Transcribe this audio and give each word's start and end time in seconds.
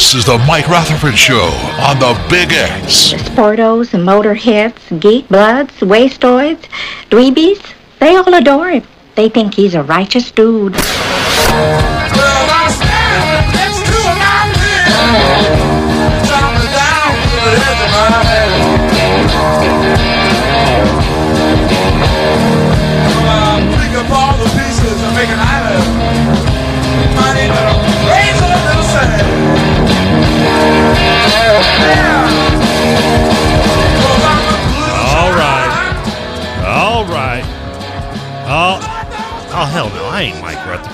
This 0.00 0.14
is 0.14 0.24
the 0.24 0.38
Mike 0.38 0.66
Rutherford 0.66 1.14
Show 1.18 1.44
on 1.78 1.98
the 1.98 2.18
Big 2.30 2.54
X. 2.54 3.12
Sportos, 3.12 3.90
motorheads, 3.90 4.98
geek 4.98 5.28
bloods, 5.28 5.74
wastoids, 5.80 6.64
dweebies, 7.10 7.74
they 7.98 8.16
all 8.16 8.32
adore 8.32 8.70
him. 8.70 8.84
They 9.14 9.28
think 9.28 9.52
he's 9.52 9.74
a 9.74 9.82
righteous 9.82 10.30
dude. 10.30 10.74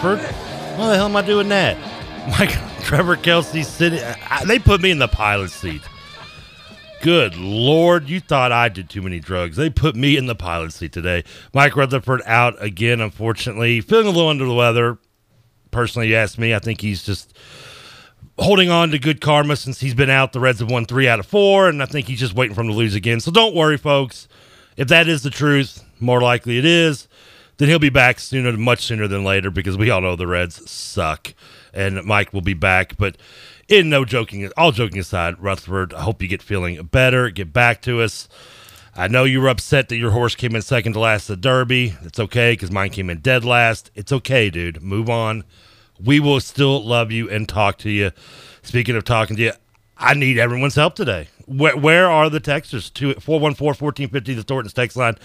Rutherford. 0.03 0.37
Why 0.79 0.89
the 0.89 0.97
hell 0.97 1.07
am 1.07 1.17
I 1.17 1.23
doing 1.23 1.49
that? 1.49 1.77
Mike, 2.39 2.51
Trevor 2.83 3.17
Kelsey 3.17 3.63
sitting. 3.63 4.01
I, 4.29 4.45
they 4.45 4.59
put 4.59 4.81
me 4.83 4.91
in 4.91 4.99
the 4.99 5.09
pilot 5.09 5.51
seat. 5.51 5.83
Good 7.03 7.37
lord, 7.37 8.09
you 8.09 8.21
thought 8.21 8.53
I 8.53 8.69
did 8.69 8.91
too 8.91 9.01
many 9.01 9.21
drugs. 9.21 9.57
They 9.57 9.71
put 9.71 9.97
me 9.97 10.17
in 10.17 10.27
the 10.27 10.35
pilot 10.35 10.73
seat 10.73 10.93
today. 10.93 11.25
Mike 11.55 11.77
Rutherford 11.77 12.23
out 12.27 12.63
again, 12.63 13.01
unfortunately. 13.01 13.81
Feeling 13.81 14.07
a 14.07 14.11
little 14.11 14.29
under 14.29 14.45
the 14.45 14.55
weather. 14.55 14.99
Personally, 15.71 16.09
you 16.09 16.17
ask 16.17 16.39
me, 16.39 16.55
I 16.55 16.59
think 16.59 16.81
he's 16.81 17.03
just 17.03 17.37
holding 18.39 18.71
on 18.71 18.91
to 18.91 18.99
good 18.99 19.21
karma 19.21 19.57
since 19.57 19.81
he's 19.81 19.95
been 19.95 20.11
out. 20.11 20.33
The 20.33 20.41
Reds 20.41 20.61
have 20.61 20.71
won 20.71 20.85
three 20.85 21.09
out 21.09 21.21
of 21.21 21.27
four, 21.27 21.69
and 21.69 21.83
I 21.83 21.87
think 21.87 22.07
he's 22.07 22.21
just 22.21 22.35
waiting 22.35 22.55
for 22.55 22.63
him 22.63 22.69
to 22.69 22.75
lose 22.75 22.95
again. 22.95 23.21
So 23.21 23.31
don't 23.31 23.55
worry, 23.55 23.77
folks. 23.77 24.29
If 24.77 24.89
that 24.89 25.09
is 25.09 25.23
the 25.23 25.31
truth, 25.31 25.85
more 26.01 26.21
likely 26.21 26.59
it 26.59 26.65
is, 26.65 27.09
then 27.59 27.69
he'll 27.69 27.79
be 27.79 27.91
back 27.91 28.19
sooner, 28.19 28.53
much 28.57 28.85
sooner 28.85 29.09
than 29.09 29.25
later, 29.25 29.51
because 29.51 29.77
we 29.77 29.91
all 29.91 30.01
know 30.01 30.17
the 30.17 30.27
Reds 30.27 30.71
suck, 30.71 31.35
and 31.73 32.05
Mike 32.05 32.33
will 32.33 32.43
be 32.43 32.55
back. 32.55 32.97
But 32.97 33.17
in 33.69 33.89
no 33.89 34.05
joking, 34.05 34.51
all 34.57 34.73
joking 34.73 34.99
aside, 34.99 35.41
Rutherford, 35.41 35.95
I 35.95 36.03
hope 36.03 36.23
you 36.23 36.29
get 36.29 36.43
feeling 36.43 36.83
better, 36.87 37.31
get 37.31 37.53
back 37.53 37.83
to 37.83 38.01
us. 38.01 38.29
I 38.95 39.09
know 39.09 39.25
you 39.25 39.43
were 39.43 39.49
upset 39.49 39.91
that 39.91 39.97
your 39.97 40.13
horse 40.13 40.35
came 40.35 40.57
in 40.57 40.63
second 40.63 40.95
to 40.95 41.01
last 41.01 41.29
at 41.29 41.37
the 41.37 41.41
Derby. 41.43 41.95
It's 42.03 42.19
okay 42.19 42.53
because 42.53 42.71
mine 42.71 42.91
came 42.91 43.11
in 43.11 43.19
dead 43.19 43.45
last. 43.45 43.91
It's 43.95 44.11
okay, 44.11 44.49
dude. 44.49 44.83
Move 44.83 45.11
on. 45.11 45.45
We 46.03 46.19
will 46.19 46.41
still 46.41 46.83
love 46.83 47.13
you 47.13 47.29
and 47.29 47.47
talk 47.47 47.77
to 47.79 47.91
you. 47.91 48.13
Speaking 48.63 48.97
of 48.97 49.05
talking 49.05 49.37
to 49.37 49.43
you, 49.43 49.53
I 49.99 50.15
need 50.15 50.39
everyone's 50.39 50.75
help 50.75 50.95
today. 50.95 51.29
Where, 51.47 51.77
where 51.77 52.11
are 52.11 52.31
the 52.31 52.41
texters? 52.41 52.91
414-1450, 52.93 54.37
the 54.37 54.43
Thornton's 54.43 54.73
text 54.73 54.97
line. 54.97 55.17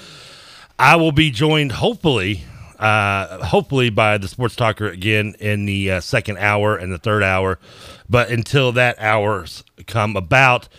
I 0.82 0.96
will 0.96 1.12
be 1.12 1.30
joined, 1.30 1.74
hopefully, 1.74 2.44
uh, 2.80 3.46
hopefully 3.46 3.92
by 3.92 4.18
the 4.18 4.28
sports 4.28 4.56
talker 4.56 4.88
again 4.88 5.36
in 5.40 5.68
the 5.68 5.92
uh, 5.92 6.02
second 6.02 6.40
hour 6.40 6.76
and 6.76 6.92
the 6.92 6.98
third 6.98 7.22
hour. 7.22 7.60
But 8.10 8.32
until 8.32 8.72
that 8.72 8.98
hours 8.98 9.64
come 9.86 10.16
about, 10.16 10.70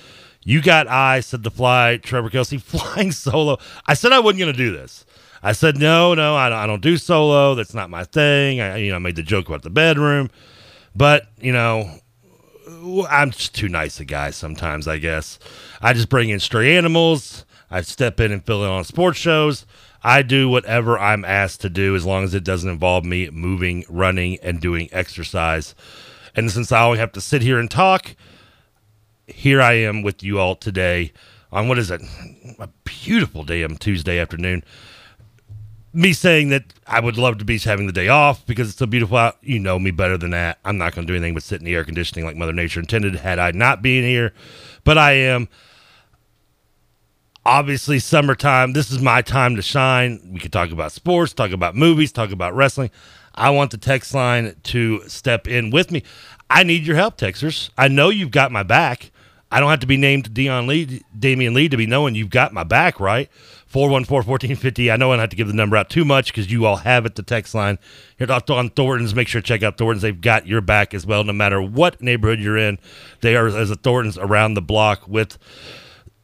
you 0.43 0.61
got 0.61 0.89
eyes 0.89 1.27
said 1.27 1.45
to 1.45 1.51
fly 1.51 1.99
Trevor 1.99 2.31
Kelsey 2.31 2.59
flying 2.59 3.13
solo. 3.13 3.59
I 3.87 3.95
said 3.95 4.11
I 4.11 4.19
wasn't 4.19 4.41
going 4.41 4.53
to 4.53 4.59
do 4.59 4.73
this. 4.73 5.07
I 5.41 5.53
said 5.53 5.79
no, 5.79 6.15
no, 6.15 6.35
I 6.35 6.49
don't, 6.49 6.59
I 6.59 6.67
don't 6.67 6.83
do 6.83 6.97
solo. 6.97 7.55
That's 7.55 7.73
not 7.73 7.89
my 7.89 8.03
thing. 8.03 8.61
I 8.61 8.79
you 8.79 8.91
know 8.91 8.97
I 8.97 8.99
made 8.99 9.15
the 9.15 9.23
joke 9.23 9.47
about 9.47 9.63
the 9.63 9.71
bedroom, 9.71 10.31
but 10.97 11.29
you 11.41 11.53
know 11.53 11.89
I'm 13.09 13.31
just 13.31 13.55
too 13.55 13.69
nice 13.69 14.01
a 14.01 14.05
guy 14.05 14.31
sometimes. 14.31 14.89
I 14.89 14.99
guess 14.99 15.39
I 15.81 15.93
just 15.93 16.09
bring 16.09 16.29
in 16.31 16.41
stray 16.41 16.77
animals. 16.77 17.45
I 17.71 17.83
step 17.83 18.19
in 18.19 18.33
and 18.33 18.45
fill 18.45 18.65
in 18.65 18.71
on 18.71 18.83
sports 18.83 19.19
shows. 19.19 19.65
I 20.05 20.23
do 20.23 20.49
whatever 20.49 20.99
I'm 20.99 21.25
asked 21.25 21.61
to 21.61 21.69
do 21.69 21.95
as 21.95 22.05
long 22.05 22.25
as 22.25 22.35
it 22.35 22.45
doesn't 22.45 22.69
involve 22.69 23.05
me 23.05 23.31
moving, 23.31 23.85
running, 23.89 24.39
and 24.43 24.61
doing 24.61 24.89
exercise. 24.93 25.75
And 26.35 26.51
since 26.51 26.73
I 26.73 26.85
only 26.85 26.99
have 26.99 27.13
to 27.13 27.21
sit 27.21 27.43
here 27.43 27.59
and 27.59 27.71
talk, 27.71 28.17
here 29.27 29.63
I 29.63 29.75
am 29.75 30.03
with 30.03 30.23
you 30.23 30.39
all 30.39 30.57
today 30.57 31.13
on 31.53 31.69
what 31.69 31.79
is 31.79 31.91
it? 31.91 32.01
A 32.59 32.69
beautiful 32.85 33.45
damn 33.45 33.77
Tuesday 33.77 34.19
afternoon. 34.19 34.65
Me 35.93 36.15
saying 36.15 36.49
that 36.49 36.65
I 36.87 37.01
would 37.01 37.19
love 37.19 37.37
to 37.39 37.45
be 37.45 37.59
having 37.59 37.87
the 37.87 37.93
day 37.93 38.09
off 38.09 38.47
because 38.47 38.71
it's 38.71 38.79
so 38.79 38.87
beautiful 38.87 39.19
out. 39.19 39.37
You 39.43 39.59
know 39.59 39.79
me 39.79 39.91
better 39.91 40.17
than 40.17 40.31
that. 40.31 40.59
I'm 40.65 40.79
not 40.79 40.95
going 40.95 41.07
to 41.07 41.13
do 41.13 41.17
anything 41.17 41.35
but 41.35 41.43
sit 41.43 41.61
in 41.61 41.67
the 41.67 41.75
air 41.75 41.85
conditioning 41.85 42.25
like 42.25 42.35
Mother 42.35 42.55
Nature 42.55 42.81
intended 42.81 43.17
had 43.17 43.39
I 43.39 43.51
not 43.51 43.83
been 43.83 44.03
here. 44.03 44.33
But 44.85 44.97
I 44.97 45.13
am 45.13 45.49
obviously 47.45 47.99
summertime. 47.99 48.73
This 48.73 48.91
is 48.91 49.01
my 49.01 49.23
time 49.23 49.57
to 49.57 49.63
shine. 49.63 50.21
We 50.33 50.39
could 50.39 50.53
talk 50.53 50.71
about 50.71 50.93
sports, 50.93 51.33
talk 51.33 51.51
about 51.51 51.75
movies, 51.75 52.13
talk 52.13 52.31
about 52.31 52.55
wrestling. 52.55 52.91
I 53.35 53.51
want 53.51 53.71
the 53.71 53.79
text 53.79 54.15
line 54.15 54.57
to 54.65 55.09
step 55.09 55.49
in 55.49 55.71
with 55.71 55.91
me. 55.91 56.03
I 56.51 56.63
need 56.63 56.87
your 56.87 56.97
help, 56.97 57.17
Texers. 57.17 57.71
I 57.79 57.89
know 57.89 58.11
you've 58.11 58.31
got 58.31 58.53
my 58.53 58.63
back. 58.63 59.11
I 59.51 59.61
don't 59.61 59.71
have 59.71 59.81
to 59.81 59.87
be 59.87 59.99
named 59.99 60.33
Dion 60.33 60.67
Lee, 60.67 61.03
Damian 61.19 61.53
Lee 61.53 61.69
to 61.69 61.77
be 61.77 61.87
knowing 61.87 62.15
you've 62.15 62.31
got 62.31 62.55
my 62.55 62.65
back, 62.65 62.99
right? 63.01 63.31
414-1450. 63.71 64.93
I 64.93 64.97
know 64.97 65.11
I 65.11 65.15
don't 65.15 65.21
have 65.21 65.31
to 65.31 65.37
give 65.37 65.49
the 65.49 65.55
number 65.55 65.77
out 65.77 65.91
too 65.91 66.05
much 66.05 66.33
because 66.33 66.51
you 66.51 66.65
all 66.67 66.77
have 66.77 67.05
it, 67.07 67.15
the 67.15 67.23
text 67.23 67.55
line. 67.55 67.79
Here 68.19 68.31
on 68.31 68.71
Thornton's, 68.71 69.15
make 69.15 69.29
sure 69.29 69.41
to 69.41 69.47
check 69.47 69.63
out 69.63 69.77
Thornton's. 69.77 70.03
They've 70.03 70.19
got 70.19 70.47
your 70.47 70.61
back 70.61 70.95
as 70.95 71.05
well, 71.05 71.25
no 71.25 71.33
matter 71.35 71.61
what 71.61 72.01
neighborhood 72.01 72.41
you're 72.41 72.57
in. 72.57 72.79
They 73.21 73.37
are 73.37 73.47
as 73.47 73.71
a 73.71 73.77
Thornton's 73.77 74.17
around 74.19 74.55
the 74.55 74.63
block 74.63 75.07
with 75.09 75.39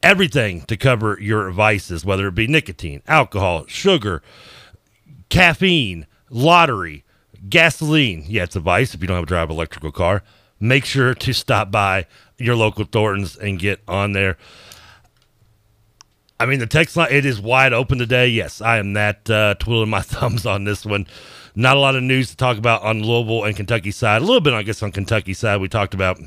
everything 0.03 0.62
to 0.62 0.76
cover 0.76 1.19
your 1.20 1.50
vices, 1.50 2.04
whether 2.04 2.28
it 2.28 2.34
be 2.34 2.47
nicotine, 2.47 3.03
alcohol, 3.06 3.64
sugar, 3.66 4.22
caffeine, 5.28 6.06
lottery, 6.31 7.04
gasoline. 7.48 8.25
Yeah, 8.26 8.44
it's 8.44 8.56
a 8.56 8.60
vice 8.60 8.94
if 8.94 9.00
you 9.00 9.06
don't 9.06 9.16
have 9.16 9.25
a 9.25 9.26
drive 9.26 9.50
electrical 9.50 9.92
car. 9.92 10.22
Make 10.60 10.84
sure 10.84 11.14
to 11.14 11.32
stop 11.32 11.70
by 11.70 12.06
your 12.37 12.56
local 12.56 12.84
Thornton's 12.84 13.37
and 13.37 13.58
get 13.58 13.81
on 13.87 14.12
there. 14.12 14.37
I 16.41 16.47
mean, 16.47 16.60
the 16.60 16.66
text 16.66 16.97
line, 16.97 17.08
it 17.11 17.25
is 17.26 17.40
wide 17.40 17.72
open 17.72 17.99
today. 17.99 18.28
Yes, 18.28 18.61
I 18.61 18.78
am 18.78 18.93
that 18.93 19.28
uh, 19.28 19.55
twiddling 19.58 19.90
my 19.90 20.02
thumbs 20.02 20.46
on 20.46 20.64
this 20.64 20.84
one. 20.84 21.06
Not 21.55 21.76
a 21.76 21.81
lot 21.81 21.96
of 21.96 22.02
news 22.05 22.31
to 22.31 22.37
talk 22.37 22.56
about 22.58 22.82
on 22.82 23.02
Louisville 23.02 23.44
and 23.44 23.56
Kentucky 23.56 23.90
side. 23.90 24.22
A 24.22 24.25
little 24.25 24.40
bit, 24.40 24.55
I 24.55 24.62
guess, 24.62 24.82
on 24.82 24.93
Kentucky 24.93 25.34
side. 25.34 25.61
We 25.61 25.69
talked 25.69 25.94
about 25.94 26.20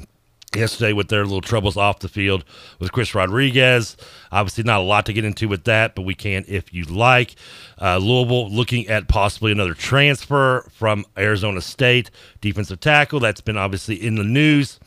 yesterday 0.56 0.94
with 0.94 1.07
their 1.07 1.24
little 1.24 1.42
troubles 1.42 1.77
off 1.77 2.00
the 2.00 2.09
field 2.09 2.44
with 2.80 2.92
Chris 2.92 3.15
Rodriguez. 3.15 3.95
Obviously, 4.31 4.63
not 4.63 4.80
a 4.80 4.83
lot 4.83 5.06
to 5.06 5.13
get 5.13 5.25
into 5.25 5.48
with 5.48 5.63
that, 5.65 5.95
but 5.95 6.03
we 6.03 6.15
can 6.15 6.45
if 6.48 6.74
you 6.74 6.83
like. 6.86 7.36
Uh, 7.81 7.98
Louisville 7.98 8.50
looking 8.50 8.88
at 8.88 9.07
possibly 9.07 9.51
another 9.51 9.74
transfer 9.74 10.69
from 10.74 11.06
Arizona 11.18 11.62
State, 11.62 12.12
defensive 12.42 12.80
tackle. 12.80 13.19
That's 13.19 13.42
been 13.42 13.57
obviously 13.57 13.95
in 13.95 14.15
the 14.15 14.24
news. 14.24 14.80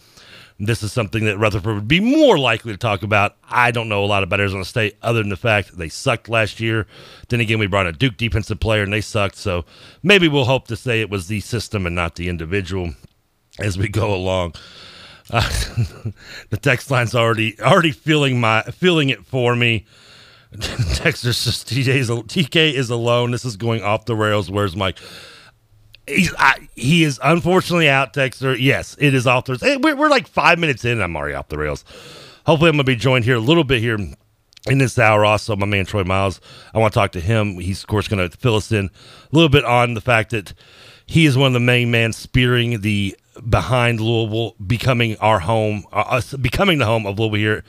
This 0.61 0.85
is 0.85 0.93
something 0.93 1.25
that 1.25 1.37
Rutherford 1.37 1.75
would 1.75 1.89
be 1.89 1.99
more 1.99 2.39
likely 2.39 2.73
to 2.73 2.79
talk 2.79 3.03
about. 3.03 3.37
I 3.43 3.73
don't 3.73 3.89
know 3.89 4.05
a 4.05 4.07
lot 4.07 4.23
about 4.23 4.39
Arizona 4.39 4.65
State 4.65 4.97
other 5.03 5.21
than 5.21 5.31
the 5.31 5.37
fact 5.37 5.77
they 5.77 5.89
sucked 5.89 6.29
last 6.29 6.61
year. 6.61 6.87
Then 7.29 7.41
again, 7.41 7.59
we 7.59 7.67
brought 7.67 7.89
a 7.89 7.93
Duke 7.93 8.17
defensive 8.17 8.61
player 8.61 8.85
and 8.85 8.93
they 8.93 9.01
sucked. 9.01 9.37
So 9.37 9.65
maybe 10.05 10.29
we'll 10.29 10.45
hope 10.45 10.69
to 10.69 10.77
say 10.77 11.01
it 11.01 11.11
was 11.11 11.27
the 11.27 11.41
system 11.41 11.87
and 11.87 11.97
not 11.97 12.15
the 12.15 12.29
individual 12.29 12.95
as 13.59 13.77
we 13.77 13.89
go 13.89 14.15
along. 14.15 14.55
Uh, 15.31 15.41
the 16.51 16.57
text 16.57 16.91
line's 16.91 17.15
already 17.15 17.61
already 17.61 17.91
feeling 17.91 18.41
my 18.41 18.63
feeling 18.63 19.09
it 19.09 19.25
for 19.25 19.57
me. 19.57 19.87
Texas 20.95 21.39
says 21.39 21.65
TK 21.65 22.73
is 22.73 22.91
alone. 22.91 23.33
This 23.33 23.45
is 23.45 23.57
going 23.57 23.83
off 23.83 24.05
the 24.05 24.15
rails. 24.15 24.51
Where's 24.51 24.77
Mike? 24.77 24.99
He's, 26.07 26.33
I, 26.39 26.69
he 26.77 27.03
is 27.03 27.19
unfortunately 27.25 27.89
out, 27.89 28.13
Texter. 28.13 28.57
Yes, 28.59 28.95
it 29.01 29.15
is 29.15 29.27
off 29.27 29.47
the 29.47 29.57
rails. 29.57 29.79
We're, 29.83 29.97
we're 29.97 30.11
like 30.11 30.29
five 30.29 30.59
minutes 30.59 30.85
in. 30.85 31.01
I'm 31.01 31.17
already 31.17 31.35
off 31.35 31.49
the 31.49 31.59
rails. 31.59 31.85
Hopefully, 32.47 32.69
I'm 32.69 32.77
going 32.77 32.85
to 32.85 32.93
be 32.93 32.95
joined 32.95 33.25
here 33.25 33.37
a 33.37 33.41
little 33.41 33.65
bit 33.65 33.81
here 33.81 33.99
in 34.69 34.79
this 34.79 34.99
hour. 34.99 35.25
Also, 35.25 35.57
my 35.57 35.67
man 35.67 35.87
Troy 35.87 36.05
Miles. 36.05 36.41
I 36.73 36.79
want 36.79 36.93
to 36.93 37.01
talk 37.01 37.13
to 37.13 37.21
him. 37.21 37.59
He's, 37.59 37.81
of 37.81 37.89
course, 37.89 38.07
going 38.07 38.29
to 38.29 38.37
fill 38.37 38.57
us 38.57 38.71
in 38.71 38.87
a 38.87 38.91
little 39.33 39.49
bit 39.49 39.65
on 39.65 39.95
the 39.95 40.01
fact 40.01 40.31
that 40.31 40.53
he 41.07 41.27
is 41.27 41.37
one 41.37 41.49
of 41.49 41.53
the 41.55 41.61
main 41.61 41.91
men 41.91 42.13
spearing 42.13 42.81
the 42.83 43.17
behind 43.49 44.01
Louisville 44.01 44.55
becoming 44.65 45.17
our 45.19 45.41
home, 45.41 45.85
uh, 45.93 46.01
us 46.01 46.35
becoming 46.35 46.79
the 46.79 46.87
home 46.87 47.07
of 47.07 47.19
Louisville 47.19 47.39
here 47.39 47.65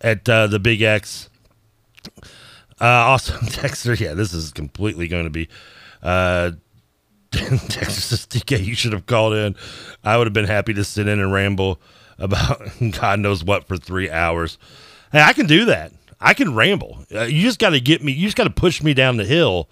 at 0.00 0.28
uh, 0.28 0.46
the 0.46 0.58
Big 0.58 0.82
X. 0.82 1.28
Uh, 2.80 2.84
also, 2.84 3.38
Dexter, 3.62 3.94
yeah, 3.94 4.14
this 4.14 4.32
is 4.32 4.52
completely 4.52 5.08
going 5.08 5.24
to 5.24 5.30
be. 5.30 5.48
Uh, 6.02 6.52
Texas 7.32 8.26
DK, 8.26 8.64
you 8.64 8.74
should 8.74 8.92
have 8.92 9.06
called 9.06 9.34
in. 9.34 9.56
I 10.04 10.16
would 10.16 10.26
have 10.26 10.34
been 10.34 10.46
happy 10.46 10.74
to 10.74 10.84
sit 10.84 11.08
in 11.08 11.18
and 11.18 11.32
ramble 11.32 11.80
about 12.18 12.62
God 12.92 13.20
knows 13.20 13.42
what 13.42 13.66
for 13.66 13.76
three 13.76 14.10
hours. 14.10 14.58
Hey, 15.10 15.22
I 15.22 15.32
can 15.32 15.46
do 15.46 15.64
that. 15.66 15.92
I 16.20 16.34
can 16.34 16.54
ramble. 16.54 17.04
Uh, 17.12 17.22
you 17.24 17.42
just 17.42 17.58
got 17.58 17.70
to 17.70 17.80
get 17.80 18.02
me. 18.02 18.12
You 18.12 18.26
just 18.26 18.36
got 18.36 18.44
to 18.44 18.50
push 18.50 18.82
me 18.82 18.94
down 18.94 19.16
the 19.16 19.24
hill 19.24 19.68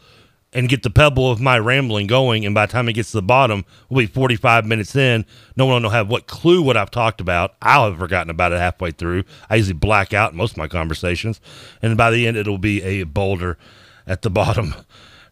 and 0.53 0.69
get 0.69 0.83
the 0.83 0.91
pebble 0.91 1.31
of 1.31 1.41
my 1.41 1.59
rambling 1.59 2.07
going. 2.07 2.45
And 2.45 2.55
by 2.55 2.67
the 2.67 2.73
time 2.73 2.89
it 2.89 2.93
gets 2.93 3.11
to 3.13 3.19
the 3.19 3.23
bottom, 3.23 3.65
we'll 3.89 4.05
be 4.05 4.13
45 4.13 4.67
minutes 4.67 4.95
in. 4.95 5.25
No 5.57 5.67
one 5.67 5.83
will 5.83 5.91
have 5.91 6.09
what 6.09 6.27
clue 6.27 6.63
what 6.63 6.77
I've 6.77 6.91
talked 6.91 7.21
about. 7.21 7.55
I'll 7.63 7.91
have 7.91 7.99
forgotten 7.99 8.31
about 8.31 8.53
it 8.53 8.59
halfway 8.59 8.91
through. 8.91 9.25
I 9.49 9.57
usually 9.57 9.75
black 9.75 10.13
out 10.13 10.35
most 10.35 10.53
of 10.53 10.59
my 10.59 10.69
conversations. 10.69 11.41
And 11.81 11.97
by 11.97 12.11
the 12.11 12.27
end, 12.27 12.37
it'll 12.37 12.59
be 12.59 12.83
a 12.83 13.05
boulder 13.05 13.57
at 14.07 14.23
the 14.23 14.31
bottom. 14.31 14.75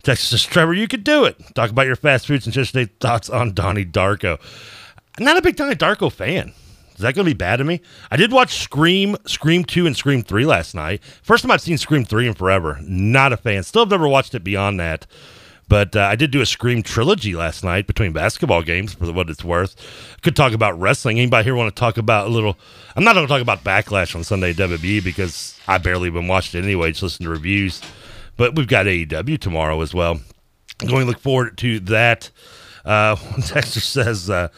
Texas 0.03 0.31
says, 0.31 0.45
Trevor, 0.45 0.73
you 0.73 0.89
could 0.89 1.05
do 1.05 1.25
it. 1.25 1.37
Talk 1.55 1.71
about 1.71 1.87
your 1.87 1.97
fast 1.97 2.27
foods 2.27 2.47
and 2.47 2.55
just 2.55 2.75
thoughts 3.01 3.29
on 3.29 3.53
Donnie 3.53 3.85
Darko. 3.85 4.41
I'm 5.19 5.25
not 5.25 5.37
a 5.37 5.43
big 5.43 5.57
Donnie 5.57 5.75
Darko 5.75 6.11
fan. 6.11 6.55
Is 7.01 7.03
that 7.03 7.15
going 7.15 7.25
to 7.25 7.31
be 7.31 7.39
bad 7.39 7.57
to 7.57 7.65
me? 7.65 7.81
I 8.11 8.19
did 8.19 8.31
watch 8.31 8.61
Scream, 8.63 9.17
Scream 9.25 9.65
2, 9.65 9.87
and 9.87 9.97
Scream 9.97 10.23
3 10.23 10.45
last 10.45 10.75
night. 10.75 11.03
First 11.23 11.43
time 11.43 11.51
I've 11.51 11.63
seen 11.63 11.79
Scream 11.79 12.05
3 12.05 12.29
in 12.29 12.35
forever. 12.35 12.79
Not 12.83 13.33
a 13.33 13.39
fan. 13.39 13.63
Still 13.63 13.87
have 13.87 13.91
never 13.91 14.07
watched 14.07 14.35
it 14.35 14.45
beyond 14.45 14.79
that. 14.81 15.07
But 15.67 15.97
uh, 15.97 16.01
I 16.01 16.15
did 16.15 16.31
do 16.31 16.43
a 16.43 16.47
Scream 16.47 16.83
trilogy 16.83 17.35
last 17.35 17.65
night 17.65 17.87
between 17.87 18.13
basketball 18.13 18.61
games 18.61 18.93
for 18.93 19.11
what 19.15 19.31
it's 19.31 19.43
worth. 19.43 19.77
Could 20.21 20.37
talk 20.37 20.53
about 20.53 20.79
wrestling. 20.79 21.19
Anybody 21.19 21.45
here 21.45 21.55
want 21.55 21.75
to 21.75 21.81
talk 21.81 21.97
about 21.97 22.27
a 22.27 22.29
little? 22.29 22.59
I'm 22.95 23.03
not 23.03 23.15
going 23.15 23.27
to 23.27 23.33
talk 23.33 23.41
about 23.41 23.65
Backlash 23.65 24.15
on 24.15 24.23
Sunday 24.23 24.53
WWE 24.53 25.03
because 25.03 25.59
I 25.67 25.79
barely 25.79 26.09
even 26.09 26.29
watched 26.29 26.55
it 26.55 26.63
anyway. 26.65 26.91
Just 26.91 27.03
listen 27.03 27.25
to 27.25 27.31
reviews. 27.31 27.81
But 28.37 28.57
we've 28.57 28.69
got 28.69 28.85
AEW 28.85 29.41
tomorrow 29.41 29.81
as 29.81 29.95
well. 29.95 30.21
Going 30.81 31.01
to 31.01 31.07
look 31.07 31.21
forward 31.21 31.57
to 31.57 31.81
that. 31.81 32.31
Uh, 32.85 33.17
says, 33.63 34.29
uh, 34.29 34.49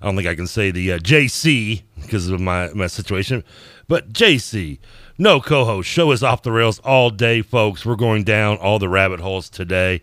I 0.00 0.06
don't 0.06 0.14
think 0.14 0.28
I 0.28 0.36
can 0.36 0.46
say 0.46 0.70
the 0.70 0.92
uh, 0.92 0.98
JC 0.98 1.82
because 2.08 2.28
of 2.28 2.40
my, 2.40 2.70
my 2.74 2.86
situation, 2.86 3.44
but 3.86 4.12
JC, 4.12 4.78
no 5.16 5.40
co 5.40 5.64
host. 5.64 5.88
Show 5.88 6.10
is 6.12 6.22
off 6.22 6.42
the 6.42 6.52
rails 6.52 6.78
all 6.80 7.10
day, 7.10 7.42
folks. 7.42 7.84
We're 7.84 7.96
going 7.96 8.24
down 8.24 8.56
all 8.58 8.78
the 8.78 8.88
rabbit 8.88 9.20
holes 9.20 9.48
today. 9.48 10.02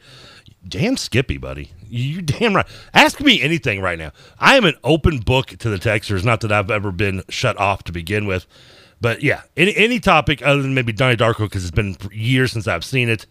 Damn 0.67 0.97
Skippy, 0.97 1.37
buddy. 1.37 1.71
You 1.87 2.21
damn 2.21 2.55
right. 2.55 2.65
Ask 2.93 3.21
me 3.21 3.41
anything 3.41 3.81
right 3.81 3.97
now. 3.97 4.11
I 4.39 4.57
am 4.57 4.65
an 4.65 4.75
open 4.83 5.19
book 5.19 5.47
to 5.47 5.69
the 5.69 5.77
texters. 5.77 6.23
Not 6.23 6.41
that 6.41 6.51
I've 6.51 6.71
ever 6.71 6.91
been 6.91 7.23
shut 7.29 7.57
off 7.59 7.83
to 7.83 7.91
begin 7.91 8.25
with. 8.25 8.47
But 9.01 9.21
yeah, 9.21 9.43
any, 9.55 9.75
any 9.75 9.99
topic 9.99 10.41
other 10.41 10.61
than 10.61 10.73
maybe 10.73 10.91
Donnie 10.91 11.15
Darko 11.15 11.39
because 11.39 11.63
it's 11.63 11.71
been 11.71 11.97
years 12.11 12.51
since 12.51 12.67
I've 12.67 12.83
seen 12.83 13.09
it 13.09 13.25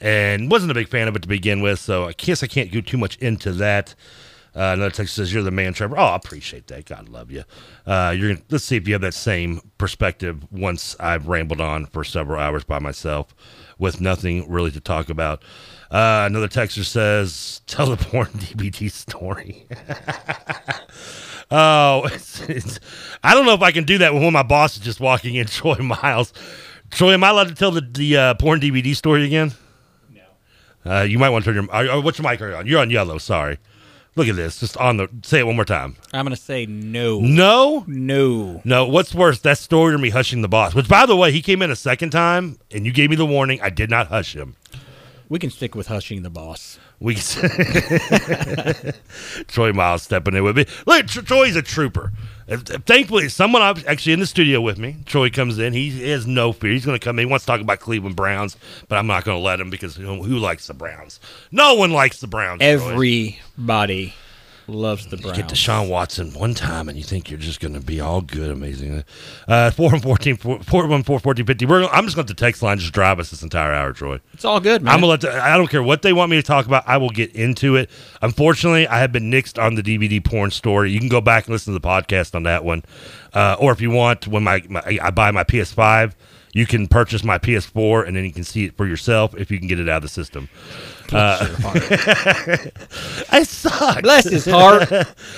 and 0.00 0.50
wasn't 0.50 0.70
a 0.70 0.74
big 0.74 0.88
fan 0.88 1.08
of 1.08 1.16
it 1.16 1.22
to 1.22 1.28
begin 1.28 1.60
with. 1.60 1.80
So 1.80 2.06
I 2.06 2.12
guess 2.12 2.42
I 2.42 2.46
can't 2.46 2.70
go 2.70 2.80
too 2.80 2.98
much 2.98 3.16
into 3.16 3.52
that. 3.54 3.94
Uh, 4.58 4.72
another 4.72 4.90
text 4.90 5.14
says, 5.14 5.32
"You're 5.32 5.44
the 5.44 5.52
man, 5.52 5.72
Trevor." 5.72 5.96
Oh, 5.96 6.02
I 6.02 6.16
appreciate 6.16 6.66
that. 6.66 6.84
God 6.86 7.08
love 7.08 7.30
you. 7.30 7.44
Uh, 7.86 8.12
you're 8.18 8.38
let's 8.50 8.64
see 8.64 8.74
if 8.74 8.88
you 8.88 8.94
have 8.94 9.02
that 9.02 9.14
same 9.14 9.60
perspective. 9.78 10.50
Once 10.50 10.96
I've 10.98 11.28
rambled 11.28 11.60
on 11.60 11.86
for 11.86 12.02
several 12.02 12.40
hours 12.40 12.64
by 12.64 12.80
myself 12.80 13.32
with 13.78 14.00
nothing 14.00 14.50
really 14.50 14.72
to 14.72 14.80
talk 14.80 15.10
about. 15.10 15.44
Uh, 15.92 16.24
another 16.26 16.48
texter 16.48 16.84
says, 16.84 17.60
"Tell 17.68 17.86
the 17.86 17.96
porn 17.96 18.26
DVD 18.36 18.90
story." 18.90 19.64
oh, 21.52 22.02
it's, 22.12 22.40
it's, 22.48 22.80
I 23.22 23.34
don't 23.34 23.46
know 23.46 23.54
if 23.54 23.62
I 23.62 23.70
can 23.70 23.84
do 23.84 23.98
that 23.98 24.12
when 24.12 24.22
one 24.22 24.30
of 24.30 24.34
my 24.34 24.42
boss 24.42 24.76
is 24.76 24.82
just 24.82 24.98
walking 24.98 25.36
in. 25.36 25.46
Troy 25.46 25.76
Miles. 25.76 26.32
Troy, 26.90 27.12
am 27.12 27.22
I 27.22 27.28
allowed 27.28 27.48
to 27.48 27.54
tell 27.54 27.70
the 27.70 27.80
the 27.80 28.16
uh, 28.16 28.34
porn 28.34 28.58
DVD 28.58 28.96
story 28.96 29.24
again? 29.24 29.52
No. 30.12 30.92
Uh, 30.92 31.02
you 31.02 31.20
might 31.20 31.28
want 31.28 31.44
to 31.44 31.52
turn 31.52 31.64
your. 31.64 31.72
Uh, 31.72 32.00
what's 32.00 32.18
your 32.18 32.28
mic 32.28 32.42
are 32.42 32.50
you 32.50 32.56
on? 32.56 32.66
You're 32.66 32.80
on 32.80 32.90
yellow. 32.90 33.18
Sorry. 33.18 33.58
Look 34.18 34.26
at 34.26 34.34
this. 34.34 34.58
Just 34.58 34.76
on 34.78 34.96
the. 34.96 35.08
Say 35.22 35.38
it 35.38 35.46
one 35.46 35.54
more 35.54 35.64
time. 35.64 35.94
I'm 36.12 36.24
gonna 36.24 36.34
say 36.34 36.66
no. 36.66 37.20
No. 37.20 37.84
No. 37.86 38.60
No. 38.64 38.88
What's 38.88 39.14
worse, 39.14 39.38
that 39.42 39.58
story 39.58 39.94
or 39.94 39.98
me 39.98 40.10
hushing 40.10 40.42
the 40.42 40.48
boss? 40.48 40.74
Which, 40.74 40.88
by 40.88 41.06
the 41.06 41.14
way, 41.14 41.30
he 41.30 41.40
came 41.40 41.62
in 41.62 41.70
a 41.70 41.76
second 41.76 42.10
time, 42.10 42.58
and 42.72 42.84
you 42.84 42.92
gave 42.92 43.10
me 43.10 43.16
the 43.16 43.24
warning. 43.24 43.60
I 43.62 43.70
did 43.70 43.90
not 43.90 44.08
hush 44.08 44.34
him. 44.34 44.56
We 45.28 45.38
can 45.38 45.50
stick 45.50 45.76
with 45.76 45.86
hushing 45.86 46.22
the 46.22 46.30
boss. 46.30 46.80
We 46.98 47.14
Troy 49.46 49.72
Miles 49.72 50.02
stepping 50.02 50.34
in 50.34 50.42
with 50.42 50.56
me. 50.56 50.66
Look, 50.84 51.06
Troy's 51.06 51.54
a 51.54 51.62
trooper. 51.62 52.12
Thankfully, 52.48 53.28
someone 53.28 53.60
actually 53.62 54.14
in 54.14 54.20
the 54.20 54.26
studio 54.26 54.60
with 54.60 54.78
me. 54.78 54.96
Troy 55.04 55.28
comes 55.28 55.58
in. 55.58 55.74
He 55.74 56.08
has 56.08 56.26
no 56.26 56.52
fear. 56.52 56.72
He's 56.72 56.86
going 56.86 56.98
to 56.98 57.04
come 57.04 57.18
in. 57.18 57.26
He 57.26 57.30
wants 57.30 57.44
to 57.44 57.50
talk 57.50 57.60
about 57.60 57.80
Cleveland 57.80 58.16
Browns, 58.16 58.56
but 58.88 58.96
I'm 58.96 59.06
not 59.06 59.24
going 59.24 59.36
to 59.36 59.42
let 59.42 59.60
him 59.60 59.68
because 59.68 59.96
who, 59.96 60.38
likes 60.38 60.66
the 60.66 60.74
Browns? 60.74 61.20
No 61.52 61.74
one 61.74 61.90
likes 61.90 62.20
the 62.20 62.26
Browns. 62.26 62.62
Everybody. 62.62 64.08
Troy 64.08 64.14
loves 64.68 65.06
the 65.06 65.16
Browns. 65.16 65.36
You 65.36 65.42
get 65.42 65.52
Deshaun 65.52 65.88
Watson 65.88 66.32
one 66.34 66.54
time, 66.54 66.88
and 66.88 66.96
you 66.96 67.04
think 67.04 67.30
you're 67.30 67.38
just 67.38 67.60
going 67.60 67.74
to 67.74 67.80
be 67.80 68.00
all 68.00 68.20
good, 68.20 68.50
amazing. 68.50 69.04
Uh, 69.46 69.70
four 69.70 69.92
and 69.92 70.02
14, 70.02 70.36
four, 70.36 70.62
four, 70.62 70.86
one, 70.86 71.02
four, 71.02 71.18
14, 71.18 71.46
50. 71.46 71.66
We're, 71.66 71.84
I'm 71.86 72.04
just 72.04 72.16
going 72.16 72.26
to 72.26 72.34
the 72.34 72.38
text 72.38 72.62
line 72.62 72.78
just 72.78 72.92
drive 72.92 73.18
us 73.18 73.30
this 73.30 73.42
entire 73.42 73.72
hour, 73.72 73.92
Troy. 73.92 74.20
It's 74.34 74.44
all 74.44 74.60
good, 74.60 74.82
man. 74.82 74.94
I'm 74.94 75.00
gonna 75.00 75.10
let. 75.10 75.20
The, 75.22 75.42
I 75.42 75.56
don't 75.56 75.68
care 75.68 75.82
what 75.82 76.02
they 76.02 76.12
want 76.12 76.30
me 76.30 76.36
to 76.36 76.42
talk 76.42 76.66
about. 76.66 76.84
I 76.86 76.96
will 76.98 77.10
get 77.10 77.34
into 77.34 77.76
it. 77.76 77.90
Unfortunately, 78.22 78.86
I 78.86 78.98
have 79.00 79.12
been 79.12 79.30
nixed 79.30 79.62
on 79.62 79.74
the 79.74 79.82
DVD 79.82 80.24
porn 80.24 80.50
story. 80.50 80.90
You 80.90 81.00
can 81.00 81.08
go 81.08 81.20
back 81.20 81.46
and 81.46 81.52
listen 81.52 81.72
to 81.72 81.78
the 81.78 81.86
podcast 81.86 82.34
on 82.34 82.44
that 82.44 82.64
one, 82.64 82.84
uh, 83.32 83.56
or 83.58 83.72
if 83.72 83.80
you 83.80 83.90
want, 83.90 84.28
when 84.28 84.44
my, 84.44 84.62
my 84.68 84.82
I 85.02 85.10
buy 85.10 85.30
my 85.30 85.44
PS5 85.44 86.14
you 86.52 86.66
can 86.66 86.88
purchase 86.88 87.22
my 87.22 87.38
PS4 87.38 88.06
and 88.06 88.16
then 88.16 88.24
you 88.24 88.32
can 88.32 88.44
see 88.44 88.64
it 88.64 88.76
for 88.76 88.86
yourself 88.86 89.34
if 89.36 89.50
you 89.50 89.58
can 89.58 89.68
get 89.68 89.78
it 89.78 89.88
out 89.88 89.98
of 89.98 90.02
the 90.02 90.08
system. 90.08 90.48
Uh, 91.12 91.46
I 93.30 93.42
suck. 93.42 94.02
Bless 94.02 94.28
his 94.28 94.44
heart. 94.44 94.88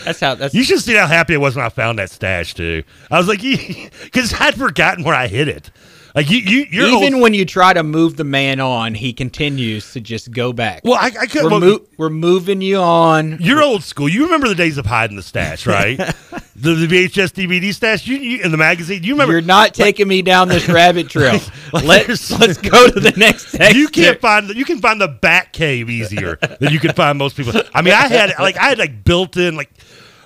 That's 0.04 0.20
how. 0.20 0.34
That's 0.34 0.54
you 0.54 0.64
should 0.64 0.80
see 0.80 0.94
how 0.94 1.06
happy 1.06 1.34
I 1.34 1.38
was 1.38 1.56
when 1.56 1.64
I 1.64 1.68
found 1.68 1.98
that 1.98 2.10
stash 2.10 2.54
too. 2.54 2.82
I 3.10 3.18
was 3.18 3.28
like, 3.28 3.40
because 4.02 4.34
I'd 4.40 4.54
forgotten 4.54 5.04
where 5.04 5.14
I 5.14 5.28
hid 5.28 5.48
it. 5.48 5.70
Like 6.14 6.28
you, 6.28 6.38
you're 6.38 6.88
even 6.88 7.20
when 7.20 7.34
you 7.34 7.44
try 7.44 7.72
to 7.72 7.82
move 7.82 8.16
the 8.16 8.24
man 8.24 8.58
on, 8.58 8.94
he 8.94 9.12
continues 9.12 9.92
to 9.92 10.00
just 10.00 10.32
go 10.32 10.52
back. 10.52 10.82
Well, 10.84 10.94
I, 10.94 11.12
I 11.20 11.26
could. 11.26 11.44
We're, 11.44 11.60
mo- 11.60 11.86
we're, 11.98 12.10
moving 12.10 12.60
you 12.60 12.78
on. 12.78 13.38
You're 13.40 13.62
old 13.62 13.84
school. 13.84 14.08
You 14.08 14.24
remember 14.24 14.48
the 14.48 14.56
days 14.56 14.76
of 14.76 14.86
hiding 14.86 15.16
the 15.16 15.22
stash, 15.22 15.66
right? 15.66 15.98
the, 16.60 16.74
the, 16.74 16.86
VHS 16.86 17.32
DVD 17.32 17.72
stash. 17.74 18.06
You, 18.06 18.16
you 18.16 18.42
in 18.42 18.50
the 18.50 18.56
magazine. 18.56 19.02
You 19.02 19.14
remember? 19.14 19.32
You're 19.32 19.42
not 19.42 19.68
like, 19.68 19.72
taking 19.74 20.08
me 20.08 20.22
down 20.22 20.48
this 20.48 20.68
rabbit 20.68 21.08
trail. 21.08 21.40
Like, 21.72 21.84
let's 21.84 22.30
let's 22.40 22.58
go 22.58 22.88
to 22.88 23.00
the 23.00 23.12
next. 23.16 23.52
Text 23.52 23.76
you 23.76 23.88
can't 23.88 24.20
find. 24.20 24.48
You 24.50 24.64
can 24.64 24.80
find 24.80 25.00
the 25.00 25.08
Bat 25.08 25.52
Cave 25.52 25.90
easier 25.90 26.36
than 26.36 26.72
you 26.72 26.80
can 26.80 26.92
find 26.92 27.18
most 27.18 27.36
people. 27.36 27.60
I 27.74 27.82
mean, 27.82 27.94
I 27.94 28.08
had 28.08 28.32
like 28.38 28.56
I 28.56 28.68
had 28.68 28.78
like 28.78 29.04
built 29.04 29.36
in 29.36 29.56
like 29.56 29.70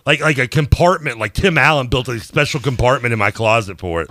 like 0.07 0.21
like 0.21 0.39
a 0.39 0.49
compartment. 0.49 1.19
Like 1.19 1.35
Tim 1.35 1.59
Allen 1.59 1.89
built 1.89 2.09
a 2.09 2.19
special 2.21 2.61
compartment 2.61 3.13
in 3.13 3.19
my 3.19 3.31
closet 3.31 3.79
for 3.79 4.03
it. 4.03 4.11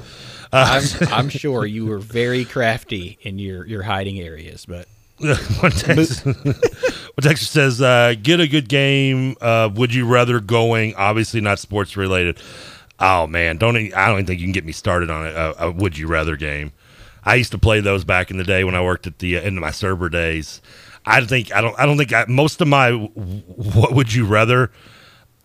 Uh, 0.52 0.82
I'm, 1.02 1.08
I'm 1.12 1.30
sure 1.30 1.66
you 1.66 1.88
were 1.88 1.98
very 1.98 2.46
crafty 2.46 3.18
in 3.22 3.40
your, 3.40 3.66
your 3.66 3.82
hiding 3.82 4.20
areas, 4.20 4.68
but 4.68 4.88
one 7.16 7.24
text 7.24 7.52
says, 7.52 7.82
uh, 7.82 8.16
"Get 8.22 8.40
a 8.40 8.48
good 8.48 8.68
game. 8.68 9.36
Uh, 9.40 9.70
would 9.74 9.94
you 9.94 10.08
rather 10.08 10.40
going? 10.40 10.96
Obviously 10.96 11.42
not 11.42 11.60
sports 11.60 11.96
related. 11.96 12.40
Oh 13.00 13.28
man, 13.28 13.58
don't 13.58 13.76
I 13.76 14.08
don't 14.08 14.16
even 14.16 14.26
think 14.26 14.40
you 14.40 14.46
can 14.46 14.54
get 14.54 14.66
me 14.66 14.72
started 14.72 15.10
on 15.10 15.28
a, 15.28 15.54
a, 15.60 15.72
would 15.72 15.98
you 15.98 16.08
rather 16.08 16.36
game. 16.36 16.72
I 17.26 17.36
used 17.36 17.52
to 17.52 17.58
play 17.58 17.80
those 17.80 18.04
back 18.04 18.32
in 18.32 18.38
the 18.38 18.44
day 18.44 18.64
when 18.64 18.76
I 18.76 18.82
worked 18.82 19.08
at 19.08 19.20
the 19.20 19.38
uh, 19.38 19.42
of 19.48 19.54
my 19.54 19.72
server 19.72 20.10
days. 20.10 20.62
I 21.06 21.24
think 21.26 21.54
I 21.54 21.62
don't 21.62 21.78
I 21.80 21.86
don't 21.86 21.98
think 21.98 22.14
I, 22.14 22.26
most 22.28 22.62
of 22.62 22.68
my 22.68 22.92
what 22.92 23.94
would 23.94 24.14
you 24.14 24.26
rather. 24.26 24.72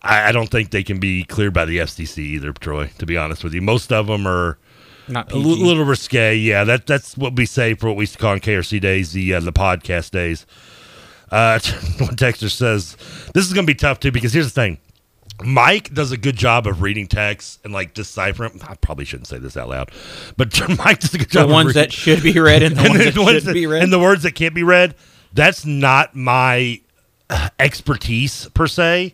I, 0.01 0.29
I 0.29 0.31
don't 0.31 0.49
think 0.49 0.71
they 0.71 0.83
can 0.83 0.99
be 0.99 1.23
cleared 1.25 1.53
by 1.53 1.65
the 1.65 1.79
FCC 1.79 2.19
either, 2.19 2.53
Troy. 2.53 2.91
To 2.97 3.05
be 3.05 3.17
honest 3.17 3.43
with 3.43 3.53
you, 3.53 3.61
most 3.61 3.91
of 3.91 4.07
them 4.07 4.27
are." 4.27 4.57
Not 5.09 5.31
a 5.31 5.35
l- 5.35 5.41
little 5.41 5.85
risque. 5.85 6.35
Yeah, 6.35 6.63
that 6.65 6.85
that's 6.85 7.17
what 7.17 7.35
we 7.35 7.47
say 7.47 7.73
for 7.73 7.87
what 7.87 7.95
we 7.95 8.03
used 8.03 8.13
to 8.13 8.19
call 8.19 8.33
in 8.33 8.39
KRC 8.41 8.79
days, 8.79 9.11
the 9.11 9.33
uh, 9.33 9.39
the 9.39 9.51
podcast 9.51 10.11
days. 10.11 10.45
Uh, 11.31 11.59
one 11.99 12.15
texter 12.15 12.49
says 12.49 12.95
this 13.33 13.45
is 13.45 13.53
going 13.53 13.65
to 13.65 13.71
be 13.71 13.75
tough 13.77 13.99
too 13.99 14.11
because 14.11 14.33
here's 14.33 14.51
the 14.51 14.61
thing: 14.61 14.77
Mike 15.43 15.93
does 15.93 16.11
a 16.11 16.17
good 16.17 16.35
job 16.35 16.65
of 16.67 16.81
reading 16.81 17.07
text 17.07 17.59
and 17.63 17.73
like 17.73 17.93
deciphering. 17.93 18.59
I 18.67 18.75
probably 18.75 19.05
shouldn't 19.05 19.27
say 19.27 19.37
this 19.37 19.55
out 19.55 19.69
loud, 19.69 19.91
but 20.37 20.59
Mike 20.77 20.99
does 20.99 21.13
a 21.13 21.17
good 21.19 21.27
The 21.29 21.33
job. 21.33 21.47
the 21.47 21.53
ones 21.53 21.73
that 21.75 21.93
should 21.93 22.23
be 22.23 22.37
read 22.39 22.63
and 22.63 22.75
the 22.75 22.81
ones 22.89 22.97
that 23.05 23.13
shouldn't 23.13 23.53
be 23.53 23.67
read? 23.67 23.83
and 23.83 23.93
the 23.93 23.99
words 23.99 24.23
that 24.23 24.35
can't 24.35 24.55
be 24.55 24.63
read. 24.63 24.95
That's 25.33 25.65
not 25.65 26.15
my 26.15 26.81
uh, 27.29 27.49
expertise 27.59 28.49
per 28.49 28.65
se. 28.67 29.13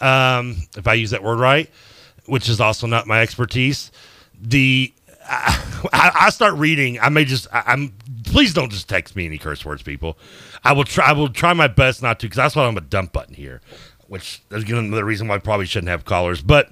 Um, 0.00 0.56
if 0.76 0.86
I 0.86 0.92
use 0.94 1.10
that 1.10 1.22
word 1.22 1.38
right, 1.38 1.70
which 2.26 2.48
is 2.50 2.60
also 2.60 2.86
not 2.86 3.06
my 3.06 3.22
expertise. 3.22 3.90
The 4.38 4.92
I, 5.26 6.10
I 6.14 6.30
start 6.30 6.54
reading. 6.56 7.00
I 7.00 7.08
may 7.08 7.24
just. 7.24 7.46
I, 7.50 7.62
I'm. 7.68 7.94
Please 8.34 8.52
don't 8.52 8.72
just 8.72 8.88
text 8.88 9.14
me 9.14 9.26
any 9.26 9.38
curse 9.38 9.64
words, 9.64 9.84
people. 9.84 10.18
I 10.64 10.72
will 10.72 10.82
try. 10.82 11.10
I 11.10 11.12
will 11.12 11.28
try 11.28 11.52
my 11.52 11.68
best 11.68 12.02
not 12.02 12.18
to, 12.18 12.26
because 12.26 12.36
that's 12.36 12.56
why 12.56 12.66
I'm 12.66 12.76
a 12.76 12.80
dump 12.80 13.12
button 13.12 13.32
here. 13.32 13.60
Which 14.08 14.42
is 14.50 14.68
another 14.68 15.04
reason 15.04 15.28
why 15.28 15.36
I 15.36 15.38
probably 15.38 15.66
shouldn't 15.66 15.88
have 15.88 16.04
callers. 16.04 16.42
But 16.42 16.68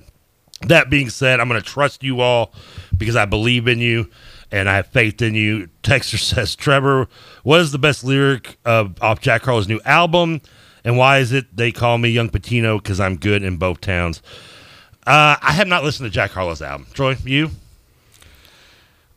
that 0.62 0.90
being 0.90 1.08
said, 1.08 1.38
I'm 1.38 1.48
going 1.48 1.62
to 1.62 1.64
trust 1.64 2.02
you 2.02 2.20
all 2.20 2.52
because 2.98 3.14
I 3.14 3.26
believe 3.26 3.68
in 3.68 3.78
you 3.78 4.10
and 4.50 4.68
I 4.68 4.74
have 4.74 4.88
faith 4.88 5.22
in 5.22 5.36
you. 5.36 5.68
Texter 5.84 6.18
says, 6.34 6.56
Trevor, 6.56 7.06
what 7.44 7.60
is 7.60 7.70
the 7.70 7.78
best 7.78 8.02
lyric 8.02 8.58
of 8.64 9.00
off 9.00 9.20
Jack 9.20 9.42
Harlow's 9.42 9.68
new 9.68 9.80
album? 9.84 10.40
And 10.82 10.98
why 10.98 11.18
is 11.18 11.30
it 11.30 11.56
they 11.56 11.70
call 11.70 11.96
me 11.96 12.08
Young 12.08 12.28
Pitino? 12.28 12.82
Because 12.82 12.98
I'm 12.98 13.14
good 13.14 13.44
in 13.44 13.56
both 13.56 13.80
towns. 13.80 14.20
Uh, 15.06 15.36
I 15.40 15.52
have 15.52 15.68
not 15.68 15.84
listened 15.84 16.08
to 16.08 16.10
Jack 16.12 16.32
Harlow's 16.32 16.60
album. 16.60 16.88
Troy, 16.92 17.14
you? 17.24 17.50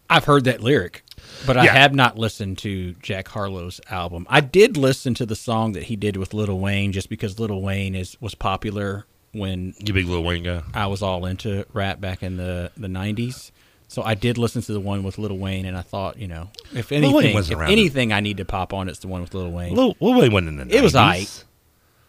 I've 0.07 0.25
heard 0.25 0.43
that 0.43 0.61
lyric, 0.61 1.01
but 1.45 1.57
I 1.57 1.65
Yeah. 1.65 1.73
have 1.73 1.93
not 1.93 2.17
listened 2.17 2.57
to 2.59 2.93
Jack 3.01 3.27
Harlow's 3.29 3.79
album. 3.89 4.25
I 4.29 4.41
did 4.41 4.77
listen 4.77 5.13
to 5.15 5.25
the 5.25 5.35
song 5.35 5.73
that 5.73 5.83
he 5.83 5.95
did 5.95 6.17
with 6.17 6.33
Little 6.33 6.59
Wayne 6.59 6.91
just 6.91 7.09
because 7.09 7.39
Little 7.39 7.61
Wayne 7.61 7.95
is 7.95 8.17
was 8.21 8.35
popular 8.35 9.05
when 9.31 9.73
You 9.85 9.93
big 9.93 10.07
Lil 10.07 10.23
Wayne 10.23 10.43
guy. 10.43 10.61
I 10.73 10.87
was 10.87 11.01
all 11.01 11.25
into 11.25 11.65
rap 11.73 11.99
back 11.99 12.23
in 12.23 12.37
the 12.37 12.71
the 12.77 12.87
nineties. 12.87 13.51
So 13.87 14.01
I 14.01 14.15
did 14.15 14.37
listen 14.39 14.63
to 14.63 14.73
the 14.73 14.79
one 14.79 15.03
with 15.03 15.19
Little 15.19 15.37
Wayne, 15.37 15.63
and 15.65 15.77
I 15.77 15.81
thought, 15.83 16.17
you 16.17 16.27
know, 16.27 16.49
if 16.73 16.91
anything, 16.91 17.37
if 17.37 17.51
anything, 17.61 18.11
I 18.11 18.19
need 18.19 18.37
to 18.37 18.45
pop 18.45 18.73
on, 18.73 18.89
it's 18.89 18.97
the 18.99 19.07
one 19.07 19.21
with 19.21 19.35
Little 19.35 19.51
Wayne. 19.51 19.75
Lil, 19.75 19.95
Lil 19.99 20.19
Wayne 20.19 20.33
wasn't 20.33 20.47
in 20.49 20.57
the 20.57 20.65
90s. 20.65 20.73
It 20.77 20.81
was 20.83 20.93
aight. 20.95 21.21
It 21.21 21.44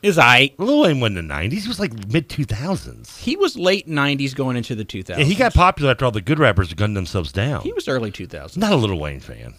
was 0.07 0.17
aight. 0.19 0.55
Lil 0.59 0.81
Wayne 0.83 1.01
wasn't 1.01 1.19
in 1.19 1.29
the 1.29 1.35
90s. 1.35 1.63
He 1.63 1.69
was 1.69 1.81
like 1.81 1.93
mid 2.09 2.29
2000s. 2.29 3.19
He 3.19 3.37
was 3.37 3.57
late 3.57 3.89
nineties 3.89 4.35
going 4.35 4.57
into 4.57 4.75
the 4.75 4.85
2000s. 4.85 5.19
Yeah, 5.19 5.25
he 5.25 5.35
got 5.35 5.55
popular 5.55 5.91
after 5.93 6.05
all 6.05 6.11
the 6.11 6.21
good 6.21 6.39
rappers 6.39 6.73
gunned 6.75 6.97
themselves 6.97 7.33
down. 7.33 7.63
He 7.63 7.73
was 7.73 7.89
early 7.89 8.11
two 8.11 8.27
thousands. 8.27 8.59
Not 8.59 8.73
a 8.73 8.77
Lil 8.77 8.99
Wayne 8.99 9.21
fan. 9.21 9.55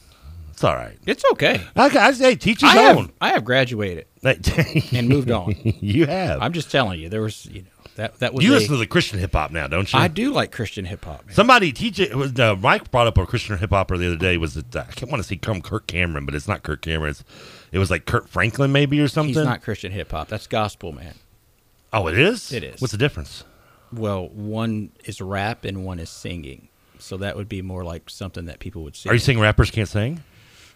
It's 0.51 0.63
all 0.63 0.73
right. 0.73 0.97
It's 1.05 1.23
okay. 1.33 1.61
I, 1.75 1.85
I 1.85 2.11
say, 2.13 2.35
teach 2.35 2.61
his 2.61 2.71
I 2.71 2.73
have, 2.77 2.97
own. 2.97 3.11
I 3.21 3.29
have 3.29 3.45
graduated 3.45 4.07
and 4.23 5.07
moved 5.07 5.29
on. 5.29 5.53
you 5.63 6.07
have. 6.07 6.41
I'm 6.41 6.51
just 6.51 6.71
telling 6.71 6.99
you, 6.99 7.09
there 7.09 7.21
was 7.21 7.45
you 7.45 7.61
know 7.61 7.67
that 7.95 8.17
that 8.19 8.33
was 8.33 8.43
you 8.43 8.53
a- 8.53 8.55
listen 8.55 8.69
to 8.69 8.77
the 8.77 8.87
Christian 8.87 9.19
hip 9.19 9.33
hop 9.33 9.51
now, 9.51 9.67
don't 9.67 9.91
you? 9.93 9.99
I 9.99 10.07
do 10.07 10.33
like 10.33 10.51
Christian 10.51 10.85
hip 10.85 11.05
hop. 11.05 11.25
Somebody 11.31 11.71
teach 11.71 11.99
it. 11.99 12.15
Was, 12.15 12.39
uh, 12.39 12.55
Mike 12.55 12.89
brought 12.89 13.05
up 13.05 13.19
a 13.19 13.25
Christian 13.27 13.55
hip 13.59 13.69
hopper 13.69 13.97
the 13.97 14.07
other 14.07 14.15
day. 14.17 14.37
Was 14.37 14.57
it? 14.57 14.75
Uh, 14.75 14.85
I 14.87 14.91
can't 14.93 15.11
want 15.11 15.21
to 15.21 15.27
see 15.27 15.37
come 15.37 15.61
Kirk 15.61 15.85
Cameron, 15.85 16.25
but 16.25 16.33
it's 16.33 16.47
not 16.47 16.63
Kirk 16.63 16.81
Cameron. 16.81 17.11
It's, 17.11 17.23
it 17.77 17.79
was 17.79 17.91
like 17.91 18.05
Kirk 18.05 18.27
Franklin, 18.27 18.71
maybe 18.71 18.99
or 18.99 19.07
something. 19.07 19.35
He's 19.35 19.43
not 19.43 19.61
Christian 19.61 19.91
hip 19.91 20.09
hop. 20.11 20.27
That's 20.29 20.47
gospel, 20.47 20.91
man. 20.91 21.13
Oh, 21.93 22.07
it 22.07 22.17
is. 22.17 22.51
It 22.51 22.63
is. 22.63 22.81
What's 22.81 22.91
the 22.91 22.97
difference? 22.97 23.43
Well, 23.93 24.29
one 24.29 24.89
is 25.05 25.21
rap 25.21 25.63
and 25.63 25.85
one 25.85 25.99
is 25.99 26.09
singing. 26.09 26.69
So 26.97 27.17
that 27.17 27.35
would 27.37 27.47
be 27.47 27.61
more 27.61 27.83
like 27.83 28.09
something 28.09 28.45
that 28.45 28.57
people 28.59 28.81
would 28.83 28.95
sing. 28.95 29.11
Are 29.11 29.13
you 29.13 29.19
saying 29.19 29.39
rappers 29.39 29.69
can't 29.69 29.87
sing? 29.87 30.23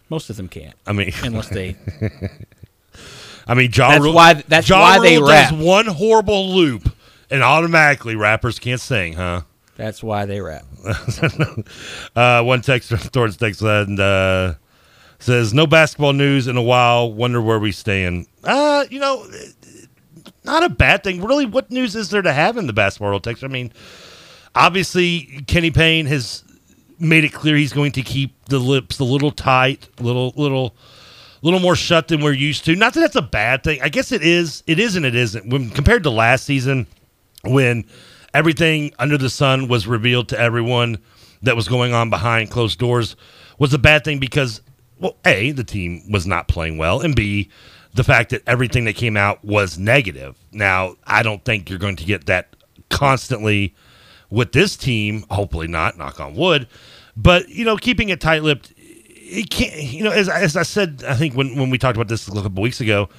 Most 0.10 0.30
of 0.30 0.38
them 0.38 0.48
can't. 0.48 0.76
I 0.86 0.94
mean, 0.94 1.12
unless 1.24 1.50
they. 1.50 1.76
I 3.48 3.56
mean, 3.56 3.72
Ja 3.74 3.90
That's 3.90 4.04
Rule- 4.04 4.14
why- 4.14 4.34
that's 4.48 4.70
Ja 4.70 4.80
why 4.80 5.00
they 5.00 5.18
Rule 5.18 5.30
rap. 5.30 5.50
does 5.50 5.60
one 5.66 5.88
horrible 5.88 6.54
loop, 6.54 6.94
and 7.32 7.42
automatically 7.42 8.16
rappers 8.16 8.60
can't 8.60 8.80
sing, 8.80 9.14
huh? 9.14 9.42
That's 9.78 10.04
why 10.04 10.26
they 10.28 10.40
rap. 10.42 10.64
uh, 10.86 12.44
one 12.44 12.62
texter 12.62 13.12
towards 13.12 13.38
text 13.38 13.62
and 13.64 14.00
uh, 14.00 14.54
says, 15.22 15.54
"No 15.54 15.66
basketball 15.66 16.14
news 16.14 16.48
in 16.48 16.58
a 16.58 16.62
while. 16.62 17.12
Wonder 17.12 17.42
where 17.42 17.60
we 17.60 17.72
stand." 17.72 18.28
Uh, 18.44 18.86
you 18.90 19.00
know, 19.00 19.26
not 20.44 20.64
a 20.64 20.70
bad 20.70 21.04
thing. 21.04 21.22
Really, 21.24 21.46
what 21.46 21.72
news 21.72 21.96
is 21.96 22.10
there 22.10 22.22
to 22.22 22.34
have 22.34 22.58
in 22.58 22.68
the 22.68 22.74
basketball 22.74 23.10
world? 23.10 23.24
Text. 23.24 23.44
I 23.44 23.48
mean, 23.48 23.72
obviously, 24.56 25.44
Kenny 25.48 25.72
Payne 25.72 26.06
has 26.08 26.44
made 27.00 27.24
it 27.24 27.34
clear 27.34 27.56
he's 27.56 27.74
going 27.74 27.94
to 27.94 28.02
keep 28.02 28.46
the 28.46 28.60
lips 28.60 29.00
a 29.00 29.04
little 29.04 29.32
tight, 29.32 29.88
little, 30.00 30.34
little. 30.36 30.76
little 31.44 31.60
more 31.60 31.76
shut 31.76 32.08
than 32.08 32.22
we're 32.22 32.32
used 32.32 32.66
to. 32.66 32.76
Not 32.76 32.94
that 32.94 33.00
that's 33.00 33.16
a 33.16 33.22
bad 33.24 33.64
thing. 33.64 33.82
I 33.82 33.90
guess 33.90 34.12
it 34.12 34.22
is. 34.22 34.62
It 34.68 34.78
is 34.78 34.96
and 34.96 35.08
it 35.08 35.16
isn't. 35.16 35.50
When 35.50 35.72
compared 35.72 36.04
to 36.04 36.12
last 36.12 36.44
season, 36.46 36.86
when 37.44 37.86
everything 38.32 38.94
under 39.00 39.18
the 39.18 39.28
sun 39.28 39.68
was 39.68 39.88
revealed 39.88 40.30
to 40.30 40.40
everyone 40.40 41.00
that 41.42 41.56
was 41.56 41.68
going 41.68 41.96
on 41.96 42.12
behind 42.12 42.52
closed 42.52 42.78
doors, 42.78 43.16
was 43.58 43.74
a 43.74 43.80
bad 43.80 44.04
thing 44.04 44.20
because, 44.20 44.62
well, 45.02 45.18
a 45.26 45.52
the 45.52 45.64
team 45.64 46.04
was 46.10 46.26
not 46.26 46.48
playing 46.48 46.78
well, 46.78 47.02
and 47.02 47.16
b 47.16 47.50
the 47.94 48.04
fact 48.06 48.30
that 48.30 48.42
everything 48.48 48.86
that 48.86 48.96
came 48.96 49.18
out 49.18 49.44
was 49.44 49.78
negative. 49.78 50.38
Now, 50.54 50.96
I 51.06 51.24
don't 51.24 51.44
think 51.44 51.70
you're 51.70 51.80
going 51.80 51.98
to 51.98 52.06
get 52.06 52.28
that 52.28 52.56
constantly 52.90 53.76
with 54.30 54.54
this 54.54 54.78
team. 54.78 55.26
Hopefully 55.30 55.68
not. 55.68 55.98
Knock 55.98 56.22
on 56.22 56.36
wood. 56.36 56.70
But 57.18 57.50
you 57.50 57.66
know, 57.66 57.76
keeping 57.76 58.08
it 58.08 58.22
tight-lipped 58.22 58.74
it 59.32 59.50
can't 59.50 59.76
you 59.82 60.04
know 60.04 60.12
as, 60.12 60.28
as 60.30 60.56
i 60.58 60.64
said 60.64 61.04
i 61.08 61.16
think 61.16 61.34
when, 61.34 61.56
when 61.58 61.70
we 61.70 61.78
talked 61.78 61.96
about 61.96 62.10
this 62.10 62.28
a 62.28 62.32
couple 62.32 62.62
weeks 62.62 62.82
ago 62.82 63.10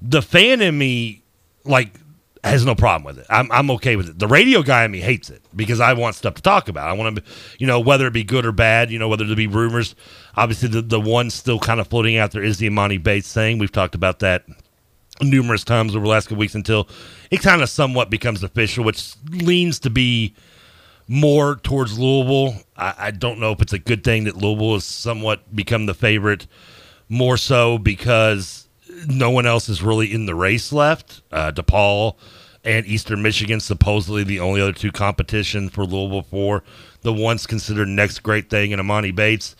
the 0.00 0.20
fan 0.20 0.60
in 0.60 0.76
me 0.76 1.22
like 1.64 1.94
has 2.42 2.66
no 2.66 2.74
problem 2.74 3.04
with 3.04 3.18
it 3.18 3.26
I'm, 3.30 3.50
I'm 3.52 3.70
okay 3.72 3.94
with 3.94 4.08
it 4.08 4.18
the 4.18 4.26
radio 4.26 4.62
guy 4.62 4.84
in 4.84 4.90
me 4.90 5.00
hates 5.00 5.30
it 5.30 5.42
because 5.54 5.78
i 5.78 5.92
want 5.92 6.16
stuff 6.16 6.34
to 6.34 6.42
talk 6.42 6.68
about 6.68 6.88
i 6.88 6.92
want 6.92 7.16
to 7.16 7.22
you 7.60 7.68
know 7.68 7.78
whether 7.78 8.08
it 8.08 8.12
be 8.12 8.24
good 8.24 8.44
or 8.44 8.50
bad 8.50 8.90
you 8.90 8.98
know 8.98 9.08
whether 9.08 9.24
there 9.24 9.36
be 9.36 9.46
rumors 9.46 9.94
obviously 10.36 10.68
the, 10.68 10.82
the 10.82 11.00
one 11.00 11.30
still 11.30 11.58
kind 11.58 11.80
of 11.80 11.88
floating 11.88 12.16
out 12.16 12.32
there 12.32 12.42
is 12.42 12.58
the 12.58 12.68
Emoni 12.68 13.02
Bates 13.02 13.32
thing 13.32 13.58
we've 13.58 13.72
talked 13.72 13.94
about 13.94 14.20
that 14.20 14.44
numerous 15.20 15.62
times 15.62 15.94
over 15.94 16.04
the 16.04 16.10
last 16.10 16.26
couple 16.26 16.38
weeks 16.38 16.54
until 16.54 16.88
it 17.30 17.40
kind 17.42 17.62
of 17.62 17.68
somewhat 17.68 18.10
becomes 18.10 18.42
official 18.42 18.82
which 18.82 19.14
leans 19.30 19.78
to 19.78 19.90
be 19.90 20.34
more 21.08 21.56
towards 21.56 21.98
Louisville. 21.98 22.62
I, 22.76 22.94
I 22.98 23.10
don't 23.10 23.38
know 23.38 23.52
if 23.52 23.60
it's 23.60 23.72
a 23.72 23.78
good 23.78 24.04
thing 24.04 24.24
that 24.24 24.36
Louisville 24.36 24.74
has 24.74 24.84
somewhat 24.84 25.54
become 25.54 25.86
the 25.86 25.94
favorite, 25.94 26.46
more 27.08 27.36
so 27.36 27.78
because 27.78 28.68
no 29.06 29.30
one 29.30 29.46
else 29.46 29.68
is 29.68 29.82
really 29.82 30.12
in 30.12 30.26
the 30.26 30.34
race 30.34 30.72
left. 30.72 31.22
Uh, 31.30 31.52
DePaul 31.52 32.16
and 32.64 32.86
Eastern 32.86 33.22
Michigan, 33.22 33.60
supposedly 33.60 34.24
the 34.24 34.40
only 34.40 34.60
other 34.60 34.72
two 34.72 34.92
competition 34.92 35.68
for 35.68 35.84
Louisville 35.84 36.22
for 36.22 36.62
the 37.02 37.12
once 37.12 37.46
considered 37.46 37.88
next 37.88 38.20
great 38.20 38.48
thing 38.48 38.70
in 38.70 38.78
Emoni 38.78 39.14
Bates. 39.14 39.56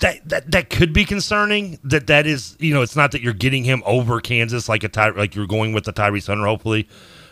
That, 0.00 0.28
that 0.28 0.50
that 0.50 0.70
could 0.70 0.92
be 0.92 1.04
concerning. 1.04 1.78
That 1.84 2.08
that 2.08 2.26
is, 2.26 2.56
you 2.58 2.74
know, 2.74 2.82
it's 2.82 2.96
not 2.96 3.12
that 3.12 3.22
you're 3.22 3.32
getting 3.32 3.64
him 3.64 3.82
over 3.86 4.20
Kansas 4.20 4.68
like 4.68 4.84
a 4.84 4.88
Ty, 4.88 5.10
like 5.10 5.34
you're 5.34 5.46
going 5.46 5.72
with 5.72 5.84
the 5.84 5.92
Tyrese 5.92 6.26
Hunter, 6.26 6.46
hopefully 6.46 6.88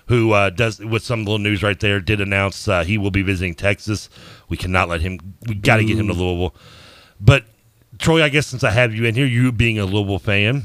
who 0.06 0.32
uh, 0.32 0.50
does 0.50 0.78
with 0.78 1.02
some 1.02 1.20
little 1.20 1.38
news 1.38 1.62
right 1.62 1.78
there 1.80 2.00
did 2.00 2.20
announce 2.20 2.66
uh, 2.68 2.84
he 2.84 2.98
will 2.98 3.10
be 3.10 3.22
visiting 3.22 3.54
Texas. 3.54 4.08
We 4.48 4.56
cannot 4.56 4.88
let 4.88 5.00
him. 5.00 5.18
We 5.46 5.54
got 5.54 5.76
to 5.76 5.84
get 5.84 5.96
him 5.98 6.08
to 6.08 6.12
Louisville. 6.12 6.54
But 7.20 7.44
Troy, 7.98 8.22
I 8.22 8.28
guess 8.28 8.46
since 8.46 8.64
I 8.64 8.70
have 8.70 8.94
you 8.94 9.04
in 9.04 9.14
here, 9.14 9.26
you 9.26 9.52
being 9.52 9.78
a 9.78 9.84
Louisville 9.84 10.18
fan, 10.18 10.64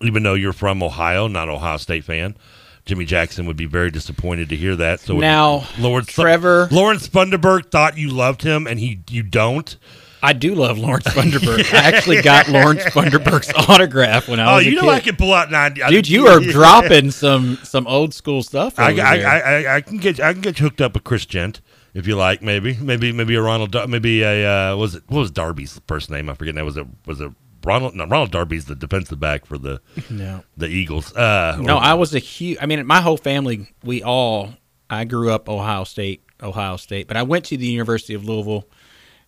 even 0.00 0.22
though 0.22 0.34
you're 0.34 0.52
from 0.52 0.82
Ohio, 0.82 1.26
not 1.26 1.48
Ohio 1.48 1.76
State 1.76 2.04
fan, 2.04 2.36
Jimmy 2.84 3.04
Jackson 3.04 3.46
would 3.46 3.56
be 3.56 3.66
very 3.66 3.90
disappointed 3.90 4.48
to 4.50 4.56
hear 4.56 4.76
that. 4.76 5.00
So 5.00 5.18
Now, 5.18 5.66
Lawrence 5.78 6.12
Trevor- 6.12 6.68
Lawrence 6.70 7.08
Funderburke 7.08 7.70
thought 7.70 7.98
you 7.98 8.08
loved 8.10 8.42
him, 8.42 8.66
and 8.66 8.78
he 8.78 9.00
you 9.10 9.22
don't. 9.22 9.76
I 10.22 10.32
do 10.34 10.54
love 10.54 10.78
Lawrence 10.78 11.06
Funderburke. 11.08 11.72
I 11.74 11.78
actually 11.78 12.22
got 12.22 12.48
Lawrence 12.48 12.84
Funderburke's 12.84 13.52
autograph 13.68 14.28
when 14.28 14.38
I 14.40 14.52
Oh, 14.52 14.56
was 14.56 14.66
a 14.66 14.70
you 14.70 14.76
know 14.76 14.82
kid. 14.82 14.90
I 14.90 15.00
can 15.00 15.16
pull 15.16 15.32
out 15.32 15.50
nine. 15.50 15.74
Dude, 15.74 16.08
you 16.08 16.28
are 16.28 16.38
dropping 16.52 17.10
some 17.10 17.56
some 17.64 17.86
old 17.86 18.14
school 18.14 18.42
stuff. 18.42 18.78
I, 18.78 18.92
I. 18.98 19.18
I, 19.18 19.38
I, 19.38 19.76
I 19.76 19.80
can 19.80 19.96
get 19.98 20.20
I 20.20 20.32
can 20.32 20.42
get 20.42 20.58
hooked 20.58 20.80
up 20.80 20.94
with 20.94 21.04
Chris 21.04 21.26
Jent 21.26 21.60
if 21.94 22.06
you 22.06 22.16
like. 22.16 22.40
Maybe 22.42 22.76
maybe 22.80 23.10
maybe 23.12 23.34
a 23.34 23.42
Ronald 23.42 23.74
maybe 23.88 24.22
a 24.22 24.72
uh, 24.72 24.76
was 24.76 24.94
it 24.94 25.02
what 25.08 25.18
was 25.20 25.30
Darby's 25.30 25.80
first 25.88 26.10
name? 26.10 26.28
I 26.30 26.34
forget. 26.34 26.54
That 26.54 26.64
was 26.64 26.76
it 26.76 26.86
was 27.06 27.20
it 27.20 27.32
Ronald? 27.64 27.94
No, 27.96 28.04
Ronald 28.06 28.30
Darby's 28.30 28.66
the 28.66 28.74
defensive 28.74 29.18
back 29.20 29.44
for 29.46 29.58
the 29.58 29.80
No. 30.10 30.44
the 30.56 30.66
Eagles. 30.68 31.14
Uh, 31.14 31.56
No, 31.60 31.76
I 31.78 31.94
was 31.94 32.14
a 32.14 32.18
huge. 32.18 32.58
I 32.60 32.66
mean, 32.66 32.86
my 32.86 33.00
whole 33.00 33.16
family, 33.16 33.72
we 33.82 34.02
all. 34.02 34.54
I 34.90 35.04
grew 35.04 35.30
up 35.32 35.48
Ohio 35.48 35.84
State, 35.84 36.22
Ohio 36.42 36.76
State, 36.76 37.08
but 37.08 37.16
I 37.16 37.22
went 37.22 37.44
to 37.46 37.56
the 37.56 37.66
University 37.66 38.12
of 38.14 38.24
Louisville, 38.26 38.66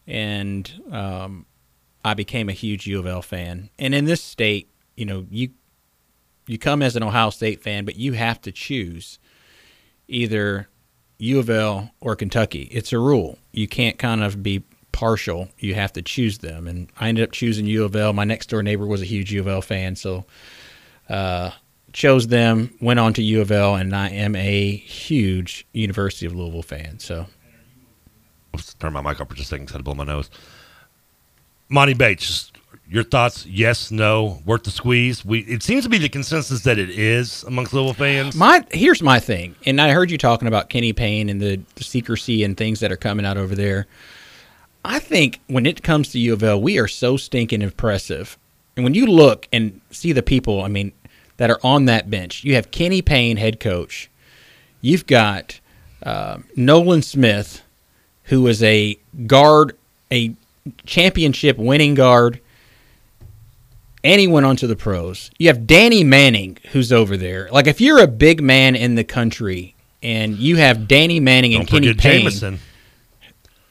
and 0.07 0.71
um, 0.91 1.47
I 2.05 2.15
became 2.15 2.49
a 2.49 2.53
huge 2.53 2.87
U 2.87 2.99
of 2.99 3.07
L 3.07 3.23
fan. 3.23 3.71
And 3.79 3.95
in 3.95 4.05
this 4.05 4.23
state, 4.23 4.69
you 4.97 5.05
know, 5.05 5.27
you 5.31 5.51
you 6.47 6.59
come 6.59 6.83
as 6.83 6.95
an 6.95 7.03
Ohio 7.03 7.31
State 7.31 7.63
fan, 7.63 7.85
but 7.85 7.97
you 7.97 8.13
have 8.13 8.41
to 8.43 8.53
choose 8.53 9.19
either 10.09 10.69
U 11.19 11.39
of 11.39 11.49
L 11.49 11.91
or 12.01 12.17
Kentucky. 12.17 12.69
It's 12.71 12.93
a 12.93 12.99
rule. 12.99 13.39
You 13.53 13.67
can't 13.67 13.99
kind 13.99 14.23
of 14.23 14.43
be 14.43 14.63
partial. 14.93 15.49
You 15.59 15.75
have 15.75 15.93
to 15.95 16.03
choose 16.03 16.39
them. 16.39 16.69
And 16.69 16.91
I 17.01 17.09
ended 17.09 17.25
up 17.25 17.33
choosing 17.33 17.67
U 17.67 17.85
of 17.85 17.97
L. 17.97 18.13
My 18.13 18.25
next 18.25 18.51
door 18.51 18.63
neighbor 18.63 18.87
was 18.87 19.01
a 19.01 19.07
huge 19.07 19.33
U 19.33 19.41
of 19.41 19.49
L 19.49 19.63
fan, 19.63 19.97
so 19.97 20.27
uh, 21.09 21.51
chose 21.93 22.29
them, 22.29 22.75
went 22.81 23.01
on 23.01 23.15
to 23.15 23.23
U 23.23 23.41
of 23.41 23.51
L, 23.51 23.75
and 23.75 23.95
I 23.95 24.11
am 24.11 24.37
a 24.37 24.77
huge 24.77 25.67
University 25.73 26.27
of 26.27 26.35
Louisville 26.35 26.63
fan. 26.63 26.99
So 26.99 27.27
Oops, 28.55 28.75
turn 28.75 28.93
my 28.93 29.01
mic 29.01 29.21
up 29.21 29.29
for 29.29 29.35
just 29.35 29.49
a 29.49 29.51
second. 29.51 29.71
had 29.71 29.79
to 29.79 29.83
blow 29.85 29.95
my 29.95 30.05
nose. 30.05 30.31
Emoni 31.71 31.97
Bates, 31.97 32.53
your 32.89 33.03
thoughts? 33.03 33.47
Yes, 33.47 33.91
no, 33.91 34.41
worth 34.45 34.63
the 34.63 34.71
squeeze. 34.71 35.25
We 35.25 35.41
it 35.41 35.63
seems 35.63 35.85
to 35.85 35.91
be 35.91 35.99
the 35.99 36.09
consensus 36.09 36.63
that 36.63 36.79
it 36.79 36.91
is 36.91 37.43
amongst 37.45 37.73
Louisville 37.73 37.95
fans. 37.95 38.35
my 38.35 38.65
here's 38.71 39.03
my 39.03 39.19
thing, 39.19 39.57
and 39.67 39.81
I 39.81 39.91
heard 39.91 40.11
you 40.11 40.19
talking 40.19 40.49
about 40.49 40.69
Kenny 40.69 40.93
Payne 40.93 41.29
and 41.29 41.41
the, 41.41 41.61
the 41.75 41.85
secrecy 41.85 42.45
and 42.45 42.57
things 42.57 42.81
that 42.81 42.93
are 42.93 42.97
coming 42.97 43.27
out 43.27 43.37
over 43.37 43.55
there. 43.55 43.87
I 44.85 44.99
think 44.99 45.41
when 45.47 45.65
it 45.65 45.83
comes 45.83 46.11
to 46.13 46.19
U 46.19 46.35
of 46.35 46.43
L, 46.43 46.61
we 46.61 46.79
are 46.79 46.87
so 46.89 47.17
stinking 47.17 47.63
impressive. 47.63 48.39
And 48.77 48.85
when 48.85 48.95
you 48.95 49.07
look 49.07 49.49
and 49.53 49.81
see 49.91 50.13
the 50.13 50.23
people, 50.23 50.63
I 50.63 50.69
mean, 50.69 50.93
that 51.39 51.51
are 51.51 51.61
on 51.65 51.87
that 51.87 52.11
bench, 52.11 52.45
you 52.45 52.55
have 52.55 52.71
Kenny 52.71 53.01
Payne, 53.01 53.39
head 53.39 53.61
coach. 53.61 54.11
You've 54.81 55.07
got 55.07 55.59
uh, 56.03 56.39
Nolan 56.55 57.01
Smith, 57.01 57.63
who 58.25 58.47
is 58.47 58.63
a 58.63 58.97
guard, 59.27 59.77
a 60.11 60.35
championship 60.87 61.59
winning 61.59 61.95
guard, 61.95 62.41
and 64.03 64.21
he 64.21 64.27
went 64.27 64.47
on 64.47 64.57
to 64.57 64.67
the 64.67 64.77
pros. 64.77 65.31
You 65.39 65.49
have 65.49 65.67
Danny 65.67 66.05
Manning, 66.05 66.59
who's 66.73 66.93
over 66.93 67.17
there. 67.17 67.49
Like, 67.51 67.67
if 67.67 67.81
you're 67.81 68.01
a 68.01 68.07
big 68.07 68.43
man 68.43 68.77
in 68.77 68.95
the 68.95 69.05
country 69.05 69.75
and 70.03 70.37
you 70.37 70.57
have 70.57 70.87
Danny 70.87 71.21
Manning 71.21 71.55
and 71.55 71.67
Don't 71.67 71.81
Kenny 71.81 71.89
forget 71.89 72.03
Payne, 72.03 72.21
Jameson. 72.21 72.59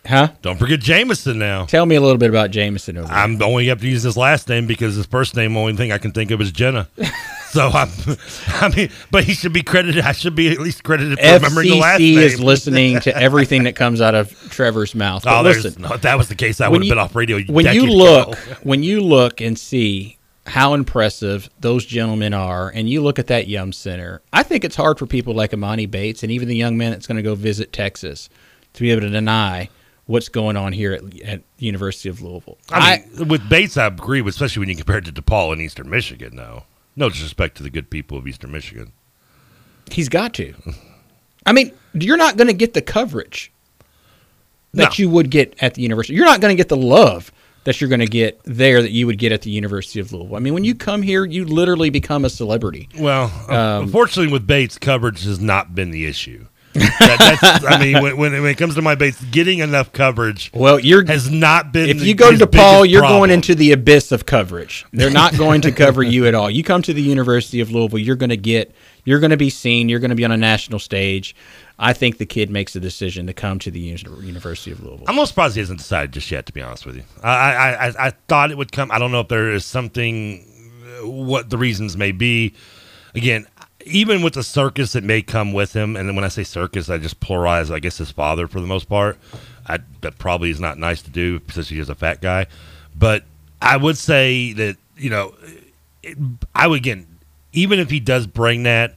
Huh? 0.05 0.29
Don't 0.41 0.57
forget 0.57 0.81
Jameson 0.81 1.39
now. 1.39 1.65
Tell 1.65 1.85
me 1.85 1.95
a 1.95 2.01
little 2.01 2.17
bit 2.17 2.29
about 2.29 2.51
Jameson 2.51 2.97
over. 2.97 3.11
I'm 3.11 3.41
only 3.41 3.67
have 3.67 3.79
to 3.81 3.87
use 3.87 4.03
his 4.03 4.17
last 4.17 4.49
name 4.49 4.67
because 4.67 4.95
his 4.95 5.05
first 5.05 5.33
name, 5.35 5.55
only 5.55 5.75
thing 5.77 5.91
I 5.93 5.97
can 5.97 6.11
think 6.11 6.31
of 6.31 6.41
is 6.41 6.51
Jenna. 6.51 6.89
so 7.51 7.69
I'm, 7.69 7.89
I 8.47 8.73
mean, 8.75 8.89
but 9.11 9.23
he 9.23 9.33
should 9.33 9.53
be 9.53 9.63
credited. 9.63 10.03
I 10.03 10.11
should 10.11 10.35
be 10.35 10.51
at 10.51 10.59
least 10.59 10.83
credited 10.83 11.19
for 11.19 11.25
remembering 11.25 11.69
the 11.69 11.77
last 11.77 12.01
FCC 12.01 12.15
name. 12.15 12.19
is 12.19 12.39
listening 12.41 12.99
to 13.01 13.15
everything 13.21 13.63
that 13.63 13.77
comes 13.77 14.01
out 14.01 14.13
of 14.13 14.29
Trevor's 14.49 14.93
mouth. 14.93 15.23
But 15.23 15.39
Oh, 15.39 15.41
listen, 15.43 15.81
no, 15.81 15.93
if 15.93 16.01
that 16.01 16.17
was 16.17 16.27
the 16.27 16.35
case, 16.35 16.59
I 16.59 16.67
would 16.67 16.81
have 16.83 16.89
been 16.89 16.99
off 16.99 17.15
radio. 17.15 17.39
when 17.43 17.73
you 17.73 17.85
look 17.87 18.29
ago. 18.29 18.55
when 18.63 18.83
you 18.83 18.99
look 18.99 19.39
and 19.39 19.57
see 19.57 20.17
how 20.45 20.73
impressive 20.73 21.49
those 21.61 21.85
gentlemen 21.85 22.33
are 22.33 22.67
and 22.69 22.89
you 22.89 23.01
look 23.01 23.17
at 23.17 23.27
that 23.27 23.47
yum 23.47 23.71
center 23.71 24.21
i 24.33 24.43
think 24.43 24.65
it's 24.65 24.75
hard 24.75 24.99
for 24.99 25.05
people 25.05 25.33
like 25.33 25.51
emoni 25.51 25.89
bates 25.89 26.21
and 26.21 26.33
even 26.33 26.49
the 26.49 26.55
young 26.55 26.75
man 26.77 26.91
that's 26.91 27.07
going 27.07 27.15
to 27.15 27.21
go 27.21 27.33
visit 27.33 27.71
texas 27.71 28.27
to 28.73 28.81
be 28.81 28.91
able 28.91 28.99
to 28.99 29.09
deny 29.09 29.69
what's 30.05 30.29
going 30.29 30.57
on 30.57 30.73
here 30.73 30.93
at, 30.93 31.19
at 31.21 31.41
the 31.57 31.65
university 31.65 32.09
of 32.09 32.21
louisville 32.21 32.57
I 32.71 33.03
mean, 33.17 33.27
with 33.29 33.47
Bates, 33.49 33.77
I 33.77 33.85
agree 33.87 34.21
with, 34.21 34.33
especially 34.35 34.61
when 34.61 34.69
you 34.69 34.75
compare 34.75 34.97
it 34.97 35.05
to 35.05 35.11
DePaul 35.13 35.53
in 35.53 35.61
Eastern 35.61 35.89
Michigan. 35.89 36.35
Though, 36.35 36.63
no 36.95 37.09
disrespect 37.09 37.57
to 37.57 37.63
the 37.63 37.69
good 37.69 37.89
people 37.89 38.17
of 38.17 38.27
Eastern 38.27 38.51
Michigan. 38.51 38.91
he's 39.91 40.09
got 40.09 40.33
to 40.35 40.53
i 41.45 41.51
mean 41.51 41.71
you're 41.93 42.17
not 42.17 42.37
going 42.37 42.47
to 42.47 42.53
get 42.53 42.73
the 42.73 42.81
coverage 42.81 43.51
that 44.73 44.89
No. 44.91 45.03
you 45.03 45.09
would 45.09 45.29
get 45.29 45.55
at 45.61 45.73
the 45.75 45.81
university 45.81 46.15
you're 46.15 46.25
not 46.25 46.39
going 46.41 46.55
to 46.55 46.57
get 46.57 46.69
the 46.69 46.77
love 46.77 47.31
that 47.65 47.79
you're 47.79 47.89
going 47.89 47.99
to 47.99 48.07
get 48.07 48.39
there 48.45 48.81
that 48.81 48.91
you 48.91 49.05
would 49.07 49.17
get 49.17 49.31
at 49.31 49.41
the 49.41 49.51
university 49.51 49.99
of 49.99 50.11
louisville 50.13 50.35
i 50.35 50.39
mean 50.39 50.53
when 50.53 50.63
you 50.63 50.73
come 50.73 51.01
here 51.01 51.25
you 51.25 51.43
literally 51.45 51.89
become 51.89 52.23
a 52.25 52.29
celebrity 52.29 52.87
Well, 52.97 53.25
Um, 53.49 53.83
unfortunately, 53.83 54.31
with 54.31 54.47
Bates, 54.47 54.77
coverage 54.77 55.23
has 55.25 55.39
not 55.39 55.75
been 55.75 55.91
the 55.91 56.05
issue. 56.05 56.47
That, 56.73 57.37
that's, 57.41 57.65
I 57.65 57.79
mean, 57.79 58.01
when, 58.01 58.17
when, 58.17 58.31
when 58.33 58.45
it 58.45 58.57
comes 58.57 58.75
to 58.75 58.81
my 58.81 58.95
base, 58.95 59.21
getting 59.25 59.59
enough 59.59 59.91
coverage 59.91 60.51
Well, 60.53 60.79
you're 60.79 61.05
has 61.05 61.29
not 61.29 61.71
been. 61.71 61.89
If 61.89 61.99
the- 61.99 62.05
you 62.05 62.15
go 62.15 62.31
to 62.35 62.47
DePaul, 62.47 62.89
you're 62.89 63.01
problem. 63.01 63.19
going 63.19 63.29
into 63.31 63.55
the 63.55 63.71
abyss 63.71 64.11
of 64.11 64.25
coverage. 64.25 64.85
They're 64.91 65.09
not 65.11 65.37
going 65.37 65.61
to 65.61 65.71
cover 65.71 66.01
you 66.03 66.25
at 66.25 66.33
all. 66.35 66.49
You 66.49 66.63
come 66.63 66.81
to 66.83 66.93
the 66.93 67.01
University 67.01 67.59
of 67.59 67.71
Louisville, 67.71 67.99
you're 67.99 68.15
going 68.15 68.29
to 68.31 68.37
get, 68.37 68.73
you're 69.05 69.19
going 69.19 69.31
to 69.31 69.37
be 69.37 69.49
seen, 69.49 69.89
you're 69.89 69.99
going 69.99 70.09
to 70.09 70.15
be 70.15 70.25
on 70.25 70.31
a 70.31 70.37
national 70.37 70.79
stage. 70.79 71.35
I 71.79 71.93
think 71.93 72.17
the 72.17 72.25
kid 72.25 72.49
makes 72.49 72.75
a 72.75 72.79
decision 72.79 73.27
to 73.27 73.33
come 73.33 73.59
to 73.59 73.71
the 73.71 73.79
University 73.79 74.71
of 74.71 74.81
Louisville. 74.83 75.05
I'm 75.07 75.15
most 75.15 75.29
surprised 75.29 75.55
he 75.55 75.59
hasn't 75.59 75.79
decided 75.79 76.11
just 76.11 76.29
yet. 76.31 76.45
To 76.45 76.53
be 76.53 76.61
honest 76.61 76.85
with 76.85 76.95
you, 76.95 77.03
I 77.23 77.29
I, 77.29 77.87
I, 77.87 78.07
I 78.07 78.09
thought 78.27 78.51
it 78.51 78.57
would 78.57 78.71
come. 78.71 78.91
I 78.91 78.99
don't 78.99 79.11
know 79.11 79.21
if 79.21 79.27
there 79.27 79.51
is 79.51 79.65
something, 79.65 80.45
uh, 81.03 81.07
what 81.07 81.49
the 81.49 81.57
reasons 81.57 81.97
may 81.97 82.11
be. 82.11 82.53
Again, 83.15 83.45
even 83.85 84.21
with 84.21 84.33
the 84.33 84.43
circus 84.43 84.93
that 84.93 85.03
may 85.03 85.21
come 85.21 85.53
with 85.53 85.73
him, 85.73 85.95
and 85.95 86.15
when 86.15 86.23
I 86.23 86.29
say 86.29 86.43
circus, 86.43 86.89
I 86.89 86.97
just 86.97 87.19
pluralize. 87.19 87.71
I 87.71 87.79
guess 87.79 87.97
his 87.97 88.11
father 88.11 88.47
for 88.47 88.59
the 88.59 88.67
most 88.67 88.89
part. 88.89 89.17
I, 89.65 89.79
that 90.01 90.17
probably 90.17 90.49
is 90.49 90.59
not 90.59 90.77
nice 90.77 91.01
to 91.03 91.09
do 91.09 91.39
because 91.39 91.69
he 91.69 91.79
is 91.79 91.89
a 91.89 91.95
fat 91.95 92.21
guy. 92.21 92.47
But 92.95 93.23
I 93.61 93.77
would 93.77 93.97
say 93.97 94.53
that 94.53 94.77
you 94.97 95.09
know, 95.09 95.33
it, 96.01 96.17
I 96.53 96.67
would 96.67 96.79
again, 96.79 97.07
even 97.53 97.79
if 97.79 97.89
he 97.89 97.99
does 97.99 98.27
bring 98.27 98.63
that 98.63 98.95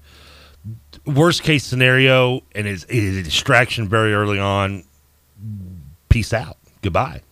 worst 1.04 1.42
case 1.42 1.64
scenario 1.64 2.42
and 2.54 2.66
is 2.66 2.84
is 2.84 3.16
a 3.16 3.22
distraction 3.22 3.88
very 3.88 4.12
early 4.12 4.38
on 4.38 4.84
peace 6.08 6.32
out. 6.32 6.56
Goodbye. 6.82 7.22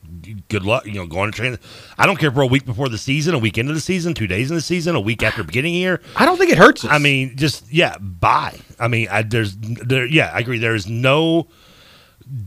Good 0.48 0.64
luck. 0.64 0.87
You 0.87 0.94
know, 0.94 1.06
going 1.06 1.30
to 1.32 1.37
train. 1.37 1.58
I 1.98 2.06
don't 2.06 2.18
care 2.18 2.30
for 2.30 2.42
a 2.42 2.46
week 2.46 2.64
before 2.64 2.88
the 2.88 2.98
season, 2.98 3.34
a 3.34 3.38
week 3.38 3.58
into 3.58 3.72
the 3.72 3.80
season, 3.80 4.14
two 4.14 4.26
days 4.26 4.50
in 4.50 4.56
the 4.56 4.62
season, 4.62 4.94
a 4.94 5.00
week 5.00 5.22
after 5.22 5.42
beginning 5.42 5.74
here. 5.74 6.00
I 6.16 6.26
don't 6.26 6.38
think 6.38 6.50
it 6.50 6.58
hurts 6.58 6.84
us. 6.84 6.90
I 6.90 6.98
mean, 6.98 7.37
just 7.37 7.70
yeah, 7.72 7.96
bye. 7.98 8.58
I 8.78 8.88
mean, 8.88 9.08
I, 9.10 9.22
there's 9.22 9.56
there. 9.56 10.06
Yeah, 10.06 10.30
I 10.32 10.40
agree. 10.40 10.58
There 10.58 10.74
is 10.74 10.87
no 10.88 11.48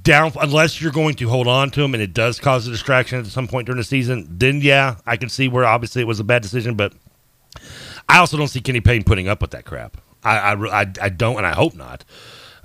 down 0.01 0.31
unless 0.39 0.81
you're 0.81 0.91
going 0.91 1.15
to 1.15 1.29
hold 1.29 1.47
on 1.47 1.69
to 1.69 1.83
him 1.83 1.93
and 1.93 2.01
it 2.01 2.13
does 2.13 2.39
cause 2.39 2.67
a 2.67 2.71
distraction 2.71 3.19
at 3.19 3.27
some 3.27 3.47
point 3.47 3.67
during 3.67 3.77
the 3.77 3.83
season. 3.83 4.27
Then 4.29 4.61
yeah, 4.61 4.95
I 5.05 5.17
can 5.17 5.29
see 5.29 5.47
where 5.47 5.65
obviously 5.65 6.01
it 6.01 6.05
was 6.05 6.19
a 6.19 6.23
bad 6.23 6.41
decision, 6.41 6.75
but 6.75 6.93
I 8.09 8.17
also 8.19 8.37
don't 8.37 8.47
see 8.47 8.61
Kenny 8.61 8.81
Payne 8.81 9.03
putting 9.03 9.27
up 9.27 9.41
with 9.41 9.51
that 9.51 9.65
crap. 9.65 9.97
I 10.23 10.37
I, 10.37 10.81
I, 10.81 10.91
I 11.01 11.09
don't, 11.09 11.37
and 11.37 11.45
I 11.45 11.53
hope 11.53 11.75
not. 11.75 12.03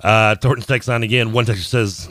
Uh, 0.01 0.35
Thornton's 0.35 0.65
text 0.65 0.89
on 0.89 1.03
again. 1.03 1.31
One 1.31 1.45
texter 1.45 1.63
says, 1.63 2.09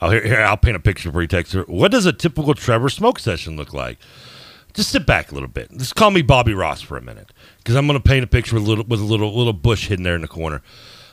"Oh, 0.00 0.10
here, 0.10 0.22
here, 0.22 0.40
I'll 0.40 0.56
paint 0.56 0.76
a 0.76 0.80
picture 0.80 1.10
for 1.10 1.22
you, 1.22 1.28
texter. 1.28 1.66
What 1.68 1.90
does 1.90 2.06
a 2.06 2.12
typical 2.12 2.54
Trevor 2.54 2.88
smoke 2.88 3.18
session 3.18 3.56
look 3.56 3.72
like?" 3.72 3.98
Just 4.74 4.90
sit 4.90 5.06
back 5.06 5.30
a 5.30 5.34
little 5.34 5.48
bit. 5.48 5.70
Just 5.78 5.94
call 5.94 6.10
me 6.10 6.20
Bobby 6.20 6.52
Ross 6.52 6.80
for 6.80 6.96
a 6.96 7.02
minute, 7.02 7.32
because 7.58 7.76
I'm 7.76 7.86
going 7.86 7.98
to 7.98 8.02
paint 8.02 8.24
a 8.24 8.26
picture 8.26 8.56
with 8.56 8.64
a 8.64 8.68
little 8.68 8.84
with 8.84 9.00
a 9.00 9.04
little 9.04 9.36
little 9.36 9.52
bush 9.52 9.86
hidden 9.88 10.02
there 10.02 10.16
in 10.16 10.22
the 10.22 10.28
corner. 10.28 10.62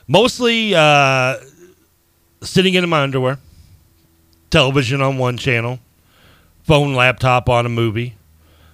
Mostly 0.08 0.74
uh, 0.74 1.36
sitting 2.42 2.74
in 2.74 2.88
my 2.88 3.02
underwear, 3.02 3.38
television 4.50 5.00
on 5.00 5.16
one 5.16 5.38
channel, 5.38 5.78
phone, 6.64 6.94
laptop 6.94 7.48
on 7.48 7.64
a 7.64 7.68
movie, 7.68 8.16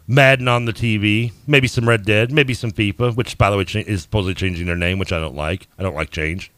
Madden 0.07 0.49
on 0.49 0.65
the 0.65 0.73
TV, 0.73 1.33
maybe 1.47 1.69
some 1.69 1.87
Red 1.87 2.07
Dead, 2.07 2.33
maybe 2.33 2.55
some 2.55 2.73
FIFA, 2.73 3.15
which 3.15 3.37
by 3.37 3.51
the 3.51 3.59
way 3.59 3.65
is 3.87 4.03
supposedly 4.03 4.35
changing 4.35 4.67
their 4.67 4.75
name, 4.75 4.99
which 4.99 5.13
I 5.13 5.21
don't 5.21 5.37
like. 5.37 5.69
I 5.79 5.83
don't 5.83 5.95
like 5.95 6.11
change. 6.11 6.51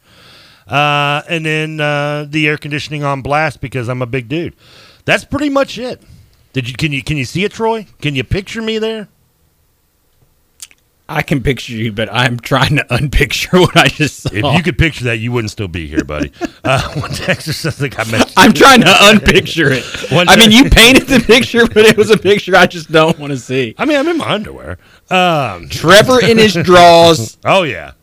Uh, 0.67 1.21
and 1.27 1.45
then 1.45 1.79
uh, 1.79 2.25
the 2.29 2.47
air 2.47 2.57
conditioning 2.57 3.03
on 3.03 3.21
blast 3.21 3.61
because 3.61 3.89
I'm 3.89 4.01
a 4.01 4.05
big 4.05 4.29
dude. 4.29 4.55
That's 5.05 5.25
pretty 5.25 5.49
much 5.49 5.77
it. 5.77 6.01
Did 6.53 6.67
you 6.67 6.75
can 6.75 6.91
you 6.91 7.01
can 7.03 7.17
you 7.17 7.25
see 7.25 7.43
it, 7.43 7.53
Troy? 7.53 7.87
Can 8.01 8.15
you 8.15 8.23
picture 8.23 8.61
me 8.61 8.77
there? 8.77 9.07
I 11.11 11.23
can 11.23 11.43
picture 11.43 11.73
you, 11.73 11.91
but 11.91 12.07
I'm 12.09 12.39
trying 12.39 12.77
to 12.77 12.85
unpicture 12.85 13.59
what 13.59 13.75
I 13.75 13.87
just 13.87 14.21
saw. 14.21 14.29
If 14.31 14.45
you 14.55 14.63
could 14.63 14.77
picture 14.77 15.03
that, 15.05 15.17
you 15.17 15.33
wouldn't 15.33 15.51
still 15.51 15.67
be 15.67 15.87
here, 15.87 16.03
buddy. 16.03 16.31
Uh, 16.63 16.79
one 16.93 17.09
texter 17.09 17.55
says 17.55 17.81
like 17.81 17.97
I 17.97 18.03
mentioned. 18.03 18.33
I'm 18.37 18.53
trying 18.53 18.81
to 18.81 18.87
unpicture 19.11 19.71
it. 19.71 20.11
One 20.11 20.29
I 20.29 20.35
mean, 20.35 20.51
you 20.51 20.69
painted 20.69 21.07
the 21.07 21.19
picture, 21.19 21.65
but 21.65 21.85
it 21.85 21.97
was 21.97 22.11
a 22.11 22.17
picture 22.17 22.55
I 22.55 22.67
just 22.67 22.91
don't 22.91 23.17
want 23.17 23.31
to 23.31 23.39
see. 23.39 23.73
I 23.79 23.85
mean, 23.85 23.97
I'm 23.97 24.07
in 24.07 24.17
my 24.19 24.29
underwear. 24.29 24.77
Um, 25.09 25.67
Trevor 25.69 26.23
in 26.23 26.37
his 26.37 26.53
drawers. 26.53 27.39
Oh 27.43 27.63
yeah, 27.63 27.93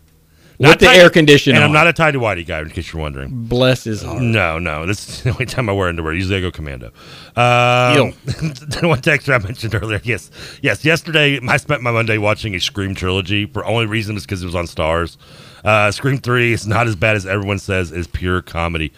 With 0.59 0.81
the 0.81 0.87
tidy- 0.87 0.99
air 0.99 1.11
conditioner 1.11 1.57
And 1.57 1.65
I'm 1.65 1.73
not 1.73 1.87
a 1.87 1.93
tidy 1.93 2.19
whitey 2.19 2.45
guy, 2.45 2.61
in 2.61 2.71
case 2.71 2.93
you're 2.93 3.01
wondering. 3.01 3.31
Bless 3.47 3.85
his 3.85 4.03
heart. 4.03 4.21
No, 4.21 4.59
no, 4.59 4.87
this 4.87 5.09
is 5.09 5.23
the 5.23 5.31
only 5.31 5.47
time 5.47 5.69
I 5.69 5.73
wear 5.73 5.89
underwear. 5.89 6.13
Usually 6.15 6.37
I 6.37 6.41
go 6.41 6.51
commando. 6.51 6.87
Um, 6.87 6.93
one 7.37 9.01
texter 9.01 9.35
I 9.35 9.39
mentioned 9.39 9.75
earlier. 9.75 10.01
Yes, 10.03 10.31
yes. 10.61 10.85
Yesterday 10.85 11.39
I 11.47 11.57
spent 11.59 11.83
my 11.83 11.93
Monday 11.93 12.19
watching 12.19 12.55
a 12.57 12.59
Scream 12.61 12.95
trilogy. 12.95 13.47
For 13.47 13.65
only 13.65 13.87
reason 13.87 14.17
is 14.17 14.25
because 14.25 14.43
it 14.43 14.47
was 14.47 14.57
on 14.57 14.65
Starz. 14.67 15.17
Uh, 15.65 15.91
Scream 15.93 16.19
Three 16.19 16.53
is 16.53 16.67
not 16.67 16.89
as 16.89 16.97
bad 16.97 17.15
as 17.15 17.25
everyone 17.25 17.59
says. 17.61 17.93
Is 17.93 18.09
pure 18.09 18.43
comedy. 18.43 18.93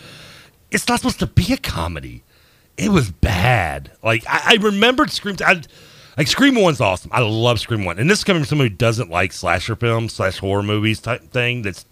It's 0.71 0.89
not 0.89 1.01
supposed 1.01 1.19
to 1.19 1.27
be 1.27 1.53
a 1.53 1.57
comedy. 1.59 2.23
It 2.79 2.91
was 2.91 3.11
bad. 3.11 3.91
Like 4.03 4.25
I, 4.27 4.53
I 4.53 4.55
remembered 4.63 5.11
Scream. 5.11 5.37
I, 5.45 5.61
like 6.21 6.29
Scream 6.29 6.55
One's 6.55 6.83
awesome. 6.83 7.11
I 7.15 7.21
love 7.21 7.61
Scream 7.61 7.83
One, 7.83 7.99
and 7.99 8.11
this 8.11 8.19
is 8.19 8.25
coming 8.25 8.43
from 8.43 8.49
someone 8.49 8.69
who 8.69 8.77
doesn't 8.77 9.09
like 9.09 9.33
slasher 9.33 9.75
films 9.75 10.13
slash 10.13 10.37
horror 10.37 10.63
movies 10.63 11.01
type 11.01 11.23
thing. 11.31 11.63
That's 11.63 11.87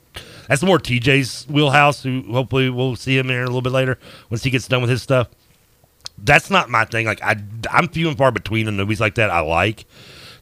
that's 0.46 0.62
more 0.62 0.78
TJ's 0.78 1.46
wheelhouse. 1.48 2.02
Who 2.02 2.22
hopefully 2.30 2.68
we'll 2.68 2.94
see 2.94 3.16
him 3.16 3.28
there 3.28 3.44
a 3.44 3.46
little 3.46 3.62
bit 3.62 3.72
later 3.72 3.98
once 4.28 4.42
he 4.42 4.50
gets 4.50 4.68
done 4.68 4.82
with 4.82 4.90
his 4.90 5.00
stuff. 5.00 5.28
That's 6.18 6.50
not 6.50 6.68
my 6.68 6.84
thing. 6.84 7.06
Like 7.06 7.22
I, 7.22 7.36
I'm 7.70 7.88
few 7.88 8.06
and 8.06 8.18
far 8.18 8.30
between 8.30 8.66
the 8.66 8.72
movies 8.72 9.00
like 9.00 9.14
that. 9.14 9.30
I 9.30 9.40
like 9.40 9.86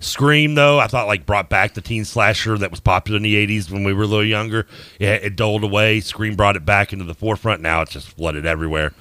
Scream 0.00 0.56
though. 0.56 0.80
I 0.80 0.88
thought 0.88 1.06
like 1.06 1.24
brought 1.24 1.48
back 1.48 1.74
the 1.74 1.80
teen 1.80 2.04
slasher 2.04 2.58
that 2.58 2.72
was 2.72 2.80
popular 2.80 3.18
in 3.18 3.22
the 3.22 3.36
'80s 3.46 3.70
when 3.70 3.84
we 3.84 3.92
were 3.92 4.02
a 4.02 4.08
little 4.08 4.26
younger. 4.26 4.66
Yeah, 4.98 5.14
it 5.14 5.36
dulled 5.36 5.62
away. 5.62 6.00
Scream 6.00 6.34
brought 6.34 6.56
it 6.56 6.64
back 6.64 6.92
into 6.92 7.04
the 7.04 7.14
forefront. 7.14 7.62
Now 7.62 7.82
it's 7.82 7.92
just 7.92 8.08
flooded 8.16 8.46
everywhere. 8.46 8.94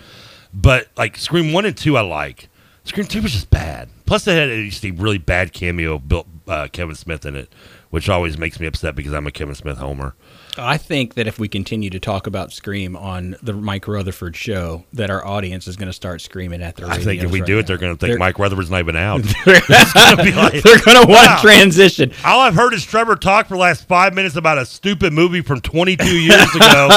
But 0.53 0.89
like 0.95 1.17
Scream 1.17 1.53
one 1.53 1.65
and 1.65 1.75
two, 1.75 1.97
I 1.97 2.01
like. 2.01 2.49
Scream 2.85 3.07
Two 3.07 3.21
was 3.21 3.33
just 3.33 3.49
bad. 3.49 3.89
Plus, 4.05 4.25
they 4.25 4.35
had 4.35 4.49
a 4.49 4.91
really 4.91 5.17
bad 5.17 5.51
cameo 5.51 5.97
Bill, 5.97 6.25
uh, 6.47 6.67
Kevin 6.71 6.95
Smith 6.95 7.25
in 7.25 7.35
it, 7.35 7.51
which 7.89 8.07
always 8.07 8.37
makes 8.37 8.59
me 8.59 8.67
upset 8.67 8.95
because 8.95 9.13
I'm 9.13 9.25
a 9.25 9.31
Kevin 9.31 9.55
Smith 9.55 9.77
homer. 9.77 10.15
I 10.57 10.77
think 10.77 11.15
that 11.15 11.27
if 11.27 11.37
we 11.37 11.47
continue 11.47 11.89
to 11.89 11.99
talk 11.99 12.27
about 12.27 12.53
Scream 12.53 12.95
on 12.95 13.35
the 13.41 13.53
Mike 13.53 13.87
Rutherford 13.87 14.35
show, 14.35 14.85
that 14.93 15.09
our 15.09 15.25
audience 15.25 15.67
is 15.67 15.75
going 15.75 15.87
to 15.87 15.93
start 15.93 16.21
screaming 16.21 16.61
at 16.61 16.75
their 16.75 16.87
I 16.87 16.97
think 16.97 17.23
if 17.23 17.31
we 17.31 17.41
radios 17.41 17.47
do 17.47 17.55
right 17.55 17.59
it, 17.59 17.67
they're 17.67 17.77
going 17.77 17.93
to 17.93 17.99
think 17.99 18.11
They're- 18.11 18.19
Mike 18.19 18.39
Rutherford's 18.39 18.69
not 18.69 18.79
even 18.79 18.95
out. 18.95 19.21
They're 19.45 19.55
like, 19.55 20.63
going 20.63 21.01
to 21.01 21.07
want 21.07 21.41
transition. 21.41 22.11
All 22.23 22.39
I've 22.39 22.55
heard 22.55 22.73
is 22.73 22.85
Trevor 22.85 23.15
talk 23.15 23.47
for 23.47 23.55
the 23.55 23.59
last 23.59 23.85
five 23.87 24.13
minutes 24.13 24.35
about 24.35 24.57
a 24.57 24.65
stupid 24.65 25.11
movie 25.11 25.41
from 25.41 25.59
22 25.59 26.05
years 26.05 26.55
ago. 26.55 26.89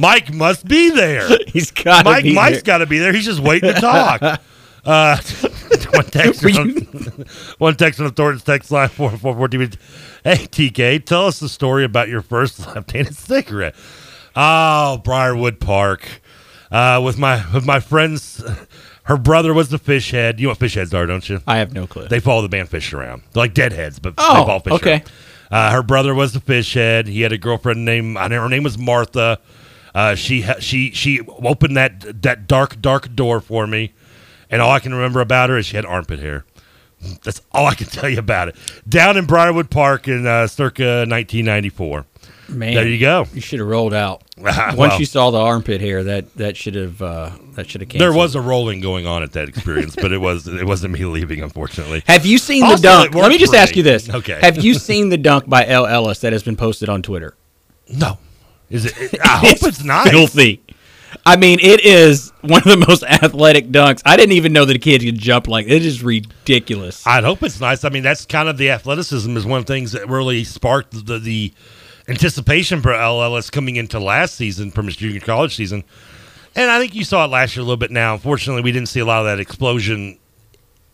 Mike 0.00 0.32
must 0.32 0.66
be 0.66 0.90
there. 0.90 1.28
He's 1.46 1.70
got 1.70 2.04
Mike. 2.04 2.24
be 2.24 2.34
Mike's 2.34 2.62
got 2.62 2.78
to 2.78 2.86
be 2.86 2.98
there. 2.98 3.12
He's 3.12 3.26
just 3.26 3.40
waiting 3.40 3.72
to 3.72 3.80
talk. 3.80 4.40
Uh, 4.84 5.16
one 5.92 6.04
text, 6.06 6.44
on, 6.58 6.70
one 7.58 7.76
text 7.76 8.00
on 8.00 8.06
the 8.06 8.12
Thornton's 8.12 8.44
text 8.44 8.70
line 8.70 8.88
four 8.88 9.10
four 9.16 9.34
four 9.34 9.48
TV. 9.48 9.76
Hey 10.24 10.46
TK, 10.46 11.04
tell 11.04 11.26
us 11.26 11.40
the 11.40 11.48
story 11.48 11.84
about 11.84 12.08
your 12.08 12.22
first 12.22 12.66
left-handed 12.66 13.16
cigarette. 13.16 13.74
Oh, 14.36 14.98
Briarwood 15.04 15.60
Park, 15.60 16.06
uh, 16.70 17.00
with 17.04 17.18
my 17.18 17.44
with 17.52 17.66
my 17.66 17.80
friends. 17.80 18.42
Her 19.04 19.16
brother 19.16 19.52
was 19.52 19.70
the 19.70 19.78
fish 19.78 20.12
head. 20.12 20.38
You 20.38 20.46
know 20.46 20.50
what 20.50 20.58
fish 20.58 20.74
heads 20.74 20.94
are, 20.94 21.04
don't 21.04 21.28
you? 21.28 21.40
I 21.46 21.56
have 21.58 21.72
no 21.72 21.86
clue. 21.86 22.06
They 22.06 22.20
follow 22.20 22.42
the 22.42 22.48
band 22.48 22.70
Phish 22.70 22.92
around. 22.96 23.22
They're 23.32 23.42
like 23.42 23.54
deadheads, 23.54 23.98
but 23.98 24.14
Oh, 24.18 24.34
they 24.34 24.46
follow 24.46 24.60
Phish 24.60 24.72
okay. 24.76 24.90
around. 24.92 25.10
Uh, 25.50 25.72
her 25.72 25.82
brother 25.82 26.14
was 26.14 26.32
the 26.32 26.38
fish 26.40 26.74
head. 26.74 27.08
He 27.08 27.22
had 27.22 27.32
a 27.32 27.38
girlfriend 27.38 27.84
named 27.84 28.16
I 28.16 28.28
know 28.28 28.40
her 28.42 28.48
name 28.48 28.62
was 28.62 28.78
Martha. 28.78 29.40
Uh, 29.94 30.14
she 30.14 30.42
she 30.60 30.92
she 30.92 31.20
opened 31.26 31.76
that 31.76 32.22
that 32.22 32.46
dark 32.46 32.80
dark 32.80 33.12
door 33.16 33.40
for 33.40 33.66
me, 33.66 33.92
and 34.50 34.60
all 34.62 34.70
I 34.70 34.80
can 34.80 34.92
remember 34.94 35.20
about 35.20 35.50
her 35.50 35.58
is 35.58 35.66
she 35.66 35.76
had 35.76 35.84
armpit 35.86 36.18
hair. 36.18 36.44
That's 37.22 37.40
all 37.52 37.66
I 37.66 37.74
can 37.74 37.86
tell 37.88 38.08
you 38.10 38.18
about 38.18 38.48
it. 38.48 38.56
Down 38.88 39.16
in 39.16 39.24
Briarwood 39.26 39.70
Park 39.70 40.06
in 40.08 40.26
uh, 40.26 40.46
circa 40.46 41.06
1994. 41.08 42.06
Man, 42.50 42.74
there 42.74 42.88
you 42.88 42.98
go. 42.98 43.26
You 43.32 43.40
should 43.40 43.60
have 43.60 43.68
rolled 43.68 43.94
out. 43.94 44.22
Well- 44.40 44.74
Once 44.76 44.98
you 44.98 45.04
saw 45.06 45.30
the 45.30 45.38
armpit 45.38 45.80
hair, 45.82 46.02
that 46.02 46.34
that 46.36 46.56
should 46.56 46.74
have 46.74 47.00
uh, 47.02 47.30
that 47.54 47.68
should 47.70 47.82
have. 47.82 47.90
There 47.90 48.12
was 48.12 48.34
a 48.34 48.40
rolling 48.40 48.80
going 48.80 49.06
on 49.06 49.22
at 49.22 49.32
that 49.32 49.48
experience, 49.50 49.94
but 49.94 50.12
it 50.12 50.18
was 50.18 50.48
it 50.48 50.64
wasn't 50.66 50.94
me 50.94 51.04
leaving, 51.04 51.42
unfortunately. 51.42 52.02
Have 52.06 52.24
you 52.26 52.38
seen 52.38 52.64
Also, 52.64 52.76
the 52.76 52.82
dunk? 52.82 53.14
Let 53.14 53.28
me 53.30 53.36
just 53.38 53.54
ask 53.54 53.72
me. 53.72 53.78
you 53.78 53.82
this. 53.82 54.08
Okay. 54.08 54.38
Have 54.42 54.64
you 54.64 54.72
seen 54.74 55.10
the 55.10 55.18
dunk 55.18 55.46
by 55.48 55.66
El 55.66 55.86
Ellis 55.86 56.20
that 56.20 56.32
has 56.32 56.42
been 56.42 56.56
posted 56.56 56.88
on 56.88 57.02
Twitter? 57.02 57.34
No. 57.92 58.18
Is 58.70 58.86
it? 58.86 59.20
I 59.22 59.36
hope 59.38 59.58
it's 59.62 59.84
nice. 59.84 60.08
Filthy. 60.10 60.62
I 61.26 61.36
mean, 61.36 61.58
it 61.60 61.84
is 61.84 62.32
one 62.40 62.62
of 62.62 62.68
the 62.68 62.84
most 62.88 63.02
athletic 63.08 63.68
dunks. 63.68 64.02
I 64.04 64.16
didn't 64.16 64.32
even 64.32 64.52
know 64.52 64.64
that 64.64 64.76
a 64.76 64.80
kid 64.80 65.02
could 65.02 65.18
jump 65.18 65.48
like 65.48 65.66
it 65.66 65.84
is 65.84 66.02
ridiculous. 66.02 67.06
I'd 67.06 67.24
hope 67.24 67.42
it's 67.42 67.60
nice. 67.60 67.84
I 67.84 67.88
mean, 67.88 68.02
that's 68.02 68.26
kind 68.26 68.48
of 68.48 68.56
the 68.56 68.70
athleticism 68.70 69.36
is 69.36 69.44
one 69.44 69.58
of 69.58 69.66
the 69.66 69.72
things 69.72 69.92
that 69.92 70.08
really 70.08 70.44
sparked 70.44 71.06
the, 71.06 71.18
the 71.18 71.52
anticipation 72.08 72.80
for 72.82 72.92
El 72.92 73.22
Ellis 73.22 73.50
coming 73.50 73.76
into 73.76 73.98
last 73.98 74.34
season 74.34 74.70
from 74.70 74.86
his 74.86 74.96
junior 74.96 75.20
college 75.20 75.54
season. 75.54 75.84
And 76.54 76.70
I 76.70 76.80
think 76.80 76.94
you 76.94 77.04
saw 77.04 77.24
it 77.24 77.28
last 77.28 77.54
year 77.54 77.62
a 77.62 77.64
little 77.64 77.76
bit 77.76 77.90
now. 77.90 78.14
Unfortunately, 78.14 78.62
we 78.62 78.72
didn't 78.72 78.88
see 78.88 79.00
a 79.00 79.04
lot 79.04 79.20
of 79.20 79.26
that 79.26 79.38
explosion 79.40 80.18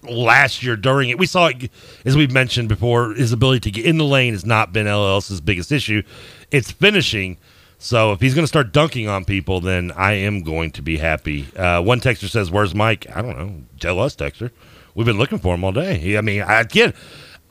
last 0.03 0.63
year 0.63 0.77
during 0.77 1.09
it. 1.09 1.19
We 1.19 1.27
saw 1.27 1.47
it, 1.49 1.71
as 2.05 2.17
we've 2.17 2.33
mentioned 2.33 2.69
before, 2.69 3.15
his 3.15 3.33
ability 3.33 3.61
to 3.61 3.71
get 3.71 3.87
in 3.87 3.99
the 3.99 4.05
lane 4.05 4.35
has 4.35 4.45
not 4.45 4.73
been 4.73 4.87
El 4.87 5.07
Ellis's 5.07 5.41
biggest 5.41 5.73
issue. 5.73 6.03
It's 6.51 6.71
finishing. 6.71 7.39
So 7.79 8.13
if 8.13 8.21
he's 8.21 8.35
going 8.35 8.43
to 8.45 8.49
start 8.49 8.73
dunking 8.73 9.07
on 9.09 9.25
people, 9.25 9.61
then 9.61 9.93
I 9.97 10.13
am 10.13 10.43
going 10.43 10.71
to 10.73 10.83
be 10.83 10.97
happy. 10.97 11.47
Uh, 11.57 11.83
one 11.83 12.01
texter 12.01 12.29
says, 12.29 12.51
"Where's 12.51 12.75
Mike?" 12.75 13.07
I 13.15 13.21
don't 13.23 13.39
know. 13.39 13.55
Tell 13.81 14.01
us, 14.01 14.17
texter. 14.17 14.51
We've 14.95 15.05
been 15.07 15.19
looking 15.19 15.39
for 15.39 15.55
him 15.55 15.63
all 15.63 15.73
day. 15.73 15.99
He, 15.99 16.17
I 16.17 16.23
mean, 16.23 16.41
I 16.43 16.61
again, 16.61 16.95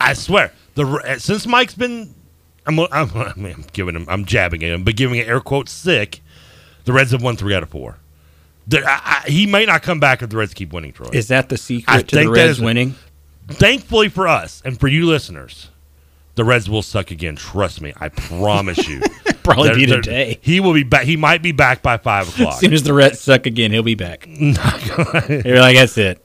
I 0.00 0.14
swear, 0.14 0.52
the 0.74 1.16
since 1.18 1.46
Mike's 1.46 1.74
been, 1.74 2.12
I'm, 2.66 2.78
I'm, 2.80 2.88
I'm 3.14 3.64
giving 3.72 3.94
him, 3.94 4.04
I'm 4.08 4.24
jabbing 4.24 4.64
at 4.64 4.70
him, 4.72 4.82
but 4.82 4.96
giving 4.96 5.18
it 5.18 5.28
air 5.28 5.40
quotes 5.40 5.70
sick. 5.70 6.20
The 6.84 6.92
Reds 6.92 7.12
have 7.12 7.22
won 7.22 7.36
three 7.36 7.54
out 7.54 7.62
of 7.62 7.68
four. 7.70 7.98
The- 8.66 8.84
I- 8.84 9.22
I- 9.24 9.30
he 9.30 9.46
may 9.46 9.64
not 9.64 9.82
come 9.82 10.00
back 10.00 10.22
if 10.22 10.30
the 10.30 10.36
Reds 10.36 10.54
keep 10.54 10.72
winning, 10.72 10.92
Troy. 10.92 11.08
Is 11.12 11.28
that 11.28 11.48
the 11.48 11.56
secret 11.56 11.92
I 11.92 12.02
to 12.02 12.16
the 12.16 12.30
Reds 12.30 12.60
winning? 12.60 12.94
Thankfully 13.48 14.08
for 14.08 14.26
us 14.26 14.60
and 14.64 14.78
for 14.78 14.88
you 14.88 15.06
listeners, 15.06 15.68
the 16.36 16.44
Reds 16.44 16.70
will 16.70 16.82
suck 16.82 17.10
again. 17.10 17.34
Trust 17.36 17.80
me, 17.80 17.92
I 17.98 18.08
promise 18.10 18.86
you. 18.88 19.00
Probably 19.42 19.68
They're- 19.68 19.76
be 19.76 19.86
today. 19.86 20.38
He 20.42 20.60
will 20.60 20.72
be 20.74 20.82
back. 20.84 21.04
He 21.04 21.16
might 21.16 21.42
be 21.42 21.52
back 21.52 21.82
by 21.82 21.96
five 21.98 22.28
o'clock. 22.28 22.54
As 22.54 22.60
soon 22.60 22.72
as 22.72 22.82
the 22.82 22.94
Reds 22.94 23.20
suck 23.20 23.46
again, 23.46 23.70
he'll 23.72 23.82
be 23.82 23.94
back. 23.94 24.26
You're 24.28 25.60
like, 25.60 25.76
that's 25.76 25.96
it. 25.98 26.22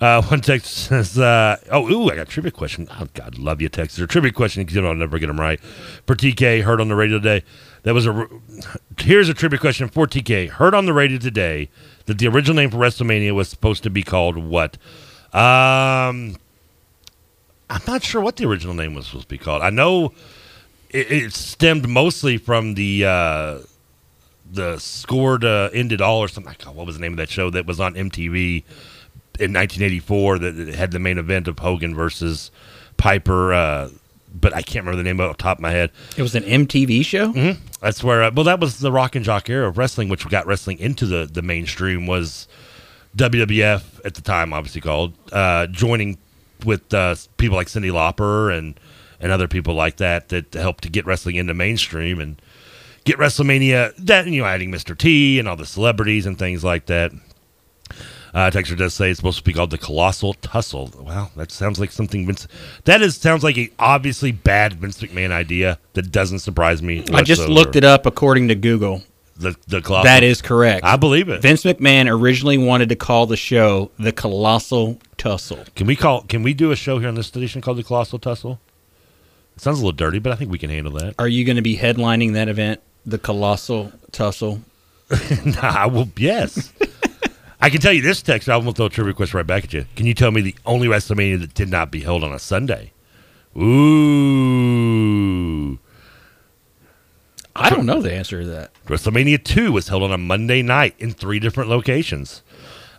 Uh, 0.00 0.22
one 0.22 0.40
text 0.40 0.66
says, 0.86 1.18
uh, 1.18 1.56
"Oh, 1.72 1.90
ooh, 1.90 2.08
I 2.10 2.14
got 2.16 2.22
a 2.28 2.30
trivia 2.30 2.52
question. 2.52 2.86
Oh, 3.00 3.08
God, 3.14 3.36
love 3.38 3.60
you, 3.60 3.68
texter. 3.68 4.08
Trivia 4.08 4.30
question 4.32 4.62
because 4.62 4.76
you 4.76 4.82
know 4.82 4.88
I'll 4.88 4.94
never 4.94 5.18
get 5.18 5.26
them 5.26 5.40
right." 5.40 5.58
For 6.06 6.14
TK, 6.14 6.62
heard 6.62 6.80
on 6.80 6.88
the 6.88 6.94
radio 6.94 7.18
today. 7.18 7.44
That 7.82 7.94
was 7.94 8.06
a. 8.06 8.28
Here's 8.98 9.28
a 9.28 9.34
trivia 9.34 9.58
question 9.58 9.88
for 9.88 10.06
TK. 10.06 10.50
Heard 10.50 10.74
on 10.74 10.86
the 10.86 10.92
radio 10.92 11.18
today 11.18 11.68
that 12.06 12.18
the 12.18 12.28
original 12.28 12.54
name 12.56 12.70
for 12.70 12.76
WrestleMania 12.76 13.34
was 13.34 13.48
supposed 13.48 13.82
to 13.82 13.90
be 13.90 14.02
called 14.04 14.36
what? 14.36 14.76
Um, 15.34 16.36
I'm 17.70 17.82
not 17.86 18.02
sure 18.02 18.20
what 18.20 18.36
the 18.36 18.46
original 18.46 18.74
name 18.74 18.94
was 18.94 19.06
supposed 19.06 19.24
to 19.24 19.28
be 19.28 19.38
called. 19.38 19.62
I 19.62 19.70
know 19.70 20.12
it, 20.90 21.10
it 21.10 21.32
stemmed 21.32 21.88
mostly 21.88 22.38
from 22.38 22.74
the 22.74 23.04
uh, 23.04 23.58
the 24.50 24.78
scored 24.78 25.44
uh, 25.44 25.70
ended 25.72 26.00
all 26.00 26.20
or 26.20 26.28
something. 26.28 26.54
God, 26.64 26.74
what 26.74 26.86
was 26.86 26.96
the 26.96 27.00
name 27.00 27.12
of 27.12 27.18
that 27.18 27.28
show 27.28 27.50
that 27.50 27.66
was 27.66 27.80
on 27.80 27.94
MTV 27.94 28.64
in 29.38 29.52
1984 29.52 30.38
that 30.38 30.56
had 30.74 30.90
the 30.90 30.98
main 30.98 31.18
event 31.18 31.48
of 31.48 31.58
Hogan 31.58 31.94
versus 31.94 32.50
Piper? 32.96 33.52
Uh, 33.52 33.90
but 34.34 34.54
I 34.54 34.62
can't 34.62 34.84
remember 34.84 34.96
the 34.96 35.02
name 35.02 35.20
off 35.20 35.36
the 35.36 35.42
top 35.42 35.58
of 35.58 35.62
my 35.62 35.70
head. 35.70 35.90
It 36.16 36.22
was 36.22 36.34
an 36.34 36.44
MTV 36.44 37.04
show. 37.04 37.32
Mm-hmm. 37.32 37.62
That's 37.80 38.02
where. 38.02 38.24
Uh, 38.24 38.30
well, 38.34 38.44
that 38.44 38.60
was 38.60 38.78
the 38.78 38.92
rock 38.92 39.14
and 39.14 39.24
jock 39.24 39.48
era 39.50 39.68
of 39.68 39.78
wrestling, 39.78 40.08
which 40.08 40.26
got 40.28 40.46
wrestling 40.46 40.78
into 40.78 41.06
the 41.06 41.26
the 41.26 41.42
mainstream. 41.42 42.06
Was 42.06 42.48
WWF 43.16 44.04
at 44.04 44.14
the 44.14 44.22
time, 44.22 44.52
obviously 44.52 44.80
called, 44.80 45.14
uh, 45.32 45.66
joining 45.66 46.18
with 46.64 46.92
uh, 46.92 47.14
people 47.36 47.56
like 47.56 47.68
Cyndi 47.68 47.90
Lauper 47.90 48.56
and 48.56 48.78
and 49.20 49.32
other 49.32 49.48
people 49.48 49.74
like 49.74 49.96
that 49.96 50.28
that 50.28 50.54
helped 50.54 50.84
to 50.84 50.90
get 50.90 51.04
wrestling 51.04 51.36
into 51.36 51.54
mainstream 51.54 52.20
and 52.20 52.40
get 53.04 53.18
WrestleMania. 53.18 53.94
That 53.96 54.26
you 54.26 54.42
know, 54.42 54.46
adding 54.46 54.70
Mr. 54.70 54.96
T 54.96 55.38
and 55.38 55.48
all 55.48 55.56
the 55.56 55.66
celebrities 55.66 56.26
and 56.26 56.38
things 56.38 56.64
like 56.64 56.86
that. 56.86 57.12
Uh, 58.34 58.50
Texter 58.50 58.76
does 58.76 58.92
say 58.92 59.10
it's 59.10 59.18
supposed 59.18 59.38
to 59.38 59.44
be 59.44 59.54
called 59.54 59.70
the 59.70 59.78
Colossal 59.78 60.34
Tussle. 60.34 60.92
Wow, 60.98 61.30
that 61.36 61.50
sounds 61.50 61.80
like 61.80 61.90
something 61.90 62.26
Vince. 62.26 62.46
That 62.84 63.00
is 63.00 63.16
sounds 63.16 63.42
like 63.42 63.56
a 63.56 63.70
obviously 63.78 64.32
bad 64.32 64.74
Vince 64.74 65.00
McMahon 65.00 65.30
idea. 65.30 65.78
That 65.94 66.12
doesn't 66.12 66.40
surprise 66.40 66.82
me. 66.82 67.04
I 67.12 67.22
just 67.22 67.48
looked 67.48 67.74
it 67.74 67.84
up 67.84 68.04
according 68.04 68.48
to 68.48 68.54
Google. 68.54 69.02
The 69.38 69.56
the 69.68 69.80
Colossal. 69.80 70.04
That 70.04 70.22
is 70.22 70.42
correct. 70.42 70.84
I 70.84 70.96
believe 70.96 71.28
it. 71.28 71.42
Vince 71.42 71.62
McMahon 71.62 72.10
originally 72.10 72.58
wanted 72.58 72.88
to 72.88 72.96
call 72.96 73.26
the 73.26 73.36
show 73.36 73.90
the 73.98 74.12
Colossal 74.12 74.98
Tussle. 75.16 75.64
Can 75.76 75.86
we 75.86 75.94
call? 75.94 76.22
Can 76.22 76.42
we 76.42 76.54
do 76.54 76.72
a 76.72 76.76
show 76.76 76.98
here 76.98 77.08
on 77.08 77.14
this 77.14 77.28
station 77.28 77.60
called 77.60 77.78
the 77.78 77.84
Colossal 77.84 78.18
Tussle? 78.18 78.60
It 79.56 79.62
sounds 79.62 79.78
a 79.78 79.82
little 79.82 79.92
dirty, 79.96 80.18
but 80.18 80.32
I 80.32 80.36
think 80.36 80.50
we 80.50 80.58
can 80.58 80.70
handle 80.70 80.92
that. 80.94 81.14
Are 81.18 81.28
you 81.28 81.44
going 81.44 81.56
to 81.56 81.62
be 81.62 81.76
headlining 81.76 82.34
that 82.34 82.48
event, 82.48 82.80
the 83.06 83.18
Colossal 83.18 83.92
Tussle? 84.12 84.60
nah, 85.44 85.60
I 85.62 85.86
will. 85.86 86.08
Yes. 86.16 86.72
I 87.60 87.70
can 87.70 87.80
tell 87.80 87.92
you 87.92 88.02
this 88.02 88.22
text. 88.22 88.48
I'm 88.48 88.60
gonna 88.60 88.72
throw 88.72 88.86
a 88.86 88.90
trivia 88.90 89.14
question 89.14 89.36
right 89.36 89.46
back 89.46 89.64
at 89.64 89.72
you. 89.72 89.84
Can 89.96 90.06
you 90.06 90.14
tell 90.14 90.30
me 90.30 90.40
the 90.42 90.54
only 90.64 90.86
WrestleMania 90.86 91.40
that 91.40 91.54
did 91.54 91.68
not 91.68 91.90
be 91.90 92.00
held 92.00 92.22
on 92.22 92.32
a 92.32 92.38
Sunday? 92.38 92.92
Ooh. 93.56 94.98
I 97.58 97.70
don't 97.70 97.86
know 97.86 98.00
the 98.00 98.12
answer 98.12 98.40
to 98.40 98.46
that. 98.48 98.70
WrestleMania 98.86 99.42
2 99.42 99.72
was 99.72 99.88
held 99.88 100.02
on 100.02 100.12
a 100.12 100.18
Monday 100.18 100.62
night 100.62 100.94
in 100.98 101.12
three 101.12 101.38
different 101.40 101.68
locations. 101.70 102.42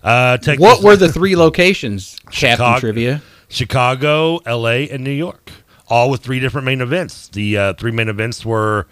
Uh, 0.04 0.38
text 0.38 0.60
What 0.62 0.84
were 0.84 0.95
the 0.95 1.12
three 1.13 1.36
locations? 1.36 2.17
Captain 2.26 2.32
Chicago- 2.52 2.80
Trivia. 2.80 3.22
Chicago, 3.48 4.39
LA, 4.45 4.86
and 4.91 5.04
New 5.04 5.10
York, 5.12 5.52
all 5.88 6.12
with 6.12 6.22
three 6.22 6.39
different 6.39 6.65
main 6.65 6.82
events. 6.82 7.28
The 7.30 7.58
uh, 7.58 7.74
three 7.74 7.91
main 7.91 8.08
events 8.08 8.45
were 8.45 8.86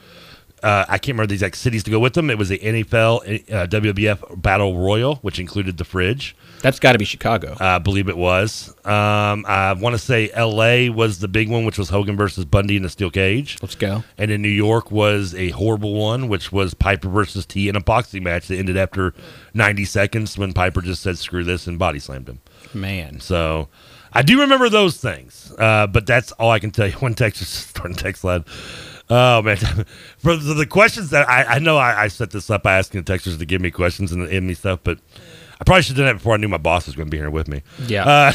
uh, 0.64 0.86
I 0.88 0.98
can't 0.98 1.10
remember 1.10 1.28
the 1.28 1.36
exact 1.36 1.58
cities 1.58 1.84
to 1.84 1.92
go 1.92 2.00
with 2.00 2.14
them. 2.14 2.30
It 2.32 2.38
was 2.40 2.50
the 2.50 2.58
NFL 2.58 3.52
uh, 3.54 3.68
WWF 3.68 4.42
Battle 4.42 4.78
Royal, 4.80 5.18
which 5.18 5.38
included 5.38 5.78
the 5.78 5.84
fridge. 5.86 6.36
That's 6.62 6.80
got 6.80 6.94
to 6.94 6.98
be 6.98 7.06
Chicago. 7.06 7.56
I 7.60 7.78
believe 7.80 8.10
it 8.10 8.18
was. 8.18 8.70
Um, 8.84 9.46
I 9.48 9.74
want 9.74 9.94
to 9.94 10.00
say 10.00 10.32
LA 10.36 10.92
was 10.92 11.20
the 11.20 11.28
big 11.28 11.50
one, 11.50 11.66
which 11.66 11.78
was 11.78 11.90
Hogan 11.90 12.18
versus 12.18 12.46
Bundy 12.46 12.76
in 12.78 12.86
a 12.86 12.90
steel 12.90 13.12
cage. 13.12 13.58
Let's 13.62 13.76
go. 13.76 14.04
And 14.18 14.32
in 14.32 14.42
New 14.42 14.48
York 14.48 14.92
was 14.92 15.36
a 15.36 15.50
horrible 15.50 15.94
one, 15.94 16.28
which 16.28 16.52
was 16.52 16.74
Piper 16.74 17.10
versus 17.10 17.46
T 17.46 17.70
in 17.70 17.76
a 17.76 17.82
boxing 17.82 18.24
match 18.24 18.48
that 18.48 18.58
ended 18.58 18.78
after 18.78 19.14
90 19.54 19.86
seconds 19.86 20.38
when 20.38 20.54
Piper 20.54 20.82
just 20.82 21.04
said 21.04 21.18
"screw 21.18 21.44
this" 21.44 21.68
and 21.68 21.78
body 21.78 22.00
slammed 22.00 22.28
him. 22.28 22.40
Man. 22.74 23.20
So 23.20 23.70
I 24.12 24.24
do 24.24 24.42
remember 24.42 24.70
those 24.70 24.98
things, 24.98 25.54
uh, 25.60 25.88
but 25.88 26.06
that's 26.08 26.32
all 26.34 26.50
I 26.50 26.60
can 26.60 26.72
tell 26.72 26.88
you. 26.88 26.94
One 27.00 27.14
text 27.14 27.42
is 27.42 27.50
starting 27.50 27.96
text 27.96 28.24
line. 28.24 28.46
Oh 29.10 29.42
man, 29.42 29.58
for 30.18 30.36
the, 30.36 30.54
the 30.54 30.66
questions 30.66 31.12
that 31.12 31.30
I, 31.30 31.44
I 31.44 31.60
know, 31.60 31.78
I, 31.78 32.04
I 32.04 32.08
set 32.08 32.32
this 32.32 32.50
up 32.50 32.64
by 32.64 32.78
asking 32.78 33.04
the 33.04 33.14
texters 33.14 33.38
to 33.40 33.46
give 33.46 33.62
me 33.62 33.72
questions 33.72 34.12
and, 34.12 34.28
and 34.28 34.48
me 34.48 34.54
stuff, 34.54 34.80
but 34.84 35.00
I 35.60 35.64
probably 35.64 35.82
should 35.82 35.98
have 35.98 36.06
done 36.06 36.06
that 36.06 36.20
before 36.20 36.36
I 36.36 36.38
knew 36.38 36.48
my 36.48 36.58
boss 36.58 36.86
was 36.86 36.96
going 36.96 37.08
to 37.08 37.10
be 37.10 37.18
here 37.18 37.32
with 37.32 37.48
me. 37.48 37.64
Yeah. 37.88 38.06
Uh, 38.06 38.32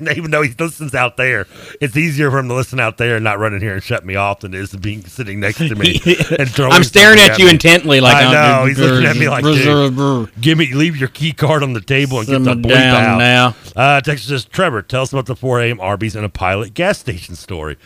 even 0.16 0.32
though 0.32 0.42
he 0.42 0.52
listens 0.58 0.92
out 0.92 1.16
there, 1.16 1.46
it's 1.80 1.96
easier 1.96 2.32
for 2.32 2.40
him 2.40 2.48
to 2.48 2.54
listen 2.54 2.80
out 2.80 2.96
there 2.96 3.14
and 3.14 3.22
not 3.22 3.38
run 3.38 3.54
in 3.54 3.60
here 3.60 3.74
and 3.74 3.82
shut 3.82 4.04
me 4.04 4.16
off 4.16 4.40
than 4.40 4.54
it 4.54 4.60
is 4.60 4.70
to 4.70 4.78
being 4.78 5.04
sitting 5.04 5.38
next 5.38 5.58
to 5.58 5.74
me 5.76 6.00
and 6.38 6.50
throwing. 6.50 6.72
I'm 6.72 6.82
staring 6.82 7.20
at 7.20 7.38
you 7.38 7.44
me. 7.44 7.52
intently, 7.52 8.00
like 8.00 8.16
I 8.16 8.32
know 8.32 8.66
he's 8.66 8.78
looking 8.78 9.06
at 9.06 9.16
me 9.16 9.28
like, 9.28 9.44
dude, 9.44 10.40
give 10.40 10.58
me, 10.58 10.74
leave 10.74 10.96
your 10.96 11.08
key 11.10 11.32
card 11.32 11.62
on 11.62 11.74
the 11.74 11.80
table 11.80 12.18
and 12.18 12.26
get 12.26 12.42
the 12.42 12.54
bleep 12.54 12.70
down 12.70 13.04
out. 13.04 13.18
now. 13.18 13.56
Uh, 13.76 14.00
Texas 14.00 14.28
says, 14.28 14.44
Trevor, 14.44 14.82
tell 14.82 15.02
us 15.02 15.12
about 15.12 15.26
the 15.26 15.36
4 15.36 15.60
a.m. 15.62 15.80
Arby's 15.80 16.16
and 16.16 16.24
a 16.24 16.28
pilot 16.28 16.74
gas 16.74 16.98
station 16.98 17.36
story. 17.36 17.76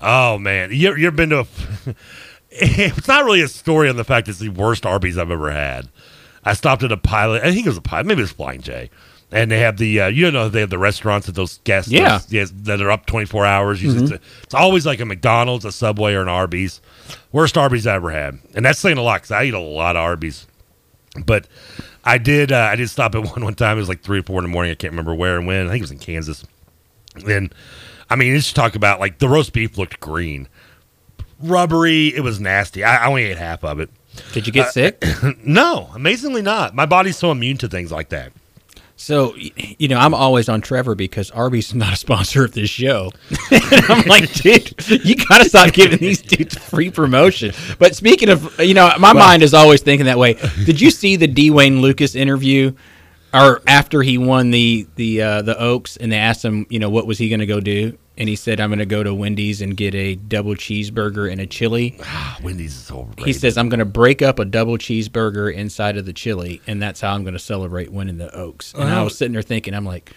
Oh 0.00 0.38
man, 0.38 0.70
you 0.70 0.94
you 0.96 1.08
ever 1.08 1.16
been 1.16 1.30
to? 1.30 1.40
A, 1.40 1.46
it's 2.50 3.08
not 3.08 3.24
really 3.24 3.40
a 3.40 3.48
story 3.48 3.88
on 3.88 3.96
the 3.96 4.04
fact 4.04 4.28
it's 4.28 4.38
the 4.38 4.48
worst 4.50 4.84
Arby's 4.84 5.16
I've 5.16 5.30
ever 5.30 5.50
had. 5.50 5.88
I 6.44 6.54
stopped 6.54 6.82
at 6.82 6.92
a 6.92 6.96
pilot. 6.96 7.42
I 7.42 7.52
think 7.52 7.66
it 7.66 7.70
was 7.70 7.78
a 7.78 7.82
pilot. 7.82 8.06
Maybe 8.06 8.20
it 8.20 8.24
was 8.24 8.32
Flying 8.32 8.60
J. 8.60 8.90
And 9.34 9.50
they 9.50 9.60
have 9.60 9.78
the 9.78 10.00
uh, 10.02 10.06
you 10.08 10.30
know 10.30 10.48
they 10.50 10.60
have 10.60 10.68
the 10.70 10.76
restaurants 10.78 11.26
at 11.28 11.34
those 11.34 11.58
gas 11.64 11.88
Yeah. 11.88 12.20
yes 12.28 12.52
that 12.64 12.82
are 12.82 12.90
up 12.90 13.06
twenty 13.06 13.24
four 13.24 13.46
hours. 13.46 13.82
It's, 13.82 14.10
a- 14.10 14.20
it's 14.42 14.52
always 14.54 14.84
like 14.84 15.00
a 15.00 15.06
McDonald's, 15.06 15.64
a 15.64 15.72
Subway, 15.72 16.12
or 16.12 16.20
an 16.22 16.28
Arby's. 16.28 16.82
Worst 17.32 17.56
Arby's 17.56 17.86
I 17.86 17.94
ever 17.94 18.10
had, 18.10 18.38
and 18.54 18.62
that's 18.64 18.78
saying 18.78 18.98
a 18.98 19.02
lot 19.02 19.22
because 19.22 19.30
I 19.30 19.44
eat 19.44 19.54
a 19.54 19.58
lot 19.58 19.96
of 19.96 20.02
Arby's. 20.02 20.46
But 21.24 21.46
I 22.04 22.18
did 22.18 22.52
uh, 22.52 22.68
I 22.70 22.76
did 22.76 22.90
stop 22.90 23.14
at 23.14 23.22
one 23.32 23.42
one 23.42 23.54
time. 23.54 23.78
It 23.78 23.80
was 23.80 23.88
like 23.88 24.02
three 24.02 24.18
or 24.18 24.22
four 24.22 24.38
in 24.38 24.44
the 24.44 24.50
morning. 24.50 24.70
I 24.70 24.74
can't 24.74 24.92
remember 24.92 25.14
where 25.14 25.38
and 25.38 25.46
when. 25.46 25.66
I 25.66 25.70
think 25.70 25.80
it 25.80 25.84
was 25.84 25.90
in 25.92 25.98
Kansas. 25.98 26.44
And 27.26 27.54
I 28.10 28.16
mean, 28.16 28.34
it's 28.34 28.44
just 28.44 28.56
talk 28.56 28.74
about 28.74 29.00
like 29.00 29.18
the 29.18 29.30
roast 29.30 29.54
beef 29.54 29.78
looked 29.78 29.98
green, 29.98 30.46
rubbery. 31.40 32.08
It 32.14 32.20
was 32.20 32.40
nasty. 32.40 32.84
I, 32.84 33.04
I 33.04 33.06
only 33.08 33.24
ate 33.24 33.38
half 33.38 33.64
of 33.64 33.80
it. 33.80 33.88
Did 34.32 34.46
you 34.46 34.52
get 34.52 34.66
Uh, 34.68 34.70
sick? 34.70 35.04
no, 35.44 35.90
amazingly 35.94 36.42
not. 36.42 36.74
My 36.74 36.86
body's 36.86 37.16
so 37.16 37.30
immune 37.30 37.56
to 37.58 37.68
things 37.68 37.90
like 37.92 38.10
that. 38.10 38.32
So, 38.94 39.34
you 39.36 39.88
know, 39.88 39.98
I'm 39.98 40.14
always 40.14 40.48
on 40.48 40.60
Trevor 40.60 40.94
because 40.94 41.30
Arby's 41.32 41.74
not 41.82 41.92
a 41.92 41.96
sponsor 41.96 42.44
of 42.44 42.52
this 42.52 42.70
show. 42.70 43.10
I'm 43.50 44.06
like, 44.06 44.32
dude, 44.34 44.74
you 45.04 45.16
gotta 45.16 45.44
stop 45.48 45.72
giving 45.72 45.98
these 45.98 46.22
dudes 46.22 46.56
free 46.56 46.90
promotion. 46.90 47.52
But 47.78 47.96
speaking 47.96 48.28
of, 48.28 48.58
you 48.60 48.74
know, 48.74 48.88
my 48.98 49.12
Well- 49.12 49.26
mind 49.26 49.42
is 49.42 49.54
always 49.54 49.80
thinking 49.82 50.06
that 50.06 50.18
way. 50.18 50.34
Did 50.64 50.80
you 50.80 50.90
see 50.90 51.16
the 51.16 51.26
D. 51.26 51.50
Wayne 51.50 51.80
Lukas 51.80 52.14
interview, 52.14 52.72
or 53.34 53.62
after 53.66 54.02
he 54.02 54.18
won 54.18 54.50
the 54.50 54.86
the 54.96 55.22
uh, 55.22 55.42
the 55.42 55.58
Oaks, 55.58 55.96
and 55.96 56.12
they 56.12 56.18
asked 56.18 56.44
him, 56.44 56.66
you 56.68 56.78
know, 56.78 56.90
what 56.90 57.06
was 57.06 57.18
he 57.18 57.28
going 57.28 57.40
to 57.40 57.46
go 57.46 57.58
do, 57.60 57.96
and 58.16 58.28
he 58.28 58.36
said, 58.36 58.60
I'm 58.60 58.68
going 58.68 58.78
to 58.78 58.86
go 58.86 59.02
to 59.02 59.14
Wendy's 59.14 59.62
and 59.62 59.76
get 59.76 59.94
a 59.94 60.16
double 60.16 60.54
cheeseburger 60.54 61.30
and 61.30 61.40
a 61.40 61.46
chili. 61.46 61.98
Ah, 62.14 62.38
Wendy's 62.42 62.76
is 62.76 62.90
overrated. 62.90 63.26
He 63.26 63.32
says, 63.32 63.56
I'm 63.56 63.68
going 63.68 63.78
to 63.78 63.84
break 63.84 64.22
up 64.22 64.38
a 64.38 64.44
double 64.44 64.76
cheeseburger 64.76 65.52
inside 65.52 65.96
of 65.96 66.04
the 66.04 66.12
chili, 66.12 66.60
and 66.66 66.80
that's 66.80 67.00
how 67.00 67.14
I'm 67.14 67.22
going 67.24 67.34
to 67.34 67.40
celebrate 67.40 67.90
winning 67.90 68.18
the 68.18 68.34
Oaks. 68.34 68.74
And 68.74 68.84
I 68.84 69.02
was 69.02 69.16
sitting 69.16 69.32
there 69.32 69.42
thinking, 69.42 69.74
I'm 69.74 69.84
like, 69.84 70.12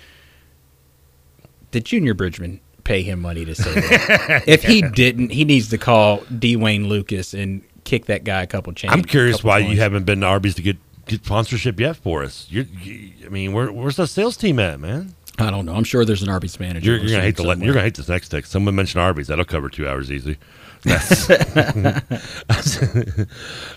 did 1.72 1.86
Junior 1.86 2.14
Bridgeman 2.14 2.60
pay 2.84 3.02
him 3.02 3.22
money 3.22 3.46
to 3.46 3.56
say 3.56 3.74
that? 3.74 4.44
if 4.48 4.64
he 4.64 4.82
didn't, 4.82 5.32
he 5.32 5.46
needs 5.46 5.70
to 5.70 5.78
call 5.78 6.24
D. 6.26 6.56
Wayne 6.56 6.88
Lukas 6.88 7.34
and 7.34 7.64
kick 7.86 8.06
that 8.06 8.24
guy 8.24 8.42
a 8.42 8.48
couple 8.48 8.74
chains. 8.74 8.94
I'm 8.94 9.04
curious 9.04 9.44
why 9.44 9.62
points. 9.62 9.76
you 9.76 9.82
haven't 9.82 10.04
been 10.04 10.22
to 10.22 10.26
Arby's 10.28 10.56
to 10.56 10.62
get 10.62 10.78
get 11.08 11.24
sponsorship 11.24 11.80
yet 11.80 11.96
for 11.96 12.24
us. 12.24 12.48
You're, 12.50 12.66
you, 12.82 13.12
I 13.26 13.30
mean, 13.30 13.54
where, 13.54 13.72
where's 13.72 13.96
the 13.96 14.08
sales 14.08 14.38
team 14.38 14.60
at, 14.60 14.80
man? 14.80 15.16
I 15.38 15.52
don't 15.52 15.66
know. 15.66 15.74
I'm 15.74 15.84
sure 15.84 16.06
there's 16.06 16.24
an 16.24 16.30
Arby's 16.30 16.60
manager. 16.60 16.92
You're, 16.92 17.00
you're 17.00 17.12
gonna 17.12 17.24
hate 17.24 17.38
the 17.38 17.44
listening 17.44 17.66
you're 17.66 17.74
gonna 17.74 17.86
hate 17.86 17.96
this 17.96 18.10
next 18.10 18.30
text. 18.30 18.52
Someone 18.52 18.76
mentioned 18.76 19.02
Arby's. 19.02 19.28
That'll 19.28 19.46
cover 19.46 19.70
two 19.70 19.88
hours 19.88 20.12
easy. 20.12 20.38
That's- 20.84 21.30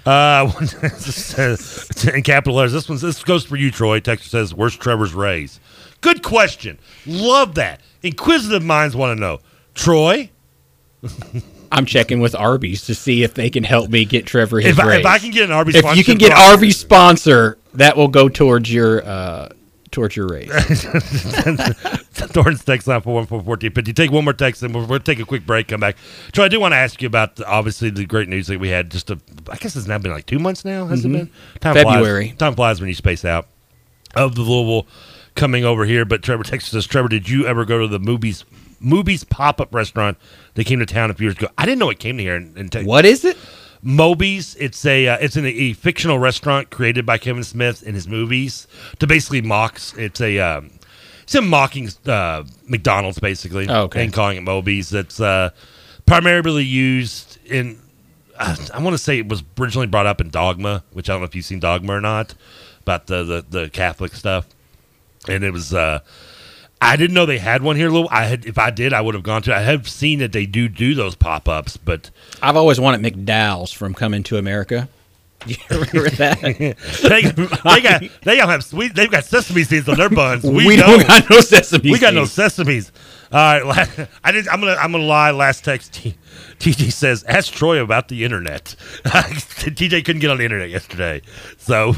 uh, 0.06 0.50
in 2.14 2.22
capital 2.22 2.56
letters. 2.56 2.72
This 2.72 2.88
one's 2.88 3.00
this 3.00 3.22
goes 3.24 3.44
for 3.44 3.56
you, 3.56 3.70
Troy. 3.70 4.00
Texas 4.00 4.30
says, 4.30 4.54
"Where's 4.54 4.76
Trevor's 4.76 5.14
raise?" 5.14 5.60
Good 6.00 6.22
question. 6.22 6.78
Love 7.06 7.56
that. 7.56 7.80
Inquisitive 8.02 8.62
minds 8.62 8.94
want 8.94 9.16
to 9.16 9.20
know. 9.20 9.40
Troy, 9.74 10.30
I'm 11.72 11.86
checking 11.86 12.20
with 12.20 12.34
Arby's 12.34 12.86
to 12.86 12.94
see 12.94 13.22
if 13.22 13.34
they 13.34 13.50
can 13.50 13.64
help 13.64 13.90
me 13.90 14.04
get 14.04 14.26
Trevor 14.26 14.60
his 14.60 14.78
if 14.78 14.84
I, 14.84 14.98
if. 14.98 15.06
I 15.06 15.18
can 15.18 15.30
get 15.30 15.44
an 15.44 15.52
Arby's, 15.52 15.76
if 15.76 15.96
you 15.96 16.04
can 16.04 16.18
get 16.18 16.32
Arby's 16.32 16.78
sponsor, 16.78 17.58
that 17.74 17.96
will 17.96 18.08
go 18.08 18.28
towards 18.28 18.72
your 18.72 19.04
uh, 19.04 19.48
your 20.16 20.28
raise. 20.28 20.50
Thornton's 22.12 22.64
text 22.64 22.86
line 22.86 23.00
for 23.00 23.14
one 23.14 23.26
four 23.26 23.42
fourteen 23.42 23.72
fifty. 23.72 23.92
Take 23.92 24.10
one 24.10 24.24
more 24.24 24.32
text, 24.32 24.62
and 24.62 24.74
we'll, 24.74 24.86
we'll 24.86 25.00
take 25.00 25.18
a 25.20 25.24
quick 25.24 25.46
break. 25.46 25.68
Come 25.68 25.80
back. 25.80 25.96
Troy, 26.32 26.44
I 26.44 26.48
do 26.48 26.60
want 26.60 26.72
to 26.72 26.76
ask 26.76 27.00
you 27.02 27.06
about 27.06 27.36
the, 27.36 27.46
obviously 27.46 27.90
the 27.90 28.06
great 28.06 28.28
news 28.28 28.46
that 28.48 28.58
we 28.60 28.68
had. 28.68 28.90
Just 28.90 29.10
a, 29.10 29.18
I 29.50 29.56
guess 29.56 29.76
it's 29.76 29.86
now 29.86 29.98
been 29.98 30.12
like 30.12 30.26
two 30.26 30.38
months 30.38 30.64
now. 30.64 30.86
Has 30.86 31.02
Mhm. 31.02 31.04
it 31.04 31.12
been? 31.12 31.30
Time 31.60 31.74
February. 31.74 32.28
Flies, 32.28 32.38
time 32.38 32.54
flies 32.54 32.80
when 32.80 32.88
you 32.88 32.94
space 32.94 33.24
out. 33.24 33.46
Of 34.14 34.34
the 34.34 34.42
Louisville 34.42 34.86
coming 35.34 35.64
over 35.64 35.84
here, 35.84 36.04
but 36.04 36.22
Trevor 36.22 36.42
Texas 36.42 36.70
says, 36.72 36.86
Trevor, 36.86 37.08
did 37.08 37.28
you 37.28 37.46
ever 37.46 37.64
go 37.64 37.78
to 37.80 37.86
the 37.86 37.98
movies? 37.98 38.44
Mooby's 38.82 39.22
pop 39.24 39.60
up 39.60 39.74
restaurant 39.74 40.16
that 40.54 40.64
came 40.64 40.78
to 40.78 40.86
town 40.86 41.10
a 41.10 41.14
few 41.14 41.26
years 41.26 41.36
ago. 41.36 41.48
I 41.58 41.66
didn't 41.66 41.78
know 41.78 41.90
it 41.90 41.98
came 41.98 42.16
to 42.16 42.22
here. 42.22 42.36
In, 42.36 42.56
in 42.56 42.68
Texas. 42.70 42.88
What 42.88 43.04
is 43.04 43.24
it? 43.24 43.36
Mooby's. 43.84 44.54
It's 44.56 44.84
a 44.84 45.08
uh, 45.08 45.18
it's 45.20 45.36
an, 45.36 45.46
a 45.46 45.72
fictional 45.74 46.18
restaurant 46.18 46.70
created 46.70 47.06
by 47.06 47.18
Kevin 47.18 47.44
Smith 47.44 47.82
in 47.82 47.94
his 47.94 48.08
movies 48.08 48.66
to 48.98 49.06
basically 49.06 49.42
mocks. 49.42 49.94
It's 49.96 50.20
a 50.20 50.38
um, 50.38 50.70
it's 51.22 51.34
a 51.34 51.42
mocking 51.42 51.88
uh, 52.06 52.44
McDonald's 52.66 53.18
basically. 53.18 53.68
Oh, 53.68 53.82
okay. 53.84 54.04
And 54.04 54.12
calling 54.12 54.38
it 54.38 54.44
Mooby's. 54.44 54.90
That's 54.90 55.20
uh, 55.20 55.50
primarily 56.06 56.64
used 56.64 57.38
in. 57.44 57.80
Uh, 58.36 58.56
I 58.72 58.80
want 58.80 58.94
to 58.94 58.98
say 58.98 59.18
it 59.18 59.28
was 59.28 59.42
originally 59.58 59.88
brought 59.88 60.06
up 60.06 60.20
in 60.20 60.30
Dogma, 60.30 60.84
which 60.92 61.08
I 61.08 61.12
don't 61.12 61.20
know 61.20 61.26
if 61.26 61.34
you've 61.34 61.44
seen 61.44 61.60
Dogma 61.60 61.94
or 61.94 62.00
not, 62.00 62.34
about 62.80 63.06
the 63.06 63.24
the, 63.24 63.44
the 63.48 63.70
Catholic 63.70 64.14
stuff. 64.14 64.46
And 65.28 65.44
it 65.44 65.52
was. 65.52 65.74
I 66.80 66.96
didn't 66.96 67.14
know 67.14 67.26
they 67.26 67.38
had 67.38 67.62
one 67.62 67.76
here. 67.76 67.90
Lou. 67.90 68.06
I 68.08 68.24
had, 68.24 68.46
if 68.46 68.56
I 68.58 68.70
did, 68.70 68.92
I 68.92 69.00
would 69.00 69.14
have 69.14 69.24
gone 69.24 69.42
to. 69.42 69.54
I 69.54 69.60
have 69.60 69.88
seen 69.88 70.20
that 70.20 70.32
they 70.32 70.46
do 70.46 70.68
do 70.68 70.94
those 70.94 71.14
pop 71.16 71.48
ups, 71.48 71.76
but 71.76 72.10
I've 72.40 72.56
always 72.56 72.78
wanted 72.78 73.00
McDowell's 73.00 73.72
from 73.72 73.94
Coming 73.94 74.22
to 74.24 74.36
America. 74.36 74.88
You 75.46 75.56
remember 75.70 76.10
that? 76.10 76.40
they, 76.40 77.22
they 77.70 77.80
got 77.80 78.02
they 78.22 78.36
don't 78.36 78.48
have 78.48 78.64
sweet. 78.64 78.94
They've 78.96 79.10
got 79.10 79.24
sesame 79.24 79.62
seeds 79.62 79.88
on 79.88 79.96
their 79.96 80.08
buns. 80.10 80.42
We, 80.50 80.66
We 80.66 80.76
don't. 80.76 80.98
don't 80.98 81.06
got 81.06 81.30
no 81.30 81.40
sesame 81.40 81.82
seeds. 81.84 81.92
We 81.92 81.98
got 82.00 82.12
no 82.12 82.24
sesame 82.24 82.80
seeds. 82.80 82.92
All 83.30 83.38
right, 83.38 83.64
la- 83.64 84.06
I 84.24 84.32
did. 84.32 84.48
I'm 84.48 84.58
gonna 84.60 84.74
I'm 84.74 84.90
gonna 84.90 85.04
lie. 85.04 85.30
Last 85.30 85.64
text. 85.64 85.92
T- 85.94 86.16
TJ 86.58 86.90
says, 86.92 87.22
"Ask 87.22 87.52
Troy 87.52 87.78
about 87.80 88.08
the 88.08 88.24
internet." 88.24 88.74
TJ 89.04 90.04
couldn't 90.04 90.20
get 90.20 90.30
on 90.30 90.38
the 90.38 90.44
internet 90.44 90.70
yesterday, 90.70 91.22
so 91.56 91.92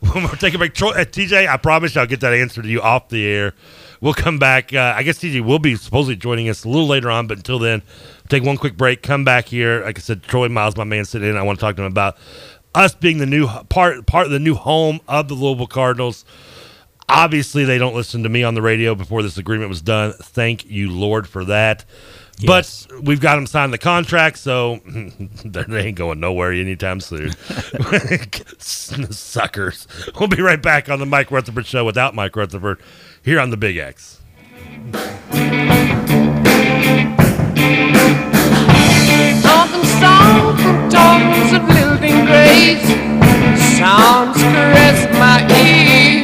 when 0.00 0.24
we're 0.24 0.28
taking 0.36 0.56
a 0.56 0.58
break. 0.58 0.74
Troy, 0.74 0.90
uh, 0.90 1.04
TJ, 1.04 1.48
I 1.48 1.56
promise 1.56 1.94
you 1.94 2.02
I'll 2.02 2.06
get 2.06 2.20
that 2.20 2.34
answer 2.34 2.60
to 2.60 2.68
you 2.68 2.82
off 2.82 3.08
the 3.08 3.24
air. 3.26 3.54
We'll 4.02 4.14
come 4.14 4.40
back. 4.40 4.74
Uh, 4.74 4.94
I 4.96 5.04
guess 5.04 5.20
TJ 5.20 5.42
will 5.42 5.60
be 5.60 5.76
supposedly 5.76 6.16
joining 6.16 6.48
us 6.48 6.64
a 6.64 6.68
little 6.68 6.88
later 6.88 7.08
on, 7.08 7.28
but 7.28 7.36
until 7.36 7.60
then, 7.60 7.82
take 8.28 8.42
one 8.42 8.56
quick 8.56 8.76
break. 8.76 9.00
Come 9.00 9.24
back 9.24 9.46
here. 9.46 9.84
Like 9.84 9.96
I 9.96 10.02
said, 10.02 10.24
Troy 10.24 10.48
Miles, 10.48 10.76
my 10.76 10.82
man, 10.82 11.04
sitting 11.04 11.30
in. 11.30 11.36
I 11.36 11.42
want 11.42 11.60
to 11.60 11.64
talk 11.64 11.76
to 11.76 11.82
him 11.82 11.92
about 11.92 12.18
us 12.74 12.94
being 12.94 13.18
the 13.18 13.26
new 13.26 13.46
part 13.68 14.04
part 14.06 14.26
of 14.26 14.32
the 14.32 14.40
new 14.40 14.54
home 14.54 15.00
of 15.06 15.28
the 15.28 15.34
Louisville 15.34 15.68
Cardinals. 15.68 16.24
Obviously, 17.08 17.64
they 17.64 17.78
don't 17.78 17.94
listen 17.94 18.24
to 18.24 18.28
me 18.28 18.42
on 18.42 18.54
the 18.54 18.62
radio 18.62 18.96
before 18.96 19.22
this 19.22 19.38
agreement 19.38 19.68
was 19.68 19.80
done. 19.82 20.14
Thank 20.14 20.68
you, 20.68 20.90
Lord, 20.90 21.28
for 21.28 21.44
that. 21.44 21.84
But 22.44 22.88
we've 23.02 23.20
got 23.20 23.36
them 23.36 23.46
signed 23.46 23.72
the 23.72 23.78
contract, 23.78 24.38
so 24.38 24.80
they 25.44 25.86
ain't 25.86 25.96
going 25.96 26.18
nowhere 26.18 26.50
anytime 26.50 26.98
soon. 26.98 27.30
Suckers. 28.58 29.86
We'll 30.18 30.28
be 30.28 30.42
right 30.42 30.60
back 30.60 30.88
on 30.88 30.98
the 30.98 31.06
Mike 31.06 31.30
Rutherford 31.30 31.66
Show 31.66 31.84
without 31.84 32.16
Mike 32.16 32.34
Rutherford 32.34 32.80
here 33.22 33.40
on 33.40 33.50
the 33.50 33.56
Big 33.56 33.76
X. 33.76 34.18
Songs 40.02 40.60
from 40.62 40.90
of 41.52 41.62
living 41.68 42.26
grace. 42.26 42.82
Sounds 43.78 44.36
caress 44.42 45.00
my 45.14 45.38
ear. 45.62 46.22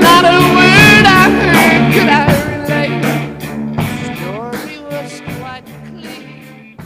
Not 0.00 0.24
a 0.24 0.38
word 0.56 1.06
I 1.06 1.30
heard 1.30 1.82
could 1.94 2.08
I 2.08 2.26
relate. 2.50 3.02
Story 4.18 4.78
was 4.80 5.12
quite 5.38 5.66
clear. 5.86 6.76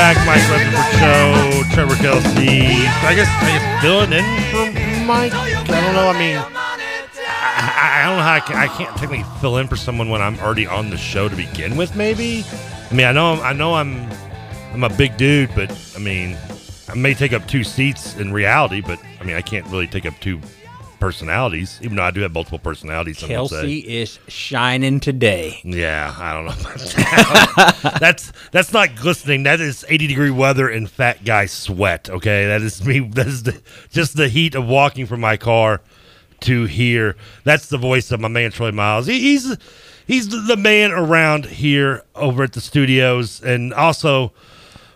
Back, 0.00 0.16
Mike 0.26 0.40
Rutherford 0.48 0.98
Show. 0.98 1.74
Trevor 1.74 1.94
Kelsey. 1.96 2.88
I 3.04 3.14
guess 3.14 3.28
I 3.28 3.50
guess 3.52 3.82
filling 3.82 4.12
in 4.14 4.24
for 4.50 5.04
Mike. 5.04 5.34
I 5.34 5.62
don't 5.68 5.94
know. 5.94 6.08
I 6.08 6.18
mean, 6.18 6.38
I, 6.38 8.00
I 8.00 8.06
don't 8.06 8.16
know 8.16 8.22
how 8.22 8.34
I, 8.36 8.40
can, 8.40 8.56
I 8.56 8.68
can't 8.68 8.96
technically 8.96 9.26
fill 9.42 9.58
in 9.58 9.68
for 9.68 9.76
someone 9.76 10.08
when 10.08 10.22
I'm 10.22 10.38
already 10.38 10.66
on 10.66 10.88
the 10.88 10.96
show 10.96 11.28
to 11.28 11.36
begin 11.36 11.76
with. 11.76 11.94
Maybe. 11.94 12.46
I 12.90 12.94
mean, 12.94 13.04
I 13.04 13.12
know 13.12 13.34
I'm, 13.34 13.40
I 13.40 13.52
know 13.52 13.74
I'm 13.74 14.10
I'm 14.72 14.84
a 14.84 14.88
big 14.88 15.18
dude, 15.18 15.50
but 15.54 15.70
I 15.94 15.98
mean, 15.98 16.34
I 16.88 16.94
may 16.94 17.12
take 17.12 17.34
up 17.34 17.46
two 17.46 17.62
seats 17.62 18.16
in 18.16 18.32
reality, 18.32 18.80
but 18.80 18.98
I 19.20 19.24
mean, 19.24 19.36
I 19.36 19.42
can't 19.42 19.66
really 19.66 19.86
take 19.86 20.06
up 20.06 20.14
two 20.18 20.40
personalities, 21.00 21.78
even 21.82 21.96
though 21.96 22.04
I 22.04 22.10
do 22.10 22.20
have 22.20 22.32
multiple 22.32 22.58
personalities. 22.58 23.18
some 23.18 23.30
would 23.30 23.48
say. 23.48 23.56
Kelsey 23.56 23.78
is 23.78 24.18
shining 24.28 25.00
today. 25.00 25.60
Yeah, 25.64 26.14
I 26.16 26.32
don't 26.34 26.44
know. 26.44 26.52
About 26.52 26.78
that. 26.78 27.96
that's 28.00 28.32
that's 28.52 28.72
not 28.72 28.94
glistening. 28.94 29.42
That 29.44 29.60
is 29.60 29.84
80 29.88 30.06
degree 30.06 30.30
weather 30.30 30.68
and 30.68 30.88
fat 30.88 31.24
guy 31.24 31.46
sweat. 31.46 32.08
Okay, 32.08 32.46
that 32.46 32.62
is 32.62 32.84
me. 32.84 33.00
That 33.20 33.26
is 33.26 33.42
the, 33.42 33.60
just 33.90 34.16
the 34.16 34.28
heat 34.28 34.54
of 34.54 34.66
walking 34.66 35.06
from 35.06 35.20
my 35.20 35.36
car 35.36 35.80
to 36.40 36.64
here. 36.64 37.16
That's 37.44 37.66
the 37.66 37.78
voice 37.78 38.12
of 38.12 38.20
my 38.20 38.28
man 38.28 38.50
Troy 38.52 38.70
Miles. 38.70 39.06
He, 39.06 39.18
he's 39.18 39.56
he's 40.06 40.28
the 40.46 40.56
man 40.56 40.92
around 40.92 41.46
here 41.46 42.04
over 42.14 42.44
at 42.44 42.52
the 42.52 42.60
studios, 42.60 43.42
and 43.42 43.72
also 43.72 44.32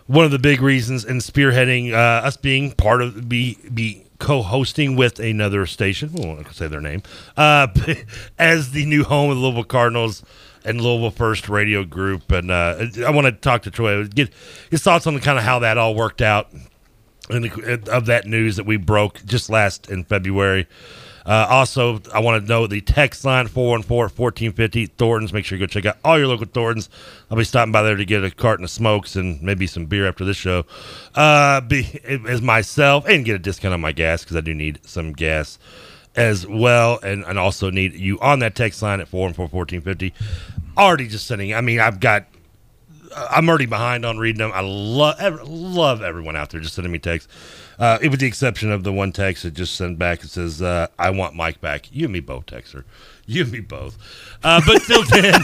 one 0.07 0.25
of 0.25 0.31
the 0.31 0.39
big 0.39 0.61
reasons 0.61 1.03
in 1.03 1.17
spearheading 1.17 1.91
uh, 1.91 2.25
us 2.25 2.37
being 2.37 2.71
part 2.71 3.01
of 3.01 3.27
be 3.27 3.57
be 3.73 4.04
co-hosting 4.19 4.95
with 4.95 5.19
another 5.19 5.65
station. 5.65 6.11
We 6.13 6.25
won't 6.25 6.53
say 6.53 6.67
their 6.67 6.81
name 6.81 7.03
uh, 7.37 7.67
as 8.39 8.71
the 8.71 8.85
new 8.85 9.03
home 9.03 9.29
of 9.29 9.37
the 9.37 9.41
Louisville 9.41 9.63
Cardinals 9.63 10.23
and 10.63 10.81
Louisville 10.81 11.11
First 11.11 11.47
Radio 11.47 11.83
Group. 11.83 12.31
And 12.31 12.51
uh, 12.51 12.85
I 13.05 13.11
want 13.11 13.25
to 13.25 13.31
talk 13.31 13.63
to 13.63 13.71
Troy, 13.71 14.05
get 14.05 14.31
his 14.69 14.81
thoughts 14.81 15.05
on 15.07 15.17
kind 15.19 15.37
of 15.37 15.43
how 15.43 15.59
that 15.59 15.77
all 15.77 15.95
worked 15.95 16.21
out, 16.21 16.49
and 17.29 17.45
of 17.89 18.05
that 18.07 18.25
news 18.25 18.55
that 18.57 18.65
we 18.65 18.77
broke 18.77 19.23
just 19.25 19.49
last 19.49 19.89
in 19.89 20.03
February. 20.03 20.67
Uh, 21.25 21.47
also, 21.49 22.01
I 22.13 22.19
want 22.19 22.43
to 22.43 22.47
know 22.47 22.67
the 22.67 22.81
text 22.81 23.25
line 23.25 23.47
414-1450 23.47 24.91
Thornton's. 24.91 25.33
Make 25.33 25.45
sure 25.45 25.57
you 25.57 25.65
go 25.65 25.67
check 25.67 25.85
out 25.85 25.97
all 26.03 26.19
your 26.19 26.27
local 26.27 26.45
Thornton's. 26.45 26.89
I'll 27.31 27.37
be 27.37 27.43
stopping 27.43 27.71
by 27.71 27.81
there 27.81 27.95
to 27.95 28.05
get 28.05 28.23
a 28.23 28.29
carton 28.29 28.63
of 28.63 28.69
smokes 28.69 29.15
and 29.15 29.41
maybe 29.41 29.65
some 29.65 29.85
beer 29.85 30.07
after 30.07 30.23
this 30.23 30.37
show. 30.37 30.65
Uh, 31.15 31.61
be 31.61 31.99
as 32.05 32.41
myself 32.41 33.07
and 33.07 33.25
get 33.25 33.35
a 33.35 33.39
discount 33.39 33.73
on 33.73 33.81
my 33.81 33.91
gas 33.91 34.23
because 34.23 34.37
I 34.37 34.41
do 34.41 34.53
need 34.53 34.79
some 34.83 35.13
gas 35.13 35.57
as 36.15 36.47
well, 36.47 36.99
and 37.03 37.23
and 37.25 37.37
also 37.37 37.69
need 37.69 37.93
you 37.93 38.19
on 38.19 38.39
that 38.39 38.55
text 38.55 38.81
line 38.81 39.01
at 39.01 39.09
414-1450. 39.11 40.13
Already 40.77 41.07
just 41.07 41.27
sending. 41.27 41.53
I 41.53 41.61
mean, 41.61 41.79
I've 41.79 41.99
got 41.99 42.25
I'm 43.15 43.47
already 43.49 43.65
behind 43.65 44.05
on 44.05 44.17
reading 44.17 44.39
them. 44.39 44.51
I 44.53 44.61
love 44.61 45.19
love 45.47 46.01
everyone 46.01 46.35
out 46.35 46.49
there 46.49 46.59
just 46.61 46.75
sending 46.75 46.91
me 46.91 46.99
texts. 46.99 47.31
Uh, 47.77 47.97
with 48.01 48.19
the 48.21 48.25
exception 48.27 48.71
of 48.71 48.83
the 48.85 48.93
one 48.93 49.11
text 49.11 49.43
that 49.43 49.53
just 49.53 49.75
sent 49.75 49.99
back, 49.99 50.23
it 50.23 50.29
says, 50.29 50.61
uh, 50.61 50.87
"I 50.97 51.09
want 51.09 51.35
Mike 51.35 51.59
back." 51.59 51.89
You 51.91 52.05
and 52.05 52.13
me 52.13 52.21
both, 52.21 52.45
Texter. 52.45 52.85
You 53.25 53.43
and 53.43 53.51
me 53.51 53.59
both. 53.59 53.97
Uh, 54.43 54.61
but 54.65 54.81
till 54.83 55.03
then, 55.09 55.41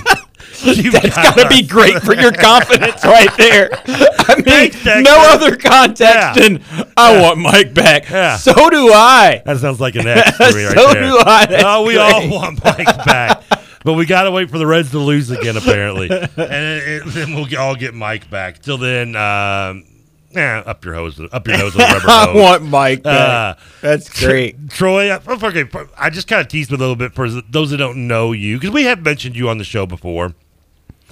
you 0.64 0.92
That's 0.92 1.16
got 1.16 1.38
to 1.38 1.48
be 1.50 1.62
great 1.62 2.02
for 2.02 2.14
your 2.16 2.32
confidence 2.32 3.04
right 3.04 3.36
there. 3.38 3.70
I 3.88 4.36
mean, 4.38 4.72
Thanks, 4.72 4.86
no 4.86 5.18
other 5.32 5.58
context 5.58 6.00
Yeah. 6.00 6.34
than 6.34 6.64
I 6.96 7.14
Yeah. 7.16 7.22
want 7.22 7.40
Mike 7.40 7.74
back. 7.74 8.10
Yeah. 8.10 8.38
So 8.38 8.54
do 8.70 8.92
I. 8.94 9.42
That 9.46 9.58
sounds 9.58 9.82
like 9.82 9.96
an 9.96 10.08
X 10.08 10.38
to 10.38 10.54
me 10.56 10.64
right 10.66 10.76
there. 10.76 10.86
So 10.88 10.94
do 10.94 11.18
I. 11.26 11.46
That's 11.48 11.64
oh, 11.66 11.84
we 11.86 11.98
all 11.98 12.30
want 12.30 12.64
Mike 12.64 12.86
back. 13.06 13.44
But 13.84 13.94
we 13.94 14.06
got 14.06 14.24
to 14.24 14.32
wait 14.32 14.50
for 14.50 14.58
the 14.58 14.68
Reds 14.68 14.92
to 14.92 15.00
lose 15.00 15.32
again, 15.32 15.58
apparently. 15.58 16.10
and 16.10 16.24
it, 16.38 16.88
it- 16.88 17.04
then 17.08 17.34
we'll 17.34 17.48
all 17.58 17.76
get 17.76 17.94
Mike 17.94 18.30
back. 18.30 18.62
Till 18.62 18.78
then, 18.78 19.16
um, 19.16 19.86
yeah, 20.32 20.64
up 20.66 20.86
your 20.86 20.94
hose, 20.94 21.20
up 21.32 21.48
your 21.48 21.58
nose 21.58 21.76
with 21.76 21.90
a 21.90 21.94
rubber 21.94 22.06
I 22.10 22.34
want 22.36 22.64
Mike 22.64 23.04
back. 23.04 23.58
Uh, 23.58 23.62
That's 23.82 24.24
great. 24.24 24.70
Troy, 24.70 25.12
okay, 25.14 25.66
I 25.98 26.10
just 26.10 26.28
kind 26.28 26.42
of 26.42 26.48
teased 26.48 26.72
a 26.72 26.78
little 26.78 26.96
bit 26.96 27.14
for 27.14 27.28
those 27.30 27.72
that 27.72 27.78
don't 27.78 28.08
know 28.08 28.32
you, 28.32 28.58
because 28.58 28.72
we 28.72 28.84
have 28.84 29.02
mentioned 29.04 29.36
you 29.36 29.50
on 29.50 29.58
the 29.58 29.64
show 29.64 29.86
before, 29.86 30.34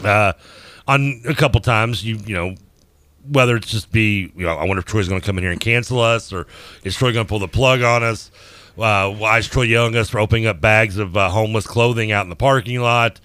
uh, 0.04 0.34
on 0.88 1.22
a 1.28 1.34
couple 1.36 1.60
times. 1.62 2.06
You, 2.06 2.18
you 2.26 2.36
know, 2.36 2.56
whether 3.28 3.56
it's 3.58 3.70
just 3.70 3.92
be, 3.92 4.32
you 4.36 4.46
know, 4.46 4.54
I 4.56 4.64
wonder 4.66 4.80
if 4.80 4.86
Troy's 4.86 5.10
going 5.10 5.20
to 5.20 5.26
come 5.26 5.38
in 5.38 5.44
here 5.44 5.52
and 5.52 5.60
cancel 5.60 6.00
us, 6.00 6.32
or 6.32 6.48
is 6.84 6.96
Troy 6.96 7.12
going 7.12 7.26
to 7.26 7.30
pull 7.30 7.40
the 7.40 7.48
plug 7.48 7.82
on 7.82 8.04
us? 8.04 8.32
Uh, 8.80 9.12
why 9.12 9.38
is 9.38 9.48
Troy 9.48 9.64
yelling 9.64 9.96
at 9.96 10.02
us 10.02 10.10
for 10.10 10.20
opening 10.20 10.46
up 10.46 10.62
bags 10.62 10.98
of 10.98 11.18
uh, 11.18 11.30
homeless 11.30 11.68
clothing 11.68 12.12
out 12.12 12.24
in 12.24 12.30
the 12.30 12.36
parking 12.36 12.80
lot? 12.80 13.20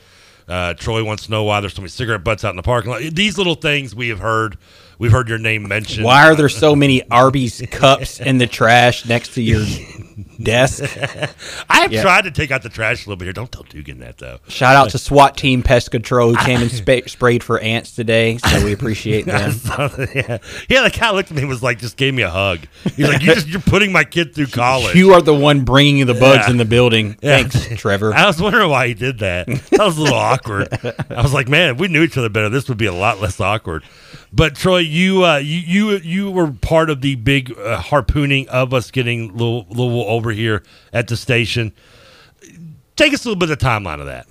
Uh, 0.49 0.75
Troy 0.75 1.05
wants 1.05 1.25
to 1.27 1.31
know 1.31 1.45
why 1.45 1.61
there's 1.61 1.75
so 1.75 1.83
many 1.83 1.89
cigarette 1.89 2.25
butts 2.25 2.45
out 2.45 2.51
in 2.51 2.57
the 2.57 2.63
parking 2.63 2.91
lot. 2.91 3.01
These 3.01 3.39
little 3.39 3.55
things 3.55 3.95
we 3.95 4.09
have 4.09 4.19
heard. 4.19 4.59
We've 4.99 5.13
heard 5.13 5.29
your 5.29 5.39
name 5.39 5.67
mentioned. 5.69 6.05
Why 6.05 6.27
are 6.27 6.35
there 6.35 6.49
so 6.49 6.75
many 6.77 7.03
Arby's 7.11 7.63
cups 7.71 8.21
in 8.21 8.39
the 8.39 8.47
trash 8.47 9.05
next 9.07 9.35
to 9.35 9.43
your 9.43 9.65
desk? 10.43 10.83
I 11.69 11.81
have 11.81 11.93
Yeah. 11.93 12.03
tried 12.03 12.23
to 12.25 12.31
take 12.31 12.51
out 12.51 12.63
the 12.63 12.69
trash 12.69 13.05
a 13.05 13.09
little 13.09 13.17
bit 13.17 13.25
here. 13.27 13.33
Don't 13.33 13.51
tell 13.51 13.65
Dugan 13.65 13.99
that 14.01 14.19
though. 14.19 14.39
Shout 14.49 14.77
out 14.77 14.91
to 14.91 14.99
SWAT 14.99 15.37
Team 15.37 15.63
Pest 15.63 15.91
Control 15.91 16.35
who 16.35 16.45
came 16.45 16.61
and 16.63 16.71
spa- 16.71 17.07
sprayed 17.07 17.43
for 17.43 17.59
ants 17.59 17.95
today. 17.95 18.39
So 18.39 18.65
we 18.65 18.73
appreciate 18.73 19.23
them. 19.27 19.53
yeah, 20.15 20.39
yeah. 20.69 20.83
The 20.89 20.97
guy 20.99 21.11
looked 21.11 21.31
at 21.31 21.37
me 21.37 21.43
and 21.43 21.49
was 21.49 21.63
like, 21.63 21.79
just 21.79 21.97
gave 21.97 22.15
me 22.15 22.23
a 22.23 22.31
hug. 22.31 22.61
He's 22.97 23.09
like, 23.09 23.21
you 23.23 23.35
just 23.35 23.49
you're 23.49 23.61
putting 23.61 23.93
my 23.93 24.05
kid 24.05 24.35
through 24.35 24.47
college. 24.49 24.95
You 24.95 25.13
are 25.15 25.23
the 25.23 25.35
one 25.35 25.65
bringing 25.65 26.07
the 26.07 26.15
bugs 26.15 26.45
Yeah. 26.47 26.51
in 26.51 26.57
the 26.59 26.65
building. 26.65 27.17
Yeah. 27.21 27.43
Thanks, 27.43 27.81
Trevor. 27.81 28.15
I 28.15 28.27
was 28.27 28.41
wondering 28.41 28.71
why 28.71 28.89
he 28.89 28.95
did 28.95 29.19
that. 29.19 29.47
That 29.47 29.81
was 29.81 29.99
a 29.99 30.03
little 30.03 30.17
awkward. 30.19 30.69
I 31.11 31.23
was 31.23 31.33
like, 31.35 31.49
man, 31.49 31.75
if 31.75 31.81
we 31.81 31.89
knew 31.89 32.03
each 32.03 32.17
other 32.17 32.29
better, 32.29 32.49
this 32.49 32.69
would 32.69 32.79
be 32.79 32.87
a 32.87 32.93
lot 32.95 33.21
less 33.21 33.41
awkward. 33.41 33.83
But 34.35 34.57
Troy, 34.57 34.79
you 34.79 35.25
uh, 35.25 35.37
you 35.37 35.61
you 35.61 35.97
you 35.99 36.31
were 36.31 36.51
part 36.51 36.91
of 36.91 37.03
the 37.03 37.15
big 37.15 37.57
uh, 37.57 37.81
harpooning 37.81 38.49
of 38.49 38.75
us 38.75 38.91
getting 38.91 39.33
Louisville, 39.33 39.67
Louisville 39.71 40.11
over 40.11 40.33
here 40.33 40.65
at 40.93 41.07
the 41.07 41.17
station. 41.17 41.73
Take 42.97 43.15
us 43.15 43.25
a 43.25 43.29
little 43.29 43.39
bit 43.39 43.51
of 43.51 43.59
the 43.59 43.65
timeline 43.65 44.01
of 44.01 44.07
that. 44.07 44.27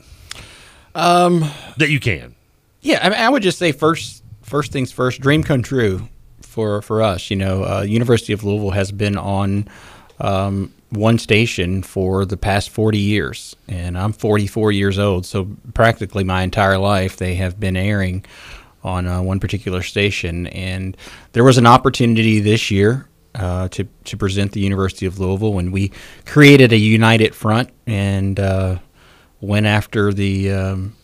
Um, 0.94 1.50
that 1.78 1.90
you 1.90 2.02
can. 2.02 2.36
Yeah, 2.82 3.00
I, 3.02 3.10
mean, 3.10 3.20
I 3.20 3.30
would 3.30 3.44
just 3.44 3.58
say 3.58 3.72
first, 3.72 4.24
first 4.42 4.74
things 4.74 4.92
first. 4.92 5.22
Dream 5.22 5.42
come 5.42 5.64
true 5.64 6.10
for 6.42 6.82
for 6.82 7.02
us. 7.02 7.32
You 7.32 7.38
know, 7.38 7.64
uh, 7.64 7.82
University 7.84 8.34
of 8.34 8.44
Louisville 8.44 8.72
has 8.72 8.92
been 8.92 9.18
on 9.18 9.70
um, 10.20 10.74
one 10.90 11.18
station 11.18 11.82
for 11.82 12.26
the 12.26 12.36
past 12.36 12.70
forty 12.72 13.00
years, 13.00 13.56
and 13.70 13.98
I'm 13.98 14.12
44 14.12 14.74
years 14.74 15.00
old. 15.00 15.26
So 15.26 15.48
practically 15.74 16.26
my 16.26 16.42
entire 16.42 16.78
life, 16.78 17.16
they 17.16 17.36
have 17.36 17.58
been 17.58 17.78
airing 17.78 18.26
on 18.84 19.08
uh, 19.08 19.22
one 19.22 19.40
particular 19.40 19.82
station. 19.82 20.48
And 20.48 20.98
there 21.32 21.44
was 21.44 21.58
an 21.58 21.66
opportunity 21.66 22.40
this 22.40 22.70
year 22.70 23.08
uh, 23.36 23.68
to 23.70 23.88
to 24.06 24.18
present 24.18 24.52
the 24.52 24.60
University 24.60 25.06
of 25.06 25.20
Louisville, 25.20 25.58
and 25.58 25.74
we 25.74 25.92
created 26.26 26.72
a 26.72 26.78
united 26.78 27.34
front 27.34 27.70
and 27.88 28.40
uh, 28.40 28.80
went 29.42 29.66
after 29.66 30.14
the. 30.14 30.52
Um, 30.52 30.96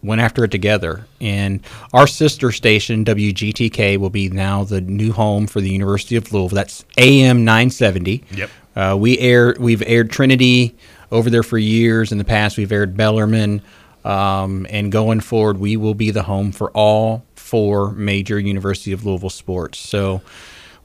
went 0.00 0.20
after 0.20 0.44
it 0.44 0.50
together. 0.52 1.06
And 1.20 1.60
our 1.92 2.06
sister 2.06 2.52
station, 2.52 3.04
WGTK, 3.04 3.96
will 3.96 4.10
be 4.10 4.28
now 4.28 4.62
the 4.62 4.80
new 4.80 5.12
home 5.12 5.48
for 5.48 5.60
the 5.60 5.70
University 5.70 6.14
of 6.14 6.32
Louisville. 6.32 6.54
That's 6.54 6.84
AM 6.96 7.44
970. 7.44 8.22
Yep. 8.30 8.50
Uh, 8.76 8.96
we 8.96 9.18
air 9.18 9.56
we've 9.58 9.82
aired 9.82 10.10
Trinity 10.10 10.76
over 11.10 11.30
there 11.30 11.42
for 11.42 11.58
years. 11.58 12.12
In 12.12 12.18
the 12.18 12.24
past, 12.24 12.56
we've 12.56 12.70
aired 12.70 12.96
Bellarmine, 12.96 13.60
um, 14.08 14.66
and 14.70 14.90
going 14.90 15.20
forward, 15.20 15.58
we 15.58 15.76
will 15.76 15.92
be 15.92 16.10
the 16.10 16.22
home 16.22 16.50
for 16.50 16.70
all 16.70 17.26
four 17.34 17.92
major 17.92 18.40
University 18.40 18.90
of 18.92 19.04
Louisville 19.04 19.28
sports. 19.28 19.78
So, 19.78 20.22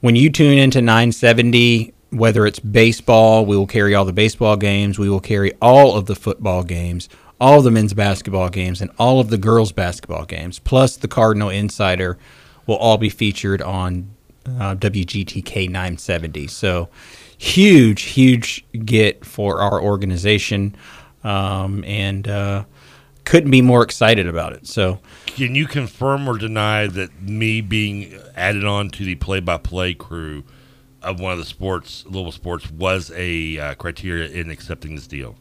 when 0.00 0.14
you 0.14 0.28
tune 0.28 0.58
into 0.58 0.82
970, 0.82 1.94
whether 2.10 2.44
it's 2.44 2.60
baseball, 2.60 3.46
we 3.46 3.56
will 3.56 3.66
carry 3.66 3.94
all 3.94 4.04
the 4.04 4.12
baseball 4.12 4.58
games. 4.58 4.98
We 4.98 5.08
will 5.08 5.20
carry 5.20 5.54
all 5.62 5.96
of 5.96 6.04
the 6.04 6.14
football 6.14 6.64
games, 6.64 7.08
all 7.40 7.62
the 7.62 7.70
men's 7.70 7.94
basketball 7.94 8.50
games, 8.50 8.82
and 8.82 8.90
all 8.98 9.20
of 9.20 9.30
the 9.30 9.38
girls' 9.38 9.72
basketball 9.72 10.26
games. 10.26 10.58
Plus, 10.58 10.98
the 10.98 11.08
Cardinal 11.08 11.48
Insider 11.48 12.18
will 12.66 12.76
all 12.76 12.98
be 12.98 13.08
featured 13.08 13.62
on 13.62 14.10
uh, 14.46 14.74
WGTK 14.74 15.70
970. 15.70 16.46
So, 16.48 16.90
huge, 17.38 18.02
huge 18.02 18.66
get 18.84 19.24
for 19.24 19.60
our 19.60 19.80
organization, 19.80 20.76
um, 21.22 21.82
and 21.84 22.28
uh, 22.28 22.64
couldn't 23.24 23.50
be 23.50 23.62
more 23.62 23.82
excited 23.82 24.26
about 24.26 24.52
it. 24.52 24.66
So, 24.66 25.00
Can 25.26 25.54
you 25.54 25.66
confirm 25.66 26.28
or 26.28 26.38
deny 26.38 26.86
that 26.86 27.22
me 27.22 27.60
being 27.60 28.18
added 28.36 28.64
on 28.64 28.90
to 28.90 29.04
the 29.04 29.14
play-by-play 29.16 29.94
crew 29.94 30.44
of 31.02 31.20
one 31.20 31.32
of 31.32 31.38
the 31.38 31.44
sports, 31.44 32.04
Louisville 32.06 32.32
sports, 32.32 32.70
was 32.70 33.10
a 33.14 33.58
uh, 33.58 33.74
criteria 33.74 34.28
in 34.28 34.50
accepting 34.50 34.94
this 34.94 35.06
deal? 35.06 35.36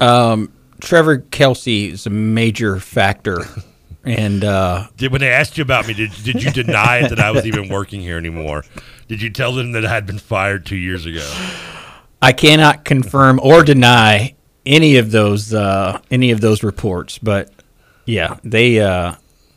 um, 0.00 0.52
Trevor 0.80 1.18
Kelsey 1.18 1.90
is 1.90 2.06
a 2.06 2.10
major 2.10 2.78
factor, 2.78 3.38
and 4.04 4.44
uh, 4.44 4.88
Did, 4.96 5.12
when 5.12 5.20
they 5.20 5.30
asked 5.30 5.56
you 5.56 5.62
about 5.62 5.86
me, 5.86 5.94
did, 5.94 6.10
did 6.24 6.42
you 6.42 6.50
deny 6.50 6.98
it 6.98 7.08
that 7.08 7.20
I 7.20 7.30
was 7.30 7.46
even 7.46 7.68
working 7.68 8.00
here 8.00 8.18
anymore? 8.18 8.64
Did 9.08 9.22
you 9.22 9.30
tell 9.30 9.52
them 9.52 9.72
that 9.72 9.84
I 9.86 9.90
had 9.90 10.04
been 10.04 10.18
fired 10.18 10.66
two 10.66 10.76
years 10.76 11.06
ago? 11.06 11.26
I 12.20 12.32
cannot 12.32 12.84
confirm 12.84 13.38
or 13.42 13.62
deny 13.62 14.33
any 14.66 14.96
of 14.96 15.10
those 15.10 15.52
uh, 15.54 16.00
any 16.10 16.30
of 16.30 16.40
those 16.40 16.62
reports. 16.62 17.18
But 17.18 17.50
yeah, 18.06 18.38
they 18.44 18.80
uh, 18.80 19.14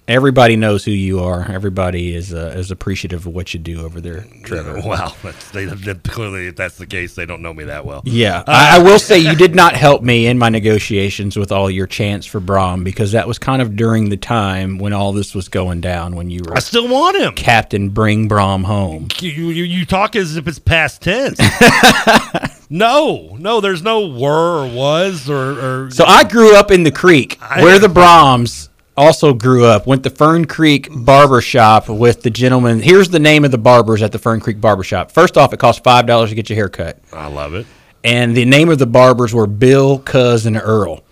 Everybody 0.10 0.55
knows 0.55 0.86
who 0.86 0.91
you 0.91 1.20
are. 1.20 1.51
Everybody 1.51 2.16
is 2.16 2.34
uh, 2.34 2.53
is 2.55 2.72
appreciative 2.72 3.28
of 3.28 3.34
what 3.36 3.53
you 3.53 3.60
do 3.60 3.84
over 3.84 3.99
there, 3.99 4.26
Trevor. 4.45 4.80
Wow, 4.86 5.14
they, 5.51 5.66
they- 5.66 5.95
clearly, 5.95 6.47
if 6.47 6.55
that's 6.55 6.78
the 6.78 6.86
case, 6.86 7.14
they 7.16 7.26
don't 7.26 7.41
know 7.41 7.53
me 7.53 7.66
that 7.66 7.86
well. 7.86 8.03
Yeah, 8.05 8.38
Uh, 8.39 8.43
I, 8.47 8.76
I 8.78 8.80
will 8.80 8.99
say 8.99 9.20
you 9.20 9.36
did 9.36 9.53
not 9.53 9.76
help 9.76 10.01
me 10.03 10.28
in 10.28 10.38
my 10.38 10.47
negotiations 10.47 11.36
with 11.36 11.51
all 11.51 11.70
your 11.70 11.88
chants 11.88 12.26
for 12.26 12.39
Brohm 12.39 12.86
because 12.86 13.12
that 13.12 13.28
was 13.28 13.38
kind 13.38 13.62
of 13.62 13.76
during 13.76 14.08
the 14.08 14.16
time 14.16 14.78
when 14.80 14.93
all 14.93 15.12
this 15.12 15.36
was 15.36 15.49
going 15.49 15.82
down. 15.82 16.16
When 16.16 16.30
you 16.30 16.39
were, 16.47 16.55
I 16.55 16.60
still 16.60 16.88
want 16.88 17.18
him. 17.18 17.34
Captain, 17.34 17.89
bring 17.89 18.30
Brohm 18.30 18.64
home. 18.64 19.10
You, 19.20 19.30
you, 19.30 19.66
you 19.66 19.86
talk 19.86 20.16
as 20.16 20.38
if 20.38 20.47
it's 20.47 20.58
past 20.58 21.01
tense. 21.01 21.38
no, 22.70 23.38
no, 23.39 23.61
there's 23.61 23.82
no 23.82 24.07
were 24.07 24.65
or 24.65 24.74
was 24.74 25.30
or. 25.30 25.86
or 25.86 25.91
So 25.91 26.05
I 26.05 26.24
grew 26.24 26.55
up 26.55 26.72
in 26.72 26.84
the 26.84 26.91
creek 26.91 27.39
where 27.57 27.80
the 27.80 27.88
Brohms 27.88 28.70
also 28.95 29.34
grew 29.34 29.65
up. 29.65 29.88
Went 29.88 30.03
to 30.03 30.09
Fern 30.09 30.45
Creek 30.45 30.89
Barber 30.91 31.39
Shop 31.41 31.88
with 31.88 32.24
the 32.24 32.30
gentleman. 32.30 32.80
Here's 32.82 33.09
the 33.09 33.20
name 33.20 33.45
of 33.45 33.51
the 33.51 33.57
barbers 33.57 34.01
at 34.01 34.11
the 34.11 34.20
Fern 34.20 34.39
Creek 34.39 34.59
Barber 34.59 34.84
Shop. 34.84 35.11
First 35.11 35.38
off, 35.38 35.53
it 35.53 35.59
costs 35.59 35.82
five 35.82 36.05
dollars 36.05 36.30
to 36.30 36.36
get 36.36 36.49
your 36.49 36.55
hair 36.55 36.70
cut. 36.70 36.99
I 37.13 37.28
love 37.28 37.53
it. 37.53 37.65
And 38.03 38.36
the 38.36 38.45
name 38.45 38.70
of 38.70 38.80
the 38.80 38.88
barbers 38.88 39.34
were 39.34 39.47
Bill, 39.47 39.99
Cuz, 39.99 40.45
and 40.45 40.57
Earl. 40.57 41.03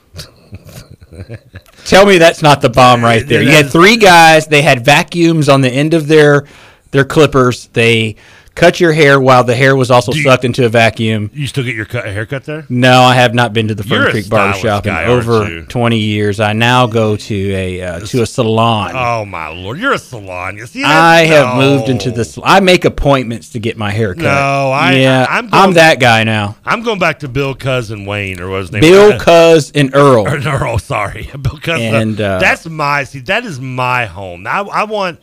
Tell 1.85 2.05
me 2.05 2.17
that's 2.17 2.41
not 2.41 2.61
the 2.61 2.69
bomb 2.69 3.03
right 3.03 3.25
there. 3.25 3.41
You 3.41 3.49
had 3.51 3.69
three 3.69 3.97
guys. 3.97 4.47
They 4.47 4.61
had 4.61 4.83
vacuums 4.83 5.49
on 5.49 5.61
the 5.61 5.69
end 5.69 5.93
of 5.93 6.07
their 6.07 6.45
their 6.91 7.05
clippers. 7.05 7.67
They 7.67 8.15
cut 8.55 8.79
your 8.79 8.93
hair 8.93 9.19
while 9.19 9.43
the 9.43 9.53
hair 9.53 9.75
was 9.75 9.91
also 9.91 10.11
sucked 10.13 10.45
into 10.45 10.65
a 10.65 10.69
vacuum. 10.69 11.29
You 11.33 11.45
still 11.45 11.63
get 11.63 11.75
your 11.75 11.85
cut, 11.85 12.05
haircut 12.05 12.45
there? 12.45 12.65
No, 12.69 13.01
I 13.01 13.15
have 13.15 13.33
not 13.33 13.53
been 13.53 13.67
to 13.67 13.75
the 13.75 13.83
Fern 13.83 14.01
You're 14.03 14.11
Creek 14.11 14.29
Barber 14.29 14.57
stylish 14.57 14.85
Shop 14.85 14.85
in 14.87 15.09
over 15.09 15.49
you? 15.49 15.65
20 15.65 15.97
years. 15.99 16.39
I 16.39 16.53
now 16.53 16.87
go 16.87 17.15
to 17.17 17.35
a 17.53 17.81
uh, 17.81 17.99
to 17.99 18.21
a 18.21 18.25
salon. 18.25 18.91
Oh 18.95 19.25
my 19.25 19.49
lord, 19.49 19.77
you're 19.77 19.93
a 19.93 19.97
salon. 19.99 20.57
You 20.57 20.65
see, 20.65 20.81
that? 20.81 20.89
I 20.89 21.25
have 21.25 21.57
moved 21.57 21.89
into 21.89 22.11
this. 22.11 22.39
I 22.43 22.59
make 22.61 22.85
appointments 22.85 23.49
to 23.49 23.59
get 23.59 23.77
my 23.77 23.91
hair 23.91 24.15
cut. 24.15 24.23
No, 24.23 24.71
I- 24.71 24.93
yeah, 24.93 25.25
I- 25.29 25.37
I'm 25.37 25.49
I'm, 25.53 25.73
that 25.73 25.99
guy 25.99 26.23
now. 26.23 26.55
I'm 26.65 26.81
going 26.83 26.99
back 26.99 27.19
to 27.19 27.27
Bill 27.27 27.53
Cousin 27.55 28.05
Wayne 28.05 28.39
or 28.39 28.49
what 28.49 28.61
his 28.61 28.71
name? 28.71 28.81
Bill, 28.81 29.11
was. 29.13 29.21
Cuz, 29.21 29.71
and 29.75 29.93
Earl. 29.93 30.25
Or, 30.25 30.37
Earl, 30.37 30.79
sorry, 30.79 31.29
Bill 31.41 31.59
Cousin. 31.59 31.93
And, 31.93 32.21
uh, 32.21 32.39
that's 32.39 32.65
my 32.65 33.03
see. 33.03 33.19
That 33.19 33.43
is 33.45 33.59
my 33.59 34.05
home. 34.05 34.47
I, 34.47 34.61
I 34.61 34.83
want, 34.85 35.19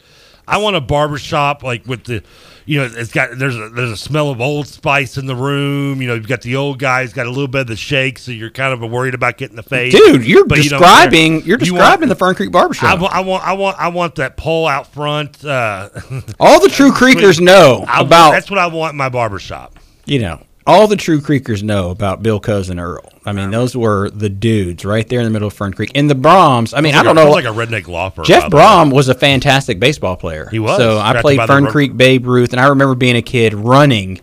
I 0.46 0.58
want 0.58 0.76
a 0.76 0.80
barber 0.80 1.18
shop 1.18 1.62
like 1.62 1.86
with 1.86 2.04
the, 2.04 2.22
you 2.66 2.78
know, 2.78 2.90
it's 2.94 3.12
got 3.12 3.36
there's 3.38 3.56
a 3.56 3.68
there's 3.70 3.90
a 3.90 3.96
smell 3.96 4.30
of 4.30 4.40
Old 4.40 4.66
Spice 4.68 5.16
in 5.18 5.26
the 5.26 5.34
room. 5.36 6.00
You 6.00 6.08
know, 6.08 6.14
you've 6.14 6.28
got 6.28 6.42
the 6.42 6.56
old 6.56 6.78
guys, 6.78 7.12
got 7.12 7.26
a 7.26 7.30
little 7.30 7.48
bit 7.48 7.62
of 7.62 7.66
the 7.68 7.76
shake, 7.76 8.18
so 8.18 8.30
you're 8.32 8.50
kind 8.50 8.72
of 8.72 8.88
worried 8.90 9.14
about 9.14 9.36
getting 9.36 9.56
the 9.56 9.62
fade. 9.62 9.92
Dude, 9.92 10.24
you're 10.26 10.44
but 10.44 10.56
describing 10.56 11.44
You 11.44 11.56
describing 11.56 12.00
want- 12.00 12.08
the 12.08 12.14
Fern 12.16 12.34
Creek 12.34 12.52
Barber 12.52 12.74
I, 12.80 12.94
want, 12.94 13.12
I 13.44 13.52
want, 13.52 13.78
I 13.78 13.88
want 13.88 14.14
that 14.16 14.36
pole 14.36 14.66
out 14.66 14.86
front. 14.92 15.44
Uh, 15.44 15.88
All 16.40 16.60
the 16.60 16.68
true 16.68 16.92
creekers 16.92 17.40
know 17.40 17.84
I 17.86 18.00
about 18.00 18.32
That's 18.32 18.50
what 18.50 18.58
I 18.58 18.66
want 18.66 18.92
in 18.92 18.96
my 18.98 19.08
barber 19.08 19.38
shop. 19.38 19.78
you 20.06 20.18
know. 20.20 20.42
All 20.66 20.86
the 20.86 20.96
true 20.96 21.20
creekers 21.20 21.62
know 21.62 21.90
about 21.90 22.22
Bill 22.22 22.38
Cuz 22.38 22.70
and 22.70 22.78
Earl. 22.78 23.12
I 23.24 23.32
mean, 23.32 23.50
those 23.50 23.76
were 23.76 24.10
the 24.10 24.28
dudes 24.28 24.84
right 24.84 25.08
there 25.08 25.18
in 25.20 25.24
the 25.24 25.30
middle 25.30 25.48
of 25.48 25.54
Fern 25.54 25.72
Creek. 25.72 25.90
And 25.94 26.08
the 26.08 26.14
Brohms. 26.14 26.72
I 26.76 26.80
mean, 26.80 26.94
I 26.94 27.02
don't 27.02 27.16
know. 27.16 27.30
like 27.30 27.44
a 27.44 27.48
redneck 27.48 27.88
law 27.88 28.10
firm. 28.10 28.24
Jeff. 28.24 28.50
Brohm 28.50 28.92
was 28.92 29.08
a 29.08 29.14
fantastic 29.14 29.80
baseball 29.80 30.16
player. 30.16 30.48
He 30.50 30.58
was. 30.58 30.76
So 30.76 30.98
I 30.98 31.12
Drafted 31.12 31.22
played 31.22 31.36
by 31.38 31.46
the 31.46 31.52
Fern 31.52 31.64
Ro- 31.64 31.70
Creek 31.70 31.96
Babe 31.96 32.26
Ruth, 32.26 32.52
and 32.52 32.60
I 32.60 32.66
remember 32.68 32.94
being 32.94 33.16
a 33.16 33.22
kid 33.22 33.54
running 33.54 34.20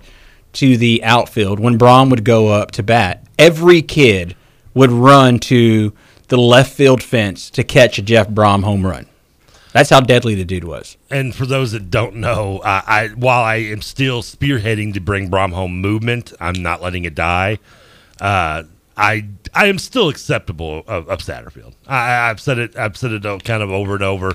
to 0.54 0.78
the 0.78 1.04
outfield 1.04 1.60
when 1.60 1.78
Brohm 1.78 2.10
would 2.10 2.24
go 2.24 2.48
up 2.48 2.72
to 2.72 2.84
bat. 2.84 3.24
Every 3.38 3.82
kid 3.82 4.36
would 4.74 4.92
run 4.92 5.40
to 5.40 5.94
the 6.30 6.38
left 6.38 6.74
field 6.74 7.02
fence 7.04 7.50
to 7.52 7.64
catch 7.64 7.98
a 7.98 8.02
Jeff 8.02 8.30
Brohm 8.30 8.64
home 8.64 8.86
run. 8.86 9.06
That's 9.72 9.89
how 9.89 9.99
deadly 9.99 10.34
the 10.36 10.45
dude 10.45 10.63
was. 10.63 10.97
And 11.11 11.36
for 11.36 11.45
those 11.45 11.74
that 11.74 11.91
don't 11.91 12.15
know, 12.15 12.57
uh, 12.59 12.82
I 12.88 13.07
while 13.15 13.43
I 13.43 13.55
am 13.57 13.82
still 13.82 14.22
spearheading 14.24 14.93
the 14.93 14.99
Bring 14.99 15.30
Brohm 15.30 15.53
Home 15.53 15.80
movement, 15.80 16.34
I'm 16.39 16.61
not 16.61 16.82
letting 16.82 17.05
it 17.05 17.13
die. 17.15 17.59
Uh, 18.20 18.63
I 18.97 19.26
I 19.53 19.67
am 19.67 19.78
still 19.78 20.09
acceptable 20.09 20.84
of, 20.88 21.07
of 21.07 21.20
Satterfield. 21.20 21.74
I, 21.88 22.30
I've 22.30 22.39
said 22.41 22.57
it. 22.59 22.76
I've 22.78 22.97
said 22.97 23.11
it 23.11 23.24
kind 23.45 23.63
of 23.63 23.70
over 23.72 23.93
and 23.93 24.03
over. 24.03 24.34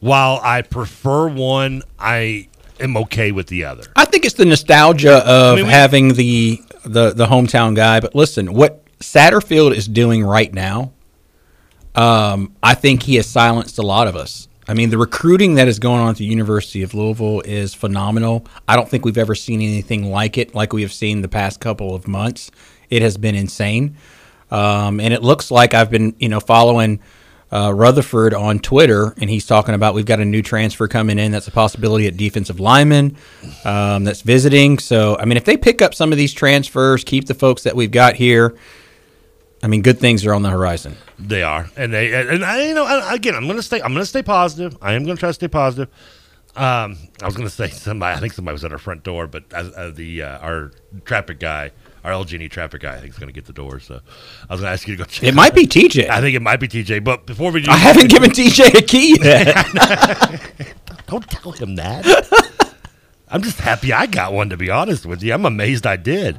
While 0.00 0.40
I 0.42 0.62
prefer 0.62 1.26
one, 1.28 1.82
I 1.98 2.48
am 2.78 2.96
okay 2.98 3.32
with 3.32 3.46
the 3.46 3.64
other. 3.64 3.84
I 3.96 4.04
think 4.04 4.24
it's 4.24 4.34
the 4.34 4.44
nostalgia 4.44 5.26
of 5.26 5.54
I 5.54 5.56
mean, 5.56 5.64
we- 5.66 5.70
having 5.70 6.14
the, 6.14 6.62
the 6.84 7.12
the 7.12 7.26
hometown 7.26 7.74
guy. 7.74 8.00
But 8.00 8.14
listen, 8.14 8.52
what 8.52 8.84
Satterfield 8.98 9.74
is 9.74 9.88
doing 9.88 10.22
right 10.22 10.52
now, 10.52 10.92
um, 11.94 12.54
I 12.62 12.74
think 12.74 13.04
he 13.04 13.16
has 13.16 13.26
silenced 13.26 13.78
a 13.78 13.82
lot 13.82 14.06
of 14.06 14.16
us. 14.16 14.48
I 14.68 14.74
mean, 14.74 14.90
the 14.90 14.98
recruiting 14.98 15.54
that 15.54 15.68
is 15.68 15.78
going 15.78 16.00
on 16.00 16.10
at 16.10 16.16
the 16.16 16.24
University 16.24 16.82
of 16.82 16.92
Louisville 16.92 17.40
is 17.42 17.72
phenomenal. 17.72 18.46
I 18.66 18.74
don't 18.74 18.88
think 18.88 19.04
we've 19.04 19.18
ever 19.18 19.34
seen 19.34 19.60
anything 19.60 20.10
like 20.10 20.38
it, 20.38 20.54
like 20.54 20.72
we 20.72 20.82
have 20.82 20.92
seen 20.92 21.22
the 21.22 21.28
past 21.28 21.60
couple 21.60 21.94
of 21.94 22.08
months. 22.08 22.50
It 22.90 23.02
has 23.02 23.16
been 23.16 23.34
insane, 23.34 23.96
um, 24.50 24.98
and 25.00 25.14
it 25.14 25.22
looks 25.22 25.50
like 25.50 25.72
I've 25.72 25.90
been, 25.90 26.16
you 26.18 26.28
know, 26.28 26.40
following 26.40 27.00
uh, 27.52 27.72
Rutherford 27.72 28.34
on 28.34 28.58
Twitter, 28.58 29.14
and 29.18 29.30
he's 29.30 29.46
talking 29.46 29.74
about 29.74 29.94
we've 29.94 30.04
got 30.04 30.18
a 30.18 30.24
new 30.24 30.42
transfer 30.42 30.88
coming 30.88 31.18
in. 31.18 31.30
That's 31.30 31.46
a 31.46 31.52
possibility 31.52 32.08
at 32.08 32.16
defensive 32.16 32.58
lineman 32.58 33.16
um, 33.64 34.02
that's 34.04 34.22
visiting. 34.22 34.78
So, 34.78 35.16
I 35.16 35.24
mean, 35.26 35.36
if 35.36 35.44
they 35.44 35.56
pick 35.56 35.80
up 35.80 35.94
some 35.94 36.10
of 36.10 36.18
these 36.18 36.32
transfers, 36.32 37.04
keep 37.04 37.26
the 37.26 37.34
folks 37.34 37.62
that 37.62 37.76
we've 37.76 37.90
got 37.90 38.16
here. 38.16 38.56
I 39.66 39.68
mean, 39.68 39.82
good 39.82 39.98
things 39.98 40.24
are 40.24 40.32
on 40.32 40.42
the 40.42 40.48
horizon. 40.48 40.96
They 41.18 41.42
are, 41.42 41.68
and 41.76 41.92
they 41.92 42.14
and 42.14 42.44
I, 42.44 42.68
you 42.68 42.72
know, 42.72 42.86
again, 43.10 43.34
I'm 43.34 43.48
gonna 43.48 43.62
stay. 43.62 43.82
I'm 43.82 43.92
gonna 43.92 44.06
stay 44.06 44.22
positive. 44.22 44.78
I 44.80 44.92
am 44.92 45.02
gonna 45.02 45.16
try 45.16 45.28
to 45.30 45.32
stay 45.32 45.48
positive. 45.48 45.92
Um, 46.54 46.96
I 47.20 47.26
was 47.26 47.36
gonna 47.36 47.50
say 47.50 47.68
somebody. 47.70 48.16
I 48.16 48.20
think 48.20 48.32
somebody 48.32 48.52
was 48.52 48.64
at 48.64 48.70
our 48.70 48.78
front 48.78 49.02
door, 49.02 49.26
but 49.26 49.42
uh, 49.52 49.90
the 49.90 50.22
uh, 50.22 50.38
our 50.38 50.70
traffic 51.04 51.40
guy, 51.40 51.72
our 52.04 52.12
LG&E 52.12 52.48
traffic 52.48 52.82
guy, 52.82 52.94
I 52.94 53.00
think 53.00 53.14
is 53.14 53.18
gonna 53.18 53.32
get 53.32 53.46
the 53.46 53.52
door. 53.52 53.80
So 53.80 53.98
I 54.48 54.54
was 54.54 54.60
gonna 54.60 54.72
ask 54.72 54.86
you 54.86 54.94
to 54.94 55.02
go. 55.02 55.04
check 55.08 55.24
It 55.28 55.34
might 55.34 55.52
be 55.52 55.66
TJ. 55.66 56.10
I 56.10 56.20
think 56.20 56.36
it 56.36 56.42
might 56.42 56.60
be 56.60 56.68
TJ. 56.68 57.02
But 57.02 57.26
before 57.26 57.50
we 57.50 57.60
do, 57.62 57.72
I 57.72 57.76
haven't 57.76 58.08
given 58.08 58.30
TJ 58.38 58.72
a 58.72 58.82
key 58.82 59.18
yet. 59.20 60.76
Don't 61.08 61.28
tell 61.28 61.50
him 61.50 61.74
that. 61.74 62.06
I'm 63.26 63.42
just 63.42 63.58
happy 63.58 63.92
I 63.92 64.06
got 64.06 64.32
one. 64.32 64.48
To 64.50 64.56
be 64.56 64.70
honest 64.70 65.06
with 65.06 65.24
you, 65.24 65.34
I'm 65.34 65.44
amazed 65.44 65.88
I 65.88 65.96
did. 65.96 66.38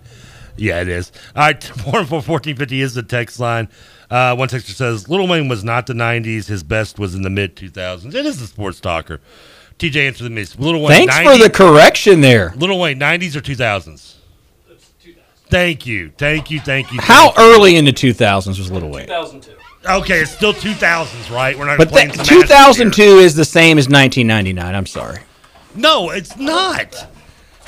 Yeah, 0.58 0.82
it 0.82 0.88
is. 0.88 1.12
All 1.36 1.44
right, 1.44 1.64
four 1.84 2.06
four 2.06 2.22
fourteen 2.22 2.56
fifty 2.56 2.82
is 2.82 2.94
the 2.94 3.04
text 3.04 3.40
line. 3.40 3.70
Uh, 4.10 4.36
one 4.36 4.48
texter 4.48 4.74
says 4.74 5.10
Little 5.10 5.28
Wayne 5.28 5.48
was 5.48 5.64
not 5.64 5.86
the 5.88 5.94
'90s. 5.94 6.48
His 6.48 6.64
best 6.64 6.98
was 6.98 7.14
in 7.16 7.22
the 7.24 7.30
mid 7.30 7.56
2000s. 7.56 8.14
It 8.16 8.26
is 8.26 8.42
a 8.42 8.48
sports 8.48 8.80
talker. 8.80 9.20
TJ 9.80 10.08
answered 10.08 10.24
the 10.24 10.30
miss. 10.30 10.58
Little 10.58 10.82
Wayne. 10.82 11.08
Thanks 11.08 11.20
for 11.20 11.38
the 11.38 11.50
correction 11.50 12.22
there. 12.22 12.54
Little 12.56 12.80
Wayne, 12.80 13.00
'90s 13.00 13.36
or 13.36 13.42
2000s? 13.42 14.16
Thank 15.50 15.86
you, 15.86 16.12
thank 16.18 16.52
you, 16.52 16.60
thank 16.60 16.92
you. 16.92 17.00
How 17.00 17.32
thank 17.32 17.38
you. 17.38 17.44
early 17.56 17.76
in 17.78 17.86
the 17.86 17.94
2000s 17.94 18.48
was 18.58 18.70
Little 18.70 18.90
Wayne? 18.90 19.08
2002. 19.08 19.54
Okay, 19.90 20.20
it's 20.20 20.32
still 20.32 20.52
2000s, 20.52 21.34
right? 21.34 21.58
We're 21.58 21.66
not 21.66 21.78
But 21.78 21.88
playing 21.88 22.12
th- 22.12 22.28
2002 22.28 23.02
is 23.02 23.34
the 23.36 23.46
same 23.46 23.78
as 23.78 23.88
1999. 23.88 24.76
I'm 24.76 24.86
sorry. 24.86 25.20
No, 25.74 26.10
it's 26.10 26.36
not. 26.36 27.08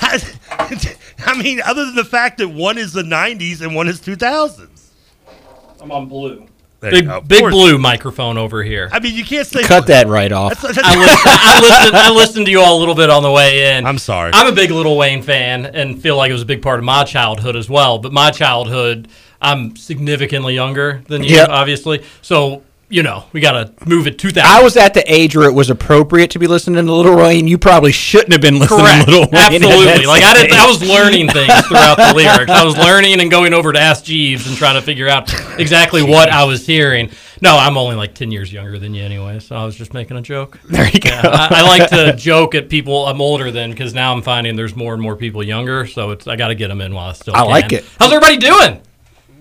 I 0.00 1.40
mean, 1.42 1.60
other 1.64 1.84
than 1.86 1.94
the 1.94 2.04
fact 2.04 2.38
that 2.38 2.48
one 2.48 2.78
is 2.78 2.92
the 2.92 3.02
90s 3.02 3.60
and 3.60 3.74
one 3.74 3.88
is 3.88 4.00
2000s. 4.00 4.68
I'm 5.80 5.92
on 5.92 6.06
blue. 6.06 6.46
There 6.80 6.90
Big, 6.90 7.08
big 7.28 7.42
blue 7.50 7.76
microphone 7.76 8.38
over 8.38 8.62
here. 8.62 8.88
I 8.90 9.00
mean, 9.00 9.14
you 9.14 9.22
can't 9.22 9.46
say 9.46 9.62
Cut 9.62 9.86
that 9.88 10.06
right 10.06 10.32
off. 10.32 10.54
That's- 10.62 10.76
that's- 10.76 10.96
I 10.96 10.98
listened, 10.98 11.20
I 11.26 11.60
listened. 11.60 11.96
I 11.96 12.10
listened 12.10 12.46
to 12.46 12.50
you 12.52 12.60
all 12.62 12.78
a 12.78 12.80
little 12.80 12.94
bit 12.94 13.10
on 13.10 13.22
the 13.22 13.30
way 13.30 13.76
in. 13.76 13.84
I'm 13.86 13.98
sorry. 13.98 14.30
I'm 14.32 14.46
a 14.46 14.52
big 14.52 14.70
Little 14.70 14.96
Wayne 14.96 15.22
fan 15.22 15.66
and 15.66 16.00
feel 16.00 16.16
like 16.16 16.30
it 16.30 16.32
was 16.32 16.40
a 16.42 16.46
big 16.46 16.62
part 16.62 16.78
of 16.78 16.84
my 16.86 17.04
childhood 17.04 17.54
as 17.54 17.68
well. 17.68 17.98
But 17.98 18.12
my 18.14 18.30
childhood, 18.30 19.08
I'm 19.42 19.76
significantly 19.76 20.54
younger 20.54 21.02
than 21.06 21.22
you, 21.22 21.36
Yep. 21.36 21.48
obviously. 21.50 22.02
So 22.22 22.62
you 22.90 23.04
know, 23.04 23.24
we 23.32 23.40
got 23.40 23.52
to 23.52 23.88
move 23.88 24.06
it 24.08 24.18
2000. 24.18 24.44
I 24.44 24.62
was 24.62 24.76
at 24.76 24.94
the 24.94 25.04
age 25.10 25.36
where 25.36 25.48
it 25.48 25.52
was 25.54 25.70
appropriate 25.70 26.32
to 26.32 26.40
be 26.40 26.48
listening 26.48 26.84
to 26.84 26.92
Little 26.92 27.16
Wayne. 27.16 27.46
You 27.46 27.56
probably 27.56 27.92
shouldn't 27.92 28.32
have 28.32 28.42
been 28.42 28.58
listening 28.58 28.80
Correct. 28.80 29.04
to 29.06 29.10
Little 29.10 29.28
Wayne. 29.30 29.62
Absolutely. 29.62 30.06
Like 30.06 30.24
I 30.24 30.34
did 30.34 30.52
I 30.52 30.66
was 30.66 30.82
learning 30.88 31.28
things 31.28 31.66
throughout 31.68 31.96
the 31.96 32.12
lyrics. 32.14 32.50
I 32.50 32.64
was 32.64 32.76
learning 32.76 33.20
and 33.20 33.30
going 33.30 33.54
over 33.54 33.72
to 33.72 33.78
Ask 33.78 34.04
Jeeves 34.04 34.48
and 34.48 34.56
trying 34.56 34.74
to 34.74 34.82
figure 34.82 35.08
out 35.08 35.32
exactly 35.58 36.02
what 36.02 36.30
I 36.30 36.44
was 36.44 36.66
hearing. 36.66 37.10
No, 37.40 37.56
I'm 37.56 37.76
only 37.78 37.94
like 37.96 38.14
10 38.14 38.30
years 38.32 38.52
younger 38.52 38.78
than 38.78 38.92
you 38.92 39.02
anyway, 39.02 39.38
so 39.38 39.56
I 39.56 39.64
was 39.64 39.74
just 39.76 39.94
making 39.94 40.16
a 40.18 40.22
joke. 40.22 40.58
There 40.64 40.86
you 40.86 41.00
go. 41.00 41.10
I, 41.10 41.48
I 41.50 41.62
like 41.62 41.88
to 41.90 42.12
joke 42.18 42.54
at 42.54 42.68
people 42.68 43.06
I'm 43.06 43.20
older 43.20 43.50
than 43.50 43.70
because 43.70 43.94
now 43.94 44.12
I'm 44.12 44.20
finding 44.20 44.56
there's 44.56 44.76
more 44.76 44.92
and 44.92 45.02
more 45.02 45.16
people 45.16 45.42
younger, 45.42 45.86
so 45.86 46.10
it's 46.10 46.26
I 46.26 46.36
got 46.36 46.48
to 46.48 46.54
get 46.54 46.68
them 46.68 46.80
in 46.80 46.92
while 46.92 47.10
I 47.10 47.12
still 47.12 47.34
I 47.34 47.42
can. 47.42 47.46
like 47.48 47.72
it. 47.72 47.84
How's 47.98 48.12
everybody 48.12 48.36
doing? 48.36 48.82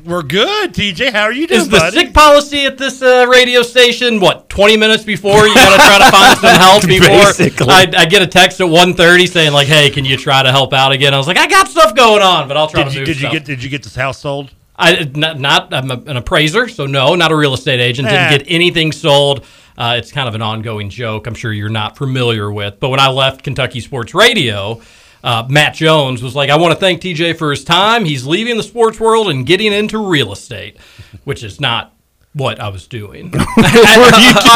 We're 0.05 0.23
good, 0.23 0.73
TJ. 0.73 1.11
How 1.11 1.23
are 1.23 1.31
you 1.33 1.45
doing, 1.45 1.61
Is 1.61 1.67
the 1.69 1.77
buddy? 1.77 1.97
sick 1.97 2.13
policy 2.13 2.65
at 2.65 2.77
this 2.77 3.01
uh, 3.01 3.27
radio 3.29 3.61
station 3.61 4.19
what 4.21 4.47
20 4.49 4.77
minutes 4.77 5.03
before 5.03 5.45
you 5.45 5.53
got 5.53 5.75
to 5.75 5.83
try 5.83 5.97
to 6.05 6.11
find 6.11 6.37
some 6.39 6.55
help 6.59 6.83
before 6.87 7.07
Basically. 7.09 7.67
I, 7.69 7.91
I 7.97 8.05
get 8.05 8.21
a 8.21 8.27
text 8.27 8.61
at 8.61 8.67
1:30 8.67 9.27
saying 9.27 9.51
like 9.51 9.67
hey 9.67 9.89
can 9.89 10.05
you 10.05 10.15
try 10.15 10.41
to 10.41 10.51
help 10.51 10.71
out 10.73 10.93
again 10.93 11.13
I 11.13 11.17
was 11.17 11.27
like 11.27 11.37
I 11.37 11.47
got 11.47 11.67
stuff 11.67 11.95
going 11.95 12.21
on 12.21 12.47
but 12.47 12.55
I'll 12.55 12.67
try 12.69 12.83
did 12.83 12.89
to 12.91 12.93
you, 12.95 12.99
move 13.01 13.05
did 13.07 13.15
you 13.17 13.21
stuff. 13.21 13.31
get 13.33 13.45
did 13.45 13.63
you 13.63 13.69
get 13.69 13.83
this 13.83 13.95
house 13.95 14.19
sold? 14.19 14.51
I 14.77 15.03
not, 15.13 15.37
not 15.37 15.73
I'm 15.73 15.91
a, 15.91 15.95
an 16.07 16.15
appraiser, 16.15 16.69
so 16.69 16.85
no, 16.85 17.13
not 17.15 17.33
a 17.33 17.35
real 17.35 17.53
estate 17.53 17.81
agent. 17.81 18.07
Didn't 18.07 18.21
Eh. 18.31 18.37
get 18.37 18.45
anything 18.47 18.93
sold. 18.93 19.43
Uh, 19.77 19.95
it's 19.97 20.11
kind 20.13 20.29
of 20.29 20.35
an 20.35 20.41
ongoing 20.41 20.89
joke. 20.89 21.27
I'm 21.27 21.33
sure 21.35 21.51
you're 21.51 21.67
not 21.67 21.97
familiar 21.97 22.49
with. 22.49 22.79
But 22.79 22.87
when 22.89 22.99
I 23.01 23.09
left 23.09 23.43
Kentucky 23.43 23.81
Sports 23.81 24.13
Radio, 24.13 24.81
uh, 25.23 25.45
Matt 25.49 25.75
Jones 25.75 26.21
was 26.21 26.35
like, 26.35 26.49
"I 26.49 26.57
want 26.57 26.73
to 26.73 26.79
thank 26.79 27.01
TJ 27.01 27.37
for 27.37 27.51
his 27.51 27.63
time. 27.63 28.05
He's 28.05 28.25
leaving 28.25 28.57
the 28.57 28.63
sports 28.63 28.99
world 28.99 29.29
and 29.29 29.45
getting 29.45 29.73
into 29.73 29.97
real 29.97 30.31
estate, 30.31 30.77
which 31.23 31.43
is 31.43 31.59
not." 31.59 31.93
What 32.33 32.59
I 32.59 32.69
was 32.69 32.85
doing 32.85 33.33
on, 33.35 33.43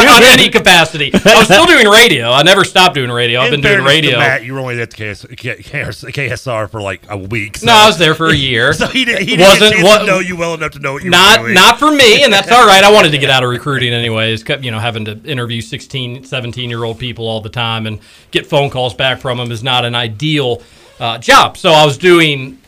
on 0.08 0.24
any 0.24 0.50
capacity, 0.52 1.12
I 1.12 1.36
was 1.40 1.46
still 1.46 1.66
doing 1.66 1.88
radio. 1.88 2.30
I 2.30 2.44
never 2.44 2.64
stopped 2.64 2.94
doing 2.94 3.10
radio. 3.10 3.40
I've 3.40 3.48
In 3.52 3.62
been 3.62 3.62
doing 3.62 3.74
fairness 3.84 3.92
to 3.94 3.96
radio. 4.08 4.20
Matt, 4.20 4.46
you 4.46 4.54
were 4.54 4.60
only 4.60 4.80
at 4.80 4.92
the 4.92 4.96
KS, 4.96 5.26
KS, 5.26 6.04
KSR 6.04 6.70
for 6.70 6.82
like 6.84 7.02
a 7.10 7.18
week. 7.18 7.58
so- 7.58 7.66
No, 7.66 7.74
I 7.74 7.88
was 7.88 7.98
there 7.98 8.14
for 8.14 8.28
a 8.30 8.36
year. 8.36 8.74
so 8.74 8.86
he, 8.86 9.06
did, 9.06 9.20
he 9.20 9.26
didn't 9.36 9.42
Wasn't 9.48 9.60
get 9.62 9.70
a 9.72 9.76
chance 9.78 9.84
what- 9.88 10.06
know 10.06 10.20
you 10.20 10.38
well 10.38 10.54
enough 10.54 10.74
to 10.74 10.80
know 10.80 10.94
what 10.94 11.04
you 11.04 11.08
were 11.10 11.18
not 11.18 11.40
doing. 11.40 11.54
not 11.56 11.80
for 11.80 11.92
me 11.92 12.24
and 12.24 12.32
that's 12.32 12.52
all 12.52 12.66
right 12.68 12.84
i 12.84 12.92
wanted 12.92 13.10
to 13.12 13.18
get 13.18 13.32
out 13.32 13.44
of 13.44 13.50
recruiting 13.50 13.92
anyways 13.92 14.44
kept 14.44 14.64
you 14.64 14.70
know 14.70 14.80
having 14.80 15.06
to 15.06 15.20
interview 15.24 15.60
16 15.60 16.26
17 16.26 16.70
year 16.70 16.84
old 16.84 17.00
people 17.00 17.28
all 17.28 17.42
the 17.42 17.50
time 17.50 17.88
and 17.88 18.00
get 18.32 18.46
phone 18.46 18.70
calls 18.70 18.94
back 18.94 19.20
from 19.20 19.38
them 19.40 19.52
is 19.52 19.64
not 19.64 19.84
an 19.84 19.96
ideal 19.96 20.62
uh, 21.00 21.18
job 21.18 21.58
so 21.58 21.72
i 21.72 21.84
was 21.86 21.98
doing 21.98 22.60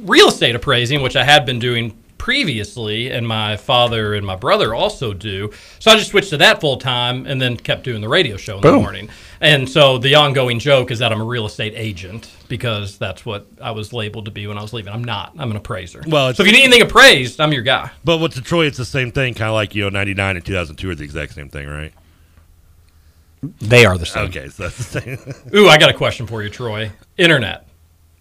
real 0.00 0.28
estate 0.28 0.54
appraising 0.56 1.00
which 1.02 1.14
i 1.16 1.22
had 1.22 1.46
been 1.46 1.58
doing 1.60 1.96
previously 2.22 3.10
and 3.10 3.26
my 3.26 3.56
father 3.56 4.14
and 4.14 4.24
my 4.24 4.36
brother 4.36 4.72
also 4.76 5.12
do 5.12 5.50
so 5.80 5.90
i 5.90 5.96
just 5.96 6.12
switched 6.12 6.30
to 6.30 6.36
that 6.36 6.60
full 6.60 6.76
time 6.76 7.26
and 7.26 7.42
then 7.42 7.56
kept 7.56 7.82
doing 7.82 8.00
the 8.00 8.08
radio 8.08 8.36
show 8.36 8.54
in 8.58 8.60
the 8.60 8.72
morning 8.72 9.08
and 9.40 9.68
so 9.68 9.98
the 9.98 10.14
ongoing 10.14 10.60
joke 10.60 10.92
is 10.92 11.00
that 11.00 11.10
i'm 11.10 11.20
a 11.20 11.24
real 11.24 11.46
estate 11.46 11.72
agent 11.74 12.30
because 12.46 12.96
that's 12.96 13.26
what 13.26 13.48
i 13.60 13.72
was 13.72 13.92
labeled 13.92 14.24
to 14.24 14.30
be 14.30 14.46
when 14.46 14.56
i 14.56 14.62
was 14.62 14.72
leaving 14.72 14.92
i'm 14.92 15.02
not 15.02 15.32
i'm 15.36 15.50
an 15.50 15.56
appraiser 15.56 16.00
Well, 16.06 16.32
so 16.32 16.44
if 16.44 16.46
you 16.46 16.52
need 16.52 16.62
anything 16.62 16.82
appraised 16.82 17.40
i'm 17.40 17.52
your 17.52 17.62
guy 17.62 17.90
But 18.04 18.18
with 18.18 18.34
Detroit, 18.34 18.68
it's 18.68 18.78
the 18.78 18.84
same 18.84 19.10
thing. 19.10 19.34
Kind 19.34 19.48
of 19.48 19.54
like 19.54 19.74
you 19.74 19.82
know, 19.82 19.88
ninety 19.88 20.14
nine 20.14 20.36
and 20.36 20.46
two 20.46 20.52
thousand 20.52 20.76
two 20.76 20.90
are 20.90 20.94
the 20.94 21.02
exact 21.02 21.34
same 21.34 21.48
thing, 21.48 21.66
right? 21.66 21.92
They 23.60 23.84
are 23.84 23.98
the 23.98 24.06
same. 24.06 24.26
Okay, 24.28 24.48
so 24.48 24.62
that's 24.62 24.78
the 24.78 25.00
same. 25.00 25.34
Ooh, 25.56 25.68
I 25.68 25.76
got 25.76 25.90
a 25.90 25.94
question 25.94 26.28
for 26.28 26.40
you, 26.44 26.50
Troy. 26.50 26.92
Internet. 27.18 27.66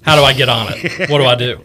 How 0.02 0.16
do 0.16 0.24
I 0.24 0.34
get 0.34 0.50
on 0.50 0.68
it? 0.72 1.10
What 1.12 1.20
do 1.20 1.26
I 1.26 1.36
do? 1.36 1.64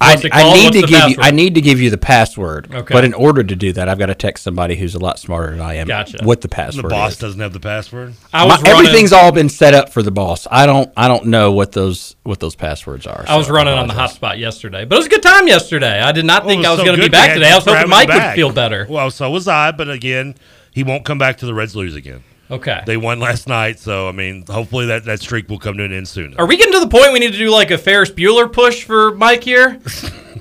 I, 0.00 0.12
I 0.30 0.52
need 0.52 0.64
What's 0.66 0.76
to 0.76 0.80
the 0.82 0.86
give 0.86 1.08
you. 1.10 1.16
I 1.20 1.30
need 1.32 1.54
to 1.56 1.60
give 1.60 1.80
you 1.80 1.90
the 1.90 1.98
password. 1.98 2.72
Okay. 2.72 2.94
But 2.94 3.04
in 3.04 3.14
order 3.14 3.42
to 3.42 3.56
do 3.56 3.72
that, 3.72 3.88
I've 3.88 3.98
got 3.98 4.06
to 4.06 4.14
text 4.14 4.44
somebody 4.44 4.76
who's 4.76 4.94
a 4.94 5.00
lot 5.00 5.18
smarter 5.18 5.50
than 5.50 5.60
I 5.60 5.74
am. 5.74 5.88
Gotcha. 5.88 6.18
What 6.22 6.40
the 6.40 6.48
password? 6.48 6.84
the 6.84 6.88
boss 6.88 7.12
is. 7.14 7.18
doesn't 7.18 7.40
have 7.40 7.52
the 7.52 7.58
password. 7.60 8.14
I 8.32 8.46
My- 8.46 8.54
was 8.54 8.62
running, 8.62 8.78
everything's 8.78 9.12
all 9.12 9.32
been 9.32 9.48
set 9.48 9.74
up 9.74 9.88
for 9.92 10.02
the 10.04 10.12
boss. 10.12 10.46
I 10.50 10.66
don't. 10.66 10.92
I 10.96 11.08
don't 11.08 11.26
know 11.26 11.50
what 11.52 11.72
those 11.72 12.14
what 12.22 12.38
those 12.38 12.54
passwords 12.54 13.06
are. 13.06 13.24
I 13.26 13.36
was 13.36 13.48
so 13.48 13.52
running 13.54 13.74
on 13.74 13.88
the 13.88 13.94
hotspot 13.94 14.38
yesterday, 14.38 14.84
but 14.84 14.94
it 14.94 14.98
was 14.98 15.06
a 15.06 15.10
good 15.10 15.22
time 15.22 15.48
yesterday. 15.48 16.00
I 16.00 16.12
did 16.12 16.24
not 16.24 16.44
Well, 16.44 16.50
think 16.54 16.64
I 16.66 16.70
was 16.70 16.78
so 16.78 16.84
going 16.84 16.96
to 16.96 17.02
be 17.02 17.08
back 17.08 17.34
today. 17.34 17.50
I 17.50 17.56
was 17.56 17.64
hoping 17.64 17.88
Mike 17.88 18.08
him 18.08 18.22
would 18.22 18.34
feel 18.34 18.52
better. 18.52 18.86
Well, 18.88 19.10
so 19.10 19.28
was 19.30 19.48
I, 19.48 19.72
but 19.72 19.90
again, 19.90 20.36
he 20.70 20.84
won't 20.84 21.04
come 21.04 21.18
back 21.18 21.38
to 21.38 21.46
the 21.46 21.54
Reds 21.54 21.74
lose 21.74 21.96
again. 21.96 22.22
Okay. 22.50 22.82
They 22.86 22.96
won 22.96 23.20
last 23.20 23.46
night, 23.46 23.78
so 23.78 24.08
I 24.08 24.12
mean, 24.12 24.44
hopefully 24.46 24.86
that, 24.86 25.04
that 25.04 25.20
streak 25.20 25.48
will 25.48 25.58
come 25.58 25.76
to 25.76 25.84
an 25.84 25.92
end 25.92 26.08
soon. 26.08 26.34
Are 26.38 26.46
we 26.46 26.56
getting 26.56 26.72
to 26.72 26.80
the 26.80 26.88
point 26.88 27.12
we 27.12 27.18
need 27.18 27.32
to 27.32 27.38
do 27.38 27.50
like 27.50 27.70
a 27.70 27.78
Ferris 27.78 28.10
Bueller 28.10 28.50
push 28.50 28.84
for 28.84 29.14
Mike 29.14 29.44
here? 29.44 29.80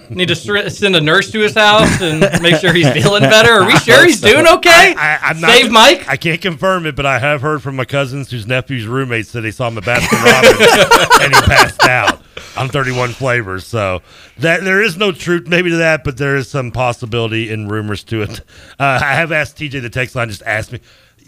need 0.09 0.27
to 0.29 0.69
send 0.69 0.95
a 0.95 1.01
nurse 1.01 1.31
to 1.31 1.39
his 1.39 1.53
house 1.53 2.01
and 2.01 2.21
make 2.41 2.55
sure 2.57 2.73
he's 2.73 2.89
feeling 2.91 3.23
better. 3.23 3.51
Are 3.51 3.65
we 3.65 3.77
sure 3.79 4.05
he's 4.05 4.21
doing 4.21 4.47
okay? 4.47 4.95
I, 4.97 5.19
I'm 5.21 5.41
not, 5.41 5.51
Save 5.51 5.71
Mike. 5.71 6.07
I 6.07 6.17
can't 6.17 6.41
confirm 6.41 6.85
it, 6.85 6.95
but 6.95 7.05
I 7.05 7.19
have 7.19 7.41
heard 7.41 7.61
from 7.61 7.75
my 7.75 7.85
cousins 7.85 8.31
whose 8.31 8.47
nephew's 8.47 8.85
roommates 8.85 9.29
said 9.29 9.43
they 9.43 9.51
saw 9.51 9.67
him 9.67 9.77
at 9.77 9.83
Baskin 9.83 10.23
Robbins 10.23 11.21
and 11.21 11.35
he 11.35 11.41
passed 11.41 11.83
out 11.83 12.21
on 12.55 12.69
31 12.69 13.09
flavors. 13.09 13.65
So 13.65 14.01
that 14.37 14.63
there 14.63 14.81
is 14.81 14.97
no 14.97 15.11
truth 15.11 15.47
maybe 15.47 15.69
to 15.71 15.77
that, 15.77 16.03
but 16.03 16.17
there 16.17 16.35
is 16.35 16.49
some 16.49 16.71
possibility 16.71 17.51
in 17.51 17.67
rumors 17.67 18.03
to 18.05 18.23
it. 18.23 18.41
Uh, 18.79 18.99
I 19.01 19.13
have 19.15 19.31
asked 19.31 19.57
TJ 19.57 19.81
the 19.81 19.89
text 19.89 20.15
line 20.15 20.29
just 20.29 20.43
asked 20.43 20.71
me. 20.71 20.79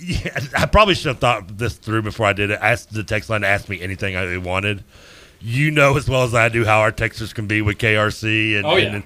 Yeah, 0.01 0.39
I 0.57 0.65
probably 0.65 0.95
should 0.95 1.07
have 1.07 1.19
thought 1.19 1.57
this 1.57 1.75
through 1.75 2.03
before 2.03 2.25
I 2.25 2.33
did 2.33 2.51
it. 2.51 2.59
Asked 2.61 2.93
the 2.93 3.03
text 3.03 3.29
line 3.29 3.41
to 3.41 3.47
ask 3.47 3.67
me 3.67 3.81
anything 3.81 4.15
I 4.15 4.37
wanted. 4.37 4.83
You 5.41 5.71
know 5.71 5.97
as 5.97 6.07
well 6.09 6.23
as 6.23 6.33
I 6.33 6.49
do 6.49 6.63
how 6.65 6.79
our 6.81 6.91
texters 6.91 7.33
can 7.33 7.47
be 7.47 7.61
with 7.61 7.77
KRC 7.77 8.57
and, 8.57 8.65
Oh, 8.65 8.75
yeah. 8.77 8.95
and 8.95 9.03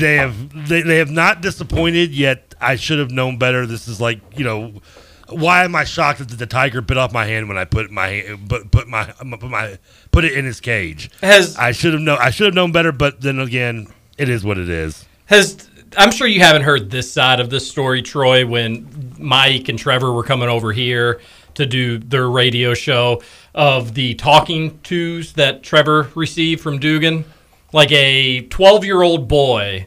they 0.00 0.16
have 0.16 0.68
they, 0.68 0.82
they 0.82 0.98
have 0.98 1.10
not 1.10 1.40
disappointed 1.40 2.10
yet. 2.12 2.54
I 2.60 2.76
should 2.76 2.98
have 2.98 3.10
known 3.10 3.38
better. 3.38 3.66
This 3.66 3.88
is 3.88 4.00
like 4.00 4.20
you 4.36 4.44
know, 4.44 4.80
why 5.28 5.64
am 5.64 5.74
I 5.76 5.84
shocked 5.84 6.18
that 6.20 6.28
the 6.36 6.46
tiger 6.46 6.80
bit 6.80 6.96
off 6.96 7.12
my 7.12 7.26
hand 7.26 7.48
when 7.48 7.56
I 7.58 7.64
put 7.64 7.90
my 7.92 8.08
hand- 8.08 8.48
put 8.48 8.70
put 8.70 8.88
my 8.88 9.04
put 9.04 9.42
my 9.44 9.78
put 10.10 10.24
it 10.24 10.32
in 10.32 10.44
his 10.44 10.60
cage? 10.60 11.10
Has 11.20 11.56
I 11.56 11.72
should 11.72 11.92
have 11.92 12.02
known. 12.02 12.18
I 12.20 12.30
should 12.30 12.46
have 12.46 12.54
known 12.54 12.72
better. 12.72 12.90
But 12.92 13.20
then 13.20 13.38
again, 13.38 13.86
it 14.18 14.28
is 14.28 14.44
what 14.44 14.58
it 14.58 14.68
is. 14.68 15.04
Has 15.26 15.69
I'm 15.96 16.12
sure 16.12 16.26
you 16.26 16.40
haven't 16.40 16.62
heard 16.62 16.90
this 16.90 17.12
side 17.12 17.40
of 17.40 17.50
this 17.50 17.68
story, 17.68 18.02
Troy, 18.02 18.46
when 18.46 19.14
Mike 19.18 19.68
and 19.68 19.78
Trevor 19.78 20.12
were 20.12 20.22
coming 20.22 20.48
over 20.48 20.72
here 20.72 21.20
to 21.54 21.66
do 21.66 21.98
their 21.98 22.28
radio 22.28 22.74
show 22.74 23.22
of 23.54 23.94
the 23.94 24.14
talking 24.14 24.78
tos 24.80 25.32
that 25.32 25.62
Trevor 25.62 26.08
received 26.14 26.60
from 26.60 26.78
Dugan. 26.78 27.24
Like 27.72 27.92
a 27.92 28.42
12 28.42 28.84
year 28.84 29.02
old 29.02 29.28
boy 29.28 29.86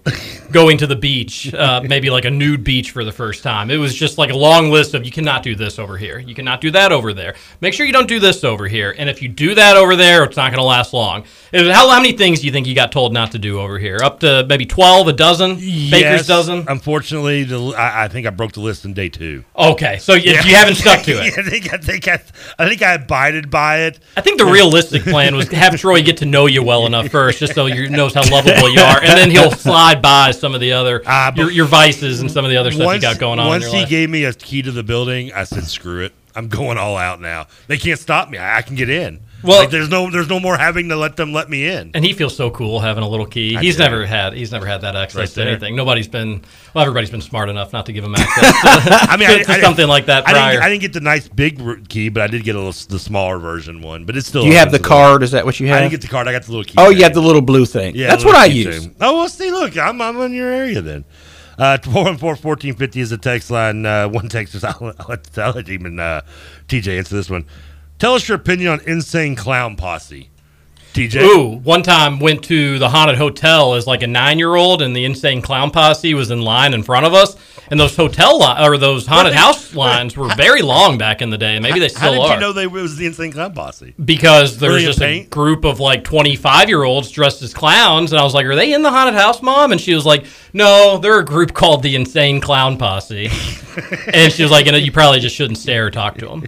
going 0.52 0.78
to 0.78 0.88
the 0.88 0.96
beach, 0.96 1.54
uh, 1.54 1.82
maybe 1.84 2.10
like 2.10 2.26
a 2.26 2.30
nude 2.30 2.64
beach 2.64 2.92
for 2.92 3.04
the 3.04 3.12
first 3.12 3.44
time. 3.44 3.70
It 3.70 3.78
was 3.78 3.94
just 3.94 4.18
like 4.18 4.30
a 4.30 4.38
long 4.38 4.70
list 4.70 4.94
of 4.94 5.04
you 5.04 5.12
cannot 5.12 5.44
do 5.44 5.56
this 5.56 5.80
over 5.80 5.98
here. 5.98 6.20
You 6.20 6.36
cannot 6.36 6.62
do 6.62 6.72
that 6.72 6.92
over 6.92 7.12
there. 7.12 7.36
Make 7.60 7.74
sure 7.74 7.86
you 7.86 7.92
don't 7.92 8.08
do 8.08 8.20
this 8.20 8.44
over 8.44 8.68
here. 8.68 8.96
And 8.98 9.10
if 9.10 9.22
you 9.22 9.28
do 9.28 9.56
that 9.56 9.76
over 9.76 9.96
there, 9.96 10.24
it's 10.24 10.38
not 10.38 10.52
going 10.52 10.60
to 10.60 10.64
last 10.66 10.94
long. 10.94 11.26
How, 11.54 11.90
how 11.90 12.00
many 12.00 12.14
things 12.14 12.40
do 12.40 12.46
you 12.46 12.54
think 12.54 12.68
you 12.68 12.76
got 12.76 12.92
told 12.92 13.14
not 13.14 13.32
to 13.32 13.40
do 13.40 13.60
over 13.60 13.80
here? 13.80 14.00
Up 14.02 14.20
to 14.22 14.46
maybe 14.48 14.66
12, 14.66 15.08
a 15.08 15.14
dozen? 15.14 15.56
Baker's 15.56 16.28
dozen? 16.28 16.66
Unfortunately, 16.68 17.44
the, 17.44 17.60
I, 17.78 18.06
I 18.06 18.08
think 18.08 18.28
I 18.28 18.30
broke 18.30 18.54
the 18.54 18.62
list 18.62 18.86
in 18.86 18.94
day 18.94 19.10
two. 19.10 19.44
Okay, 19.56 19.98
so 19.98 20.14
you, 20.14 20.32
you 20.32 20.56
haven't 20.56 20.76
stuck 20.76 21.04
to 21.04 21.12
it. 21.12 21.38
I 21.38 21.50
think 21.50 21.74
I 21.74 21.78
think 21.78 22.08
I, 22.08 22.22
I 22.58 22.70
think 22.70 22.82
I 22.82 22.94
abided 22.94 23.50
by 23.50 23.82
it. 23.82 24.00
I 24.16 24.22
think 24.22 24.38
the 24.38 24.46
realistic 24.46 25.04
plan 25.04 25.36
was 25.36 25.50
to 25.50 25.56
have 25.56 25.80
Troy 25.80 26.02
get 26.02 26.18
to 26.18 26.26
know 26.26 26.46
you 26.46 26.64
well 26.64 26.86
enough 26.86 27.10
first, 27.10 27.40
just 27.40 27.54
so 27.54 27.66
you 27.76 27.90
knows 27.90 28.14
how 28.14 28.22
lovable 28.30 28.70
you 28.70 28.82
are, 28.82 29.02
and 29.02 29.18
then 29.18 29.32
he'll 29.32 29.52
slide 29.68 30.02
by 30.02 30.32
some 30.32 30.54
of 30.54 30.62
the 30.62 30.74
other 30.74 31.02
ah, 31.06 31.34
your, 31.36 31.52
your 31.52 31.66
vices 31.66 32.22
and 32.22 32.32
some 32.32 32.46
of 32.46 32.52
the 32.52 32.58
other 32.58 32.72
stuff 32.72 32.94
you 32.94 33.02
got 33.02 33.20
going 33.20 33.40
on. 33.40 33.48
Once 33.48 33.66
in 33.66 33.72
he 33.72 33.80
life. 33.82 33.90
gave 33.90 34.10
me 34.10 34.26
a 34.26 34.34
key 34.34 34.62
to 34.62 34.72
the 34.72 34.84
building, 34.84 35.32
I 35.34 35.44
said, 35.44 35.64
"Screw 35.66 36.04
it, 36.04 36.14
I'm 36.36 36.48
going 36.48 36.78
all 36.78 36.98
out 36.98 37.22
now. 37.22 37.48
They 37.68 37.78
can't 37.78 38.00
stop 38.00 38.30
me. 38.30 38.38
I, 38.38 38.58
I 38.58 38.62
can 38.62 38.76
get 38.76 38.90
in. 38.90 39.22
Well- 39.44 39.60
Like, 39.60 39.70
there's 39.72 39.90
no 39.90 40.10
there's 40.10 40.30
no 40.30 40.40
more 40.40 40.58
having 40.58 40.90
to 40.90 40.96
let 40.96 41.16
them 41.18 41.34
let 41.34 41.50
me 41.50 41.68
in. 41.68 41.92
and 41.94 42.04
he 42.06 42.14
feels 42.14 42.36
so 42.36 42.50
cool 42.50 42.80
having 42.80 43.04
a 43.04 43.08
little 43.10 43.26
key. 43.26 43.58
I 43.58 43.62
he's 43.62 43.76
do. 43.78 43.84
never 43.84 44.06
had 44.06 44.34
he's 44.34 44.52
never 44.52 44.66
had 44.66 44.82
that 44.82 44.96
access 44.96 45.18
Right 45.20 45.28
to 45.30 45.36
there. 45.36 45.48
anything. 45.50 45.76
Nobody's 45.76 46.08
been 46.08 46.42
well, 46.74 46.84
everybody's 46.84 47.12
been 47.12 47.22
smart 47.22 47.50
enough 47.50 47.74
not 47.74 47.86
to 47.88 47.94
give 47.94 48.04
him 48.04 48.16
access. 48.16 48.54
To, 48.84 49.12
I 49.12 49.18
mean, 49.18 49.28
to, 49.30 49.34
I, 49.36 49.38
to 49.44 49.52
I 49.52 49.54
didn't- 49.56 49.62
something 49.66 49.88
like 49.88 50.06
that 50.08 50.28
I 50.28 50.34
didn't, 50.52 50.64
I 50.64 50.70
didn't 50.70 50.82
get 50.82 50.94
the 50.94 51.02
nice 51.02 51.28
big 51.28 51.88
key, 51.90 52.10
but 52.10 52.24
I 52.24 52.28
did 52.28 52.44
get 52.44 52.56
a 52.56 52.60
little, 52.60 52.88
the 52.90 53.00
smaller 53.00 53.38
version 53.38 53.82
one. 53.82 54.06
But 54.06 54.16
it's 54.18 54.28
still. 54.28 54.44
Do 54.44 54.48
you 54.50 54.56
have 54.56 54.72
the 54.72 54.80
card? 54.80 55.24
Is 55.24 55.32
that 55.32 55.46
what 55.46 55.60
you 55.60 55.68
have? 55.68 55.78
I 55.78 55.82
didn't 55.82 55.92
get 55.92 56.02
the 56.02 56.08
card. 56.08 56.28
I 56.28 56.32
got 56.32 56.44
the 56.44 56.52
little 56.52 56.64
key. 56.64 56.76
Oh, 56.78 56.88
thing. 56.90 56.98
you 56.98 57.04
have 57.04 57.14
the 57.14 57.22
little 57.22 57.42
blue 57.42 57.66
thing. 57.66 57.96
Yeah, 57.96 58.08
that's 58.08 58.24
what 58.26 58.36
I 58.36 58.46
use. 58.46 58.88
keychain. 58.88 58.96
Oh, 59.02 59.18
well, 59.20 59.30
see, 59.30 59.52
look, 59.52 59.78
I'm, 59.78 60.02
I'm 60.02 60.20
in 60.22 60.34
your 60.34 60.50
area 60.50 60.82
then. 60.82 61.06
Uh, 61.58 61.78
414-1450 61.84 62.96
is 62.98 63.10
the 63.12 63.18
text 63.18 63.52
line. 63.52 63.86
Uh, 63.86 64.08
one 64.10 64.28
text 64.30 64.56
is, 64.56 64.64
I'll, 64.64 64.94
I'll, 65.00 65.06
let, 65.10 65.38
I'll 65.38 65.52
let 65.54 65.70
even 65.70 66.00
uh, 66.00 66.22
TJ 66.68 66.98
answer 66.98 67.16
this 67.16 67.30
one. 67.30 67.46
Tell 68.04 68.16
us 68.16 68.28
your 68.28 68.36
opinion 68.36 68.68
on 68.74 68.82
Insane 68.82 69.34
Clown 69.34 69.78
Posse. 69.78 70.33
TJ? 70.94 71.22
Ooh, 71.24 71.58
one 71.60 71.84
time 71.84 72.20
went 72.20 72.44
to 72.46 72.78
the 72.80 72.90
haunted 72.90 73.18
hotel 73.18 73.74
as 73.74 73.88
like 73.88 74.04
a 74.04 74.08
nine 74.08 74.38
year 74.40 74.56
old, 74.56 74.82
and 74.82 74.96
the 74.96 75.06
insane 75.06 75.42
clown 75.42 75.72
posse 75.72 76.14
was 76.14 76.32
in 76.32 76.42
line 76.42 76.74
in 76.74 76.84
front 76.84 77.06
of 77.06 77.14
us. 77.14 77.36
And 77.72 77.80
those 77.80 77.96
hotel 77.96 78.38
li- 78.40 78.66
or 78.68 78.78
those 78.78 79.08
haunted 79.08 79.34
What? 79.34 79.40
house 79.40 79.74
lines 79.76 80.16
were 80.18 80.28
very 80.36 80.62
long 80.62 80.98
back 80.98 81.22
in 81.22 81.30
the 81.30 81.38
day. 81.38 81.60
Maybe 81.60 81.80
they 81.80 81.88
still 81.88 82.10
are. 82.10 82.16
How 82.16 82.22
did 82.22 82.22
are. 82.32 82.34
you 82.36 82.40
know 82.42 82.54
they 82.54 82.64
it 82.66 82.72
was 82.72 82.98
the 82.98 83.06
Insane 83.06 83.32
Clown 83.32 83.54
Posse? 83.54 83.96
because 84.04 84.58
there 84.60 84.70
Were 84.72 84.76
was 84.76 84.84
they 84.84 84.86
in 84.88 84.90
just 84.90 85.00
a 85.02 85.06
paint? 85.06 85.30
group 85.30 85.64
of 85.66 85.80
like 85.80 86.04
25 86.04 86.68
year 86.70 86.84
olds 86.84 87.10
dressed 87.10 87.42
as 87.42 87.54
clowns 87.54 88.12
and 88.12 88.20
i 88.20 88.24
was 88.24 88.34
like 88.34 88.46
are 88.46 88.56
they 88.56 88.74
in 88.74 88.82
the 88.82 88.90
haunted 88.92 89.16
house 89.16 89.42
mom 89.42 89.72
and 89.72 89.80
she 89.80 89.94
was 89.96 90.06
like 90.06 90.26
no 90.52 90.98
they're 90.98 91.20
a 91.20 91.26
group 91.26 91.54
called 91.54 91.82
the 91.84 91.96
insane 91.96 92.40
clown 92.42 92.78
posse 92.78 93.30
and 94.14 94.32
she 94.32 94.44
was 94.44 94.52
like 94.52 94.66
you 94.66 94.72
know 94.72 94.78
you 94.78 94.92
probably 94.92 95.20
just 95.20 95.36
shouldn't 95.36 95.58
stare 95.58 95.88
or 95.88 95.92
talk 95.92 96.18
to 96.18 96.26
them 96.28 96.44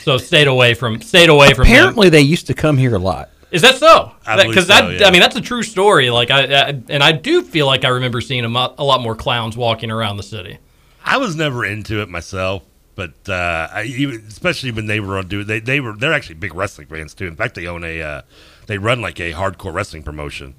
so 0.00 0.16
stayed 0.18 0.46
away 0.48 0.74
from 0.74 1.00
stayed 1.00 1.28
away 1.28 1.54
from 1.54 1.64
them. 1.64 1.72
Apparently, 1.74 2.08
they 2.08 2.20
used 2.20 2.46
to 2.48 2.54
come 2.54 2.76
here 2.76 2.94
a 2.94 2.98
lot. 2.98 3.30
Is 3.50 3.62
that 3.62 3.76
so 3.76 4.12
because 4.48 4.66
so, 4.66 4.74
that 4.74 5.00
yeah. 5.00 5.06
i 5.06 5.10
mean 5.10 5.20
that's 5.20 5.36
a 5.36 5.40
true 5.40 5.62
story 5.62 6.10
like 6.10 6.30
I, 6.30 6.44
I 6.54 6.68
and 6.88 7.02
i 7.02 7.12
do 7.12 7.42
feel 7.42 7.66
like 7.66 7.84
i 7.84 7.88
remember 7.88 8.20
seeing 8.20 8.44
a, 8.44 8.48
mo- 8.48 8.74
a 8.78 8.84
lot 8.84 9.00
more 9.00 9.14
clowns 9.14 9.56
walking 9.56 9.90
around 9.90 10.16
the 10.16 10.22
city 10.22 10.58
I 11.04 11.16
was 11.16 11.36
never 11.36 11.64
into 11.64 12.02
it 12.02 12.10
myself, 12.10 12.64
but 12.94 13.14
uh, 13.28 13.68
I, 13.72 13.84
even- 13.84 14.24
especially 14.28 14.72
when 14.72 14.86
they 14.86 15.00
were 15.00 15.16
on 15.16 15.26
doing 15.28 15.46
they 15.46 15.58
they 15.58 15.80
were 15.80 15.94
they're 15.96 16.12
actually 16.12 16.34
big 16.34 16.54
wrestling 16.54 16.86
fans 16.86 17.14
too. 17.14 17.26
In 17.26 17.34
fact, 17.34 17.54
they 17.54 17.66
own 17.66 17.82
a 17.82 18.02
uh, 18.02 18.22
they 18.66 18.76
run 18.76 19.00
like 19.00 19.18
a 19.18 19.32
hardcore 19.32 19.72
wrestling 19.72 20.02
promotion. 20.02 20.54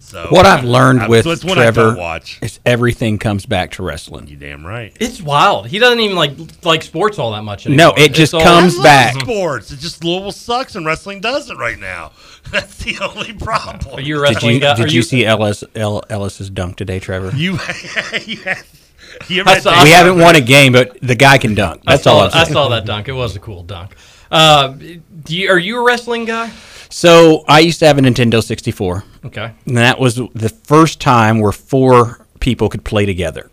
So 0.00 0.26
What 0.30 0.46
I've 0.46 0.64
learned 0.64 1.02
I- 1.02 1.08
with 1.08 1.24
so 1.24 1.32
it's 1.32 1.44
one 1.44 1.58
I 1.58 1.62
Trevor 1.70 1.94
watch. 1.96 2.38
is 2.40 2.60
everything 2.64 3.18
comes 3.18 3.44
back 3.44 3.72
to 3.72 3.82
wrestling. 3.82 4.26
You 4.26 4.36
damn 4.36 4.64
right. 4.66 4.96
It's 4.98 5.20
wild. 5.20 5.66
He 5.66 5.78
doesn't 5.78 6.00
even 6.00 6.16
like 6.16 6.32
like 6.64 6.82
sports 6.82 7.18
all 7.18 7.32
that 7.32 7.42
much 7.42 7.66
anymore. 7.66 7.88
No, 7.96 8.02
it 8.02 8.14
just 8.14 8.32
all- 8.32 8.40
comes 8.40 8.74
I 8.74 8.76
love 8.76 8.84
back. 8.84 9.20
Sports. 9.20 9.70
It 9.70 9.80
just 9.80 10.02
Louisville 10.02 10.32
sucks 10.32 10.76
and 10.76 10.86
wrestling 10.86 11.20
does 11.20 11.50
it 11.50 11.58
right 11.58 11.78
now. 11.78 12.12
That's 12.50 12.76
the 12.82 12.96
only 13.02 13.34
problem. 13.34 13.96
Are 13.96 14.00
you 14.00 14.14
a 14.16 14.26
Did 14.28 14.34
wrestling 14.34 14.54
you 14.54 14.60
guy? 14.60 14.74
did 14.76 14.86
Are 14.86 14.88
you 14.88 15.02
see 15.02 15.26
Ellis 15.26 15.62
El, 15.74 16.02
Ellis's 16.08 16.48
dunk 16.48 16.76
today, 16.76 16.98
Trevor? 17.00 17.36
You, 17.36 17.58
you, 18.24 18.38
you 19.28 19.40
ever 19.42 19.60
saw- 19.60 19.82
we 19.84 19.90
haven't 19.90 20.18
won 20.18 20.36
a 20.36 20.40
game, 20.40 20.72
but 20.72 20.96
the 21.02 21.16
guy 21.16 21.36
can 21.36 21.54
dunk. 21.54 21.82
That's 21.84 22.00
I 22.06 22.10
saw, 22.10 22.12
all 22.14 22.20
I'm 22.22 22.30
I 22.32 22.44
saw 22.44 22.68
that 22.70 22.86
dunk. 22.86 23.08
It 23.08 23.12
was 23.12 23.36
a 23.36 23.40
cool 23.40 23.62
dunk. 23.62 23.94
Uh, 24.30 24.68
do 24.68 25.36
you, 25.36 25.50
are 25.50 25.58
you 25.58 25.78
a 25.80 25.84
wrestling 25.84 26.24
guy? 26.24 26.50
So 26.90 27.44
I 27.48 27.60
used 27.60 27.78
to 27.80 27.86
have 27.86 27.98
a 27.98 28.00
Nintendo 28.00 28.42
64. 28.42 29.04
Okay. 29.26 29.52
And 29.66 29.76
that 29.76 29.98
was 29.98 30.16
the 30.16 30.48
first 30.48 31.00
time 31.00 31.40
where 31.40 31.52
four 31.52 32.26
people 32.40 32.68
could 32.68 32.84
play 32.84 33.04
together. 33.06 33.50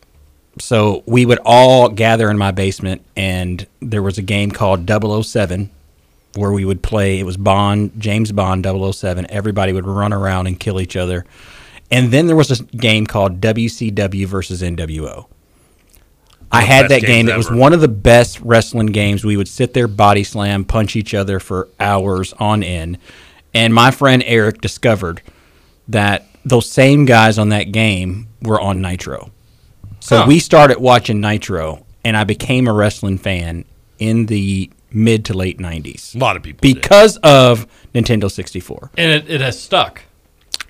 So 0.60 1.04
we 1.06 1.26
would 1.26 1.40
all 1.46 1.90
gather 1.90 2.30
in 2.30 2.38
my 2.38 2.52
basement, 2.52 3.04
and 3.18 3.68
there 3.82 4.02
was 4.02 4.18
a 4.18 4.22
game 4.22 4.52
called 4.52 4.90
007 4.90 5.70
where 6.36 6.52
we 6.52 6.66
would 6.66 6.82
play. 6.82 7.20
It 7.20 7.24
was 7.24 7.38
Bond, 7.38 7.92
James 7.98 8.32
Bond 8.32 8.66
007. 8.66 9.26
Everybody 9.30 9.74
would 9.74 9.86
run 9.86 10.14
around 10.14 10.48
and 10.48 10.60
kill 10.60 10.80
each 10.80 10.96
other. 10.96 11.26
And 11.92 12.12
then 12.12 12.28
there 12.28 12.36
was 12.36 12.52
a 12.52 12.64
game 12.64 13.06
called 13.06 13.42
WCW 13.42 14.26
versus 14.26 14.62
NWO. 14.62 15.28
I 16.52 16.62
had 16.62 16.90
that 16.90 17.02
game. 17.02 17.28
It 17.28 17.38
was 17.38 17.52
one 17.52 17.74
of 17.74 17.82
the 17.82 17.88
best 17.88 18.40
wrestling 18.42 18.88
games. 18.88 19.26
We 19.26 19.36
would 19.36 19.48
sit 19.48 19.74
there, 19.74 19.88
body 19.88 20.24
slam, 20.24 20.64
punch 20.64 20.96
each 20.96 21.14
other 21.14 21.40
for 21.40 21.68
hours 21.80 22.34
on 22.34 22.64
end. 22.64 22.98
And 23.56 23.74
my 23.74 23.90
friend 23.90 24.22
Eric 24.28 24.62
discovered 24.62 25.22
that 25.88 26.28
those 26.46 26.70
same 26.70 27.06
guys 27.06 27.40
on 27.40 27.50
that 27.50 27.72
game 27.72 28.28
were 28.42 28.60
on 28.62 28.82
Nitro. 28.82 29.32
So 30.00 30.18
Huh. 30.20 30.26
we 30.28 30.40
started 30.40 30.78
watching 30.80 31.20
Nitro, 31.22 31.86
and 32.04 32.16
I 32.16 32.24
became 32.26 32.68
a 32.68 32.74
wrestling 32.74 33.18
fan 33.18 33.66
in 33.98 34.28
the 34.28 34.70
mid 34.92 35.26
to 35.26 35.34
late 35.34 35.58
90s 35.60 36.14
A 36.16 36.20
lot 36.20 36.36
of 36.36 36.44
people. 36.44 36.60
did. 36.68 36.76
because 36.82 37.18
of 37.18 37.66
Nintendo 37.96 38.30
64. 38.30 38.92
And 38.98 39.10
it, 39.12 39.30
it 39.30 39.42
has 39.42 39.60
stuck. 39.60 40.04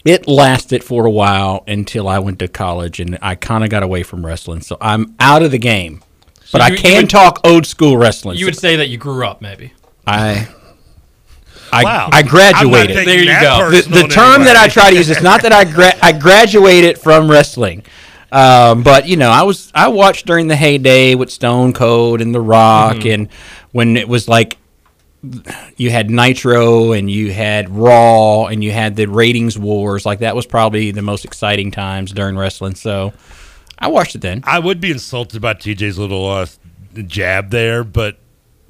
It 0.05 0.27
lasted 0.27 0.83
for 0.83 1.05
a 1.05 1.11
while 1.11 1.63
until 1.67 2.07
I 2.07 2.19
went 2.19 2.37
to 2.39 2.47
college, 2.47 2.99
and 2.99 3.17
I 3.21 3.33
kind 3.35 3.63
of 3.63 3.69
got 3.71 3.81
away 3.83 4.03
from 4.03 4.23
wrestling. 4.25 4.61
So 4.61 4.77
I'm 4.79 5.15
out 5.19 5.41
of 5.41 5.49
the 5.51 5.57
game. 5.57 6.03
But 6.51 6.61
I 6.61 6.67
you- 6.67 6.75
you 6.75 6.79
can 6.81 6.97
would- 7.03 7.09
talk 7.09 7.39
old 7.43 7.65
school 7.65 7.97
wrestling. 7.97 8.37
You 8.37 8.45
would 8.45 8.57
say 8.57 8.75
that 8.75 8.87
you 8.89 8.97
grew 8.97 9.25
up, 9.25 9.41
maybe. 9.41 9.73
I 10.07 10.47
I, 11.75 11.83
Wow. 11.83 12.09
I 12.11 12.23
graduated. 12.23 12.95
There 13.07 13.19
you 13.19 13.25
go. 13.41 13.69
The, 13.71 13.81
the 14.03 14.07
term 14.07 14.43
that 14.43 14.55
I 14.57 14.67
try 14.67 14.89
to 14.91 14.95
use 14.95 15.09
is 15.09 15.21
not 15.21 15.41
that 15.43 15.51
I 15.53 15.63
gra- 15.65 15.97
I 16.01 16.11
graduated 16.11 16.97
from 16.97 17.29
wrestling, 17.29 17.83
um, 18.31 18.83
but 18.83 19.07
you 19.07 19.17
know 19.17 19.29
I 19.29 19.43
was 19.43 19.71
I 19.75 19.87
watched 19.89 20.25
during 20.25 20.47
the 20.47 20.55
heyday 20.55 21.15
with 21.15 21.29
Stone 21.31 21.73
Cold 21.73 22.21
and 22.21 22.33
The 22.33 22.41
Rock, 22.41 22.97
Mm-hmm. 22.97 23.07
and 23.09 23.29
when 23.71 23.97
it 23.97 24.07
was 24.07 24.27
like 24.27 24.57
you 25.77 25.89
had 25.89 26.09
Nitro 26.11 26.91
and 26.91 27.09
you 27.09 27.33
had 27.33 27.69
Raw 27.69 28.45
and 28.45 28.63
you 28.63 28.71
had 28.71 28.95
the 28.95 29.07
ratings 29.07 29.57
wars. 29.57 30.05
Like 30.05 30.19
that 30.19 30.35
was 30.35 30.45
probably 30.45 30.91
the 30.91 31.01
most 31.01 31.25
exciting 31.25 31.71
times 31.71 32.11
during 32.11 32.37
wrestling. 32.37 32.75
So 32.75 33.11
I 33.79 33.87
watched 33.87 34.13
it 34.15 34.21
then. 34.21 34.41
I 34.45 34.59
would 34.59 34.79
be 34.79 34.91
insulted 34.91 35.41
by 35.41 35.55
TJ's 35.55 35.97
little 35.97 36.27
uh, 36.29 36.45
jab 37.07 37.49
there, 37.49 37.83
but 37.83 38.17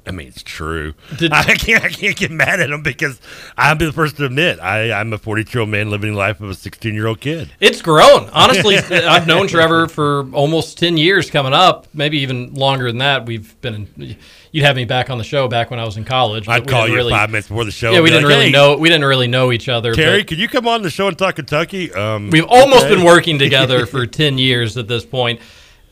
I 0.06 0.12
mean 0.12 0.28
it's 0.28 0.42
true. 0.42 0.94
Did- 1.16 1.32
I 1.34 1.54
can't 1.54 1.84
I 1.84 1.88
can't 1.88 2.16
get 2.16 2.30
mad 2.30 2.60
at 2.60 2.70
him 2.70 2.82
because 2.82 3.20
I'm 3.56 3.78
the 3.78 3.92
first 3.92 4.16
to 4.16 4.26
admit 4.26 4.60
I, 4.60 4.92
I'm 4.92 5.12
a 5.12 5.18
42 5.18 5.50
year 5.50 5.60
old 5.60 5.70
man 5.70 5.90
living 5.90 6.12
the 6.12 6.18
life 6.18 6.40
of 6.40 6.50
a 6.50 6.54
16 6.54 6.94
year 6.94 7.06
old 7.06 7.20
kid. 7.20 7.52
It's 7.60 7.82
grown. 7.82 8.28
Honestly, 8.30 8.78
I've 8.90 9.26
known 9.26 9.48
Trevor 9.48 9.88
for 9.88 10.30
almost 10.32 10.78
10 10.78 10.96
years 10.96 11.30
coming 11.30 11.52
up, 11.52 11.86
maybe 11.94 12.18
even 12.20 12.54
longer 12.54 12.86
than 12.86 12.98
that. 12.98 13.26
We've 13.26 13.60
been 13.60 13.88
in, 13.96 14.16
you'd 14.52 14.64
have 14.64 14.76
me 14.76 14.84
back 14.84 15.10
on 15.10 15.18
the 15.18 15.24
show 15.24 15.48
back 15.48 15.70
when 15.70 15.80
I 15.80 15.84
was 15.84 15.96
in 15.96 16.04
college. 16.04 16.48
I'd 16.48 16.66
call 16.66 16.88
you 16.88 16.94
really, 16.94 17.12
five 17.12 17.30
minutes 17.30 17.48
before 17.48 17.64
the 17.64 17.70
show. 17.70 17.92
Yeah, 17.92 18.00
we 18.00 18.10
didn't 18.10 18.24
like, 18.24 18.30
really 18.30 18.44
"Hey, 18.46 18.52
know 18.52 18.76
we 18.76 18.88
didn't 18.88 19.04
really 19.04 19.28
know 19.28 19.52
each 19.52 19.68
other. 19.68 19.92
Terry, 19.94 20.24
could 20.24 20.38
you 20.38 20.48
come 20.48 20.66
on 20.66 20.82
the 20.82 20.90
show 20.90 21.08
and 21.08 21.18
talk 21.18 21.36
Kentucky? 21.36 21.92
Um, 21.92 22.30
we've 22.30 22.46
almost 22.46 22.86
okay. 22.86 22.94
been 22.94 23.04
working 23.04 23.38
together 23.38 23.86
for 23.86 24.06
10 24.06 24.38
years 24.38 24.76
at 24.76 24.88
this 24.88 25.04
point. 25.04 25.40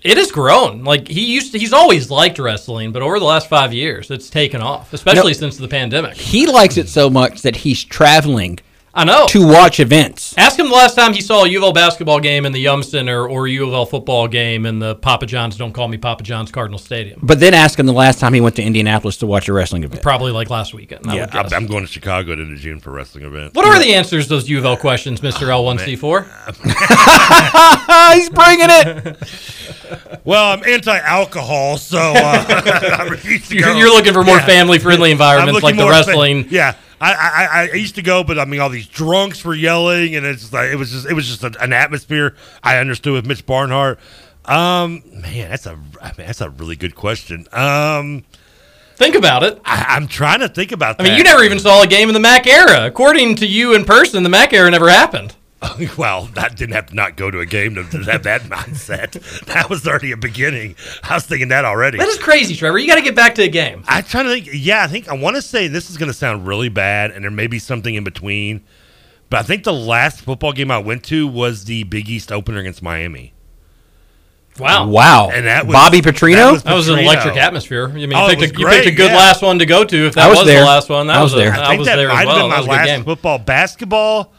It 0.05 0.19
has 0.19 0.31
grown. 0.31 0.85
Like 0.85 1.09
he 1.09 1.25
used 1.25 1.53
to, 1.53 1.59
he's 1.59 1.73
always 1.73 2.11
liked 2.11 2.39
wrestling, 2.39 2.93
but 2.93 3.01
over 3.01 3.19
the 3.19 3.25
last 3.25 3.49
5 3.49 3.73
years 3.73 4.11
it's 4.11 4.29
taken 4.29 4.61
off, 4.61 4.93
especially 4.93 5.33
No. 5.33 5.39
since 5.39 5.57
the 5.57 5.67
pandemic. 5.67 6.15
He 6.15 6.47
likes 6.47 6.77
it 6.77 6.91
so 6.91 7.09
much 7.09 7.41
that 7.41 7.57
he's 7.57 7.83
traveling 7.83 8.59
I 8.97 9.05
know. 9.05 9.27
to 9.29 9.47
watch 9.47 9.81
events. 9.81 10.35
Ask 10.39 10.59
him 10.59 10.69
the 10.69 10.75
last 10.75 10.95
time 10.95 11.13
he 11.13 11.21
saw 11.21 11.43
a 11.45 11.49
U 11.49 11.59
of 11.59 11.65
L 11.65 11.73
basketball 11.73 12.21
game 12.21 12.47
in 12.47 12.53
the 12.53 12.61
Yum 12.61 12.83
Center 12.83 13.27
or 13.29 13.47
a 13.47 13.51
U 13.51 13.67
of 13.67 13.73
L 13.75 13.87
football 13.87 14.29
game 14.29 14.67
in 14.67 14.79
the 14.79 14.95
Papa 14.95 15.27
John's 15.27 15.57
Don't 15.57 15.73
Call 15.73 15.89
Me 15.89 15.97
Papa 15.99 16.23
John's 16.23 16.51
Cardinal 16.53 16.79
Stadium. 16.79 17.19
But 17.23 17.41
then 17.41 17.55
ask 17.55 17.79
him 17.79 17.87
the 17.87 17.93
last 17.93 18.21
time 18.21 18.35
he 18.35 18.41
went 18.41 18.55
to 18.57 18.63
Indianapolis 18.63 19.17
to 19.19 19.27
watch 19.27 19.49
a 19.49 19.53
wrestling 19.53 19.83
event. 19.85 20.01
Probably 20.03 20.31
like 20.33 20.49
last 20.49 20.75
weekend. 20.75 21.07
I 21.09 21.15
Yeah, 21.17 21.21
would 21.23 21.33
guess. 21.33 21.53
I'm, 21.53 21.63
I'm 21.65 21.67
going 21.69 21.85
to 21.85 21.91
Chicago 21.91 22.33
at 22.33 22.37
the 22.37 22.43
end 22.45 22.53
of 22.53 22.59
June 22.61 22.79
for 22.79 22.91
a 22.91 22.93
wrestling 22.93 23.25
event. 23.25 23.55
What 23.55 23.67
are 23.67 23.79
the 23.81 23.95
answers 23.95 24.25
to 24.27 24.31
those 24.31 24.49
U 24.49 24.59
of 24.59 24.65
L 24.65 24.77
questions, 24.77 25.21
Mr. 25.21 25.49
L1C4? 25.49 26.25
he's 28.15 28.31
bringing 28.31 28.69
it. 28.71 29.17
Well, 30.25 30.53
I'm 30.55 30.65
anti-alcohol, 30.65 31.77
so 31.77 31.99
uh, 31.99 32.97
I 32.99 33.07
refuse 33.11 33.47
to 33.49 33.55
You're, 33.57 33.73
go. 33.75 33.77
you're 33.79 33.91
looking 33.91 34.15
for 34.15 34.25
more 34.25 34.39
Yeah. 34.39 34.47
family-friendly 34.47 35.11
environments 35.11 35.63
like 35.63 35.77
the 35.77 35.83
more 35.83 35.93
fa- 35.93 35.99
wrestling. 36.07 36.47
yeah, 36.49 36.77
I, 37.01 37.13
I 37.13 37.71
I 37.73 37.75
used 37.75 37.97
to 37.97 38.03
go, 38.03 38.25
but 38.25 38.39
I 38.39 38.45
mean, 38.45 38.61
all 38.61 38.71
these 38.71 38.87
drunks 38.87 39.45
were 39.45 39.55
yelling, 39.55 40.17
and 40.17 40.25
it's 40.25 40.53
like 40.53 40.71
it 40.71 40.77
was 40.77 40.91
just 40.91 41.07
it 41.07 41.15
was 41.15 41.27
just 41.27 41.43
a, 41.45 41.63
an 41.63 41.73
atmosphere 41.73 42.35
I 42.63 42.79
understood 42.79 43.13
with 43.13 43.27
Mitch 43.27 43.45
Barnhart. 43.47 43.99
Um, 44.45 45.03
man, 45.11 45.51
that's 45.51 45.67
a 45.67 45.79
I 46.01 46.09
mean, 46.17 46.27
that's 46.27 46.41
a 46.41 46.51
really 46.51 46.77
good 46.77 46.95
question. 46.95 47.47
Um, 47.53 48.25
Think 48.97 49.17
about 49.17 49.43
it. 49.43 49.61
I, 49.65 49.87
I'm 49.89 50.07
trying 50.07 50.41
to 50.41 50.49
think 50.49 50.71
about. 50.71 50.99
That. 50.99 51.05
I 51.05 51.09
mean, 51.09 51.19
you 51.19 51.25
never 51.25 51.43
even 51.43 51.59
saw 51.59 51.83
a 51.83 51.87
game 51.87 52.09
in 52.09 52.15
the 52.15 52.21
Mac 52.21 52.47
era. 52.47 52.87
According 52.87 53.37
to 53.37 53.47
you 53.47 53.75
in 53.75 53.85
person, 53.85 54.23
the 54.23 54.29
Mac 54.29 54.53
era 54.53 54.71
never 54.71 54.89
happened. 54.89 55.35
well, 55.99 56.27
that 56.35 56.57
didn't 56.57 56.75
have 56.75 56.87
to 56.87 56.95
not 56.95 57.17
go 57.17 57.31
to 57.31 57.41
a 57.41 57.47
game 57.47 57.75
to, 57.75 57.85
to 57.85 57.99
have 58.11 58.23
that 58.25 58.43
mindset. 58.51 59.12
That 59.47 59.69
was 59.71 59.87
already 59.87 60.12
a 60.12 60.17
beginning. 60.17 60.77
I 61.03 61.15
was 61.15 61.25
thinking 61.27 61.49
that 61.49 61.65
already. 61.65 61.99
That 61.99 62.09
is 62.09 62.19
crazy, 62.19 62.55
Trevor. 62.57 62.79
You 62.79 62.87
got 62.87 62.97
to 62.97 63.03
get 63.03 63.15
back 63.15 63.35
to 63.37 63.43
a 63.43 63.49
game. 63.49 63.85
I'm 63.89 64.05
trying 64.05 64.25
to 64.27 64.31
think. 64.33 64.49
Yeah, 64.53 64.83
I 64.85 64.87
think 64.89 65.09
I 65.09 65.15
want 65.15 65.37
to 65.37 65.43
say 65.43 65.69
this 65.69 65.91
is 65.91 65.97
going 65.97 66.11
to 66.11 66.15
sound 66.17 66.47
really 66.47 66.69
bad, 66.69 67.11
and 67.11 67.23
there 67.25 67.31
may 67.31 67.47
be 67.47 67.59
something 67.59 67.95
in 67.95 68.05
between. 68.05 68.65
But 69.31 69.41
I 69.41 69.43
think 69.43 69.65
the 69.65 69.73
last 69.73 70.21
football 70.21 70.53
game 70.53 70.71
I 70.71 70.79
went 70.79 71.03
to 71.05 71.27
was 71.27 71.65
the 71.65 71.83
Big 71.85 72.09
East 72.09 72.31
opener 72.31 72.59
against 72.61 72.83
Miami. 72.83 73.33
Wow. 74.59 74.87
Wow. 74.89 75.31
And 75.33 75.47
that 75.47 75.67
was 75.67 75.73
Bobby 75.75 76.01
Petrino? 76.01 76.62
That 76.62 76.75
was 76.75 76.89
an 76.89 76.99
electric 77.01 77.37
atmosphere. 77.37 77.89
I 77.89 77.93
mean, 77.93 78.11
you, 78.12 78.17
Oh, 78.17 78.29
it 78.29 78.39
picked, 78.39 78.57
a, 78.57 78.61
you 78.61 78.67
picked 78.69 78.87
a 78.87 78.93
good 78.93 79.11
yeah. 79.11 79.17
last 79.17 79.43
one 79.43 79.59
to 79.59 79.67
go 79.67 79.85
to. 79.85 80.07
If 80.07 80.15
that 80.15 80.27
I 80.27 80.29
was 80.29 80.39
was, 80.39 80.47
there. 80.47 80.61
the 80.61 80.67
last 80.67 80.89
one, 80.89 81.09
that 81.09 81.17
I 81.17 81.23
was, 81.23 81.33
was 81.33 81.41
a- 81.43 81.45
there. 81.45 81.53
I, 81.55 81.65
I 81.65 81.69
think 81.71 81.79
was 81.81 81.89
that 81.89 81.97
there 81.97 82.09
might 82.09 82.21
as 82.21 82.27
well. 82.27 82.37
have 82.37 82.43
been 82.45 82.51
my 82.51 82.57
was 82.59 82.67
a 82.67 82.69
good 82.69 82.77
last 82.77 82.87
game. 82.87 83.05
football. 83.05 83.39
Basketball, 83.41 84.33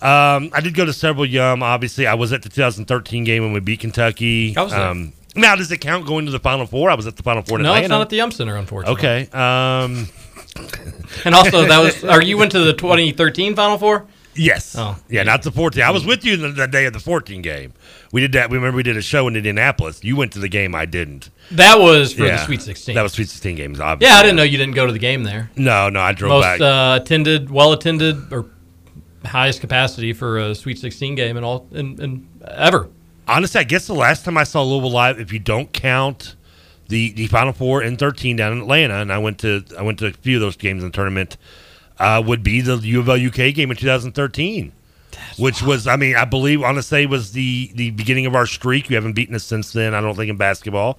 um, 0.00 0.50
I 0.52 0.60
did 0.62 0.74
go 0.74 0.84
to 0.84 0.92
several 0.92 1.26
Yum. 1.26 1.62
Obviously, 1.62 2.06
I 2.06 2.14
was 2.14 2.32
at 2.32 2.42
the 2.42 2.48
2013 2.48 3.24
game 3.24 3.42
when 3.42 3.52
we 3.52 3.60
beat 3.60 3.80
Kentucky. 3.80 4.56
I 4.56 4.62
was 4.62 4.72
there. 4.72 4.80
Um, 4.80 5.12
now, 5.36 5.54
does 5.56 5.70
it 5.70 5.78
count 5.78 6.06
going 6.06 6.24
to 6.26 6.32
the 6.32 6.38
Final 6.40 6.66
Four? 6.66 6.90
I 6.90 6.94
was 6.94 7.06
at 7.06 7.16
the 7.16 7.22
Final 7.22 7.42
Four 7.42 7.58
in 7.58 7.64
No, 7.64 7.70
Atlanta. 7.70 7.84
it's 7.84 7.90
not 7.90 8.00
at 8.02 8.08
the 8.10 8.16
Yum 8.16 8.30
Center, 8.30 8.56
unfortunately. 8.56 8.98
Okay. 8.98 9.30
Um, 9.36 10.08
And 11.24 11.34
also, 11.34 11.64
that 11.66 11.78
was. 11.78 12.04
Are 12.04 12.22
you 12.22 12.36
went 12.38 12.52
to 12.52 12.60
the 12.60 12.72
2013 12.72 13.54
Final 13.54 13.78
Four? 13.78 14.06
Yes. 14.34 14.76
Oh. 14.78 14.96
Yeah, 15.08 15.24
not 15.24 15.42
the 15.42 15.50
14. 15.50 15.82
I 15.82 15.90
was 15.90 16.04
with 16.06 16.24
you 16.24 16.36
the, 16.36 16.48
the 16.48 16.66
day 16.68 16.84
of 16.86 16.92
the 16.92 17.00
14 17.00 17.42
game. 17.42 17.72
We 18.12 18.20
did 18.20 18.32
that. 18.32 18.50
We 18.50 18.56
remember 18.56 18.76
we 18.76 18.82
did 18.84 18.96
a 18.96 19.02
show 19.02 19.26
in 19.28 19.34
Indianapolis. 19.36 20.02
You 20.04 20.14
went 20.16 20.32
to 20.34 20.38
the 20.38 20.48
game. 20.48 20.74
I 20.74 20.84
didn't. 20.86 21.30
That 21.52 21.78
was 21.80 22.12
for 22.12 22.24
Yeah. 22.24 22.36
the 22.36 22.44
Sweet 22.44 22.62
16. 22.62 22.94
That 22.94 23.02
was 23.02 23.12
Sweet 23.12 23.28
16 23.28 23.56
games, 23.56 23.80
obviously. 23.80 24.12
yeah, 24.12 24.18
I 24.20 24.22
didn't 24.22 24.36
know 24.36 24.42
you 24.44 24.58
didn't 24.58 24.74
go 24.74 24.86
to 24.86 24.92
the 24.92 24.98
game 24.98 25.24
there. 25.24 25.50
No, 25.56 25.88
no, 25.88 26.00
I 26.00 26.12
drove 26.12 26.30
Most 26.30 26.42
back. 26.44 26.60
uh, 26.60 27.00
attended, 27.02 27.50
well 27.50 27.72
attended, 27.72 28.32
or 28.32 28.46
highest 29.24 29.60
capacity 29.60 30.12
for 30.12 30.38
a 30.38 30.54
Sweet 30.54 30.78
16 30.78 31.14
game 31.14 31.36
in 31.36 31.44
all 31.44 31.66
in, 31.72 32.00
in 32.00 32.28
ever. 32.46 32.88
Honestly, 33.26 33.60
I 33.60 33.64
guess 33.64 33.86
the 33.86 33.94
last 33.94 34.24
time 34.24 34.38
I 34.38 34.44
saw 34.44 34.62
Louisville 34.62 34.90
live, 34.90 35.20
if 35.20 35.32
you 35.32 35.38
don't 35.38 35.72
count 35.72 36.34
the 36.88 37.12
the 37.12 37.26
Final 37.26 37.52
Four 37.52 37.82
in 37.82 37.96
13 37.96 38.36
down 38.36 38.52
in 38.52 38.58
Atlanta, 38.60 38.94
and 39.00 39.12
I 39.12 39.18
went 39.18 39.38
to 39.40 39.62
I 39.78 39.82
went 39.82 39.98
to 40.00 40.06
a 40.06 40.12
few 40.12 40.36
of 40.36 40.40
those 40.40 40.56
games 40.56 40.82
in 40.82 40.90
the 40.90 40.94
tournament, 40.94 41.36
uh, 41.98 42.22
would 42.24 42.42
be 42.42 42.60
the 42.60 42.76
U 42.76 43.00
of 43.00 43.08
L 43.08 43.16
UK 43.16 43.54
game 43.54 43.70
in 43.70 43.76
2013. 43.76 44.72
which 45.36 45.62
was, 45.62 45.86
I 45.86 45.96
mean, 45.96 46.16
I 46.16 46.24
believe, 46.24 46.60
I 46.62 46.66
want 46.66 46.76
to 46.76 46.82
say, 46.82 47.04
was 47.06 47.32
the 47.32 47.70
the 47.74 47.90
beginning 47.90 48.24
of 48.26 48.34
our 48.34 48.46
streak. 48.46 48.88
We 48.88 48.94
haven't 48.94 49.12
beaten 49.14 49.34
us 49.34 49.44
since 49.44 49.72
then. 49.72 49.94
I 49.94 50.00
don't 50.00 50.14
think 50.16 50.30
in 50.30 50.36
basketball. 50.36 50.98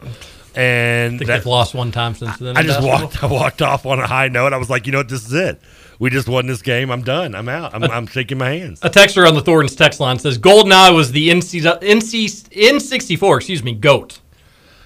And 0.55 1.15
I 1.15 1.17
think 1.17 1.27
that- 1.27 1.37
they've 1.37 1.45
lost 1.45 1.73
one 1.73 1.91
time 1.91 2.15
since 2.15 2.37
then. 2.37 2.57
I 2.57 2.61
in 2.61 2.67
just 2.67 2.81
basketball. 2.81 3.01
walked. 3.01 3.23
I 3.23 3.27
walked 3.27 3.61
off 3.61 3.85
on 3.85 3.99
a 3.99 4.07
high 4.07 4.27
note. 4.27 4.51
I 4.53 4.57
was 4.57 4.69
like, 4.69 4.85
you 4.85 4.91
know 4.91 4.99
what, 4.99 5.09
this 5.09 5.25
is 5.25 5.33
it. 5.33 5.59
We 5.99 6.09
just 6.09 6.29
won 6.29 6.47
this 6.47 6.61
game. 6.61 6.89
I'm 6.91 7.01
done. 7.01 7.35
I'm 7.35 7.49
out. 7.49 7.75
I'm, 7.75 7.83
I'm 7.83 8.07
shaking 8.07 8.37
my 8.37 8.51
hands. 8.51 8.79
A 8.81 8.89
texter 8.89 9.27
on 9.27 9.35
the 9.35 9.41
Thornton's 9.41 9.75
text 9.75 9.99
line 9.99 10.17
says 10.17 10.37
GoldenEye 10.39 10.95
was 10.95 11.11
the 11.11 11.29
NC, 11.29 11.61
NC, 11.81 12.49
N64, 12.49 13.35
excuse 13.37 13.61
me, 13.63 13.73
GOAT. 13.73 14.21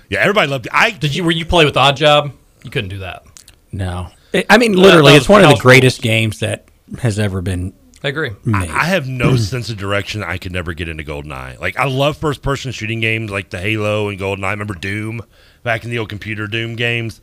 Yeah, 0.10 0.20
everybody 0.22 0.48
loved 0.50 0.66
it. 0.66 0.72
I 0.74 0.92
Did 0.92 1.16
you, 1.16 1.24
were 1.24 1.32
you 1.32 1.46
play 1.46 1.66
with 1.66 1.76
Oddjob? 1.76 2.34
You 2.64 2.72
couldn't 2.72 2.90
do 2.90 2.98
that. 3.00 3.24
No. 3.72 4.10
I- 4.34 4.46
I 4.50 4.58
mean, 4.58 4.72
That- 4.72 4.80
literally, 4.80 5.12
that 5.14 5.18
it's 5.20 5.30
one 5.30 5.42
of 5.42 5.50
the 5.50 5.54
house 5.56 5.62
greatest 5.62 6.02
games 6.02 6.40
that 6.40 6.68
has 7.00 7.20
ever 7.20 7.42
been 7.42 7.74
I 8.04 8.10
agree. 8.10 8.32
I, 8.54 8.64
I 8.68 8.84
have 8.86 9.08
no 9.08 9.36
sense 9.38 9.70
of 9.70 9.78
direction. 9.78 10.24
I 10.24 10.38
could 10.38 10.52
never 10.52 10.74
get 10.74 10.90
into 10.90 11.04
GoldenEye. 11.06 11.60
Like 11.60 11.78
I 11.78 11.86
love 11.86 12.18
first 12.18 12.42
person 12.42 12.72
shooting 12.74 13.00
games 13.00 13.32
like 13.32 13.50
the 13.50 13.60
Halo 13.60 14.10
and 14.10 14.20
GoldenEye. 14.20 14.44
I 14.46 14.52
remember 14.52 14.74
Doom 14.74 15.22
back 15.64 15.86
in 15.86 15.90
the 15.90 16.00
old 16.00 16.10
computer 16.10 16.46
Doom 16.48 16.76
games. 16.76 17.22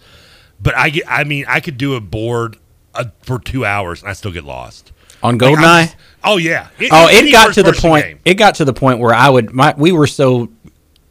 But 0.59 0.75
I 0.77 0.89
get. 0.91 1.05
I 1.07 1.25
mean, 1.25 1.45
I 1.49 1.61
could 1.61 1.77
do 1.77 1.95
a 1.97 2.01
board 2.01 2.57
uh, 2.95 3.05
for 3.23 3.39
two 3.39 3.65
hours 3.65 4.03
and 4.03 4.11
I 4.11 4.15
still 4.15 4.33
get 4.33 4.45
lost. 4.45 4.93
On 5.23 5.37
Like, 5.37 5.59
I'm 5.59 5.85
just- 5.87 5.97
oh 6.25 6.37
yeah. 6.39 6.69
oh, 6.91 7.09
it 7.11 7.31
got 7.31 7.53
to 7.55 7.63
the 7.63 7.73
point. 7.75 8.05
game. 8.07 8.19
It 8.25 8.35
got 8.35 8.55
to 8.57 8.65
the 8.65 8.73
point 8.73 9.01
where 9.01 9.13
I 9.15 9.29
would. 9.29 9.53
My 9.53 9.75
we 9.77 9.93
were 9.93 10.07
so. 10.07 10.51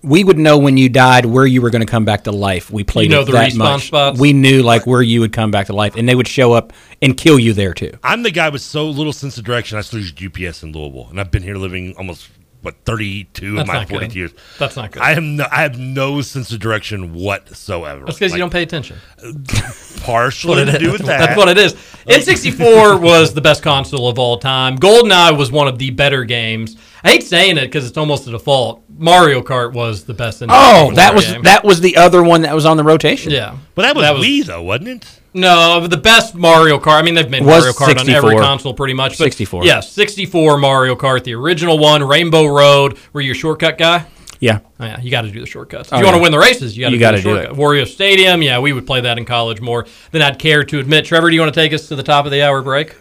We 0.02 0.24
would 0.24 0.38
know 0.38 0.58
when 0.58 0.78
you 0.78 0.88
died 0.88 1.26
where 1.26 1.46
you 1.46 1.62
were 1.62 1.70
going 1.70 1.82
to 1.86 1.92
come 1.92 2.06
back 2.06 2.24
to 2.24 2.32
life. 2.32 2.72
We 2.72 2.86
played 2.86 3.04
You 3.04 3.10
know 3.18 3.22
it 3.22 3.26
the 3.26 3.32
that 3.34 3.54
much. 3.56 3.88
spots? 3.88 4.18
We 4.18 4.32
knew 4.32 4.64
like 4.64 4.88
where 4.88 5.02
you 5.02 5.20
would 5.20 5.34
come 5.34 5.52
back 5.52 5.68
to 5.68 5.74
life, 5.74 5.96
and 5.98 6.08
they 6.08 6.16
would 6.16 6.28
show 6.28 6.54
up 6.54 6.72
and 7.02 7.18
kill 7.18 7.38
you 7.38 7.52
there 7.52 7.74
too. 7.74 7.92
I'm 8.02 8.24
the 8.24 8.32
guy 8.32 8.48
with 8.48 8.62
so 8.62 8.90
little 8.90 9.12
sense 9.12 9.38
of 9.38 9.44
direction. 9.44 9.78
I 9.78 9.82
still 9.82 10.00
use 10.00 10.14
GPS 10.14 10.64
in 10.64 10.72
Louisville, 10.72 11.08
and 11.10 11.20
I've 11.20 11.32
been 11.32 11.44
here 11.44 11.56
living 11.58 11.96
almost 11.98 12.30
what 12.62 12.76
32 12.86 13.55
That's 13.55 13.62
of 13.62 13.68
my 13.68 13.74
not 13.80 13.89
42 13.89 14.07
good. 14.10 14.16
years. 14.16 14.32
That's 14.57 14.76
not 14.76 14.91
good. 14.91 15.01
I 15.01 15.14
have 15.14 15.24
no, 15.24 15.45
I 15.51 15.62
have 15.62 15.80
no 15.80 16.22
sense 16.22 16.51
of 16.51 16.60
direction 16.60 17.14
whatsoever. 17.14 18.05
That's 18.05 18.18
because 18.20 18.32
Like, 18.34 18.38
you 18.38 18.43
don't 18.43 18.51
pay 18.51 18.64
attention. 18.64 18.97
Partially 20.01 20.64
That's 20.66 20.78
to 20.80 20.86
what 20.86 20.97
do 20.97 21.03
with 21.03 21.05
that. 21.07 21.20
That's 21.20 21.38
what 21.38 21.49
it 21.49 21.57
is. 21.57 21.74
N64 22.07 23.01
was 23.01 23.34
the 23.34 23.41
best 23.41 23.62
console 23.64 24.07
of 24.07 24.18
all 24.20 24.38
time. 24.38 24.78
GoldenEye 24.78 25.38
was 25.38 25.51
one 25.51 25.68
of 25.68 25.78
the 25.78 25.89
better 25.91 26.24
games. 26.24 26.78
I 27.03 27.12
hate 27.12 27.24
saying 27.24 27.57
it 27.57 27.62
because 27.66 27.88
it's 27.88 27.97
almost 27.97 28.28
a 28.28 28.32
default. 28.32 28.84
Mario 28.97 29.41
Kart 29.41 29.74
was 29.74 30.03
the 30.05 30.14
best. 30.14 30.41
Oh, 30.43 30.45
N64 30.91 30.95
that 30.95 31.16
was 31.16 31.26
game. 31.26 31.43
that 31.43 31.64
was 31.64 31.82
the 31.82 31.97
other 31.97 32.24
one 32.24 32.41
that 32.41 32.53
was 32.55 32.66
on 32.66 32.78
the 32.78 32.84
rotation. 32.84 33.32
Yeah, 33.32 33.57
But 33.76 33.84
that 33.84 33.95
was, 33.95 34.03
That 34.03 34.16
was- 34.16 34.26
Wii 34.26 34.45
though, 34.45 34.64
wasn't 34.64 34.89
it? 34.89 35.19
No, 35.34 35.86
the 35.88 35.98
best 35.98 36.34
Mario 36.36 36.80
Kart. 36.80 37.00
I 37.00 37.02
mean, 37.04 37.14
they've 37.16 37.30
made 37.30 37.44
Was 37.46 37.60
Mario 37.64 37.74
Kart 37.74 38.00
on 38.00 38.10
every 38.10 38.36
console 38.36 38.74
pretty 38.74 38.94
much. 38.96 39.12
But 39.12 39.26
64. 39.26 39.64
Yes, 39.66 39.92
64 39.92 40.58
Mario 40.58 40.96
Kart, 40.96 41.24
the 41.24 41.36
original 41.36 41.78
one, 41.78 42.04
Rainbow 42.04 42.46
Road. 42.48 42.98
Were 43.14 43.22
you 43.22 43.32
a 43.32 43.36
shortcut 43.36 43.78
guy? 43.78 44.06
Yeah. 44.40 44.60
Oh, 44.80 44.86
yeah, 44.86 45.02
you 45.02 45.12
got 45.12 45.24
to 45.24 45.32
do 45.32 45.42
the 45.42 45.46
shortcuts. 45.46 45.90
If 45.90 45.94
Oh, 45.94 45.98
you 46.00 46.06
want 46.06 46.14
to 46.16 46.20
yeah. 46.20 46.24
win 46.24 46.32
the 46.32 46.40
races, 46.40 46.76
you 46.78 46.82
got 46.86 46.90
to 46.90 46.94
You 46.94 46.98
do 46.98 47.02
gotta 47.02 47.18
the 47.18 47.24
do 47.24 47.30
shortcut. 47.36 47.56
Wario 47.58 47.86
Stadium, 47.86 48.42
yeah, 48.42 48.58
we 48.60 48.72
would 48.72 48.88
play 48.88 49.02
that 49.02 49.18
in 49.18 49.26
college 49.26 49.60
more 49.60 49.86
than 50.12 50.22
I'd 50.22 50.40
care 50.40 50.64
to 50.64 50.80
admit. 50.80 51.04
Trevor, 51.06 51.30
do 51.30 51.36
you 51.36 51.42
want 51.42 51.54
to 51.54 51.60
take 51.60 51.74
us 51.74 51.90
to 51.90 51.96
the 51.98 52.04
top 52.04 52.24
of 52.26 52.32
the 52.32 52.42
hour 52.42 52.62
break? 52.62 52.96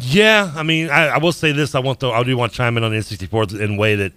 Yeah, 0.00 0.52
I 0.54 0.62
mean, 0.62 0.90
I, 0.90 1.08
I 1.08 1.18
will 1.18 1.32
say 1.32 1.50
this. 1.50 1.74
I 1.74 1.80
want 1.80 1.98
to. 2.00 2.10
I 2.12 2.22
do 2.22 2.36
want 2.36 2.52
to 2.52 2.56
chime 2.56 2.76
in 2.76 2.84
on 2.84 2.92
the 2.92 2.96
N64 2.98 3.60
in 3.60 3.74
a 3.74 3.76
way 3.76 3.96
that, 3.96 4.12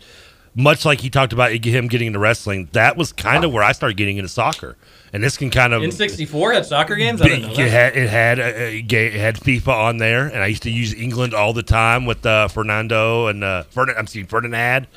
much 0.54 0.86
like 0.86 1.02
he 1.02 1.10
talked 1.10 1.34
about 1.34 1.52
him 1.52 1.88
getting 1.88 2.08
into 2.08 2.20
wrestling, 2.20 2.70
that 2.74 2.96
was 2.96 3.12
kind 3.12 3.44
of 3.44 3.52
where 3.52 3.64
I 3.64 3.72
started 3.72 3.98
getting 3.98 4.18
into 4.18 4.30
soccer, 4.30 4.78
and 5.14 5.24
this 5.24 5.38
can 5.38 5.50
kind 5.50 5.74
of 5.74 5.84
in 5.84 5.92
'64 5.92 6.54
had 6.54 6.66
soccer 6.66 6.96
games? 6.96 7.22
I 7.22 7.28
didn't 7.28 7.42
know 7.48 7.52
It 7.54 7.56
that. 7.58 7.70
had 7.70 7.98
it 7.98 8.10
had, 8.10 8.40
uh, 8.40 8.44
uh, 8.44 8.98
it 9.00 9.14
had 9.14 9.36
FIFA 9.38 9.68
on 9.68 9.98
there, 9.98 10.28
and 10.28 10.44
I 10.44 10.48
used 10.48 10.64
to 10.64 10.72
use 10.72 10.94
England 10.94 11.34
all 11.34 11.54
the 11.54 11.64
time 11.64 12.06
with 12.06 12.26
uh, 12.26 12.48
Fernando 12.48 13.28
and 13.28 13.44
uh, 13.44 13.64
Ferdinand. 13.64 14.00
I'm 14.00 14.08
seeing 14.08 14.26
Ferdinand 14.26 14.88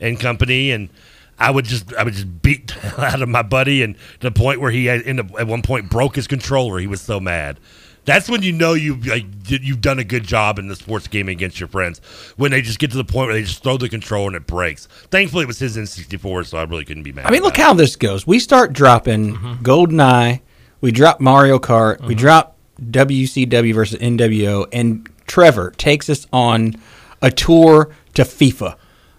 and 0.00 0.18
company, 0.20 0.70
and 0.70 0.88
I 1.38 1.50
would 1.50 1.64
just 1.64 1.92
I 1.94 2.02
would 2.04 2.14
just 2.14 2.42
beat 2.42 2.68
the 2.68 2.74
hell 2.74 3.04
out 3.04 3.22
of 3.22 3.28
my 3.28 3.42
buddy, 3.42 3.82
and 3.82 3.94
to 4.20 4.30
the 4.30 4.30
point 4.30 4.60
where 4.60 4.70
he 4.70 4.86
had 4.86 5.02
in 5.02 5.16
the, 5.16 5.24
at 5.38 5.46
one 5.46 5.62
point 5.62 5.90
broke 5.90 6.16
his 6.16 6.26
controller. 6.26 6.78
He 6.78 6.86
was 6.86 7.00
so 7.00 7.20
mad. 7.20 7.58
That's 8.06 8.28
when 8.30 8.42
you 8.42 8.52
know 8.52 8.72
you 8.74 8.96
like 8.96 9.26
you've 9.46 9.80
done 9.82 9.98
a 9.98 10.04
good 10.04 10.24
job 10.24 10.58
in 10.58 10.68
the 10.68 10.76
sports 10.76 11.06
game 11.08 11.28
against 11.28 11.60
your 11.60 11.68
friends. 11.68 12.00
When 12.36 12.52
they 12.52 12.62
just 12.62 12.78
get 12.78 12.90
to 12.92 12.96
the 12.96 13.04
point 13.04 13.26
where 13.28 13.34
they 13.34 13.42
just 13.42 13.62
throw 13.62 13.76
the 13.76 13.88
controller 13.88 14.28
and 14.28 14.36
it 14.36 14.46
breaks. 14.46 14.86
Thankfully, 15.10 15.42
it 15.42 15.46
was 15.48 15.58
his 15.58 15.76
N64, 15.76 16.46
so 16.46 16.58
I 16.58 16.62
really 16.64 16.84
couldn't 16.84 17.02
be 17.02 17.12
mad. 17.12 17.26
I 17.26 17.30
mean, 17.30 17.40
about 17.40 17.48
look 17.48 17.56
how 17.58 17.74
this 17.74 17.96
goes. 17.96 18.26
We 18.26 18.38
start 18.38 18.72
dropping 18.72 19.34
Mm-hmm. 19.34 19.62
GoldenEye, 19.64 20.40
we 20.80 20.92
drop 20.92 21.20
Mario 21.20 21.58
Kart, 21.58 22.00
we 22.00 22.14
drop 22.14 22.56
WCW 22.80 23.74
versus 23.74 23.98
NWO, 23.98 24.66
and 24.72 25.08
Trevor 25.26 25.72
takes 25.72 26.08
us 26.08 26.26
on 26.32 26.74
a 27.22 27.30
tour 27.30 27.90
to 28.14 28.22
FIFA. 28.22 28.76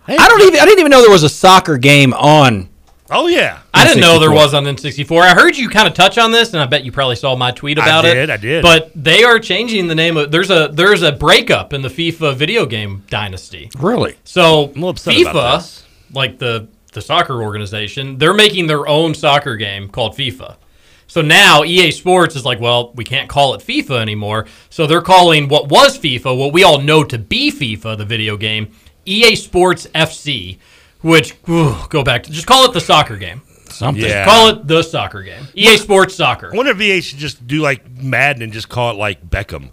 I 0.08 0.16
don't 0.30 0.42
even 0.42 0.60
I 0.60 0.66
didn't 0.66 0.80
even 0.80 0.92
know 0.92 1.02
there 1.02 1.12
was 1.12 1.24
a 1.24 1.30
soccer 1.30 1.78
game 1.78 2.14
on. 2.14 2.70
Oh 3.10 3.28
yeah, 3.28 3.62
I 3.74 3.86
didn't 3.86 4.02
know 4.02 4.20
there 4.20 4.32
was 4.32 4.54
on 4.54 4.66
N64. 4.66 5.22
I 5.22 5.34
heard 5.34 5.56
you 5.56 5.70
kind 5.70 5.88
of 5.88 5.94
touch 5.94 6.18
on 6.18 6.32
this, 6.32 6.54
and 6.54 6.62
I 6.62 6.66
bet 6.66 6.84
you 6.84 6.92
probably 6.92 7.16
saw 7.16 7.36
my 7.36 7.52
tweet 7.52 7.78
about 7.78 8.06
it. 8.06 8.12
I 8.12 8.14
did, 8.14 8.30
I 8.30 8.38
did. 8.38 8.62
But 8.62 8.92
they 8.96 9.24
are 9.24 9.40
changing 9.40 9.88
the 9.88 9.96
name 9.96 10.18
of. 10.18 10.32
There's 10.32 10.50
a 10.50 10.70
there's 10.72 11.04
a 11.04 11.12
breakup 11.12 11.74
in 11.74 11.82
the 11.82 11.90
FIFA 11.90 12.36
video 12.36 12.66
game 12.66 13.04
dynasty. 13.10 13.70
Really? 13.80 14.16
So 14.24 14.66
I'm 14.66 14.70
a 14.70 14.74
little 14.74 14.90
upset 14.90 15.22
about 15.22 15.36
FIFA, 15.36 15.58
this. 15.58 15.86
like 16.14 16.40
the 16.40 16.68
the 16.94 17.02
soccer 17.02 17.42
organization, 17.42 18.18
they're 18.18 18.34
making 18.34 18.68
their 18.68 18.88
own 18.88 19.14
soccer 19.14 19.56
game 19.56 19.90
called 19.90 20.14
FIFA. 20.14 20.58
So 21.08 21.22
now 21.22 21.64
EA 21.64 21.92
Sports 21.92 22.36
is 22.36 22.44
like, 22.44 22.60
well, 22.60 22.92
we 22.94 23.06
can't 23.06 23.30
call 23.30 23.54
it 23.54 23.62
FIFA 23.62 24.02
anymore. 24.02 24.46
So 24.70 24.86
they're 24.86 25.02
calling 25.02 25.48
what 25.48 25.70
was 25.70 25.98
FIFA, 25.98 26.38
what 26.38 26.52
we 26.52 26.64
all 26.64 26.82
know 26.82 27.04
to 27.06 27.18
be 27.18 27.52
FIFA, 27.52 27.98
the 27.98 28.06
video 28.06 28.36
game, 28.36 28.74
EA 29.06 29.36
Sports 29.36 29.88
FC, 29.96 30.58
which 31.02 31.36
ooh, 31.50 31.76
go 31.90 32.04
back 32.04 32.24
to 32.24 32.32
just 32.32 32.48
call 32.48 32.66
it 32.66 32.74
the 32.74 32.82
soccer 32.82 33.18
game. 33.18 33.42
Something. 33.70 34.06
Yeah. 34.06 34.26
Call 34.26 34.50
it 34.50 34.68
the 34.68 34.82
soccer 34.82 35.22
game. 35.22 35.46
EA 35.54 35.78
Sports 35.78 36.16
Soccer. 36.16 36.52
I 36.54 36.56
wonder 36.56 36.72
if 36.72 36.82
EA 36.82 37.02
should 37.02 37.20
just 37.20 37.46
do 37.46 37.62
like 37.62 37.90
Madden 37.92 38.42
and 38.42 38.54
just 38.54 38.70
call 38.70 38.92
it 38.92 38.98
like 38.98 39.30
Beckham. 39.30 39.72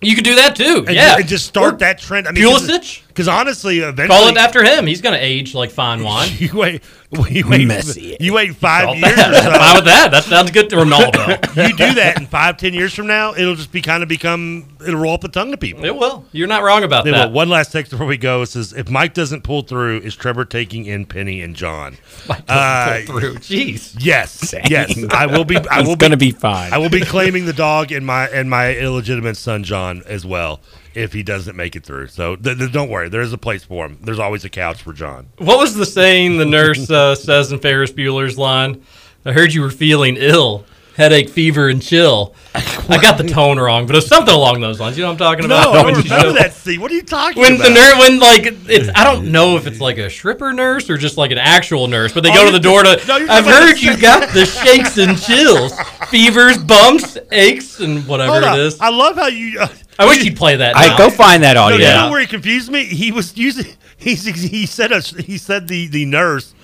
You 0.00 0.14
could 0.14 0.24
do 0.24 0.34
that 0.34 0.56
too. 0.56 0.84
And, 0.86 0.94
yeah. 0.94 1.16
and 1.16 1.28
just 1.28 1.46
start 1.46 1.74
Or 1.74 1.76
that 1.78 1.98
trend. 1.98 2.26
I 2.26 2.32
mean, 2.32 2.44
Pulisic? 2.44 3.02
Because 3.12 3.28
honestly, 3.28 3.80
eventually, 3.80 4.08
Call 4.18 4.28
it 4.28 4.36
after 4.38 4.64
him. 4.64 4.86
He's 4.86 5.02
going 5.02 5.14
to 5.14 5.22
age 5.22 5.54
like 5.54 5.70
fine 5.70 6.02
wine. 6.04 6.30
you 6.38 6.48
wait, 6.56 6.82
you 7.10 7.46
wait, 7.46 7.68
Messi. 7.68 8.16
you 8.20 8.32
wait 8.32 8.56
five 8.56 8.96
years 8.96 9.14
that. 9.16 9.30
or 9.30 9.34
so. 9.34 9.50
Fine 9.58 9.74
with 9.76 9.84
that. 9.84 10.08
That 10.12 10.24
sounds 10.24 10.50
good 10.50 10.70
to 10.70 10.76
Ronaldo. 10.76 11.28
you 11.68 11.76
do 11.76 11.92
that 11.94 12.18
in 12.18 12.26
five, 12.26 12.56
ten 12.56 12.72
years 12.72 12.94
from 12.94 13.06
now, 13.06 13.34
it'll 13.34 13.54
just 13.54 13.70
be 13.70 13.82
kind 13.82 14.02
of 14.02 14.08
become 14.08 14.66
it'll 14.86 14.98
roll 14.98 15.12
up 15.12 15.20
the 15.20 15.28
tongue 15.28 15.50
to 15.50 15.58
people. 15.58 15.84
It 15.84 15.94
will. 15.94 16.24
You're 16.32 16.48
not 16.48 16.62
wrong 16.62 16.84
about 16.84 17.04
They 17.04 17.10
that. 17.10 17.26
will. 17.28 17.34
One 17.34 17.50
last 17.50 17.70
text 17.70 17.92
before 17.92 18.06
we 18.06 18.16
go. 18.16 18.40
It 18.42 18.46
says, 18.46 18.72
"If 18.72 18.88
Mike 18.88 19.12
doesn't 19.12 19.42
pull 19.42 19.60
through, 19.60 19.98
is 19.98 20.16
Trevor 20.16 20.46
taking 20.46 20.86
in 20.86 21.04
Penny 21.04 21.42
and 21.42 21.54
John?" 21.54 21.98
Mike 22.28 22.44
Uh, 22.48 22.86
doesn't 22.86 23.06
pull 23.08 23.20
through. 23.20 23.34
Jeez. 23.36 23.94
Yes, 23.98 24.54
yes. 24.70 24.98
I 25.10 25.26
will 25.26 25.44
be. 25.44 25.56
I 25.58 25.80
It's 25.80 25.88
will 25.88 25.96
gonna 25.96 26.16
be 26.16 26.30
fine. 26.30 26.72
I 26.72 26.78
will 26.78 26.88
be 26.88 27.02
claiming 27.02 27.44
the 27.44 27.52
dog 27.52 27.92
and 27.92 28.06
my 28.06 28.26
and 28.28 28.48
my 28.48 28.74
illegitimate 28.74 29.36
son 29.36 29.64
John 29.64 30.02
as 30.06 30.24
well 30.24 30.60
if 30.94 31.12
he 31.12 31.22
doesn't 31.22 31.56
make 31.56 31.76
it 31.76 31.84
through. 31.84 32.08
So 32.08 32.36
th- 32.36 32.58
th- 32.58 32.72
don't 32.72 32.88
worry. 32.90 33.08
There 33.08 33.20
is 33.22 33.32
a 33.32 33.38
place 33.38 33.64
for 33.64 33.86
him. 33.86 33.98
There's 34.02 34.18
always 34.18 34.44
a 34.44 34.50
couch 34.50 34.82
for 34.82 34.92
John. 34.92 35.28
What 35.38 35.58
was 35.58 35.74
the 35.74 35.86
saying 35.86 36.38
the 36.38 36.44
nurse 36.46 36.90
uh, 36.90 37.14
says 37.14 37.52
in 37.52 37.58
Ferris 37.58 37.92
Bueller's 37.92 38.38
line? 38.38 38.82
I 39.24 39.32
heard 39.32 39.52
you 39.54 39.62
were 39.62 39.70
feeling 39.70 40.16
ill. 40.18 40.64
Headache, 40.94 41.30
fever, 41.30 41.70
and 41.70 41.80
chill. 41.80 42.34
I 42.54 42.98
got 43.00 43.16
the 43.16 43.24
tone 43.24 43.58
wrong, 43.58 43.86
but 43.86 43.96
it's 43.96 44.08
something 44.08 44.34
along 44.34 44.60
those 44.60 44.78
lines. 44.78 44.98
You 44.98 45.04
know 45.04 45.08
what 45.08 45.22
I'm 45.22 45.38
talking 45.38 45.48
No, 45.48 45.56
about? 45.58 45.74
I 45.74 45.82
don't 45.90 46.02
remember 46.04 46.32
that 46.34 46.52
scene. 46.52 46.82
What 46.82 46.90
are 46.90 46.94
you 46.94 47.02
talking 47.02 47.40
When 47.40 47.54
about? 47.54 47.64
the 47.68 47.70
nurse, 47.70 47.98
when 47.98 48.18
like 48.20 48.42
it's, 48.68 48.90
I 48.94 49.02
don't 49.02 49.32
know 49.32 49.56
if 49.56 49.66
it's 49.66 49.80
like 49.80 49.96
a 49.96 50.10
stripper 50.10 50.52
nurse 50.52 50.90
or 50.90 50.98
just 50.98 51.16
like 51.16 51.30
an 51.30 51.38
actual 51.38 51.86
nurse, 51.88 52.12
but 52.12 52.22
they 52.22 52.28
Oh, 52.28 52.34
go 52.34 52.44
to 52.44 52.52
the 52.52 52.60
door 52.60 52.82
to. 52.82 53.00
no, 53.08 53.14
I've 53.30 53.46
heard 53.46 53.76
you 53.80 53.96
got 53.98 54.34
the 54.34 54.44
shakes 54.64 54.98
and 54.98 55.18
chills, 55.18 55.72
fevers, 56.10 56.58
bumps, 56.58 57.16
aches, 57.30 57.80
and 57.80 58.06
whatever 58.06 58.46
it 58.46 58.58
is. 58.58 58.78
I 58.78 58.90
love 58.90 59.16
how 59.16 59.28
you. 59.28 59.60
Uh, 59.60 59.68
I 60.02 60.06
wish 60.08 60.24
you'd 60.24 60.36
play 60.36 60.56
that. 60.56 60.76
I 60.76 60.88
now. 60.88 60.98
go 60.98 61.10
find 61.10 61.42
that 61.42 61.54
No, 61.54 61.62
audio. 61.62 61.78
you 61.78 61.84
Yeah. 61.84 62.04
know 62.04 62.10
where 62.10 62.20
he 62.20 62.26
confused 62.26 62.70
me? 62.70 62.84
He 62.84 63.12
was 63.12 63.36
using. 63.36 63.66
He 64.02 64.16
he 64.16 64.66
said 64.66 64.90
a, 64.90 64.98
he 65.00 65.38
said 65.38 65.68
the 65.68 65.86
the 65.86 66.04
nurse. 66.06 66.54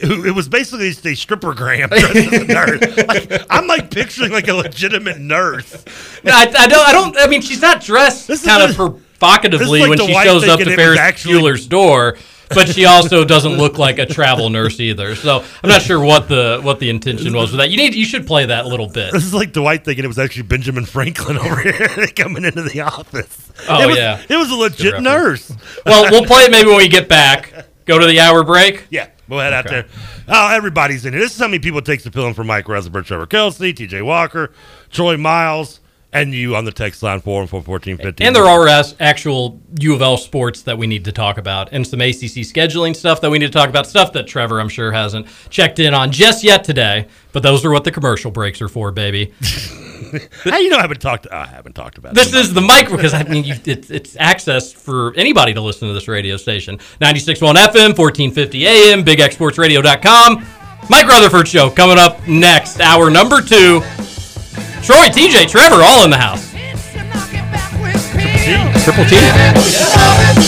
Who, 0.00 0.24
it 0.24 0.30
was 0.32 0.48
basically 0.48 0.88
a 0.88 1.16
stripper 1.16 1.52
gram 1.54 1.88
dressed 1.88 2.14
as 2.14 2.32
a 2.32 2.44
nurse. 2.44 2.96
Like, 3.08 3.46
I'm 3.50 3.66
like 3.66 3.90
picturing 3.90 4.30
like 4.30 4.46
a 4.46 4.54
legitimate 4.54 5.18
nurse. 5.18 5.72
No, 6.22 6.30
I, 6.32 6.42
I 6.56 6.66
don't. 6.68 6.88
I 6.88 6.92
don't. 6.92 7.16
I 7.18 7.26
mean, 7.26 7.42
she's 7.42 7.60
not 7.60 7.80
dressed 7.82 8.28
This 8.28 8.42
is 8.42 8.46
kind 8.46 8.62
of 8.62 8.76
the- 8.76 9.00
provocatively 9.18 9.58
this 9.58 9.66
is 9.66 9.80
like 9.80 9.88
when 9.88 9.98
the 9.98 10.06
she 10.06 10.12
wife 10.14 10.24
shows 10.26 10.48
up 10.48 10.58
to 10.60 10.62
it 10.62 10.66
was 10.68 10.76
Ferris 10.76 10.98
actually- 11.00 11.34
Bueller's 11.34 11.66
door, 11.66 12.16
but 12.50 12.68
she 12.68 12.84
also 12.84 13.24
doesn't 13.24 13.56
look 13.56 13.78
like 13.78 13.98
a 13.98 14.06
travel 14.06 14.50
nurse 14.50 14.80
either. 14.80 15.14
So 15.14 15.44
I'm 15.62 15.68
not 15.68 15.82
sure 15.82 16.00
what 16.00 16.28
the 16.28 16.60
what 16.62 16.80
the 16.80 16.90
intention 16.90 17.34
was 17.34 17.52
with 17.52 17.60
that. 17.60 17.70
You 17.70 17.76
need. 17.76 17.94
You 17.94 18.04
should 18.04 18.26
play 18.26 18.46
that 18.46 18.64
a 18.64 18.68
little 18.68 18.88
bit. 18.88 19.12
This 19.12 19.24
is 19.24 19.34
like 19.34 19.52
Dwight 19.52 19.84
thinking 19.84 20.04
it 20.04 20.08
was 20.08 20.18
actually 20.18 20.42
Benjamin 20.42 20.84
Franklin 20.84 21.38
over 21.38 21.60
here 21.60 22.06
coming 22.16 22.44
into 22.44 22.62
the 22.62 22.80
office. 22.80 23.52
Oh, 23.68 23.82
it 23.82 23.86
was, 23.86 23.96
yeah. 23.96 24.22
it 24.28 24.36
was 24.36 24.50
a 24.50 24.54
legit 24.54 25.00
nurse. 25.00 25.52
Well, 25.86 26.10
we'll 26.10 26.26
play 26.26 26.42
it 26.42 26.50
maybe 26.50 26.68
when 26.68 26.78
we 26.78 26.88
get 26.88 27.08
back. 27.08 27.52
Go 27.84 27.98
to 27.98 28.06
the 28.06 28.20
hour 28.20 28.44
break. 28.44 28.86
Yeah, 28.90 29.08
we'll 29.28 29.40
head 29.40 29.52
out 29.52 29.68
there. 29.68 29.86
Oh, 30.26 30.54
everybody's 30.54 31.04
in 31.04 31.12
here. 31.12 31.20
This 31.20 31.34
is 31.34 31.38
how 31.38 31.48
many 31.48 31.58
people 31.58 31.82
takes 31.82 32.04
the 32.04 32.10
fill 32.10 32.26
in 32.26 32.34
for 32.34 32.44
Mike 32.44 32.66
Rutherford, 32.66 33.04
Trevor 33.04 33.26
Kelsey, 33.26 33.74
T.J. 33.74 34.00
Walker, 34.02 34.52
Troy 34.90 35.18
Miles, 35.18 35.80
and 36.14 36.32
you 36.32 36.56
on 36.56 36.64
the 36.64 36.72
text 36.72 37.02
line 37.02 37.20
four 37.20 37.40
and 37.42 37.50
four 37.50 37.62
fourteen 37.62 37.98
fifteen. 37.98 38.26
And 38.26 38.34
there 38.34 38.44
are 38.44 38.66
actual 39.00 39.60
U 39.80 39.94
of 39.94 40.00
L 40.00 40.16
sports 40.16 40.62
that 40.62 40.78
we 40.78 40.86
need 40.86 41.04
to 41.04 41.12
talk 41.12 41.36
about, 41.36 41.68
and 41.72 41.86
some 41.86 42.00
ACC 42.00 42.40
scheduling 42.46 42.96
stuff 42.96 43.20
that 43.20 43.30
we 43.30 43.38
need 43.38 43.46
to 43.46 43.52
talk 43.52 43.68
about. 43.68 43.86
Stuff 43.86 44.12
that 44.14 44.26
Trevor, 44.26 44.60
I'm 44.60 44.68
sure, 44.68 44.92
hasn't 44.92 45.26
checked 45.50 45.78
in 45.78 45.92
on 45.92 46.10
just 46.12 46.42
yet 46.44 46.64
today. 46.64 47.08
But 47.32 47.42
those 47.42 47.64
are 47.64 47.70
what 47.70 47.84
the 47.84 47.90
commercial 47.90 48.30
breaks 48.30 48.62
are 48.62 48.68
for, 48.68 48.92
baby. 48.92 49.34
How 50.44 50.58
you 50.58 50.68
know 50.70 50.76
I 50.78 50.82
haven't 50.82 51.00
talked? 51.00 51.26
I 51.32 51.46
haven't 51.46 51.72
talked 51.72 51.98
about 51.98 52.14
This 52.14 52.28
it. 52.28 52.36
is 52.36 52.54
the 52.54 52.60
mic 52.60 52.88
because 52.88 53.12
I 53.14 53.24
mean 53.24 53.42
you, 53.44 53.54
it's, 53.64 53.90
it's 53.90 54.16
access 54.18 54.72
for 54.72 55.12
anybody 55.16 55.52
to 55.54 55.60
listen 55.60 55.88
to 55.88 55.94
this 55.94 56.06
radio 56.06 56.36
station. 56.36 56.78
96.1 57.00 57.54
FM, 57.54 57.98
1450 57.98 58.66
AM, 58.66 59.04
BigXSportsRadio.com. 59.04 60.46
Mike 60.90 61.08
Rutherford 61.08 61.48
Show 61.48 61.70
coming 61.70 61.98
up 61.98 62.26
next, 62.28 62.80
hour 62.80 63.10
number 63.10 63.40
two. 63.40 63.80
Troy, 64.84 65.08
TJ, 65.08 65.48
Trevor, 65.48 65.82
all 65.82 66.04
in 66.04 66.10
the 66.10 66.18
house. 66.18 66.52
It's 66.54 66.94
a 66.94 67.04
knocking 67.04 67.40
back 67.50 67.72
with 67.80 68.14
me. 68.14 68.24
T. 68.44 68.84
Triple 68.84 69.06
T. 69.06 70.43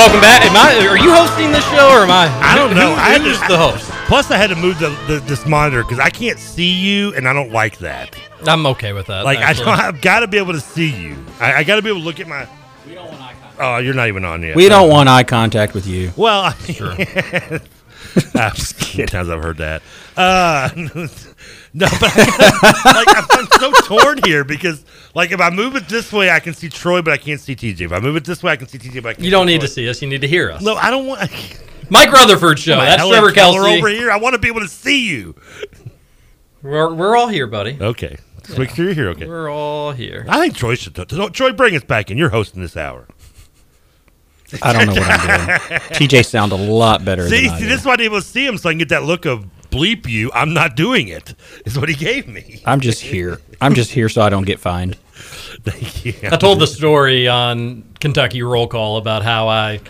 Welcome 0.00 0.22
back. 0.22 0.40
Am 0.46 0.56
I? 0.56 0.86
Are 0.88 0.96
you 0.96 1.12
hosting 1.12 1.52
this 1.52 1.62
show 1.68 1.90
or 1.90 2.04
am 2.04 2.10
I? 2.10 2.24
I 2.40 2.56
don't 2.56 2.74
know. 2.74 2.94
Who- 2.94 3.00
I 3.02 3.10
had 3.10 3.20
who's 3.20 3.38
to- 3.38 3.48
the 3.48 3.58
host? 3.58 3.84
Plus, 4.06 4.30
I 4.30 4.38
had 4.38 4.48
to 4.48 4.56
move 4.56 4.78
the, 4.78 4.88
the 5.06 5.20
this 5.20 5.44
monitor 5.44 5.82
because 5.82 5.98
I 5.98 6.08
can't 6.08 6.38
see 6.38 6.72
you, 6.72 7.14
and 7.14 7.28
I 7.28 7.34
don't 7.34 7.52
like 7.52 7.76
that. 7.80 8.16
I'm 8.46 8.64
okay 8.64 8.94
with 8.94 9.08
that. 9.08 9.26
Like 9.26 9.40
I 9.40 9.42
actually. 9.42 9.66
don't, 9.66 9.78
I've 9.78 10.00
got 10.00 10.20
to 10.20 10.26
be 10.26 10.38
able 10.38 10.54
to 10.54 10.60
see 10.60 10.90
you. 10.90 11.22
I, 11.38 11.52
I 11.56 11.64
got 11.64 11.76
to 11.76 11.82
be 11.82 11.90
able 11.90 12.00
to 12.00 12.04
look 12.06 12.18
at 12.18 12.26
my. 12.26 12.48
We 12.86 12.94
don't 12.94 13.08
want 13.08 13.20
eye 13.20 13.34
contact. 13.34 13.60
Oh, 13.60 13.76
you're 13.76 13.92
not 13.92 14.08
even 14.08 14.24
on 14.24 14.42
yet. 14.42 14.56
We 14.56 14.70
don't 14.70 14.88
want 14.88 15.10
eye 15.10 15.22
contact 15.22 15.74
with 15.74 15.86
you. 15.86 16.12
Well, 16.16 16.44
I 16.44 16.54
mean, 16.66 17.60
I'm 18.34 18.54
just 18.54 18.78
kidding. 18.80 19.06
Times 19.06 19.28
I've 19.28 19.42
heard 19.42 19.58
that. 19.58 19.82
Uh, 20.16 20.70
no, 21.72 21.86
but 22.00 22.10
I, 22.14 22.92
like 23.04 23.16
I'm, 23.16 23.46
I'm 23.60 23.60
so 23.60 23.72
torn 23.86 24.20
here 24.24 24.44
because, 24.44 24.84
like, 25.14 25.30
if 25.32 25.40
I 25.40 25.50
move 25.50 25.76
it 25.76 25.88
this 25.88 26.12
way, 26.12 26.30
I 26.30 26.40
can 26.40 26.54
see 26.54 26.68
Troy, 26.68 27.02
but 27.02 27.12
I 27.12 27.16
can't 27.16 27.40
see 27.40 27.54
TJ. 27.54 27.82
If 27.82 27.92
I 27.92 28.00
move 28.00 28.16
it 28.16 28.24
this 28.24 28.42
way, 28.42 28.52
I 28.52 28.56
can 28.56 28.66
see 28.68 28.78
TJ, 28.78 29.02
but 29.02 29.08
I 29.10 29.12
can't. 29.14 29.24
You 29.24 29.30
don't 29.30 29.46
see 29.46 29.52
need 29.54 29.58
Troy. 29.60 29.66
to 29.66 29.72
see 29.72 29.88
us. 29.88 30.02
You 30.02 30.08
need 30.08 30.20
to 30.22 30.28
hear 30.28 30.50
us. 30.50 30.62
No, 30.62 30.74
I 30.74 30.90
don't 30.90 31.06
want. 31.06 31.20
Mike 31.90 32.12
Rutherford 32.12 32.58
show. 32.58 32.76
My 32.76 32.84
That's 32.86 32.98
Helen 32.98 33.12
Trevor 33.14 33.32
Keller 33.32 33.60
Kelsey. 33.62 33.78
over 33.78 33.88
here. 33.88 34.10
I 34.10 34.16
want 34.18 34.34
to 34.34 34.38
be 34.38 34.48
able 34.48 34.60
to 34.60 34.68
see 34.68 35.08
you. 35.08 35.34
We're, 36.62 36.92
we're 36.92 37.16
all 37.16 37.28
here, 37.28 37.46
buddy. 37.46 37.78
Okay, 37.80 38.18
just 38.44 38.58
make 38.58 38.70
sure 38.70 38.84
you're 38.84 38.94
here. 38.94 39.08
Okay, 39.10 39.26
We're 39.26 39.50
all 39.50 39.92
here. 39.92 40.26
I 40.28 40.38
think 40.40 40.56
Troy 40.56 40.74
should. 40.74 40.94
T- 40.94 41.28
Troy, 41.30 41.52
bring 41.52 41.74
us 41.74 41.84
back 41.84 42.10
in. 42.10 42.18
You're 42.18 42.28
hosting 42.30 42.60
this 42.62 42.76
hour. 42.76 43.06
I 44.62 44.72
don't 44.72 44.86
know 44.94 45.00
what 45.00 45.10
I'm 45.10 45.58
doing. 45.68 45.80
TJ 46.08 46.26
sound 46.26 46.52
a 46.52 46.56
lot 46.56 47.04
better 47.04 47.28
See, 47.28 47.46
than 47.46 47.54
I 47.54 47.58
see, 47.58 47.62
do. 47.64 47.68
this 47.70 47.80
is 47.80 47.86
why 47.86 47.94
I 47.98 48.02
able 48.02 48.20
to 48.20 48.26
see 48.26 48.44
him, 48.44 48.58
so 48.58 48.68
I 48.68 48.72
can 48.72 48.78
get 48.78 48.88
that 48.90 49.04
look 49.04 49.24
of 49.24 49.46
bleep 49.70 50.06
you. 50.06 50.30
I'm 50.34 50.52
not 50.52 50.76
doing 50.76 51.08
it. 51.08 51.34
Is 51.64 51.78
what 51.78 51.88
he 51.88 51.94
gave 51.94 52.26
me. 52.28 52.60
I'm 52.64 52.80
just 52.80 53.02
here. 53.02 53.40
I'm 53.60 53.74
just 53.74 53.90
here 53.90 54.08
so 54.08 54.22
I 54.22 54.28
don't 54.28 54.46
get 54.46 54.58
fined. 54.60 54.96
Thank 55.62 56.04
you. 56.04 56.14
I 56.24 56.36
told 56.36 56.60
the 56.60 56.66
story 56.66 57.28
on 57.28 57.84
Kentucky 58.00 58.42
Roll 58.42 58.66
Call 58.66 58.96
about 58.96 59.22
how 59.22 59.48
I 59.48 59.80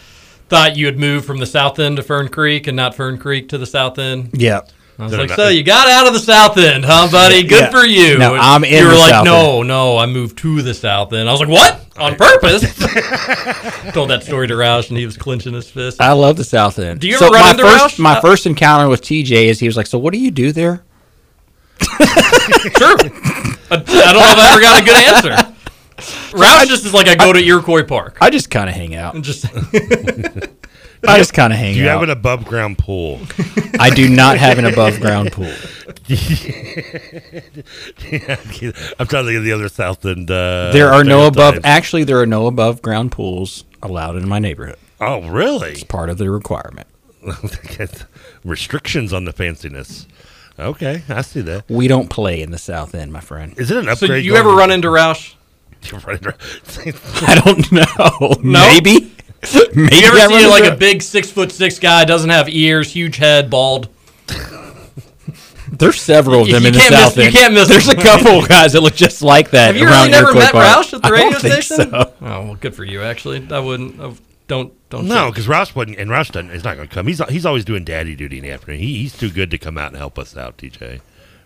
thought 0.49 0.77
you 0.77 0.87
had 0.87 0.99
moved 0.99 1.25
from 1.25 1.39
the 1.39 1.47
south 1.47 1.79
end 1.79 1.97
to 1.97 2.03
Fern 2.03 2.29
Creek 2.29 2.67
and 2.67 2.77
not 2.77 2.95
Fern 2.95 3.19
Creek 3.19 3.49
to 3.51 3.59
the 3.59 3.67
south 3.67 3.99
end. 3.99 4.31
Yeah. 4.33 4.63
I 5.01 5.05
was 5.05 5.13
No, 5.13 5.19
like, 5.19 5.31
no. 5.31 5.37
so 5.37 5.49
you 5.49 5.63
got 5.63 5.89
out 5.89 6.07
of 6.07 6.13
the 6.13 6.19
south 6.21 6.59
end, 6.59 6.85
huh, 6.85 7.09
buddy? 7.11 7.43
Good 7.43 7.61
Yeah. 7.63 7.71
for 7.71 7.87
you. 7.87 8.19
No, 8.19 8.35
I'm 8.35 8.65
in 8.65 8.83
You 8.83 8.89
were 8.89 8.95
like, 8.95 9.11
south 9.11 9.25
no, 9.25 9.63
no, 9.63 9.97
I 9.97 10.05
moved 10.05 10.37
to 10.39 10.61
the 10.61 10.75
south 10.75 11.13
end. 11.15 11.27
I 11.29 11.33
was 11.33 11.41
like, 11.41 11.49
what? 11.49 11.87
On 11.97 12.15
purpose? 12.17 12.61
Told 13.95 14.11
that 14.11 14.23
story 14.25 14.47
to 14.49 14.55
Roush, 14.55 14.91
and 14.91 14.99
he 14.99 15.07
was 15.07 15.17
clenching 15.17 15.55
his 15.55 15.71
fist. 15.71 16.01
I 16.03 16.13
love 16.13 16.37
the 16.37 16.45
South 16.45 16.79
End. 16.79 17.01
Do 17.01 17.09
you 17.09 17.17
so 17.19 17.27
ever 17.27 17.35
run 17.35 17.43
my 17.45 17.51
into 17.51 17.63
first, 17.63 17.97
Roush? 17.97 17.99
My 17.99 18.17
Uh, 18.19 18.21
first 18.21 18.47
encounter 18.47 18.89
with 18.89 19.03
TJ 19.03 19.47
is 19.49 19.59
he 19.59 19.67
was 19.67 19.77
like, 19.77 19.87
"So 19.87 19.99
what 19.99 20.13
do 20.13 20.19
you 20.19 20.31
do 20.31 20.53
there?" 20.53 20.83
Sure. 21.81 22.97
I, 23.71 23.75
I 23.75 23.77
don't 23.77 23.87
know 23.87 24.33
if 24.33 24.39
I 24.39 24.51
ever 24.53 24.61
got 24.61 24.83
a 24.83 24.85
good 24.85 24.97
answer. 24.97 25.55
Roush 26.37 26.67
just 26.69 26.85
is 26.87 26.95
like, 26.95 27.09
I 27.09 27.15
go 27.17 27.33
to 27.33 27.39
Iroquois 27.39 27.85
Park. 27.85 28.17
I 28.21 28.31
just 28.31 28.51
kind 28.51 28.69
of 28.71 28.75
hang 28.75 28.95
out. 28.95 29.15
And 29.15 29.23
just 29.25 29.45
I 31.07 31.19
just 31.19 31.33
kind 31.35 31.53
of 31.53 31.59
hang 31.59 31.71
out. 31.71 31.75
Do 31.75 31.81
you 31.81 31.89
out. 31.89 31.93
have 32.01 32.03
an 32.03 32.11
above 32.11 32.45
ground 32.45 32.79
pool? 32.79 33.21
I 33.79 33.91
do 33.91 34.09
not 34.09 34.39
have 34.39 34.59
an 34.59 34.67
above 34.67 35.01
ground 35.01 35.33
pool. 35.33 35.47
I'm 38.99 39.07
trying 39.07 39.25
to 39.25 39.25
think 39.25 39.39
of 39.39 39.45
the 39.45 39.53
other 39.55 39.69
south 39.69 40.05
end. 40.05 40.31
Uh, 40.31 40.71
there 40.73 40.93
are 40.93 41.05
no 41.05 41.27
above. 41.27 41.55
stereotypes. 41.55 41.67
Actually, 41.67 42.05
there 42.05 42.21
are 42.21 42.27
no 42.27 42.47
above 42.47 42.83
ground 42.83 43.13
pools 43.13 43.65
allowed 43.83 44.17
in 44.17 44.29
my 44.29 44.39
neighborhood. 44.39 44.79
Oh, 45.01 45.27
really? 45.29 45.71
It's 45.71 45.85
part 45.85 46.11
of 46.11 46.19
the 46.19 46.31
requirement. 46.31 46.87
Restrictions 48.45 49.13
on 49.13 49.25
the 49.25 49.33
fanciness. 49.33 50.07
Okay, 50.59 51.03
I 51.09 51.23
see 51.23 51.41
that. 51.43 51.69
We 51.71 51.89
don't 51.89 52.11
play 52.11 52.43
in 52.43 52.51
the 52.51 52.59
South 52.59 52.95
End, 52.95 53.13
my 53.13 53.21
friend. 53.21 53.59
Is 53.59 53.71
it 53.71 53.79
an 53.79 53.89
upgrade? 53.89 53.99
So 53.99 54.05
upgrade? 54.07 54.25
you 54.25 54.37
ever 54.37 54.51
run 54.55 54.71
into 54.71 54.89
Roush? 54.89 55.35
I 55.83 57.41
don't 57.43 57.73
know. 57.73 58.35
No? 58.43 58.67
Maybe. 58.69 59.15
Maybe 59.75 59.97
You 59.97 60.07
ever 60.07 60.17
I 60.19 60.27
see 60.41 60.47
like 60.49 60.65
a 60.71 60.77
big 60.77 61.03
six 61.03 61.31
foot 61.31 61.51
six 61.53 61.79
guy, 61.79 62.05
doesn't 62.05 62.31
have 62.31 62.49
ears, 62.49 62.93
huge 62.93 63.17
head, 63.17 63.49
bald? 63.51 63.89
There's 65.73 66.01
several 66.01 66.43
of 66.43 66.49
them 66.49 66.63
You 66.63 66.69
in 66.69 66.75
the 66.75 66.79
can't 66.81 66.91
miss- 66.91 67.01
South 67.01 67.17
you 67.17 67.31
can't 67.31 67.55
miss 67.55 67.69
There's 67.69 67.89
a 67.89 67.95
couple 67.95 68.33
of 68.41 68.49
guys 68.49 68.73
that 68.73 68.81
look 68.81 68.95
just 68.95 69.23
like 69.23 69.51
that. 69.51 69.69
Have 69.69 69.77
you 69.77 69.85
around 69.87 70.09
really 70.09 70.11
never 70.11 70.27
Iroquois 70.27 70.41
met 70.41 70.53
Park. 70.53 70.67
Roush 70.87 70.93
at 70.95 71.03
the 71.03 71.09
I 71.09 71.11
radio 71.11 71.31
don't 71.31 71.41
think 71.41 71.63
station? 71.63 71.91
so. 71.91 72.13
Oh 72.21 72.45
well, 72.45 72.55
good 72.57 72.75
for 72.75 72.85
you. 72.85 73.03
Actually, 73.03 73.47
I 73.51 73.61
wouldn't. 73.61 74.01
I 74.01 74.13
don't 74.49 74.73
don't. 74.91 75.07
No, 75.07 75.31
because 75.31 75.47
Roush 75.47 75.75
wasn't, 75.77 75.99
and 75.99 76.11
Roush 76.11 76.33
doesn't. 76.33 76.51
He's 76.51 76.65
not 76.65 76.77
going 76.77 76.89
to 76.89 76.95
come. 76.95 77.07
He's 77.07 77.25
he's 77.29 77.47
always 77.47 77.65
doing 77.65 77.85
daddy 77.85 78.17
duty 78.17 78.39
in 78.39 78.43
the 78.43 78.51
afternoon. 78.51 78.81
He, 78.81 78.97
he's 78.99 79.17
too 79.17 79.31
good 79.31 79.51
to 79.53 79.59
come 79.59 79.79
out 79.79 79.89
and 79.89 79.97
help 79.97 80.19
us 80.19 80.37
out, 80.37 80.59
TJ. 80.59 81.01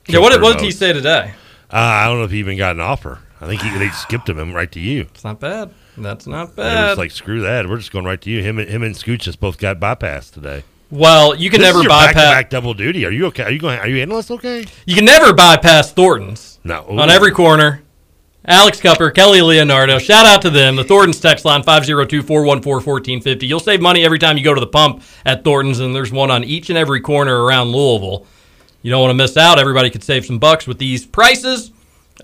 Yeah, 0.08 0.18
what 0.20 0.32
did, 0.32 0.40
what 0.42 0.58
did 0.58 0.64
he 0.64 0.70
say 0.70 0.92
today? 0.94 1.32
Uh, 1.70 1.76
I 1.76 2.06
don't 2.06 2.18
know 2.18 2.24
if 2.24 2.30
he 2.30 2.38
even 2.38 2.56
got 2.56 2.74
an 2.76 2.80
offer. 2.80 3.20
I 3.40 3.46
think 3.46 3.60
he, 3.62 3.76
they 3.78 3.90
skipped 3.90 4.28
him 4.28 4.52
right 4.54 4.70
to 4.72 4.80
you. 4.80 5.02
It's 5.02 5.24
not 5.24 5.38
bad. 5.38 5.70
That's 5.96 6.26
not 6.26 6.56
bad. 6.56 6.90
was 6.90 6.98
like, 6.98 7.10
screw 7.10 7.40
that. 7.42 7.68
We're 7.68 7.76
just 7.78 7.92
going 7.92 8.04
right 8.04 8.20
to 8.20 8.30
you. 8.30 8.42
Him 8.42 8.58
and 8.58 8.68
him 8.68 8.82
and 8.82 8.94
Scooch 8.94 9.20
just 9.20 9.40
both 9.40 9.58
got 9.58 9.78
bypassed 9.78 10.32
today. 10.32 10.64
well, 10.90 11.34
you 11.34 11.50
can 11.50 11.60
This 11.60 11.70
is 11.70 11.76
never 11.76 11.88
bypass. 11.88 12.14
back-to-back 12.14 12.50
double 12.50 12.74
duty. 12.74 13.04
Are 13.06 13.10
you 13.10 13.26
okay? 13.26 13.44
Are 13.44 13.50
you 13.52 13.58
going? 13.60 13.78
Are 13.78 13.88
you 13.88 14.02
analyst 14.02 14.30
okay? 14.32 14.64
You 14.86 14.94
can 14.96 15.04
never 15.04 15.32
bypass 15.32 15.92
Thornton's. 15.92 16.58
No. 16.64 16.84
On 16.88 17.10
every 17.10 17.30
corner. 17.30 17.82
Alex 18.46 18.78
Cupper, 18.78 19.10
Kelly 19.14 19.40
Leonardo. 19.40 19.98
Shout 19.98 20.26
out 20.26 20.42
to 20.42 20.50
them. 20.50 20.76
The 20.76 20.84
Thornton's 20.84 21.18
text 21.18 21.46
line 21.46 21.62
502-414-1450. 21.62 23.42
You'll 23.48 23.60
save 23.60 23.80
money 23.80 24.04
every 24.04 24.18
time 24.18 24.36
you 24.36 24.44
go 24.44 24.52
to 24.54 24.60
the 24.60 24.66
pump 24.66 25.02
at 25.24 25.44
Thornton's, 25.44 25.80
and 25.80 25.94
there's 25.94 26.12
one 26.12 26.30
on 26.30 26.44
each 26.44 26.68
and 26.68 26.76
every 26.78 27.00
corner 27.00 27.44
around 27.44 27.68
Louisville. 27.68 28.26
You 28.82 28.90
don't 28.90 29.00
want 29.00 29.10
to 29.12 29.14
miss 29.14 29.36
out. 29.38 29.58
Everybody 29.58 29.88
could 29.88 30.04
save 30.04 30.26
some 30.26 30.38
bucks 30.38 30.66
with 30.66 30.78
these 30.78 31.06
prices. 31.06 31.72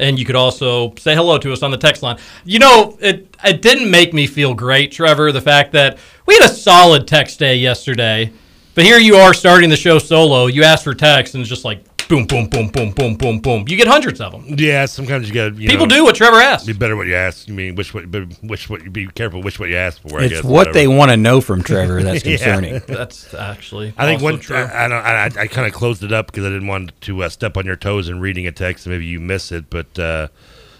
And 0.01 0.19
you 0.19 0.25
could 0.25 0.37
also 0.37 0.95
say 0.97 1.15
hello 1.15 1.39
to 1.39 1.53
us 1.53 1.63
on 1.63 1.71
the 1.71 1.77
text 1.77 2.03
line. 2.03 2.19
You 2.45 2.59
know, 2.59 2.97
it 3.01 3.37
it 3.45 3.63
didn't 3.63 3.91
make 3.91 4.15
me 4.15 4.27
feel 4.27 4.55
great, 4.55 4.93
Trevor, 4.93 5.31
the 5.31 5.41
fact 5.41 5.73
that 5.73 5.99
we 6.27 6.35
had 6.35 6.51
a 6.51 6.55
solid 6.55 7.07
text 7.07 7.39
day 7.39 7.57
yesterday. 7.57 8.33
But 8.75 8.85
here 8.85 8.99
you 8.99 9.17
are 9.17 9.35
starting 9.35 9.69
the 9.69 9.77
show 9.77 9.99
solo. 9.99 10.47
You 10.47 10.63
ask 10.63 10.85
for 10.85 10.95
text 10.95 11.35
and 11.35 11.43
it's 11.43 11.51
just 11.51 11.65
like 11.65 11.85
boom, 12.11 12.27
boom, 12.27 12.49
boom, 12.49 12.69
boom, 12.69 12.91
boom, 12.91 13.15
boom, 13.15 13.39
boom. 13.41 13.65
You 13.69 13.77
get 13.77 13.87
hundreds 13.87 14.21
of 14.21 14.33
them. 14.33 14.45
Yeah, 14.59 14.85
sometimes 14.87 15.29
you 15.29 15.35
got 15.35 15.57
People 15.57 15.87
do 15.87 16.05
what 16.05 16.17
Trevor 16.17 16.37
asks. 16.39 16.67
Be 16.67 16.73
better 16.75 16.97
what 16.97 17.07
you 17.07 17.15
ask. 17.15 17.49
You 17.49 17.55
mean 17.55 17.77
which 17.77 17.95
what? 17.95 18.11
but 18.11 18.25
Which 18.43 18.69
what? 18.69 18.93
Be 18.93 19.07
careful 19.07 19.43
which 19.43 19.59
what 19.59 19.69
you 19.71 19.77
ask 19.77 20.03
for. 20.03 20.21
I 20.21 20.25
It's 20.25 20.35
guess, 20.35 20.45
what 20.45 20.53
whatever. 20.53 20.75
they 20.75 20.89
want 20.89 21.11
to 21.13 21.17
know 21.17 21.41
from 21.41 21.63
Trevor 21.63 22.03
that's 22.03 22.25
Yeah. 22.25 22.37
concerning. 22.37 22.83
That's 22.87 23.33
actually 23.33 23.95
I 23.97 24.05
think 24.07 24.21
one. 24.23 24.41
true. 24.41 24.57
I, 24.57 24.85
I 24.85 24.89
don't. 24.89 25.03
I, 25.39 25.43
I 25.43 25.47
kind 25.47 25.67
of 25.67 25.73
closed 25.73 26.03
it 26.03 26.13
up 26.13 26.27
because 26.27 26.45
I 26.45 26.49
didn't 26.49 26.67
want 26.69 26.93
to 27.03 27.23
uh, 27.23 27.29
step 27.29 27.57
on 27.57 27.65
your 27.65 27.77
toes 27.77 28.09
in 28.09 28.21
reading 28.21 28.47
a 28.47 28.53
text 28.53 28.85
and 28.87 28.93
maybe 28.95 29.07
you 29.07 29.21
miss 29.21 29.53
it. 29.53 29.71
But 29.71 29.99
uh, 29.99 30.29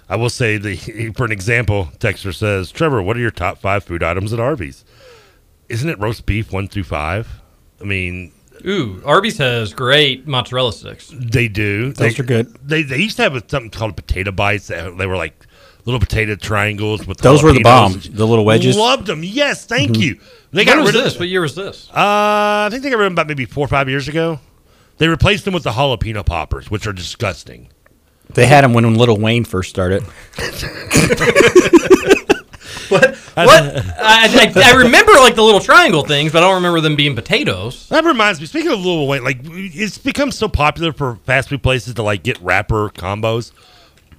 I 0.09 0.17
will 0.17 0.29
say 0.31 0.59
the 0.59 1.13
for 1.17 1.25
an 1.25 1.33
example, 1.33 1.91
Texter 1.99 2.35
says, 2.35 2.71
"Trevor, 2.73 3.01
what 3.03 3.17
are 3.17 3.21
your 3.21 3.31
top 3.31 3.59
five 3.59 3.85
food 3.85 4.03
items 4.03 4.33
at 4.33 4.41
Arby's? 4.41 4.85
Isn't 5.69 5.89
it 5.89 5.99
roast 6.01 6.27
beef 6.27 6.53
one 6.53 6.67
through 6.67 6.85
five? 6.85 7.29
I 7.81 7.85
mean, 7.85 8.33
Ooh, 8.67 9.03
Arby's 9.05 9.39
has 9.39 9.73
great 9.73 10.27
mozzarella 10.27 10.73
sticks. 10.73 11.11
they 11.15 11.49
do. 11.49 11.93
Those 11.93 12.17
they, 12.17 12.23
are 12.23 12.27
good. 12.27 12.57
They 12.67 12.83
they 12.83 12.99
used 12.99 13.17
to 13.17 13.23
have 13.23 13.33
something 13.49 13.71
called 13.71 13.97
potato 13.97 14.33
bites. 14.33 14.67
That, 14.69 14.97
they 14.99 15.07
were 15.07 15.17
like 15.17 15.47
little 15.87 16.01
potato 16.01 16.35
triangles 16.37 17.07
with 17.07 17.19
Those 17.19 17.43
were 17.43 17.53
the 17.53 17.61
jalapenos. 17.61 17.65
bomb, 18.07 18.15
the 18.17 18.27
little 18.27 18.45
wedges. 18.45 18.77
Loved 18.77 19.07
them. 19.07 19.23
Yes, 19.25 19.65
thank 19.65 19.93
Mhm. 19.93 20.01
you. 20.01 20.15
They 20.53 20.65
When 20.65 20.67
got 20.67 20.79
was 20.79 20.87
rid 20.89 20.97
of 20.97 21.05
this? 21.05 21.19
What 21.19 21.29
year 21.29 21.41
was 21.41 21.55
this? 21.55 21.89
Uh, 21.91 21.95
I 21.97 22.69
think 22.71 22.83
they 22.83 22.91
got 22.91 22.99
rid 22.99 23.07
of 23.07 23.11
them 23.11 23.15
about 23.15 23.29
maybe 23.29 23.45
four 23.47 23.65
or 23.65 23.69
five 23.69 23.89
years 23.89 24.09
ago. 24.09 24.41
They 24.99 25.09
replaced 25.09 25.45
them 25.47 25.55
with 25.55 25.63
the 25.63 25.71
jalapeno 25.71 26.27
poppers, 26.27 26.71
which 26.71 26.87
are 26.87 26.93
disgusting. 26.93 27.69
They 28.35 28.47
had 28.47 28.63
them 28.65 28.75
when 28.75 28.95
Little 28.95 29.19
Wayne 29.19 29.45
first 29.45 29.71
started. 29.71 30.05
What? 32.91 33.17
I, 33.37 33.45
I, 33.99 34.53
I 34.57 34.73
remember 34.77 35.13
like 35.15 35.35
the 35.35 35.43
little 35.43 35.61
triangle 35.61 36.03
things, 36.05 36.33
but 36.33 36.43
I 36.43 36.47
don't 36.47 36.57
remember 36.57 36.81
them 36.81 36.97
being 36.97 37.15
potatoes. 37.15 37.89
That 37.89 38.05
reminds 38.05 38.41
me. 38.41 38.47
Speaking 38.47 38.73
of 38.73 38.81
Lil 38.81 39.07
Wayne, 39.07 39.25
like 39.25 39.39
it's 39.45 39.99
become 39.99 40.31
so 40.33 40.49
popular 40.49 40.93
for 40.93 41.17
fast 41.25 41.49
food 41.49 41.63
places 41.63 41.95
to 41.95 42.03
like 42.03 42.23
get 42.23 42.41
rapper 42.41 42.91
combos. 42.91 43.53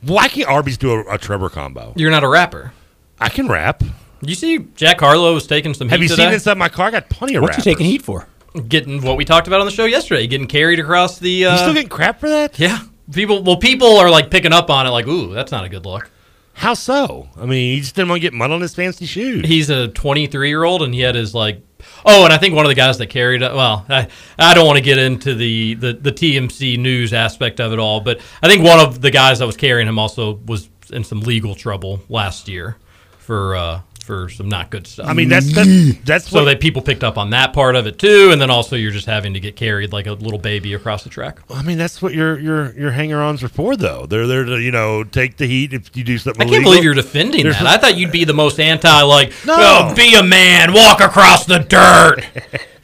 Why 0.01 0.27
can't 0.27 0.47
Arby's 0.49 0.77
do 0.77 0.91
a, 0.91 1.13
a 1.13 1.17
Trevor 1.17 1.49
combo? 1.49 1.93
You're 1.95 2.09
not 2.11 2.23
a 2.23 2.27
rapper. 2.29 2.73
I 3.19 3.29
can 3.29 3.47
rap. 3.47 3.83
You 4.21 4.35
see, 4.35 4.59
Jack 4.75 4.99
Harlow 4.99 5.33
was 5.33 5.45
taking 5.45 5.73
some. 5.73 5.87
Heat. 5.87 5.91
Have 5.91 6.01
you 6.01 6.07
today? 6.09 6.23
seen 6.25 6.33
inside 6.33 6.57
my 6.57 6.69
car? 6.69 6.87
I 6.87 6.91
got 6.91 7.09
plenty 7.09 7.35
of 7.35 7.41
What's 7.43 7.55
he 7.57 7.59
rappers. 7.61 7.73
taking 7.73 7.85
heat 7.85 8.01
for? 8.01 8.27
Getting 8.67 9.01
what 9.01 9.17
we 9.17 9.25
talked 9.25 9.47
about 9.47 9.59
on 9.61 9.65
the 9.65 9.71
show 9.71 9.85
yesterday, 9.85 10.27
getting 10.27 10.47
carried 10.47 10.79
across 10.79 11.19
the. 11.19 11.45
Uh, 11.45 11.51
You 11.53 11.57
still 11.59 11.73
getting 11.73 11.89
crap 11.89 12.19
for 12.19 12.29
that? 12.29 12.57
Yeah, 12.59 12.79
People, 13.13 13.43
well, 13.43 13.57
people 13.57 13.97
are 13.97 14.09
like 14.09 14.29
picking 14.31 14.53
up 14.53 14.69
on 14.69 14.85
it, 14.87 14.89
like, 14.89 15.07
ooh, 15.07 15.33
that's 15.33 15.51
not 15.51 15.63
a 15.65 15.69
good 15.69 15.85
look. 15.85 16.09
How 16.53 16.73
so? 16.73 17.29
I 17.37 17.45
mean, 17.45 17.75
he 17.75 17.81
just 17.81 17.95
didn't 17.95 18.09
want 18.09 18.21
to 18.21 18.27
get 18.27 18.33
mud 18.33 18.51
on 18.51 18.61
his 18.61 18.75
fancy 18.75 19.05
shoes. 19.05 19.47
He's 19.47 19.69
a 19.69 19.87
23 19.87 20.49
year 20.49 20.63
old, 20.63 20.81
and 20.83 20.93
he 20.93 21.01
had 21.01 21.15
his 21.15 21.33
like. 21.33 21.61
Oh, 22.05 22.23
and 22.25 22.31
I 22.31 22.37
think 22.37 22.53
one 22.53 22.65
of 22.65 22.69
the 22.69 22.75
guys 22.75 22.99
that 22.99 23.07
carried 23.07 23.41
it. 23.41 23.53
Well, 23.53 23.85
I, 23.89 24.07
I 24.37 24.53
don't 24.53 24.67
want 24.67 24.77
to 24.77 24.83
get 24.83 24.99
into 24.99 25.33
the, 25.33 25.73
the 25.75 25.93
the 25.93 26.11
TMZ 26.11 26.77
news 26.77 27.13
aspect 27.13 27.59
of 27.59 27.73
it 27.73 27.79
all, 27.79 28.01
but 28.01 28.21
I 28.43 28.47
think 28.47 28.63
one 28.63 28.79
of 28.79 29.01
the 29.01 29.09
guys 29.09 29.39
that 29.39 29.45
was 29.45 29.57
carrying 29.57 29.87
him 29.87 29.97
also 29.97 30.33
was 30.45 30.69
in 30.91 31.03
some 31.03 31.21
legal 31.21 31.55
trouble 31.55 32.01
last 32.09 32.47
year 32.47 32.77
for 33.17 33.55
uh, 33.55 33.81
for 34.11 34.27
some 34.27 34.49
not 34.49 34.69
good 34.69 34.85
stuff. 34.85 35.07
I 35.07 35.13
mean, 35.13 35.29
that's 35.29 35.53
that's, 35.55 35.69
that's 36.03 36.29
so 36.29 36.39
what 36.39 36.45
that 36.45 36.59
people 36.59 36.81
picked 36.81 37.01
up 37.01 37.17
on 37.17 37.29
that 37.29 37.53
part 37.53 37.77
of 37.77 37.87
it 37.87 37.97
too, 37.97 38.29
and 38.33 38.41
then 38.41 38.49
also 38.49 38.75
you're 38.75 38.91
just 38.91 39.05
having 39.05 39.33
to 39.35 39.39
get 39.39 39.55
carried 39.55 39.93
like 39.93 40.05
a 40.05 40.11
little 40.11 40.37
baby 40.37 40.73
across 40.73 41.05
the 41.05 41.09
track. 41.09 41.39
I 41.49 41.61
mean, 41.63 41.77
that's 41.77 42.01
what 42.01 42.13
your 42.13 42.37
your 42.37 42.73
your 42.77 42.91
hanger-ons 42.91 43.41
are 43.41 43.47
for, 43.47 43.77
though. 43.77 44.05
They're 44.05 44.27
there 44.27 44.43
to 44.43 44.59
you 44.59 44.71
know 44.71 45.05
take 45.05 45.37
the 45.37 45.47
heat 45.47 45.71
if 45.71 45.95
you 45.95 46.03
do 46.03 46.17
something. 46.17 46.41
I 46.41 46.43
can't 46.43 46.55
illegal. 46.55 46.71
believe 46.71 46.83
you're 46.83 46.93
defending 46.93 47.43
There's 47.43 47.57
that. 47.57 47.67
I 47.67 47.77
thought 47.77 47.95
you'd 47.95 48.11
be 48.11 48.25
the 48.25 48.33
most 48.33 48.59
anti, 48.59 49.01
like, 49.03 49.31
No. 49.45 49.55
oh, 49.57 49.95
be 49.95 50.13
a 50.15 50.23
man, 50.23 50.73
walk 50.73 50.99
across 50.99 51.45
the 51.45 51.59
dirt. 51.59 52.25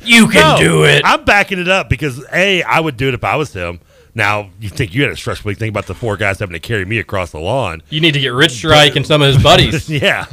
You 0.05 0.29
can 0.29 0.55
No, 0.55 0.57
do 0.57 0.83
it. 0.85 1.01
I'm 1.03 1.25
backing 1.25 1.59
it 1.59 1.67
up 1.67 1.89
because 1.89 2.23
a 2.31 2.63
I 2.63 2.79
would 2.79 2.95
do 2.95 3.09
it 3.09 3.13
if 3.15 3.25
I 3.25 3.35
was 3.35 3.51
him. 3.51 3.81
Now 4.17 4.49
you 4.59 4.69
think 4.69 4.95
you 4.95 5.03
had 5.03 5.11
a 5.11 5.15
stressful 5.15 5.47
week? 5.49 5.59
Think 5.59 5.69
about 5.69 5.85
the 5.85 5.93
four 5.93 6.17
guys 6.17 6.39
having 6.39 6.53
to 6.53 6.59
carry 6.59 6.85
me 6.85 6.97
across 6.97 7.29
the 7.29 7.39
lawn. 7.39 7.83
You 7.91 8.01
need 8.01 8.15
to 8.15 8.19
get 8.19 8.29
Rich 8.29 8.53
Strike 8.53 8.95
and 8.95 9.05
some 9.05 9.21
of 9.21 9.31
his 9.31 9.43
buddies. 9.43 9.87
yeah, 9.91 10.25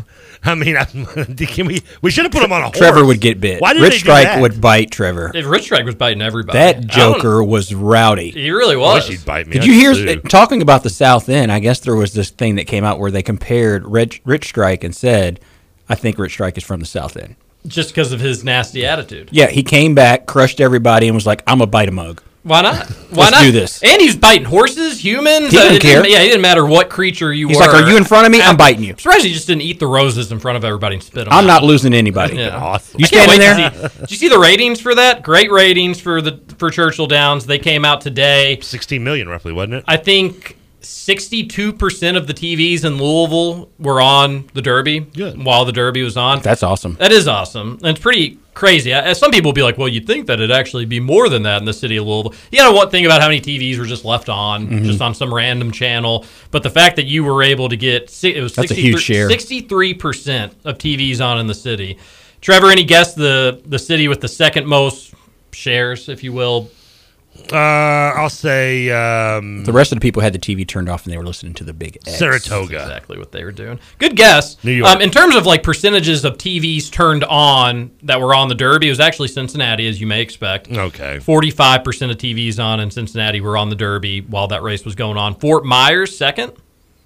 I 0.43 0.55
mean, 0.55 0.79
I, 0.79 0.85
can 1.47 1.67
we? 1.67 1.83
We 2.01 2.11
should 2.11 2.25
have 2.25 2.33
put 2.33 2.43
him 2.43 2.51
on 2.51 2.63
a 2.63 2.65
horse. 2.65 2.79
Trevor 2.79 3.05
would 3.05 3.21
get 3.21 3.43
bit. 3.43 3.61
Why 3.61 3.75
did 3.75 3.83
Rich 3.83 3.93
they 3.93 3.99
Strike 3.99 4.25
that? 4.25 4.41
would 4.41 4.59
bite 4.59 4.91
Trevor. 4.91 5.33
If 5.35 5.45
Rich 5.47 5.65
Strike 5.65 5.85
was 5.85 5.97
biting 5.97 6.23
everybody. 6.23 6.59
That 6.59 6.87
Joker 6.87 7.45
was 7.45 7.75
rowdy. 7.75 8.31
He 8.31 8.51
really 8.51 8.75
I 8.75 8.79
was. 8.79 9.07
wish 9.07 9.19
he'd 9.19 9.27
bite 9.27 9.49
me. 9.49 9.53
Did 9.53 9.63
I'd 9.63 9.67
you 9.67 9.75
hear 9.75 9.95
sue. 9.95 10.23
uh, 10.25 10.29
talking 10.31 10.63
about 10.63 10.83
the 10.83 10.89
South 10.89 11.29
End? 11.29 11.53
I 11.53 11.59
guess 11.59 11.81
there 11.81 11.95
was 11.95 12.15
this 12.15 12.31
thing 12.31 12.55
that 12.55 12.65
came 12.65 12.85
out 12.85 12.99
where 12.99 13.11
they 13.11 13.23
compared 13.23 13.87
Rich, 13.87 14.23
Rich 14.25 14.47
Strike 14.47 14.83
and 14.83 14.97
said, 14.97 15.41
"I 15.91 15.95
think 15.95 16.19
Rich 16.19 16.33
Strike 16.33 16.57
is 16.57 16.65
from 16.65 16.81
the 16.81 16.87
South 16.87 17.19
End." 17.19 17.37
Just 17.67 17.91
because 17.91 18.13
of 18.13 18.21
his 18.21 18.45
nasty 18.45 18.87
attitude. 18.87 19.29
Yeah, 19.31 19.49
he 19.49 19.63
came 19.63 19.95
back, 19.95 20.25
crushed 20.25 20.59
everybody, 20.59 21.07
and 21.07 21.15
was 21.15 21.27
like, 21.27 21.43
"I'm 21.47 21.61
a 21.61 21.67
bite 21.67 21.91
a 21.91 21.93
mug." 21.93 22.23
Why 22.45 22.61
not? 22.61 22.87
Why 23.11 23.25
Let's 23.25 23.31
not 23.33 23.43
do 23.43 23.53
this. 23.53 23.83
And 23.83 24.03
he's 24.03 24.17
biting 24.17 24.45
horses, 24.45 25.03
humans. 25.03 25.51
He 25.51 25.57
uh, 25.57 25.63
didn't 25.63 25.77
it 25.77 25.83
care. 25.83 26.07
Yeah, 26.07 26.21
he 26.21 26.27
didn't 26.27 26.43
matter 26.43 26.67
what 26.67 26.91
creature 26.91 27.33
you 27.33 27.49
He's 27.49 27.57
were. 27.57 27.63
He's 27.65 27.73
like, 27.73 27.83
"Are 27.85 27.89
you 27.91 27.97
in 27.97 28.05
front 28.05 28.27
of 28.27 28.33
me? 28.33 28.43
I'm 28.43 28.51
I'm 28.51 28.57
biting 28.59 28.85
you." 28.85 28.95
surprised 28.99 29.25
he 29.25 29.33
just 29.33 29.47
didn't 29.47 29.63
eat 29.63 29.79
the 29.81 29.87
roses 29.87 30.31
in 30.31 30.39
front 30.39 30.57
of 30.59 30.65
everybody 30.65 30.97
and 30.97 31.03
spit 31.03 31.25
them. 31.25 31.33
I'm 31.33 31.45
out. 31.45 31.47
not 31.47 31.63
losing 31.65 31.95
anybody. 31.95 32.37
Yeah. 32.37 32.57
Awesome. 32.57 33.01
You 33.01 33.07
I 33.07 33.09
can't 33.09 33.31
standing 33.31 33.71
there? 33.73 33.89
see- 33.89 34.01
Did 34.01 34.11
you 34.11 34.17
see 34.19 34.29
the 34.29 34.39
ratings 34.39 34.79
for 34.79 34.95
that? 34.95 35.23
Great 35.23 35.51
ratings 35.51 35.99
for 36.01 36.21
the 36.21 36.39
for 36.59 36.71
Churchill 36.71 37.07
Downs. 37.07 37.47
They 37.47 37.59
came 37.59 37.83
out 37.85 38.03
today. 38.03 38.61
16 38.61 39.03
million 39.03 39.27
roughly, 39.27 39.53
wasn't 39.55 39.75
it? 39.75 39.85
I 39.89 39.97
think 39.97 40.59
62% 40.85 42.17
of 42.17 42.27
the 42.27 42.35
TVs 42.35 42.85
in 42.85 42.99
Louisville 42.99 43.71
were 43.79 44.01
on 44.01 44.49
the 44.55 44.63
Derby 44.63 45.01
Good. 45.01 45.43
while 45.45 45.65
the 45.65 45.73
Derby 45.73 46.03
was 46.03 46.17
on. 46.17 46.41
That's 46.41 46.63
awesome. 46.63 46.95
That 46.95 47.13
is 47.13 47.27
awesome. 47.29 47.73
And 47.83 47.89
it's 47.97 48.01
pretty 48.01 48.39
crazy. 48.55 48.93
Some 49.15 49.31
people 49.33 49.49
will 49.49 49.55
be 49.55 49.63
like, 49.63 49.77
well, 49.79 49.89
you'd 49.89 50.07
think 50.07 50.27
that 50.29 50.35
it'd 50.35 50.53
actually 50.53 50.85
be 50.85 51.01
more 51.01 51.29
than 51.29 51.43
that 51.43 51.59
in 51.59 51.65
the 51.65 51.73
city 51.73 51.97
of 51.97 52.07
Louisville. 52.07 52.35
You 52.53 52.59
got 52.59 52.69
to 52.71 52.75
one 52.77 52.91
thing 52.91 53.05
about 53.05 53.21
how 53.21 53.29
many 53.29 53.41
TVs 53.41 53.79
were 53.79 53.85
just 53.85 54.05
left 54.05 54.29
on, 54.29 54.67
Mm-hmm. 54.69 54.85
just 54.85 55.01
on 55.01 55.15
some 55.15 55.33
random 55.35 55.73
channel. 55.73 56.25
But 56.51 56.63
the 56.63 56.71
fact 56.71 56.97
that 56.97 57.07
you 57.07 57.25
were 57.25 57.43
able 57.43 57.69
to 57.69 57.77
get, 57.77 58.25
it 58.25 58.41
was 58.43 58.55
That's 58.55 58.71
a 58.71 58.75
huge 58.75 59.01
share. 59.03 59.29
63% 59.29 60.55
of 60.65 60.79
TVs 60.79 61.21
on 61.25 61.39
in 61.41 61.47
the 61.47 61.55
city. 61.55 61.99
Trevor, 62.41 62.71
any 62.71 62.85
guess 62.85 63.15
the, 63.15 63.61
the 63.67 63.79
city 63.79 64.07
with 64.09 64.21
the 64.21 64.29
second 64.29 64.67
most 64.67 65.15
shares, 65.53 66.09
if 66.09 66.23
you 66.23 66.33
will? 66.33 66.71
Uh, 67.53 67.57
I'll 67.57 68.31
say 68.31 68.91
um, 68.91 69.65
The 69.65 69.73
rest 69.73 69.93
of 69.93 69.97
the 69.97 70.01
people 70.01 70.23
had 70.23 70.33
the 70.33 70.39
TV 70.39 70.67
turned 70.67 70.89
off 70.89 71.05
and 71.05 71.13
they 71.13 71.19
were 71.19 71.27
listening 71.27 71.53
to 71.55 71.65
the 71.65 71.73
Big 71.75 71.99
X. 72.07 72.19
Saratoga. 72.19 72.81
exactly 72.83 73.19
what 73.19 73.33
they 73.33 73.45
were 73.45 73.53
doing. 73.53 73.79
Good 73.99 74.17
guess. 74.17 74.63
New 74.65 74.73
York. 74.73 74.89
Um, 74.91 75.01
in 75.03 75.11
terms 75.11 75.37
of 75.37 75.45
like 75.45 75.63
percentages 75.63 76.25
of 76.25 76.39
TVs 76.39 76.91
turned 76.91 77.23
on 77.25 77.91
that 78.05 78.21
were 78.21 78.35
on 78.35 78.49
the 78.49 78.55
Derby, 78.55 78.87
it 78.87 78.91
was 78.91 79.01
actually 79.01 79.29
Cincinnati, 79.29 79.87
as 79.89 80.01
you 80.01 80.07
may 80.07 80.23
expect. 80.23 80.71
Okay. 80.71 81.19
45% 81.19 82.11
of 82.11 82.17
TVs 82.17 82.63
on 82.63 82.81
in 82.81 82.91
Cincinnati 82.91 83.41
were 83.41 83.57
on 83.57 83.69
the 83.69 83.77
Derby 83.77 84.21
while 84.23 84.49
that 84.49 84.63
race 84.63 84.85
was 84.85 84.95
going 84.95 85.19
on. 85.19 85.35
Fort 85.35 85.65
Myers, 85.65 86.17
second. 86.17 86.53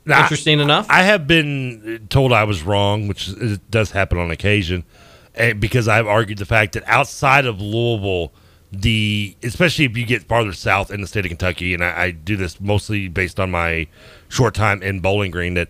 Now, 0.04 0.22
Interesting 0.22 0.60
enough. 0.60 0.86
I 0.88 1.02
have 1.02 1.26
been 1.26 2.06
told 2.08 2.32
I 2.32 2.44
was 2.44 2.62
wrong, 2.62 3.08
which 3.08 3.28
is, 3.28 3.58
does 3.70 3.90
happen 3.90 4.16
on 4.18 4.30
occasion, 4.30 4.84
eh, 5.34 5.52
because 5.52 5.86
I've 5.88 6.06
argued 6.06 6.38
the 6.38 6.46
fact 6.46 6.72
that 6.74 6.84
outside 6.86 7.44
of 7.44 7.60
Louisville, 7.60 8.32
the 8.72 9.36
especially 9.42 9.84
if 9.86 9.96
you 9.96 10.04
get 10.04 10.24
farther 10.24 10.52
south 10.52 10.90
in 10.90 11.00
the 11.00 11.06
state 11.06 11.24
of 11.24 11.28
Kentucky, 11.30 11.74
and 11.74 11.82
I, 11.84 12.02
I 12.04 12.10
do 12.10 12.36
this 12.36 12.60
mostly 12.60 13.08
based 13.08 13.40
on 13.40 13.50
my 13.50 13.86
short 14.28 14.54
time 14.54 14.82
in 14.82 15.00
Bowling 15.00 15.30
Green, 15.30 15.54
that 15.54 15.68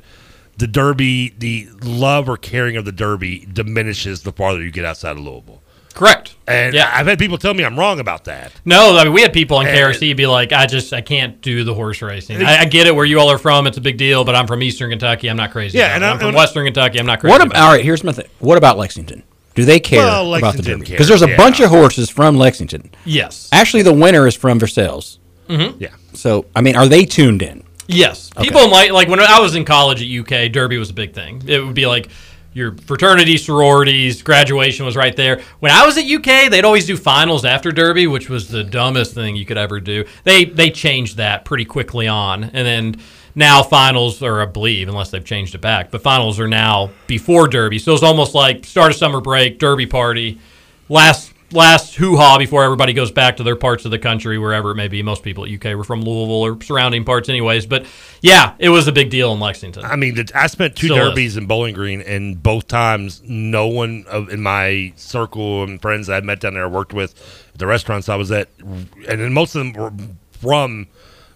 the 0.57 0.67
Derby, 0.67 1.35
the 1.39 1.69
love 1.83 2.29
or 2.29 2.37
caring 2.37 2.77
of 2.77 2.85
the 2.85 2.93
Derby 2.93 3.47
diminishes 3.53 4.23
the 4.23 4.33
farther 4.33 4.61
you 4.63 4.73
get 4.73 4.85
outside 4.85 5.13
of 5.13 5.21
Louisville. 5.21 5.63
Correct. 5.95 6.37
And 6.47 6.75
Yeah. 6.75 6.91
I've 6.95 7.07
had 7.09 7.19
people 7.19 7.39
tell 7.39 7.55
me 7.55 7.65
I'm 7.65 7.77
wrong 7.79 7.99
about 7.99 8.25
that. 8.27 8.53
No, 8.65 8.97
I 8.97 9.03
mean 9.05 9.13
we 9.13 9.21
had 9.23 9.33
people 9.33 9.57
on 9.57 9.67
And- 9.67 9.77
KRC 9.77 10.17
be 10.17 10.27
like, 10.29 10.53
"I 10.53 10.67
just 10.67 10.93
I 10.93 11.01
can't 11.01 11.41
do 11.41 11.65
the 11.65 11.75
horse 11.75 12.03
racing. 12.03 12.41
I, 12.43 12.59
I 12.61 12.65
get 12.67 12.87
it 12.87 12.95
where 12.95 13.05
you 13.05 13.19
all 13.19 13.31
are 13.31 13.39
from; 13.39 13.67
it's 13.67 13.79
a 13.79 13.81
big 13.81 13.97
deal. 13.97 14.25
But 14.25 14.35
I'm 14.37 14.47
from 14.47 14.63
Eastern 14.63 14.91
Kentucky. 14.91 15.29
I'm 15.29 15.37
not 15.37 15.51
crazy. 15.51 15.79
Yeah, 15.79 15.87
about 15.87 15.95
and 15.97 16.05
it. 16.05 16.07
I- 16.07 16.11
I'm 16.11 16.19
from 16.19 16.29
and- 16.29 16.37
Western 16.37 16.65
Kentucky. 16.67 16.99
I'm 17.01 17.07
not 17.07 17.19
crazy. 17.21 17.33
What 17.33 17.41
about 17.41 17.53
about, 17.57 17.63
all 17.67 17.73
right, 17.73 17.85
here's 17.85 18.05
my 18.05 18.13
thing. 18.13 18.27
What 18.39 18.59
about 18.59 18.79
Lexington? 18.79 19.23
Do 19.59 19.65
they 19.65 19.81
care 19.81 20.05
Well, 20.05 20.37
about 20.37 20.55
the 20.55 20.63
Derby? 20.63 20.85
Because 20.85 21.09
there's 21.09 21.23
a 21.23 21.31
yeah. 21.31 21.37
bunch 21.37 21.59
of 21.59 21.69
horses 21.69 22.09
from 22.09 22.37
Lexington. 22.37 22.93
Yes. 23.05 23.49
Actually, 23.51 23.83
the 23.83 23.93
winner 23.93 24.29
is 24.29 24.37
from 24.37 24.61
Versailles. 24.61 25.19
Mm-hmm. 25.49 25.83
Yeah. 25.83 25.89
So, 26.13 26.47
I 26.55 26.61
mean, 26.61 26.77
are 26.77 26.87
they 26.87 27.05
tuned 27.05 27.43
in? 27.43 27.65
Yes, 27.89 28.31
people 28.41 28.69
might, 28.69 28.93
like 28.93 29.09
like 29.09 29.09
when 29.09 29.19
I 29.19 29.41
was 29.41 29.57
in 29.57 29.65
college 29.65 30.01
at 30.01 30.07
UK, 30.07 30.53
Derby 30.53 30.79
was 30.79 30.91
a 30.91 30.95
big 30.95 31.13
thing. 31.13 31.43
It 31.45 31.59
would 31.59 31.75
be 31.75 31.89
like 31.89 32.09
your 32.53 32.77
fraternity, 32.87 33.37
sororities, 33.37 34.23
graduation 34.23 34.87
was 34.87 34.95
right 34.95 35.17
there. 35.17 35.41
When 35.59 35.73
I 35.73 35.85
was 35.85 35.99
at 35.99 36.05
UK, 36.05 36.53
they'd 36.53 36.65
always 36.65 36.87
do 36.87 36.97
finals 36.97 37.45
after 37.45 37.73
Derby, 37.73 38.07
which 38.07 38.31
was 38.31 38.47
the 38.47 38.63
dumbest 38.63 39.13
thing 39.13 39.35
you 39.35 39.45
could 39.45 39.59
ever 39.59 39.81
do. 39.81 40.05
They 40.23 40.45
they 40.45 40.71
changed 40.71 41.17
that 41.17 41.45
pretty 41.45 41.65
quickly 41.65 42.07
on, 42.07 42.45
and 42.45 42.65
then 42.65 43.01
now 43.39 43.63
finals, 43.63 44.23
are, 44.23 44.43
I 44.43 44.47
believe, 44.47 44.89
unless 44.89 45.11
they've 45.11 45.25
changed 45.25 45.55
it 45.55 45.61
back, 45.61 45.91
but 45.91 46.03
finals 46.03 46.41
are 46.41 46.49
now 46.49 46.91
before 47.07 47.47
Derby. 47.49 47.79
So 47.79 47.95
it's 47.95 48.03
almost 48.03 48.35
like 48.35 48.67
start 48.67 48.91
of 48.91 48.97
summer 48.97 49.21
break, 49.21 49.59
Derby 49.59 49.87
party, 49.87 50.41
last 50.89 51.33
last 51.51 51.95
hoo 51.95 52.17
ha 52.17 52.37
before 52.37 52.63
everybody 52.63 52.93
goes 52.93 53.11
back 53.11 53.39
to 53.39 53.43
their 53.43 53.57
parts 53.57 53.85
of 53.85 53.91
the 53.91 53.99
country, 53.99 54.39
wherever 54.39 54.73
it 54.73 54.75
may 54.75 54.89
be. 54.89 55.03
Most 55.03 55.23
people 55.23 55.45
at 55.45 55.51
UK 55.51 55.77
were 55.77 55.85
from 55.85 56.03
Louisville 56.03 56.43
or 56.43 56.61
surrounding 56.61 57.05
parts, 57.05 57.29
anyways. 57.29 57.65
But 57.65 57.87
yeah, 58.21 58.55
it 58.59 58.69
was 58.69 58.89
a 58.89 58.93
big 58.93 59.09
deal 59.09 59.33
in 59.33 59.41
Lexington. 59.41 59.85
I 59.85 59.97
mean, 59.97 60.23
I 60.35 60.49
spent 60.49 60.77
two 60.77 60.89
Still 60.89 60.99
is. 60.99 61.09
derbies 61.11 61.37
in 61.37 61.47
Bowling 61.47 61.75
Green, 61.75 62.03
and 62.03 62.43
both 62.43 62.67
times, 62.67 63.23
no 63.25 63.69
one 63.69 64.05
in 64.31 64.43
my 64.43 64.93
circle 64.97 65.63
and 65.63 65.81
friends 65.81 66.09
that 66.09 66.23
I 66.23 66.27
met 66.27 66.41
down 66.41 66.55
there, 66.55 66.65
or 66.65 66.69
worked 66.69 66.93
with, 66.93 67.15
the 67.57 67.67
restaurants 67.67 68.09
I 68.09 68.17
was 68.17 68.31
at, 68.31 68.49
and 68.59 68.89
then 69.07 69.33
most 69.33 69.55
of 69.55 69.61
them 69.61 69.73
were 69.73 69.93
from 70.33 70.87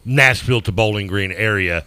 Nashville 0.04 0.60
to 0.62 0.72
Bowling 0.72 1.06
Green 1.06 1.32
area, 1.32 1.84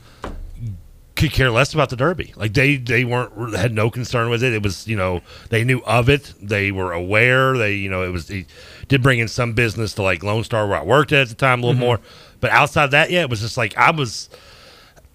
could 1.15 1.31
care 1.31 1.49
less 1.49 1.73
about 1.73 1.89
the 1.89 1.95
Derby. 1.95 2.33
Like 2.35 2.53
they 2.53 2.77
they 2.77 3.05
weren't 3.05 3.55
had 3.55 3.73
no 3.73 3.89
concern 3.89 4.29
with 4.29 4.43
it. 4.43 4.53
It 4.53 4.61
was 4.61 4.87
you 4.87 4.97
know 4.97 5.21
they 5.49 5.63
knew 5.63 5.79
of 5.85 6.09
it. 6.09 6.33
They 6.41 6.71
were 6.71 6.91
aware. 6.91 7.57
They 7.57 7.75
you 7.75 7.89
know 7.89 8.03
it 8.03 8.09
was 8.09 8.29
it 8.29 8.47
did 8.87 9.01
bring 9.01 9.19
in 9.19 9.27
some 9.27 9.53
business 9.53 9.93
to 9.95 10.03
like 10.03 10.23
Lone 10.23 10.43
Star 10.43 10.67
where 10.67 10.79
I 10.79 10.83
worked 10.83 11.11
at, 11.11 11.21
at 11.21 11.29
the 11.29 11.35
time 11.35 11.63
a 11.63 11.67
little 11.67 11.75
mm-hmm. 11.75 11.85
more. 11.85 11.99
But 12.41 12.51
outside 12.51 12.91
that, 12.91 13.11
yeah, 13.11 13.21
it 13.21 13.29
was 13.29 13.39
just 13.39 13.57
like 13.57 13.77
I 13.77 13.91
was 13.91 14.29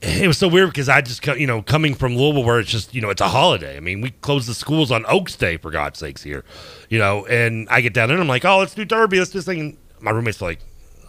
it 0.00 0.26
was 0.26 0.38
so 0.38 0.48
weird 0.48 0.70
because 0.70 0.88
I 0.88 1.02
just 1.02 1.26
you 1.26 1.46
know 1.46 1.60
coming 1.60 1.94
from 1.94 2.16
Louisville 2.16 2.44
where 2.44 2.60
it's 2.60 2.70
just 2.70 2.94
you 2.94 3.02
know 3.02 3.10
it's 3.10 3.20
a 3.20 3.28
holiday. 3.28 3.76
I 3.76 3.80
mean 3.80 4.00
we 4.00 4.10
close 4.10 4.46
the 4.46 4.54
schools 4.54 4.90
on 4.90 5.04
Oaks 5.06 5.36
Day 5.36 5.58
for 5.58 5.70
God's 5.70 5.98
sakes 5.98 6.22
here, 6.22 6.44
you 6.88 6.98
know. 6.98 7.26
And 7.26 7.68
I 7.68 7.82
get 7.82 7.92
down 7.92 8.08
there 8.08 8.16
and 8.16 8.22
I'm 8.22 8.28
like, 8.28 8.44
oh, 8.46 8.58
let's 8.58 8.74
do 8.74 8.86
Derby. 8.86 9.18
Let's 9.18 9.30
do 9.30 9.38
this 9.38 9.46
thing. 9.46 9.60
And 9.60 9.76
my 10.00 10.12
roommate's 10.12 10.40
like, 10.40 10.60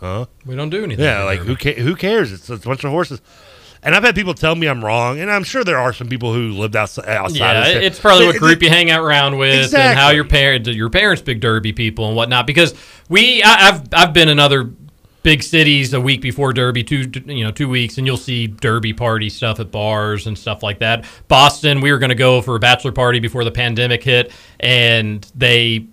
huh? 0.02 0.26
we 0.46 0.56
don't 0.56 0.70
do 0.70 0.84
anything. 0.84 1.06
Yeah, 1.06 1.24
like 1.24 1.40
who 1.40 1.56
ca- 1.56 1.80
who 1.80 1.96
cares? 1.96 2.34
It's, 2.34 2.50
it's 2.50 2.66
a 2.66 2.68
bunch 2.68 2.84
of 2.84 2.92
horses. 2.92 3.22
And 3.84 3.96
I've 3.96 4.04
had 4.04 4.14
people 4.14 4.36
tell 4.36 4.54
me 4.54 4.68
I'm 4.68 4.84
wrong, 4.86 5.20
and 5.20 5.32
I'm 5.32 5.44
sure 5.44 5.64
there 5.64 5.80
are 5.80 5.92
some 5.92 6.08
people 6.08 6.34
who 6.34 6.52
lived 6.52 6.76
outside. 6.76 7.08
outside 7.08 7.38
Yeah, 7.38 7.78
of 7.78 7.84
it's 7.84 8.00
probably 8.00 8.28
what 8.28 8.36
group 8.36 8.62
you 8.62 8.70
hang 8.70 8.92
out 8.92 9.04
around 9.04 9.38
with, 9.38 9.74
and 9.74 9.98
how 9.98 10.12
your 10.12 10.26
parents, 10.26 10.70
your 10.70 10.90
parents, 10.92 11.22
big 11.24 11.40
Derby 11.40 11.74
people 11.74 12.06
and 12.06 12.16
whatnot. 12.16 12.46
Because 12.46 12.76
we, 13.10 13.42
I, 13.42 13.70
I've, 13.70 13.82
I've 13.92 14.14
been 14.14 14.30
in 14.30 14.38
other 14.38 14.72
big 15.24 15.42
cities 15.42 15.94
a 15.94 16.02
week 16.02 16.22
before 16.22 16.54
Derby, 16.54 16.84
two, 16.84 17.10
you 17.26 17.44
know, 17.44 17.52
two 17.52 17.70
weeks, 17.70 17.98
and 17.98 18.06
you'll 18.06 18.18
see 18.18 18.48
Derby 18.48 18.94
party 18.94 19.30
stuff 19.30 19.60
at 19.60 19.72
bars 19.72 20.28
and 20.28 20.38
stuff 20.38 20.62
like 20.62 20.80
that. 20.80 21.06
Boston, 21.28 21.82
we 21.82 21.92
were 21.92 21.98
going 22.00 22.10
to 22.10 22.16
go 22.16 22.42
for 22.42 22.56
a 22.56 22.60
bachelor 22.60 22.92
party 22.92 23.20
before 23.20 23.44
the 23.44 23.52
pandemic 23.52 24.04
hit, 24.04 24.32
and 24.60 25.24
they 25.36 25.88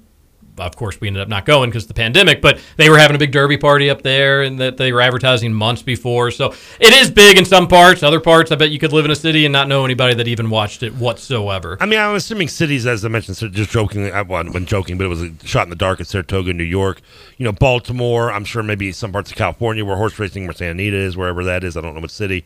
of 0.59 0.77
course, 0.77 1.01
we 1.01 1.09
ended 1.09 1.23
up 1.23 1.29
not 1.29 1.45
going 1.45 1.71
because 1.71 1.85
of 1.85 1.89
the 1.89 1.95
pandemic. 1.95 2.43
But 2.43 2.61
they 2.77 2.91
were 2.91 2.99
having 2.99 3.15
a 3.17 3.19
big 3.19 3.33
Derby 3.33 3.57
party 3.57 3.91
up 3.91 4.03
there, 4.03 4.43
and 4.43 4.59
that 4.59 4.77
they 4.77 4.93
were 4.93 5.01
advertising 5.01 5.53
months 5.53 5.83
before. 5.83 6.31
So 6.31 6.55
it 6.81 6.93
is 6.93 7.11
big 7.11 7.39
in 7.39 7.45
some 7.45 7.69
parts. 7.69 8.03
Other 8.03 8.21
parts, 8.21 8.53
I 8.53 8.57
bet 8.57 8.71
you 8.71 8.79
could 8.79 8.93
live 8.93 9.05
in 9.05 9.11
a 9.11 9.17
city 9.17 9.45
and 9.45 9.53
not 9.53 9.69
know 9.69 9.85
anybody 9.85 10.15
that 10.15 10.29
even 10.29 10.51
watched 10.51 10.83
it 10.83 10.95
whatsoever. 10.95 11.77
I 11.81 11.87
mean, 11.87 11.99
I'm 11.99 12.15
assuming 12.15 12.49
cities, 12.49 12.87
as 12.87 13.05
I 13.05 13.09
mentioned, 13.09 13.37
so 13.37 13.49
just 13.49 13.71
jokingly, 13.71 14.13
I 14.13 14.23
wasn't 14.23 14.69
joking, 14.69 14.99
but 14.99 15.05
it 15.05 15.09
was 15.09 15.23
a 15.23 15.33
shot 15.45 15.65
in 15.65 15.71
the 15.71 15.77
dark 15.77 16.01
at 16.01 16.07
Saratoga, 16.07 16.53
New 16.53 16.65
York. 16.65 17.01
You 17.37 17.45
know, 17.45 17.53
Baltimore. 17.53 18.33
I'm 18.33 18.45
sure 18.45 18.63
maybe 18.63 18.93
some 18.93 19.13
parts 19.13 19.31
of 19.31 19.37
California 19.37 19.85
where 19.85 19.97
horse 19.97 20.19
racing, 20.19 20.47
where 20.47 20.55
Santa 20.55 20.73
Anita 20.73 20.97
is, 20.97 21.17
wherever 21.17 21.45
that 21.45 21.65
is. 21.65 21.77
I 21.77 21.81
don't 21.81 21.95
know 21.95 22.01
what 22.01 22.11
city. 22.11 22.45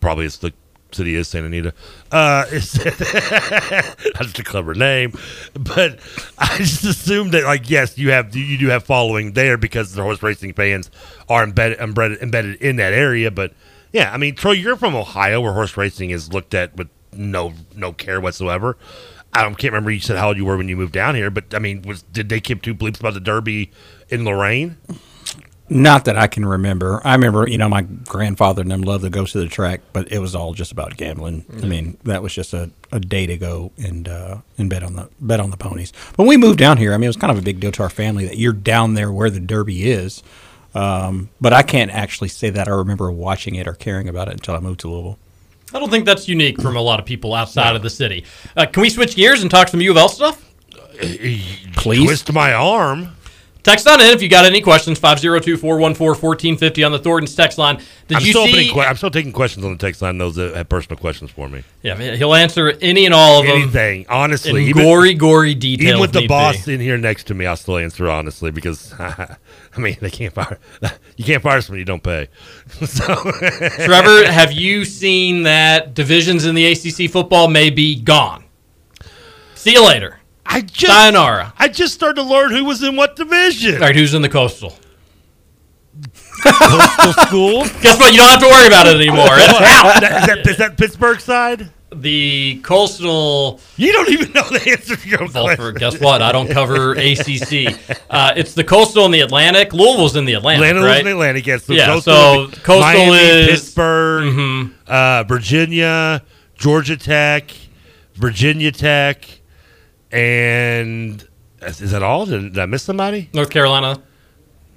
Probably 0.00 0.26
it's 0.26 0.38
the 0.38 0.52
city 0.92 1.14
is 1.14 1.28
Santa 1.28 1.46
Anita. 1.46 1.74
Uh, 2.10 2.44
it's 2.50 2.72
just 4.18 4.38
a 4.38 4.44
clever 4.44 4.74
name, 4.74 5.12
but 5.54 5.98
I 6.38 6.58
just 6.58 6.84
assumed 6.84 7.32
that 7.32 7.44
like 7.44 7.68
yes, 7.70 7.98
you 7.98 8.10
have 8.10 8.34
you 8.34 8.58
do 8.58 8.68
have 8.68 8.84
following 8.84 9.32
there 9.32 9.56
because 9.56 9.92
the 9.92 10.02
horse 10.02 10.22
racing 10.22 10.54
fans 10.54 10.90
are 11.28 11.44
embedded 11.44 11.78
embedded, 11.78 12.22
embedded 12.22 12.60
in 12.62 12.76
that 12.76 12.92
area. 12.92 13.30
But 13.30 13.52
yeah, 13.92 14.12
I 14.12 14.16
mean, 14.16 14.34
Troy, 14.34 14.52
you're 14.52 14.76
from 14.76 14.94
Ohio, 14.94 15.40
where 15.40 15.52
horse 15.52 15.76
racing 15.76 16.10
is 16.10 16.32
looked 16.32 16.54
at 16.54 16.76
with 16.76 16.88
no 17.12 17.54
no 17.74 17.92
care 17.92 18.20
whatsoever. 18.20 18.76
I 19.32 19.42
don't, 19.42 19.58
can't 19.58 19.72
remember 19.72 19.90
you 19.90 20.00
said 20.00 20.16
how 20.16 20.28
old 20.28 20.38
you 20.38 20.46
were 20.46 20.56
when 20.56 20.68
you 20.68 20.76
moved 20.76 20.94
down 20.94 21.14
here, 21.14 21.30
but 21.30 21.54
I 21.54 21.58
mean, 21.58 21.82
was 21.82 22.02
did 22.02 22.28
they 22.28 22.40
keep 22.40 22.62
two 22.62 22.74
bleeps 22.74 22.98
about 22.98 23.14
the 23.14 23.20
Derby 23.20 23.70
in 24.08 24.24
Lorain? 24.24 24.78
Not 25.70 26.06
that 26.06 26.16
I 26.16 26.28
can 26.28 26.46
remember. 26.46 27.02
I 27.04 27.12
remember, 27.14 27.46
you 27.46 27.58
know, 27.58 27.68
my 27.68 27.82
grandfather 27.82 28.62
and 28.62 28.70
them 28.70 28.80
loved 28.80 29.04
to 29.04 29.10
go 29.10 29.26
to 29.26 29.38
the 29.38 29.48
track, 29.48 29.82
but 29.92 30.10
it 30.10 30.18
was 30.18 30.34
all 30.34 30.54
just 30.54 30.72
about 30.72 30.96
gambling. 30.96 31.44
I 31.62 31.66
mean, 31.66 31.98
that 32.04 32.22
was 32.22 32.34
just 32.34 32.54
a, 32.54 32.70
a 32.90 32.98
day 32.98 33.26
to 33.26 33.36
go 33.36 33.72
and 33.76 34.08
uh, 34.08 34.38
and 34.56 34.70
bet 34.70 34.82
on 34.82 34.94
the 34.94 35.10
bet 35.20 35.40
on 35.40 35.50
the 35.50 35.58
ponies. 35.58 35.92
When 36.16 36.26
we 36.26 36.38
moved 36.38 36.58
down 36.58 36.78
here, 36.78 36.94
I 36.94 36.96
mean, 36.96 37.04
it 37.04 37.08
was 37.08 37.16
kind 37.16 37.30
of 37.30 37.38
a 37.38 37.42
big 37.42 37.60
deal 37.60 37.72
to 37.72 37.82
our 37.82 37.90
family 37.90 38.24
that 38.26 38.38
you're 38.38 38.54
down 38.54 38.94
there 38.94 39.12
where 39.12 39.28
the 39.28 39.40
Derby 39.40 39.90
is. 39.90 40.22
Um, 40.74 41.28
but 41.40 41.52
I 41.52 41.62
can't 41.62 41.90
actually 41.90 42.28
say 42.28 42.50
that 42.50 42.68
I 42.68 42.70
remember 42.70 43.10
watching 43.10 43.54
it 43.56 43.66
or 43.66 43.74
caring 43.74 44.08
about 44.08 44.28
it 44.28 44.34
until 44.34 44.54
I 44.54 44.60
moved 44.60 44.80
to 44.80 44.90
Louisville. 44.90 45.18
I 45.74 45.78
don't 45.78 45.90
think 45.90 46.06
that's 46.06 46.28
unique 46.28 46.62
from 46.62 46.76
a 46.76 46.80
lot 46.80 46.98
of 46.98 47.04
people 47.04 47.34
outside 47.34 47.76
of 47.76 47.82
the 47.82 47.90
city. 47.90 48.24
Uh, 48.56 48.64
can 48.66 48.80
we 48.80 48.88
switch 48.88 49.16
gears 49.16 49.42
and 49.42 49.50
talk 49.50 49.68
some 49.68 49.80
U 49.82 49.90
of 49.90 49.96
L 49.98 50.08
stuff? 50.08 50.44
Please. 51.76 52.04
Twist 52.06 52.32
my 52.32 52.54
arm. 52.54 53.10
Text 53.64 53.86
on 53.86 54.00
in 54.00 54.06
if 54.08 54.22
you 54.22 54.28
got 54.28 54.46
any 54.46 54.60
questions. 54.60 54.98
502-414-1450 55.00 56.86
on 56.86 56.92
the 56.92 56.98
Thornton's 56.98 57.34
text 57.34 57.58
line. 57.58 57.76
Did 58.06 58.16
I'm 58.18 58.22
you 58.24 58.30
still 58.30 58.46
see? 58.46 58.70
que- 58.72 58.80
I'm 58.80 58.96
still 58.96 59.10
taking 59.10 59.32
questions 59.32 59.64
on 59.64 59.72
the 59.72 59.78
text 59.78 60.00
line. 60.00 60.16
Those 60.16 60.36
that 60.36 60.54
have 60.54 60.68
personal 60.68 60.96
questions 60.96 61.30
for 61.30 61.48
me. 61.48 61.64
yeah, 61.82 61.94
man, 61.94 62.16
he'll 62.16 62.34
answer 62.34 62.70
any 62.80 63.04
and 63.04 63.12
all 63.14 63.40
of 63.40 63.46
them. 63.46 63.62
Anything, 63.62 64.06
honestly, 64.08 64.66
even- 64.66 64.82
gory, 64.82 65.14
gory 65.14 65.54
detail. 65.54 65.88
Even 65.88 66.00
with 66.00 66.12
the 66.12 66.26
boss 66.26 66.66
be. 66.66 66.74
in 66.74 66.80
here 66.80 66.96
next 66.96 67.24
to 67.28 67.34
me, 67.34 67.46
I'll 67.46 67.56
still 67.56 67.76
answer 67.78 68.08
honestly 68.08 68.50
because 68.50 68.94
I 68.98 69.36
mean 69.76 69.96
they 70.00 70.10
can't 70.10 70.32
fire. 70.32 70.58
You 71.16 71.24
can't 71.24 71.42
fire 71.42 71.60
someone 71.60 71.80
you 71.80 71.84
don't 71.84 72.02
pay. 72.02 72.28
so 72.84 73.04
Trevor, 73.12 74.30
have 74.30 74.52
you 74.52 74.84
seen 74.84 75.42
that 75.42 75.92
divisions 75.94 76.46
in 76.46 76.54
the 76.54 76.64
ACC 76.72 77.10
football 77.10 77.48
may 77.48 77.70
be 77.70 78.00
gone? 78.00 78.44
See 79.56 79.72
you 79.72 79.84
later. 79.84 80.17
I 80.50 80.62
just 80.62 80.92
Sayonara. 80.92 81.52
I 81.58 81.68
just 81.68 81.92
started 81.94 82.22
to 82.22 82.28
learn 82.28 82.50
who 82.52 82.64
was 82.64 82.82
in 82.82 82.96
what 82.96 83.16
division. 83.16 83.74
All 83.74 83.80
right, 83.80 83.94
who's 83.94 84.14
in 84.14 84.22
the 84.22 84.28
coastal? 84.30 84.74
Coastal 86.42 87.12
school. 87.26 87.64
Guess 87.82 87.98
what? 87.98 88.12
You 88.12 88.18
don't 88.18 88.30
have 88.30 88.40
to 88.40 88.46
worry 88.46 88.66
about 88.66 88.86
it 88.86 88.96
anymore. 88.96 89.26
It's 89.30 89.48
out. 89.60 90.00
That- 90.00 90.20
is, 90.20 90.26
that, 90.26 90.46
is 90.46 90.56
that 90.58 90.76
Pittsburgh 90.78 91.20
side? 91.20 91.70
The 91.94 92.60
coastal. 92.62 93.60
You 93.76 93.92
don't 93.92 94.10
even 94.10 94.32
know 94.32 94.42
the 94.42 94.70
answer 94.70 94.94
to 94.94 95.08
your 95.08 95.20
Well, 95.32 95.44
question. 95.56 95.74
guess 95.74 95.98
what? 96.00 96.20
I 96.20 96.32
don't 96.32 96.48
cover 96.50 96.92
ACC. 96.92 97.78
Uh, 98.10 98.34
it's 98.36 98.52
the 98.52 98.62
coastal 98.64 99.06
and 99.06 99.14
the 99.14 99.20
Atlantic. 99.20 99.72
Louisville's 99.72 100.14
in 100.14 100.26
the 100.26 100.34
Atlantic, 100.34 100.66
Atlanta 100.68 100.86
right? 100.86 100.98
was 100.98 101.00
in 101.00 101.06
Atlantic, 101.08 101.46
yes. 101.46 101.64
So 101.64 101.72
yeah. 101.72 101.86
coastal 101.86 102.14
so 102.14 102.40
would 102.42 102.50
be 102.50 102.56
coastal 102.58 102.80
Miami, 103.06 103.16
is 103.16 103.60
Pittsburgh, 103.60 104.24
Mhm. 104.34 104.72
uh, 104.86 105.24
Virginia, 105.24 106.22
Georgia 106.58 106.96
Tech, 106.98 107.50
Virginia 108.16 108.70
Tech, 108.70 109.37
and 110.12 111.26
is 111.62 111.90
that 111.90 112.02
all? 112.02 112.26
Did, 112.26 112.54
did 112.54 112.58
I 112.58 112.66
miss 112.66 112.82
somebody? 112.82 113.28
North 113.32 113.50
Carolina. 113.50 114.00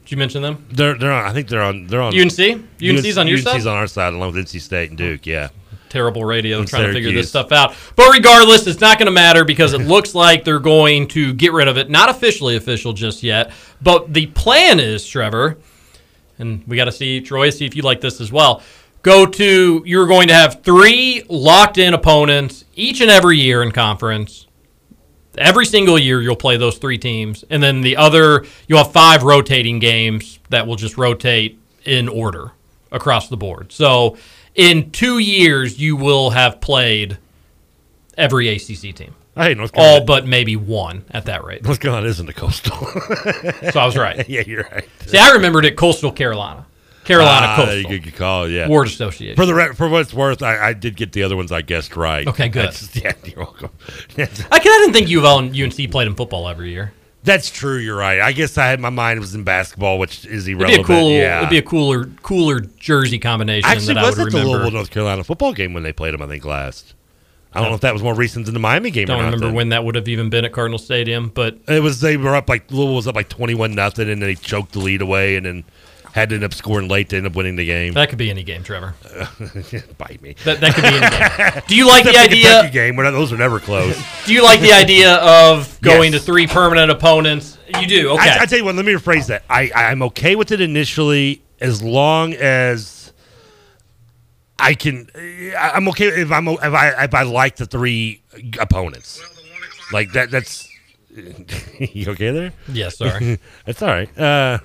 Did 0.03 0.11
you 0.11 0.17
mention 0.17 0.41
them? 0.41 0.65
They're 0.71 0.97
they're 0.97 1.11
on. 1.11 1.25
I 1.25 1.33
think 1.33 1.47
they're 1.47 1.61
on. 1.61 1.87
They're 1.87 2.01
on 2.01 2.13
UNC? 2.19 2.39
UNC's 2.39 3.17
on 3.17 3.27
your 3.27 3.37
UNC's 3.37 3.43
side? 3.43 3.67
on 3.67 3.77
our 3.77 3.87
side, 3.87 4.13
along 4.13 4.33
with 4.33 4.45
NC 4.45 4.59
State 4.61 4.89
and 4.89 4.97
Duke. 4.97 5.25
Yeah. 5.25 5.49
terrible 5.89 6.25
radio 6.25 6.59
And 6.59 6.67
trying 6.67 6.87
to 6.87 6.93
figure 6.93 7.11
this 7.11 7.29
stuff 7.29 7.51
out. 7.51 7.75
But 7.95 8.11
regardless, 8.11 8.65
it's 8.67 8.81
not 8.81 8.97
going 8.97 9.05
to 9.07 9.11
matter 9.11 9.45
because 9.45 9.73
it 9.73 9.81
looks 9.87 10.15
like 10.15 10.43
they're 10.43 10.59
going 10.59 11.07
to 11.09 11.33
get 11.33 11.53
rid 11.53 11.67
of 11.67 11.77
it. 11.77 11.89
Not 11.89 12.09
officially 12.09 12.55
official 12.55 12.93
just 12.93 13.23
yet, 13.23 13.51
but 13.81 14.13
the 14.13 14.27
plan 14.27 14.79
is, 14.79 15.05
Trevor, 15.05 15.57
and 16.39 16.65
we 16.67 16.75
got 16.75 16.85
to 16.85 16.91
see 16.91 17.21
Troy, 17.21 17.49
see 17.49 17.65
if 17.65 17.75
you 17.75 17.83
like 17.83 18.01
this 18.01 18.19
as 18.19 18.31
well. 18.31 18.63
Go 19.03 19.25
to 19.25 19.83
you're 19.85 20.07
going 20.07 20.27
to 20.27 20.33
have 20.33 20.61
three 20.63 21.23
locked 21.29 21.77
in 21.77 21.93
opponents 21.93 22.65
each 22.75 23.01
and 23.01 23.09
every 23.09 23.37
year 23.37 23.63
in 23.63 23.71
conference. 23.71 24.47
Every 25.37 25.65
single 25.65 25.97
year 25.97 26.21
you'll 26.21 26.35
play 26.35 26.57
those 26.57 26.77
three 26.77 26.97
teams, 26.97 27.43
and 27.49 27.63
then 27.63 27.81
the 27.81 27.97
other 27.97 28.45
you'll 28.67 28.79
have 28.79 28.91
five 28.91 29.23
rotating 29.23 29.79
games 29.79 30.39
that 30.49 30.67
will 30.67 30.75
just 30.75 30.97
rotate 30.97 31.59
in 31.85 32.09
order 32.09 32.51
across 32.91 33.29
the 33.29 33.37
board. 33.37 33.71
So 33.71 34.17
in 34.55 34.91
two 34.91 35.19
years 35.19 35.79
you 35.79 35.95
will 35.95 36.31
have 36.31 36.59
played 36.59 37.17
every 38.17 38.49
ACC 38.49 38.93
team. 38.95 39.15
I 39.35 39.45
hey, 39.45 39.53
North 39.53 39.71
Carolina. 39.71 39.99
All 39.99 40.05
but 40.05 40.27
maybe 40.27 40.57
one 40.57 41.05
at 41.11 41.25
that 41.25 41.45
rate. 41.45 41.63
North 41.63 41.79
Carolina 41.79 42.07
isn't 42.07 42.27
a 42.27 42.33
coastal. 42.33 42.75
So 43.71 43.79
I 43.79 43.85
was 43.85 43.97
right. 43.97 44.27
yeah, 44.29 44.41
you're 44.45 44.63
right. 44.63 44.87
See, 45.05 45.17
I 45.17 45.31
remembered 45.31 45.63
it 45.63 45.77
Coastal 45.77 46.11
Carolina. 46.11 46.65
Carolina 47.05 47.47
Ah, 47.49 47.55
Coastal. 47.57 47.89
Good, 47.89 48.03
good 48.03 48.15
call. 48.15 48.47
Yeah. 48.47 48.67
Ward 48.67 48.87
Association. 48.87 49.35
For 49.35 49.45
the 49.45 49.53
re- 49.55 49.73
for 49.73 49.89
what 49.89 50.01
it's 50.01 50.13
worth, 50.13 50.43
I, 50.43 50.67
I 50.69 50.73
did 50.73 50.95
get 50.95 51.11
the 51.13 51.23
other 51.23 51.35
ones 51.35 51.51
I 51.51 51.61
guessed 51.61 51.95
right. 51.95 52.27
Okay, 52.27 52.47
good. 52.49 52.63
That's- 52.65 52.95
yeah, 53.01 53.13
you're 53.25 53.39
welcome. 53.39 53.71
I, 54.17 54.25
can, 54.25 54.45
I 54.51 54.59
didn't 54.59 54.93
think 54.93 55.09
U 55.09 55.19
of 55.19 55.25
L 55.25 55.39
and 55.39 55.55
UNC 55.59 55.89
played 55.91 56.07
in 56.07 56.15
football 56.15 56.47
every 56.47 56.71
year. 56.71 56.93
That's 57.23 57.51
true. 57.51 57.77
You're 57.77 57.95
right. 57.97 58.19
I 58.19 58.31
guess 58.31 58.57
I 58.57 58.65
had 58.67 58.79
my 58.79 58.89
mind 58.89 59.19
was 59.19 59.35
in 59.35 59.43
basketball, 59.43 59.99
which 59.99 60.25
is 60.25 60.47
It'd 60.47 60.59
irrelevant. 60.59 60.87
be 60.87 60.93
a 60.93 60.97
cool. 60.97 61.09
yeah. 61.11 61.37
It'd 61.39 61.49
be 61.51 61.57
a 61.59 61.61
cooler, 61.61 62.05
cooler 62.23 62.61
jersey 62.61 63.19
combination 63.19 63.69
Actually, 63.69 63.93
that 63.93 63.97
I 64.03 64.07
was 64.07 64.17
would 64.17 64.27
at 64.27 64.33
the. 64.33 64.43
Louisville, 64.43 64.71
North 64.71 64.89
Carolina 64.89 65.23
football 65.23 65.53
game 65.53 65.73
when 65.73 65.83
they 65.83 65.93
played 65.93 66.13
them? 66.15 66.21
I 66.23 66.27
think 66.27 66.45
last. 66.45 66.95
I 67.53 67.59
don't 67.59 67.69
know 67.69 67.75
if 67.75 67.81
that 67.81 67.91
was 67.93 68.01
more 68.01 68.15
recent 68.15 68.45
than 68.45 68.53
the 68.53 68.61
Miami 68.61 68.91
game. 68.91 69.07
Don't 69.07 69.17
or 69.19 69.23
not 69.23 69.25
remember 69.25 69.47
then. 69.47 69.55
when 69.55 69.69
that 69.69 69.83
would 69.83 69.95
have 69.95 70.07
even 70.07 70.29
been 70.29 70.45
at 70.45 70.53
Cardinal 70.53 70.79
Stadium, 70.79 71.29
but 71.29 71.57
It 71.67 71.83
was 71.83 71.99
they 71.99 72.15
were 72.15 72.33
up 72.35 72.47
like 72.47 72.71
Louisville 72.71 72.95
was 72.95 73.07
up 73.07 73.15
like 73.15 73.27
twenty 73.29 73.55
one 73.55 73.73
nothing, 73.75 74.09
and 74.09 74.21
then 74.21 74.29
they 74.29 74.35
choked 74.35 74.71
the 74.71 74.79
lead 74.79 75.01
away, 75.01 75.35
and 75.35 75.45
then 75.45 75.63
had 76.13 76.29
to 76.29 76.35
end 76.35 76.43
up 76.43 76.53
scoring 76.53 76.87
late 76.87 77.09
to 77.09 77.17
end 77.17 77.25
up 77.25 77.35
winning 77.35 77.55
the 77.55 77.65
game. 77.65 77.93
that 77.93 78.09
could 78.09 78.17
be 78.17 78.29
any 78.29 78.43
game, 78.43 78.63
Trevor. 78.63 78.95
Bite 79.97 80.21
me. 80.21 80.35
That, 80.43 80.59
that 80.59 80.75
could 80.75 80.83
be 80.83 80.89
any 80.89 81.53
game. 81.53 81.63
Do 81.67 81.75
you 81.75 81.87
like 81.87 82.03
the 82.03 82.17
idea? 82.17 82.69
Game? 82.71 82.95
Not, 82.97 83.11
those 83.11 83.31
are 83.31 83.37
never 83.37 83.59
close. 83.59 83.97
Do 84.25 84.33
you 84.33 84.43
like 84.43 84.59
the 84.59 84.73
idea 84.73 85.15
of 85.15 85.79
going 85.81 86.11
Yes. 86.13 86.21
to 86.21 86.25
three 86.25 86.47
permanent 86.47 86.91
opponents? 86.91 87.57
You 87.79 87.87
do. 87.87 88.09
Okay. 88.11 88.29
I, 88.29 88.39
I 88.41 88.45
tell 88.45 88.57
you 88.57 88.65
what. 88.65 88.75
Let 88.75 88.85
me 88.85 88.93
rephrase 88.93 89.27
that. 89.27 89.43
I 89.49 89.71
I'm 89.73 90.01
okay 90.03 90.35
with 90.35 90.51
it 90.51 90.59
initially, 90.59 91.41
as 91.61 91.81
long 91.81 92.33
as 92.33 93.13
I 94.59 94.73
can. 94.73 95.07
I'm 95.57 95.87
okay 95.89 96.07
if 96.07 96.31
I'm 96.31 96.47
if 96.49 96.61
I 96.61 97.03
if 97.05 97.13
I 97.13 97.23
like 97.23 97.55
the 97.55 97.65
three 97.65 98.21
opponents. 98.59 99.21
Like 99.93 100.11
that. 100.13 100.31
That's 100.31 100.67
you 101.79 102.11
okay 102.11 102.31
there? 102.31 102.53
Yeah, 102.67 102.89
sorry. 102.89 103.39
That's 103.65 103.81
all 103.81 103.89
right. 103.89 104.17
Uh, 104.19 104.59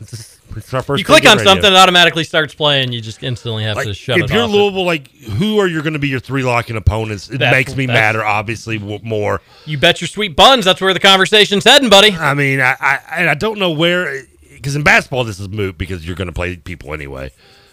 it's, 0.55 0.72
our 0.74 0.82
first. 0.82 0.99
you 0.99 1.05
click 1.05 1.24
on 1.26 1.38
radio. 1.38 1.51
something, 1.53 1.72
it 1.72 1.76
automatically 1.76 2.24
starts 2.24 2.55
playing. 2.55 2.92
You 2.92 3.01
just 3.01 3.22
instantly 3.22 3.64
have 3.64 3.76
to 3.78 3.88
Like, 3.88 3.97
shut 3.97 4.18
if 4.18 4.30
you're 4.30 4.44
off. 4.44 4.51
Louisville, 4.51 4.84
like 4.84 5.11
who 5.11 5.59
are 5.59 5.66
you 5.66 5.82
going 5.82 5.94
to 5.94 5.99
be 5.99 6.09
your 6.09 6.20
three 6.20 6.42
locking 6.42 6.76
opponents? 6.76 7.30
It 7.30 7.40
makes 7.40 7.76
me 7.76 7.86
matter, 7.86 8.24
obviously, 8.24 8.78
more. 8.78 9.40
you 9.64 9.78
bet 9.78 10.01
your 10.01 10.09
sweet 10.09 10.36
buns. 10.36 10.64
That's 10.64 10.80
where 10.80 10.94
the 10.94 11.01
conversation's 11.01 11.64
heading, 11.64 11.90
buddy. 11.90 12.12
I 12.12 12.34
mean, 12.34 12.61
I 12.61 12.76
I, 12.80 13.01
and 13.16 13.30
I 13.30 13.34
don't 13.34 13.59
know 13.59 13.70
where 13.70 14.22
because 14.55 14.76
in 14.76 14.82
basketball 14.82 15.24
this 15.24 15.40
is 15.40 15.49
moot 15.49 15.78
because 15.78 16.07
you're 16.07 16.16
going 16.16 16.26
to 16.26 16.32
play 16.32 16.57
people 16.57 16.94
anyway, 16.94 17.30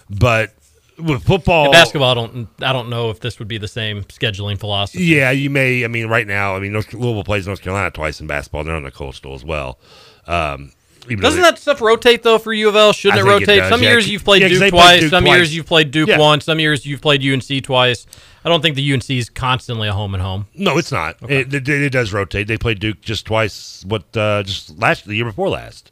but 0.09 0.53
with 0.97 1.23
football, 1.23 1.65
In 1.65 1.71
basketball, 1.71 2.11
I 2.11 2.13
don't. 2.13 2.49
I 2.61 2.73
don't 2.73 2.89
know 2.89 3.09
if 3.09 3.19
this 3.19 3.39
would 3.39 3.47
be 3.47 3.57
the 3.57 3.67
same 3.67 4.03
scheduling 4.03 4.59
philosophy. 4.59 5.03
Yeah, 5.03 5.31
you 5.31 5.49
may. 5.49 5.83
I 5.83 5.87
mean, 5.87 6.07
right 6.07 6.27
now, 6.27 6.55
I 6.55 6.59
mean, 6.59 6.73
North, 6.73 6.93
Louisville 6.93 7.23
plays 7.23 7.47
North 7.47 7.61
Carolina 7.61 7.91
twice 7.91 8.21
in 8.21 8.27
basketball. 8.27 8.63
They're 8.63 8.75
on 8.75 8.83
the 8.83 8.91
coastal 8.91 9.33
as 9.33 9.43
well. 9.43 9.79
Um, 10.27 10.71
even 11.05 11.19
Doesn't 11.19 11.41
that 11.41 11.57
stuff 11.59 11.81
rotate 11.81 12.23
though 12.23 12.37
for 12.37 12.53
U 12.53 12.69
of 12.69 12.75
L? 12.75 12.93
Shouldn't 12.93 13.19
I 13.19 13.21
it 13.21 13.25
think 13.39 13.49
it 13.49 13.51
rotate? 13.61 13.69
some 13.69 13.83
yeah. 13.83 13.89
years 13.91 14.09
you've 14.09 14.23
played 14.23 14.41
Yeah, 14.41 14.47
Duke 14.49 14.59
they 14.59 14.69
played 14.71 14.79
twice. 14.81 14.99
Duke 15.01 15.09
some 15.09 15.23
twice. 15.25 15.35
years 15.37 15.55
you've 15.55 15.65
played 15.65 15.91
Duke 15.91 16.09
Yeah. 16.09 16.17
once. 16.19 16.45
Some 16.45 16.59
years 16.59 16.85
you've 16.85 17.01
played 17.01 17.21
UNC 17.23 17.63
twice. 17.63 18.05
I 18.45 18.49
don't 18.49 18.61
think 18.61 18.75
the 18.75 18.93
UNC 18.93 19.09
is 19.09 19.29
constantly 19.29 19.87
a 19.87 19.93
home 19.93 20.13
and 20.13 20.21
home. 20.23 20.47
No, 20.53 20.77
it's 20.77 20.91
not. 20.91 21.15
It, 21.29 21.53
it, 21.53 21.67
it 21.69 21.89
does 21.91 22.11
rotate. 22.13 22.47
They 22.47 22.57
played 22.57 22.79
Duke 22.79 23.01
just 23.01 23.25
twice. 23.25 23.83
What 23.87 24.03
uh, 24.17 24.43
just 24.43 24.77
last 24.77 25.05
the 25.05 25.15
year 25.15 25.25
before 25.25 25.49
last, 25.49 25.91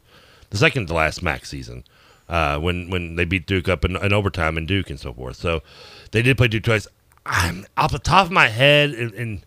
the 0.50 0.56
second 0.58 0.86
to 0.88 0.94
last 0.94 1.22
MAC 1.22 1.46
season, 1.46 1.84
uh, 2.28 2.58
when 2.58 2.90
when 2.90 3.16
they 3.16 3.24
beat 3.24 3.46
Duke 3.46 3.68
up 3.68 3.84
in, 3.84 3.96
in 3.96 4.12
overtime 4.12 4.58
in 4.58 4.66
Duke 4.66 4.90
and 4.90 5.00
so 5.00 5.12
forth. 5.14 5.36
So 5.36 5.62
they 6.10 6.20
did 6.22 6.36
play 6.36 6.48
Duke 6.48 6.64
twice. 6.64 6.86
I'm 7.24 7.66
off 7.76 7.92
the 7.92 7.98
top 7.98 8.26
of 8.26 8.32
my 8.32 8.48
head, 8.48 8.90
and, 8.90 9.12
and 9.14 9.46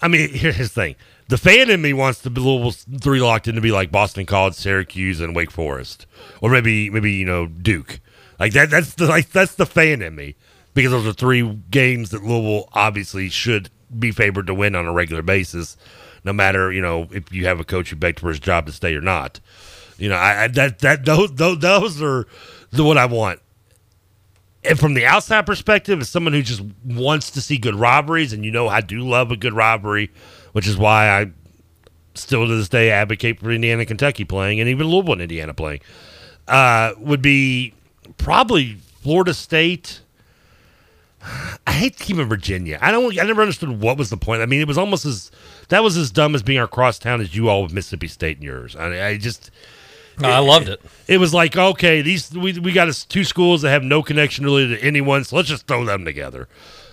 I 0.00 0.08
mean, 0.08 0.28
here's 0.32 0.56
the 0.56 0.68
thing: 0.68 0.96
the 1.32 1.38
fan 1.38 1.70
in 1.70 1.80
me 1.80 1.94
wants 1.94 2.20
the 2.20 2.28
Louisville 2.28 2.72
three 3.00 3.18
locked 3.18 3.48
in 3.48 3.54
to 3.54 3.62
be 3.62 3.72
like 3.72 3.90
Boston 3.90 4.26
College, 4.26 4.52
Syracuse, 4.52 5.18
and 5.18 5.34
Wake 5.34 5.50
Forest, 5.50 6.04
or 6.42 6.50
maybe 6.50 6.90
maybe 6.90 7.12
you 7.12 7.24
know 7.24 7.46
Duke. 7.46 8.00
Like 8.38 8.52
that. 8.52 8.68
That's 8.68 8.96
the 8.96 9.06
like 9.06 9.30
that's 9.30 9.54
the 9.54 9.64
fan 9.64 10.02
in 10.02 10.14
me 10.14 10.36
because 10.74 10.90
those 10.90 11.06
are 11.06 11.14
three 11.14 11.42
games 11.70 12.10
that 12.10 12.22
Louisville 12.22 12.68
obviously 12.74 13.30
should 13.30 13.70
be 13.98 14.12
favored 14.12 14.46
to 14.48 14.52
win 14.54 14.74
on 14.74 14.84
a 14.84 14.92
regular 14.92 15.22
basis, 15.22 15.78
no 16.22 16.34
matter 16.34 16.70
you 16.70 16.82
know 16.82 17.08
if 17.10 17.32
you 17.32 17.46
have 17.46 17.60
a 17.60 17.64
coach 17.64 17.88
who 17.88 17.96
begged 17.96 18.20
for 18.20 18.28
his 18.28 18.38
job 18.38 18.66
to 18.66 18.72
stay 18.72 18.94
or 18.94 19.00
not. 19.00 19.40
You 19.96 20.10
know, 20.10 20.16
I, 20.16 20.44
I 20.44 20.48
that 20.48 20.80
that 20.80 21.06
those 21.06 21.32
those, 21.32 21.60
those 21.60 22.02
are 22.02 22.26
the 22.72 22.84
what 22.84 22.98
I 22.98 23.06
want. 23.06 23.40
And 24.64 24.78
from 24.78 24.92
the 24.92 25.06
outside 25.06 25.46
perspective, 25.46 25.98
as 26.02 26.10
someone 26.10 26.34
who 26.34 26.42
just 26.42 26.62
wants 26.84 27.30
to 27.30 27.40
see 27.40 27.56
good 27.56 27.74
robberies, 27.74 28.34
and 28.34 28.44
you 28.44 28.50
know 28.50 28.68
I 28.68 28.82
do 28.82 29.00
love 29.00 29.30
a 29.30 29.36
good 29.36 29.54
robbery, 29.54 30.10
which 30.52 30.66
is 30.66 30.76
why 30.76 31.08
I 31.08 31.30
still 32.14 32.46
to 32.46 32.54
this 32.54 32.68
day 32.68 32.90
advocate 32.90 33.40
for 33.40 33.50
Indiana 33.50 33.80
and 33.80 33.88
Kentucky 33.88 34.24
playing, 34.24 34.60
and 34.60 34.68
even 34.68 34.86
Louisville 34.86 35.14
and 35.14 35.22
Indiana 35.22 35.54
playing, 35.54 35.80
uh, 36.48 36.92
would 36.98 37.22
be 37.22 37.74
probably 38.18 38.76
Florida 39.02 39.34
State. 39.34 40.00
I 41.66 41.72
hate 41.72 41.98
keeping 41.98 42.26
Virginia. 42.28 42.78
I 42.80 42.90
don't. 42.90 43.18
I 43.18 43.24
never 43.24 43.42
understood 43.42 43.80
what 43.80 43.96
was 43.96 44.10
the 44.10 44.16
point. 44.16 44.42
I 44.42 44.46
mean, 44.46 44.60
it 44.60 44.66
was 44.66 44.78
almost 44.78 45.06
as 45.06 45.30
that 45.68 45.82
was 45.82 45.96
as 45.96 46.10
dumb 46.10 46.34
as 46.34 46.42
being 46.42 46.58
our 46.58 46.66
crosstown 46.66 47.20
as 47.20 47.34
you 47.34 47.48
all 47.48 47.62
with 47.62 47.72
Mississippi 47.72 48.08
State 48.08 48.38
and 48.38 48.44
yours. 48.44 48.74
I, 48.76 49.08
I 49.08 49.16
just. 49.18 49.50
No, 50.18 50.28
I 50.28 50.40
loved 50.40 50.68
it. 50.68 50.80
It 51.08 51.18
was 51.18 51.32
like 51.32 51.56
okay, 51.56 52.02
these 52.02 52.32
we 52.32 52.58
we 52.58 52.72
got 52.72 52.88
us 52.88 53.04
two 53.04 53.24
schools 53.24 53.62
that 53.62 53.70
have 53.70 53.84
no 53.84 54.02
connection 54.02 54.44
really 54.44 54.68
to 54.68 54.82
anyone, 54.82 55.24
so 55.24 55.36
let's 55.36 55.48
just 55.48 55.66
throw 55.66 55.84
them 55.84 56.04
together. 56.04 56.48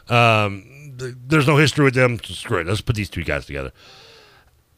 Um, 0.07 0.68
there's 0.99 1.47
no 1.47 1.57
history 1.57 1.85
with 1.85 1.93
them. 1.95 2.19
So 2.23 2.33
screw 2.33 2.59
it. 2.59 2.67
Let's 2.67 2.81
put 2.81 2.95
these 2.95 3.09
two 3.09 3.23
guys 3.23 3.45
together. 3.45 3.71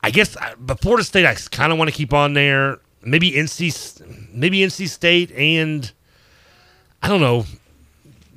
I 0.04 0.10
guess, 0.12 0.36
I- 0.38 0.54
but 0.58 0.80
Florida 0.82 1.04
State, 1.04 1.26
I 1.26 1.36
kind 1.36 1.72
of 1.72 1.78
want 1.78 1.90
to 1.90 1.96
keep 1.96 2.14
on 2.14 2.34
there. 2.34 2.80
Maybe 3.04 3.32
NC, 3.32 4.32
maybe 4.34 4.60
NC 4.60 4.88
State, 4.90 5.32
and 5.32 5.92
I 7.02 7.08
don't 7.08 7.22
know 7.22 7.46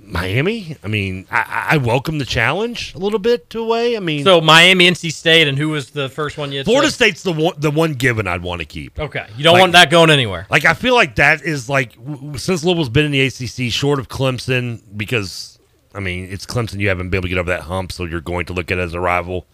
Miami. 0.07 0.77
I 0.85 0.89
mean, 0.89 1.27
I, 1.31 1.69
I 1.73 1.77
welcome 1.79 2.19
the 2.19 2.25
challenge 2.25 2.95
a 2.95 2.99
little 2.99 3.19
bit 3.19 3.49
to 3.51 3.61
a 3.61 3.67
way. 3.67 3.97
I 3.97 4.01
mean, 4.01 4.25
So 4.25 4.41
Miami, 4.41 4.89
NC 4.91 5.11
State, 5.13 5.49
and 5.49 5.57
who 5.59 5.71
was 5.71 5.91
the 5.91 6.09
first 6.09 6.37
one 6.37 6.53
you 6.53 6.59
had 6.59 6.67
Florida 6.67 6.89
said? 6.91 6.95
State's 6.95 7.23
the 7.23 7.33
one 7.33 7.55
the 7.59 7.71
one 7.71 7.95
given 7.95 8.27
I'd 8.27 8.43
want 8.43 8.61
to 8.61 8.67
keep. 8.67 8.99
Okay, 8.99 9.27
you 9.37 9.45
don't 9.45 9.55
Like- 9.55 9.61
want 9.61 9.73
that 9.73 9.91
going 9.91 10.11
anywhere. 10.11 10.47
Like 10.51 10.65
I 10.65 10.75
feel 10.75 10.95
like 10.95 11.17
that 11.17 11.43
is 11.43 11.69
like 11.69 11.93
since 12.37 12.65
Louisville's 12.65 12.89
been 12.91 13.07
in 13.07 13.13
the 13.13 13.21
ACC, 13.23 13.71
short 13.73 13.99
of 13.99 14.09
Clemson, 14.09 14.83
because 14.97 15.54
I 15.95 16.01
mean 16.01 16.29
it's 16.31 16.47
Clemson. 16.47 16.81
You 16.81 16.89
haven't 16.89 17.11
been 17.11 17.19
able 17.19 17.29
to 17.29 17.29
get 17.31 17.39
over 17.39 17.51
that 17.51 17.63
hump, 17.63 17.93
so 17.93 18.05
you're 18.05 18.21
going 18.21 18.47
to 18.47 18.53
look 18.53 18.71
at 18.71 18.79
it 18.79 18.83
as 18.83 18.95
a 18.95 19.01
rival. 19.01 19.47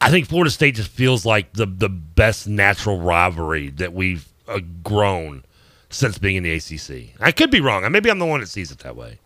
I 0.00 0.10
think 0.10 0.28
Florida 0.28 0.50
State 0.50 0.76
just 0.76 0.90
feels 0.90 1.26
like 1.26 1.52
the 1.52 1.66
the 1.66 1.88
best 1.88 2.48
natural 2.48 3.00
rivalry 3.00 3.68
that 3.70 3.92
we've 3.92 4.26
uh, 4.48 4.60
grown 4.82 5.44
since 5.90 6.18
being 6.18 6.36
in 6.36 6.42
the 6.42 6.52
ACC. 6.52 7.14
I 7.20 7.32
could 7.32 7.50
be 7.50 7.60
wrong. 7.60 7.90
Maybe 7.92 8.10
I'm 8.10 8.18
the 8.18 8.26
one 8.26 8.40
that 8.40 8.48
sees 8.48 8.70
it 8.70 8.78
that 8.78 8.96
way. 8.96 9.18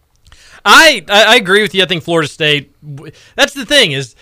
I 0.65 1.05
I 1.09 1.37
agree 1.37 1.63
with 1.63 1.75
you. 1.75 1.83
I 1.83 1.87
think 1.87 2.03
Florida 2.03 2.29
State. 2.29 2.75
That's 3.37 3.55
the 3.55 3.67
thing 3.67 3.93
is, 3.93 4.17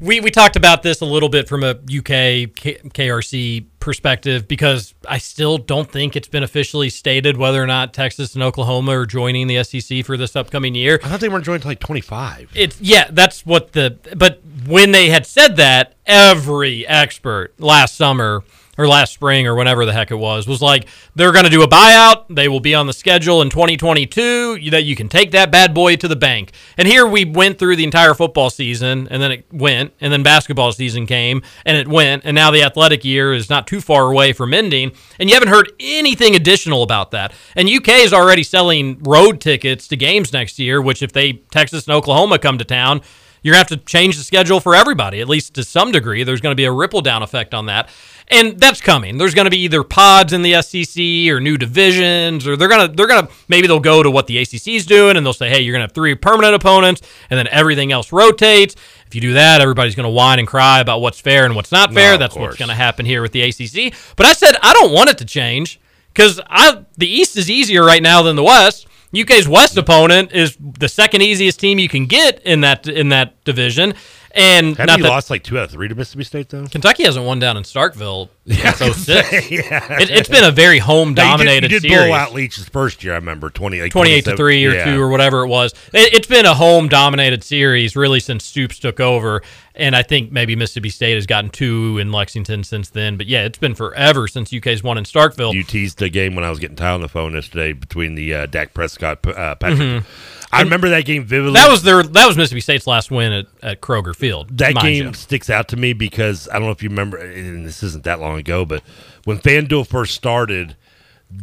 we 0.00 0.20
we 0.20 0.30
talked 0.30 0.56
about 0.56 0.82
this 0.82 1.00
a 1.00 1.04
little 1.04 1.28
bit 1.28 1.48
from 1.48 1.62
a 1.62 1.70
UK 1.70 2.52
K, 2.54 2.78
KRC 2.84 3.66
perspective 3.80 4.46
because 4.46 4.94
I 5.08 5.18
still 5.18 5.58
don't 5.58 5.90
think 5.90 6.16
it's 6.16 6.28
been 6.28 6.42
officially 6.42 6.90
stated 6.90 7.36
whether 7.36 7.62
or 7.62 7.66
not 7.66 7.94
Texas 7.94 8.34
and 8.34 8.42
Oklahoma 8.42 8.98
are 8.98 9.06
joining 9.06 9.46
the 9.46 9.62
SEC 9.64 10.04
for 10.04 10.16
this 10.16 10.36
upcoming 10.36 10.74
year. 10.74 11.00
I 11.02 11.08
thought 11.08 11.20
they 11.20 11.28
weren't 11.28 11.44
joined 11.44 11.56
until 11.56 11.70
like 11.70 11.80
25. 11.80 12.52
It's 12.54 12.80
yeah, 12.80 13.08
that's 13.10 13.46
what 13.46 13.72
the 13.72 13.96
but 14.16 14.40
when 14.66 14.92
they 14.92 15.08
had 15.08 15.24
said 15.26 15.56
that, 15.56 15.94
every 16.04 16.86
expert 16.86 17.58
last 17.58 17.94
summer 17.94 18.44
or 18.78 18.86
last 18.88 19.12
spring 19.12 19.46
or 19.46 19.54
whenever 19.54 19.84
the 19.84 19.92
heck 19.92 20.10
it 20.10 20.16
was 20.16 20.46
was 20.46 20.62
like 20.62 20.86
they're 21.14 21.32
going 21.32 21.44
to 21.44 21.50
do 21.50 21.62
a 21.62 21.68
buyout. 21.68 22.26
They 22.28 22.48
will 22.48 22.60
be 22.60 22.74
on 22.74 22.86
the 22.86 22.92
schedule 22.92 23.42
in 23.42 23.50
2022. 23.50 24.70
That 24.70 24.84
you 24.84 24.96
can 24.96 25.08
take 25.08 25.30
that 25.32 25.50
bad 25.50 25.74
boy 25.74 25.96
to 25.96 26.08
the 26.08 26.16
bank. 26.16 26.52
And 26.76 26.86
here 26.86 27.06
we 27.06 27.24
went 27.24 27.58
through 27.58 27.76
the 27.76 27.84
entire 27.84 28.14
football 28.14 28.50
season, 28.50 29.08
and 29.10 29.22
then 29.22 29.32
it 29.32 29.46
went, 29.52 29.92
and 30.00 30.12
then 30.12 30.22
basketball 30.22 30.72
season 30.72 31.06
came, 31.06 31.42
and 31.64 31.76
it 31.76 31.88
went, 31.88 32.24
and 32.24 32.34
now 32.34 32.50
the 32.50 32.62
athletic 32.62 33.04
year 33.04 33.32
is 33.32 33.48
not 33.48 33.66
too 33.66 33.80
far 33.80 34.10
away 34.10 34.32
from 34.32 34.52
ending, 34.52 34.92
and 35.18 35.28
you 35.28 35.34
haven't 35.34 35.48
heard 35.48 35.72
anything 35.80 36.34
additional 36.34 36.82
about 36.82 37.10
that. 37.12 37.32
And 37.54 37.68
UK 37.68 37.88
is 37.88 38.12
already 38.12 38.42
selling 38.42 39.02
road 39.02 39.40
tickets 39.40 39.88
to 39.88 39.96
games 39.96 40.32
next 40.32 40.58
year, 40.58 40.80
which 40.80 41.02
if 41.02 41.12
they 41.12 41.34
Texas 41.50 41.86
and 41.86 41.94
Oklahoma 41.94 42.38
come 42.38 42.58
to 42.58 42.64
town 42.64 43.00
you're 43.42 43.54
going 43.54 43.64
to 43.64 43.74
have 43.74 43.80
to 43.80 43.86
change 43.86 44.16
the 44.16 44.24
schedule 44.24 44.60
for 44.60 44.74
everybody, 44.74 45.20
at 45.20 45.28
least 45.28 45.54
to 45.54 45.64
some 45.64 45.92
degree. 45.92 46.24
There's 46.24 46.40
going 46.40 46.52
to 46.52 46.56
be 46.56 46.64
a 46.64 46.72
ripple 46.72 47.00
down 47.00 47.22
effect 47.22 47.54
on 47.54 47.66
that. 47.66 47.88
And 48.28 48.58
that's 48.58 48.80
coming. 48.80 49.18
There's 49.18 49.34
going 49.34 49.44
to 49.44 49.50
be 49.50 49.60
either 49.60 49.84
pods 49.84 50.32
in 50.32 50.42
the 50.42 50.60
SEC 50.60 51.32
or 51.32 51.40
new 51.40 51.56
divisions, 51.56 52.46
or 52.46 52.56
they're 52.56 52.68
going 52.68 52.88
to, 52.88 52.96
they're 52.96 53.06
going 53.06 53.26
to, 53.26 53.32
maybe 53.48 53.68
they'll 53.68 53.78
go 53.78 54.02
to 54.02 54.10
what 54.10 54.26
the 54.26 54.38
ACC 54.38 54.68
is 54.68 54.84
doing 54.84 55.16
and 55.16 55.24
they'll 55.24 55.32
say, 55.32 55.48
hey, 55.48 55.60
you're 55.60 55.72
going 55.72 55.80
to 55.80 55.84
have 55.84 55.92
three 55.92 56.14
permanent 56.16 56.54
opponents 56.54 57.02
and 57.30 57.38
then 57.38 57.46
everything 57.48 57.92
else 57.92 58.10
rotates. 58.10 58.74
If 59.06 59.14
you 59.14 59.20
do 59.20 59.34
that, 59.34 59.60
everybody's 59.60 59.94
going 59.94 60.04
to 60.04 60.10
whine 60.10 60.40
and 60.40 60.48
cry 60.48 60.80
about 60.80 61.00
what's 61.00 61.20
fair 61.20 61.44
and 61.44 61.54
what's 61.54 61.70
not 61.70 61.94
fair. 61.94 62.12
No, 62.12 62.18
that's 62.18 62.34
what's 62.34 62.56
going 62.56 62.68
to 62.68 62.74
happen 62.74 63.06
here 63.06 63.22
with 63.22 63.30
the 63.30 63.42
ACC. 63.42 63.94
But 64.16 64.26
I 64.26 64.32
said, 64.32 64.56
I 64.62 64.72
don't 64.72 64.92
want 64.92 65.10
it 65.10 65.18
to 65.18 65.24
change 65.24 65.78
because 66.12 66.40
I 66.48 66.84
the 66.96 67.06
East 67.06 67.36
is 67.36 67.48
easier 67.48 67.84
right 67.84 68.02
now 68.02 68.22
than 68.22 68.34
the 68.34 68.42
West. 68.42 68.85
UK's 69.14 69.48
West 69.48 69.76
opponent 69.76 70.32
is 70.32 70.56
the 70.60 70.88
second 70.88 71.22
easiest 71.22 71.60
team 71.60 71.78
you 71.78 71.88
can 71.88 72.06
get 72.06 72.42
in 72.42 72.60
that 72.62 72.86
in 72.86 73.08
that 73.10 73.42
division, 73.44 73.94
and 74.36 74.76
Haven't 74.76 74.98
you 74.98 75.02
that 75.04 75.08
lost 75.08 75.30
like 75.30 75.42
two 75.42 75.58
out 75.58 75.64
of 75.64 75.70
three 75.70 75.88
to 75.88 75.94
Mississippi 75.94 76.24
State 76.24 76.48
though? 76.50 76.66
Kentucky 76.66 77.04
hasn't 77.04 77.24
won 77.24 77.38
down 77.38 77.56
in 77.56 77.62
Starkville 77.62 78.28
Yeah, 78.44 78.72
I 78.80 78.88
was 78.88 78.96
06. 79.06 79.50
yeah. 79.50 80.00
It, 80.00 80.10
it's 80.10 80.28
been 80.28 80.44
a 80.44 80.52
very 80.52 80.78
home 80.78 81.14
Now, 81.14 81.32
you 81.32 81.38
did- 81.38 81.44
dominated 81.44 81.70
you 81.72 81.80
did, 81.80 81.88
series. 81.90 82.06
blow 82.08 82.14
out 82.14 82.32
Leach's 82.32 82.68
first 82.68 83.02
year. 83.02 83.14
I 83.14 83.16
remember 83.16 83.50
twenty 83.50 83.80
like 83.80 83.90
28 83.90 84.24
to 84.26 84.36
3 84.36 84.66
or 84.66 84.72
yeah. 84.72 84.84
2 84.94 85.00
or 85.02 85.08
whatever 85.08 85.42
it 85.44 85.48
was. 85.48 85.72
It, 85.92 86.14
it's 86.14 86.28
been 86.28 86.46
a 86.46 86.54
home 86.54 86.88
dominated 86.88 87.42
series 87.42 87.96
really 87.96 88.20
since 88.20 88.44
Stoops 88.44 88.78
took 88.78 89.00
over. 89.00 89.42
And 89.74 89.94
I 89.94 90.02
think 90.02 90.32
maybe 90.32 90.56
Mississippi 90.56 90.88
State 90.90 91.14
has 91.16 91.26
gotten 91.26 91.50
two 91.50 91.98
in 91.98 92.10
Lexington 92.12 92.64
since 92.64 92.88
then. 92.90 93.16
But 93.18 93.26
yeah, 93.26 93.44
it's 93.44 93.58
been 93.58 93.74
forever 93.74 94.26
since 94.28 94.50
UK's 94.54 94.82
won 94.82 94.96
in 94.96 95.04
Starkville. 95.04 95.52
You 95.52 95.64
teased 95.64 95.98
the 95.98 96.08
game 96.08 96.34
when 96.34 96.44
I 96.44 96.50
was 96.50 96.58
getting 96.58 96.76
Ty 96.76 96.90
on 96.92 97.00
the 97.02 97.08
phone 97.08 97.34
yesterday 97.34 97.72
between 97.74 98.14
the 98.14 98.32
uh, 98.34 98.46
Dak 98.46 98.72
Prescott 98.74 99.26
uh, 99.26 99.54
Patrick. 99.56 99.78
Mhm. 99.80 100.04
I 100.52 100.62
remember 100.62 100.88
that 100.90 101.04
game 101.04 101.24
vividly. 101.24 101.54
That 101.54 101.70
was 101.70 101.82
their 101.82 102.02
that 102.02 102.26
was 102.26 102.36
Mississippi 102.36 102.60
State's 102.60 102.86
last 102.86 103.10
win 103.10 103.32
at, 103.32 103.46
at 103.62 103.80
Kroger 103.80 104.14
Field. 104.14 104.56
that 104.58 104.74
game 104.76 105.06
you. 105.06 105.12
sticks 105.14 105.50
out 105.50 105.68
to 105.68 105.76
me 105.76 105.92
because 105.92 106.48
I 106.48 106.54
don't 106.54 106.64
know 106.64 106.70
if 106.70 106.82
you 106.82 106.88
remember, 106.88 107.18
and 107.18 107.66
this 107.66 107.82
isn't 107.82 108.04
that 108.04 108.20
long 108.20 108.38
ago, 108.38 108.64
but 108.64 108.82
when 109.24 109.38
FanDuel 109.38 109.86
first 109.86 110.14
started, 110.14 110.76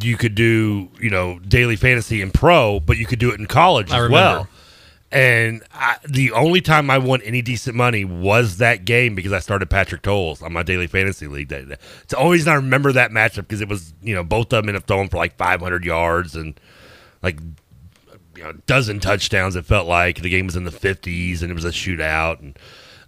you 0.00 0.16
could 0.16 0.34
do 0.34 0.88
you 0.98 1.10
know 1.10 1.38
daily 1.40 1.76
fantasy 1.76 2.22
and 2.22 2.32
pro, 2.32 2.80
but 2.80 2.96
you 2.96 3.06
could 3.06 3.18
do 3.18 3.30
it 3.30 3.38
in 3.38 3.46
college 3.46 3.90
I 3.90 3.96
as 3.96 4.02
remember. 4.04 4.14
well. 4.16 4.48
And 5.12 5.62
I, 5.72 5.98
the 6.08 6.32
only 6.32 6.60
time 6.60 6.90
I 6.90 6.98
won 6.98 7.22
any 7.22 7.40
decent 7.40 7.76
money 7.76 8.04
was 8.04 8.56
that 8.56 8.84
game 8.84 9.14
because 9.14 9.32
I 9.32 9.38
started 9.38 9.70
Patrick 9.70 10.02
Towles 10.02 10.42
on 10.42 10.52
my 10.52 10.64
daily 10.64 10.88
fantasy 10.88 11.28
league. 11.28 11.50
That 11.50 11.78
it's 12.02 12.06
the 12.08 12.16
only 12.16 12.32
reason 12.38 12.52
I 12.52 12.56
remember 12.56 12.90
that 12.92 13.12
matchup 13.12 13.42
because 13.42 13.60
it 13.60 13.68
was 13.68 13.94
you 14.02 14.14
know 14.14 14.24
both 14.24 14.46
of 14.46 14.62
them 14.62 14.70
ended 14.70 14.82
up 14.82 14.88
throwing 14.88 15.08
for 15.08 15.18
like 15.18 15.36
500 15.36 15.84
yards 15.84 16.34
and 16.34 16.58
like 17.22 17.38
you 18.36 18.42
know, 18.44 18.50
a 18.50 18.54
dozen 18.54 19.00
touchdowns. 19.00 19.56
It 19.56 19.64
felt 19.64 19.86
like 19.86 20.20
the 20.22 20.30
game 20.30 20.46
was 20.46 20.56
in 20.56 20.64
the 20.64 20.70
50s 20.70 21.42
and 21.42 21.50
it 21.50 21.54
was 21.54 21.64
a 21.64 21.70
shootout. 21.70 22.40
And 22.40 22.58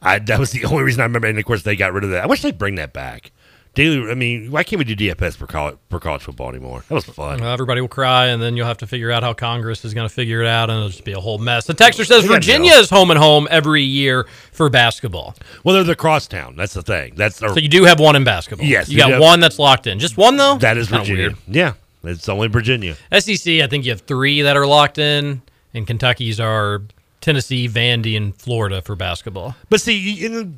I 0.03 0.19
that 0.20 0.39
was 0.39 0.51
the 0.53 0.65
only 0.70 0.82
reason 0.82 1.01
I 1.01 1.05
remember. 1.05 1.28
And 1.28 1.39
of 1.39 1.44
course, 1.44 1.62
they 1.62 1.77
got 1.77 1.93
rid 1.93 2.05
of 2.05 2.11
that. 2.11 2.24
I 2.24 2.27
wish 2.27 2.43
they'd 2.43 2.59
bring 2.59 2.74
that 2.77 2.93
back. 2.93 3.32
Daily. 3.74 4.11
I 4.11 4.15
mean, 4.15 4.51
why 4.51 4.62
can't 4.65 4.78
we 4.78 4.86
do 4.86 4.97
DFS 4.97 5.36
for 5.36 5.47
college 5.47 5.77
for 5.90 6.01
college 6.01 6.23
football 6.23 6.48
anymore? 6.48 6.82
That 6.89 6.94
was 6.94 7.05
fun. 7.05 7.40
Well, 7.43 7.53
everybody 7.53 7.82
will 7.82 7.89
cry, 7.89 8.28
and 8.28 8.40
then 8.43 8.57
you'll 8.57 8.66
have 8.66 8.78
to 8.78 8.86
figure 8.86 9.11
out 9.12 9.23
how 9.23 9.35
Congress 9.35 9.85
is 9.85 9.93
going 9.93 10.09
to 10.09 10.15
figure 10.15 10.40
it 10.40 10.47
out, 10.47 10.70
and 10.70 10.78
it'll 10.78 10.89
just 10.89 11.05
be 11.05 11.12
a 11.12 11.20
whole 11.20 11.36
mess. 11.36 11.66
The 11.66 11.74
texter 11.74 12.07
says 12.07 12.24
Virginia 12.24 12.73
is 12.73 12.89
home 12.89 13.11
and 13.11 13.19
home 13.19 13.47
every 13.51 13.82
year 13.82 14.27
for 14.51 14.70
basketball. 14.70 15.35
Well, 15.62 15.74
they're 15.74 15.85
the 15.85 15.94
crosstown. 15.94 16.57
That's 16.57 16.73
the 16.73 16.81
thing. 16.81 17.16
That's 17.16 17.36
So 17.36 17.55
you 17.59 17.69
do 17.69 17.85
have 17.85 18.01
one 18.01 18.16
in 18.16 18.24
basketball. 18.24 18.66
Yes, 18.66 18.89
you 18.89 18.97
got 18.97 19.09
do. 19.11 19.20
one 19.20 19.40
that's 19.40 19.59
locked 19.59 19.86
in. 19.86 19.98
Just 19.98 20.16
one 20.16 20.39
though. 20.39 20.57
that 20.57 20.78
is 20.78 20.89
Virginia. 20.89 21.15
weird. 21.15 21.36
Yeah, 21.47 21.74
it's 22.09 22.28
only 22.28 22.49
Virginia. 22.49 22.97
SEC, 23.19 23.55
I 23.61 23.66
think 23.66 23.85
you 23.85 23.91
have 23.93 24.03
three 24.03 24.43
that 24.43 24.57
are 24.57 24.66
locked 24.66 24.99
in, 24.99 25.43
and 25.74 25.87
Kentucky's 25.87 26.41
are 26.41 26.83
Tennessee, 27.20 27.69
Vandy, 27.69 28.16
and 28.16 28.37
Florida 28.37 28.83
for 28.83 28.95
basketball. 28.95 29.57
But 29.69 29.81
see, 29.81 30.24
in, 30.24 30.57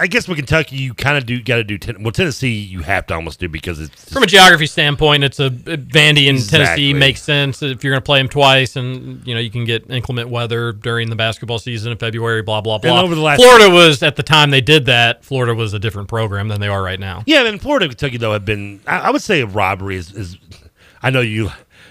I 0.00 0.06
guess 0.06 0.26
with 0.28 0.38
Kentucky, 0.38 0.76
you 0.76 0.94
kind 0.94 1.16
of 1.18 1.26
do 1.26 1.40
got 1.42 1.56
to 1.56 1.64
do. 1.64 1.78
Ten, 1.78 2.02
well, 2.02 2.12
Tennessee, 2.12 2.54
you 2.54 2.80
have 2.80 3.06
to 3.06 3.14
almost 3.14 3.40
do 3.40 3.48
because 3.48 3.80
it's 3.80 4.12
From 4.12 4.22
a 4.22 4.26
geography 4.26 4.66
standpoint, 4.66 5.24
it's 5.24 5.38
a 5.40 5.50
Vandy 5.50 6.28
and 6.28 6.38
Exactly. 6.38 6.58
Tennessee 6.58 6.94
makes 6.94 7.22
sense 7.22 7.62
if 7.62 7.82
you're 7.84 7.92
going 7.92 8.00
to 8.00 8.04
play 8.04 8.18
them 8.18 8.28
twice, 8.28 8.76
and 8.76 9.24
you 9.26 9.34
know 9.34 9.40
you 9.40 9.50
can 9.50 9.64
get 9.64 9.90
inclement 9.90 10.28
weather 10.28 10.72
during 10.72 11.10
the 11.10 11.16
basketball 11.16 11.58
season 11.58 11.92
in 11.92 11.98
February. 11.98 12.42
Blah 12.42 12.60
blah 12.62 12.78
blah. 12.78 13.00
over 13.02 13.14
the 13.14 13.20
last- 13.20 13.40
Florida 13.40 13.70
was 13.70 14.02
at 14.02 14.16
the 14.16 14.22
time 14.22 14.50
they 14.50 14.60
did 14.60 14.86
that. 14.86 15.24
Florida 15.24 15.54
was 15.54 15.72
a 15.74 15.78
different 15.78 16.08
program 16.08 16.48
than 16.48 16.60
they 16.60 16.68
are 16.68 16.82
right 16.82 17.00
now. 17.00 17.22
Yeah, 17.26 17.46
and 17.46 17.60
Florida 17.60 17.86
Kentucky 17.88 18.16
though 18.16 18.32
have 18.32 18.44
been. 18.44 18.80
I, 18.86 18.98
I 18.98 19.10
would 19.10 19.22
say 19.22 19.40
a 19.40 19.46
robbery 19.46 19.96
is, 19.96 20.12
is. 20.12 20.36
I 21.02 21.10
know 21.10 21.20
you. 21.20 21.50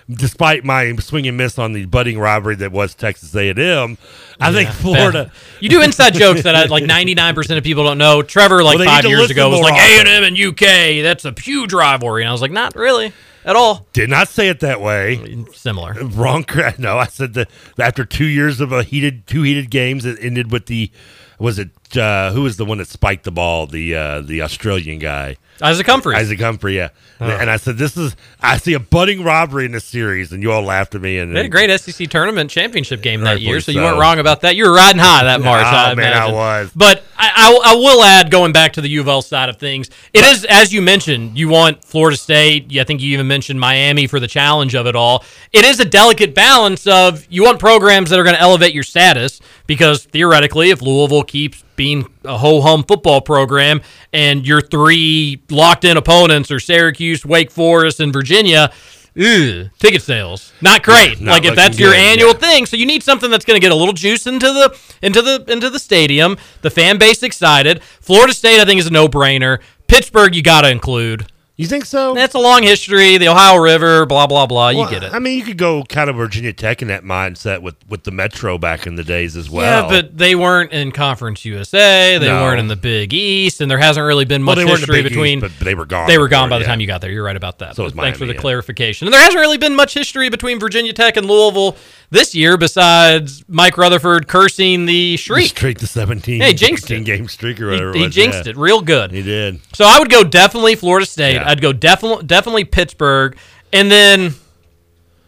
despite 0.09 0.63
my 0.63 0.95
swing 0.97 1.27
and 1.27 1.35
miss 1.37 1.59
on 1.59 1.73
the 1.73 1.85
budding 1.85 2.17
rivalry 2.19 2.55
that 2.55 2.71
was 2.71 2.95
Texas 2.95 3.35
A&M, 3.35 3.97
I 4.39 4.51
think 4.53 4.69
Florida. 4.69 5.31
You 5.59 5.69
do 5.69 5.81
inside 5.81 6.13
jokes 6.13 6.43
that 6.43 6.55
I, 6.55 6.65
like 6.65 6.83
99% 6.83 7.57
of 7.57 7.63
people 7.63 7.83
don't 7.83 7.97
know. 7.97 8.21
Trevor, 8.21 8.63
like 8.63 8.77
Well, 8.77 8.87
five 8.87 9.05
years 9.05 9.31
ago, 9.31 9.49
was 9.49 9.59
like 9.59 9.73
often. 9.73 10.07
A&M 10.07 10.23
and 10.23 10.39
UK. 10.39 11.03
That's 11.03 11.25
a 11.25 11.33
huge 11.39 11.73
rivalry. 11.73 12.21
And 12.21 12.29
I 12.29 12.31
was 12.31 12.41
like, 12.41 12.51
not 12.51 12.75
really 12.75 13.11
at 13.43 13.55
all. 13.55 13.87
Did 13.93 14.09
not 14.09 14.27
say 14.27 14.49
it 14.49 14.59
that 14.59 14.81
way. 14.81 15.45
Similar. 15.53 15.93
Wrong. 15.93 16.45
No, 16.77 16.97
I 16.99 17.07
said 17.07 17.33
that 17.33 17.49
after 17.79 18.05
two 18.05 18.25
years 18.25 18.61
of 18.61 18.71
a 18.71 18.83
heated, 18.83 19.25
two 19.25 19.41
heated 19.43 19.69
games, 19.71 20.05
it 20.05 20.17
ended 20.21 20.51
with 20.51 20.67
the. 20.67 20.91
Was 21.39 21.59
it 21.59 21.69
uh, 21.95 22.31
who 22.31 22.43
was 22.43 22.57
the 22.57 22.65
one 22.65 22.79
that 22.79 22.87
spiked 22.87 23.23
the 23.23 23.31
ball? 23.31 23.67
The 23.67 23.95
uh, 23.95 24.21
the 24.21 24.41
Australian 24.41 24.99
guy. 24.99 25.37
Isaac 25.61 25.87
Humphries. 25.87 26.17
Isaac 26.19 26.39
Humphrey, 26.39 26.75
yeah. 26.75 26.89
Oh. 27.19 27.25
And 27.25 27.49
I 27.49 27.57
said, 27.57 27.77
"This 27.77 27.97
is 27.97 28.15
I 28.39 28.57
see 28.57 28.73
a 28.73 28.79
budding 28.79 29.23
robbery 29.23 29.65
in 29.65 29.71
this 29.71 29.85
series," 29.85 30.31
and 30.31 30.43
you 30.43 30.51
all 30.51 30.61
laughed 30.61 30.93
at 30.93 31.01
me. 31.01 31.17
And 31.17 31.33
They 31.33 31.39
had 31.39 31.45
a 31.47 31.49
great 31.49 31.75
SEC 31.79 32.09
tournament 32.09 32.51
championship 32.51 33.01
game 33.01 33.21
that 33.21 33.41
year, 33.41 33.59
so, 33.59 33.71
you 33.71 33.81
weren't 33.81 33.99
wrong 33.99 34.19
about 34.19 34.41
that. 34.41 34.55
You 34.55 34.65
were 34.65 34.73
riding 34.73 34.99
high 34.99 35.23
that 35.23 35.41
March. 35.43 35.65
Oh, 35.65 35.67
I 35.67 35.95
man, 35.95 36.13
I 36.13 36.31
was. 36.31 36.71
But 36.75 37.03
I, 37.17 37.31
I, 37.35 37.71
I 37.71 37.75
will 37.75 38.03
add, 38.03 38.29
going 38.29 38.51
back 38.51 38.73
to 38.73 38.81
the 38.81 38.89
U 38.89 39.01
of 39.01 39.07
L 39.07 39.23
side 39.23 39.49
of 39.49 39.57
things, 39.57 39.89
it 40.13 40.23
is 40.23 40.45
as 40.45 40.71
you 40.71 40.81
mentioned. 40.81 41.37
You 41.37 41.49
want 41.49 41.83
Florida 41.83 42.17
State. 42.17 42.77
I 42.77 42.83
think 42.83 43.01
you 43.01 43.13
even 43.13 43.27
mentioned 43.27 43.59
Miami 43.59 44.05
for 44.05 44.19
the 44.19 44.27
challenge 44.27 44.75
of 44.75 44.85
it 44.85 44.95
all. 44.95 45.23
It 45.53 45.65
is 45.65 45.79
a 45.79 45.85
delicate 45.85 46.35
balance 46.35 46.85
of 46.85 47.25
you 47.29 47.43
want 47.43 47.59
programs 47.59 48.11
that 48.11 48.19
are 48.19 48.23
going 48.23 48.35
to 48.35 48.41
elevate 48.41 48.73
your 48.73 48.83
status 48.83 49.39
because 49.65 50.05
theoretically, 50.05 50.69
if 50.69 50.83
Louisville 50.83 51.23
keeps 51.23 51.63
being 51.77 52.05
a 52.25 52.37
ho 52.37 52.59
hum 52.59 52.83
football 52.83 53.21
program 53.21 53.81
and 54.11 54.45
your 54.45 54.59
three 54.59 55.41
locked 55.49 55.85
in 55.85 55.95
opponents 55.95 56.51
are 56.51 56.59
Syracuse, 56.59 57.25
Wake 57.25 57.49
Forest, 57.49 58.01
and 58.01 58.11
Virginia. 58.11 58.73
Ew, 59.15 59.69
ticket 59.79 60.03
sales 60.03 60.53
not 60.61 60.83
great. 60.83 61.19
Not 61.19 61.31
like 61.31 61.45
if 61.45 61.55
that's 61.55 61.79
your 61.79 61.93
annual 61.93 62.33
yeah. 62.33 62.37
thing, 62.37 62.65
so 62.65 62.75
you 62.77 62.85
need 62.85 63.01
something 63.01 63.31
that's 63.31 63.45
going 63.45 63.59
to 63.59 63.65
get 63.65 63.71
a 63.71 63.75
little 63.75 63.93
juice 63.93 64.27
into 64.27 64.45
the 64.45 64.77
into 65.01 65.21
the 65.21 65.43
into 65.47 65.69
the 65.69 65.79
stadium. 65.79 66.37
The 66.61 66.69
fan 66.69 66.99
base 66.99 67.23
excited. 67.23 67.81
Florida 67.81 68.33
State, 68.33 68.59
I 68.59 68.65
think, 68.65 68.79
is 68.79 68.87
a 68.87 68.91
no 68.91 69.07
brainer. 69.07 69.59
Pittsburgh, 69.87 70.35
you 70.35 70.43
got 70.43 70.61
to 70.61 70.69
include. 70.69 71.31
You 71.59 71.65
think 71.65 71.85
so? 71.85 72.13
That's 72.13 72.35
a 72.35 72.39
long 72.39 72.61
history. 72.61 73.17
The 73.17 73.29
Ohio 73.29 73.57
River, 73.57 74.05
blah 74.05 74.27
blah 74.27 74.45
blah. 74.45 74.69
You 74.69 74.87
get 74.91 75.01
it. 75.03 75.11
I 75.11 75.17
mean, 75.17 75.39
you 75.39 75.43
could 75.43 75.57
go 75.57 75.83
kind 75.83 76.07
of 76.07 76.15
Virginia 76.15 76.53
Tech 76.53 76.83
in 76.83 76.87
that 76.89 77.03
mindset 77.03 77.63
with 77.63 77.73
with 77.89 78.03
the 78.03 78.11
Metro 78.11 78.59
back 78.59 78.85
in 78.85 78.93
the 78.93 79.03
days 79.03 79.35
as 79.35 79.49
well. 79.49 79.83
yeah, 79.83 79.89
but 79.89 80.15
they 80.19 80.35
weren't 80.35 80.71
in 80.71 80.91
Conference 80.91 81.43
USA. 81.45 82.19
They 82.19 82.27
No. 82.27 82.43
weren't 82.43 82.59
in 82.59 82.67
the 82.67 82.75
Big 82.75 83.11
East, 83.11 83.59
and 83.59 83.71
there 83.71 83.79
hasn't 83.79 84.05
really 84.05 84.23
been 84.25 84.43
much 84.43 84.57
they 84.57 84.65
weren't 84.65 84.83
in 84.83 84.87
the 84.87 84.93
history 84.93 84.95
Big 85.01 85.05
East, 85.07 85.15
between. 85.15 85.39
but 85.39 85.51
they 85.59 85.73
were 85.73 85.87
gone 85.87 86.07
They 86.07 86.19
were 86.19 86.27
gone 86.27 86.47
by 86.49 86.59
the 86.59 86.63
yeah. 86.65 86.69
time 86.69 86.79
you 86.79 86.85
got 86.85 87.01
there. 87.01 87.09
You're 87.09 87.23
right 87.25 87.35
about 87.35 87.57
that. 87.57 87.75
So 87.75 87.85
was 87.85 87.93
thanks 87.93 88.19
for 88.19 88.27
the 88.27 88.33
yeah. 88.35 88.39
clarification. 88.39 89.07
And 89.07 89.13
there 89.15 89.21
hasn't 89.21 89.39
really 89.41 89.57
been 89.57 89.75
much 89.75 89.95
history 89.95 90.29
between 90.29 90.59
Virginia 90.59 90.93
Tech 90.93 91.17
and 91.17 91.25
Louisville 91.25 91.75
this 92.11 92.35
year, 92.35 92.55
besides 92.57 93.43
Mike 93.47 93.77
Rutherford 93.79 94.27
cursing 94.27 94.85
the 94.85 95.17
shriek. 95.17 95.49
streak 95.49 95.79
the 95.79 95.87
17 95.87 96.39
Yeah, 96.39 96.47
he 96.47 96.53
jinxed 96.53 96.83
16 96.87 97.01
it. 97.01 97.05
game 97.05 97.27
streak 97.27 97.59
or 97.59 97.65
He- 97.65 97.71
whatever. 97.71 97.93
he 97.93 98.01
it 98.03 98.05
was, 98.05 98.15
jinxed 98.15 98.45
yeah. 98.45 98.51
it 98.51 98.57
real 98.57 98.81
good. 98.81 99.11
He 99.11 99.23
did. 99.23 99.59
So 99.73 99.85
I 99.85 99.97
would 99.97 100.09
go 100.11 100.23
definitely 100.23 100.75
Florida 100.75 101.05
State. 101.07 101.46
I'd 101.47 101.61
go 101.61 101.73
definitely 101.73 102.25
definitely 102.25 102.65
Pittsburgh, 102.65 103.37
and 103.71 103.91
then 103.91 104.35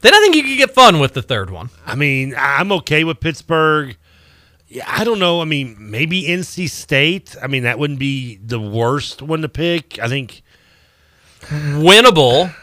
then 0.01 0.13
I 0.13 0.19
think 0.19 0.35
you 0.35 0.43
could 0.43 0.57
get 0.57 0.71
fun 0.71 0.99
with 0.99 1.13
the 1.13 1.21
third 1.21 1.49
one. 1.49 1.69
I 1.85 1.95
mean, 1.95 2.35
I'm 2.37 2.71
okay 2.73 3.03
with 3.03 3.19
Pittsburgh. 3.19 3.97
Yeah, 4.67 4.85
I 4.87 5.03
don't 5.03 5.19
know. 5.19 5.41
I 5.41 5.45
mean, 5.45 5.75
maybe 5.79 6.23
NC 6.23 6.69
State. 6.69 7.35
I 7.41 7.47
mean, 7.47 7.63
that 7.63 7.79
wouldn't 7.79 7.99
be 7.99 8.37
the 8.37 8.59
worst 8.59 9.21
one 9.21 9.41
to 9.41 9.49
pick. 9.49 9.97
I 9.99 10.07
think 10.07 10.43
Winnable. 11.41 12.53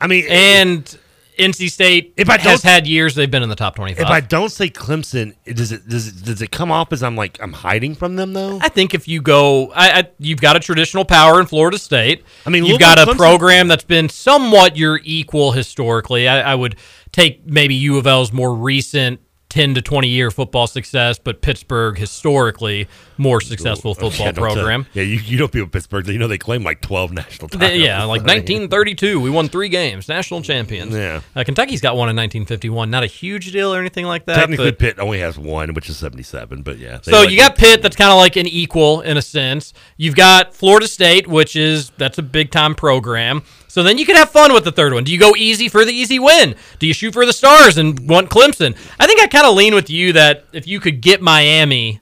I 0.00 0.06
mean, 0.06 0.26
and 0.28 0.98
NC 1.38 1.70
State 1.70 2.14
If 2.16 2.30
I 2.30 2.38
has 2.38 2.62
had 2.62 2.86
years 2.86 3.14
they've 3.14 3.30
been 3.30 3.42
in 3.42 3.48
the 3.48 3.56
top 3.56 3.76
twenty-five. 3.76 4.02
if 4.04 4.10
I 4.10 4.20
don't 4.20 4.50
say 4.50 4.68
Clemson, 4.70 5.34
does 5.44 5.72
it 5.72 5.88
does 5.88 6.08
it 6.08 6.24
does 6.24 6.42
it 6.42 6.50
come 6.50 6.70
off 6.70 6.92
as 6.92 7.02
I'm 7.02 7.16
like 7.16 7.38
I'm 7.42 7.52
hiding 7.52 7.94
from 7.94 8.16
them 8.16 8.32
though? 8.32 8.58
I 8.60 8.68
think 8.68 8.94
if 8.94 9.08
you 9.08 9.20
go, 9.20 9.70
I, 9.72 9.98
I 10.00 10.08
you've 10.18 10.40
got 10.40 10.56
a 10.56 10.60
traditional 10.60 11.04
power 11.04 11.40
in 11.40 11.46
Florida 11.46 11.78
State. 11.78 12.24
I 12.46 12.50
mean, 12.50 12.64
you've 12.64 12.78
got 12.78 12.98
a 12.98 13.02
Clemson- 13.06 13.16
program 13.16 13.68
that's 13.68 13.84
been 13.84 14.08
somewhat 14.08 14.76
your 14.76 15.00
equal 15.02 15.52
historically. 15.52 16.28
I, 16.28 16.52
I 16.52 16.54
would 16.54 16.76
take 17.12 17.46
maybe 17.46 17.74
U 17.76 17.96
of 17.96 18.06
L's 18.06 18.32
more 18.32 18.54
recent. 18.54 19.20
10 19.54 19.74
to 19.74 19.80
20 19.80 20.08
year 20.08 20.32
football 20.32 20.66
success, 20.66 21.16
but 21.16 21.40
Pittsburgh 21.40 21.96
historically 21.96 22.88
more 23.18 23.40
successful 23.40 23.94
football 23.94 24.26
Yeah, 24.26 24.32
don't 24.32 24.44
tell- 24.46 24.54
program. 24.56 24.86
Yeah, 24.94 25.04
you, 25.04 25.20
you 25.20 25.38
know 25.38 25.46
people 25.46 25.68
Pittsburgh. 25.68 26.08
You 26.08 26.18
know 26.18 26.26
they 26.26 26.38
claim 26.38 26.64
like 26.64 26.80
12 26.80 27.12
national 27.12 27.46
They- 27.48 27.78
yeah, 27.78 28.02
like 28.02 28.22
1932, 28.26 29.20
we 29.20 29.30
won 29.30 29.48
three 29.48 29.68
games, 29.68 30.08
national 30.08 30.42
champions. 30.42 30.92
Yeah. 30.92 31.20
uh, 31.36 31.44
Kentucky's 31.44 31.80
got 31.80 31.94
one 31.94 32.08
in 32.08 32.16
1951. 32.16 32.90
Not 32.90 33.04
a 33.04 33.06
huge 33.06 33.52
deal 33.52 33.72
or 33.72 33.78
anything 33.78 34.06
like 34.06 34.24
that. 34.26 34.34
Technically, 34.34 34.72
but- 34.72 34.80
Pitt 34.80 34.98
only 34.98 35.20
has 35.20 35.38
one, 35.38 35.72
which 35.74 35.88
is 35.88 35.96
77. 35.98 36.62
But 36.62 36.78
yeah. 36.78 36.98
So 37.02 37.12
like 37.20 37.30
you 37.30 37.36
got 37.38 37.54
Pitt, 37.56 37.80
that's 37.80 37.94
kind 37.94 38.10
of 38.10 38.16
like 38.18 38.34
an 38.34 38.48
equal 38.48 39.02
in 39.02 39.16
a 39.16 39.22
sense. 39.22 39.72
You've 39.96 40.16
got 40.16 40.52
Florida 40.52 40.88
State, 40.88 41.28
which 41.28 41.54
is 41.54 41.90
that's 41.96 42.18
a 42.18 42.22
big 42.22 42.50
time 42.50 42.74
program. 42.74 43.44
So 43.74 43.82
then 43.82 43.98
you 43.98 44.06
can 44.06 44.14
have 44.14 44.30
fun 44.30 44.54
with 44.54 44.62
the 44.62 44.70
third 44.70 44.92
one. 44.92 45.02
Do 45.02 45.10
you 45.10 45.18
go 45.18 45.34
easy 45.34 45.68
for 45.68 45.84
the 45.84 45.90
easy 45.90 46.20
win? 46.20 46.54
Do 46.78 46.86
you 46.86 46.94
shoot 46.94 47.12
for 47.12 47.26
the 47.26 47.32
stars 47.32 47.76
and 47.76 48.08
want 48.08 48.30
Clemson? 48.30 48.76
I 49.00 49.08
think 49.08 49.20
I 49.20 49.26
kind 49.26 49.48
of 49.48 49.56
lean 49.56 49.74
with 49.74 49.90
you 49.90 50.12
that 50.12 50.44
if 50.52 50.68
you 50.68 50.78
could 50.78 51.00
get 51.00 51.20
Miami, 51.20 52.00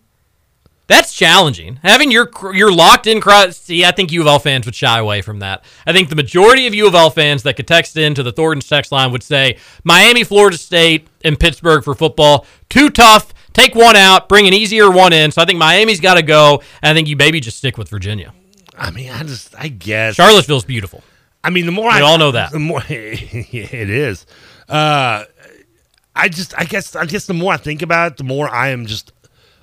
that's 0.86 1.14
challenging. 1.14 1.76
Having 1.76 2.10
your 2.10 2.30
your 2.52 2.70
locked 2.70 3.06
in 3.06 3.22
crowd. 3.22 3.54
See, 3.54 3.86
I 3.86 3.90
think 3.90 4.12
U 4.12 4.20
of 4.20 4.26
L 4.26 4.38
fans 4.38 4.66
would 4.66 4.74
shy 4.74 4.98
away 4.98 5.22
from 5.22 5.38
that. 5.38 5.64
I 5.86 5.94
think 5.94 6.10
the 6.10 6.14
majority 6.14 6.66
of 6.66 6.74
U 6.74 6.86
of 6.86 6.94
L 6.94 7.08
fans 7.08 7.42
that 7.44 7.56
could 7.56 7.66
text 7.66 7.96
into 7.96 8.22
the 8.22 8.32
Thornton's 8.32 8.68
text 8.68 8.92
line 8.92 9.10
would 9.10 9.22
say 9.22 9.56
Miami, 9.82 10.24
Florida 10.24 10.58
State, 10.58 11.08
and 11.24 11.40
Pittsburgh 11.40 11.82
for 11.82 11.94
football 11.94 12.44
too 12.68 12.90
tough. 12.90 13.32
Take 13.54 13.74
one 13.74 13.96
out, 13.96 14.28
bring 14.28 14.46
an 14.46 14.52
easier 14.52 14.90
one 14.90 15.14
in. 15.14 15.30
So 15.30 15.40
I 15.40 15.46
think 15.46 15.58
Miami's 15.58 16.00
got 16.00 16.16
to 16.16 16.22
go. 16.22 16.62
And 16.82 16.90
I 16.90 16.94
think 16.94 17.08
you 17.08 17.16
maybe 17.16 17.40
just 17.40 17.56
stick 17.56 17.78
with 17.78 17.88
Virginia. 17.88 18.34
I 18.76 18.90
mean, 18.90 19.10
I 19.10 19.22
just, 19.22 19.54
I 19.58 19.68
guess 19.68 20.16
Charlottesville's 20.16 20.66
beautiful. 20.66 21.02
I 21.44 21.50
mean, 21.50 21.66
the 21.66 21.72
more 21.72 21.86
We 21.86 21.96
I 21.96 22.00
all 22.02 22.18
know 22.18 22.30
that. 22.32 22.52
the 22.52 22.58
more 22.58 22.82
it 22.88 23.90
is. 23.90 24.26
Uh, 24.68 25.24
I 26.14 26.28
just, 26.28 26.56
I 26.58 26.64
guess, 26.64 26.94
I 26.94 27.04
guess 27.06 27.26
the 27.26 27.34
more 27.34 27.52
I 27.52 27.56
think 27.56 27.82
about 27.82 28.12
it, 28.12 28.16
the 28.18 28.24
more 28.24 28.48
I 28.48 28.68
am 28.68 28.86
just 28.86 29.12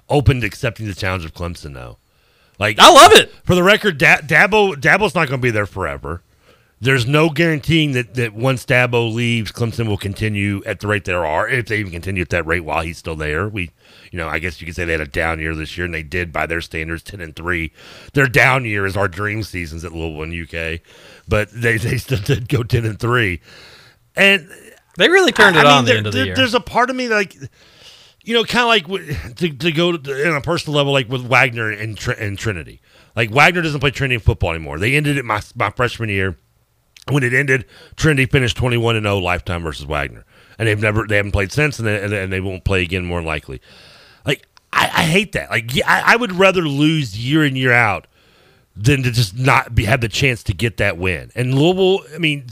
open 0.10 0.42
to 0.42 0.48
accepting 0.48 0.88
the 0.88 0.94
challenge 0.96 1.24
of 1.26 1.34
Clemson. 1.34 1.72
Now, 1.74 1.98
like 2.60 2.80
I 2.80 2.92
love 2.92 3.14
it. 3.14 3.32
For 3.44 3.56
the 3.56 3.64
record, 3.64 3.98
da- 3.98 4.18
Dabo, 4.18 4.76
Dabo's 4.76 5.16
not 5.16 5.28
going 5.30 5.40
to 5.40 5.46
be 5.46 5.52
there 5.52 5.66
forever. 5.66 6.22
There's 6.82 7.06
no 7.06 7.30
guaranteeing 7.30 7.92
that, 7.92 8.16
that 8.16 8.34
once 8.34 8.66
Dabo 8.66 9.14
leaves, 9.14 9.52
Clemson 9.52 9.88
will 9.88 9.98
continue 9.98 10.62
at 10.66 10.80
the 10.80 10.88
rate 10.88 11.04
they 11.06 11.14
are, 11.14 11.48
if 11.48 11.68
they 11.68 11.78
even 11.80 11.92
continue 11.92 12.22
at 12.22 12.30
that 12.30 12.46
rate 12.46 12.62
while 12.62 12.82
he's 12.82 12.98
still 12.98 13.18
there. 13.18 13.50
We, 13.50 13.72
you 14.12 14.18
know, 14.18 14.28
I 14.28 14.40
guess 14.40 14.60
you 14.60 14.66
could 14.66 14.76
say 14.76 14.86
they 14.86 14.92
had 14.94 15.02
a 15.02 15.08
down 15.08 15.40
year 15.40 15.54
this 15.56 15.78
year, 15.78 15.86
and 15.86 15.94
they 15.94 16.04
did 16.04 16.32
by 16.34 16.46
their 16.46 16.62
standards, 16.62 17.04
ten 17.04 17.22
and 17.22 17.36
three. 17.36 17.72
Their 18.14 18.28
down 18.28 18.66
year 18.66 18.86
is 18.86 18.98
our 18.98 19.08
dream 19.08 19.44
seasons 19.44 19.84
at 19.86 19.92
Louisville 19.92 20.24
and 20.24 20.34
UK, 20.34 20.82
but 21.28 21.50
they 21.52 21.78
they 21.78 21.98
still 21.98 22.20
did 22.20 22.50
go 22.50 22.64
ten 22.64 22.86
and 22.86 23.00
three, 23.00 23.42
and 24.16 24.50
They 24.98 25.10
really 25.10 25.32
turned 25.32 25.58
I- 25.58 25.62
it 25.62 25.66
I 25.66 25.70
mean, 25.70 25.78
on 25.78 25.86
the 25.86 25.90
there- 25.90 25.98
end 25.98 26.08
of 26.08 26.14
the 26.14 26.26
year. 26.26 26.36
There's 26.36 26.54
a 26.56 26.60
part 26.60 26.90
of 26.90 26.96
me 26.96 27.08
like, 27.08 27.36
you 28.24 28.34
know, 28.34 28.44
kind 28.44 28.64
of 28.84 28.90
like 28.92 29.36
to, 29.38 29.50
to 29.50 29.72
go 29.72 29.96
to, 29.98 30.30
on 30.30 30.36
a 30.36 30.42
personal 30.42 30.76
level, 30.78 30.92
like 30.94 31.08
with 31.10 31.22
Wagner 31.26 31.70
and, 31.72 31.98
Tr- 31.98 32.12
and 32.12 32.38
Trinity. 32.38 32.82
Like 33.16 33.32
Wagner 33.32 33.62
doesn't 33.62 33.80
play 33.80 33.92
Trinity 33.92 34.20
football 34.20 34.50
anymore. 34.52 34.78
They 34.80 34.96
ended 34.96 35.18
it 35.18 35.26
my 35.26 35.42
my 35.56 35.70
freshman 35.72 36.10
year. 36.10 36.38
When 37.10 37.24
it 37.24 37.34
ended, 37.34 37.66
Trinity 37.96 38.28
finished 38.28 38.56
21 38.58 38.96
and 38.98 39.06
0 39.06 39.18
lifetime 39.20 39.64
versus 39.64 39.86
Wagner, 39.86 40.26
and 40.60 40.68
they've 40.68 40.80
never 40.80 41.08
they 41.08 41.16
haven't 41.16 41.32
played 41.32 41.52
since, 41.52 41.80
and 41.80 41.88
they, 41.88 42.02
and 42.04 42.12
they- 42.12 42.24
and 42.24 42.32
they 42.32 42.40
won't 42.42 42.64
play 42.66 42.84
again 42.84 43.04
more 43.06 43.20
than 43.20 43.26
likely. 43.26 43.62
Like 44.26 44.48
I, 44.72 44.84
I 44.86 45.04
hate 45.04 45.34
that. 45.34 45.50
Like 45.50 45.72
I, 45.86 46.14
I 46.14 46.16
would 46.16 46.34
rather 46.34 46.62
lose 46.62 47.18
year 47.18 47.46
in 47.46 47.56
year 47.56 47.74
out 47.74 48.08
than 48.76 49.04
to 49.04 49.12
just 49.12 49.38
not 49.38 49.76
be 49.76 49.86
have 49.86 50.02
the 50.02 50.08
chance 50.08 50.44
to 50.44 50.54
get 50.54 50.78
that 50.78 50.98
win. 50.98 51.32
And 51.36 51.54
Louisville, 51.54 52.06
I 52.14 52.18
mean, 52.18 52.48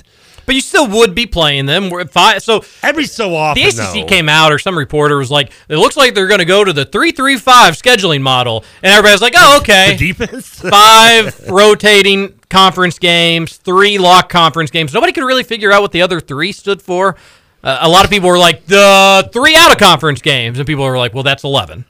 but 0.48 0.56
you 0.56 0.62
still 0.62 0.88
would 0.88 1.14
be 1.14 1.26
playing 1.26 1.66
them. 1.66 1.92
Five, 2.08 2.42
so 2.42 2.64
every 2.82 3.06
so 3.06 3.36
often, 3.36 3.62
the 3.62 3.68
ACC 3.68 3.76
though. 3.76 4.06
came 4.06 4.30
out, 4.30 4.54
or 4.54 4.58
some 4.58 4.78
reporter 4.78 5.18
was 5.18 5.30
like, 5.30 5.52
"It 5.68 5.76
looks 5.76 5.98
like 5.98 6.16
they're 6.16 6.28
going 6.28 6.40
to 6.40 6.46
go 6.46 6.64
to 6.64 6.72
the 6.72 6.86
three-three-five 6.86 7.76
scheduling 7.76 8.22
model," 8.22 8.64
and 8.82 8.92
everybody's 8.92 9.22
like, 9.22 9.34
"Oh, 9.36 9.58
okay." 9.62 9.98
The 9.98 10.14
defense, 10.14 10.48
five 10.70 11.50
rotating 11.50 12.40
conference 12.50 12.98
games, 12.98 13.58
three 13.58 13.98
lock 13.98 14.30
conference 14.30 14.72
games. 14.72 14.94
Nobody 14.94 15.12
could 15.12 15.26
really 15.26 15.44
figure 15.44 15.74
out 15.74 15.82
what 15.82 15.92
the 15.92 16.02
other 16.02 16.22
three 16.22 16.54
stood 16.54 16.82
for. 16.82 17.18
Uh, 17.68 17.80
a 17.82 17.90
lot 17.90 18.06
of 18.06 18.10
people 18.10 18.30
were 18.30 18.38
like, 18.38 18.66
"The 18.66 19.30
three 19.34 19.54
out 19.58 19.72
of 19.74 19.78
conference 19.78 20.22
games," 20.22 20.58
and 20.58 20.66
people 20.66 20.86
were 20.86 20.98
like, 20.98 21.14
"Well, 21.14 21.24
that's 21.24 21.44
eleven. 21.44 21.84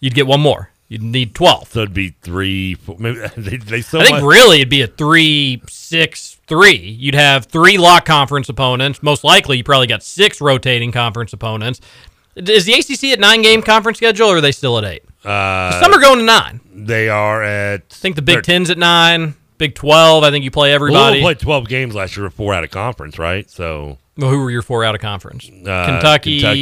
You'd 0.00 0.14
get 0.14 0.26
one 0.26 0.40
more. 0.40 0.70
You'd 0.88 1.02
need 1.02 1.34
twelve. 1.34 1.68
So 1.70 1.80
it'd 1.80 1.92
be 1.92 2.14
three. 2.22 2.74
Four, 2.76 2.96
maybe 2.98 3.18
they, 3.36 3.58
they 3.58 3.80
so 3.82 4.00
I 4.00 4.04
think 4.04 4.16
much- 4.16 4.24
really 4.24 4.56
it'd 4.56 4.70
be 4.70 4.80
a 4.80 4.86
three 4.86 5.62
six 5.68 6.38
three. 6.46 6.78
You'd 6.78 7.14
have 7.14 7.44
three 7.44 7.76
lock 7.76 8.06
conference 8.06 8.48
opponents. 8.48 9.02
Most 9.02 9.22
likely, 9.22 9.58
you 9.58 9.64
probably 9.64 9.88
got 9.88 10.02
six 10.02 10.40
rotating 10.40 10.90
conference 10.90 11.34
opponents. 11.34 11.82
Is 12.34 12.64
the 12.64 12.72
ACC 12.72 13.12
at 13.12 13.20
nine 13.20 13.42
game 13.42 13.60
conference 13.60 13.98
schedule, 13.98 14.28
or 14.28 14.38
are 14.38 14.40
they 14.40 14.52
still 14.52 14.78
at 14.78 14.84
eight? 14.84 15.02
Uh, 15.22 15.78
Some 15.82 15.92
are 15.92 16.00
going 16.00 16.20
to 16.20 16.24
nine. 16.24 16.60
They 16.72 17.10
are 17.10 17.42
at. 17.42 17.82
I 17.90 17.94
think 17.94 18.16
the 18.16 18.22
Big 18.22 18.42
Ten's 18.42 18.70
at 18.70 18.78
nine. 18.78 19.34
Big 19.58 19.74
Twelve. 19.74 20.24
I 20.24 20.30
think 20.30 20.44
you 20.44 20.50
play 20.50 20.72
everybody. 20.72 21.16
Louisville 21.16 21.26
played 21.26 21.38
twelve 21.40 21.68
games 21.68 21.94
last 21.94 22.16
year 22.16 22.30
four 22.30 22.54
out 22.54 22.64
of 22.64 22.70
conference, 22.70 23.18
right? 23.18 23.50
So 23.50 23.98
Well, 24.16 24.30
who 24.30 24.40
were 24.40 24.50
your 24.50 24.62
four 24.62 24.84
out 24.84 24.94
of 24.94 25.00
conference? 25.00 25.48
Uh, 25.48 25.86
Kentucky. 25.86 26.40
Kentucky. 26.40 26.60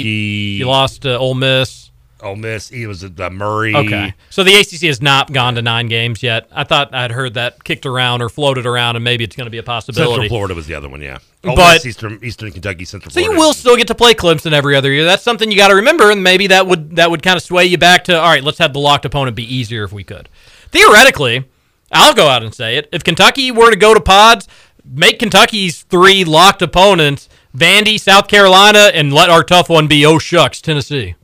You 0.58 0.66
lost 0.66 1.02
to 1.02 1.18
Ole 1.18 1.34
Miss. 1.34 1.90
Ole 2.20 2.36
Miss. 2.36 2.70
It 2.70 2.86
was 2.86 3.04
uh, 3.04 3.30
Murray. 3.30 3.74
Okay. 3.74 4.12
So 4.30 4.42
the 4.44 4.54
ACC 4.54 4.82
has 4.82 5.00
not 5.00 5.32
gone 5.32 5.54
to 5.54 5.62
nine 5.62 5.86
games 5.88 6.22
yet. 6.22 6.48
I 6.52 6.64
thought 6.64 6.92
I'd 6.94 7.12
heard 7.12 7.34
that 7.34 7.62
kicked 7.64 7.86
around 7.86 8.22
or 8.22 8.28
floated 8.28 8.66
around, 8.66 8.96
and 8.96 9.04
maybe 9.04 9.22
it's 9.24 9.36
going 9.36 9.46
to 9.46 9.50
be 9.52 9.58
a 9.58 9.62
possibility. 9.62 10.12
Central 10.14 10.28
Florida 10.28 10.54
was 10.54 10.66
the 10.66 10.74
other 10.74 10.88
one. 10.88 11.00
Yeah. 11.00 11.18
Ole 11.44 11.54
But- 11.56 11.74
Miss, 11.74 11.86
Eastern 11.86 12.18
Eastern 12.22 12.50
Kentucky, 12.52 12.84
Central 12.84 13.10
So 13.12 13.20
Florida. 13.20 13.34
you 13.34 13.38
will 13.40 13.52
still 13.54 13.76
get 13.76 13.86
to 13.88 13.94
play 13.94 14.14
Clemson 14.14 14.52
every 14.52 14.74
other 14.76 14.92
year. 14.92 15.04
That's 15.04 15.22
something 15.22 15.50
you 15.50 15.56
got 15.56 15.68
to 15.68 15.76
remember, 15.76 16.10
and 16.10 16.22
maybe 16.22 16.48
that 16.48 16.66
would 16.66 16.96
that 16.96 17.10
would 17.10 17.22
kind 17.22 17.36
of 17.36 17.42
sway 17.42 17.64
you 17.66 17.78
back 17.78 18.04
to 18.04 18.18
all 18.18 18.28
right. 18.28 18.42
Let's 18.42 18.58
have 18.58 18.72
the 18.72 18.80
locked 18.80 19.04
opponent 19.04 19.36
be 19.36 19.54
easier 19.54 19.84
if 19.84 19.92
we 19.92 20.02
could. 20.04 20.28
Theoretically, 20.72 21.44
I'll 21.92 22.14
go 22.14 22.26
out 22.28 22.42
and 22.42 22.52
say 22.54 22.76
it. 22.76 22.88
If 22.92 23.04
Kentucky 23.04 23.50
were 23.52 23.70
to 23.70 23.76
go 23.76 23.94
to 23.94 24.00
pods, 24.00 24.48
make 24.84 25.18
Kentucky's 25.20 25.82
three 25.84 26.24
locked 26.24 26.62
opponents 26.62 27.28
Vandy, 27.56 27.98
South 27.98 28.28
Carolina, 28.28 28.90
and 28.94 29.12
let 29.12 29.30
our 29.30 29.42
tough 29.42 29.68
one 29.68 29.86
be 29.88 30.04
oh 30.06 30.18
shucks 30.18 30.60
Tennessee. 30.60 31.14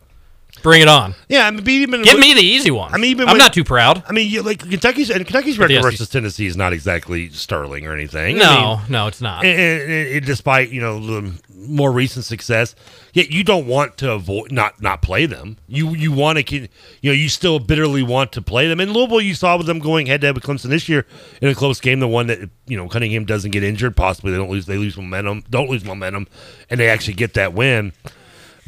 Bring 0.63 0.81
it 0.81 0.89
on. 0.89 1.15
Yeah, 1.29 1.47
I 1.47 1.51
mean, 1.51 1.69
even 1.69 2.01
Give 2.01 2.19
me 2.19 2.33
the 2.33 2.41
easy 2.41 2.71
one. 2.71 2.95
I 2.95 2.97
mean, 2.97 3.21
I'm 3.21 3.27
when- 3.27 3.37
not 3.37 3.53
too 3.53 3.65
proud. 3.65 4.03
I 4.09 4.13
mean, 4.13 4.43
like 4.45 4.61
Kentucky's 4.61 5.11
and 5.11 5.23
Kentucky's 5.27 5.59
record 5.59 5.83
versus 5.83 6.09
Tennessee 6.09 6.47
is 6.47 6.57
not 6.57 6.73
exactly 6.73 7.29
sterling 7.29 7.87
or 7.87 7.93
anything. 7.93 8.39
No, 8.39 8.45
I 8.47 8.77
mean, 8.83 8.93
no, 8.93 9.07
it's 9.07 9.21
not. 9.21 9.45
and, 9.45 9.61
and- 9.61 10.09
and 10.17 10.25
despite 10.27 10.71
you 10.71 10.81
know 10.81 10.99
the 11.01 11.35
more 11.55 11.93
recent 11.93 12.25
success, 12.25 12.75
yet 13.15 13.31
you 13.31 13.43
don't 13.43 13.67
want 13.67 13.97
to 13.99 14.13
avoid 14.13 14.53
not 14.53 14.83
not 14.83 15.01
play 15.01 15.25
them. 15.25 15.57
You 15.67 15.91
you 15.95 16.13
want 16.13 16.47
to 16.47 16.57
you 16.57 16.69
know 17.03 17.13
you 17.13 17.31
still 17.31 17.59
bitterly 17.59 18.03
want 18.03 18.33
to 18.33 18.43
play 18.43 18.69
them. 18.69 18.81
In 18.81 18.93
Louisville, 18.93 19.23
you 19.23 19.35
saw 19.35 19.57
with 19.57 19.67
them 19.67 19.79
going 19.79 20.07
head 20.07 20.21
to 20.21 20.27
head 20.27 20.35
with 20.35 20.45
Clemson 20.45 20.69
this 20.69 20.89
year 20.89 21.07
in 21.41 21.49
a 21.49 21.55
close 21.55 21.81
game, 21.81 22.01
the 22.01 22.09
one 22.09 22.27
that 22.27 22.51
you 22.67 22.77
know 22.77 22.89
Cunningham 22.89 23.25
doesn't 23.25 23.53
get 23.53 23.65
injured, 23.65 23.97
possibly 23.97 24.33
they 24.33 24.37
don't 24.37 24.51
lose 24.51 24.67
they 24.67 24.77
lose 24.77 24.97
momentum, 24.97 25.45
don't 25.49 25.71
lose 25.71 25.85
momentum, 25.85 26.27
and 26.69 26.79
they 26.79 26.91
actually 26.91 27.15
get 27.15 27.33
that 27.35 27.55
win. 27.55 27.93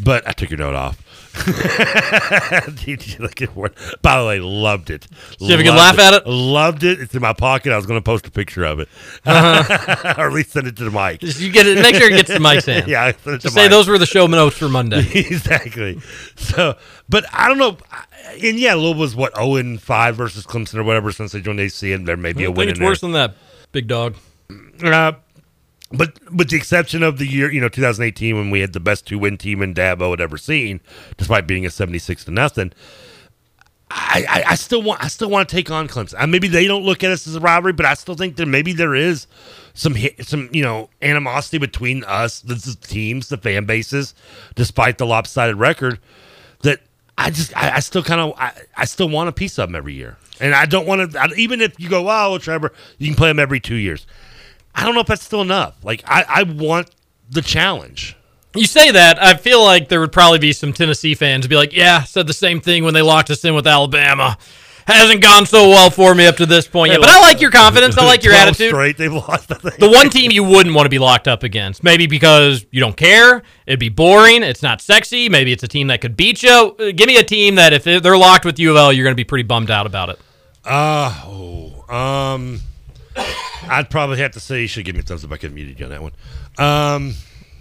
But 0.03 0.27
I 0.27 0.33
took 0.33 0.51
your 0.51 0.59
note 0.59 0.75
off. 0.75 1.03
Did 2.85 3.07
you 3.07 3.19
look 3.19 3.41
at 3.43 3.55
what- 3.55 3.75
By 4.03 4.21
the 4.21 4.27
way, 4.27 4.41
loved 4.41 4.91
it. 4.91 5.07
Did 5.39 5.41
you 5.41 5.51
have 5.51 5.61
a 5.61 5.63
good 5.63 5.71
laugh 5.75 5.99
at 5.99 6.15
it? 6.15 6.27
Loved 6.27 6.83
it. 6.85 7.01
It's 7.01 7.15
in 7.15 7.23
my 7.23 7.33
pocket. 7.33 7.73
I 7.73 7.77
was 7.77 7.87
going 7.87 7.99
to 7.99 8.05
post 8.05 8.27
a 8.27 8.31
picture 8.31 8.65
of 8.65 8.81
it, 8.81 8.89
Uh-huh. 9.25 10.15
or 10.19 10.29
at 10.29 10.33
least 10.33 10.53
send 10.53 10.67
it 10.67 10.77
to 10.77 10.85
the 10.85 10.91
mic. 10.91 11.21
Just 11.21 11.41
you 11.41 11.51
get 11.51 11.67
it. 11.67 11.81
Make 11.83 11.95
sure 11.97 12.09
it 12.11 12.17
gets 12.17 12.31
to 12.33 12.41
Mike's 12.41 12.65
hand. 12.67 12.89
yeah, 12.89 13.13
send 13.13 13.37
it 13.37 13.39
to 13.39 13.43
Just 13.45 13.55
say 13.55 13.63
Mike. 13.63 13.71
those 13.71 13.89
were 13.89 13.99
the 13.99 14.07
show 14.07 14.27
notes 14.27 14.57
for 14.57 14.69
Monday. 14.69 15.01
exactly. 15.15 16.01
So, 16.37 16.77
but 17.09 17.25
I 17.33 17.49
don't 17.49 17.59
know. 17.59 17.79
And 18.43 18.59
yeah, 18.59 18.75
Louisville 18.75 18.95
was 19.01 19.15
what 19.17 19.35
zero 19.37 19.57
and 19.57 19.81
five 19.81 20.17
versus 20.17 20.45
Clemson 20.47 20.75
or 20.77 20.85
whatever 20.85 21.13
since 21.13 21.33
they 21.33 21.41
joined 21.41 21.61
AC, 21.61 21.93
and 21.93 22.07
there 22.07 22.17
may 22.17 22.33
be 22.33 22.45
I 22.45 22.49
a 22.49 22.51
win 22.51 22.69
it's 22.69 22.79
in 22.79 22.83
there. 22.83 22.91
worse 22.91 23.01
than 23.01 23.13
that, 23.13 23.35
big 23.73 23.87
dog. 23.87 24.17
Uh, 24.83 25.13
but 25.93 26.19
with 26.33 26.51
the 26.51 26.57
exception 26.57 27.03
of 27.03 27.19
the 27.19 27.27
year, 27.27 27.51
you 27.51 27.61
know, 27.61 27.69
2018, 27.69 28.37
when 28.37 28.51
we 28.51 28.61
had 28.61 28.73
the 28.73 28.81
best 28.81 29.07
two 29.07 29.19
win 29.19 29.37
team 29.39 29.63
in 29.63 29.75
Dabo 29.75 30.11
had 30.11 30.21
ever 30.21 30.37
seen, 30.37 30.81
despite 31.17 31.47
being 31.47 31.65
a 31.65 31.71
76 31.71 32.25
to 32.25 32.31
nothing. 32.31 32.73
I, 33.89 34.25
I, 34.29 34.45
I 34.51 34.55
still 34.57 34.83
want 34.83 35.03
I 35.03 35.07
still 35.07 35.31
want 35.31 35.49
to 35.49 35.55
take 35.55 35.71
on 35.71 35.87
Clemson. 35.87 36.17
Uh, 36.19 36.27
maybe 36.27 36.49
they 36.49 36.67
don't 36.67 36.83
look 36.83 37.05
at 37.05 37.13
us 37.13 37.27
as 37.29 37.37
a 37.37 37.41
rivalry, 37.41 37.73
but 37.73 37.87
I 37.87 37.95
still 37.95 38.17
think 38.17 38.35
that 38.37 38.47
maybe 38.47 38.73
there 38.73 38.97
is 38.97 39.29
some 39.75 39.95
some 40.23 40.49
you 40.53 40.63
know 40.63 40.91
animosity 41.03 41.59
between 41.59 42.03
us, 42.03 42.41
the, 42.41 42.55
the 42.55 42.77
teams, 42.81 43.29
the 43.29 43.37
fan 43.37 43.65
bases, 43.65 44.13
despite 44.57 44.99
the 44.99 45.07
lopsided 45.07 45.57
record. 45.57 46.01
That 46.63 46.81
I 47.17 47.31
just 47.31 47.57
I, 47.57 47.77
I 47.77 47.81
still 47.81 48.03
kind 48.03 48.21
of 48.21 48.35
I, 48.37 48.53
I 48.77 48.87
still 48.87 49.09
want 49.09 49.29
a 49.29 49.33
piece 49.33 49.57
of 49.57 49.69
them 49.69 49.77
every 49.77 49.95
year, 49.95 50.17
and 50.41 50.53
I 50.53 50.67
don't 50.67 50.87
want 50.87 51.13
to 51.13 51.35
even 51.37 51.61
if 51.61 51.79
you 51.79 51.89
go 51.89 52.09
oh 52.09 52.39
Trevor, 52.39 52.73
you 52.99 53.07
can 53.07 53.17
play 53.17 53.29
them 53.29 53.39
every 53.39 53.61
two 53.61 53.77
years. 53.77 54.05
I 54.77 54.85
don't 54.85 54.95
know 54.95 55.01
if 55.01 55.07
that's 55.07 55.25
still 55.25 55.41
enough. 55.41 55.83
Like 55.83 56.05
I, 56.07 56.25
I 56.29 56.43
want 56.45 56.91
the 57.31 57.43
challenge. 57.43 58.15
You 58.55 58.67
say 58.67 58.91
that, 58.91 59.23
I 59.23 59.35
feel 59.35 59.63
like 59.63 59.89
there 59.89 60.01
would 60.01 60.13
probably 60.13 60.39
be 60.39 60.53
some 60.53 60.73
Tennessee 60.73 61.15
fans 61.15 61.47
be 61.47 61.57
like, 61.57 61.73
"Yeah, 61.73 62.05
said 62.05 62.27
the 62.27 62.33
same 62.35 62.61
thing 62.61 62.85
when 62.85 62.95
they 62.95 63.03
locked 63.03 63.31
us 63.31 63.45
in 63.45 63.55
with 63.55 63.67
Alabama. 63.67 64.39
Hasn't 64.87 65.21
gone 65.21 65.47
so 65.47 65.69
well 65.69 65.91
for 65.91 66.15
me 66.15 66.27
up 66.27 66.37
to 66.37 66.47
this 66.47 66.69
point 66.69 66.93
yet." 66.93 67.01
But 67.01 67.09
I 67.11 67.21
like 67.21 67.41
your 67.41 67.51
confidence. 67.51 67.99
I 67.99 68.05
like 68.07 68.23
your 68.23 68.33
attitude. 68.33 68.69
Straight, 68.69 68.97
they've 68.97 69.13
lost. 69.13 69.49
The 69.49 69.91
one 69.93 70.09
team 70.11 70.31
you 70.31 70.45
wouldn't 70.45 70.75
want 70.75 70.87
to 70.87 70.91
be 70.91 70.99
locked 70.99 71.29
up 71.29 71.43
against, 71.43 71.83
maybe 71.83 72.07
because 72.07 72.65
you 72.71 72.81
don't 72.81 72.97
care, 72.97 73.43
it'd 73.67 73.81
be 73.81 73.89
boring, 73.91 74.43
it's 74.43 74.63
not 74.63 74.81
sexy. 74.81 75.29
Maybe 75.29 75.53
it's 75.53 75.63
a 75.63 75.69
team 75.69 75.89
that 75.89 76.01
could 76.01 76.17
beat 76.17 76.43
you. 76.43 76.77
Uh, 76.79 76.93
Give 76.93 77.09
me 77.09 77.19
a 77.19 77.25
team 77.25 77.57
that 77.57 77.73
if 77.73 77.85
they're 77.85 78.17
locked 78.17 78.45
with 78.45 78.59
U 78.59 78.71
of 78.71 78.77
L, 78.77 78.93
you're 78.93 79.05
going 79.05 79.13
to 79.13 79.21
be 79.21 79.25
pretty 79.25 79.43
bummed 79.43 79.71
out 79.71 79.87
about 79.87 80.11
it. 80.11 80.21
Uh, 80.65 81.13
oh, 81.25 81.95
um, 81.95 82.61
I'd 83.17 83.89
probably 83.91 84.19
have 84.19 84.33
to 84.33 84.41
say 84.41 84.61
you 84.63 84.69
should 84.69 84.85
give 84.85 84.95
me 84.95 85.01
a 85.01 85.05
thumbs 85.05 85.25
up. 85.25 85.33
I 85.33 85.37
could 85.39 85.53
muted 85.55 85.79
you 85.81 85.87
on 85.87 85.91
that 85.91 86.03
one. 86.03 86.13
Um, 86.59 87.15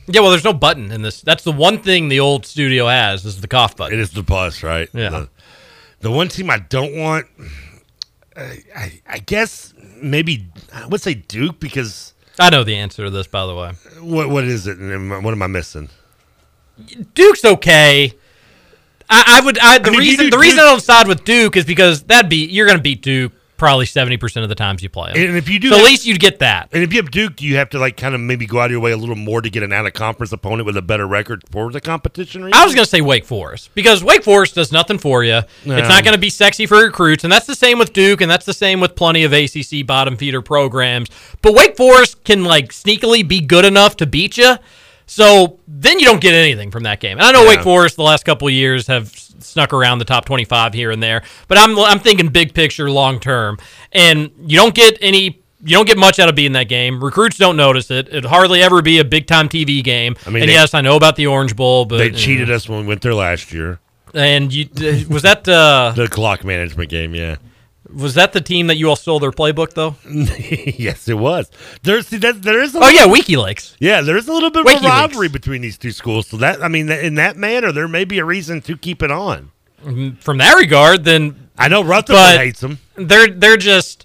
Yeah, 0.08 0.22
well, 0.22 0.30
there's 0.32 0.44
no 0.44 0.54
button 0.54 0.92
in 0.92 1.02
this. 1.02 1.22
That's 1.22 1.44
the 1.44 1.52
one 1.52 1.82
thing 1.82 2.10
the 2.10 2.20
old 2.20 2.46
studio 2.46 2.88
has 2.88 3.26
is 3.26 3.42
the 3.42 3.48
cough 3.48 3.76
button. 3.76 3.98
it 3.98 4.02
is 4.02 4.12
the 4.12 4.24
plus, 4.24 4.62
right? 4.64 4.90
Yeah. 4.94 5.10
The, 5.10 5.30
the 6.02 6.12
one 6.12 6.28
team 6.28 6.50
I 6.50 6.60
don't 6.60 6.96
want, 6.96 7.26
I, 8.38 8.60
I, 8.76 9.02
I 9.08 9.18
guess 9.20 9.74
maybe 10.02 10.48
I 10.74 10.86
would 10.88 11.02
say 11.02 11.14
Duke 11.16 11.60
because 11.60 12.14
I 12.40 12.50
know 12.50 12.64
the 12.64 12.76
answer 12.76 13.06
to 13.06 13.10
this, 13.10 13.28
by 13.28 13.46
the 13.46 13.56
way. 13.56 13.72
what 14.02 14.30
what 14.30 14.44
is 14.44 14.68
it? 14.68 14.78
And 14.78 15.10
What 15.24 15.32
am 15.32 15.42
I 15.42 15.48
missing? 15.48 15.90
Duke's 17.14 17.46
okay. 17.46 18.14
I, 19.10 19.40
I 19.42 19.46
would. 19.46 19.58
I, 19.60 19.78
the 19.80 19.92
mean, 19.92 20.02
you 20.02 20.10
reason 20.10 20.26
do 20.26 20.32
the 20.32 20.38
reason 20.38 20.58
Duke- 20.58 20.66
I 20.66 20.70
don't 20.72 20.82
side 20.82 21.08
with 21.08 21.24
Duke 21.24 21.56
is 21.56 21.64
because 21.66 22.04
that'd 22.04 22.30
be 22.30 22.46
you're 22.46 22.66
going 22.66 22.78
to 22.78 22.84
beat 22.84 23.02
Duke 23.02 23.32
probably 23.58 23.86
seventy 23.86 24.18
percent 24.18 24.44
of 24.44 24.50
the 24.50 24.56
times 24.56 24.84
you 24.84 24.90
play 24.90 25.12
'em. 25.12 25.18
And 25.18 25.38
if 25.38 25.50
you 25.50 25.60
do, 25.60 25.70
so 25.70 25.78
at 25.78 25.84
least 25.84 26.06
you'd 26.06 26.20
get 26.20 26.40
that. 26.40 26.70
And 26.72 26.84
if 26.84 26.94
you 26.94 27.02
have 27.02 27.12
Duke, 27.12 27.42
you 27.42 27.56
have 27.58 27.70
to 27.72 27.80
like 27.80 27.98
kind 27.98 28.16
of 28.16 28.22
maybe 28.22 28.46
go 28.46 28.60
out 28.60 28.66
of 28.66 28.72
your 28.72 28.80
way 28.80 28.92
a 28.92 28.98
little 28.98 29.16
more 29.16 29.42
to 29.42 29.50
get 29.50 29.64
an 29.64 29.72
out 29.74 29.86
of 29.86 29.94
conference 29.94 30.32
opponent 30.32 30.66
with 30.66 30.78
a 30.78 30.82
better 30.82 31.08
record 31.08 31.44
for 31.52 31.72
the 31.72 31.82
competition. 31.82 32.44
I 32.54 32.66
was 32.66 32.76
going 32.76 32.86
to 32.86 32.90
say 32.90 33.02
Wake 33.02 33.26
Forest 33.26 33.72
because 33.74 34.04
Wake 34.04 34.24
Forest 34.24 34.56
does 34.56 34.72
nothing 34.72 34.98
for 34.98 35.24
you. 35.24 35.42
No. 35.66 35.78
It's 35.78 35.90
not 35.90 36.04
going 36.04 36.16
to 36.16 36.20
be 36.22 36.30
sexy 36.30 36.66
for 36.66 36.78
recruits, 36.78 37.24
and 37.24 37.32
that's 37.32 37.48
the 37.48 37.56
same 37.56 37.80
with 37.80 37.94
Duke, 37.94 38.22
and 38.22 38.30
that's 38.30 38.46
the 38.46 38.54
same 38.54 38.80
with 38.80 38.96
plenty 38.96 39.24
of 39.24 39.34
ACC 39.34 39.86
bottom 39.86 40.18
feeder 40.18 40.42
programs. 40.42 41.10
But 41.42 41.54
Wake 41.54 41.78
Forest 41.78 42.24
can 42.24 42.44
like 42.44 42.70
sneakily 42.72 43.28
be 43.28 43.42
good 43.42 43.66
enough 43.66 43.98
to 43.98 44.06
beat 44.06 44.38
you. 44.38 44.56
So 45.06 45.60
then 45.68 46.00
you 46.00 46.06
don't 46.06 46.22
get 46.22 46.34
anything 46.34 46.72
from 46.72 46.84
that 46.84 47.00
game. 47.00 47.18
And 47.18 47.26
I 47.26 47.32
know 47.32 47.44
Yeah. 47.44 47.50
Wake 47.50 47.62
Forest 47.62 47.96
the 47.96 48.04
last 48.04 48.26
couple 48.26 48.48
of 48.48 48.54
years 48.54 48.88
have 48.88 49.10
snuck 49.40 49.74
around 49.74 50.00
the 50.00 50.06
top 50.06 50.26
25 50.26 50.74
here 50.74 50.92
and 50.92 51.02
there, 51.04 51.22
but 51.48 51.58
I'm 51.58 51.78
I'm 51.80 52.00
thinking 52.00 52.30
big 52.30 52.54
picture 52.54 52.90
long 52.90 53.20
term. 53.20 53.58
And 53.92 54.32
you 54.46 54.58
don't 54.58 54.74
get 54.74 54.98
any 55.02 55.42
you 55.64 55.72
don't 55.78 55.86
get 55.88 55.98
much 55.98 56.20
out 56.20 56.30
of 56.30 56.36
being 56.36 56.52
that 56.52 56.68
game. 56.70 57.04
Recruits 57.04 57.38
don't 57.38 57.58
notice 57.58 57.90
it. 57.90 58.08
It'd 58.10 58.26
hardly 58.26 58.62
ever 58.62 58.82
be 58.82 59.00
a 59.00 59.04
big 59.06 59.26
time 59.28 59.50
TV 59.50 59.84
game. 59.84 60.16
I 60.26 60.30
mean, 60.30 60.44
and 60.44 60.50
they- 60.50 60.54
yes, 60.54 60.74
I 60.74 60.82
know 60.82 60.96
about 60.96 61.16
the 61.16 61.28
Orange 61.28 61.56
Bowl, 61.56 61.86
but 61.86 61.98
They 61.98 62.06
you 62.06 62.12
know. 62.12 62.18
cheated 62.18 62.52
us 62.52 62.68
when 62.70 62.82
we 62.82 62.86
went 62.88 63.02
there 63.02 63.14
last 63.16 63.52
year. 63.54 63.80
And 64.14 64.54
you 64.54 64.66
uh, 64.78 65.08
was 65.10 65.24
that 65.24 65.48
uh, 65.48 65.92
The 65.96 66.08
clock 66.08 66.44
management 66.44 66.90
game, 66.90 67.14
yeah. 67.16 67.36
Was 67.96 68.16
that 68.16 68.34
the 68.34 68.42
team 68.42 68.68
that 68.68 68.78
you 68.78 68.90
all 68.90 68.96
stole 68.96 69.20
their 69.20 69.32
playbook 69.32 69.74
though? 69.74 69.96
yes, 70.78 71.08
it 71.08 71.18
was. 71.18 71.50
There's 71.84 72.10
that, 72.10 72.42
there 72.42 72.62
is. 72.62 72.76
A 72.76 72.80
Oh 72.82 72.90
yeah, 72.90 73.06
WikiLeaks. 73.06 73.78
Yeah, 73.80 74.02
there 74.02 74.18
is 74.18 74.28
a 74.28 74.34
little 74.34 74.52
bit 74.52 74.62
of 74.62 74.68
WikiLeaks. 74.68 74.86
a 74.86 74.88
rivalry 74.88 75.30
between 75.30 75.62
these 75.62 75.78
two 75.78 75.92
schools. 75.92 76.28
So 76.28 76.38
that 76.38 76.64
I 76.64 76.68
mean, 76.68 76.90
in 76.90 77.16
that 77.16 77.38
manner, 77.38 77.72
there 77.72 77.88
may 77.88 78.06
be 78.06 78.20
a 78.20 78.26
reason 78.26 78.62
to 78.62 78.78
keep 78.78 79.02
it 79.02 79.12
on. 79.12 79.52
Mm-hmm. 79.84 80.16
From 80.18 80.38
that 80.40 80.56
regard, 80.56 81.04
then 81.04 81.50
I 81.58 81.68
know 81.68 81.84
Rutherford 81.84 82.40
hates 82.40 82.60
them. 82.60 82.80
They're 82.96 83.28
they're 83.28 83.58
just 83.58 84.05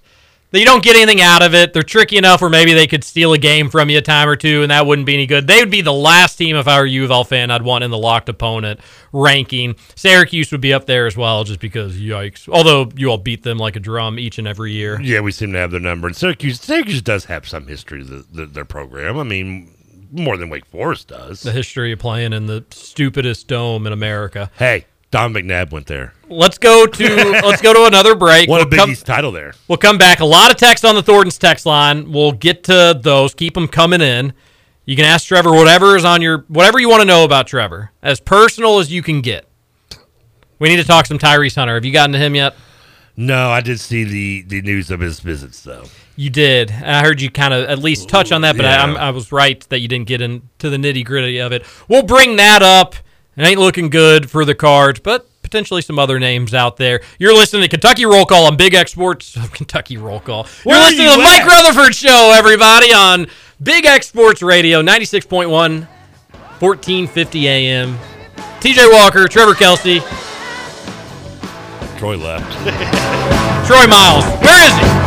you 0.58 0.64
don't 0.64 0.82
get 0.82 0.96
anything 0.96 1.20
out 1.20 1.42
of 1.42 1.54
it. 1.54 1.72
They're 1.72 1.82
tricky 1.82 2.16
enough 2.16 2.40
where 2.40 2.50
maybe 2.50 2.72
they 2.72 2.86
could 2.86 3.04
steal 3.04 3.32
a 3.32 3.38
game 3.38 3.70
from 3.70 3.88
you 3.88 3.98
a 3.98 4.02
time 4.02 4.28
or 4.28 4.36
two, 4.36 4.62
and 4.62 4.70
that 4.70 4.86
wouldn't 4.86 5.06
be 5.06 5.14
any 5.14 5.26
good. 5.26 5.46
They 5.46 5.60
would 5.60 5.70
be 5.70 5.80
the 5.80 5.92
last 5.92 6.36
team 6.36 6.56
if 6.56 6.66
I 6.66 6.78
were 6.80 6.86
a 6.86 6.90
U 6.90 7.04
of 7.04 7.10
L 7.10 7.24
fan 7.24 7.50
I'd 7.50 7.62
want 7.62 7.84
in 7.84 7.90
the 7.90 7.98
locked 7.98 8.28
opponent 8.28 8.80
ranking. 9.12 9.76
Syracuse 9.94 10.50
would 10.52 10.60
be 10.60 10.72
up 10.72 10.86
there 10.86 11.06
as 11.06 11.16
well, 11.16 11.44
just 11.44 11.60
because 11.60 11.96
yikes. 11.96 12.48
Although 12.48 12.90
you 12.96 13.10
all 13.10 13.18
beat 13.18 13.42
them 13.42 13.58
like 13.58 13.76
a 13.76 13.80
drum 13.80 14.18
each 14.18 14.38
and 14.38 14.48
every 14.48 14.72
year. 14.72 15.00
Yeah, 15.00 15.20
we 15.20 15.32
seem 15.32 15.52
to 15.52 15.58
have 15.58 15.70
their 15.70 15.80
number. 15.80 16.08
And 16.08 16.16
Syracuse, 16.16 16.60
Syracuse 16.60 17.02
does 17.02 17.26
have 17.26 17.48
some 17.48 17.66
history 17.66 18.00
to 18.00 18.04
the, 18.04 18.26
the, 18.32 18.46
their 18.46 18.64
program. 18.64 19.18
I 19.18 19.22
mean, 19.22 19.74
more 20.12 20.36
than 20.36 20.50
Wake 20.50 20.66
Forest 20.66 21.08
does. 21.08 21.42
The 21.42 21.52
history 21.52 21.92
of 21.92 21.98
playing 21.98 22.32
in 22.32 22.46
the 22.46 22.64
stupidest 22.70 23.46
dome 23.46 23.86
in 23.86 23.92
America. 23.92 24.50
Hey, 24.56 24.86
Don 25.10 25.34
McNabb 25.34 25.72
went 25.72 25.86
there. 25.86 26.14
Let's 26.28 26.58
go 26.58 26.86
to 26.86 27.04
let's 27.44 27.60
go 27.60 27.72
to 27.74 27.84
another 27.86 28.14
break. 28.14 28.48
A 28.48 28.52
We'll 28.52 28.64
Big 28.66 28.78
come- 28.78 28.90
East 28.90 29.06
title 29.06 29.32
there. 29.32 29.54
We'll 29.68 29.78
come 29.78 29.98
back. 29.98 30.20
A 30.20 30.24
lot 30.24 30.50
of 30.50 30.56
text 30.56 30.84
on 30.84 30.94
the 30.94 31.02
Thornton's 31.02 31.38
text 31.38 31.66
line. 31.66 32.12
We'll 32.12 32.32
get 32.32 32.64
to 32.64 32.98
those. 33.00 33.34
Keep 33.34 33.54
them 33.54 33.66
coming 33.68 34.00
in. 34.00 34.32
You 34.84 34.96
can 34.96 35.04
ask 35.04 35.26
Trevor 35.26 35.52
whatever 35.52 35.96
is 35.96 36.04
on 36.04 36.22
your 36.22 36.44
whatever 36.48 36.78
you 36.78 36.88
want 36.88 37.00
to 37.00 37.06
know 37.06 37.24
about 37.24 37.46
Trevor, 37.48 37.90
as 38.02 38.20
personal 38.20 38.78
as 38.78 38.92
you 38.92 39.02
can 39.02 39.20
get. 39.20 39.46
We 40.58 40.68
need 40.68 40.76
to 40.76 40.84
talk 40.84 41.06
some 41.06 41.18
Tyrese 41.18 41.54
Hunter. 41.56 41.74
Have 41.74 41.84
you 41.84 41.92
gotten 41.92 42.12
to 42.12 42.18
him 42.18 42.34
yet? 42.34 42.54
No, 43.16 43.50
I 43.50 43.60
did 43.60 43.80
see 43.80 44.04
the, 44.04 44.42
the 44.42 44.62
news 44.62 44.90
of 44.90 45.00
his 45.00 45.20
visits, 45.20 45.62
though. 45.62 45.84
You 46.16 46.30
did. 46.30 46.70
I 46.70 47.00
heard 47.02 47.20
you 47.20 47.30
kind 47.30 47.52
of 47.52 47.68
at 47.68 47.78
least 47.78 48.08
touch 48.08 48.30
on 48.32 48.42
that, 48.42 48.56
but 48.56 48.64
I, 48.66 48.70
Yeah. 48.76 48.82
I'm, 48.82 48.96
I 48.96 49.10
was 49.10 49.32
right 49.32 49.60
that 49.70 49.80
you 49.80 49.88
didn't 49.88 50.06
get 50.06 50.20
into 50.20 50.70
the 50.70 50.76
nitty 50.76 51.04
gritty 51.04 51.38
of 51.38 51.52
it. 51.52 51.64
We'll 51.88 52.02
bring 52.02 52.36
that 52.36 52.62
up. 52.62 52.94
It 53.36 53.44
ain't 53.46 53.60
looking 53.60 53.90
good 53.90 54.30
for 54.30 54.44
the 54.44 54.54
cards, 54.54 55.00
but 55.00 55.26
potentially 55.42 55.82
some 55.82 55.98
other 55.98 56.18
names 56.18 56.54
out 56.54 56.76
there. 56.76 57.00
You're 57.18 57.34
listening 57.34 57.62
to 57.62 57.68
Kentucky 57.68 58.06
Roll 58.06 58.24
Call 58.24 58.46
on 58.46 58.56
Big 58.56 58.74
X 58.74 58.92
Sports. 58.92 59.36
Kentucky 59.52 59.96
Roll 59.96 60.20
Call. 60.20 60.46
You're 60.64 60.72
Where 60.74 60.80
listening 60.80 61.06
you 61.06 61.10
to 61.12 61.16
the 61.16 61.22
Mike? 61.22 61.44
Rutherford 61.46 61.94
Show, 61.94 62.32
everybody, 62.34 62.92
on 62.92 63.26
Big 63.62 63.86
X 63.86 64.08
Sports 64.08 64.42
Radio, 64.42 64.82
96.1, 64.82 65.48
1450 65.48 67.48
AM. 67.48 67.98
TJ 68.60 68.92
Walker, 68.92 69.26
Trevor 69.26 69.54
Kelsey, 69.54 70.00
Troy 71.98 72.16
left. 72.16 72.50
Troy 73.66 73.86
Miles. 73.86 74.24
Where 74.42 74.68
is 74.68 74.74
he? 74.74 74.99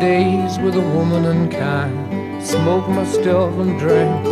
Days 0.00 0.58
with 0.58 0.74
a 0.76 0.80
woman 0.80 1.26
unkind. 1.26 2.42
Smoke 2.42 2.88
my 2.88 3.04
stuff 3.04 3.52
and 3.58 3.78
drink 3.78 4.26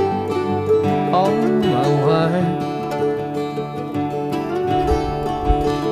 all 1.13 1.31
my 1.31 1.89
wine. 2.07 2.59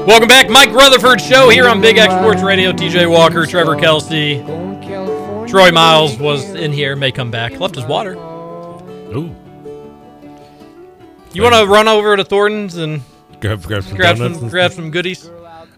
Welcome 0.07 0.29
back, 0.29 0.49
Mike 0.49 0.73
Rutherford 0.73 1.21
Show 1.21 1.51
here 1.51 1.69
on 1.69 1.83
Big 1.83 1.99
X 1.99 2.15
Sports 2.15 2.43
Radio. 2.43 2.73
TJ 2.73 3.11
Walker, 3.11 3.45
Trevor 3.45 3.77
Kelsey, 3.77 4.43
Troy 5.47 5.71
Miles 5.71 6.19
was 6.19 6.43
in 6.55 6.73
here, 6.73 6.97
may 6.97 7.13
come 7.13 7.31
back. 7.31 7.61
Left 7.61 7.75
his 7.75 7.85
water. 7.85 8.15
Ooh. 8.15 9.35
You 11.35 11.43
want 11.43 11.55
to 11.55 11.67
run 11.67 11.87
over 11.87 12.17
to 12.17 12.25
Thornton's 12.25 12.77
and 12.77 13.03
Grab, 13.41 13.63
grab 13.63 13.85
some 13.85 13.97
grab 13.97 14.17
some 14.17 14.49
grab 14.49 14.73
some 14.73 14.91
goodies? 14.91 15.31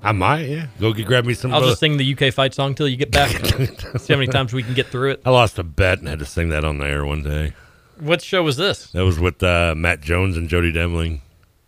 I 0.02 0.12
might, 0.12 0.42
yeah. 0.48 0.66
Go 0.80 0.92
get 0.92 1.06
grab 1.06 1.24
me 1.24 1.34
some. 1.34 1.52
I'll 1.52 1.60
just 1.62 1.80
sing 1.80 1.96
the 1.96 2.14
UK 2.16 2.32
fight 2.32 2.54
song 2.54 2.74
till 2.74 2.86
you 2.88 2.96
get 2.96 3.10
back. 3.10 3.30
See 3.98 4.12
how 4.12 4.18
many 4.18 4.26
times 4.28 4.52
we 4.52 4.62
can 4.62 4.74
get 4.74 4.86
through 4.86 5.10
it. 5.12 5.22
I 5.24 5.30
lost 5.30 5.58
a 5.58 5.62
bet 5.64 5.98
and 5.98 6.08
had 6.08 6.20
to 6.20 6.24
sing 6.24 6.50
that 6.50 6.64
on 6.64 6.78
the 6.78 6.86
air 6.86 7.04
one 7.04 7.22
day. 7.22 7.52
What 7.98 8.22
show 8.22 8.42
was 8.44 8.56
this? 8.56 8.90
That 8.92 9.04
was 9.04 9.18
with 9.18 9.42
uh, 9.42 9.74
Matt 9.76 10.00
Jones 10.00 10.36
and 10.36 10.48
Jody 10.48 10.72
Demling. 10.72 11.20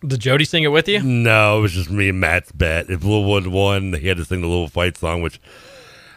Did 0.05 0.19
Jody 0.21 0.45
sing 0.45 0.63
it 0.63 0.69
with 0.69 0.87
you? 0.87 1.03
No, 1.03 1.59
it 1.59 1.61
was 1.61 1.73
just 1.73 1.91
me 1.91 2.09
and 2.09 2.19
Matt's 2.19 2.51
bet. 2.53 2.89
If 2.89 3.03
had 3.03 3.47
won, 3.47 3.93
he 3.93 4.07
had 4.07 4.17
to 4.17 4.25
sing 4.25 4.41
the 4.41 4.47
Louisville 4.47 4.69
fight 4.69 4.97
song, 4.97 5.21
which 5.21 5.39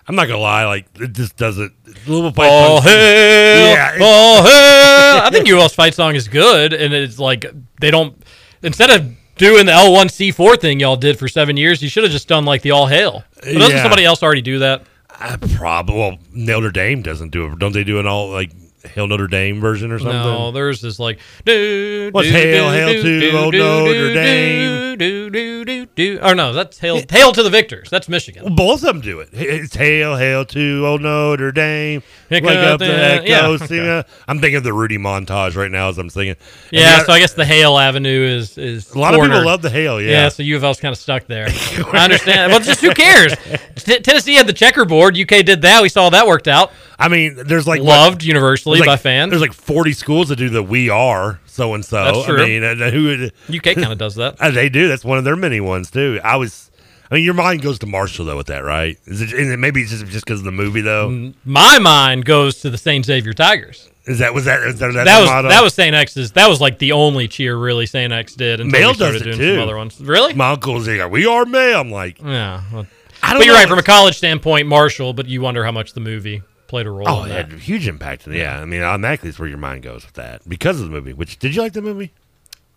I'm 0.07 0.15
not 0.15 0.27
gonna 0.29 0.39
lie, 0.39 0.65
like 0.67 0.87
it 1.01 1.13
just 1.13 1.37
doesn't. 1.37 1.73
Louisville 2.07 2.33
fight 2.33 2.49
Oh 2.51 2.77
song. 2.77 2.83
hell! 2.85 3.73
Yeah, 3.75 3.99
oh 4.01 4.43
hell! 4.43 5.27
I 5.27 5.31
think 5.31 5.49
UL's 5.49 5.75
fight 5.75 5.95
song 5.95 6.15
is 6.15 6.29
good, 6.29 6.73
and 6.73 6.95
it's 6.95 7.19
like 7.19 7.45
they 7.81 7.91
don't 7.91 8.17
instead 8.63 8.89
of 8.91 9.13
doing 9.37 9.67
the 9.67 9.73
L 9.73 9.93
one 9.93 10.09
C 10.09 10.31
four 10.31 10.57
thing 10.57 10.81
y'all 10.81 10.97
did 10.97 11.19
for 11.19 11.29
seven 11.29 11.57
years, 11.57 11.83
you 11.83 11.89
should 11.89 12.03
have 12.05 12.13
just 12.13 12.29
done 12.29 12.45
like 12.45 12.63
the 12.63 12.71
All 12.71 12.87
Hail. 12.87 13.25
But 13.37 13.55
doesn't 13.55 13.77
Yeah. 13.77 13.83
somebody 13.83 14.05
else 14.05 14.23
already 14.23 14.43
do 14.43 14.59
that? 14.61 14.83
I 15.11 15.37
probably 15.37 15.97
well 15.97 16.19
Notre 16.33 16.71
Dame 16.71 17.03
doesn't 17.03 17.31
do 17.31 17.47
it. 17.47 17.59
Don't 17.59 17.73
they 17.73 17.85
do 17.85 17.99
an 18.01 18.07
all 18.07 18.31
like 18.31 18.51
Hail 18.85 19.07
Notre 19.07 19.29
Dame 19.29 19.61
version 19.61 19.93
or 19.93 19.99
something? 19.99 20.17
No, 20.17 20.51
theirs 20.51 20.83
is 20.83 20.99
like 20.99 21.19
do, 21.45 22.09
What's 22.13 22.29
do, 22.29 22.33
Hail, 22.35 22.69
do, 22.69 22.77
Hail 22.77 22.89
do, 22.89 23.03
to 23.03 23.21
do, 23.21 23.37
old 23.39 23.53
do, 23.53 23.59
Notre 23.59 24.09
do, 24.09 24.15
Dame? 24.15 25.84
Do. 25.97 26.19
Oh 26.21 26.33
no, 26.35 26.53
that's 26.53 26.79
Hail 26.79 27.01
Hail 27.09 27.33
to 27.33 27.43
the 27.43 27.51
Victors. 27.51 27.89
That's 27.89 28.09
Michigan. 28.09 28.43
Well, 28.45 28.55
both 28.55 28.81
of 28.83 28.87
them 28.89 29.01
do 29.01 29.21
it. 29.21 29.29
It's 29.33 29.77
Hail, 29.77 30.17
Hail 30.17 30.45
to 30.47 30.85
old 30.87 31.03
Notre 31.03 31.53
Dame. 31.53 32.03
Here 32.29 32.43
Wake 32.43 32.57
up 32.57 32.81
the 32.81 32.87
the- 32.87 32.93
echo, 33.29 33.75
yeah. 33.75 34.01
a- 34.01 34.05
I'm 34.27 34.41
thinking 34.41 34.57
of 34.57 34.65
the 34.65 34.73
Rudy 34.73 34.99
montage 34.99 35.55
right 35.55 35.71
now 35.71 35.91
as 35.91 35.99
I'm 35.99 36.11
singing. 36.11 36.31
And 36.31 36.39
Yeah, 36.73 37.05
so 37.05 37.13
I 37.13 37.21
guess 37.21 37.35
the 37.35 37.45
Hail 37.45 37.79
Avenue 37.79 38.25
is 38.27 38.59
is 38.59 38.91
A 38.93 38.99
lot 38.99 39.15
of 39.15 39.21
people 39.21 39.45
love 39.45 39.63
the 39.63 39.71
Hail, 39.71 40.01
yeah. 40.01 40.11
Yeah, 40.11 40.29
so 40.31 40.43
U 40.43 40.57
of 40.57 40.65
L's 40.65 40.81
kind 40.81 40.93
of 40.93 40.99
stuck 40.99 41.27
there. 41.29 41.47
I 41.93 42.05
understand. 42.05 42.51
Well, 42.51 42.61
just 42.61 42.81
who 42.81 42.93
cares? 42.93 43.35
T- 43.77 44.01
Tennessee 44.01 44.35
had 44.35 44.49
the 44.49 44.53
checkerboard. 44.53 45.17
UK 45.17 45.45
did 45.45 45.63
that. 45.63 45.81
We 45.81 45.89
saw 45.89 46.11
that 46.11 46.27
worked 46.27 46.49
out. 46.49 46.73
I 46.99 47.09
mean, 47.09 47.37
there's 47.47 47.67
like 47.69 47.81
Loved 47.83 48.25
universally 48.25 48.79
there's 48.79 48.87
by 48.87 48.97
fans. 48.97 49.31
There's 49.31 49.43
like 49.43 49.53
40 49.53 49.93
schools 49.93 50.29
that 50.31 50.37
do 50.37 50.49
the 50.49 50.63
"We 50.63 50.91
Are" 50.91 51.39
so 51.55 51.75
and 51.75 51.85
so. 51.85 52.05
That's 52.05 52.25
true. 52.27 52.43
I 52.43 52.47
mean, 52.47 52.65
uh, 52.65 52.91
who 52.91 53.05
would- 53.05 53.33
UK 53.57 53.75
kind 53.77 53.93
of 53.93 53.99
does 53.99 54.17
that. 54.17 54.37
Uh, 54.41 54.51
they 54.51 54.69
do. 54.69 54.89
That's 54.89 55.05
one 55.05 55.19
of 55.19 55.25
their 55.25 55.37
many 55.37 55.61
ones 55.61 55.91
too. 55.91 56.21
I 56.25 56.37
was. 56.37 56.71
I 57.11 57.17
mean, 57.17 57.25
your 57.25 57.35
mind 57.35 57.63
goes 57.63 57.79
to 57.81 57.87
Marshall 57.87 58.25
though 58.25 58.37
with 58.37 58.47
that, 58.49 58.65
right? 58.65 58.99
Is 59.07 59.21
it? 59.21 59.33
Is 59.33 59.51
it 59.51 59.59
maybe 59.59 59.83
it's 59.83 59.91
just 59.91 60.07
just 60.07 60.25
because 60.25 60.41
of 60.41 60.45
the 60.45 60.53
movie 60.53 60.81
though. 60.81 61.33
My 61.45 61.79
mind 61.79 62.25
goes 62.25 62.61
to 62.63 62.71
the 62.71 62.79
St. 62.79 63.05
Xavier 63.05 63.33
Tigers. 63.33 63.89
Is 64.07 64.19
that 64.19 64.35
was 64.35 64.45
that? 64.47 64.63
Is 64.65 64.79
that, 64.81 64.93
That, 64.93 65.05
the 65.05 65.21
was 65.21 65.31
motto? 65.31 65.49
that 65.49 65.63
was 65.63 65.73
St. 65.75 65.95
X's. 65.95 66.33
That 66.33 66.49
was 66.49 66.61
like 66.61 66.79
the 66.79 66.93
only 66.93 67.29
cheer 67.29 67.57
really 67.57 67.87
St. 67.87 68.13
X 68.13 68.35
did. 68.35 68.61
Until 68.61 68.81
Male 68.81 68.95
does 68.95 69.15
it 69.17 69.25
doing 69.25 69.37
too. 69.39 69.55
Some 69.55 69.63
other 69.63 69.77
ones. 69.77 70.01
Really? 70.01 70.35
My 70.35 70.51
uncle's 70.51 70.89
like, 70.89 71.11
"We 71.11 71.25
are 71.27 71.45
male." 71.47 71.81
I'm 71.81 71.91
like, 71.91 72.19
Yeah. 72.21 72.63
Well, 72.73 72.87
I 73.23 73.31
don't 73.31 73.39
but 73.41 73.47
you're 73.47 73.55
know. 73.55 73.61
right 73.61 73.69
from 73.69 73.79
a 73.79 73.83
college 73.83 74.17
standpoint, 74.17 74.67
Marshall. 74.67 75.13
But 75.15 75.27
you 75.29 75.41
wonder 75.41 75.65
how 75.65 75.73
much 75.73 75.93
the 75.95 76.01
movie 76.01 76.43
played 76.75 76.87
a 76.87 76.91
role. 76.91 77.09
Oh, 77.09 77.23
in 77.23 77.31
it 77.31 77.35
that. 77.35 77.51
had 77.51 77.53
a 77.53 77.63
huge 77.63 77.87
impact. 77.87 78.27
Yeah, 78.27 78.61
I 78.61 78.65
mean, 78.65 78.83
automatically 78.83 79.29
it's 79.29 79.39
where 79.39 79.49
your 79.49 79.59
mind 79.59 79.85
goes 79.85 80.05
with 80.05 80.15
that 80.15 80.49
because 80.49 80.81
of 80.81 80.87
the 80.87 80.91
movie. 80.91 81.13
Which 81.13 81.39
did 81.39 81.55
you 81.55 81.63
like 81.63 81.73
the 81.73 81.83
movie? 81.83 82.13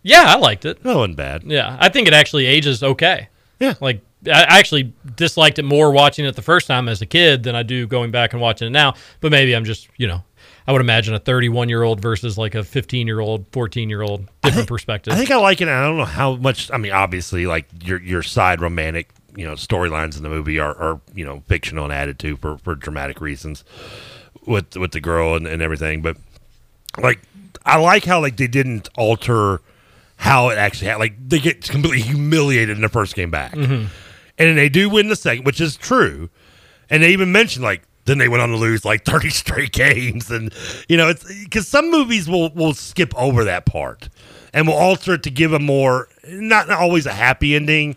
Yeah, 0.03 0.25
I 0.27 0.35
liked 0.35 0.65
it. 0.65 0.85
No, 0.85 0.97
wasn't 0.99 1.17
bad. 1.17 1.43
Yeah, 1.43 1.75
I 1.79 1.89
think 1.89 2.07
it 2.07 2.13
actually 2.13 2.45
ages 2.45 2.83
okay. 2.83 3.29
Yeah. 3.59 3.73
Like 3.81 4.01
I 4.27 4.43
I 4.43 4.59
actually 4.59 4.93
disliked 5.15 5.57
it 5.57 5.63
more 5.63 5.91
watching 5.91 6.25
it 6.25 6.35
the 6.35 6.43
first 6.43 6.67
time 6.67 6.87
as 6.87 7.01
a 7.01 7.07
kid 7.07 7.41
than 7.41 7.55
I 7.55 7.63
do 7.63 7.87
going 7.87 8.11
back 8.11 8.33
and 8.33 8.41
watching 8.41 8.67
it 8.67 8.71
now. 8.71 8.93
But 9.19 9.31
maybe 9.31 9.55
I'm 9.55 9.65
just, 9.65 9.87
you 9.97 10.05
know, 10.05 10.23
I 10.67 10.73
would 10.73 10.81
imagine 10.81 11.15
a 11.15 11.19
31 11.19 11.67
year 11.67 11.81
old 11.81 11.99
versus 11.99 12.37
like 12.37 12.53
a 12.53 12.63
15 12.63 13.07
year 13.07 13.19
old, 13.19 13.47
14 13.51 13.89
year 13.89 14.03
old, 14.03 14.27
different 14.43 14.67
perspective. 14.67 15.13
I 15.13 15.15
think 15.15 15.31
I 15.31 15.37
like 15.37 15.59
it. 15.61 15.67
I 15.67 15.83
don't 15.83 15.97
know 15.97 16.05
how 16.05 16.35
much. 16.35 16.69
I 16.71 16.77
mean, 16.77 16.91
obviously, 16.91 17.47
like 17.47 17.65
your 17.83 17.99
your 17.99 18.21
side 18.21 18.61
romantic, 18.61 19.09
you 19.37 19.45
know, 19.45 19.53
storylines 19.53 20.17
in 20.17 20.23
the 20.23 20.29
movie 20.29 20.59
are, 20.59 20.75
are 20.75 20.99
you 21.13 21.23
know 21.23 21.41
fictional 21.47 21.83
and 21.85 21.93
added 21.93 22.17
to 22.19 22.35
for, 22.37 22.57
for 22.57 22.75
dramatic 22.75 23.21
reasons 23.21 23.63
with 24.45 24.75
with 24.75 24.91
the 24.91 24.99
girl 24.99 25.35
and, 25.35 25.45
and 25.47 25.61
everything. 25.61 26.01
But 26.01 26.17
like, 26.97 27.19
I 27.65 27.77
like 27.77 28.03
how 28.03 28.19
like 28.19 28.37
they 28.37 28.47
didn't 28.47 28.89
alter 28.97 29.61
how 30.17 30.49
it 30.49 30.57
actually 30.57 30.87
had. 30.87 30.97
Like 30.97 31.13
they 31.29 31.39
get 31.39 31.63
completely 31.63 32.01
humiliated 32.01 32.75
in 32.75 32.81
the 32.81 32.89
first 32.89 33.15
game 33.15 33.29
back, 33.31 33.53
Mm-hmm. 33.53 33.71
Mhm. 33.73 33.87
and 34.39 34.47
then 34.49 34.55
they 34.55 34.69
do 34.69 34.89
win 34.89 35.07
the 35.09 35.15
second, 35.15 35.45
which 35.45 35.61
is 35.61 35.75
true. 35.77 36.29
And 36.89 37.03
they 37.03 37.11
even 37.11 37.31
mentioned 37.31 37.63
like 37.63 37.83
then 38.05 38.17
they 38.17 38.29
went 38.29 38.41
on 38.41 38.49
to 38.49 38.55
lose 38.57 38.83
like 38.85 39.03
30 39.05 39.29
straight 39.29 39.71
games 39.73 40.31
and 40.31 40.51
you 40.89 40.97
know 40.97 41.09
it's 41.09 41.25
because 41.43 41.67
some 41.67 41.91
movies 41.91 42.27
will 42.27 42.49
will 42.55 42.73
skip 42.73 43.13
over 43.15 43.43
that 43.43 43.65
part 43.67 44.09
and 44.53 44.65
will 44.65 44.73
alter 44.75 45.13
it 45.15 45.23
to 45.23 45.29
give 45.29 45.51
a 45.53 45.59
more 45.59 46.07
not 46.25 46.69
always 46.71 47.05
a 47.05 47.11
happy 47.13 47.53
ending 47.55 47.95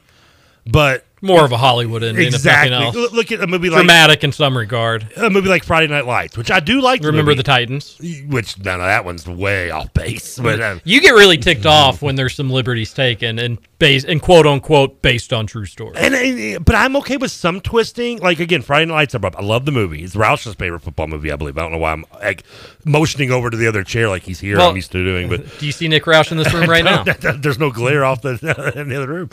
but 0.66 1.06
More 1.22 1.44
of 1.44 1.52
a 1.52 1.56
Hollywood 1.56 2.02
ending, 2.02 2.28
if 2.28 2.34
exactly 2.34 2.70
nothing 2.70 3.00
else. 3.02 3.12
Look- 3.12 3.30
at 3.32 3.40
a 3.42 3.46
movie 3.46 3.70
like 3.70 3.78
Dramatic 3.80 4.24
in 4.24 4.32
some 4.32 4.56
regard. 4.56 5.06
a 5.16 5.30
movie 5.30 5.48
like 5.48 5.62
Friday 5.64 5.86
Night 5.86 6.06
Lights 6.06 6.36
which 6.36 6.50
I 6.50 6.58
do 6.60 6.80
like 6.80 7.02
Remember 7.02 7.30
movie, 7.30 7.36
the 7.36 7.42
Titans? 7.42 7.96
which 8.28 8.58
none 8.58 8.80
of 8.80 8.86
that 8.86 9.04
one's 9.04 9.26
way 9.26 9.70
off 9.70 9.92
base 9.94 10.38
but 10.38 10.60
uh, 10.60 10.78
You 10.84 11.00
get 11.00 11.10
really 11.10 11.36
ticked 11.38 11.66
off 11.66 12.02
when 12.02 12.16
there's 12.16 12.34
some 12.34 12.50
liberties 12.50 12.92
taken 12.92 13.38
and 13.38 13.58
based 13.78 14.06
and 14.06 14.20
quote 14.20 14.46
unquote 14.46 15.00
based 15.02 15.32
on 15.32 15.46
true 15.46 15.64
stories. 15.64 15.96
And, 15.98 16.14
and 16.14 16.64
but 16.64 16.74
I'm 16.74 16.96
okay 16.96 17.16
with 17.16 17.30
some 17.30 17.60
twisting. 17.60 18.18
Like 18.18 18.38
again, 18.40 18.62
Friday 18.62 18.86
Night 18.86 18.94
Lights. 18.94 19.14
I 19.14 19.42
love 19.42 19.64
the 19.64 19.72
movie. 19.72 20.02
It's 20.04 20.14
Roush's 20.14 20.54
favorite 20.54 20.80
football 20.80 21.06
movie, 21.06 21.32
I 21.32 21.36
believe. 21.36 21.56
I 21.56 21.62
don't 21.62 21.72
know 21.72 21.78
why 21.78 21.92
I'm 21.92 22.04
like 22.14 22.44
motioning 22.84 23.30
over 23.30 23.48
to 23.50 23.56
the 23.56 23.66
other 23.66 23.82
chair 23.84 24.08
like 24.08 24.22
he's 24.22 24.40
here. 24.40 24.58
Well, 24.58 24.70
I'm 24.70 24.76
used 24.76 24.92
to 24.92 25.02
doing, 25.04 25.28
but 25.28 25.46
Do 25.58 25.66
you 25.66 25.72
see 25.72 25.88
Nick 25.88 26.04
Roush 26.04 26.30
in 26.30 26.36
this 26.38 26.52
room 26.52 26.68
right 26.70 26.84
now? 26.84 27.04
There's 27.38 27.58
no 27.58 27.70
glare 27.70 28.04
off 28.04 28.22
the 28.22 28.72
in 28.76 28.88
the 28.88 28.96
other 28.96 29.08
room. 29.08 29.30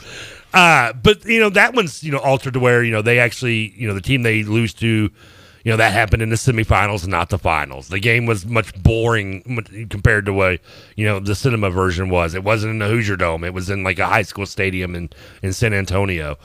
Uh, 0.54 0.92
but 0.94 1.24
you 1.26 1.38
know 1.38 1.50
that 1.50 1.74
one's 1.74 2.02
you 2.02 2.10
know 2.10 2.18
altered 2.18 2.54
to 2.54 2.60
where 2.60 2.82
you 2.82 2.90
know 2.90 3.02
they 3.02 3.18
actually 3.18 3.74
you 3.76 3.86
know 3.86 3.94
the 3.94 4.00
team 4.00 4.22
they 4.22 4.42
lose 4.42 4.72
to, 4.74 4.86
you 4.86 5.72
know 5.72 5.76
that 5.76 5.92
happened 5.92 6.22
in 6.22 6.30
the 6.30 6.36
semifinals, 6.36 7.06
not 7.06 7.28
the 7.28 7.38
finals. 7.38 7.88
The 7.88 8.00
game 8.00 8.24
was 8.24 8.46
much 8.46 8.74
boring 8.82 9.42
compared 9.90 10.24
to 10.26 10.32
what 10.32 10.60
you 10.96 11.04
know 11.04 11.20
the 11.20 11.34
cinema 11.34 11.68
version 11.68 12.08
was. 12.08 12.34
It 12.34 12.44
wasn't 12.44 12.70
in 12.70 12.78
the 12.78 12.88
Hoosier 12.88 13.16
Dome. 13.16 13.44
It 13.44 13.52
was 13.52 13.68
in 13.68 13.84
like 13.84 13.98
a 13.98 14.06
high 14.06 14.22
school 14.22 14.46
stadium 14.46 14.94
in 14.94 15.10
in 15.42 15.52
San 15.52 15.74
Antonio. 15.74 16.38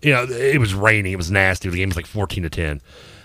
You 0.00 0.12
know 0.12 0.24
it 0.24 0.58
was 0.58 0.72
raining. 0.72 1.12
It 1.12 1.16
was 1.16 1.30
nasty. 1.30 1.68
The 1.68 1.76
game 1.76 1.90
was 1.90 1.96
like 1.96 2.06
fourteen 2.06 2.44
to 2.44 2.50
ten. 2.50 2.80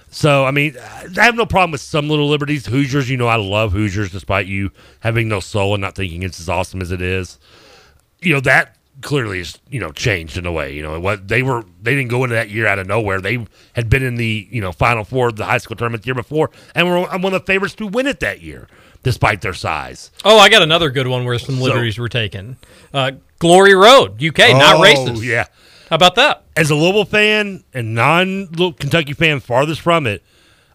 So 0.10 0.46
I 0.46 0.52
mean, 0.52 0.76
I 1.18 1.24
have 1.24 1.36
no 1.36 1.46
problem 1.46 1.72
with 1.72 1.82
some 1.82 2.10
little 2.10 2.28
liberties. 2.28 2.66
Hoosiers, 2.66 3.10
you 3.10 3.18
know, 3.18 3.28
I 3.28 3.38
love 3.38 3.72
Hoosiers, 3.72 4.12
despite 4.12 4.48
you 4.48 4.72
having 5.00 5.30
no 5.30 5.40
soul 5.40 5.74
and 5.74 5.82
not 5.82 5.96
thinking 5.96 6.24
it's 6.24 6.40
as 6.40 6.50
awesome 6.50 6.82
as 6.82 6.92
it 6.92 7.02
is. 7.02 7.40
You 8.20 8.34
know 8.34 8.40
that 8.42 8.75
clearly 9.02 9.40
is 9.40 9.58
you 9.70 9.80
know 9.80 9.92
changed 9.92 10.38
in 10.38 10.46
a 10.46 10.52
way. 10.52 10.74
You 10.74 10.82
know 10.82 11.00
what 11.00 11.28
they 11.28 11.44
were 11.44 11.64
they 11.82 11.96
didn't 11.96 12.10
go 12.10 12.24
into 12.24 12.36
that 12.36 12.50
year 12.50 12.68
out 12.68 12.80
of 12.80 12.88
nowhere. 12.88 13.22
They 13.22 13.46
had 13.74 13.90
been 13.90 14.04
in 14.04 14.16
the 14.16 14.48
you 14.52 14.62
know 14.62 14.72
Final 14.72 15.04
Four 15.04 15.30
of 15.30 15.36
the 15.36 15.46
high 15.46 15.58
school 15.60 15.76
tournament 15.76 16.04
the 16.04 16.08
year 16.08 16.16
before, 16.16 16.52
and 16.74 16.88
were 16.88 17.02
one 17.02 17.26
of 17.26 17.32
the 17.34 17.40
favorites 17.42 17.76
to 17.76 17.88
win 17.88 18.08
it 18.08 18.20
that 18.22 18.42
year, 18.42 18.68
despite 19.04 19.42
their 19.42 19.54
size. 19.54 20.12
Oh, 20.24 20.38
I 20.40 20.50
got 20.50 20.62
another 20.62 20.90
good 20.90 21.08
one 21.08 21.26
where 21.26 21.38
some 21.40 21.56
So- 21.58 21.64
liberties 21.64 21.98
were 21.98 22.10
taken. 22.10 22.58
Uh, 22.94 23.12
Glory 23.40 23.76
Road, 23.76 24.22
UK, 24.24 24.54
not 24.54 24.78
Oh, 24.78 24.82
racist. 24.82 25.24
Yeah. 25.24 25.46
How 25.90 25.98
about 25.98 26.16
that? 26.16 26.44
As 26.56 26.72
a 26.72 26.76
Louisville 26.76 27.06
fan 27.06 27.64
and 27.74 27.94
non 27.94 28.48
Kentucky 28.48 29.14
fan 29.14 29.40
farthest 29.40 29.82
from 29.82 30.08
it, 30.08 30.24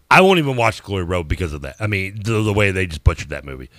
I 0.09 0.21
won't 0.21 0.39
even 0.39 0.55
watch 0.55 0.83
Glory 0.83 1.03
Road 1.03 1.27
because 1.27 1.53
of 1.53 1.61
that. 1.63 1.75
I 1.79 1.87
mean, 1.87 2.21
the, 2.23 2.41
the 2.43 2.53
way 2.53 2.71
they 2.71 2.85
just 2.85 3.03
butchered 3.03 3.29
that 3.29 3.43
movie. 3.43 3.69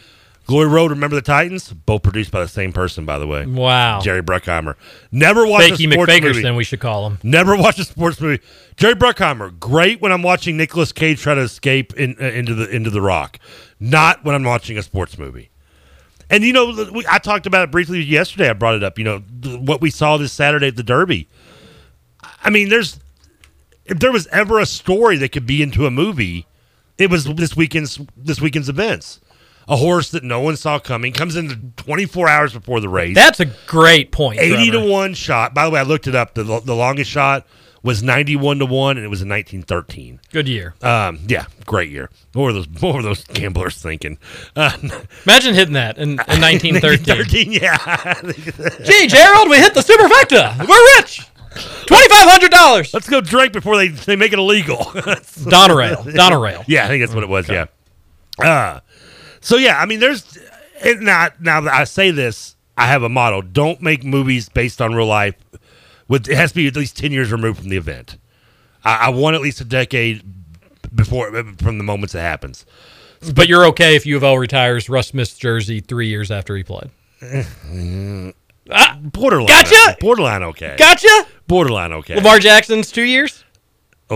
Glory 0.46 0.66
Road, 0.68 0.90
Remember 0.90 1.14
the 1.14 1.22
Titans, 1.22 1.72
both 1.72 2.02
produced 2.02 2.30
by 2.32 2.40
the 2.40 2.48
same 2.48 2.72
person, 2.72 3.04
by 3.04 3.18
the 3.18 3.26
way. 3.26 3.46
Wow. 3.46 4.00
Jerry 4.00 4.22
Bruckheimer. 4.22 4.74
Never 5.12 5.46
watched 5.46 5.74
Fakey 5.74 5.88
a 5.88 5.92
sports 5.92 6.20
movie. 6.20 6.50
we 6.50 6.64
should 6.64 6.80
call 6.80 7.06
him. 7.06 7.18
Never 7.22 7.56
watched 7.56 7.78
a 7.78 7.84
sports 7.84 8.20
movie. 8.20 8.42
Jerry 8.76 8.94
Bruckheimer, 8.94 9.58
great 9.58 10.00
when 10.00 10.10
I'm 10.10 10.22
watching 10.22 10.56
Nicolas 10.56 10.92
Cage 10.92 11.20
try 11.20 11.34
to 11.34 11.42
escape 11.42 11.94
in, 11.94 12.16
uh, 12.20 12.24
into 12.24 12.54
the 12.54 12.68
into 12.68 12.90
the 12.90 13.00
Rock. 13.00 13.38
Not 13.78 14.24
when 14.24 14.34
I'm 14.34 14.42
watching 14.42 14.76
a 14.76 14.82
sports 14.82 15.16
movie. 15.16 15.50
And 16.28 16.42
you 16.44 16.52
know, 16.52 16.88
we, 16.92 17.04
I 17.08 17.18
talked 17.18 17.46
about 17.46 17.64
it 17.64 17.70
briefly 17.70 18.00
yesterday. 18.02 18.48
I 18.50 18.54
brought 18.54 18.74
it 18.74 18.82
up. 18.82 18.98
You 18.98 19.04
know, 19.04 19.22
th- 19.42 19.60
what 19.60 19.80
we 19.80 19.90
saw 19.90 20.16
this 20.16 20.32
Saturday 20.32 20.68
at 20.68 20.76
the 20.76 20.82
Derby. 20.82 21.28
I 22.42 22.50
mean, 22.50 22.68
there's 22.68 22.98
if 23.84 23.98
there 23.98 24.12
was 24.12 24.26
ever 24.28 24.58
a 24.58 24.66
story 24.66 25.18
that 25.18 25.30
could 25.30 25.46
be 25.46 25.62
into 25.62 25.86
a 25.86 25.90
movie, 25.90 26.46
it 26.98 27.10
was 27.10 27.24
this 27.24 27.54
weekend's 27.56 28.00
this 28.16 28.40
weekend's 28.40 28.68
events. 28.68 29.20
A 29.68 29.76
horse 29.76 30.10
that 30.10 30.24
no 30.24 30.40
one 30.40 30.56
saw 30.56 30.78
coming 30.78 31.12
comes 31.12 31.36
in 31.36 31.72
24 31.76 32.28
hours 32.28 32.52
before 32.52 32.80
the 32.80 32.88
race. 32.88 33.14
That's 33.14 33.40
a 33.40 33.46
great 33.66 34.10
point. 34.12 34.40
80 34.40 34.70
Trevor. 34.70 34.86
to 34.86 34.90
1 34.92 35.14
shot. 35.14 35.54
By 35.54 35.64
the 35.64 35.70
way, 35.70 35.80
I 35.80 35.84
looked 35.84 36.06
it 36.06 36.14
up. 36.14 36.34
The, 36.34 36.42
the 36.42 36.74
longest 36.74 37.10
shot 37.10 37.46
was 37.82 38.02
91 38.02 38.58
to 38.60 38.66
1 38.66 38.96
and 38.96 39.04
it 39.04 39.08
was 39.08 39.22
in 39.22 39.28
1913. 39.28 40.20
Good 40.32 40.48
year. 40.48 40.74
Um, 40.82 41.20
yeah, 41.26 41.46
great 41.66 41.90
year. 41.90 42.10
What 42.32 42.42
were 42.44 42.52
those 42.52 42.68
what 42.80 42.94
were 42.94 43.02
those 43.02 43.24
gamblers 43.24 43.80
thinking? 43.80 44.18
Uh, 44.54 44.70
Imagine 45.26 45.54
hitting 45.54 45.74
that 45.74 45.96
in, 45.98 46.10
in 46.10 46.16
1913. 46.40 47.50
1913, 47.50 47.52
yeah. 47.52 48.84
Gee, 48.84 49.06
Gerald, 49.08 49.48
we 49.50 49.56
hit 49.58 49.74
the 49.74 49.80
superfecta. 49.80 50.58
We're 50.68 51.00
rich. 51.00 51.22
Twenty-five 51.86 52.28
hundred 52.30 52.50
dollars. 52.50 52.94
Let's 52.94 53.08
go 53.10 53.20
drink 53.20 53.52
before 53.52 53.76
they, 53.76 53.88
they 53.88 54.16
make 54.16 54.32
it 54.32 54.38
illegal. 54.38 54.76
Donerail. 55.46 55.96
Donerail. 56.14 56.64
Yeah, 56.66 56.84
I 56.86 56.88
think 56.88 57.02
that's 57.02 57.14
what 57.14 57.24
it 57.24 57.28
was. 57.28 57.46
Yeah. 57.48 57.66
Uh, 58.38 58.80
so 59.42 59.56
yeah, 59.56 59.78
I 59.78 59.86
mean, 59.86 60.00
there's 60.00 60.38
it 60.82 61.00
not 61.00 61.40
now 61.42 61.60
that 61.60 61.72
I 61.72 61.84
say 61.84 62.10
this, 62.10 62.56
I 62.76 62.86
have 62.86 63.02
a 63.02 63.08
motto: 63.08 63.42
don't 63.42 63.82
make 63.82 64.04
movies 64.04 64.48
based 64.48 64.80
on 64.80 64.94
real 64.94 65.06
life. 65.06 65.34
With 66.08 66.28
it 66.28 66.36
has 66.36 66.52
to 66.52 66.56
be 66.56 66.66
at 66.66 66.76
least 66.76 66.96
ten 66.96 67.12
years 67.12 67.30
removed 67.30 67.58
from 67.60 67.68
the 67.68 67.76
event. 67.76 68.16
I, 68.84 69.06
I 69.06 69.08
want 69.10 69.36
at 69.36 69.42
least 69.42 69.60
a 69.60 69.64
decade 69.64 70.22
before 70.94 71.30
from 71.58 71.78
the 71.78 71.84
moments 71.84 72.14
it 72.14 72.20
happens. 72.20 72.64
But 73.34 73.48
you're 73.48 73.66
okay 73.66 73.94
if 73.94 74.06
U 74.06 74.16
of 74.16 74.24
L 74.24 74.38
retires 74.38 74.88
Russ 74.88 75.08
Smith's 75.08 75.36
jersey 75.36 75.80
three 75.80 76.08
years 76.08 76.30
after 76.30 76.56
he 76.56 76.64
played. 76.64 76.90
Ah, 78.70 78.96
borderline. 79.02 79.48
Gotcha! 79.48 79.96
Borderline 80.00 80.44
okay. 80.44 80.76
Gotcha. 80.78 81.26
Borderline 81.48 81.92
okay. 81.94 82.14
Lamar 82.14 82.38
Jackson's 82.38 82.92
two 82.92 83.02
years. 83.02 83.44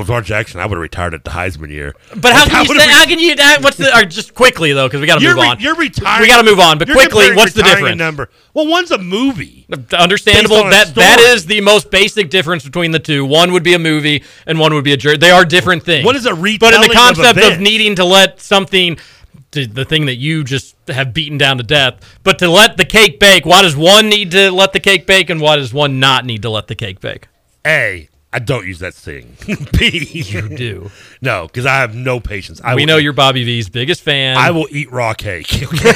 Lamar 0.01 0.23
Jackson, 0.23 0.61
I 0.61 0.67
would 0.67 0.77
have 0.77 0.83
retired 0.83 1.15
at 1.15 1.25
the 1.25 1.31
Heisman 1.31 1.71
year. 1.71 1.95
But 2.17 2.33
how 2.33 2.45
I 2.45 2.49
can 2.49 2.67
you 2.67 2.81
say? 2.81 2.89
How 2.89 3.05
can 3.07 3.19
you? 3.19 3.35
What's 3.63 3.77
the? 3.77 3.97
Or 3.97 4.05
just 4.05 4.35
quickly 4.35 4.73
though, 4.73 4.87
because 4.89 5.01
we 5.01 5.07
got 5.07 5.19
to 5.19 5.25
move 5.27 5.37
re- 5.37 5.49
on. 5.49 5.61
you're 5.61 5.75
retiring. 5.75 6.23
We 6.23 6.29
got 6.29 6.43
to 6.43 6.49
move 6.51 6.61
on. 6.61 6.79
But 6.79 6.91
quickly, 6.91 7.35
what's 7.35 7.53
the 7.55 7.63
difference? 7.63 7.97
Number. 7.99 8.29
Well, 8.55 8.67
one's 8.67 8.91
a 8.91 8.99
movie. 8.99 9.67
Understandable. 9.93 10.65
That 10.71 10.95
that 10.95 11.19
is 11.21 11.47
the 11.47 11.61
most 11.61 11.91
basic 11.91 12.31
difference 12.31 12.65
between 12.65 12.91
the 12.91 12.99
two. 12.99 13.25
One 13.25 13.53
would 13.53 13.63
be 13.63 13.75
a 13.75 13.79
movie, 13.79 14.23
and 14.47 14.59
one 14.59 14.75
would 14.75 14.85
be 14.85 14.93
a 14.93 14.97
jersey. 14.97 15.19
They 15.19 15.31
are 15.31 15.45
different 15.45 15.83
things. 15.83 16.05
What 16.05 16.17
is 16.17 16.27
a 16.27 16.35
But 16.35 16.75
in 16.75 16.81
the 16.81 16.91
concept 16.93 17.31
of, 17.31 17.37
events? 17.39 17.61
needing 17.61 17.95
to 17.97 18.05
let 18.05 18.41
something, 18.41 18.99
the 19.51 19.85
thing 19.85 20.07
that 20.07 20.17
you 20.17 20.45
just 20.45 20.77
have 20.89 21.13
beaten 21.15 21.39
down 21.39 21.57
to 21.59 21.63
death, 21.63 22.01
but 22.23 22.39
to 22.41 22.49
let 22.49 22.77
the 22.77 22.85
cake 22.85 23.19
bake, 23.19 23.45
why 23.47 23.63
does 23.63 23.77
one 23.77 24.09
need 24.09 24.31
to 24.33 24.51
let 24.51 24.73
the 24.73 24.81
cake 24.81 25.07
bake, 25.07 25.31
and 25.31 25.41
why 25.41 25.57
does 25.57 25.73
one 25.73 25.99
not 26.01 26.25
need 26.25 26.43
to 26.43 26.51
let 26.51 26.67
the 26.67 26.75
cake 26.75 27.01
bake? 27.01 27.29
A, 27.67 28.09
I 28.37 28.39
don't 28.39 28.67
use 28.67 28.81
that 28.81 28.93
thing. 28.93 29.35
B, 29.79 30.07
You 30.13 30.47
do. 30.47 30.91
no, 31.23 31.47
because 31.47 31.65
I 31.65 31.77
have 31.77 31.95
no 31.95 32.21
patience. 32.21 32.61
I 32.63 32.75
we 32.75 32.85
know 32.85 32.99
eat- 32.99 33.05
you're 33.05 33.15
Bobby 33.15 33.45
V's 33.45 33.71
biggest 33.71 34.03
fan. 34.03 34.37
I 34.37 34.51
will 34.51 34.67
eat 34.71 34.93
raw 34.93 35.15
cake. 35.15 35.51
okay? 35.63 35.93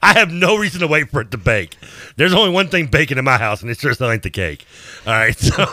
I 0.00 0.12
have 0.14 0.30
no 0.30 0.56
reason 0.56 0.78
to 0.82 0.86
wait 0.86 1.10
for 1.10 1.20
it 1.22 1.32
to 1.32 1.38
bake. 1.38 1.76
There's 2.14 2.32
only 2.32 2.50
one 2.52 2.68
thing 2.68 2.86
baking 2.86 3.18
in 3.18 3.24
my 3.24 3.36
house, 3.36 3.60
and 3.62 3.68
it's 3.68 3.80
just 3.80 4.00
ain't 4.00 4.22
the 4.22 4.30
cake. 4.30 4.64
All 5.04 5.12
right, 5.12 5.36
so 5.38 5.66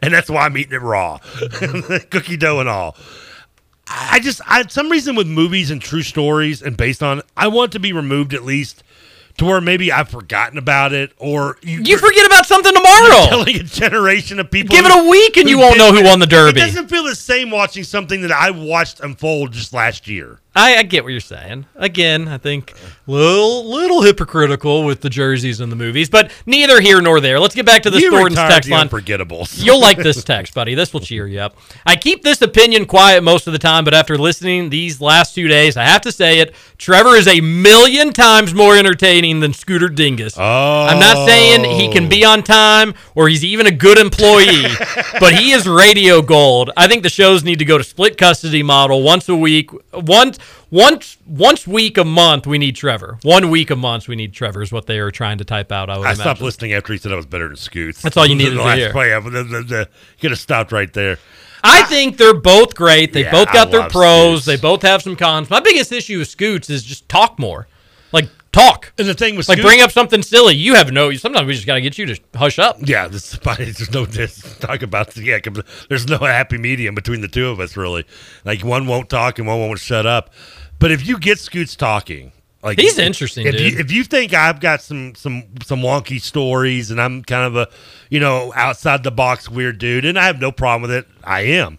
and 0.00 0.14
that's 0.14 0.30
why 0.30 0.44
I'm 0.46 0.56
eating 0.56 0.74
it 0.74 0.80
raw, 0.82 1.18
cookie 2.10 2.36
dough 2.36 2.60
and 2.60 2.68
all. 2.68 2.96
I 3.90 4.20
just, 4.20 4.40
I 4.46 4.62
some 4.68 4.90
reason 4.90 5.16
with 5.16 5.26
movies 5.26 5.72
and 5.72 5.82
true 5.82 6.02
stories 6.02 6.62
and 6.62 6.76
based 6.76 7.02
on, 7.02 7.22
I 7.36 7.48
want 7.48 7.72
to 7.72 7.80
be 7.80 7.92
removed 7.92 8.32
at 8.32 8.44
least 8.44 8.84
to 9.38 9.44
where 9.44 9.60
maybe 9.60 9.90
I've 9.90 10.08
forgotten 10.08 10.58
about 10.58 10.92
it, 10.92 11.12
or 11.16 11.56
you, 11.62 11.80
You 11.82 11.96
forget 11.98 12.26
about 12.26 12.44
something 12.46 12.72
tomorrow. 12.74 13.26
telling 13.28 13.56
a 13.56 13.62
generation 13.62 14.38
of 14.40 14.50
people. 14.50 14.76
Give 14.76 14.84
it 14.84 14.92
a 15.06 15.08
week 15.08 15.36
and 15.36 15.48
you 15.48 15.58
won't 15.58 15.78
know 15.78 15.92
who 15.92 16.04
won 16.04 16.18
the 16.18 16.26
Derby. 16.26 16.60
It 16.60 16.64
doesn't 16.66 16.88
feel 16.88 17.04
the 17.04 17.14
same 17.14 17.50
watching 17.50 17.84
something 17.84 18.22
that 18.22 18.32
I 18.32 18.50
watched 18.50 19.00
unfold 19.00 19.52
just 19.52 19.72
last 19.72 20.06
year. 20.08 20.40
I, 20.58 20.78
I 20.78 20.82
get 20.82 21.04
what 21.04 21.10
you're 21.10 21.20
saying. 21.20 21.66
Again, 21.76 22.26
I 22.26 22.36
think 22.36 22.74
little 23.06 23.64
little 23.64 24.02
hypocritical 24.02 24.82
with 24.82 25.02
the 25.02 25.08
jerseys 25.08 25.60
and 25.60 25.70
the 25.70 25.76
movies, 25.76 26.10
but 26.10 26.32
neither 26.46 26.80
here 26.80 27.00
nor 27.00 27.20
there. 27.20 27.38
Let's 27.38 27.54
get 27.54 27.64
back 27.64 27.84
to 27.84 27.90
this 27.90 28.02
you 28.02 28.10
Thornton's 28.10 28.38
text 28.38 28.68
line. 28.68 28.88
Unforgettables. 28.88 29.64
You'll 29.64 29.80
like 29.80 29.98
this 29.98 30.24
text, 30.24 30.54
buddy. 30.54 30.74
This 30.74 30.92
will 30.92 30.98
cheer 30.98 31.28
you 31.28 31.38
up. 31.38 31.56
I 31.86 31.94
keep 31.94 32.24
this 32.24 32.42
opinion 32.42 32.86
quiet 32.86 33.22
most 33.22 33.46
of 33.46 33.52
the 33.52 33.58
time, 33.60 33.84
but 33.84 33.94
after 33.94 34.18
listening 34.18 34.70
these 34.70 35.00
last 35.00 35.32
two 35.32 35.46
days, 35.46 35.76
I 35.76 35.84
have 35.84 36.00
to 36.02 36.10
say 36.10 36.40
it. 36.40 36.56
Trevor 36.76 37.14
is 37.14 37.28
a 37.28 37.40
million 37.40 38.12
times 38.12 38.52
more 38.52 38.76
entertaining 38.76 39.38
than 39.38 39.52
Scooter 39.52 39.88
Dingus. 39.88 40.34
Oh. 40.36 40.86
I'm 40.86 40.98
not 40.98 41.24
saying 41.24 41.64
he 41.78 41.92
can 41.92 42.08
be 42.08 42.24
oh. 42.24 42.30
on 42.30 42.42
time 42.42 42.94
or 43.14 43.28
he's 43.28 43.44
even 43.44 43.66
a 43.66 43.72
good 43.72 43.98
employee, 43.98 44.66
but 45.20 45.34
he 45.34 45.52
is 45.52 45.68
radio 45.68 46.20
gold. 46.20 46.70
I 46.76 46.88
think 46.88 47.04
the 47.04 47.08
shows 47.08 47.44
need 47.44 47.60
to 47.60 47.64
go 47.64 47.78
to 47.78 47.84
split 47.84 48.18
custody 48.18 48.64
model 48.64 49.04
once 49.04 49.28
a 49.28 49.36
week. 49.36 49.70
Once 49.92 50.38
once 50.70 51.16
once 51.26 51.66
week 51.66 51.98
a 51.98 52.04
month 52.04 52.46
we 52.46 52.58
need 52.58 52.76
Trevor. 52.76 53.18
One 53.22 53.50
week 53.50 53.70
a 53.70 53.76
month 53.76 54.08
we 54.08 54.16
need 54.16 54.32
Trevor 54.32 54.62
is 54.62 54.72
what 54.72 54.86
they 54.86 54.98
are 54.98 55.10
trying 55.10 55.38
to 55.38 55.44
type 55.44 55.72
out. 55.72 55.88
I 55.90 55.98
I 55.98 56.14
stopped 56.14 56.40
listening 56.40 56.72
after 56.72 56.92
he 56.92 56.98
said 56.98 57.12
I 57.12 57.16
was 57.16 57.26
better 57.26 57.48
than 57.48 57.56
Scoots. 57.56 58.02
That's 58.02 58.16
all 58.16 58.26
you 58.26 58.34
needed 58.34 58.54
The 58.54 58.56
to 58.62 58.64
last 58.64 58.78
hear. 58.78 58.92
play, 58.92 59.10
you 59.10 59.86
could 60.20 60.30
have 60.30 60.38
stopped 60.38 60.72
right 60.72 60.92
there. 60.92 61.18
I 61.64 61.82
ah! 61.82 61.86
think 61.88 62.16
they're 62.16 62.34
both 62.34 62.74
great. 62.74 63.12
They 63.12 63.22
Yeah, 63.22 63.32
both 63.32 63.48
I 63.48 63.52
got 63.52 63.70
their 63.70 63.80
love 63.80 63.92
pros. 63.92 64.44
They 64.44 64.56
both 64.56 64.82
have 64.82 65.02
some 65.02 65.16
cons. 65.16 65.50
My 65.50 65.60
biggest 65.60 65.90
issue 65.90 66.18
with 66.18 66.28
Scoots 66.28 66.70
is 66.70 66.84
just 66.84 67.08
talk 67.08 67.38
more. 67.38 67.66
Like 68.12 68.28
talk. 68.52 68.92
And 68.98 69.06
the 69.08 69.14
thing 69.14 69.36
with 69.36 69.48
like 69.48 69.58
Scoots- 69.58 69.68
bring 69.68 69.80
up 69.80 69.90
something 69.92 70.22
silly. 70.22 70.54
You 70.54 70.74
have 70.74 70.92
no. 70.92 71.12
Sometimes 71.14 71.46
we 71.46 71.54
just 71.54 71.66
got 71.66 71.74
to 71.74 71.80
get 71.80 71.98
you 71.98 72.06
to 72.06 72.20
hush 72.34 72.58
up. 72.58 72.76
Yeah, 72.80 73.08
this 73.08 73.32
is. 73.34 73.38
There's 73.58 73.92
no 73.92 74.04
this 74.06 74.58
talk 74.58 74.82
about 74.82 75.16
Yeah, 75.16 75.38
There's 75.88 76.06
no 76.06 76.18
happy 76.18 76.58
medium 76.58 76.94
between 76.94 77.20
the 77.20 77.28
two 77.28 77.48
of 77.48 77.60
us, 77.60 77.76
really. 77.76 78.04
Like 78.44 78.64
one 78.64 78.86
won't 78.86 79.08
talk 79.08 79.38
and 79.38 79.46
one 79.46 79.58
won't 79.60 79.78
shut 79.78 80.06
up. 80.06 80.30
But 80.78 80.90
if 80.92 81.06
you 81.06 81.18
get 81.18 81.38
Scoots 81.40 81.74
talking, 81.76 82.32
like 82.62 82.78
He's 82.80 82.98
interesting, 82.98 83.46
If 83.46 83.56
dude. 83.56 83.72
you 83.72 83.78
if 83.78 83.92
you 83.92 84.04
think 84.04 84.34
I've 84.34 84.60
got 84.60 84.82
some 84.82 85.14
some 85.14 85.44
some 85.64 85.80
wonky 85.80 86.20
stories 86.20 86.90
and 86.90 87.00
I'm 87.00 87.22
kind 87.22 87.44
of 87.44 87.56
a 87.56 87.68
you 88.10 88.18
know 88.20 88.52
outside 88.56 89.02
the 89.04 89.10
box 89.10 89.48
weird 89.48 89.78
dude, 89.78 90.04
and 90.04 90.18
I 90.18 90.24
have 90.26 90.40
no 90.40 90.50
problem 90.52 90.82
with 90.82 90.90
it, 90.92 91.06
I 91.24 91.42
am. 91.42 91.78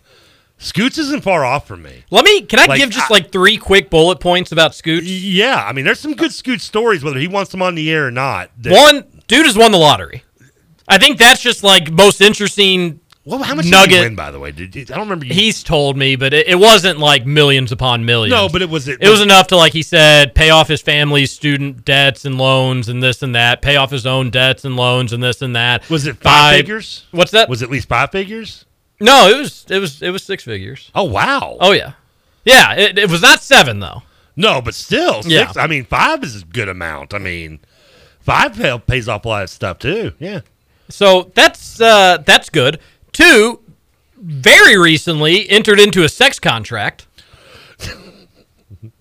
Scoots 0.61 0.97
isn't 0.97 1.23
far 1.23 1.45
off 1.45 1.65
from 1.67 1.81
me. 1.81 2.03
Let 2.11 2.25
me. 2.25 2.41
Can 2.41 2.59
I 2.59 2.65
Like, 2.65 2.79
give 2.79 2.89
just 2.89 3.09
I- 3.09 3.13
like 3.13 3.31
three 3.31 3.57
quick 3.57 3.89
bullet 3.89 4.19
points 4.19 4.51
about 4.51 4.75
Scoots? 4.75 5.07
Yeah, 5.07 5.63
I 5.65 5.71
mean, 5.73 5.85
there's 5.85 5.99
some 6.01 6.13
good 6.15 6.33
Scoot 6.33 6.61
stories, 6.61 7.01
whether 7.03 7.17
he 7.19 7.27
wants 7.27 7.51
them 7.51 7.61
on 7.61 7.75
the 7.75 7.89
air 7.89 8.07
or 8.07 8.11
not. 8.11 8.51
that- 8.59 8.73
One 8.73 9.05
dude 9.27 9.45
has 9.45 9.57
won 9.57 9.71
the 9.71 9.77
lottery. 9.77 10.23
I 10.87 10.97
think 10.97 11.17
that's 11.17 11.41
just 11.41 11.63
like 11.63 11.89
most 11.91 12.19
interesting. 12.19 12.99
Well, 13.25 13.43
how 13.43 13.53
much 13.53 13.65
nugget? 13.67 13.89
did 13.91 13.97
he 13.97 14.03
win, 14.05 14.15
by 14.15 14.31
the 14.31 14.39
way? 14.39 14.51
Did 14.51 14.75
I 14.75 14.95
don't 14.95 15.01
remember. 15.01 15.25
You, 15.27 15.33
He's 15.35 15.61
told 15.63 15.95
me, 15.95 16.15
but 16.15 16.33
it, 16.33 16.47
it 16.47 16.55
wasn't 16.55 16.97
like 16.99 17.25
millions 17.27 17.71
upon 17.71 18.03
millions. 18.03 18.31
No, 18.31 18.49
but 18.49 18.61
it 18.63 18.69
was- 18.69 18.87
it 18.87 18.97
It, 18.99 19.01
was 19.07 19.19
was- 19.19 19.21
enough 19.21 19.47
to 19.47 19.55
like 19.55 19.71
he 19.71 19.83
said, 19.83 20.33
pay 20.33 20.49
off 20.49 20.67
his 20.67 20.81
family's 20.81 21.31
student 21.31 21.85
debts 21.85 22.25
and 22.25 22.37
loans 22.39 22.89
and 22.89 23.03
this 23.03 23.21
and 23.21 23.35
that, 23.35 23.61
pay 23.61 23.75
off 23.75 23.91
his 23.91 24.05
own 24.07 24.29
debts 24.31 24.65
and 24.65 24.75
loans 24.75 25.13
and 25.13 25.21
this 25.23 25.41
and 25.41 25.55
that. 25.55 25.87
was 25.89 26.07
it 26.07 26.17
five 26.17 26.23
By- 26.53 26.57
figures? 26.57 27.03
What's 27.11 27.31
that? 27.31 27.47
Was 27.49 27.61
it 27.61 27.65
at 27.65 27.71
least 27.71 27.87
five 27.87 28.11
figures? 28.11 28.65
No, 28.99 29.29
it 29.29 29.37
was 29.37 29.65
it 29.69 29.79
was 29.79 30.01
it 30.01 30.09
was 30.11 30.23
six 30.23 30.43
figures. 30.43 30.91
Oh 30.93 31.05
wow. 31.05 31.57
Oh 31.59 31.71
yeah, 31.71 31.93
yeah. 32.45 32.75
It, 32.75 32.97
it 32.97 33.09
was 33.09 33.21
not 33.21 33.41
seven 33.41 33.79
though. 33.79 34.03
No, 34.35 34.61
but 34.61 34.73
still, 34.73 35.23
six. 35.23 35.27
Yeah. 35.33 35.51
I 35.55 35.67
mean, 35.67 35.85
five 35.85 36.23
is 36.23 36.41
a 36.41 36.45
good 36.45 36.69
amount. 36.69 37.13
I 37.13 37.17
mean, 37.17 37.59
five 38.21 38.55
pay, 38.55 38.77
pays 38.85 39.07
off 39.07 39.25
a 39.25 39.27
lot 39.27 39.43
of 39.43 39.49
stuff 39.49 39.79
too. 39.79 40.13
Yeah. 40.19 40.41
So 40.89 41.31
that's 41.33 41.79
uh, 41.81 42.17
that's 42.25 42.49
good. 42.49 42.79
Two, 43.11 43.61
very 44.17 44.77
recently 44.77 45.49
entered 45.49 45.79
into 45.79 46.03
a 46.03 46.09
sex 46.09 46.39
contract. 46.39 47.05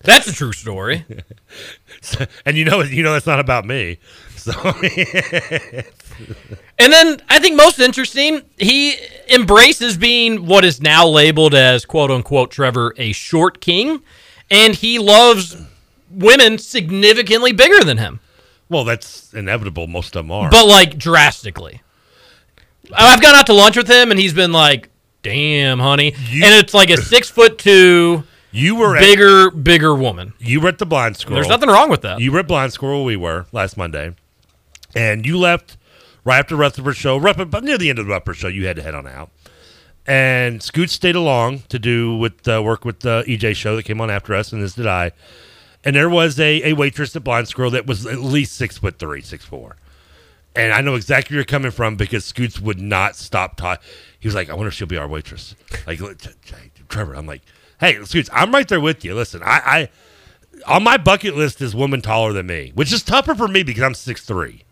That's 0.01 0.27
a 0.27 0.33
true 0.33 0.51
story. 0.51 1.05
and 2.45 2.57
you 2.57 2.65
know, 2.65 2.81
you 2.81 3.03
know, 3.03 3.15
it's 3.15 3.25
not 3.25 3.39
about 3.39 3.65
me. 3.65 3.99
So 4.35 4.51
And 6.77 6.91
then 6.93 7.21
I 7.29 7.39
think 7.39 7.55
most 7.55 7.79
interesting, 7.79 8.41
he 8.57 8.95
embraces 9.29 9.97
being 9.97 10.45
what 10.45 10.63
is 10.65 10.81
now 10.81 11.07
labeled 11.07 11.53
as 11.53 11.85
quote 11.85 12.11
unquote 12.11 12.51
Trevor 12.51 12.93
a 12.97 13.11
short 13.11 13.61
king, 13.61 14.01
and 14.49 14.75
he 14.75 14.99
loves 14.99 15.57
women 16.11 16.57
significantly 16.57 17.51
bigger 17.51 17.83
than 17.83 17.97
him, 17.97 18.19
well, 18.69 18.83
that's 18.83 19.33
inevitable. 19.33 19.87
Most 19.87 20.15
of 20.15 20.25
them 20.25 20.31
are. 20.31 20.49
but 20.49 20.65
like 20.67 20.97
drastically. 20.97 21.81
I've 22.95 23.21
gone 23.21 23.35
out 23.35 23.45
to 23.47 23.53
lunch 23.53 23.77
with 23.77 23.87
him, 23.87 24.09
and 24.11 24.19
he's 24.19 24.33
been 24.33 24.51
like, 24.51 24.89
"Damn, 25.21 25.79
honey," 25.79 26.13
and 26.13 26.53
it's 26.55 26.73
like 26.73 26.89
a 26.89 26.97
six 26.97 27.29
foot 27.29 27.57
two, 27.59 28.23
You 28.51 28.75
were 28.75 28.95
at- 28.97 29.01
bigger, 29.01 29.51
bigger 29.51 29.93
woman. 29.93 30.33
You 30.39 30.59
were 30.61 30.69
at 30.69 30.77
the 30.79 30.85
Blind 30.87 31.17
Squirrel. 31.17 31.35
There's 31.35 31.49
nothing 31.49 31.69
wrong 31.69 31.89
with 31.89 32.01
that. 32.01 32.19
You 32.19 32.31
were 32.31 32.39
at 32.39 32.47
Blind 32.47 32.73
Squirrel. 32.73 33.03
We 33.05 33.15
were 33.15 33.45
last 33.51 33.77
Monday, 33.77 34.15
and 34.95 35.25
you 35.25 35.37
left 35.37 35.77
right 36.23 36.39
after 36.39 36.55
Rutherford 36.55 36.95
show. 36.95 37.19
But 37.19 37.63
near 37.63 37.77
the 37.77 37.89
end 37.89 37.99
of 37.99 38.05
the 38.05 38.11
Rutherford 38.11 38.37
show, 38.37 38.47
you 38.47 38.67
had 38.67 38.75
to 38.77 38.81
head 38.81 38.95
on 38.95 39.07
out. 39.07 39.31
And 40.05 40.63
Scoot 40.63 40.89
stayed 40.89 41.15
along 41.15 41.59
to 41.69 41.77
do 41.77 42.15
with 42.17 42.47
uh, 42.47 42.63
work 42.63 42.83
with 42.83 43.01
the 43.01 43.23
EJ 43.27 43.55
show 43.55 43.75
that 43.75 43.83
came 43.83 44.01
on 44.01 44.09
after 44.09 44.33
us, 44.33 44.51
and 44.51 44.61
this 44.61 44.73
did 44.73 44.87
I. 44.87 45.11
And 45.83 45.95
there 45.95 46.09
was 46.09 46.39
a, 46.39 46.71
a 46.71 46.73
waitress 46.73 47.15
at 47.15 47.23
Blind 47.23 47.47
Squirrel 47.47 47.71
that 47.71 47.85
was 47.85 48.05
at 48.05 48.19
least 48.19 48.55
six 48.55 48.77
foot 48.77 48.97
three, 48.97 49.21
six 49.21 49.45
four. 49.45 49.77
And 50.55 50.73
I 50.73 50.81
know 50.81 50.95
exactly 50.95 51.35
where 51.35 51.39
you're 51.39 51.45
coming 51.45 51.71
from 51.71 51.95
because 51.95 52.25
Scoots 52.25 52.59
would 52.59 52.81
not 52.81 53.15
stop 53.15 53.55
talking. 53.55 53.87
He 54.19 54.27
was 54.27 54.35
like, 54.35 54.49
"I 54.49 54.55
wonder 54.55 54.69
if 54.69 54.73
she'll 54.73 54.87
be 54.87 54.97
our 54.97 55.07
waitress." 55.07 55.55
Like, 55.85 55.99
"Look, 55.99 56.17
T- 56.17 56.31
T- 56.43 56.55
Trevor, 56.89 57.15
I'm 57.15 57.27
like, 57.27 57.43
"Hey, 57.79 58.03
Scoots, 58.03 58.29
I'm 58.33 58.51
right 58.51 58.67
there 58.67 58.81
with 58.81 59.05
you. 59.05 59.13
Listen, 59.13 59.41
I, 59.43 59.61
I 59.63 59.89
on 60.67 60.83
my 60.83 60.97
bucket 60.97 61.35
list 61.35 61.61
is 61.61 61.75
woman 61.75 62.01
taller 62.01 62.33
than 62.33 62.47
me, 62.47 62.71
which 62.73 62.91
is 62.91 63.03
tougher 63.03 63.35
for 63.35 63.47
me 63.47 63.63
because 63.63 63.83
I'm 63.83 63.93
six 63.93 64.25
three. 64.25 64.63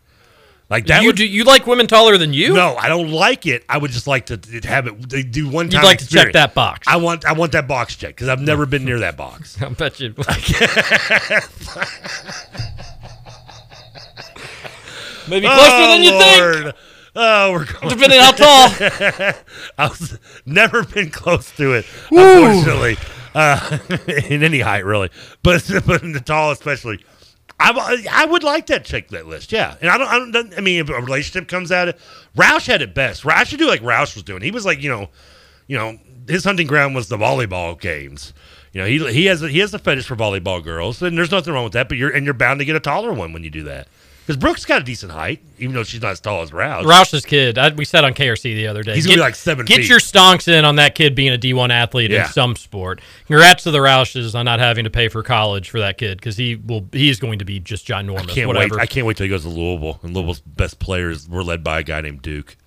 Like 0.69 0.85
that 0.87 1.01
you 1.01 1.07
would 1.07 1.15
do 1.15 1.25
you 1.25 1.45
like 1.45 1.65
women 1.65 1.87
taller 1.87 2.17
than 2.17 2.33
you? 2.33 2.53
no, 2.53 2.75
I 2.75 2.89
don't 2.89 3.09
like 3.09 3.45
it. 3.45 3.63
I 3.69 3.77
would 3.77 3.91
just 3.91 4.05
like 4.05 4.25
to 4.25 4.37
have 4.67 4.85
it 4.87 5.09
they 5.09 5.23
do 5.23 5.47
one 5.47 5.67
You'd 5.67 5.75
time. 5.77 5.85
like 5.85 5.99
to 5.99 6.07
check 6.07 6.33
that 6.33 6.53
box. 6.53 6.85
I 6.87 6.97
want 6.97 7.23
I 7.25 7.31
want 7.31 7.53
that 7.53 7.67
box 7.69 7.95
checked 7.95 8.17
because 8.17 8.27
I've 8.27 8.41
never 8.41 8.65
been 8.65 8.83
near 8.83 8.99
that 8.99 9.15
box. 9.15 9.61
I 9.61 9.69
bet 9.69 9.99
you. 10.01 10.13
Maybe 15.29 15.45
closer 15.47 15.87
than 15.87 16.03
you 16.03 16.11
think. 16.11 16.75
Oh, 17.15 17.51
we're 17.51 17.65
going 17.65 17.89
Depending 17.95 18.19
how 18.19 18.31
tall. 18.31 18.69
I 19.77 19.87
was 19.87 20.19
never 20.45 20.83
been 20.83 21.09
close 21.09 21.49
to 21.57 21.73
it, 21.73 21.85
Woo. 22.11 22.19
unfortunately, 22.45 22.97
uh, 23.33 23.79
in 24.29 24.43
any 24.43 24.59
height 24.59 24.85
really, 24.85 25.09
but 25.43 25.69
but 25.85 26.03
in 26.03 26.11
the 26.13 26.19
tall 26.19 26.51
especially. 26.51 26.99
I, 27.59 28.05
I 28.11 28.25
would 28.25 28.43
like 28.43 28.67
that 28.67 28.85
check 28.85 29.07
that 29.09 29.25
list, 29.25 29.51
yeah. 29.51 29.75
And 29.81 29.89
I 29.89 29.97
don't, 29.97 30.07
I 30.07 30.31
don't, 30.31 30.57
I 30.57 30.61
mean, 30.61 30.79
if 30.79 30.89
a 30.89 30.93
relationship 30.93 31.47
comes 31.49 31.71
out, 31.71 31.95
Roush 32.35 32.67
had 32.67 32.81
it 32.81 32.93
best. 32.93 33.23
Roush 33.23 33.47
should 33.47 33.59
do 33.59 33.67
like 33.67 33.81
Roush 33.81 34.13
was 34.13 34.23
doing. 34.23 34.41
He 34.43 34.51
was 34.51 34.65
like, 34.65 34.81
you 34.81 34.89
know, 34.89 35.09
you 35.65 35.77
know, 35.77 35.97
his 36.27 36.43
hunting 36.43 36.67
ground 36.67 36.93
was 36.93 37.07
the 37.07 37.17
volleyball 37.17 37.79
games. 37.79 38.33
You 38.73 38.81
know, 38.81 38.87
he 38.87 39.11
he 39.11 39.25
has 39.25 39.41
a, 39.41 39.49
he 39.49 39.59
has 39.59 39.73
a 39.73 39.79
fetish 39.79 40.05
for 40.05 40.15
volleyball 40.15 40.63
girls, 40.63 41.01
and 41.01 41.17
there's 41.17 41.31
nothing 41.31 41.53
wrong 41.53 41.63
with 41.63 41.73
that. 41.73 41.89
But 41.89 41.97
you're 41.97 42.11
and 42.11 42.25
you're 42.25 42.33
bound 42.33 42.59
to 42.59 42.65
get 42.65 42.75
a 42.75 42.79
taller 42.79 43.11
one 43.11 43.33
when 43.33 43.43
you 43.43 43.49
do 43.49 43.63
that. 43.63 43.87
Because 44.27 44.41
Brooke's 44.41 44.65
got 44.65 44.81
a 44.81 44.83
decent 44.83 45.13
height, 45.13 45.41
even 45.57 45.73
though 45.73 45.85
she's 45.85 46.01
not 46.01 46.11
as 46.11 46.19
tall 46.19 46.41
as 46.41 46.51
Roush. 46.51 46.83
Roush's 46.83 47.25
kid. 47.25 47.57
I, 47.57 47.69
we 47.69 47.85
said 47.85 48.03
on 48.03 48.13
KRC 48.13 48.41
the 48.55 48.67
other 48.67 48.83
day. 48.83 48.93
He's 48.93 49.05
gonna 49.05 49.15
be 49.15 49.21
like 49.21 49.35
seven 49.35 49.65
Get 49.65 49.77
feet. 49.77 49.89
your 49.89 49.99
stonks 49.99 50.49
in 50.49 50.65
on 50.65 50.75
that 50.75 50.95
kid 50.95 51.15
being 51.15 51.33
a 51.33 51.37
D1 51.37 51.69
athlete 51.69 52.11
Yeah. 52.11 52.25
in 52.25 52.31
some 52.33 52.57
sport. 52.57 52.99
Congrats 53.27 53.63
to 53.63 53.71
the 53.71 53.77
Roushes 53.77 54.35
on 54.35 54.43
not 54.43 54.59
having 54.59 54.83
to 54.83 54.89
pay 54.89 55.07
for 55.07 55.23
college 55.23 55.69
for 55.69 55.79
that 55.79 55.97
kid 55.97 56.17
because 56.17 56.35
he 56.35 56.57
will. 56.57 56.85
He 56.91 57.09
is 57.09 57.21
going 57.21 57.39
to 57.39 57.45
be 57.45 57.61
just 57.61 57.87
ginormous. 57.87 58.27
can't 58.27 58.47
whatever. 58.49 58.75
wait. 58.75 58.81
I 58.81 58.85
can't 58.85 59.07
wait 59.07 59.15
till 59.15 59.23
he 59.23 59.29
goes 59.29 59.43
to 59.43 59.49
Louisville, 59.49 59.97
and 60.03 60.13
Louisville's 60.13 60.41
best 60.41 60.79
players 60.79 61.29
were 61.29 61.41
led 61.41 61.63
by 61.63 61.79
a 61.79 61.83
guy 61.83 62.01
named 62.01 62.21
Duke. 62.21 62.57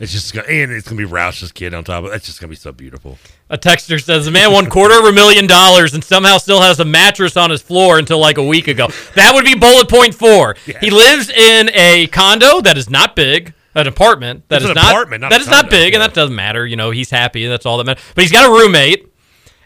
It's 0.00 0.12
just 0.12 0.32
gonna, 0.32 0.46
and 0.48 0.70
it's 0.72 0.88
gonna 0.88 0.98
be 0.98 1.04
Roush's 1.04 1.50
kid 1.52 1.74
on 1.74 1.82
top 1.84 2.04
of 2.04 2.12
it. 2.12 2.16
It's 2.16 2.26
just 2.26 2.40
gonna 2.40 2.50
be 2.50 2.56
so 2.56 2.70
beautiful. 2.72 3.18
A 3.50 3.58
texter 3.58 4.00
says 4.02 4.26
the 4.26 4.30
man 4.30 4.52
won 4.52 4.68
quarter 4.70 4.98
of 4.98 5.04
a 5.04 5.12
million 5.12 5.46
dollars 5.46 5.94
and 5.94 6.04
somehow 6.04 6.38
still 6.38 6.60
has 6.60 6.78
a 6.78 6.84
mattress 6.84 7.36
on 7.36 7.50
his 7.50 7.62
floor 7.62 7.98
until 7.98 8.18
like 8.18 8.38
a 8.38 8.44
week 8.44 8.68
ago. 8.68 8.88
That 9.16 9.34
would 9.34 9.44
be 9.44 9.54
bullet 9.54 9.88
point 9.88 10.14
four. 10.14 10.54
He 10.80 10.90
lives 10.90 11.30
in 11.30 11.70
a 11.74 12.06
condo 12.08 12.60
that 12.60 12.76
is 12.78 12.88
not 12.88 13.16
big. 13.16 13.54
An 13.74 13.86
apartment 13.86 14.48
that 14.48 14.56
It's 14.56 14.64
is 14.64 14.70
an 14.70 14.74
not 14.76 14.90
apartment, 14.90 15.20
not 15.20 15.30
that 15.30 15.40
is 15.40 15.46
not 15.46 15.62
condo, 15.64 15.70
big, 15.76 15.94
and 15.94 16.02
that 16.02 16.12
doesn't 16.14 16.34
matter. 16.34 16.66
You 16.66 16.74
know, 16.76 16.90
he's 16.90 17.10
happy, 17.10 17.44
and 17.44 17.52
that's 17.52 17.64
all 17.66 17.76
that 17.78 17.84
matters. 17.84 18.02
But 18.14 18.22
he's 18.22 18.32
got 18.32 18.48
a 18.48 18.50
roommate, 18.50 19.12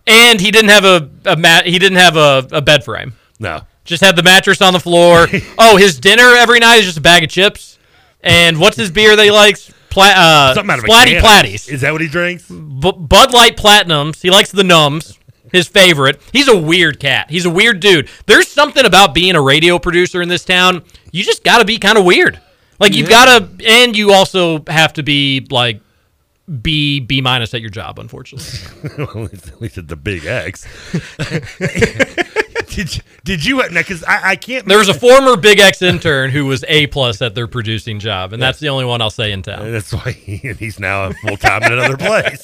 and 0.06 0.38
he 0.40 0.50
didn't 0.50 0.70
have 0.70 0.84
a, 0.84 1.08
a 1.24 1.36
mat. 1.36 1.66
He 1.66 1.78
didn't 1.78 1.96
have 1.98 2.16
a, 2.16 2.46
a 2.52 2.60
bed 2.60 2.84
frame. 2.84 3.14
No, 3.38 3.62
Just 3.84 4.02
had 4.02 4.16
the 4.16 4.22
mattress 4.22 4.60
on 4.60 4.72
the 4.74 4.80
floor. 4.80 5.28
oh, 5.58 5.76
his 5.76 5.98
dinner 5.98 6.34
every 6.36 6.58
night 6.58 6.78
is 6.78 6.84
just 6.86 6.98
a 6.98 7.00
bag 7.00 7.22
of 7.24 7.30
chips. 7.30 7.78
And 8.22 8.58
what's 8.60 8.76
his 8.76 8.90
beer 8.90 9.16
that 9.16 9.24
he 9.24 9.30
likes? 9.30 9.72
Pla- 9.92 10.12
uh, 10.16 10.54
Something 10.54 10.70
out 10.72 10.78
of 10.78 10.84
a 10.84 10.88
Splatty 10.88 11.20
can. 11.20 11.22
Platties. 11.22 11.68
Is 11.68 11.82
that 11.82 11.92
what 11.92 12.00
he 12.00 12.08
drinks? 12.08 12.48
B- 12.48 12.92
Bud 12.92 13.32
Light 13.32 13.56
Platinums. 13.56 14.20
He 14.22 14.30
likes 14.30 14.50
the 14.50 14.62
Nums. 14.62 15.18
His 15.52 15.68
favorite. 15.68 16.20
He's 16.32 16.48
a 16.48 16.56
weird 16.58 16.98
cat. 16.98 17.30
He's 17.30 17.44
a 17.44 17.50
weird 17.50 17.80
dude. 17.80 18.08
There's 18.26 18.48
something 18.48 18.86
about 18.86 19.12
being 19.14 19.34
a 19.34 19.40
radio 19.42 19.78
producer 19.78 20.22
in 20.22 20.28
this 20.30 20.44
town. 20.46 20.82
You 21.10 21.22
just 21.22 21.44
got 21.44 21.58
to 21.58 21.66
be 21.66 21.78
kind 21.78 21.98
of 21.98 22.04
weird. 22.06 22.40
Like 22.80 22.94
you've 22.94 23.10
got 23.10 23.26
to, 23.58 23.66
and 23.68 23.94
you 23.96 24.12
also 24.12 24.64
have 24.66 24.94
to 24.94 25.02
be 25.02 25.46
like 25.50 25.80
B 26.62 27.00
B 27.00 27.20
minus 27.20 27.52
at 27.52 27.60
your 27.60 27.68
job. 27.70 27.98
Unfortunately, 27.98 28.90
well, 28.98 29.10
at 29.26 29.32
least- 29.32 29.48
at 29.48 29.60
least 29.60 29.78
at 29.78 29.88
the 29.88 29.96
big 29.96 30.24
X. 30.24 30.66
did 32.72 32.96
you, 32.96 33.02
did 33.24 33.44
you? 33.44 33.62
Because 33.68 34.02
I, 34.04 34.30
I 34.30 34.36
can't. 34.36 34.66
there 34.66 34.78
was 34.78 34.88
a 34.88 34.94
former 34.94 35.36
Big 35.36 35.58
X 35.60 35.82
intern 35.82 36.30
who 36.30 36.46
was 36.46 36.64
A 36.68 36.86
plus 36.86 37.20
at 37.20 37.34
their 37.34 37.46
producing 37.46 37.98
job, 38.00 38.32
and 38.32 38.42
that's 38.42 38.58
the 38.60 38.70
only 38.70 38.86
one 38.86 39.02
I'll 39.02 39.10
say 39.10 39.32
in 39.32 39.42
town. 39.42 39.70
That's 39.70 39.92
why 39.92 40.12
he, 40.12 40.36
he's 40.58 40.80
now 40.80 41.04
a 41.04 41.12
full 41.12 41.36
time 41.36 41.62
in 41.64 41.72
another 41.72 41.96
place. 41.96 42.42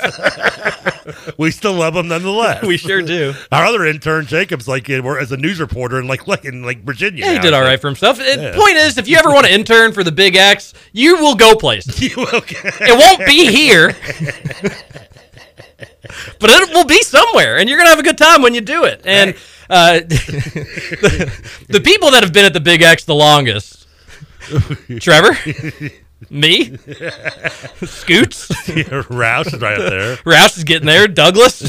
we 1.38 1.50
still 1.50 1.72
love 1.72 1.96
him 1.96 2.09
nonetheless. 2.09 2.62
We 2.62 2.76
sure 2.76 3.00
do. 3.02 3.32
Our 3.50 3.64
other 3.64 3.86
intern 3.86 4.26
Jacob's 4.26 4.68
like 4.68 4.88
we're 4.88 5.18
as 5.18 5.32
a 5.32 5.36
news 5.36 5.60
reporter 5.60 5.98
in 5.98 6.06
like 6.06 6.26
like 6.26 6.44
in 6.44 6.62
like 6.62 6.84
Virginia. 6.84 7.24
Yeah, 7.24 7.32
he 7.32 7.38
did 7.38 7.55
all 7.55 7.62
right 7.62 7.80
for 7.80 7.88
himself. 7.88 8.18
Yeah. 8.18 8.55
Point 8.55 8.76
is, 8.76 8.98
if 8.98 9.09
you 9.09 9.16
ever 9.16 9.30
want 9.30 9.46
to 9.46 9.52
intern 9.52 9.92
for 9.92 10.05
the 10.05 10.12
Big 10.12 10.36
X, 10.36 10.74
you 10.92 11.16
will 11.16 11.34
go 11.34 11.55
places. 11.55 11.98
You 12.09 12.16
will. 12.16 12.42
It 12.42 12.98
won't 12.98 13.26
be 13.26 13.50
here, 13.52 13.88
but 16.40 16.48
it 16.48 16.70
will 16.70 16.84
be 16.84 17.02
somewhere, 17.02 17.59
and 17.59 17.68
you're 17.68 17.76
gonna 17.76 17.90
have 17.90 17.98
a 17.98 18.05
good 18.05 18.16
time 18.16 18.40
when 18.40 18.55
you 18.55 18.60
do 18.60 18.84
it. 18.84 19.02
And 19.05 19.34
uh, 19.70 20.01
the, 20.01 21.32
the 21.69 21.81
people 21.81 22.11
that 22.12 22.23
have 22.23 22.32
been 22.32 22.45
at 22.45 22.53
the 22.53 22.61
Big 22.61 22.82
X 22.82 23.05
the 23.05 23.15
longest, 23.15 23.86
Trevor, 25.01 25.36
me, 26.31 26.77
Scoots, 27.85 28.51
Yeah, 28.69 29.03
Roush 29.09 29.55
is 29.55 29.61
right 29.61 29.78
up 29.78 29.90
there. 29.90 30.16
Roush 30.19 30.59
is 30.59 30.65
getting 30.65 30.86
there. 30.86 31.07
Douglas, 31.09 31.61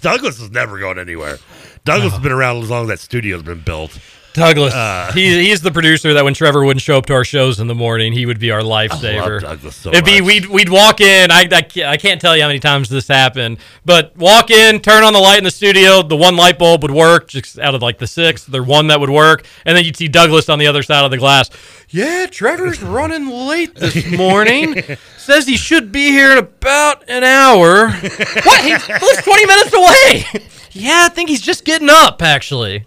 Douglas, 0.00 0.40
is 0.40 0.50
never 0.50 0.78
going 0.78 0.98
anywhere. 0.98 1.38
Douglas 1.84 2.12
has 2.12 2.22
been 2.22 2.32
around 2.32 2.62
as 2.62 2.70
long 2.70 2.82
as 2.82 2.88
that 2.88 2.98
studio's 2.98 3.42
been 3.42 3.62
built. 3.62 3.98
Douglas, 4.32 4.72
Uh, 4.72 5.10
he, 5.12 5.46
he's 5.48 5.60
the 5.60 5.72
producer 5.72 6.14
that 6.14 6.24
when 6.24 6.34
Trevor 6.34 6.64
wouldn't 6.64 6.82
show 6.82 6.96
up 6.98 7.06
to 7.06 7.14
our 7.14 7.24
shows 7.24 7.58
in 7.58 7.66
the 7.66 7.74
morning, 7.74 8.12
he 8.12 8.26
would 8.26 8.38
be 8.38 8.50
our 8.52 8.60
lifesaver. 8.60 9.40
Douglas 9.40 9.74
so 9.76 9.90
It'd 9.90 10.04
be 10.04 10.20
much. 10.20 10.26
we'd 10.28 10.46
we'd 10.46 10.68
walk 10.68 11.00
in. 11.00 11.30
I, 11.30 11.48
I 11.50 11.62
can't, 11.62 11.88
I 11.88 11.96
can't 11.96 12.20
tell 12.20 12.36
you 12.36 12.42
how 12.42 12.48
many 12.48 12.60
times 12.60 12.88
this 12.88 13.08
happened, 13.08 13.58
but 13.84 14.16
walk 14.16 14.50
in, 14.50 14.80
turn 14.80 15.02
on 15.04 15.12
the 15.12 15.18
light 15.18 15.38
in 15.38 15.44
the 15.44 15.50
studio. 15.50 16.02
The 16.02 16.16
one 16.16 16.36
light 16.36 16.58
bulb 16.58 16.82
would 16.82 16.90
work, 16.92 17.28
just 17.28 17.58
out 17.58 17.74
of 17.74 17.82
like 17.82 17.98
the 17.98 18.06
six. 18.06 18.44
There 18.44 18.62
one 18.62 18.86
that 18.86 19.00
would 19.00 19.10
work, 19.10 19.44
and 19.64 19.76
then 19.76 19.84
you'd 19.84 19.96
see 19.96 20.06
Douglas 20.08 20.48
on 20.48 20.58
the 20.58 20.66
other 20.68 20.82
side 20.82 21.04
of 21.04 21.10
the 21.10 21.18
glass. 21.18 21.50
Yeah, 21.88 22.26
Trevor's 22.30 22.80
running 22.84 23.26
late 23.28 23.74
this 23.74 24.10
morning. 24.12 24.80
Says 25.18 25.46
he 25.46 25.56
should 25.56 25.90
be 25.90 26.10
here 26.12 26.30
in 26.32 26.38
about 26.38 27.08
an 27.08 27.24
hour. 27.24 27.88
what? 27.88 28.64
He 28.64 28.72
lives 28.72 29.22
twenty 29.24 29.46
minutes 29.46 29.72
away. 29.74 30.24
yeah, 30.72 31.06
I 31.06 31.08
think 31.08 31.28
he's 31.30 31.40
just 31.42 31.64
getting 31.64 31.88
up. 31.90 32.22
Actually, 32.22 32.84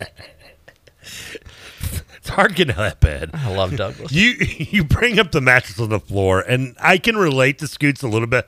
It's 2.23 2.29
hard 2.29 2.55
getting 2.55 2.73
out 2.73 2.79
of 2.79 2.85
that 2.85 2.99
bed. 3.01 3.31
I 3.33 3.53
love 3.53 3.75
Douglas. 3.75 4.13
You 4.13 4.29
you 4.39 4.85
bring 4.85 5.19
up 5.19 5.33
the 5.33 5.41
mattress 5.41 5.77
on 5.77 5.89
the 5.89 5.99
floor, 5.99 6.39
and 6.39 6.73
I 6.79 6.97
can 6.97 7.17
relate 7.17 7.59
to 7.59 7.67
Scoots 7.67 8.01
a 8.01 8.07
little 8.07 8.29
bit. 8.29 8.47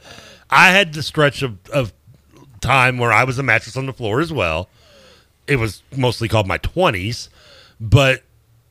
I 0.49 0.69
had 0.69 0.93
the 0.93 1.03
stretch 1.03 1.41
of, 1.41 1.57
of 1.71 1.91
time 2.61 2.99
where 2.99 3.11
I 3.11 3.25
was 3.25 3.37
a 3.37 3.43
mattress 3.43 3.75
on 3.75 3.85
the 3.85 3.91
floor 3.91 4.21
as 4.21 4.31
well. 4.31 4.69
It 5.45 5.57
was 5.57 5.83
mostly 5.93 6.29
called 6.29 6.47
my 6.47 6.57
twenties, 6.59 7.29
but 7.81 8.23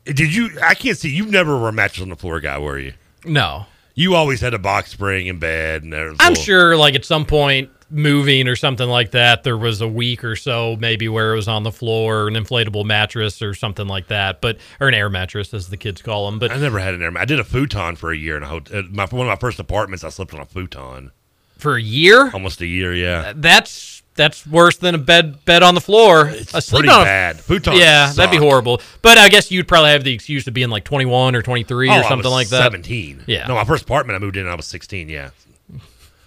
did 0.05 0.33
you? 0.33 0.49
I 0.63 0.73
can't 0.73 0.97
see 0.97 1.09
you. 1.09 1.27
Never 1.27 1.55
were 1.55 1.69
a 1.69 1.71
mattress 1.71 2.01
on 2.01 2.09
the 2.09 2.15
floor 2.15 2.39
guy, 2.39 2.57
were 2.57 2.79
you? 2.79 2.93
No. 3.23 3.67
You 3.93 4.15
always 4.15 4.41
had 4.41 4.55
a 4.55 4.59
box 4.59 4.89
spring 4.89 5.27
in 5.27 5.37
bed, 5.37 5.83
and 5.83 5.93
there 5.93 6.09
was 6.09 6.17
I'm 6.19 6.33
sure, 6.33 6.75
like 6.77 6.95
at 6.95 7.05
some 7.05 7.27
point, 7.27 7.69
moving 7.89 8.47
or 8.47 8.55
something 8.55 8.87
like 8.89 9.11
that, 9.11 9.43
there 9.43 9.57
was 9.57 9.81
a 9.81 9.87
week 9.87 10.23
or 10.23 10.35
so 10.35 10.75
maybe 10.79 11.07
where 11.07 11.33
it 11.33 11.35
was 11.35 11.47
on 11.47 11.63
the 11.63 11.71
floor, 11.71 12.27
an 12.27 12.33
inflatable 12.33 12.83
mattress 12.85 13.41
or 13.41 13.53
something 13.53 13.87
like 13.87 14.07
that, 14.07 14.41
but 14.41 14.57
or 14.79 14.87
an 14.87 14.93
air 14.93 15.09
mattress 15.09 15.53
as 15.53 15.69
the 15.69 15.77
kids 15.77 16.01
call 16.01 16.25
them. 16.29 16.39
But 16.39 16.51
I 16.51 16.57
never 16.57 16.79
had 16.79 16.93
an 16.93 17.01
air. 17.03 17.11
I 17.17 17.25
did 17.25 17.39
a 17.39 17.43
futon 17.43 17.95
for 17.95 18.11
a 18.11 18.17
year 18.17 18.37
in 18.37 18.43
a 18.43 18.47
hotel. 18.47 18.79
Uh, 18.79 18.83
my 18.91 19.05
one 19.05 19.27
of 19.27 19.31
my 19.31 19.35
first 19.35 19.59
apartments, 19.59 20.03
I 20.03 20.09
slept 20.09 20.33
on 20.33 20.39
a 20.39 20.45
futon. 20.45 21.11
for 21.57 21.75
a 21.75 21.81
year, 21.81 22.31
Almost 22.31 22.61
a 22.61 22.65
year, 22.67 22.93
yeah. 22.93 23.33
that's 23.35 24.01
that's 24.15 24.47
worse 24.47 24.77
than 24.77 24.95
a 24.95 24.97
bed 24.97 25.43
bed 25.45 25.61
on 25.61 25.75
the 25.75 25.81
floor. 25.81 26.29
It's 26.29 26.69
pretty 26.69 26.87
bad. 26.87 27.37
Futon. 27.39 27.75
yeah, 27.75 28.11
that'd 28.13 28.31
be 28.31 28.37
horrible. 28.37 28.81
But 29.01 29.17
I 29.17 29.27
guess 29.29 29.51
you'd 29.51 29.67
probably 29.67 29.89
have 29.91 30.03
the 30.05 30.13
excuse 30.13 30.47
of 30.47 30.53
being 30.53 30.69
like 30.69 30.85
21 30.85 31.35
or 31.35 31.41
23 31.41 31.89
Oh, 31.89 31.91
I 31.93 31.99
or 31.99 32.03
something 32.03 32.31
like 32.31 32.47
that. 32.49 32.63
17. 32.63 33.25
Yeah, 33.27 33.45
No, 33.47 33.55
my 33.55 33.65
first 33.65 33.83
apartment 33.83 34.15
I 34.15 34.19
moved 34.19 34.37
in, 34.37 34.47
I 34.47 34.55
was 34.55 34.67
16. 34.67 35.09
Yeah, 35.09 35.31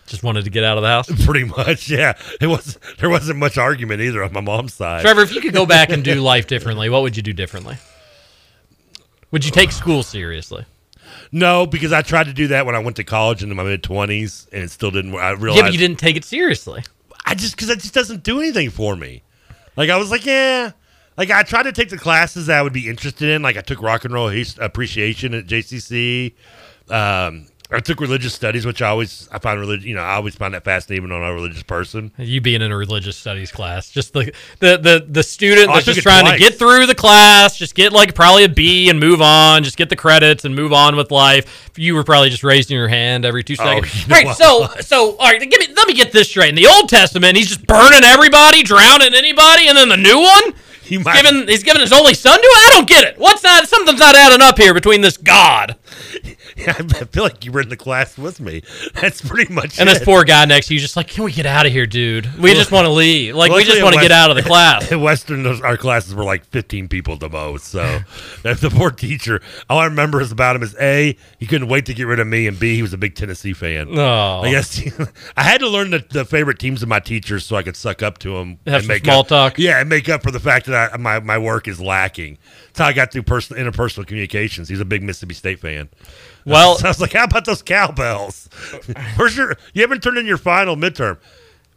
just 0.08 0.22
wanted 0.22 0.44
to 0.44 0.50
get 0.50 0.64
out 0.64 0.76
of 0.76 0.82
the 0.82 0.88
house. 0.88 1.24
pretty 1.24 1.44
much. 1.44 1.88
Yeah, 1.88 2.14
it 2.40 2.46
was. 2.46 2.78
There 2.98 3.10
wasn't 3.10 3.38
much 3.38 3.58
argument 3.58 4.00
either 4.00 4.22
on 4.22 4.32
my 4.32 4.40
mom's 4.40 4.74
side. 4.74 5.02
Trevor, 5.02 5.22
if 5.22 5.34
you 5.34 5.40
could 5.40 5.54
go 5.54 5.66
back 5.66 5.90
and 5.90 6.02
do 6.04 6.14
life 6.16 6.46
differently, 6.46 6.88
what 6.90 7.02
would 7.02 7.16
you 7.16 7.22
do 7.22 7.32
differently? 7.32 7.76
Would 9.30 9.44
you 9.44 9.50
take 9.50 9.72
school 9.72 10.02
seriously? 10.02 10.64
No, 11.30 11.66
because 11.66 11.92
I 11.92 12.02
tried 12.02 12.24
to 12.24 12.32
do 12.32 12.48
that 12.48 12.64
when 12.64 12.74
I 12.74 12.78
went 12.78 12.96
to 12.96 13.04
college 13.04 13.42
in 13.42 13.54
my 13.54 13.62
mid 13.62 13.82
20s, 13.82 14.48
and 14.52 14.62
it 14.62 14.70
still 14.70 14.90
didn't. 14.90 15.12
work. 15.12 15.22
I 15.22 15.30
realized. 15.32 15.56
Yeah, 15.56 15.62
but 15.64 15.72
you 15.72 15.78
didn't 15.78 15.98
take 15.98 16.16
it 16.16 16.24
seriously. 16.24 16.82
I 17.26 17.34
just 17.34 17.54
because 17.54 17.68
it 17.68 17.80
just 17.80 17.94
doesn't 17.94 18.22
do 18.22 18.40
anything 18.40 18.70
for 18.70 18.96
me. 18.96 19.22
Like 19.76 19.90
I 19.90 19.96
was 19.96 20.10
like, 20.10 20.24
yeah. 20.24 20.72
Like 21.16 21.30
I 21.30 21.42
tried 21.42 21.64
to 21.64 21.72
take 21.72 21.90
the 21.90 21.98
classes 21.98 22.46
that 22.46 22.58
I 22.58 22.62
would 22.62 22.72
be 22.72 22.88
interested 22.88 23.28
in. 23.28 23.42
Like 23.42 23.56
I 23.56 23.60
took 23.60 23.82
rock 23.82 24.04
and 24.04 24.14
roll 24.14 24.32
appreciation 24.60 25.34
at 25.34 25.46
JCC. 25.46 26.34
Um, 26.88 27.48
I 27.70 27.80
took 27.80 28.00
religious 28.00 28.32
studies, 28.32 28.64
which 28.64 28.80
I 28.80 28.88
always 28.88 29.28
I 29.30 29.38
find 29.38 29.60
religion. 29.60 29.86
You 29.88 29.94
know, 29.96 30.00
I 30.00 30.14
always 30.14 30.34
find 30.34 30.54
that 30.54 30.64
fascinating 30.64 31.12
on 31.12 31.22
a 31.22 31.34
religious 31.34 31.62
person. 31.62 32.12
You 32.16 32.40
being 32.40 32.62
in 32.62 32.72
a 32.72 32.76
religious 32.76 33.16
studies 33.16 33.52
class, 33.52 33.90
just 33.90 34.14
the 34.14 34.32
the 34.60 34.78
the, 34.78 35.06
the 35.06 35.22
student 35.22 35.68
Oh, 35.68 35.74
that's 35.74 35.84
just 35.84 36.00
trying 36.00 36.24
twice. 36.24 36.34
to 36.34 36.38
get 36.38 36.58
through 36.58 36.86
the 36.86 36.94
class, 36.94 37.58
just 37.58 37.74
get 37.74 37.92
like 37.92 38.14
probably 38.14 38.44
a 38.44 38.48
B 38.48 38.88
and 38.88 38.98
move 38.98 39.20
on, 39.20 39.64
just 39.64 39.76
get 39.76 39.90
the 39.90 39.96
credits 39.96 40.46
and 40.46 40.56
move 40.56 40.72
on 40.72 40.96
with 40.96 41.10
life. 41.10 41.70
You 41.76 41.94
were 41.94 42.04
probably 42.04 42.30
just 42.30 42.42
raising 42.42 42.74
your 42.74 42.88
hand 42.88 43.26
every 43.26 43.44
two 43.44 43.56
oh, 43.58 43.64
seconds. 43.64 44.02
you 44.02 44.08
know 44.08 44.14
right. 44.14 44.36
So 44.36 44.66
so 44.80 45.16
all 45.18 45.26
right, 45.26 45.38
give 45.38 45.60
me 45.60 45.74
let 45.74 45.86
me 45.86 45.92
get 45.92 46.10
this 46.10 46.30
straight. 46.30 46.48
In 46.48 46.54
the 46.54 46.66
Old 46.66 46.88
Testament, 46.88 47.36
he's 47.36 47.48
just 47.48 47.66
burning 47.66 48.02
everybody, 48.02 48.62
drowning 48.62 49.14
anybody, 49.14 49.68
and 49.68 49.76
then 49.76 49.90
the 49.90 49.96
new 49.98 50.18
one. 50.18 50.54
He's 50.88 51.04
giving 51.04 51.46
he's 51.46 51.62
giving 51.62 51.82
his 51.82 51.92
only 51.92 52.14
son 52.14 52.38
to 52.38 52.46
it. 52.46 52.66
I 52.66 52.70
don't 52.70 52.88
get 52.88 53.04
it. 53.04 53.18
What's 53.18 53.42
not 53.42 53.68
something's 53.68 54.00
not 54.00 54.14
adding 54.14 54.40
up 54.40 54.56
here 54.56 54.72
between 54.72 55.02
this 55.02 55.18
God 55.18 55.76
Yeah, 56.58 56.74
I 56.78 56.82
feel 56.82 57.22
like 57.22 57.44
you 57.44 57.52
were 57.52 57.60
in 57.60 57.68
the 57.68 57.76
class 57.76 58.18
with 58.18 58.40
me. 58.40 58.62
That's 58.94 59.20
pretty 59.20 59.52
much 59.52 59.74
it. 59.74 59.80
and 59.80 59.88
it. 59.88 59.94
this 59.94 60.04
poor 60.04 60.24
guy 60.24 60.44
next 60.44 60.68
to 60.68 60.74
you. 60.74 60.80
Just 60.80 60.96
like, 60.96 61.08
can 61.08 61.24
we 61.24 61.32
get 61.32 61.46
out 61.46 61.66
of 61.66 61.72
here, 61.72 61.86
dude? 61.86 62.34
We 62.36 62.52
just 62.54 62.72
want 62.72 62.86
to 62.86 62.90
leave. 62.90 63.36
Like 63.36 63.52
we 63.52 63.64
just 63.64 63.82
want 63.82 63.94
to 63.94 64.00
get 64.00 64.10
out 64.10 64.30
of 64.30 64.36
the 64.36 64.42
class. 64.42 64.90
In 64.92 65.00
Western, 65.00 65.46
our 65.46 65.76
classes 65.76 66.14
were 66.14 66.24
like 66.24 66.44
15 66.46 66.88
people 66.88 67.14
at 67.14 67.20
the 67.20 67.28
most. 67.28 67.66
So 67.66 68.00
that's 68.42 68.60
the 68.60 68.70
poor 68.70 68.90
teacher. 68.90 69.40
All 69.70 69.78
I 69.78 69.84
remember 69.84 70.20
is 70.20 70.32
about 70.32 70.56
him 70.56 70.62
is 70.62 70.74
A, 70.80 71.16
he 71.38 71.46
couldn't 71.46 71.68
wait 71.68 71.86
to 71.86 71.94
get 71.94 72.04
rid 72.04 72.18
of 72.18 72.26
me, 72.26 72.46
and 72.46 72.58
B, 72.58 72.74
he 72.74 72.82
was 72.82 72.92
a 72.92 72.98
big 72.98 73.14
Tennessee 73.14 73.52
fan. 73.52 73.96
Oh. 73.96 74.42
I 74.42 74.50
guess 74.50 74.80
I 75.36 75.42
had 75.42 75.60
to 75.60 75.68
learn 75.68 75.90
the, 75.90 76.04
the 76.10 76.24
favorite 76.24 76.58
teams 76.58 76.82
of 76.82 76.88
my 76.88 77.00
teachers 77.00 77.46
so 77.46 77.56
I 77.56 77.62
could 77.62 77.76
suck 77.76 78.02
up 78.02 78.18
to 78.18 78.34
them 78.34 78.58
Have 78.66 78.82
some 78.82 78.88
make 78.88 79.04
small 79.04 79.20
up, 79.20 79.28
talk. 79.28 79.58
Yeah, 79.58 79.80
and 79.80 79.88
make 79.88 80.08
up 80.08 80.22
for 80.22 80.30
the 80.30 80.40
fact 80.40 80.66
that 80.66 80.94
I, 80.94 80.96
my 80.96 81.20
my 81.20 81.38
work 81.38 81.68
is 81.68 81.80
lacking. 81.80 82.38
That's 82.68 82.78
how 82.80 82.86
I 82.86 82.92
got 82.92 83.12
through 83.12 83.22
personal 83.22 83.64
interpersonal 83.64 84.06
communications. 84.06 84.68
He's 84.68 84.80
a 84.80 84.84
big 84.84 85.02
Mississippi 85.02 85.34
State 85.34 85.60
fan. 85.60 85.88
Well- 86.52 86.76
so 86.78 86.86
I 86.86 86.90
was 86.90 87.00
like, 87.00 87.12
how 87.12 87.24
about 87.24 87.44
those 87.44 87.62
cowbells? 87.62 88.48
Where's 89.16 89.36
your? 89.36 89.56
You 89.74 89.82
haven't 89.82 90.02
turned 90.02 90.18
in 90.18 90.26
your 90.26 90.38
final 90.38 90.76
midterm, 90.76 91.18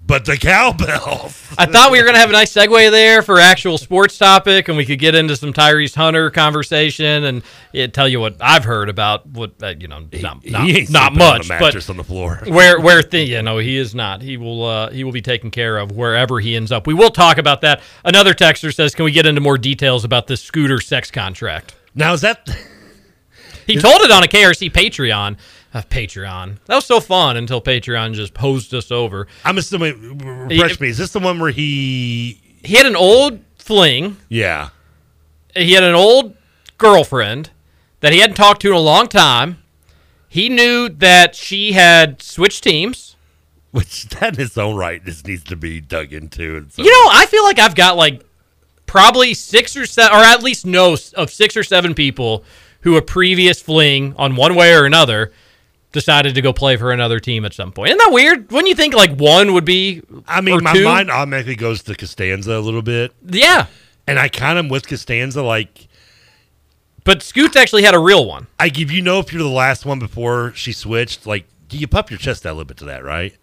but 0.06 0.26
the 0.26 0.38
cowbells. 0.38 1.54
I 1.58 1.66
thought 1.66 1.92
we 1.92 1.98
were 2.00 2.04
going 2.06 2.16
to 2.16 2.20
have 2.20 2.30
a 2.30 2.34
nice 2.34 2.52
segue 2.54 2.90
there 2.92 3.22
for 3.22 3.40
actual 3.40 3.78
sports 3.78 4.18
topic, 4.18 4.68
and 4.68 4.78
we 4.78 4.86
could 4.86 4.98
get 5.00 5.14
into 5.16 5.36
some 5.36 5.54
Tyrese 5.54 5.96
Hunter 5.96 6.32
conversation 6.32 7.24
and 7.26 7.44
yeah, 7.72 7.88
tell 7.88 8.08
you 8.08 8.20
what 8.20 8.38
I've 8.40 8.64
heard 8.64 8.90
about 8.90 9.28
what 9.28 9.52
uh, 9.62 9.74
you 9.80 9.88
know, 9.88 10.08
not 10.22 10.46
not, 10.46 10.64
he 10.64 10.88
not 10.90 11.12
on 11.12 11.18
much, 11.18 11.48
but 11.50 11.90
on 11.90 11.98
the 11.98 12.04
floor. 12.04 12.42
where 12.48 12.80
where 12.80 13.02
thing, 13.02 13.28
you 13.28 13.42
know, 13.42 13.58
he 13.58 13.78
is 13.78 13.94
not. 13.94 14.22
He 14.22 14.38
will 14.38 14.64
uh, 14.66 14.90
he 14.90 15.04
will 15.04 15.12
be 15.12 15.22
taken 15.22 15.52
care 15.52 15.78
of 15.78 15.92
wherever 15.92 16.40
he 16.40 16.56
ends 16.56 16.72
up. 16.72 16.88
We 16.88 16.94
will 16.94 17.12
talk 17.12 17.38
about 17.38 17.62
that. 17.62 17.82
Another 18.04 18.34
texter 18.34 18.74
says, 18.74 18.96
"Can 18.96 19.06
we 19.06 19.12
get 19.12 19.26
into 19.26 19.42
more 19.42 19.58
details 19.58 20.04
about 20.04 20.28
this 20.28 20.42
scooter 20.42 20.80
sex 20.80 21.12
contract?" 21.12 21.76
Now 21.94 22.14
is 22.14 22.22
that? 22.22 22.50
He 23.68 23.78
told 23.78 24.02
it 24.02 24.12
on 24.12 24.24
a 24.24 24.28
KRC 24.28 24.72
Patreon. 24.72 25.38
Uh, 25.74 25.82
Patreon. 25.84 26.58
That 26.66 26.76
was 26.76 26.86
so 26.86 27.00
fun 27.00 27.38
until 27.38 27.62
Patreon 27.62 28.14
just 28.14 28.34
posed 28.34 28.74
us 28.74 28.92
over. 28.92 29.28
I'm 29.46 29.58
assuming. 29.58 30.18
Refresh 30.50 30.80
me. 30.80 30.90
Is 30.90 30.98
this 30.98 31.14
the 31.14 31.20
one 31.20 31.40
where 31.40 31.52
he? 31.52 32.42
He 32.64 32.76
had 32.76 32.86
an 32.86 32.96
old 32.96 33.40
fling. 33.58 34.18
Yeah. 34.28 34.70
he 35.56 35.74
had 35.74 35.84
an 35.84 35.96
old 35.96 36.36
girlfriend 36.78 37.52
that 38.02 38.12
he 38.12 38.20
hadn't 38.20 38.36
talked 38.36 38.62
to 38.64 38.68
in 38.70 38.74
a 38.74 38.80
long 38.80 39.08
time. 39.08 39.60
He 40.28 40.50
knew 40.50 40.90
that 40.90 41.36
she 41.36 41.72
had 41.74 42.22
switched 42.22 42.64
teams. 42.64 43.16
Which 43.72 44.10
that 44.10 44.36
in 44.38 44.46
its 44.46 44.58
own 44.58 44.76
right 44.76 45.04
just 45.06 45.26
needs 45.28 45.44
to 45.46 45.56
be 45.56 45.80
dug 45.80 46.12
into. 46.12 46.68
So, 46.72 46.84
You 46.84 46.92
know, 46.92 47.10
I 47.14 47.26
feel 47.28 47.44
like 47.44 47.60
I've 47.60 47.76
got 47.76 47.96
like 47.96 48.22
probably 48.86 49.34
six 49.34 49.78
or 49.78 49.86
seven, 49.86 50.18
or 50.18 50.22
at 50.22 50.44
least 50.44 50.66
know 50.66 50.98
of 51.16 51.30
six 51.30 51.56
or 51.56 51.64
seven 51.64 51.94
people 51.94 52.44
who 52.82 52.98
a 52.98 53.02
previous 53.02 53.62
fling 53.62 54.14
on 54.18 54.36
one 54.36 54.56
way 54.56 54.74
or 54.74 54.86
another 54.86 55.32
decided 55.92 56.36
to 56.36 56.42
go 56.42 56.54
play 56.54 56.78
for 56.78 56.92
another 56.92 57.20
team 57.20 57.46
at 57.46 57.54
some 57.54 57.72
point. 57.72 57.90
Isn't 57.90 57.98
that 57.98 58.12
weird? 58.12 58.52
Wouldn't 58.52 58.70
you 58.70 58.76
think 58.76 58.94
like 58.94 59.18
one 59.18 59.54
would 59.54 59.66
be? 59.66 60.02
I 60.28 60.42
mean, 60.42 60.64
my 60.64 60.74
two? 60.74 60.84
mind 60.84 61.12
automatically 61.12 61.56
goes 61.56 61.84
to 61.84 61.96
Costanza 61.96 62.54
a 62.54 62.60
little 62.60 62.82
bit. 62.82 63.14
Yeah. 63.26 63.68
And 64.08 64.18
I 64.18 64.30
kind 64.30 64.58
of 64.58 64.70
with 64.70 64.88
Costanza. 64.88 65.44
Like, 65.44 65.88
but 67.04 67.22
Scoots 67.22 67.56
actually 67.56 67.84
had 67.84 67.94
a 67.94 68.00
real 68.00 68.26
one. 68.26 68.48
I 68.60 68.70
give 68.70 68.92
you 68.92 69.02
know 69.02 69.20
if 69.20 69.32
you're 69.34 69.44
the 69.44 69.50
last 69.50 69.86
one 69.86 70.00
before 70.00 70.54
she 70.56 70.72
switched. 70.72 71.26
Like, 71.26 71.46
do 71.68 71.78
you 71.78 71.88
puff 71.88 72.10
your 72.10 72.20
chest 72.20 72.46
out 72.46 72.52
a 72.52 72.54
little 72.54 72.66
bit 72.66 72.78
to 72.78 72.86
that, 72.86 73.04
right? 73.04 73.36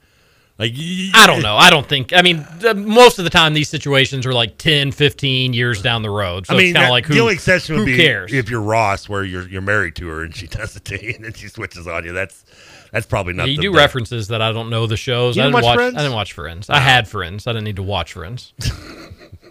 Like, 0.58 0.72
I 1.14 1.24
don't 1.28 1.40
know. 1.42 1.56
I 1.56 1.70
don't 1.70 1.88
think. 1.88 2.12
I 2.12 2.22
mean, 2.22 2.44
most 2.74 3.18
of 3.20 3.24
the 3.24 3.30
time 3.30 3.54
these 3.54 3.68
situations 3.68 4.26
are 4.26 4.32
like 4.32 4.58
10, 4.58 4.90
15 4.90 5.52
years 5.52 5.80
down 5.80 6.02
the 6.02 6.10
road. 6.10 6.46
So 6.48 6.54
I 6.54 6.58
mean, 6.58 6.66
it's 6.68 6.74
kind 6.74 6.86
of 6.86 6.90
like 6.90 7.06
who, 7.06 7.14
the 7.14 7.20
only 7.20 7.34
exception 7.34 7.76
would 7.76 7.80
who 7.80 7.86
be 7.86 7.96
cares? 7.96 8.32
if 8.32 8.50
you're 8.50 8.60
Ross, 8.60 9.08
where 9.08 9.22
you're 9.22 9.48
you're 9.48 9.62
married 9.62 9.94
to 9.96 10.08
her 10.08 10.24
and 10.24 10.34
she 10.34 10.46
does 10.48 10.74
it 10.74 10.84
to 10.86 11.00
you, 11.04 11.14
and 11.14 11.24
then 11.24 11.32
she 11.32 11.46
switches 11.46 11.86
on 11.86 12.04
you. 12.04 12.12
That's 12.12 12.44
that's 12.90 13.06
probably 13.06 13.34
not. 13.34 13.48
you 13.48 13.56
the 13.56 13.62
do 13.62 13.70
best. 13.70 13.78
references 13.78 14.28
that 14.28 14.42
I 14.42 14.50
don't 14.50 14.68
know 14.68 14.86
the 14.88 14.96
shows. 14.96 15.36
You 15.36 15.42
I 15.42 15.46
didn't 15.46 15.56
didn't 15.56 15.64
watch 15.66 15.76
watch. 15.78 15.94
I 15.94 15.98
didn't 15.98 16.14
watch 16.14 16.32
Friends. 16.32 16.70
I 16.70 16.80
had 16.80 17.06
Friends. 17.06 17.46
I 17.46 17.52
didn't 17.52 17.64
need 17.64 17.76
to 17.76 17.82
watch 17.84 18.14
Friends. 18.14 18.52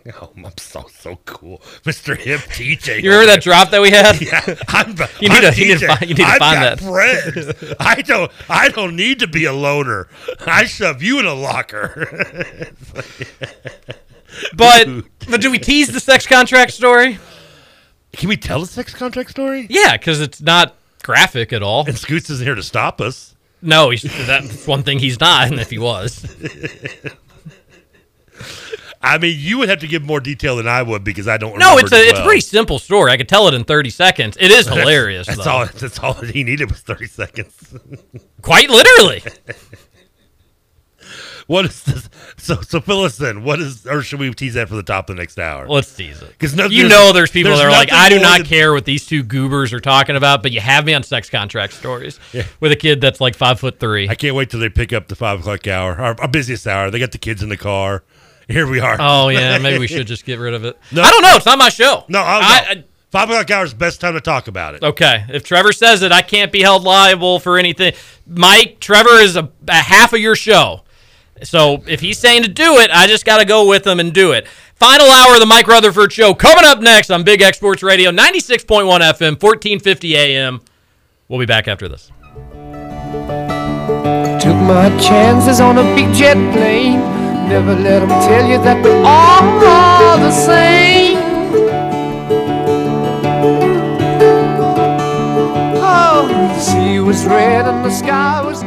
Oh, 0.21 0.31
I'm 0.37 0.51
so 0.57 0.85
so 0.93 1.19
cool, 1.25 1.59
Mr. 1.83 2.17
Hip 2.17 2.39
TJ. 2.41 3.01
You 3.03 3.09
remember 3.11 3.25
that 3.31 3.41
drop 3.43 3.71
that 3.71 3.81
we 3.81 3.91
had? 3.91 4.19
Yeah, 4.21 4.41
I'm, 4.69 4.91
You 5.19 5.29
need 5.29 5.43
I'm 5.43 5.53
to- 5.53 5.59
you 5.59 5.67
need 5.67 5.79
to 5.79 5.85
TJ. 5.85 5.87
find- 5.87 6.01
you 6.01 6.07
need 6.15 6.17
to 6.17 6.23
I've 6.23 6.37
find 6.37 6.61
that. 6.63 6.79
Friends. 6.79 7.75
I 7.79 8.01
don't. 8.01 8.31
I 8.49 8.69
don't 8.69 8.95
need 8.95 9.19
to 9.19 9.27
be 9.27 9.45
a 9.45 9.53
loner. 9.53 10.07
I 10.45 10.65
shove 10.65 11.01
you 11.03 11.19
in 11.19 11.25
a 11.25 11.33
locker. 11.33 12.07
But 14.55 14.87
but 15.29 15.41
do 15.41 15.49
we 15.51 15.57
tease 15.59 15.87
the 15.89 15.99
sex 15.99 16.25
contract 16.27 16.71
story? 16.73 17.17
Can 18.13 18.29
we 18.29 18.37
tell 18.37 18.59
the 18.59 18.67
sex 18.67 18.93
contract 18.93 19.29
story? 19.31 19.67
Yeah, 19.69 19.97
because 19.97 20.21
it's 20.21 20.41
not 20.41 20.75
graphic 21.03 21.53
at 21.53 21.63
all. 21.63 21.85
And 21.87 21.97
Scoots 21.97 22.29
isn't 22.29 22.45
here 22.45 22.55
to 22.55 22.63
stop 22.63 23.01
us. 23.01 23.35
No, 23.61 23.89
he's, 23.89 24.03
that's 24.27 24.67
one 24.67 24.83
thing 24.83 24.99
he's 24.99 25.19
not. 25.19 25.47
And 25.49 25.59
if 25.59 25.69
he 25.71 25.79
was, 25.79 26.23
I 29.01 29.17
mean, 29.17 29.35
you 29.39 29.57
would 29.59 29.69
have 29.69 29.79
to 29.79 29.87
give 29.87 30.03
more 30.03 30.19
detail 30.19 30.55
than 30.57 30.67
I 30.67 30.81
would 30.81 31.03
because 31.03 31.27
I 31.27 31.37
don't. 31.37 31.57
no, 31.59 31.77
it's 31.77 31.91
it 31.91 31.95
a 31.95 31.99
as 31.99 32.07
it's 32.11 32.19
a 32.19 32.23
pretty 32.23 32.41
simple 32.41 32.79
story. 32.79 33.11
I 33.11 33.17
could 33.17 33.29
tell 33.29 33.47
it 33.47 33.53
in 33.53 33.63
thirty 33.63 33.89
seconds. 33.89 34.37
It 34.39 34.51
is 34.51 34.67
hilarious. 34.67 35.27
That's 35.27 35.43
though. 35.45 35.51
all. 35.51 35.65
That's 35.65 35.99
all 35.99 36.13
that 36.15 36.31
he 36.31 36.43
needed 36.43 36.69
was 36.71 36.81
thirty 36.81 37.07
seconds. 37.07 37.53
Quite 38.41 38.69
literally. 38.69 39.21
what 41.47 41.65
is 41.65 41.83
this? 41.83 42.09
So, 42.37 42.61
so 42.61 42.81
fill 42.81 43.01
us 43.03 43.21
in. 43.21 43.43
What 43.43 43.59
is, 43.59 43.85
or 43.87 44.01
should 44.01 44.19
we 44.19 44.33
tease 44.33 44.55
that 44.55 44.67
for 44.67 44.75
the 44.75 44.83
top 44.83 45.09
of 45.09 45.15
the 45.15 45.21
next 45.21 45.39
hour? 45.39 45.67
Let's 45.67 45.93
tease 45.95 46.21
it. 46.21 46.29
Because 46.29 46.55
you 46.71 46.87
know, 46.89 47.13
there's 47.13 47.31
people 47.31 47.55
that 47.55 47.65
are 47.65 47.71
like, 47.71 47.91
I 47.91 48.09
do 48.09 48.19
not 48.19 48.39
than- 48.39 48.47
care 48.47 48.73
what 48.73 48.85
these 48.85 49.05
two 49.05 49.23
goobers 49.23 49.73
are 49.73 49.79
talking 49.79 50.15
about, 50.15 50.43
but 50.43 50.51
you 50.51 50.59
have 50.59 50.85
me 50.85 50.93
on 50.93 51.03
sex 51.03 51.29
contract 51.29 51.73
stories 51.73 52.19
Yeah. 52.33 52.43
with 52.59 52.71
a 52.71 52.75
kid 52.75 52.99
that's 53.01 53.21
like 53.21 53.35
five 53.35 53.59
foot 53.59 53.79
three. 53.79 54.09
I 54.09 54.15
can't 54.15 54.35
wait 54.35 54.49
till 54.49 54.59
they 54.59 54.69
pick 54.69 54.91
up 54.91 55.07
the 55.07 55.15
five 55.15 55.39
o'clock 55.39 55.65
hour, 55.67 55.93
our, 55.95 56.19
our 56.19 56.27
busiest 56.27 56.67
hour. 56.67 56.91
They 56.91 56.99
got 56.99 57.11
the 57.11 57.17
kids 57.17 57.41
in 57.43 57.49
the 57.49 57.57
car. 57.57 58.03
Here 58.53 58.65
we 58.67 58.79
are. 58.79 58.95
Oh 58.99 59.29
yeah, 59.29 59.57
maybe 59.57 59.79
we 59.79 59.87
should 59.87 60.07
just 60.07 60.25
get 60.25 60.39
rid 60.39 60.53
of 60.53 60.63
it. 60.65 60.77
No. 60.91 61.01
I 61.01 61.11
don't 61.11 61.21
know. 61.21 61.35
It's 61.35 61.45
not 61.45 61.57
my 61.57 61.69
show. 61.69 62.05
No, 62.07 62.19
I'll 62.21 62.41
I- 62.69 62.75
go. 62.75 62.83
five 63.11 63.29
o'clock 63.29 63.49
hour 63.51 63.65
is 63.65 63.71
the 63.71 63.77
best 63.77 63.99
time 64.01 64.13
to 64.13 64.21
talk 64.21 64.47
about 64.47 64.75
it. 64.75 64.83
Okay, 64.83 65.25
if 65.29 65.43
Trevor 65.43 65.71
says 65.73 66.01
it, 66.01 66.11
I 66.11 66.21
can't 66.21 66.51
be 66.51 66.61
held 66.61 66.83
liable 66.83 67.39
for 67.39 67.57
anything. 67.57 67.93
Mike, 68.25 68.79
Trevor 68.79 69.19
is 69.19 69.35
a, 69.35 69.49
a 69.67 69.73
half 69.75 70.13
of 70.13 70.19
your 70.19 70.35
show. 70.35 70.83
So 71.43 71.83
if 71.87 71.99
he's 71.99 72.17
saying 72.17 72.43
to 72.43 72.49
do 72.49 72.77
it, 72.77 72.89
I 72.91 73.05
just 73.05 73.23
got 73.25 73.37
to 73.37 73.45
go 73.45 73.67
with 73.67 73.85
him 73.85 73.99
and 73.99 74.11
do 74.13 74.31
it. 74.31 74.47
Final 74.75 75.07
hour 75.07 75.33
of 75.33 75.39
the 75.39 75.45
Mike 75.45 75.67
Rutherford 75.67 76.11
Show 76.13 76.33
coming 76.33 76.63
up 76.65 76.79
next 76.79 77.11
on 77.11 77.23
Big 77.23 77.41
X 77.41 77.57
Sports 77.57 77.83
Radio, 77.83 78.11
96.1 78.11 78.65
FM, 78.65 79.41
1450 79.41 80.15
AM. 80.15 80.61
We'll 81.27 81.39
be 81.39 81.45
back 81.45 81.67
after 81.67 81.87
this. 81.87 82.11
Took 84.41 84.55
my 84.55 84.89
chances 85.01 85.59
on 85.59 85.77
a 85.77 85.83
big 85.95 86.13
jet 86.13 86.35
plane. 86.53 86.99
Never 87.47 87.75
let 87.75 87.99
them 88.01 88.09
tell 88.09 88.45
you 88.45 88.57
that 88.57 88.83
we're 88.83 89.03
all 89.05 90.17
the 90.19 90.31
same. 90.31 91.17
Oh, 95.79 96.27
the 96.27 96.59
sea 96.59 96.99
was 96.99 97.25
red 97.25 97.65
and 97.65 97.85
the 97.85 97.89
sky 97.89 98.41
was 98.45 98.63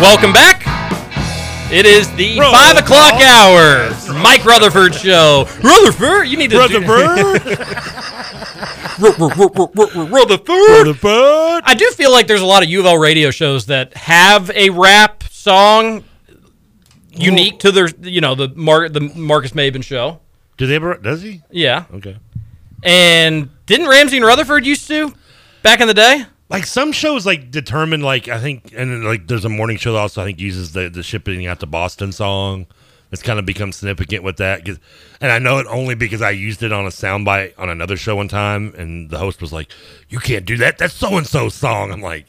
Welcome 0.00 0.32
back. 0.32 0.62
It 1.72 1.84
is 1.84 2.08
the 2.14 2.38
Roll 2.38 2.52
five 2.52 2.76
o'clock 2.76 3.14
call. 3.14 3.20
hour. 3.20 3.90
Mike 4.22 4.44
Rutherford 4.44 4.94
show. 4.94 5.44
Rutherford, 5.60 6.28
you 6.28 6.36
need 6.36 6.50
to 6.50 6.56
Rutherford. 6.56 6.88
Rutherford. 9.00 10.48
Rutherford. 10.48 11.62
I 11.64 11.74
do 11.76 11.90
feel 11.90 12.12
like 12.12 12.28
there's 12.28 12.40
a 12.40 12.46
lot 12.46 12.62
of 12.62 12.68
U 12.68 12.78
of 12.78 12.86
L 12.86 12.96
radio 12.96 13.32
shows 13.32 13.66
that 13.66 13.92
have 13.94 14.52
a 14.52 14.70
rap 14.70 15.24
song 15.24 16.04
unique 17.10 17.54
oh. 17.54 17.58
to 17.58 17.72
their, 17.72 17.88
you 18.00 18.20
know, 18.20 18.36
the 18.36 18.52
Mar- 18.54 18.88
the 18.88 19.00
Marcus 19.00 19.50
Maben 19.50 19.82
show. 19.82 20.20
Do 20.58 20.68
they 20.68 20.76
ever? 20.76 20.96
Does 20.96 21.22
he? 21.22 21.42
Yeah. 21.50 21.86
Okay. 21.92 22.16
And 22.84 23.50
didn't 23.66 23.88
Ramsey 23.88 24.18
and 24.18 24.26
Rutherford 24.26 24.64
used 24.64 24.86
to 24.86 25.12
back 25.62 25.80
in 25.80 25.88
the 25.88 25.94
day? 25.94 26.24
Like 26.50 26.64
some 26.64 26.92
shows, 26.92 27.26
like 27.26 27.50
determine 27.50 28.00
like 28.00 28.28
I 28.28 28.40
think, 28.40 28.72
and 28.74 29.04
like 29.04 29.26
there's 29.26 29.44
a 29.44 29.50
morning 29.50 29.76
show 29.76 29.92
that 29.92 29.98
also 29.98 30.22
I 30.22 30.24
think 30.24 30.40
uses 30.40 30.72
the 30.72 30.88
the 30.88 31.02
shipping 31.02 31.46
out 31.46 31.60
to 31.60 31.66
Boston 31.66 32.12
song. 32.12 32.66
It's 33.10 33.22
kind 33.22 33.38
of 33.38 33.46
become 33.46 33.72
significant 33.72 34.22
with 34.22 34.36
that, 34.36 34.66
cause, 34.66 34.78
and 35.22 35.32
I 35.32 35.38
know 35.38 35.58
it 35.58 35.66
only 35.70 35.94
because 35.94 36.20
I 36.20 36.28
used 36.30 36.62
it 36.62 36.72
on 36.72 36.84
a 36.84 36.90
soundbite 36.90 37.54
on 37.56 37.70
another 37.70 37.96
show 37.96 38.16
one 38.16 38.28
time, 38.28 38.74
and 38.76 39.08
the 39.08 39.18
host 39.18 39.40
was 39.40 39.52
like, 39.52 39.72
"You 40.10 40.18
can't 40.18 40.44
do 40.44 40.58
that. 40.58 40.76
That's 40.76 40.92
so 40.92 41.16
and 41.16 41.26
so 41.26 41.48
song." 41.48 41.90
I'm 41.90 42.02
like, 42.02 42.26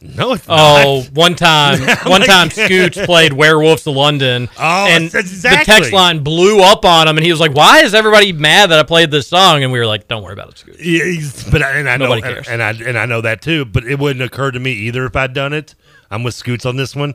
"No, 0.00 0.32
it's 0.32 0.44
Oh, 0.48 1.02
not." 1.04 1.12
one 1.12 1.34
time, 1.34 1.80
one 2.06 2.22
time, 2.22 2.48
Scooch 2.50 3.04
played 3.06 3.32
"Werewolves 3.32 3.86
of 3.86 3.94
London," 3.94 4.48
Oh, 4.58 4.86
and 4.88 5.10
that's 5.10 5.42
the 5.42 5.48
text 5.64 5.92
line 5.92 6.22
blew 6.22 6.60
up 6.62 6.84
on 6.84 7.06
him, 7.08 7.16
and 7.16 7.24
he 7.24 7.30
was 7.30 7.40
like, 7.40 7.54
"Why 7.54 7.80
is 7.80 7.94
everybody 7.94 8.32
mad 8.32 8.70
that 8.70 8.78
I 8.78 8.82
played 8.82 9.10
this 9.10 9.28
song?" 9.28 9.62
And 9.62 9.72
we 9.72 9.78
were 9.78 9.86
like, 9.86 10.08
"Don't 10.08 10.22
worry 10.22 10.32
about 10.32 10.48
it, 10.50 10.54
Scooch." 10.56 10.76
Yeah, 10.78 11.04
he's- 11.04 11.48
but 11.50 11.62
I- 11.62 11.72
and 11.78 11.88
I 11.88 11.96
know, 11.96 12.06
Nobody 12.06 12.22
cares. 12.22 12.48
and 12.48 12.62
I 12.62 12.70
and 12.70 12.98
I 12.98 13.06
know 13.06 13.20
that 13.20 13.42
too. 13.42 13.64
But 13.64 13.84
it 13.84 13.98
wouldn't 13.98 14.22
occur 14.24 14.50
to 14.50 14.58
me 14.60 14.72
either 14.72 15.04
if 15.06 15.14
I'd 15.16 15.34
done 15.34 15.52
it. 15.52 15.74
I'm 16.10 16.22
with 16.22 16.34
Scoots 16.34 16.66
on 16.66 16.76
this 16.76 16.96
one. 16.96 17.14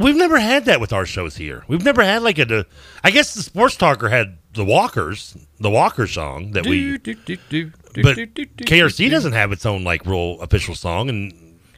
We've 0.00 0.16
never 0.16 0.38
had 0.38 0.66
that 0.66 0.80
with 0.80 0.92
our 0.92 1.06
shows 1.06 1.36
here. 1.36 1.64
We've 1.66 1.82
never 1.84 2.02
had 2.04 2.22
like 2.22 2.38
a. 2.38 2.66
I 3.02 3.10
guess 3.10 3.32
the 3.32 3.42
sports 3.42 3.74
talker 3.76 4.10
had 4.10 4.36
the 4.52 4.64
Walkers, 4.64 5.34
the 5.58 5.70
Walker 5.70 6.06
song 6.06 6.50
that 6.52 6.66
we. 6.66 6.98
Do, 6.98 7.14
do, 7.14 7.36
do, 7.48 7.72
But 7.94 8.16
KRC 8.18 8.96
do. 8.96 9.08
doesn't 9.10 9.32
have 9.32 9.50
its 9.50 9.64
own 9.64 9.84
like 9.84 10.04
real 10.04 10.38
official 10.42 10.74
song, 10.74 11.08
and 11.08 11.32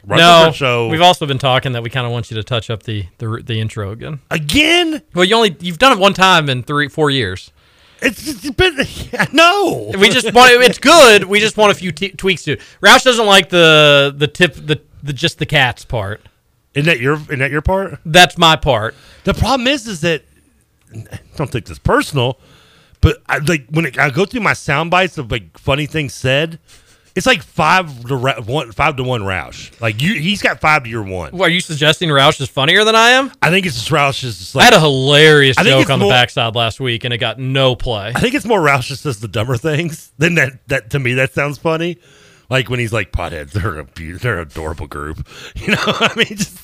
No, 0.07 0.51
show 0.53 0.87
we've 0.87 1.01
also 1.01 1.25
been 1.25 1.37
talking 1.37 1.73
that 1.73 1.83
we 1.83 1.89
kind 1.89 2.05
of 2.05 2.11
want 2.11 2.31
you 2.31 2.35
to 2.35 2.43
touch 2.43 2.69
up 2.69 2.83
the, 2.83 3.05
the 3.19 3.41
the 3.45 3.59
intro 3.59 3.91
again. 3.91 4.19
again. 4.29 5.01
Well, 5.13 5.25
you 5.25 5.35
only 5.35 5.55
you've 5.59 5.79
done 5.79 5.93
it 5.93 5.99
one 5.99 6.13
time 6.13 6.49
in 6.49 6.63
three 6.63 6.87
four 6.87 7.09
years. 7.09 7.51
It's, 8.01 8.27
it's 8.27 8.49
been 8.51 8.77
no. 9.33 9.91
We 9.97 10.09
just 10.09 10.33
want 10.33 10.51
it's 10.63 10.79
good. 10.79 11.25
We 11.25 11.39
just 11.39 11.55
want 11.55 11.71
a 11.71 11.75
few 11.75 11.91
t- 11.91 12.09
tweaks 12.09 12.43
to 12.43 12.53
it. 12.53 12.61
Roush 12.81 13.03
doesn't 13.03 13.25
like 13.25 13.49
the 13.49 14.13
the 14.15 14.27
tip 14.27 14.55
the, 14.55 14.81
the 15.03 15.13
just 15.13 15.37
the 15.37 15.45
cats 15.45 15.85
part. 15.85 16.21
Isn't 16.73 16.87
that 16.87 16.99
your 16.99 17.15
isn't 17.15 17.39
that 17.39 17.51
your 17.51 17.61
part? 17.61 17.99
That's 18.05 18.37
my 18.37 18.55
part. 18.55 18.95
The 19.23 19.33
problem 19.33 19.67
is, 19.67 19.87
is 19.87 20.01
that 20.01 20.23
don't 21.35 21.51
take 21.51 21.65
this 21.65 21.79
personal, 21.79 22.39
but 23.01 23.21
I, 23.27 23.37
like 23.37 23.67
when 23.69 23.85
it, 23.85 23.99
I 23.99 24.09
go 24.09 24.25
through 24.25 24.41
my 24.41 24.53
sound 24.53 24.89
bites 24.89 25.17
of 25.17 25.31
like 25.31 25.57
funny 25.57 25.85
things 25.85 26.13
said, 26.13 26.59
it's 27.15 27.25
like 27.25 27.43
five 27.43 28.05
to 28.05 28.15
Ra- 28.15 28.41
one, 28.41 28.71
five 28.71 28.95
to 28.97 29.03
one 29.03 29.21
Roush. 29.21 29.79
Like 29.81 30.01
you, 30.01 30.13
he's 30.13 30.41
got 30.41 30.61
five 30.61 30.83
to 30.83 30.89
your 30.89 31.03
one. 31.03 31.31
What, 31.31 31.49
are 31.49 31.53
you 31.53 31.61
suggesting 31.61 32.09
Roush 32.09 32.39
is 32.41 32.49
funnier 32.49 32.83
than 32.83 32.95
I 32.95 33.11
am? 33.11 33.31
I 33.41 33.49
think 33.49 33.65
it's 33.65 33.75
just 33.75 33.89
Roush 33.89 34.23
is 34.23 34.37
just 34.39 34.55
I 34.55 34.63
had 34.63 34.73
a 34.73 34.79
hilarious 34.79 35.57
joke 35.57 35.89
on 35.89 35.99
the 35.99 36.07
backside 36.07 36.55
last 36.55 36.79
week, 36.79 37.03
and 37.03 37.13
it 37.13 37.17
got 37.17 37.39
no 37.39 37.75
play. 37.75 38.11
I 38.15 38.19
think 38.19 38.35
it's 38.35 38.45
more 38.45 38.59
Roush 38.59 38.87
just 38.87 39.03
says 39.03 39.19
the 39.19 39.27
dumber 39.27 39.57
things. 39.57 40.11
Then 40.17 40.35
that 40.35 40.67
that 40.67 40.89
to 40.91 40.99
me 40.99 41.15
that 41.15 41.33
sounds 41.33 41.57
funny. 41.57 41.97
Like 42.51 42.69
when 42.69 42.79
he's 42.79 42.91
like 42.91 43.13
potheads, 43.13 43.51
they're 43.51 43.79
a 43.79 43.87
they're 44.19 44.41
an 44.41 44.47
adorable 44.47 44.85
group. 44.87 45.25
You 45.55 45.67
know, 45.69 45.77
I 45.85 46.13
mean, 46.17 46.27
just 46.35 46.57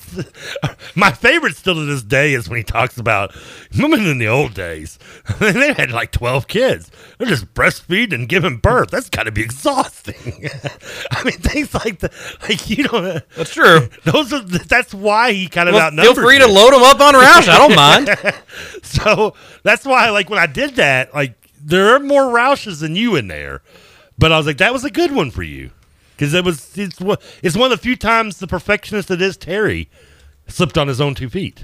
my 0.94 1.10
favorite 1.12 1.56
still 1.56 1.74
to 1.76 1.84
this 1.86 2.02
day 2.02 2.34
is 2.34 2.48
when 2.48 2.58
he 2.58 2.62
talks 2.62 2.98
about 2.98 3.34
women 3.78 4.06
in 4.06 4.18
the 4.18 4.28
old 4.28 4.52
days. 4.54 4.98
they 5.38 5.72
had 5.72 5.90
like 5.90 6.10
twelve 6.12 6.46
kids. 6.46 6.90
They're 7.16 7.28
just 7.28 7.54
breastfeeding 7.54 8.12
and 8.12 8.28
giving 8.28 8.58
birth. 8.58 8.90
That's 8.90 9.08
got 9.08 9.22
to 9.24 9.32
be 9.32 9.40
exhausting. 9.42 10.14
I 11.10 11.24
mean, 11.24 11.38
things 11.38 11.72
like 11.74 12.00
that. 12.00 12.12
Like 12.42 12.68
you 12.68 12.84
know, 12.84 13.20
That's 13.36 13.54
true. 13.54 13.88
Those 14.04 14.30
are 14.34 14.40
that's 14.40 14.92
why 14.92 15.32
he 15.32 15.48
kind 15.48 15.68
of 15.70 15.74
Well, 15.74 15.86
outnumbers. 15.86 16.14
feel 16.16 16.22
free 16.24 16.38
to 16.38 16.46
you. 16.46 16.52
load 16.52 16.72
them 16.74 16.82
up 16.82 17.00
on 17.00 17.14
Roush. 17.14 17.48
I 17.48 17.56
don't 17.56 17.74
mind. 17.74 18.84
so 18.84 19.34
that's 19.62 19.86
why, 19.86 20.10
like, 20.10 20.28
when 20.28 20.38
I 20.38 20.46
did 20.46 20.74
that, 20.76 21.14
like, 21.14 21.34
there 21.62 21.94
are 21.94 22.00
more 22.00 22.24
Roushes 22.24 22.80
than 22.80 22.94
you 22.94 23.16
in 23.16 23.28
there. 23.28 23.62
But 24.18 24.32
I 24.32 24.36
was 24.36 24.46
like, 24.46 24.58
that 24.58 24.72
was 24.72 24.84
a 24.84 24.90
good 24.90 25.12
one 25.12 25.30
for 25.30 25.42
you. 25.42 25.70
Because 26.18 26.34
it 26.34 26.44
was, 26.44 26.76
it's, 26.76 26.98
it's 27.44 27.56
one 27.56 27.70
of 27.70 27.78
the 27.78 27.82
few 27.82 27.94
times 27.94 28.38
the 28.38 28.48
perfectionist 28.48 29.06
that 29.06 29.22
is 29.22 29.36
Terry 29.36 29.88
slipped 30.48 30.76
on 30.76 30.88
his 30.88 31.00
own 31.00 31.14
two 31.14 31.28
feet. 31.28 31.62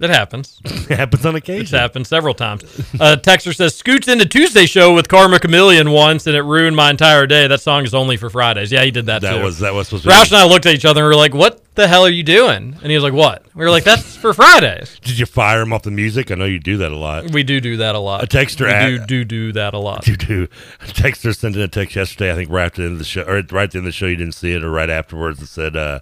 It 0.00 0.10
happens. 0.10 0.60
It 0.90 0.96
happens 0.98 1.24
on 1.24 1.36
occasion. 1.36 1.62
It's 1.62 1.70
happened 1.70 2.04
several 2.08 2.34
times. 2.34 2.64
Uh, 2.98 3.14
Texter 3.16 3.54
says, 3.54 3.76
Scoots 3.76 4.08
into 4.08 4.26
Tuesday 4.26 4.66
show 4.66 4.92
with 4.92 5.08
Karma 5.08 5.38
Chameleon 5.38 5.92
once, 5.92 6.26
and 6.26 6.34
it 6.34 6.42
ruined 6.42 6.74
my 6.74 6.90
entire 6.90 7.28
day. 7.28 7.46
That 7.46 7.60
song 7.60 7.84
is 7.84 7.94
only 7.94 8.16
for 8.16 8.28
Fridays. 8.28 8.72
Yeah, 8.72 8.82
he 8.82 8.90
did 8.90 9.06
that, 9.06 9.22
That 9.22 9.36
too. 9.36 9.44
was 9.44 9.60
that 9.60 9.72
was 9.72 9.86
supposed 9.86 10.02
to 10.02 10.08
be. 10.08 10.14
Roush 10.14 10.32
and 10.32 10.38
I 10.38 10.46
looked 10.46 10.66
at 10.66 10.74
each 10.74 10.84
other 10.84 11.02
and 11.02 11.06
we 11.10 11.10
were 11.14 11.20
like, 11.20 11.32
what 11.34 11.62
the 11.76 11.86
hell 11.86 12.02
are 12.04 12.10
you 12.10 12.24
doing? 12.24 12.76
And 12.82 12.90
he 12.90 12.94
was 12.94 13.04
like, 13.04 13.12
what? 13.12 13.44
We 13.54 13.64
were 13.64 13.70
like, 13.70 13.84
that's 13.84 14.16
for 14.16 14.34
Fridays. 14.34 14.98
Did 15.00 15.16
you 15.20 15.26
fire 15.26 15.60
him 15.62 15.72
off 15.72 15.82
the 15.82 15.92
music? 15.92 16.32
I 16.32 16.34
know 16.34 16.44
you 16.44 16.58
do 16.58 16.76
that 16.78 16.90
a 16.90 16.96
lot. 16.96 17.30
We 17.30 17.44
do 17.44 17.60
do 17.60 17.76
that 17.76 17.94
a 17.94 18.00
lot. 18.00 18.24
A 18.24 18.26
texter 18.26 18.66
We 18.66 18.72
at- 18.72 19.06
do, 19.06 19.06
do 19.06 19.24
do 19.24 19.52
that 19.52 19.74
a 19.74 19.78
lot. 19.78 20.08
You 20.08 20.16
do. 20.16 20.48
A 20.80 20.86
texter 20.86 21.36
sent 21.36 21.54
in 21.54 21.62
a 21.62 21.68
text 21.68 21.94
yesterday. 21.94 22.32
I 22.32 22.34
think 22.34 22.50
right 22.50 22.66
at 22.66 22.74
the 22.74 22.82
end 22.82 22.92
of 22.94 22.98
the 22.98 23.04
show, 23.04 23.22
or 23.22 23.34
right 23.52 23.64
at 23.64 23.70
the 23.70 23.78
end 23.78 23.78
of 23.78 23.84
the 23.84 23.92
show, 23.92 24.06
you 24.06 24.16
didn't 24.16 24.34
see 24.34 24.52
it, 24.52 24.64
or 24.64 24.70
right 24.72 24.90
afterwards. 24.90 25.40
It 25.40 25.46
said, 25.46 25.76
uh, 25.76 26.00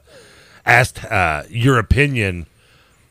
"Asked 0.65 1.05
uh, 1.05 1.43
your 1.51 1.79
opinion 1.79 2.47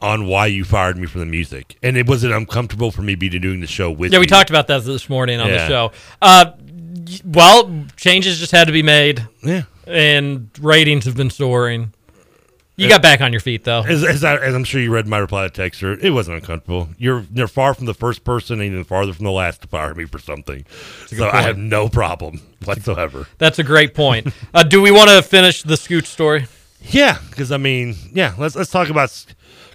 on 0.01 0.27
why 0.27 0.45
you 0.47 0.63
fired 0.63 0.97
me 0.97 1.07
from 1.07 1.21
the 1.21 1.25
music, 1.25 1.77
and 1.81 1.97
it 1.97 2.07
wasn't 2.07 2.33
uncomfortable 2.33 2.91
for 2.91 3.01
me 3.01 3.13
to 3.13 3.17
be 3.19 3.29
doing 3.39 3.61
the 3.61 3.67
show 3.67 3.89
with 3.91 4.11
Yeah, 4.13 4.19
we 4.19 4.23
you. 4.23 4.27
talked 4.29 4.49
about 4.49 4.67
that 4.67 4.83
this 4.83 5.09
morning 5.09 5.39
on 5.39 5.49
the 5.49 5.67
show. 5.67 5.91
Uh, 6.21 6.51
well, 7.25 7.85
changes 7.95 8.39
just 8.39 8.51
had 8.51 8.65
to 8.67 8.73
be 8.73 8.83
made. 8.83 9.25
Yeah. 9.43 9.63
And 9.85 10.49
ratings 10.59 11.05
have 11.05 11.15
been 11.15 11.29
soaring. 11.29 11.93
You 12.75 12.85
Yeah. 12.85 12.89
got 12.89 13.01
back 13.01 13.21
on 13.21 13.31
your 13.33 13.39
feet, 13.39 13.63
though. 13.63 13.81
As, 13.81 14.03
as, 14.03 14.23
I, 14.23 14.35
as 14.35 14.53
I'm 14.53 14.63
sure 14.63 14.79
you 14.79 14.91
read 14.91 15.07
my 15.07 15.17
reply 15.17 15.47
to 15.47 15.61
texter, 15.61 15.97
it 16.03 16.11
wasn't 16.11 16.35
uncomfortable. 16.41 16.89
You're 16.99 17.25
you're 17.33 17.47
far 17.47 17.73
from 17.73 17.85
the 17.87 17.93
first 17.95 18.23
person, 18.23 18.59
and 18.61 18.71
even 18.71 18.83
farther 18.83 19.13
from 19.13 19.25
the 19.25 19.31
last 19.31 19.61
to 19.63 19.67
fire 19.67 19.95
me 19.95 20.05
for 20.05 20.19
something. 20.19 20.63
So 21.07 21.27
I 21.27 21.41
have 21.41 21.57
no 21.57 21.89
problem 21.89 22.41
whatsoever. 22.65 23.27
That's 23.39 23.57
a 23.57 23.63
great 23.63 23.95
point. 23.95 24.27
uh, 24.53 24.61
do 24.61 24.79
we 24.81 24.91
want 24.91 25.09
to 25.09 25.23
finish 25.23 25.63
the 25.63 25.73
Scooch 25.73 26.05
story? 26.05 26.45
Yeah, 26.81 27.17
because 27.31 27.51
I 27.51 27.57
mean, 27.57 27.95
yeah, 28.13 28.35
let's 28.37 28.55
let's 28.55 28.69
talk 28.69 28.89
about 28.89 29.25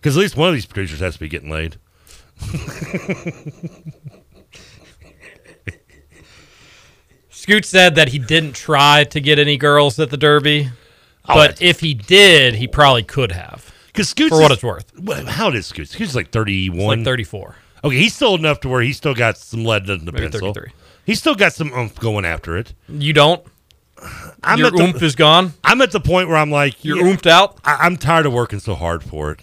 because 0.02 0.16
at 0.16 0.20
least 0.20 0.36
one 0.36 0.48
of 0.48 0.54
these 0.54 0.66
producers 0.66 0.98
has 0.98 1.14
to 1.14 1.20
be 1.20 1.28
getting 1.28 1.48
laid. 1.48 1.76
Scoot 7.30 7.64
said 7.64 7.94
that 7.96 8.08
he 8.08 8.18
didn't 8.18 8.54
try 8.54 9.04
to 9.04 9.20
get 9.20 9.38
any 9.38 9.56
girls 9.56 9.98
at 9.98 10.10
the 10.10 10.16
Derby, 10.16 10.70
Oh, 11.28 11.34
but 11.34 11.62
if 11.62 11.78
he 11.80 11.94
did, 11.94 12.54
he 12.56 12.66
probably 12.66 13.04
could 13.04 13.30
have. 13.32 13.72
Because 13.86 14.08
Scoots 14.08 14.30
for 14.30 14.40
what 14.40 14.50
is- 14.50 14.56
it's 14.58 14.64
worth, 14.64 15.28
How 15.28 15.46
old 15.46 15.54
is 15.54 15.66
Scoots? 15.66 15.92
Scoots 15.92 16.14
like 16.14 16.30
31. 16.30 16.86
like 16.98 17.04
thirty-four. 17.04 17.56
Okay, 17.84 17.96
he's 17.96 18.14
still 18.14 18.34
enough 18.34 18.60
to 18.60 18.68
where 18.68 18.82
he's 18.82 18.96
still 18.96 19.14
got 19.14 19.36
some 19.38 19.64
lead 19.64 19.88
in 19.88 20.04
the 20.04 20.12
Maybe 20.12 20.24
pencil. 20.28 20.52
33. 20.52 20.72
He's 21.04 21.18
still 21.20 21.34
got 21.34 21.52
some 21.52 21.72
oomph 21.72 21.98
going 21.98 22.24
after 22.24 22.56
it. 22.56 22.74
You 22.88 23.12
don't. 23.12 23.44
I'm 24.42 24.58
Your 24.58 24.68
at 24.68 24.72
the, 24.74 24.82
oomph 24.82 25.02
is 25.02 25.14
gone. 25.14 25.52
I'm 25.64 25.80
at 25.80 25.90
the 25.92 26.00
point 26.00 26.28
where 26.28 26.36
I'm 26.36 26.50
like, 26.50 26.84
You're 26.84 26.96
yeah, 26.98 27.04
oomphed 27.04 27.26
out. 27.26 27.58
I, 27.64 27.78
I'm 27.82 27.96
tired 27.96 28.26
of 28.26 28.32
working 28.32 28.58
so 28.60 28.74
hard 28.74 29.02
for 29.04 29.30
it. 29.32 29.40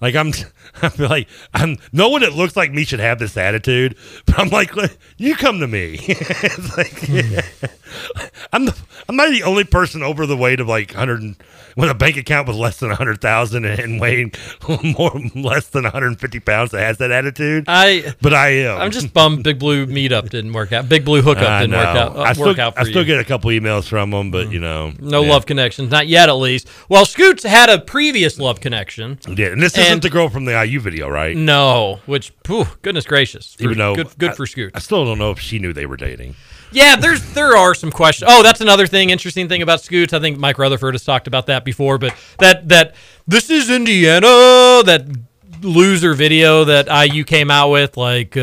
Like 0.00 0.14
I'm, 0.14 0.28
I 0.82 0.88
feel 0.90 1.08
like 1.08 1.28
I'm. 1.54 1.76
No 1.92 2.08
one 2.08 2.20
that 2.22 2.32
looks 2.34 2.56
like 2.56 2.72
me 2.72 2.84
should 2.84 3.00
have 3.00 3.18
this 3.18 3.36
attitude. 3.36 3.96
But 4.26 4.38
I'm 4.38 4.48
like, 4.48 4.72
you 5.16 5.34
come 5.36 5.60
to 5.60 5.66
me. 5.66 5.98
Like, 6.76 7.08
I'm 8.52 8.66
the. 8.66 8.76
I'm 9.08 9.16
not 9.16 9.30
the 9.30 9.42
only 9.44 9.64
person 9.64 10.02
over 10.02 10.26
the 10.26 10.36
weight 10.36 10.60
of 10.60 10.68
like 10.68 10.90
100 10.90 11.22
and- 11.22 11.36
with 11.76 11.88
a 11.88 11.94
bank 11.94 12.16
account 12.16 12.48
with 12.48 12.56
less 12.56 12.80
than 12.80 12.88
100,000 12.88 13.64
and 13.64 14.00
weighing 14.00 14.32
more 14.98 15.12
less 15.36 15.68
than 15.68 15.84
150 15.84 16.40
pounds 16.40 16.72
that 16.72 16.80
has 16.80 16.98
that 16.98 17.10
attitude. 17.12 17.64
I. 17.68 18.14
But 18.20 18.34
I 18.34 18.48
am. 18.48 18.80
I'm 18.80 18.90
just 18.90 19.14
bummed. 19.14 19.44
Big 19.44 19.58
Blue 19.58 19.86
meetup 19.86 20.28
didn't 20.28 20.52
work 20.52 20.72
out. 20.72 20.88
Big 20.88 21.04
Blue 21.04 21.22
hookup 21.22 21.62
didn't 21.62 21.76
work 21.76 21.86
out. 21.86 22.16
Uh, 22.16 22.20
I 22.22 22.32
still, 22.32 22.46
work 22.46 22.58
out 22.58 22.74
for 22.74 22.80
I 22.80 22.84
still 22.84 23.02
you. 23.02 23.06
get 23.06 23.20
a 23.20 23.24
couple 23.24 23.50
emails 23.50 23.88
from 23.88 24.10
them, 24.10 24.30
but 24.30 24.50
you 24.50 24.58
know, 24.60 24.92
No 24.98 25.22
yeah. 25.22 25.30
love 25.30 25.46
connections, 25.46 25.90
not 25.90 26.08
yet 26.08 26.28
at 26.28 26.32
least. 26.34 26.68
Well, 26.88 27.06
Scoots 27.06 27.44
had 27.44 27.70
a 27.70 27.78
previous 27.78 28.38
love 28.38 28.60
connection. 28.60 29.18
Yeah, 29.28 29.46
and 29.48 29.62
this 29.62 29.74
isn't 29.88 30.02
the 30.02 30.10
girl 30.10 30.28
from 30.28 30.44
the 30.44 30.52
IU 30.64 30.80
video, 30.80 31.08
right? 31.08 31.36
No, 31.36 32.00
which, 32.06 32.32
phew, 32.44 32.66
goodness 32.82 33.06
gracious. 33.06 33.54
For- 33.54 33.64
Even 33.64 33.78
though 33.78 33.94
good, 33.94 34.18
good 34.18 34.30
I- 34.30 34.34
for 34.34 34.46
Scoots. 34.46 34.72
I 34.74 34.78
still 34.78 35.04
don't 35.04 35.18
know 35.18 35.30
if 35.30 35.40
she 35.40 35.58
knew 35.58 35.72
they 35.72 35.86
were 35.86 35.96
dating. 35.96 36.34
Yeah, 36.70 36.96
there's 36.96 37.22
there 37.32 37.56
are 37.56 37.74
some 37.74 37.90
questions. 37.90 38.30
Oh, 38.30 38.42
that's 38.42 38.60
another 38.60 38.86
thing, 38.86 39.10
interesting 39.10 39.48
thing 39.48 39.62
about 39.62 39.80
Scoots. 39.80 40.12
I 40.12 40.20
think 40.20 40.38
Mike 40.38 40.58
Rutherford 40.58 40.94
has 40.94 41.04
talked 41.04 41.26
about 41.26 41.46
that 41.46 41.64
before, 41.64 41.96
but 41.98 42.14
that 42.40 42.68
that 42.68 42.94
this 43.26 43.48
is 43.48 43.70
Indiana, 43.70 44.26
that 44.84 45.06
loser 45.62 46.14
video 46.14 46.64
that 46.64 46.88
IU 46.88 47.24
came 47.24 47.50
out 47.50 47.70
with 47.70 47.96
like 47.96 48.36
uh, 48.36 48.42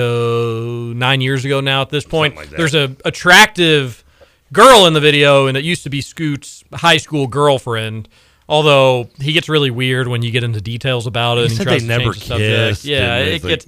nine 0.95 1.21
years 1.21 1.45
ago 1.45 1.59
now. 1.61 1.81
At 1.81 1.89
this 1.89 2.03
point, 2.05 2.35
that. 2.35 2.49
there's 2.49 2.73
a 2.75 2.95
attractive 3.05 4.03
girl 4.51 4.85
in 4.87 4.93
the 4.93 4.99
video, 4.99 5.47
and 5.47 5.55
it 5.55 5.63
used 5.63 5.83
to 5.83 5.89
be 5.89 6.01
Scoot's 6.01 6.63
high 6.73 6.97
school 6.97 7.27
girlfriend. 7.27 8.09
Although 8.47 9.09
he 9.19 9.33
gets 9.33 9.49
really 9.49 9.71
weird 9.71 10.07
when 10.07 10.21
you 10.21 10.29
get 10.31 10.43
into 10.43 10.61
details 10.61 11.07
about 11.07 11.37
it. 11.39 11.41
He 11.41 11.47
and 11.47 11.55
said 11.57 11.63
tries 11.63 11.81
they 11.81 11.87
never 11.87 12.13
the 12.13 12.19
kissed, 12.19 12.85
Yeah, 12.85 13.17
it 13.17 13.43
like- 13.43 13.49
gets 13.49 13.65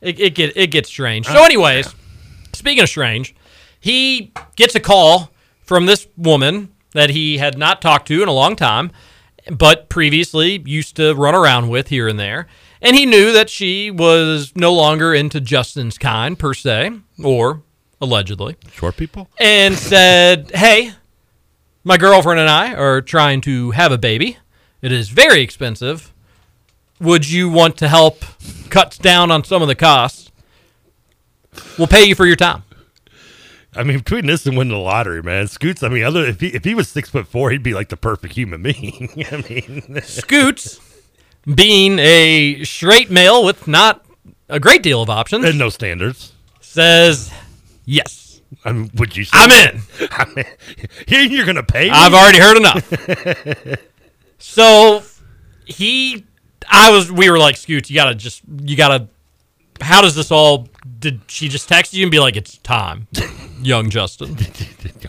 it, 0.00 0.20
it 0.20 0.34
get 0.34 0.56
it 0.56 0.68
gets 0.68 0.88
strange. 0.88 1.26
Uh, 1.28 1.34
So, 1.34 1.44
anyways, 1.44 1.92
speaking 2.52 2.82
of 2.82 2.88
strange, 2.88 3.34
he 3.80 4.32
gets 4.56 4.74
a 4.74 4.80
call 4.80 5.32
from 5.64 5.86
this 5.86 6.06
woman 6.16 6.68
that 6.92 7.10
he 7.10 7.38
had 7.38 7.58
not 7.58 7.82
talked 7.82 8.06
to 8.08 8.22
in 8.22 8.28
a 8.28 8.32
long 8.32 8.54
time, 8.56 8.90
but 9.50 9.88
previously 9.88 10.62
used 10.64 10.96
to 10.96 11.14
run 11.14 11.34
around 11.34 11.68
with 11.68 11.88
here 11.88 12.06
and 12.08 12.18
there. 12.18 12.46
And 12.82 12.96
he 12.96 13.06
knew 13.06 13.32
that 13.32 13.50
she 13.50 13.90
was 13.90 14.52
no 14.56 14.72
longer 14.72 15.12
into 15.14 15.40
Justin's 15.40 15.98
kind 15.98 16.38
per 16.38 16.54
se, 16.54 16.92
or 17.22 17.62
allegedly 18.00 18.56
Short 18.72 18.96
people? 18.96 19.28
and 19.38 19.74
said, 19.76 20.50
Hey, 20.54 20.92
my 21.84 21.96
girlfriend 21.96 22.40
and 22.40 22.48
I 22.48 22.74
are 22.74 23.00
trying 23.00 23.40
to 23.42 23.72
have 23.72 23.92
a 23.92 23.98
baby. 23.98 24.38
It 24.82 24.92
is 24.92 25.08
very 25.08 25.42
expensive. 25.42 26.12
Would 27.00 27.28
you 27.30 27.48
want 27.48 27.76
to 27.78 27.88
help 27.88 28.24
cut 28.68 28.98
down 29.00 29.30
on 29.30 29.44
some 29.44 29.62
of 29.62 29.68
the 29.68 29.74
costs? 29.74 30.30
We'll 31.78 31.88
pay 31.88 32.04
you 32.04 32.14
for 32.14 32.26
your 32.26 32.36
time. 32.36 32.62
I 33.74 33.84
mean, 33.84 33.98
between 33.98 34.26
this 34.26 34.46
and 34.46 34.56
winning 34.56 34.72
the 34.72 34.78
lottery, 34.78 35.22
man, 35.22 35.46
Scoots. 35.46 35.82
I 35.82 35.88
mean, 35.88 36.02
other 36.02 36.24
if 36.24 36.40
he 36.40 36.48
if 36.48 36.64
he 36.64 36.74
was 36.74 36.88
six 36.88 37.08
foot 37.08 37.28
four, 37.28 37.50
he'd 37.50 37.62
be 37.62 37.74
like 37.74 37.88
the 37.88 37.96
perfect 37.96 38.34
human 38.34 38.62
being. 38.64 39.24
I 39.30 39.36
mean, 39.48 40.00
Scoots, 40.02 40.80
being 41.54 41.98
a 41.98 42.64
straight 42.64 43.10
male 43.10 43.44
with 43.44 43.68
not 43.68 44.04
a 44.48 44.58
great 44.58 44.82
deal 44.82 45.02
of 45.02 45.08
options, 45.08 45.44
and 45.44 45.58
no 45.58 45.68
standards, 45.68 46.32
says 46.60 47.32
yes. 47.84 48.29
I 48.64 48.72
mean, 48.72 48.90
would 48.94 49.16
you? 49.16 49.24
Say 49.24 49.30
I'm 49.34 49.50
in. 49.50 49.82
I'm 50.10 50.34
in. 50.38 51.30
You're 51.32 51.46
gonna 51.46 51.62
pay. 51.62 51.84
me? 51.84 51.90
I've 51.92 52.14
already 52.14 52.38
heard 52.38 52.56
enough. 52.56 53.78
so 54.38 55.02
he, 55.64 56.24
I 56.68 56.90
was, 56.90 57.10
we 57.12 57.30
were 57.30 57.38
like, 57.38 57.56
Scoots, 57.56 57.90
you 57.90 57.96
gotta 57.96 58.14
just, 58.14 58.42
you 58.62 58.76
gotta. 58.76 59.08
How 59.80 60.02
does 60.02 60.14
this 60.14 60.30
all? 60.30 60.68
Did 60.98 61.20
she 61.26 61.48
just 61.48 61.68
text 61.68 61.94
you 61.94 62.02
and 62.04 62.10
be 62.10 62.18
like, 62.20 62.36
"It's 62.36 62.58
time, 62.58 63.06
young 63.62 63.88
Justin, 63.88 64.36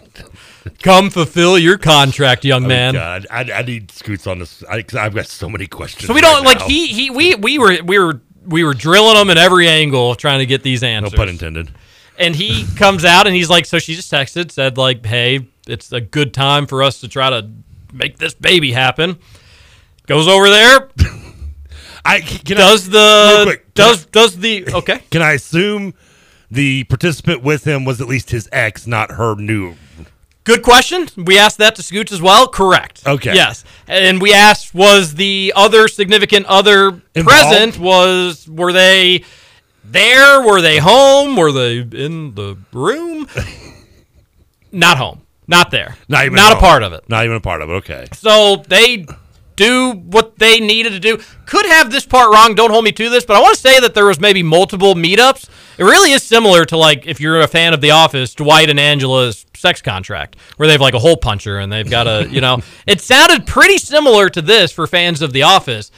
come 0.81 1.09
fulfill 1.09 1.57
your 1.59 1.77
contract, 1.77 2.45
young 2.45 2.63
Oh, 2.65 2.67
man." 2.69 2.93
God, 2.93 3.27
I, 3.29 3.51
I 3.51 3.61
need 3.63 3.91
Scoots 3.91 4.27
on 4.27 4.39
this. 4.39 4.63
I, 4.63 4.81
cause 4.81 4.95
I've 4.95 5.13
got 5.13 5.25
so 5.27 5.49
many 5.49 5.67
questions. 5.67 6.07
So 6.07 6.13
we 6.13 6.21
don't 6.21 6.45
like 6.45 6.59
now. 6.59 6.67
he 6.67 6.87
he 6.87 7.09
we 7.09 7.35
we 7.35 7.59
were 7.59 7.83
we 7.83 7.99
were 7.99 8.21
we 8.45 8.63
were 8.63 8.73
drilling 8.73 9.15
them 9.15 9.29
at 9.29 9.37
every 9.37 9.67
angle 9.67 10.15
trying 10.15 10.39
to 10.39 10.45
get 10.45 10.63
these 10.63 10.83
answers. 10.83 11.11
No 11.11 11.17
pun 11.17 11.27
intended. 11.27 11.71
And 12.21 12.35
he 12.35 12.65
comes 12.75 13.03
out 13.03 13.25
and 13.25 13.35
he's 13.35 13.49
like, 13.49 13.65
so 13.65 13.79
she 13.79 13.95
just 13.95 14.11
texted, 14.11 14.51
said 14.51 14.77
like, 14.77 15.03
hey, 15.03 15.47
it's 15.67 15.91
a 15.91 15.99
good 15.99 16.33
time 16.33 16.67
for 16.67 16.83
us 16.83 17.01
to 17.01 17.07
try 17.07 17.29
to 17.31 17.49
make 17.91 18.17
this 18.17 18.33
baby 18.33 18.71
happen. 18.71 19.17
Goes 20.05 20.27
over 20.27 20.49
there. 20.49 20.89
I 22.05 22.19
can 22.19 22.57
does 22.57 22.87
I, 22.89 22.91
the 22.91 23.43
quick, 23.45 23.73
does 23.73 24.05
does 24.07 24.37
the 24.37 24.67
okay? 24.73 24.99
Can 25.11 25.21
I 25.21 25.33
assume 25.33 25.93
the 26.49 26.83
participant 26.85 27.43
with 27.43 27.63
him 27.63 27.85
was 27.85 28.01
at 28.01 28.07
least 28.07 28.31
his 28.31 28.49
ex, 28.51 28.87
not 28.87 29.11
her 29.11 29.35
new? 29.35 29.75
Good 30.43 30.63
question. 30.63 31.07
We 31.15 31.37
asked 31.37 31.59
that 31.59 31.75
to 31.75 31.83
Scoots 31.83 32.11
as 32.11 32.19
well. 32.19 32.47
Correct. 32.47 33.05
Okay. 33.05 33.35
Yes, 33.35 33.63
and 33.87 34.19
we 34.19 34.33
asked, 34.33 34.73
was 34.73 35.13
the 35.13 35.53
other 35.55 35.87
significant 35.87 36.47
other 36.47 36.93
present? 37.13 37.77
Was 37.77 38.49
were 38.49 38.73
they 38.73 39.23
there? 39.83 40.41
Were 40.41 40.61
they 40.61 40.77
home? 40.79 41.35
Were 41.35 41.51
they 41.51 41.77
in 41.79 42.35
the 42.35 42.57
room? 42.73 43.27
Not 44.71 44.97
home. 44.97 45.21
Not 45.47 45.71
there. 45.71 45.97
Not 46.07 46.25
even 46.25 46.35
Not 46.35 46.53
a 46.53 46.55
home. 46.55 46.61
part 46.61 46.83
of 46.83 46.93
it. 46.93 47.03
Not 47.09 47.25
even 47.25 47.37
a 47.37 47.41
part 47.41 47.61
of 47.61 47.69
it. 47.69 47.73
Okay. 47.73 48.07
So 48.13 48.57
they 48.67 49.05
do 49.57 49.91
what 49.91 50.39
they 50.39 50.59
needed 50.59 50.91
to 50.93 50.99
do. 50.99 51.19
Could 51.45 51.65
have 51.65 51.91
this 51.91 52.05
part 52.05 52.33
wrong. 52.33 52.55
Don't 52.55 52.71
hold 52.71 52.85
me 52.85 52.91
to 52.93 53.09
this, 53.09 53.25
but 53.25 53.35
I 53.35 53.41
want 53.41 53.55
to 53.55 53.61
say 53.61 53.79
that 53.81 53.93
there 53.93 54.05
was 54.05 54.19
maybe 54.19 54.43
multiple 54.43 54.95
meetups. 54.95 55.49
It 55.77 55.83
really 55.83 56.11
is 56.11 56.23
similar 56.23 56.63
to 56.65 56.77
like 56.77 57.05
if 57.05 57.19
you're 57.19 57.41
a 57.41 57.47
fan 57.47 57.73
of 57.73 57.81
The 57.81 57.91
Office, 57.91 58.33
Dwight 58.33 58.69
and 58.69 58.79
Angela's 58.79 59.45
sex 59.55 59.81
contract, 59.81 60.37
where 60.57 60.67
they 60.67 60.73
have 60.73 60.81
like 60.81 60.93
a 60.93 60.99
hole 60.99 61.17
puncher 61.17 61.59
and 61.59 61.71
they've 61.71 61.89
got 61.89 62.07
a 62.07 62.27
you 62.29 62.39
know. 62.41 62.59
It 62.87 63.01
sounded 63.01 63.45
pretty 63.45 63.77
similar 63.77 64.29
to 64.29 64.41
this 64.41 64.71
for 64.71 64.87
fans 64.87 65.21
of 65.21 65.33
The 65.33 65.43
Office, 65.43 65.91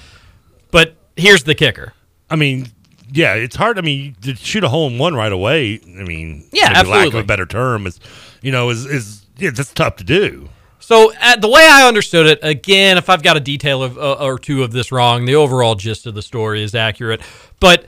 but 0.71 0.95
here's 1.15 1.43
the 1.43 1.55
kicker. 1.55 1.93
I 2.29 2.35
mean, 2.35 2.67
yeah, 3.13 3.35
it's 3.35 3.55
hard. 3.55 3.77
I 3.77 3.81
mean, 3.81 4.15
to 4.21 4.35
shoot 4.35 4.63
a 4.63 4.69
hole 4.69 4.87
in 4.89 4.97
one 4.97 5.13
right 5.13 5.31
away. 5.31 5.79
I 5.85 6.03
mean, 6.03 6.47
Yeah, 6.51 6.73
maybe 6.73 6.89
Lack 6.89 7.07
of 7.09 7.15
a 7.15 7.23
better 7.23 7.45
term 7.45 7.85
is, 7.85 7.99
you 8.41 8.51
know, 8.51 8.69
is 8.71 8.85
is 8.85 9.25
yeah, 9.37 9.51
that's 9.51 9.71
tough 9.71 9.97
to 9.97 10.03
do. 10.03 10.49
So 10.79 11.13
uh, 11.21 11.37
the 11.37 11.47
way 11.47 11.65
I 11.65 11.87
understood 11.87 12.25
it, 12.25 12.39
again, 12.41 12.97
if 12.97 13.09
I've 13.09 13.23
got 13.23 13.37
a 13.37 13.39
detail 13.39 13.83
of, 13.83 13.97
uh, 13.97 14.15
or 14.15 14.37
two 14.37 14.63
of 14.63 14.71
this 14.71 14.91
wrong, 14.91 15.25
the 15.25 15.35
overall 15.35 15.75
gist 15.75 16.05
of 16.05 16.13
the 16.13 16.21
story 16.21 16.61
is 16.61 16.75
accurate. 16.75 17.21
But 17.59 17.85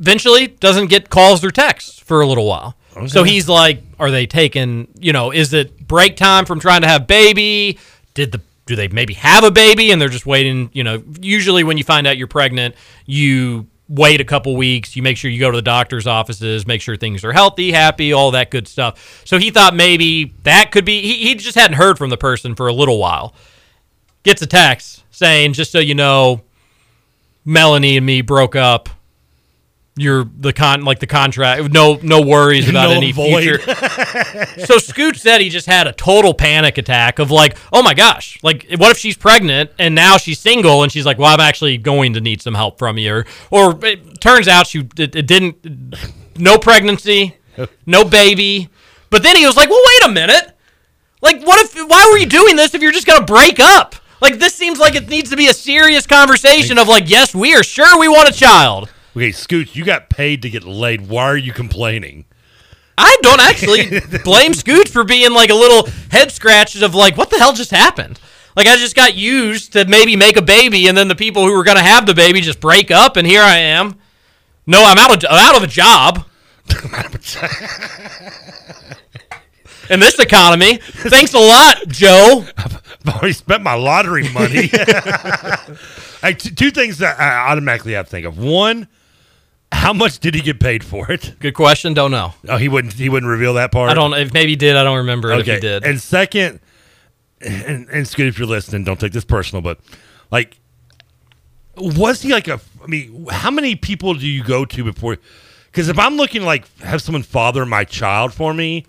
eventually, 0.00 0.48
doesn't 0.48 0.86
get 0.88 1.10
calls 1.10 1.44
or 1.44 1.50
texts 1.50 1.98
for 1.98 2.20
a 2.20 2.26
little 2.26 2.46
while. 2.46 2.76
So 3.06 3.22
he's 3.22 3.48
like, 3.48 3.82
"Are 3.98 4.10
they 4.10 4.26
taking? 4.26 4.88
You 4.98 5.12
know, 5.12 5.30
is 5.32 5.52
it 5.52 5.86
break 5.86 6.16
time 6.16 6.44
from 6.46 6.58
trying 6.60 6.80
to 6.80 6.88
have 6.88 7.06
baby? 7.06 7.78
Did 8.14 8.32
the 8.32 8.40
do 8.70 8.76
they 8.76 8.86
maybe 8.86 9.14
have 9.14 9.42
a 9.42 9.50
baby 9.50 9.90
and 9.90 10.00
they're 10.00 10.08
just 10.08 10.26
waiting? 10.26 10.70
You 10.72 10.84
know, 10.84 11.02
usually 11.20 11.64
when 11.64 11.76
you 11.76 11.82
find 11.82 12.06
out 12.06 12.16
you're 12.16 12.28
pregnant, 12.28 12.76
you 13.04 13.66
wait 13.88 14.20
a 14.20 14.24
couple 14.24 14.54
weeks. 14.56 14.94
You 14.94 15.02
make 15.02 15.16
sure 15.16 15.28
you 15.28 15.40
go 15.40 15.50
to 15.50 15.58
the 15.58 15.62
doctor's 15.62 16.06
offices, 16.06 16.68
make 16.68 16.80
sure 16.80 16.96
things 16.96 17.24
are 17.24 17.32
healthy, 17.32 17.72
happy, 17.72 18.12
all 18.12 18.30
that 18.30 18.52
good 18.52 18.68
stuff. 18.68 19.22
So 19.26 19.38
he 19.38 19.50
thought 19.50 19.74
maybe 19.74 20.32
that 20.44 20.70
could 20.70 20.84
be. 20.84 21.02
He, 21.02 21.28
he 21.28 21.34
just 21.34 21.58
hadn't 21.58 21.78
heard 21.78 21.98
from 21.98 22.10
the 22.10 22.16
person 22.16 22.54
for 22.54 22.68
a 22.68 22.72
little 22.72 22.98
while. 22.98 23.34
Gets 24.22 24.40
a 24.40 24.46
text 24.46 25.02
saying, 25.10 25.54
"Just 25.54 25.72
so 25.72 25.80
you 25.80 25.96
know, 25.96 26.42
Melanie 27.44 27.96
and 27.96 28.06
me 28.06 28.22
broke 28.22 28.54
up." 28.54 28.88
You're 30.00 30.24
the 30.24 30.54
con 30.54 30.82
like 30.82 30.98
the 30.98 31.06
contract. 31.06 31.70
No, 31.72 31.98
no 32.02 32.22
worries 32.22 32.70
about 32.70 32.84
Null 32.88 32.92
any 32.92 33.12
void. 33.12 33.42
future. 33.42 34.64
so 34.66 34.78
Scoot 34.78 35.16
said 35.16 35.42
he 35.42 35.50
just 35.50 35.66
had 35.66 35.86
a 35.86 35.92
total 35.92 36.32
panic 36.32 36.78
attack 36.78 37.18
of 37.18 37.30
like, 37.30 37.58
oh 37.70 37.82
my 37.82 37.92
gosh, 37.92 38.38
like 38.42 38.66
what 38.78 38.90
if 38.90 38.96
she's 38.96 39.18
pregnant 39.18 39.70
and 39.78 39.94
now 39.94 40.16
she's 40.16 40.38
single 40.38 40.82
and 40.82 40.90
she's 40.90 41.04
like, 41.04 41.18
well, 41.18 41.32
I'm 41.34 41.40
actually 41.40 41.76
going 41.76 42.14
to 42.14 42.20
need 42.22 42.40
some 42.40 42.54
help 42.54 42.78
from 42.78 42.96
you, 42.96 43.12
or, 43.14 43.26
or 43.50 43.84
it 43.84 44.22
turns 44.22 44.48
out 44.48 44.66
she 44.66 44.88
it, 44.96 45.14
it 45.14 45.26
didn't, 45.26 45.94
no 46.38 46.56
pregnancy, 46.56 47.36
no 47.84 48.02
baby, 48.02 48.70
but 49.10 49.22
then 49.22 49.36
he 49.36 49.44
was 49.44 49.56
like, 49.56 49.68
well, 49.68 49.82
wait 49.84 50.10
a 50.10 50.14
minute, 50.14 50.56
like 51.20 51.42
what 51.42 51.60
if 51.62 51.74
why 51.90 52.08
were 52.10 52.16
you 52.16 52.26
doing 52.26 52.56
this 52.56 52.72
if 52.72 52.80
you're 52.80 52.92
just 52.92 53.06
gonna 53.06 53.26
break 53.26 53.60
up? 53.60 53.96
Like 54.22 54.38
this 54.38 54.54
seems 54.54 54.78
like 54.78 54.94
it 54.94 55.10
needs 55.10 55.28
to 55.28 55.36
be 55.36 55.48
a 55.48 55.54
serious 55.54 56.06
conversation 56.06 56.78
of 56.78 56.88
like, 56.88 57.10
yes, 57.10 57.34
we 57.34 57.54
are 57.54 57.62
sure 57.62 57.98
we 57.98 58.08
want 58.08 58.30
a 58.30 58.32
child. 58.32 58.88
Okay, 59.16 59.32
Scoots, 59.32 59.74
you 59.74 59.84
got 59.84 60.08
paid 60.08 60.42
to 60.42 60.50
get 60.50 60.64
laid. 60.64 61.08
Why 61.08 61.24
are 61.24 61.36
you 61.36 61.52
complaining? 61.52 62.26
I 62.96 63.16
don't 63.22 63.40
actually 63.40 63.88
blame 64.24 64.52
Scooch 64.52 64.88
for 64.88 65.04
being 65.04 65.32
like 65.32 65.50
a 65.50 65.54
little 65.54 65.90
head 66.10 66.30
scratches 66.30 66.82
of 66.82 66.94
like, 66.94 67.16
what 67.16 67.30
the 67.30 67.38
hell 67.38 67.52
just 67.52 67.70
happened? 67.70 68.20
Like 68.56 68.66
I 68.66 68.76
just 68.76 68.94
got 68.94 69.14
used 69.14 69.72
to 69.72 69.84
maybe 69.86 70.16
make 70.16 70.36
a 70.36 70.42
baby, 70.42 70.88
and 70.88 70.96
then 70.96 71.08
the 71.08 71.14
people 71.14 71.46
who 71.46 71.56
were 71.56 71.64
gonna 71.64 71.82
have 71.82 72.04
the 72.06 72.14
baby 72.14 72.40
just 72.40 72.60
break 72.60 72.90
up, 72.90 73.16
and 73.16 73.26
here 73.26 73.42
I 73.42 73.56
am. 73.56 73.96
No, 74.66 74.84
I'm 74.84 74.98
out 74.98 75.24
of 75.24 75.30
I'm 75.30 75.38
out 75.38 75.56
of 75.56 75.62
a 75.62 75.66
job. 75.66 76.26
In 79.88 79.98
this 79.98 80.18
economy, 80.20 80.76
thanks 80.76 81.34
a 81.34 81.38
lot, 81.38 81.88
Joe. 81.88 82.44
I've 82.56 82.80
already 83.08 83.32
spent 83.32 83.62
my 83.62 83.74
lottery 83.74 84.28
money. 84.28 84.68
Two 86.38 86.70
things 86.70 86.98
that 86.98 87.18
I 87.18 87.50
automatically 87.50 87.94
have 87.94 88.06
to 88.06 88.10
think 88.10 88.26
of. 88.26 88.38
One, 88.38 88.86
how 89.72 89.92
much 89.92 90.18
did 90.18 90.34
he 90.34 90.40
get 90.40 90.60
paid 90.60 90.82
for 90.84 91.10
it? 91.10 91.34
Good 91.38 91.54
question. 91.54 91.94
Don't 91.94 92.10
know. 92.10 92.34
Oh, 92.48 92.56
he 92.56 92.68
wouldn't. 92.68 92.94
He 92.94 93.08
wouldn't 93.08 93.30
reveal 93.30 93.54
that 93.54 93.72
part. 93.72 93.90
I 93.90 93.94
don't. 93.94 94.12
If 94.14 94.32
maybe 94.32 94.50
he 94.50 94.56
did, 94.56 94.76
I 94.76 94.84
don't 94.84 94.98
remember 94.98 95.30
it 95.32 95.36
Okay. 95.40 95.52
if 95.52 95.62
he 95.62 95.68
did. 95.68 95.84
And 95.84 96.00
second, 96.00 96.60
and, 97.40 97.88
and 97.88 98.06
Scoot, 98.06 98.26
if 98.26 98.38
you're 98.38 98.48
listening, 98.48 98.84
don't 98.84 98.98
take 99.00 99.12
this 99.12 99.24
personal, 99.24 99.62
but 99.62 99.78
like, 100.30 100.58
was 101.76 102.22
he 102.22 102.32
like 102.32 102.48
a? 102.48 102.60
I 102.82 102.86
mean, 102.86 103.26
how 103.30 103.50
many 103.50 103.76
people 103.76 104.14
do 104.14 104.26
you 104.26 104.42
go 104.42 104.64
to 104.64 104.84
before? 104.84 105.18
Because 105.66 105.88
if 105.88 105.98
I'm 105.98 106.16
looking 106.16 106.40
to, 106.40 106.46
like 106.46 106.66
have 106.78 107.00
someone 107.00 107.22
father 107.22 107.64
my 107.64 107.84
child 107.84 108.34
for 108.34 108.52
me, 108.52 108.86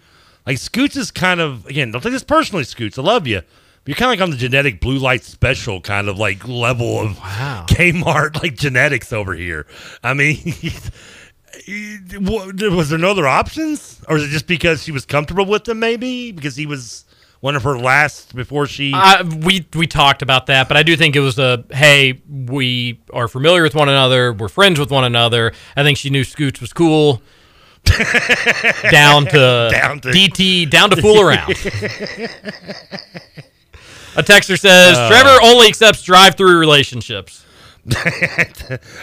like 0.47 0.57
Scoots 0.57 0.95
is 0.95 1.11
kind 1.11 1.39
of 1.39 1.65
again. 1.67 1.91
Don't 1.91 2.01
take 2.01 2.11
this 2.11 2.23
personally, 2.23 2.63
Scoots. 2.63 2.97
I 2.97 3.03
love 3.03 3.27
you. 3.27 3.41
You're 3.85 3.95
kind 3.95 4.13
of 4.13 4.19
like 4.19 4.23
on 4.23 4.29
the 4.31 4.37
genetic 4.37 4.79
blue 4.79 4.97
light 4.99 5.23
special 5.23 5.81
kind 5.81 6.07
of 6.07 6.17
like 6.17 6.47
level 6.47 6.99
of 6.99 7.17
Wow. 7.19 7.65
Kmart 7.67 8.41
like 8.41 8.55
genetics 8.55 9.11
over 9.11 9.33
here. 9.33 9.65
I 10.03 10.13
mean, 10.13 10.37
was 12.21 12.89
there 12.89 12.99
no 12.99 13.11
other 13.11 13.27
options, 13.27 14.01
or 14.07 14.17
is 14.17 14.23
it 14.25 14.27
just 14.29 14.47
because 14.47 14.83
she 14.83 14.91
was 14.91 15.05
comfortable 15.05 15.45
with 15.45 15.67
him? 15.67 15.79
Maybe 15.79 16.31
because 16.31 16.55
he 16.55 16.65
was 16.67 17.05
one 17.39 17.55
of 17.55 17.63
her 17.63 17.77
last 17.79 18.35
before 18.35 18.67
she. 18.67 18.91
I, 18.93 19.23
we 19.23 19.65
we 19.73 19.87
talked 19.87 20.21
about 20.21 20.45
that, 20.45 20.67
but 20.67 20.77
I 20.77 20.83
do 20.83 20.95
think 20.95 21.15
it 21.15 21.19
was 21.21 21.39
a 21.39 21.63
hey, 21.71 22.21
we 22.29 23.01
are 23.11 23.27
familiar 23.27 23.63
with 23.63 23.73
one 23.75 23.89
another, 23.89 24.31
we're 24.31 24.47
friends 24.47 24.79
with 24.79 24.91
one 24.91 25.03
another. 25.05 25.53
I 25.75 25.81
think 25.83 25.97
she 25.97 26.09
knew 26.11 26.21
Scooch 26.23 26.61
was 26.61 26.71
cool. 26.71 27.21
down 28.91 29.25
to 29.25 29.69
Down 29.71 29.99
to- 30.01 30.09
DT, 30.09 30.69
down 30.69 30.91
to 30.91 31.01
fool 31.01 31.19
around. 31.19 31.55
A 34.15 34.23
texter 34.23 34.59
says 34.59 34.97
Uh. 34.97 35.09
Trevor 35.09 35.37
only 35.43 35.67
accepts 35.67 36.03
drive-through 36.03 36.57
relationships. 36.57 37.45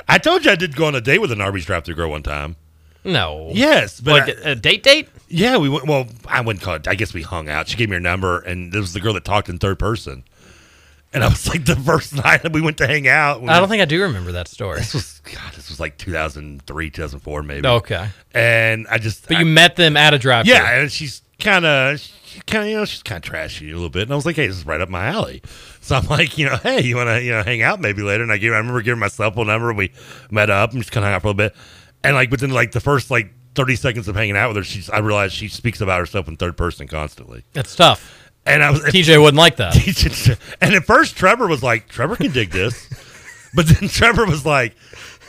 I 0.09 0.19
told 0.19 0.45
you 0.45 0.51
I 0.51 0.57
did 0.57 0.77
go 0.77 0.87
on 0.87 0.95
a 0.95 1.01
date 1.01 1.19
with 1.21 1.33
an 1.33 1.41
Arby's 1.41 1.65
drive-through 1.67 1.95
girl 1.97 2.11
one 2.11 2.23
time. 2.23 2.57
No. 3.05 3.51
Yes, 3.55 4.01
but 4.01 4.27
like 4.29 4.39
I- 4.45 4.51
a 4.51 4.55
date 4.55 4.83
date. 4.83 5.09
Yeah, 5.29 5.59
we 5.59 5.69
went. 5.69 5.87
Well, 5.87 6.07
I 6.27 6.41
wouldn't 6.41 6.63
call 6.65 6.75
it. 6.77 6.89
I 6.89 6.95
guess 6.95 7.13
we 7.13 7.23
hung 7.23 7.49
out. 7.49 7.69
She 7.69 7.77
gave 7.77 7.89
me 7.91 7.95
her 7.97 8.01
number, 8.01 8.39
and 8.41 8.73
this 8.73 8.81
was 8.81 8.93
the 8.95 9.01
girl 9.01 9.13
that 9.15 9.25
talked 9.25 9.49
in 9.49 9.59
third 9.59 9.79
person. 9.79 10.25
And 11.13 11.25
I 11.25 11.29
was 11.29 11.49
like, 11.49 11.65
the 11.65 11.77
first 11.77 12.15
night 12.25 12.43
that 12.43 12.53
we 12.53 12.61
went 12.61 12.77
to 12.79 12.87
hang 12.87 13.09
out. 13.09 13.43
I 13.49 13.59
don't 13.61 13.69
think 13.69 13.81
I 13.83 13.87
do 13.87 14.03
remember 14.03 14.33
that 14.33 14.49
story. 14.49 14.79
This 14.79 14.95
was 14.95 15.21
God. 15.25 15.53
This 15.55 15.69
was 15.71 15.81
like 15.81 15.97
2003, 15.99 16.91
2004, 16.91 17.43
maybe. 17.43 17.67
Okay. 17.67 18.09
And 18.35 18.87
I 18.91 18.99
just. 18.99 19.27
But 19.29 19.37
I- 19.37 19.41
you 19.41 19.47
met 19.47 19.77
them 19.77 19.97
at 19.97 20.13
a 20.15 20.19
drive-through. 20.19 20.53
Yeah, 20.55 20.81
and 20.81 20.91
she's 20.93 21.23
kind 21.39 21.65
of, 21.65 22.01
she 22.39 22.43
kind 22.47 22.65
of, 22.65 22.71
you 22.71 22.77
know, 22.77 22.85
she's 22.85 23.03
kind 23.03 23.25
of 23.25 23.29
trashy 23.29 23.71
a 23.71 23.75
little 23.75 23.91
bit. 23.91 24.03
And 24.03 24.13
I 24.13 24.17
was 24.17 24.27
like, 24.27 24.37
hey, 24.37 24.47
this 24.47 24.57
is 24.57 24.67
right 24.67 24.81
up 24.81 24.89
my 24.89 25.07
alley. 25.07 25.43
So 25.81 25.97
I'm 25.97 26.07
like, 26.07 26.39
you 26.39 26.47
know, 26.47 26.57
hey, 26.63 26.83
you 26.83 26.97
want 26.97 27.09
to, 27.09 27.23
you 27.23 27.33
know, 27.33 27.43
hang 27.43 27.63
out 27.63 27.81
maybe 27.81 28.03
later? 28.03 28.23
And 28.23 28.33
I 28.33 28.39
gave, 28.39 28.53
I 28.53 28.59
remember 28.59 28.83
giving 28.83 29.01
my 29.01 29.09
cell 29.09 29.31
phone 29.31 29.49
number. 29.49 29.69
And 29.69 29.79
we 29.79 29.93
met 30.31 30.51
up 30.51 30.73
and 30.73 30.81
just 30.81 30.93
kind 30.93 31.05
of 31.05 31.09
hung 31.09 31.15
out 31.15 31.23
for 31.23 31.29
a 31.29 31.31
little 31.31 31.49
bit. 31.49 31.57
And 32.05 32.15
like 32.15 32.31
within 32.31 32.51
like 32.51 32.73
the 32.73 32.81
first 32.81 33.11
like 33.11 33.33
30 33.55 33.77
seconds 33.77 34.09
of 34.09 34.17
hanging 34.17 34.37
out 34.37 34.49
with 34.49 34.59
her, 34.59 34.63
she's, 34.63 34.89
I 34.89 34.99
realized 34.99 35.35
she 35.35 35.49
speaks 35.49 35.81
about 35.81 35.99
herself 35.99 36.29
in 36.29 36.37
third 36.37 36.57
person 36.57 36.87
constantly. 36.87 37.45
That's 37.53 37.75
tough. 37.75 38.31
And 38.47 38.63
I 38.63 38.71
was 38.71 38.81
TJ 38.81 39.21
wouldn't 39.21 39.37
like 39.37 39.57
that. 39.57 39.77
and 40.61 40.75
at 40.75 40.85
first, 40.85 41.17
Trevor 41.17 41.47
was 41.49 41.63
like, 41.63 41.89
Trevor 41.89 42.17
can 42.17 42.33
dig 42.33 42.51
this. 42.51 42.89
but 43.55 43.67
then 43.67 43.89
Trevor 43.89 44.25
was 44.27 44.47
like, 44.47 44.75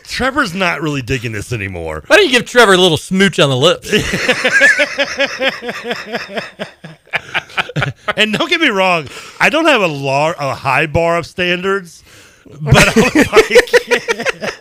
Trevor's 0.10 0.54
not 0.54 0.82
really 0.82 1.02
digging 1.02 1.32
this 1.32 1.54
anymore. 1.54 2.04
Why 2.08 2.18
don't 2.18 2.26
you 2.26 2.32
give 2.32 2.46
Trevor 2.46 2.74
a 2.74 2.78
little 2.78 2.98
smooch 2.98 3.40
on 3.40 3.50
the 3.50 3.56
lips? 3.56 3.90
and 8.18 8.34
don't 8.34 8.50
get 8.50 8.62
me 8.62 8.70
wrong, 8.70 9.08
I 9.40 9.50
don't 9.50 9.66
have 9.66 9.82
a 9.82 9.88
lar- 9.88 10.36
a 10.40 10.56
high 10.56 10.88
bar 10.88 11.18
of 11.18 11.26
standards, 11.26 12.04
but 12.46 12.96
like, 13.32 14.54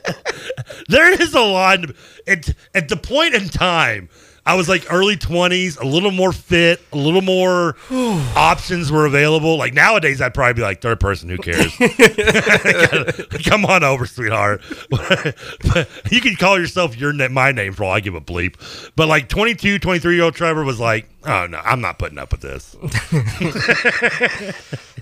there 0.88 1.20
is 1.20 1.34
a 1.34 1.40
line. 1.40 1.94
At, 2.26 2.54
at 2.74 2.88
the 2.88 2.96
point 2.96 3.34
in 3.34 3.48
time, 3.48 4.08
I 4.48 4.54
was 4.54 4.66
like 4.66 4.90
early 4.90 5.18
twenties, 5.18 5.76
a 5.76 5.84
little 5.84 6.10
more 6.10 6.32
fit, 6.32 6.80
a 6.90 6.96
little 6.96 7.20
more 7.20 7.76
options 8.34 8.90
were 8.90 9.04
available. 9.04 9.58
Like 9.58 9.74
nowadays, 9.74 10.22
I'd 10.22 10.32
probably 10.32 10.54
be 10.54 10.62
like 10.62 10.80
third 10.80 11.00
person. 11.00 11.28
Who 11.28 11.36
cares? 11.36 11.76
Come 13.44 13.66
on 13.66 13.84
over, 13.84 14.06
sweetheart. 14.06 14.62
You 16.10 16.22
can 16.22 16.36
call 16.36 16.58
yourself 16.58 16.96
your 16.96 17.12
my 17.28 17.52
name 17.52 17.74
for 17.74 17.84
all 17.84 17.90
I 17.90 18.00
give 18.00 18.14
a 18.14 18.20
bleep. 18.20 18.56
But 18.96 19.08
like 19.08 19.28
22, 19.28 19.78
23 19.78 20.14
year 20.14 20.24
old 20.24 20.34
Trevor 20.34 20.64
was 20.64 20.80
like, 20.80 21.06
oh 21.28 21.46
no, 21.46 21.60
I'm 21.64 21.80
not 21.80 21.98
putting 21.98 22.18
up 22.18 22.32
with 22.32 22.40
this. 22.40 22.76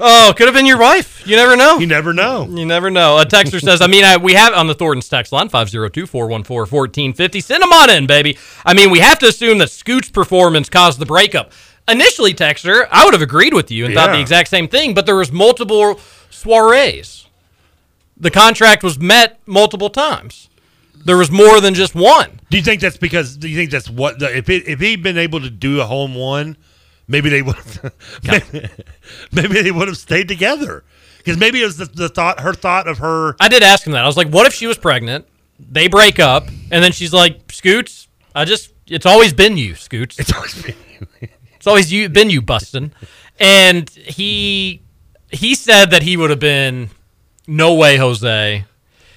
oh, 0.01 0.35
could 0.37 0.47
have 0.47 0.55
been 0.55 0.67
your 0.67 0.79
wife. 0.79 1.27
You 1.27 1.37
never 1.37 1.57
know. 1.57 1.79
You 1.79 1.87
never 1.87 2.13
know. 2.13 2.47
You 2.47 2.67
never 2.67 2.91
know. 2.91 3.19
A 3.19 3.25
texter 3.25 3.61
says, 3.61 3.81
I 3.81 3.87
mean, 3.87 4.05
I, 4.05 4.17
we 4.17 4.35
have 4.35 4.53
on 4.53 4.67
the 4.67 4.75
Thornton's 4.75 5.09
text 5.09 5.33
line, 5.33 5.49
502 5.49 6.07
414 6.07 6.61
1450. 6.61 7.41
Send 7.41 7.63
them 7.63 7.73
on 7.73 7.91
in, 7.91 8.07
baby. 8.07 8.37
I 8.65 8.75
mean, 8.75 8.91
we 8.91 8.99
have 8.99 9.19
to 9.21 9.27
assume 9.27 9.59
that 9.59 9.71
Scoot's 9.71 10.11
performance 10.11 10.69
caused 10.69 10.99
the 10.99 11.07
breakup. 11.07 11.53
Initially, 11.89 12.35
texter, 12.35 12.89
I 12.91 13.05
would 13.05 13.15
have 13.15 13.23
agreed 13.23 13.55
with 13.55 13.71
you 13.71 13.87
and 13.87 13.95
thought 13.95 14.11
the 14.11 14.21
exact 14.21 14.49
same 14.49 14.67
thing, 14.67 14.93
but 14.93 15.07
there 15.07 15.15
was 15.15 15.31
multiple 15.31 16.01
soirees. 16.31 17.27
The 18.17 18.31
contract 18.31 18.83
was 18.83 18.99
met 18.99 19.41
multiple 19.47 19.91
times. 19.91 20.49
There 21.07 21.17
was 21.17 21.31
more 21.31 21.61
than 21.61 21.75
just 21.75 21.95
one. 21.95 22.41
Do 22.51 22.57
you 22.57 22.65
think 22.65 22.81
that's 22.81 22.97
because? 22.97 23.37
Do 23.37 23.49
you 23.49 23.57
think 23.57 23.71
that's 23.71 23.89
what? 23.89 24.19
The, 24.19 24.37
if 24.37 24.49
it, 24.49 24.67
if 24.67 24.81
he'd 24.81 25.05
been 25.05 25.17
able 25.17 25.41
to 25.41 25.49
do 25.49 25.81
a 25.81 25.85
home 25.85 26.17
one, 26.17 26.57
maybe 27.07 27.31
they 27.31 27.43
would. 27.43 27.57
maybe, 28.25 28.69
maybe 29.33 29.63
they 29.63 29.71
would 29.71 29.87
have 29.87 29.97
stayed 29.97 30.27
together. 30.27 30.83
Because 31.19 31.39
maybe 31.39 31.63
it 31.63 31.65
was 31.65 31.77
the, 31.77 31.85
the 31.85 32.09
thought, 32.09 32.41
her 32.41 32.53
thought 32.53 32.89
of 32.89 32.99
her. 32.99 33.37
I 33.39 33.47
did 33.47 33.63
ask 33.63 33.87
him 33.87 33.93
that. 33.93 34.03
I 34.03 34.07
was 34.07 34.17
like, 34.17 34.29
what 34.29 34.49
if 34.49 34.55
she 34.55 34.67
was 34.67 34.79
pregnant? 34.79 35.29
They 35.61 35.87
break 35.87 36.19
up, 36.19 36.49
and 36.49 36.83
then 36.83 36.91
she's 36.91 37.13
like, 37.13 37.53
Scoots, 37.53 38.09
I 38.35 38.45
just, 38.45 38.73
it's 38.89 39.07
always 39.07 39.33
been 39.33 39.57
you, 39.57 39.77
Scoots. 39.77 40.19
It's 40.19 40.33
always 40.33 40.61
been 40.61 40.75
you. 40.93 41.07
it's 41.55 41.69
always 41.69 41.93
you, 41.93 42.09
been 42.09 42.31
you, 42.31 42.43
Bustin. 42.43 42.93
And 43.39 43.89
he, 43.91 44.83
he 45.31 45.55
said 45.55 45.91
that 45.93 46.03
he 46.03 46.17
would 46.17 46.31
have 46.31 46.41
been, 46.41 46.91
no 47.47 47.75
way, 47.75 47.97
Jose. 47.97 48.65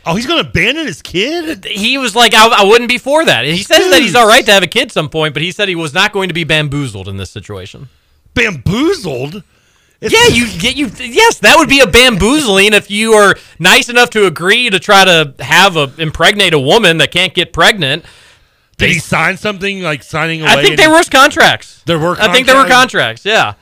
Oh, 0.10 0.15
he's 0.15 0.26
going 0.26 0.44
to 0.44 0.49
abandon 0.49 0.88
his 0.88 1.02
kid? 1.02 1.65
He 1.65 1.98
was 1.98 2.15
like, 2.15 2.34
I, 2.34 2.48
I 2.48 2.64
wouldn't 2.64 2.90
be 2.90 2.98
for 2.98 3.23
that. 3.26 3.45
He 3.45 3.64
says 3.64 3.90
that 3.91 4.02
he's 4.02 4.15
all 4.15 4.27
right 4.27 4.45
to 4.45 4.52
have 4.52 4.64
a 4.64 4.68
kid 4.68 4.91
some 4.91 5.10
point, 5.10 5.34
but 5.34 5.44
he 5.44 5.52
said 5.52 5.69
he 5.69 5.76
was 5.76 5.94
not 5.94 6.11
going 6.11 6.30
to 6.30 6.34
be 6.34 6.44
bamboozled 6.44 7.07
in 7.07 7.18
this 7.18 7.30
situation. 7.30 7.90
Bamboozled? 8.34 9.44
yeah, 10.02 10.27
you 10.27 10.48
get 10.60 10.77
you. 10.77 10.88
Yes, 10.98 11.40
that 11.40 11.57
would 11.57 11.68
be 11.68 11.81
a 11.81 11.88
bamboozling 11.88 12.73
if 12.73 12.90
you 12.90 13.14
are 13.14 13.36
nice 13.60 13.90
enough 13.90 14.10
to 14.11 14.26
agree 14.26 14.69
to 14.69 14.80
try 14.80 15.03
to 15.03 15.34
have 15.40 15.76
a 15.76 15.91
impregnate 15.98 16.53
a 16.53 16.60
woman 16.60 16.98
that 16.99 17.11
can't 17.11 17.34
get 17.34 17.52
pregnant. 17.52 18.06
Did 18.77 18.91
he 18.91 18.99
sign 18.99 19.36
something 19.36 19.81
like 19.81 20.03
signing 20.03 20.41
away? 20.41 20.52
I 20.52 20.61
think 20.61 20.77
there 20.77 20.90
was 20.90 21.10
contracts. 21.10 21.84
There 21.86 21.99
were. 21.99 22.15
I 22.18 22.31
think 22.31 22.48
there 22.48 22.56
were 22.56 22.69
contracts. 22.69 23.26
Yeah, 23.26 23.56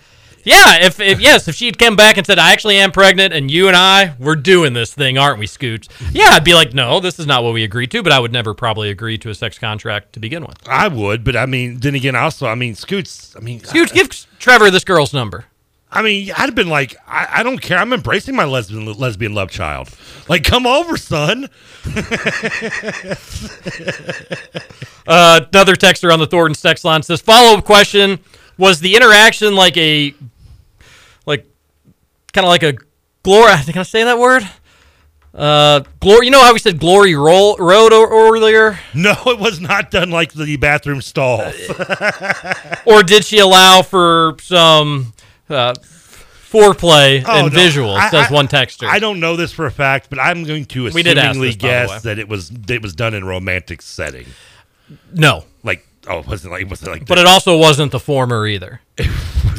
yeah. 0.47 0.85
If, 0.85 0.99
if 0.99 1.19
yes, 1.19 1.47
if 1.47 1.55
she'd 1.55 1.77
come 1.77 1.95
back 1.95 2.17
and 2.17 2.25
said, 2.25 2.39
"I 2.39 2.51
actually 2.51 2.77
am 2.77 2.91
pregnant," 2.91 3.33
and 3.33 3.51
you 3.51 3.67
and 3.67 3.75
I 3.75 4.15
we're 4.19 4.35
doing 4.35 4.73
this 4.73 4.93
thing, 4.93 5.17
aren't 5.17 5.39
we, 5.39 5.47
Scoots? 5.47 5.87
Yeah, 6.11 6.29
I'd 6.29 6.43
be 6.43 6.53
like, 6.53 6.73
"No, 6.73 6.99
this 6.99 7.19
is 7.19 7.27
not 7.27 7.43
what 7.43 7.53
we 7.53 7.63
agreed 7.63 7.91
to." 7.91 8.03
But 8.03 8.11
I 8.11 8.19
would 8.19 8.31
never 8.31 8.53
probably 8.53 8.89
agree 8.89 9.17
to 9.19 9.29
a 9.29 9.35
sex 9.35 9.59
contract 9.59 10.13
to 10.13 10.19
begin 10.19 10.45
with. 10.45 10.57
I 10.67 10.87
would, 10.87 11.23
but 11.23 11.35
I 11.35 11.45
mean, 11.45 11.79
then 11.79 11.95
again, 11.95 12.15
also, 12.15 12.47
I 12.47 12.55
mean, 12.55 12.75
Scoots. 12.75 13.35
I 13.35 13.39
mean, 13.39 13.63
Scoots, 13.63 13.91
give 13.91 14.09
Trevor 14.39 14.71
this 14.71 14.83
girl's 14.83 15.13
number. 15.13 15.45
I 15.89 16.01
mean, 16.01 16.31
I'd 16.31 16.47
have 16.47 16.55
been 16.55 16.67
like, 16.67 16.97
I, 17.07 17.27
I 17.35 17.43
don't 17.43 17.59
care. 17.59 17.77
I'm 17.77 17.93
embracing 17.93 18.35
my 18.35 18.43
lesbian 18.43 18.91
lesbian 18.93 19.33
love 19.33 19.49
child. 19.49 19.89
Like, 20.27 20.43
come 20.43 20.65
over, 20.65 20.97
son. 20.97 21.49
Uh, 25.07 25.39
another 25.53 25.75
texter 25.75 26.11
on 26.11 26.19
the 26.19 26.27
Thornton 26.27 26.53
text 26.53 26.83
line 26.83 27.01
says, 27.01 27.21
"Follow 27.21 27.57
up 27.57 27.63
question: 27.63 28.19
Was 28.57 28.81
the 28.81 28.95
interaction 28.95 29.55
like 29.55 29.77
a, 29.77 30.13
kind 32.37 32.45
of 32.45 32.49
like 32.49 32.63
a 32.63 32.73
glory? 33.23 33.51
Can 33.65 33.77
I 33.77 33.83
say 33.83 34.03
that 34.03 34.19
word? 34.19 34.47
Uh, 35.33 35.81
glory. 35.99 36.25
You 36.27 36.31
know 36.31 36.41
how 36.41 36.53
we 36.53 36.59
said 36.59 36.79
glory 36.79 37.15
roll, 37.15 37.55
road 37.57 37.93
o- 37.93 38.07
earlier, 38.09 38.79
No, 38.93 39.11
it 39.27 39.39
was 39.39 39.59
not 39.59 39.91
done 39.91 40.09
like 40.09 40.33
the 40.33 40.55
bathroom 40.57 41.01
stall. 41.01 41.41
or 42.85 43.03
did 43.03 43.23
she 43.25 43.39
allow 43.39 43.81
for 43.83 44.35
some 44.41 45.13
uh, 45.49 45.73
foreplay 45.73 47.23
Oh, 47.27 47.45
and 47.45 47.53
no. 47.53 47.59
visuals? 47.59 47.97
I- 47.97 48.09
says 48.09 48.27
I- 48.31 48.33
one 48.33 48.47
texter. 48.47 48.87
I 48.87 48.99
don't 48.99 49.19
know 49.19 49.35
this 49.35 49.51
for 49.51 49.65
a 49.65 49.71
fact, 49.71 50.09
but 50.09 50.19
I'm 50.19 50.43
going 50.43 50.65
to 50.65 50.85
assumingly 50.85 51.39
this, 51.39 51.55
guess 51.55 52.01
that 52.03 52.17
it 52.19 52.27
was 52.27 52.51
it 52.69 52.81
was 52.81 52.93
done 52.93 53.13
in 53.13 53.23
a 53.23 53.25
romantic 53.27 53.81
setting. 53.81 54.25
no, 55.13 55.45
Like, 55.63 55.85
oh, 56.07 56.19
it 56.19 56.27
wasn't 56.27 56.53
like 56.53 56.67
was 56.69 56.81
it 56.81 56.89
like? 56.89 57.05
but 57.05 57.17
it 57.19 57.27
also 57.27 57.57
wasn't 57.57 57.91
the 57.91 57.99
former 57.99 58.47
either. 58.47 58.81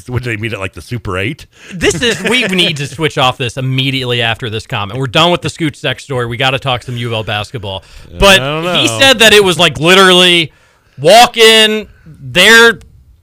Would 0.09 0.25
they 0.25 0.37
meet 0.37 0.53
at 0.53 0.59
like 0.59 0.73
the 0.73 0.83
Super 0.83 1.19
Eight? 1.19 1.47
This 1.73 2.01
is 2.03 2.23
we 2.29 2.43
need 2.45 2.77
to 2.79 2.87
switch 2.87 3.19
off 3.19 3.39
this 3.39 3.57
immediately 3.57 4.23
after 4.23 4.51
this 4.51 4.67
comment. 4.67 4.99
We're 4.99 5.07
done 5.07 5.31
with 5.31 5.43
the 5.43 5.51
Scoot 5.51 5.77
sex 5.77 6.05
story. 6.05 6.27
We 6.27 6.37
got 6.37 6.51
to 6.51 6.59
talk 6.59 6.83
some 6.83 6.97
U 6.97 7.09
of 7.09 7.13
L 7.13 7.25
basketball. 7.25 7.85
But 8.19 8.81
he 8.81 8.89
said 8.89 9.21
that 9.21 9.33
it 9.33 9.45
was 9.45 9.59
like 9.59 9.79
literally 9.79 10.53
walk 10.99 11.37
in 11.37 11.89
there. 12.07 12.79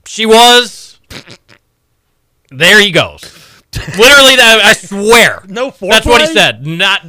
She 0.06 0.26
was. 0.26 1.00
There 2.50 2.80
he 2.80 2.90
goes. 2.90 3.22
literally, 3.98 4.36
that 4.36 4.60
I 4.64 4.72
swear. 4.72 5.42
No 5.48 5.70
That's 5.70 6.06
what 6.06 6.20
he 6.20 6.28
said. 6.28 6.66
Not. 6.66 7.02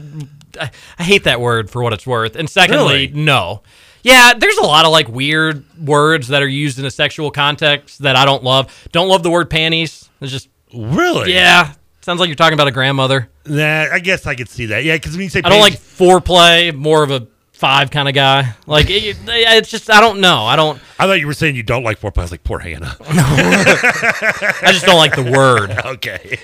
I, 0.59 0.71
I 0.97 1.03
hate 1.03 1.23
that 1.25 1.39
word 1.39 1.69
for 1.69 1.83
what 1.83 1.93
it's 1.93 2.07
worth. 2.07 2.35
And 2.35 2.49
secondly, 2.49 3.07
Really? 3.07 3.23
no. 3.23 3.61
Yeah, 4.07 4.33
there's 4.35 4.57
a 4.57 4.63
lot 4.65 4.85
of 4.85 4.91
like 4.93 5.09
weird 5.09 5.65
words 5.77 6.29
that 6.29 6.41
are 6.41 6.47
used 6.47 6.79
in 6.79 6.85
a 6.85 6.91
sexual 6.91 7.29
context 7.29 7.99
that 8.03 8.15
I 8.15 8.23
don't 8.23 8.41
love. 8.41 8.87
Don't 8.93 9.09
love 9.09 9.21
the 9.21 9.29
word 9.29 9.49
panties. 9.49 10.09
It's 10.21 10.31
just 10.31 10.47
Really? 10.73 11.33
yeah. 11.33 11.73
Sounds 12.01 12.21
like 12.21 12.27
you're 12.29 12.35
talking 12.37 12.53
about 12.53 12.67
a 12.69 12.71
grandmother. 12.71 13.29
Nah, 13.45 13.87
I 13.91 13.99
guess 13.99 14.25
I 14.25 14.35
could 14.35 14.47
see 14.47 14.67
that. 14.67 14.85
Yeah, 14.85 14.95
because 14.95 15.11
when 15.11 15.23
you 15.23 15.29
say 15.29 15.41
I 15.43 15.49
don't 15.49 15.59
like 15.59 15.73
foreplay, 15.73 16.73
more 16.73 17.03
of 17.03 17.11
a 17.11 17.27
five 17.51 17.91
kind 17.91 18.07
of 18.07 18.15
guy. 18.15 18.53
Like 18.65 18.89
it, 18.89 19.17
it's 19.27 19.69
just 19.69 19.89
I 19.91 19.99
don't 19.99 20.21
know. 20.21 20.45
I 20.45 20.55
don't 20.55 20.79
I 20.97 21.05
thought 21.05 21.19
you 21.19 21.27
were 21.27 21.33
saying 21.33 21.57
you 21.57 21.63
don't 21.63 21.83
like 21.83 21.99
foreplay. 21.99 22.19
I 22.19 22.21
was 22.21 22.31
like, 22.31 22.45
poor 22.45 22.59
Hannah. 22.59 22.95
I 23.01 24.69
just 24.71 24.85
don't 24.85 24.95
like 24.97 25.15
the 25.17 25.29
word. 25.31 25.71
okay. 25.85 26.39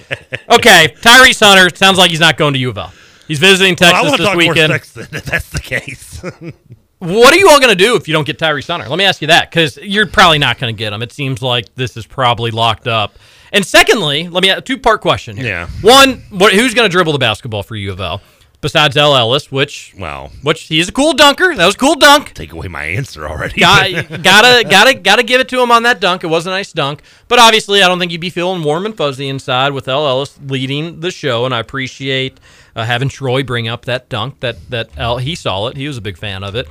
Okay, 0.49 0.93
Tyrese 0.99 1.39
Hunter 1.39 1.73
sounds 1.75 1.97
like 1.97 2.11
he's 2.11 2.19
not 2.19 2.35
going 2.35 2.53
to 2.55 2.59
U 2.59 2.69
of 2.71 2.77
L. 2.77 2.91
He's 3.27 3.39
visiting 3.39 3.77
Well, 3.79 3.89
I 3.95 4.01
Texas 4.01 4.11
to 4.11 4.17
this 4.17 4.27
talk 4.27 4.37
weekend. 4.37 4.69
more 4.69 4.77
sex 4.79 4.91
then, 4.91 5.07
if 5.13 5.23
that's 5.23 5.49
the 5.49 5.59
case. 5.61 6.21
What 7.03 7.33
are 7.33 7.37
you 7.37 7.49
all 7.49 7.59
going 7.59 7.75
to 7.77 7.83
do 7.83 7.95
if 7.95 8.07
you 8.07 8.13
don't 8.13 8.25
get 8.25 8.39
Tyrese 8.39 8.67
Hunter? 8.67 8.87
Let 8.87 8.97
me 8.97 9.03
ask 9.03 9.21
you 9.21 9.27
that 9.27 9.49
because 9.49 9.77
you're 9.77 10.07
probably 10.07 10.39
not 10.39 10.57
going 10.57 10.73
to 10.73 10.77
get 10.77 10.93
him. 10.93 11.01
It 11.01 11.11
seems 11.11 11.41
like 11.41 11.73
this 11.75 11.97
is 11.97 12.05
probably 12.05 12.49
locked 12.49 12.87
up. 12.87 13.17
And 13.51 13.65
secondly, 13.65 14.29
let 14.29 14.41
me 14.41 14.49
a 14.49 14.61
two 14.61 14.77
part 14.77 15.01
question 15.01 15.35
here. 15.35 15.45
Yeah. 15.45 15.67
One, 15.81 16.23
what, 16.29 16.53
who's 16.53 16.73
going 16.73 16.89
to 16.89 16.91
dribble 16.91 17.11
the 17.11 17.19
basketball 17.19 17.61
for 17.61 17.75
U 17.75 17.91
of 17.91 17.99
L? 17.99 18.21
besides 18.63 18.95
El 18.95 19.15
Ellis, 19.15 19.51
which 19.51 19.93
well, 19.99 20.31
which 20.41 20.63
he's 20.63 20.87
a 20.89 20.91
cool 20.91 21.13
dunker. 21.13 21.53
That 21.53 21.65
was 21.65 21.75
a 21.75 21.77
cool 21.77 21.95
dunk. 21.95 22.33
Take 22.33 22.53
away 22.53 22.69
my 22.69 22.85
answer 22.85 23.27
already. 23.27 23.59
Got, 23.59 23.91
gotta 24.23 24.63
gotta 24.67 24.93
gotta 24.95 25.21
give 25.21 25.41
it 25.41 25.49
to 25.49 25.61
him 25.61 25.69
on 25.69 25.83
that 25.83 25.99
dunk. 25.99 26.23
It 26.23 26.27
was 26.27 26.47
a 26.47 26.49
nice 26.49 26.73
dunk, 26.73 27.03
but 27.27 27.37
obviously 27.37 27.83
I 27.83 27.87
don't 27.87 27.99
think 27.99 28.11
you'd 28.11 28.21
be 28.21 28.31
feeling 28.31 28.63
warm 28.63 28.87
and 28.87 28.97
fuzzy 28.97 29.27
inside 29.27 29.73
with 29.73 29.87
El 29.87 30.07
Ellis 30.07 30.39
leading 30.47 31.01
the 31.01 31.11
show, 31.11 31.45
and 31.45 31.53
I 31.53 31.59
appreciate 31.59 32.39
uh, 32.75 32.85
having 32.85 33.09
Troy 33.09 33.43
bring 33.43 33.67
up 33.67 33.85
that 33.85 34.09
dunk. 34.09 34.39
That 34.39 34.57
that 34.71 34.89
L, 34.97 35.17
he 35.17 35.35
saw 35.35 35.67
it. 35.67 35.77
He 35.77 35.87
was 35.87 35.97
a 35.97 36.01
big 36.01 36.17
fan 36.17 36.43
of 36.43 36.55
it. 36.55 36.67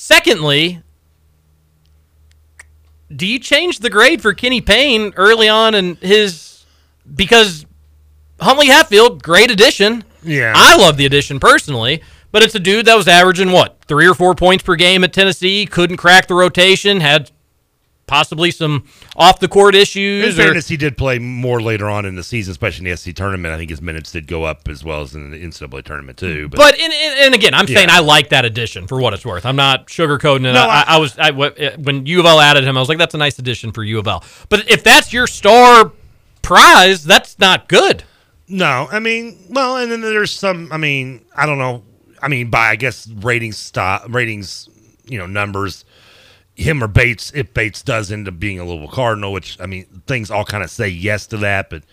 Secondly, 0.00 0.80
do 3.14 3.26
you 3.26 3.40
change 3.40 3.80
the 3.80 3.90
grade 3.90 4.22
for 4.22 4.32
Kenny 4.32 4.60
Payne 4.60 5.12
early 5.16 5.48
on 5.48 5.74
in 5.74 5.96
his 5.96 6.64
because 7.12 7.66
Huntley 8.40 8.68
Hatfield, 8.68 9.24
great 9.24 9.50
addition. 9.50 10.04
Yeah. 10.22 10.52
I 10.54 10.76
love 10.76 10.98
the 10.98 11.04
addition 11.04 11.40
personally, 11.40 12.00
but 12.30 12.44
it's 12.44 12.54
a 12.54 12.60
dude 12.60 12.86
that 12.86 12.94
was 12.94 13.08
averaging 13.08 13.50
what, 13.50 13.78
three 13.88 14.06
or 14.06 14.14
four 14.14 14.36
points 14.36 14.62
per 14.62 14.76
game 14.76 15.02
at 15.02 15.12
Tennessee, 15.12 15.66
couldn't 15.66 15.96
crack 15.96 16.28
the 16.28 16.34
rotation, 16.34 17.00
had 17.00 17.32
possibly 18.08 18.50
some 18.50 18.84
off 19.14 19.38
the 19.38 19.46
court 19.46 19.76
In 19.76 19.82
issues. 19.82 20.36
Or, 20.38 20.42
fairness, 20.42 20.66
he 20.66 20.76
did 20.76 20.96
play 20.96 21.20
more 21.20 21.62
later 21.62 21.88
on 21.88 22.04
in 22.04 22.16
the 22.16 22.24
season, 22.24 22.50
especially 22.50 22.86
in 22.86 22.90
the 22.90 22.96
SEC 22.96 23.14
tournament. 23.14 23.54
I 23.54 23.56
think 23.56 23.70
his 23.70 23.80
minutes 23.80 24.10
did 24.10 24.26
go 24.26 24.42
up 24.42 24.66
as 24.68 24.82
well 24.82 25.02
as 25.02 25.14
in 25.14 25.30
the 25.30 25.38
NCAA 25.40 25.84
tournament 25.84 26.18
too. 26.18 26.48
but 26.48 26.74
and, 26.74 26.92
and, 26.92 27.20
and 27.20 27.34
again, 27.34 27.54
I'm 27.54 27.66
saying 27.68 27.88
I 27.90 28.00
like 28.00 28.30
that 28.30 28.44
addition 28.44 28.88
for 28.88 29.00
what 29.00 29.14
it's 29.14 29.24
worth. 29.24 29.46
I'm 29.46 29.56
not 29.56 29.86
sugarcoating 29.86 30.46
it. 30.48 30.52
No, 30.54 30.62
I, 30.62 30.80
I- 30.80 30.84
I 30.88 30.98
was 30.98 31.18
I, 31.18 31.28
eh, 31.30 31.76
when 31.78 32.06
U 32.06 32.18
of 32.20 32.26
L 32.26 32.40
added 32.40 32.64
him, 32.64 32.76
I 32.76 32.80
was 32.80 32.88
like, 32.88 32.98
that's 32.98 33.14
a 33.14 33.18
nice 33.18 33.38
addition 33.38 33.70
for 33.70 33.84
U 33.84 33.98
of 33.98 34.08
L. 34.08 34.24
But 34.48 34.68
if 34.70 34.82
that's 34.82 35.12
your 35.12 35.26
star 35.26 35.92
prize, 36.42 37.04
that's 37.04 37.38
not 37.38 37.68
good. 37.68 38.04
No, 38.48 38.88
I 38.90 38.98
mean, 38.98 39.36
well, 39.50 39.76
and 39.76 39.92
then 39.92 40.00
there's 40.00 40.32
some. 40.32 40.72
I 40.72 40.78
mean, 40.78 41.24
I 41.36 41.44
don't 41.44 41.58
know. 41.58 41.82
I 42.22 42.28
mean, 42.28 42.48
by 42.50 42.68
I 42.70 42.76
guess 42.76 43.06
ratings 43.06 43.58
stop 43.58 44.04
ratings, 44.08 44.68
you 45.04 45.18
know, 45.18 45.26
numbers. 45.26 45.84
Him 46.58 46.82
or 46.82 46.88
Bates, 46.88 47.32
if 47.34 47.54
Bates 47.54 47.82
does 47.82 48.10
end 48.10 48.26
up 48.26 48.40
being 48.40 48.58
a 48.58 48.64
little 48.64 48.88
Cardinal, 48.88 49.32
which 49.32 49.58
I 49.60 49.66
mean, 49.66 49.86
things 50.06 50.30
all 50.30 50.44
kind 50.44 50.64
of 50.64 50.70
say 50.70 50.88
yes 50.88 51.26
to 51.28 51.36
that, 51.38 51.70
but 51.70 51.84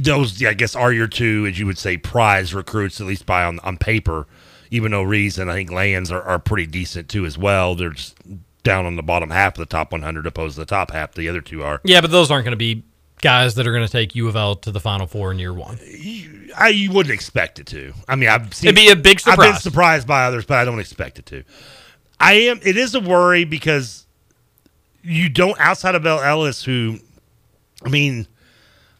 those, 0.00 0.40
yeah, 0.40 0.50
I 0.50 0.54
guess, 0.54 0.74
are 0.74 0.92
your 0.92 1.06
two, 1.06 1.46
as 1.48 1.58
you 1.58 1.66
would 1.66 1.78
say, 1.78 1.96
prize 1.96 2.52
recruits, 2.52 3.00
at 3.00 3.06
least 3.06 3.26
by 3.26 3.44
on 3.44 3.60
on 3.60 3.78
paper. 3.78 4.26
Even 4.72 4.90
though 4.92 5.02
Reese 5.02 5.38
and 5.38 5.50
I 5.50 5.54
think 5.54 5.72
Lands 5.72 6.12
are, 6.12 6.22
are 6.22 6.38
pretty 6.38 6.66
decent 6.66 7.08
too 7.08 7.26
as 7.26 7.38
well. 7.38 7.74
They're 7.74 7.90
just 7.90 8.16
down 8.62 8.86
on 8.86 8.96
the 8.96 9.02
bottom 9.02 9.30
half 9.30 9.54
of 9.54 9.58
the 9.58 9.66
top 9.66 9.90
100, 9.92 10.26
opposed 10.26 10.54
to 10.54 10.60
the 10.60 10.66
top 10.66 10.90
half. 10.90 11.14
The 11.14 11.28
other 11.28 11.40
two 11.40 11.62
are. 11.62 11.80
Yeah, 11.84 12.00
but 12.00 12.10
those 12.10 12.30
aren't 12.30 12.44
going 12.44 12.52
to 12.52 12.56
be 12.56 12.84
guys 13.20 13.54
that 13.54 13.66
are 13.66 13.72
going 13.72 13.86
to 13.86 13.90
take 13.90 14.14
U 14.14 14.28
of 14.28 14.36
L 14.36 14.56
to 14.56 14.70
the 14.70 14.80
Final 14.80 15.06
Four 15.06 15.30
in 15.30 15.38
year 15.38 15.54
one. 15.54 15.78
I 16.56 16.68
you 16.68 16.92
wouldn't 16.92 17.12
expect 17.12 17.58
it 17.58 17.66
to. 17.68 17.92
I 18.08 18.16
mean, 18.16 18.28
I've 18.28 18.52
seen 18.54 18.68
It'd 18.68 18.76
be 18.76 18.90
a 18.90 18.96
big 18.96 19.20
surprise. 19.20 19.38
I've 19.38 19.54
been 19.54 19.60
surprised 19.60 20.06
by 20.06 20.24
others, 20.24 20.44
but 20.44 20.58
I 20.58 20.64
don't 20.64 20.80
expect 20.80 21.18
it 21.18 21.26
to. 21.26 21.44
I 22.20 22.34
am. 22.34 22.60
It 22.62 22.76
is 22.76 22.94
a 22.94 23.00
worry 23.00 23.44
because 23.44 24.06
you 25.02 25.30
don't 25.30 25.58
outside 25.58 25.94
of 25.94 26.04
El 26.04 26.20
Ellis, 26.20 26.62
who, 26.62 26.98
I 27.84 27.88
mean, 27.88 28.28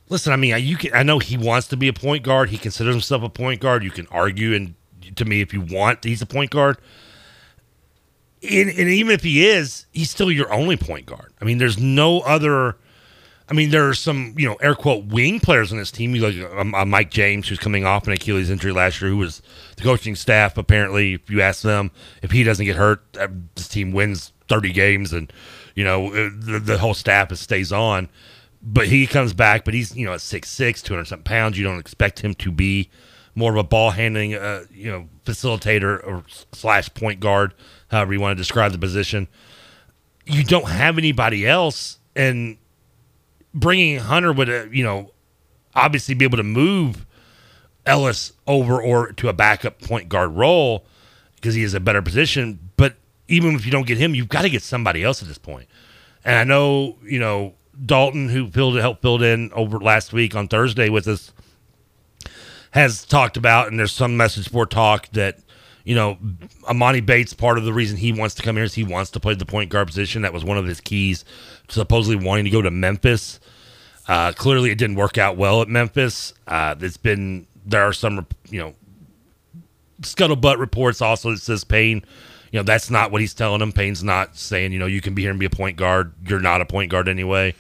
listen. 0.09 0.33
I 0.33 0.37
mean, 0.37 0.57
you 0.65 0.77
can. 0.77 0.95
I 0.95 1.03
know 1.03 1.19
he 1.19 1.37
wants 1.37 1.69
to 1.69 1.77
be 1.77 1.87
a 1.87 1.93
point 1.93 2.25
guard. 2.25 2.49
He 2.49 2.59
considers 2.59 2.95
himself 2.95 3.23
a 3.23 3.29
point 3.29 3.61
guard. 3.61 3.85
You 3.85 3.91
can 3.91 4.07
argue, 4.09 4.55
and 4.55 4.75
to 5.17 5.25
me, 5.27 5.43
if 5.43 5.53
you 5.53 5.61
want, 5.61 6.03
he's 6.03 6.23
a 6.23 6.27
point 6.27 6.51
guard. 6.51 6.79
And, 8.43 8.71
and 8.71 8.89
even 8.89 9.13
if 9.13 9.23
he 9.23 9.47
is, 9.47 9.85
he's 9.93 10.11
still 10.11 10.33
your 10.33 10.51
only 10.51 10.79
point 10.79 11.05
guard. 11.05 11.35
I 11.43 11.45
mean, 11.45 11.59
there's 11.59 11.79
no 11.79 12.21
other. 12.21 12.77
I 13.51 13.55
mean, 13.55 13.71
there 13.71 13.89
are 13.89 13.95
some, 13.95 14.35
you 14.37 14.47
know, 14.47 14.55
air 14.57 14.77
quote 14.77 15.07
wing 15.07 15.41
players 15.41 15.73
on 15.73 15.79
this 15.79 15.91
team. 15.91 16.15
You 16.15 16.23
like 16.23 16.53
um, 16.57 16.73
uh, 16.73 16.85
Mike 16.85 17.11
James, 17.11 17.49
who's 17.49 17.59
coming 17.59 17.85
off 17.85 18.07
an 18.07 18.13
Achilles 18.13 18.49
injury 18.49 18.71
last 18.71 19.01
year, 19.01 19.11
who 19.11 19.17
was 19.17 19.43
the 19.77 19.83
coaching 19.83 20.15
staff. 20.15 20.57
Apparently, 20.57 21.15
if 21.15 21.29
you 21.29 21.41
ask 21.41 21.63
them, 21.63 21.91
if 22.23 22.31
he 22.31 22.45
doesn't 22.45 22.65
get 22.65 22.77
hurt, 22.77 23.03
uh, 23.19 23.27
this 23.57 23.67
team 23.67 23.91
wins 23.91 24.33
30 24.49 24.73
games, 24.73 25.13
and 25.13 25.33
you 25.75 25.83
know 25.83 26.09
uh, 26.13 26.31
the, 26.33 26.61
the 26.61 26.79
whole 26.79 26.95
staff 26.95 27.35
stays 27.35 27.73
on. 27.73 28.09
But 28.63 28.87
he 28.87 29.07
comes 29.09 29.33
back, 29.33 29.65
but 29.65 29.75
he's 29.75 29.97
you 29.97 30.07
know 30.07 30.13
at 30.13 30.21
6'6", 30.21 30.83
200 30.83 31.07
something 31.07 31.25
pounds. 31.25 31.59
You 31.59 31.65
don't 31.65 31.81
expect 31.81 32.21
him 32.21 32.35
to 32.35 32.53
be 32.53 32.89
more 33.35 33.51
of 33.51 33.59
a 33.59 33.65
ball 33.65 33.91
handling, 33.91 34.35
uh, 34.35 34.65
you 34.73 34.93
know, 34.93 35.09
facilitator 35.25 36.07
or 36.07 36.25
slash 36.53 36.93
point 36.95 37.19
guard, 37.19 37.55
however 37.91 38.13
you 38.13 38.21
want 38.21 38.37
to 38.37 38.41
describe 38.41 38.71
the 38.71 38.79
position. 38.79 39.27
You 40.25 40.45
don't 40.45 40.69
have 40.69 40.99
anybody 40.99 41.49
else, 41.49 41.99
and 42.15 42.59
bringing 43.55 43.99
Hunter 43.99 44.33
would, 44.33 44.49
uh, 44.49 44.65
you 44.71 44.85
know, 44.85 45.13
obviously 45.75 46.15
be 46.15 46.25
able 46.25 46.37
to 46.39 46.43
move 46.43 47.07
Ellis 47.87 48.33
over 48.47 48.81
or 48.81 49.13
to 49.13 49.29
a 49.29 49.33
backup 49.33 49.81
point 49.81 50.09
guard 50.09 50.33
role 50.33 50.85
because 51.37 51.55
he 51.55 51.63
is 51.63 51.75
a 51.75 51.81
better 51.81 52.03
position. 52.03 52.71
But 52.77 52.97
even 53.29 53.55
if 53.55 53.65
you 53.65 53.73
don't 53.73 53.87
get 53.87 53.99
him, 53.99 54.15
you've 54.15 54.29
got 54.29 54.43
to 54.43 54.51
get 54.51 54.63
somebody 54.63 55.03
else 55.03 55.23
at 55.23 55.29
this 55.29 55.39
point. 55.39 55.69
And 56.25 56.37
I 56.37 56.45
know, 56.45 56.99
you 57.03 57.19
know, 57.19 57.55
Dalton, 57.85 58.29
who 58.29 58.49
filled 58.49 58.77
helped 58.77 59.03
filled 59.03 59.23
in 59.23 59.53
over 59.53 59.79
last 59.79 60.13
week 60.13 60.35
on 60.35 60.49
Thursday 60.49 60.89
with 60.89 61.09
us, 61.09 61.33
has 62.73 63.05
talked 63.05 63.37
about, 63.37 63.69
and 63.69 63.79
there's 63.79 63.93
some 63.93 64.17
message 64.17 64.53
board 64.53 64.71
talk 64.71 65.09
that, 65.13 65.39
you 65.85 65.95
know, 65.95 66.19
Emoni 66.69 67.05
Bates, 67.05 67.33
part 67.35 67.59
of 67.59 67.65
the 67.65 67.73
reason 67.73 67.97
he 67.97 68.13
wants 68.13 68.35
to 68.37 68.43
come 68.43 68.57
here 68.57 68.65
is 68.65 68.75
he 68.75 68.85
wants 68.85 69.11
to 69.13 69.21
play 69.21 69.35
the 69.35 69.47
point 69.47 69.71
guard 69.71 69.87
position. 69.89 70.23
That 70.23 70.33
was 70.33 70.45
one 70.45 70.59
of 70.59 70.67
his 70.67 70.81
keys, 70.81 71.25
supposedly 71.69 72.25
wanting 72.25 72.45
to 72.45 72.51
go 72.51 72.63
to 72.63 72.71
Memphis. 72.71 73.41
Uh, 74.09 74.33
clearly, 74.33 74.71
it 74.71 74.79
didn't 74.79 74.97
work 74.97 75.19
out 75.19 75.37
well 75.37 75.63
at 75.63 75.69
Memphis. 75.69 76.35
Uh, 76.47 76.75
it's 76.81 76.97
been 76.97 77.47
there 77.65 77.83
are 77.83 77.93
some, 77.93 78.27
you 78.49 78.61
know, 78.61 78.75
scuttlebutt 80.03 80.59
reports 80.59 81.01
also 81.01 81.31
that 81.31 81.41
says 81.41 81.65
Payne, 81.65 82.05
you 82.51 82.59
know, 82.59 82.63
that's 82.65 82.91
not 82.91 83.13
what 83.13 83.21
he's 83.21 83.35
telling 83.35 83.61
him. 83.61 83.73
Payne's 83.73 84.03
not 84.03 84.37
saying, 84.37 84.73
you 84.73 84.79
know, 84.79 84.87
you 84.87 85.01
can 85.01 85.15
be 85.15 85.23
here 85.23 85.31
and 85.31 85.39
be 85.39 85.47
a 85.47 85.51
point 85.51 85.77
guard. 85.77 86.13
You're 86.27 86.41
not 86.41 86.61
a 86.61 86.67
point 86.67 86.91
guard 86.91 87.09
anyway. 87.09 87.55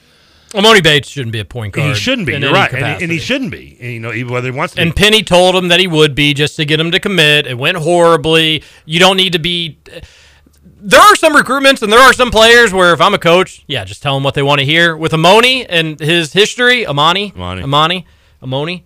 Emoni 0.51 0.82
Bates 0.82 1.09
shouldn't 1.09 1.32
be 1.32 1.39
a 1.40 1.44
point 1.44 1.72
guard. 1.74 1.94
he 1.94 1.94
shouldn't 2.01 2.27
be. 2.27 2.32
You're 2.36 2.52
right, 2.52 2.72
and, 2.72 2.98
he- 2.98 3.05
and 3.05 3.12
he 3.12 3.18
shouldn't 3.18 3.51
be. 3.52 3.77
And, 3.81 3.93
you 3.93 4.01
know, 4.01 4.12
even 4.12 4.32
whether 4.32 4.51
he 4.51 4.56
wants 4.56 4.74
to. 4.74 4.81
And 4.81 4.94
be. 4.94 5.01
Penny 5.01 5.22
told 5.22 5.55
him 5.55 5.68
that 5.68 5.78
he 5.81 5.86
would 5.86 6.14
be 6.14 6.35
just 6.35 6.56
to 6.56 6.64
get 6.64 6.81
him 6.81 6.90
to 6.90 6.98
commit. 7.01 7.47
It 7.47 7.56
went 7.56 7.77
horribly. 7.78 8.62
You 8.85 8.98
don't 8.98 9.16
need 9.16 9.32
to 9.35 9.39
be. 9.39 9.78
There 10.82 11.01
are 11.01 11.14
some 11.14 11.35
recruitments 11.35 11.82
and 11.82 11.93
there 11.93 12.01
are 12.01 12.12
some 12.12 12.31
players 12.31 12.72
where 12.72 12.93
if 12.94 13.01
I'm 13.01 13.14
a 13.14 13.18
coach, 13.18 13.62
yeah, 13.66 13.85
just 13.85 14.02
tell 14.02 14.14
them 14.14 14.24
what 14.24 14.35
they 14.35 14.43
want 14.43 14.60
to 14.60 14.64
hear. 14.64 14.97
With 14.97 15.12
Amoni 15.12 15.66
and 15.68 16.01
his 16.01 16.32
history, 16.32 16.86
Amani, 16.86 17.32
Amani. 17.36 17.62
Amani, 17.62 18.06
Amoni, 18.43 18.82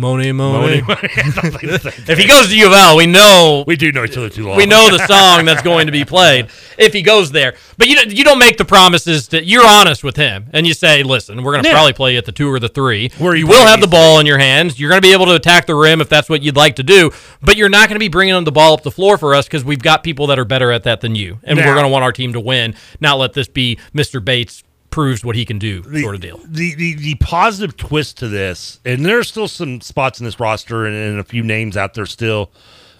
Moni, 0.00 0.32
Moni. 0.32 0.80
Moni. 0.82 0.98
if 1.02 2.18
he 2.18 2.26
goes 2.26 2.48
to 2.48 2.56
U 2.56 2.66
of 2.68 2.72
L, 2.72 2.96
we 2.96 3.06
know 3.06 3.64
we 3.66 3.76
do 3.76 3.92
know 3.92 4.04
each 4.04 4.16
other 4.16 4.28
too 4.30 4.46
long. 4.48 4.56
we 4.56 4.66
know 4.66 4.88
the 4.90 5.06
song 5.06 5.44
that's 5.44 5.62
going 5.62 5.86
to 5.86 5.92
be 5.92 6.04
played 6.04 6.48
if 6.78 6.92
he 6.92 7.02
goes 7.02 7.30
there. 7.30 7.54
But 7.76 7.86
you 7.88 7.96
don't, 7.96 8.10
you 8.10 8.24
don't 8.24 8.38
make 8.38 8.56
the 8.56 8.64
promises 8.64 9.28
that 9.28 9.44
you're 9.46 9.66
honest 9.66 10.02
with 10.02 10.16
him 10.16 10.48
and 10.52 10.66
you 10.66 10.74
say, 10.74 11.02
listen, 11.02 11.42
we're 11.42 11.52
going 11.52 11.62
to 11.64 11.68
Yeah. 11.68 11.74
probably 11.74 11.92
play 11.92 12.16
at 12.16 12.24
the 12.24 12.32
two 12.32 12.50
or 12.50 12.58
the 12.58 12.68
three. 12.68 13.10
Where 13.18 13.36
you 13.36 13.46
will 13.46 13.66
have 13.66 13.80
the 13.80 13.86
ball 13.86 14.18
in 14.20 14.26
your 14.26 14.38
hands. 14.38 14.80
You're 14.80 14.88
going 14.90 15.00
to 15.02 15.06
be 15.06 15.12
able 15.12 15.26
to 15.26 15.34
attack 15.34 15.66
the 15.66 15.74
rim 15.74 16.00
if 16.00 16.08
that's 16.08 16.28
what 16.28 16.42
you'd 16.42 16.56
like 16.56 16.76
to 16.76 16.82
do. 16.82 17.10
But 17.42 17.56
you're 17.56 17.68
not 17.68 17.88
going 17.88 17.96
to 17.96 18.00
be 18.00 18.08
bringing 18.08 18.34
them 18.34 18.44
the 18.44 18.52
ball 18.52 18.74
up 18.74 18.82
the 18.82 18.90
floor 18.90 19.18
for 19.18 19.34
us 19.34 19.46
because 19.46 19.64
we've 19.64 19.82
got 19.82 20.02
people 20.02 20.26
that 20.28 20.38
are 20.38 20.44
better 20.44 20.72
at 20.72 20.84
that 20.84 21.00
than 21.02 21.14
you, 21.14 21.38
and 21.44 21.58
Now- 21.58 21.66
we're 21.66 21.74
going 21.74 21.84
to 21.84 21.90
want 21.90 22.04
our 22.04 22.12
team 22.12 22.32
to 22.32 22.40
win. 22.40 22.74
Not 23.00 23.18
let 23.18 23.34
this 23.34 23.48
be 23.48 23.78
Mr. 23.94 24.24
Bates 24.24 24.62
proves 24.90 25.24
what 25.24 25.36
he 25.36 25.44
can 25.44 25.58
do 25.58 25.82
sort 26.00 26.14
of 26.14 26.20
deal. 26.20 26.38
the, 26.44 26.74
the 26.74 26.94
the 26.94 27.14
positive 27.16 27.76
twist 27.76 28.18
to 28.18 28.28
this, 28.28 28.80
and 28.84 29.04
there's 29.04 29.28
still 29.28 29.48
some 29.48 29.80
spots 29.80 30.20
in 30.20 30.24
this 30.24 30.38
roster 30.40 30.86
and, 30.86 30.94
and 30.96 31.18
a 31.18 31.24
few 31.24 31.42
names 31.42 31.76
out 31.76 31.94
there 31.94 32.06
still. 32.06 32.50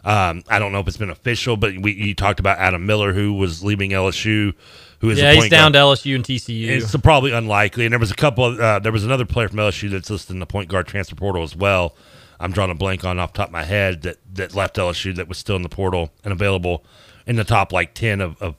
Um, 0.02 0.42
I 0.48 0.58
don't 0.58 0.72
know 0.72 0.80
if 0.80 0.88
it's 0.88 0.96
been 0.96 1.10
official, 1.10 1.56
but 1.56 1.76
we 1.78 1.92
you 1.92 2.14
talked 2.14 2.40
about 2.40 2.58
Adam 2.58 2.86
Miller, 2.86 3.12
who 3.12 3.34
was 3.34 3.62
leaving 3.62 3.90
LSU, 3.90 4.54
who 5.00 5.10
is 5.10 5.18
Yeah, 5.18 5.32
he's 5.34 5.50
down 5.50 5.72
guard. 5.72 5.98
to 5.98 6.08
LSU 6.08 6.14
and 6.14 6.24
TCU. 6.24 6.68
It's 6.68 6.96
probably 6.96 7.32
unlikely, 7.32 7.84
and 7.84 7.92
there 7.92 7.98
was 7.98 8.10
a 8.10 8.14
couple. 8.14 8.44
Of, 8.46 8.60
uh, 8.60 8.78
there 8.78 8.92
was 8.92 9.04
another 9.04 9.26
player 9.26 9.48
from 9.48 9.58
LSU 9.58 9.90
that's 9.90 10.08
listed 10.08 10.32
in 10.34 10.40
the 10.40 10.46
point 10.46 10.68
guard 10.70 10.86
transfer 10.86 11.16
portal 11.16 11.42
as 11.42 11.54
well. 11.54 11.94
I'm 12.38 12.52
drawing 12.52 12.70
a 12.70 12.74
blank 12.74 13.04
on 13.04 13.18
off 13.18 13.34
the 13.34 13.38
top 13.38 13.48
of 13.48 13.52
my 13.52 13.64
head 13.64 14.00
that 14.02 14.16
that 14.34 14.54
left 14.54 14.76
LSU 14.76 15.14
that 15.16 15.28
was 15.28 15.36
still 15.36 15.56
in 15.56 15.62
the 15.62 15.68
portal 15.68 16.10
and 16.24 16.32
available 16.32 16.84
in 17.26 17.36
the 17.36 17.44
top 17.44 17.70
like 17.70 17.92
ten 17.92 18.22
of, 18.22 18.40
of 18.40 18.54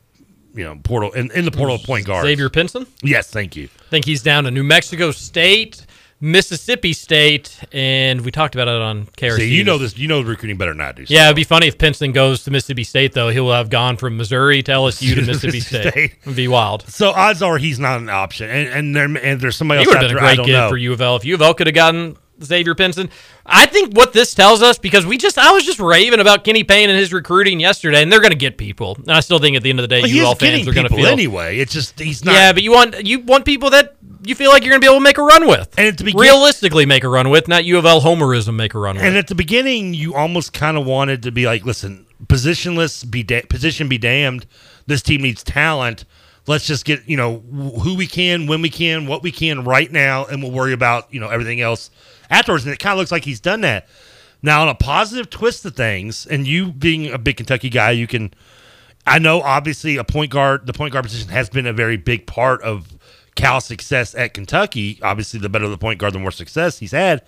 you 0.53 0.63
know 0.63 0.79
portal 0.83 1.11
in, 1.13 1.31
in 1.31 1.45
the 1.45 1.51
portal 1.51 1.75
of 1.75 1.83
point 1.83 2.05
guard. 2.05 2.25
Xavier 2.25 2.49
Pinson? 2.49 2.87
Yes, 3.03 3.29
thank 3.29 3.55
you. 3.55 3.69
I 3.79 3.89
think 3.89 4.05
he's 4.05 4.21
down 4.23 4.43
to 4.45 4.51
New 4.51 4.63
Mexico 4.63 5.11
State, 5.11 5.85
Mississippi 6.19 6.93
State, 6.93 7.59
and 7.71 8.21
we 8.21 8.31
talked 8.31 8.53
about 8.55 8.67
it 8.67 8.81
on 8.81 9.05
KRC. 9.17 9.37
See, 9.37 9.55
you 9.55 9.63
know 9.63 9.77
this. 9.77 9.97
You 9.97 10.07
know 10.07 10.21
the 10.23 10.29
recruiting 10.29 10.57
better 10.57 10.71
than 10.71 10.81
I 10.81 10.91
do. 10.91 11.03
Yeah, 11.07 11.25
it'd 11.25 11.35
be 11.35 11.43
funny 11.43 11.67
if 11.67 11.77
Pinson 11.77 12.11
goes 12.11 12.43
to 12.43 12.51
Mississippi 12.51 12.83
State, 12.83 13.13
though. 13.13 13.29
He'll 13.29 13.51
have 13.51 13.69
gone 13.69 13.97
from 13.97 14.17
Missouri 14.17 14.61
to 14.63 14.71
LSU 14.71 15.15
to 15.15 15.21
Mississippi 15.25 15.59
State. 15.61 16.15
It'd 16.21 16.35
be 16.35 16.47
wild. 16.47 16.87
So 16.89 17.09
odds 17.09 17.41
are 17.41 17.57
he's 17.57 17.79
not 17.79 17.99
an 17.99 18.09
option, 18.09 18.49
and 18.49 18.67
and 18.69 18.95
there 18.95 19.05
and 19.25 19.41
there's 19.41 19.55
somebody 19.55 19.79
He 19.79 19.85
else 19.85 19.95
would 19.95 19.97
out 19.97 20.03
have 20.03 20.09
been 20.11 20.17
a 20.17 20.21
great 20.21 20.35
don't 20.37 20.45
kid 20.45 20.51
know. 20.53 20.69
for 20.69 20.77
U 20.77 20.93
of 20.93 21.01
L. 21.01 21.15
If 21.15 21.25
U 21.25 21.33
of 21.35 21.41
L 21.41 21.53
could 21.53 21.67
have 21.67 21.75
gotten 21.75 22.17
Xavier 22.43 22.75
Pinson. 22.75 23.09
I 23.45 23.65
think 23.65 23.95
what 23.95 24.13
this 24.13 24.33
tells 24.33 24.61
us 24.61 24.77
because 24.77 25.05
we 25.05 25.17
just 25.17 25.37
I 25.37 25.51
was 25.51 25.63
just 25.63 25.79
raving 25.79 26.19
about 26.19 26.43
Kenny 26.43 26.63
Payne 26.63 26.89
and 26.89 26.97
his 26.97 27.11
recruiting 27.11 27.59
yesterday, 27.59 28.01
and 28.01 28.11
they're 28.11 28.19
going 28.19 28.31
to 28.31 28.37
get 28.37 28.57
people. 28.57 28.95
And 28.95 29.11
I 29.11 29.19
still 29.19 29.39
think 29.39 29.55
at 29.55 29.63
the 29.63 29.69
end 29.69 29.79
of 29.79 29.83
the 29.83 29.87
day, 29.87 30.01
UL 30.01 30.07
he's 30.07 30.15
getting 30.15 30.37
fans 30.37 30.67
are 30.67 30.73
going 30.73 30.85
to 30.85 30.89
people 30.89 31.05
feel 31.05 31.13
anyway. 31.13 31.57
It's 31.57 31.73
just 31.73 31.99
he's 31.99 32.23
not. 32.23 32.33
Yeah, 32.33 32.53
but 32.53 32.63
you 32.63 32.71
want 32.71 33.05
you 33.05 33.19
want 33.19 33.45
people 33.45 33.69
that 33.71 33.95
you 34.23 34.35
feel 34.35 34.51
like 34.51 34.63
you're 34.63 34.71
going 34.71 34.81
to 34.81 34.85
be 34.85 34.89
able 34.89 34.99
to 34.99 35.03
make 35.03 35.17
a 35.17 35.23
run 35.23 35.47
with, 35.47 35.73
and 35.77 35.87
at 35.87 35.97
the 35.97 36.13
realistically 36.15 36.85
make 36.85 37.03
a 37.03 37.09
run 37.09 37.29
with, 37.29 37.47
not 37.47 37.65
U 37.65 37.77
of 37.77 37.85
L 37.85 38.01
homerism 38.01 38.55
make 38.55 38.73
a 38.73 38.79
run 38.79 38.95
with. 38.95 39.05
And 39.05 39.17
at 39.17 39.27
the 39.27 39.35
beginning, 39.35 39.93
you 39.93 40.13
almost 40.13 40.53
kind 40.53 40.77
of 40.77 40.85
wanted 40.85 41.23
to 41.23 41.31
be 41.31 41.45
like, 41.45 41.65
listen, 41.65 42.05
positionless, 42.25 43.09
be 43.09 43.23
da- 43.23 43.43
position 43.43 43.89
be 43.89 43.97
damned. 43.97 44.45
This 44.85 45.01
team 45.01 45.21
needs 45.21 45.43
talent. 45.43 46.05
Let's 46.47 46.65
just 46.65 46.85
get 46.85 47.07
you 47.07 47.17
know 47.17 47.39
who 47.39 47.95
we 47.95 48.07
can, 48.07 48.47
when 48.47 48.61
we 48.61 48.69
can, 48.69 49.07
what 49.07 49.23
we 49.23 49.31
can 49.31 49.63
right 49.63 49.91
now, 49.91 50.25
and 50.25 50.41
we'll 50.41 50.51
worry 50.51 50.73
about 50.73 51.13
you 51.13 51.19
know 51.19 51.29
everything 51.29 51.61
else 51.61 51.89
afterwards. 52.31 52.65
And 52.65 52.73
it 52.73 52.79
kind 52.79 52.93
of 52.93 52.97
looks 52.97 53.11
like 53.11 53.25
he's 53.25 53.39
done 53.39 53.61
that. 53.61 53.87
Now, 54.41 54.63
on 54.63 54.69
a 54.69 54.75
positive 54.75 55.29
twist 55.29 55.63
of 55.65 55.75
things, 55.75 56.25
and 56.25 56.47
you 56.47 56.71
being 56.71 57.11
a 57.11 57.19
big 57.19 57.37
Kentucky 57.37 57.69
guy, 57.69 57.91
you 57.91 58.07
can. 58.07 58.33
I 59.05 59.19
know 59.19 59.41
obviously 59.41 59.97
a 59.97 60.03
point 60.03 60.31
guard, 60.31 60.67
the 60.67 60.73
point 60.73 60.93
guard 60.93 61.05
position 61.05 61.29
has 61.29 61.49
been 61.49 61.65
a 61.65 61.73
very 61.73 61.97
big 61.97 62.27
part 62.27 62.61
of 62.61 62.95
Cal's 63.35 63.65
success 63.65 64.15
at 64.15 64.33
Kentucky. 64.33 64.99
Obviously, 65.01 65.39
the 65.39 65.49
better 65.49 65.67
the 65.67 65.77
point 65.77 65.99
guard, 65.99 66.13
the 66.13 66.19
more 66.19 66.31
success 66.31 66.79
he's 66.79 66.91
had. 66.91 67.23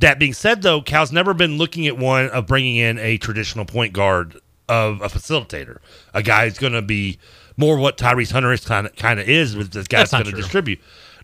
That 0.00 0.18
being 0.18 0.32
said, 0.32 0.62
though, 0.62 0.80
Cal's 0.80 1.10
never 1.10 1.34
been 1.34 1.58
looking 1.58 1.86
at 1.86 1.98
one 1.98 2.28
of 2.28 2.46
bringing 2.46 2.76
in 2.76 2.98
a 2.98 3.18
traditional 3.18 3.64
point 3.64 3.92
guard 3.92 4.38
of 4.68 5.00
a 5.00 5.08
facilitator, 5.08 5.78
a 6.14 6.22
guy 6.22 6.46
who's 6.46 6.58
going 6.58 6.74
to 6.74 6.82
be 6.82 7.18
more 7.56 7.76
what 7.76 7.96
Tyrese 7.96 8.30
Hunter 8.30 8.52
is 8.52 8.64
kind 8.64 8.86
of 8.86 8.94
kind 8.96 9.18
of 9.18 9.28
is, 9.28 9.56
with 9.56 9.72
this 9.72 9.88
guy's 9.88 10.10
going 10.10 10.24
to 10.24 10.32
distribute. 10.32 10.80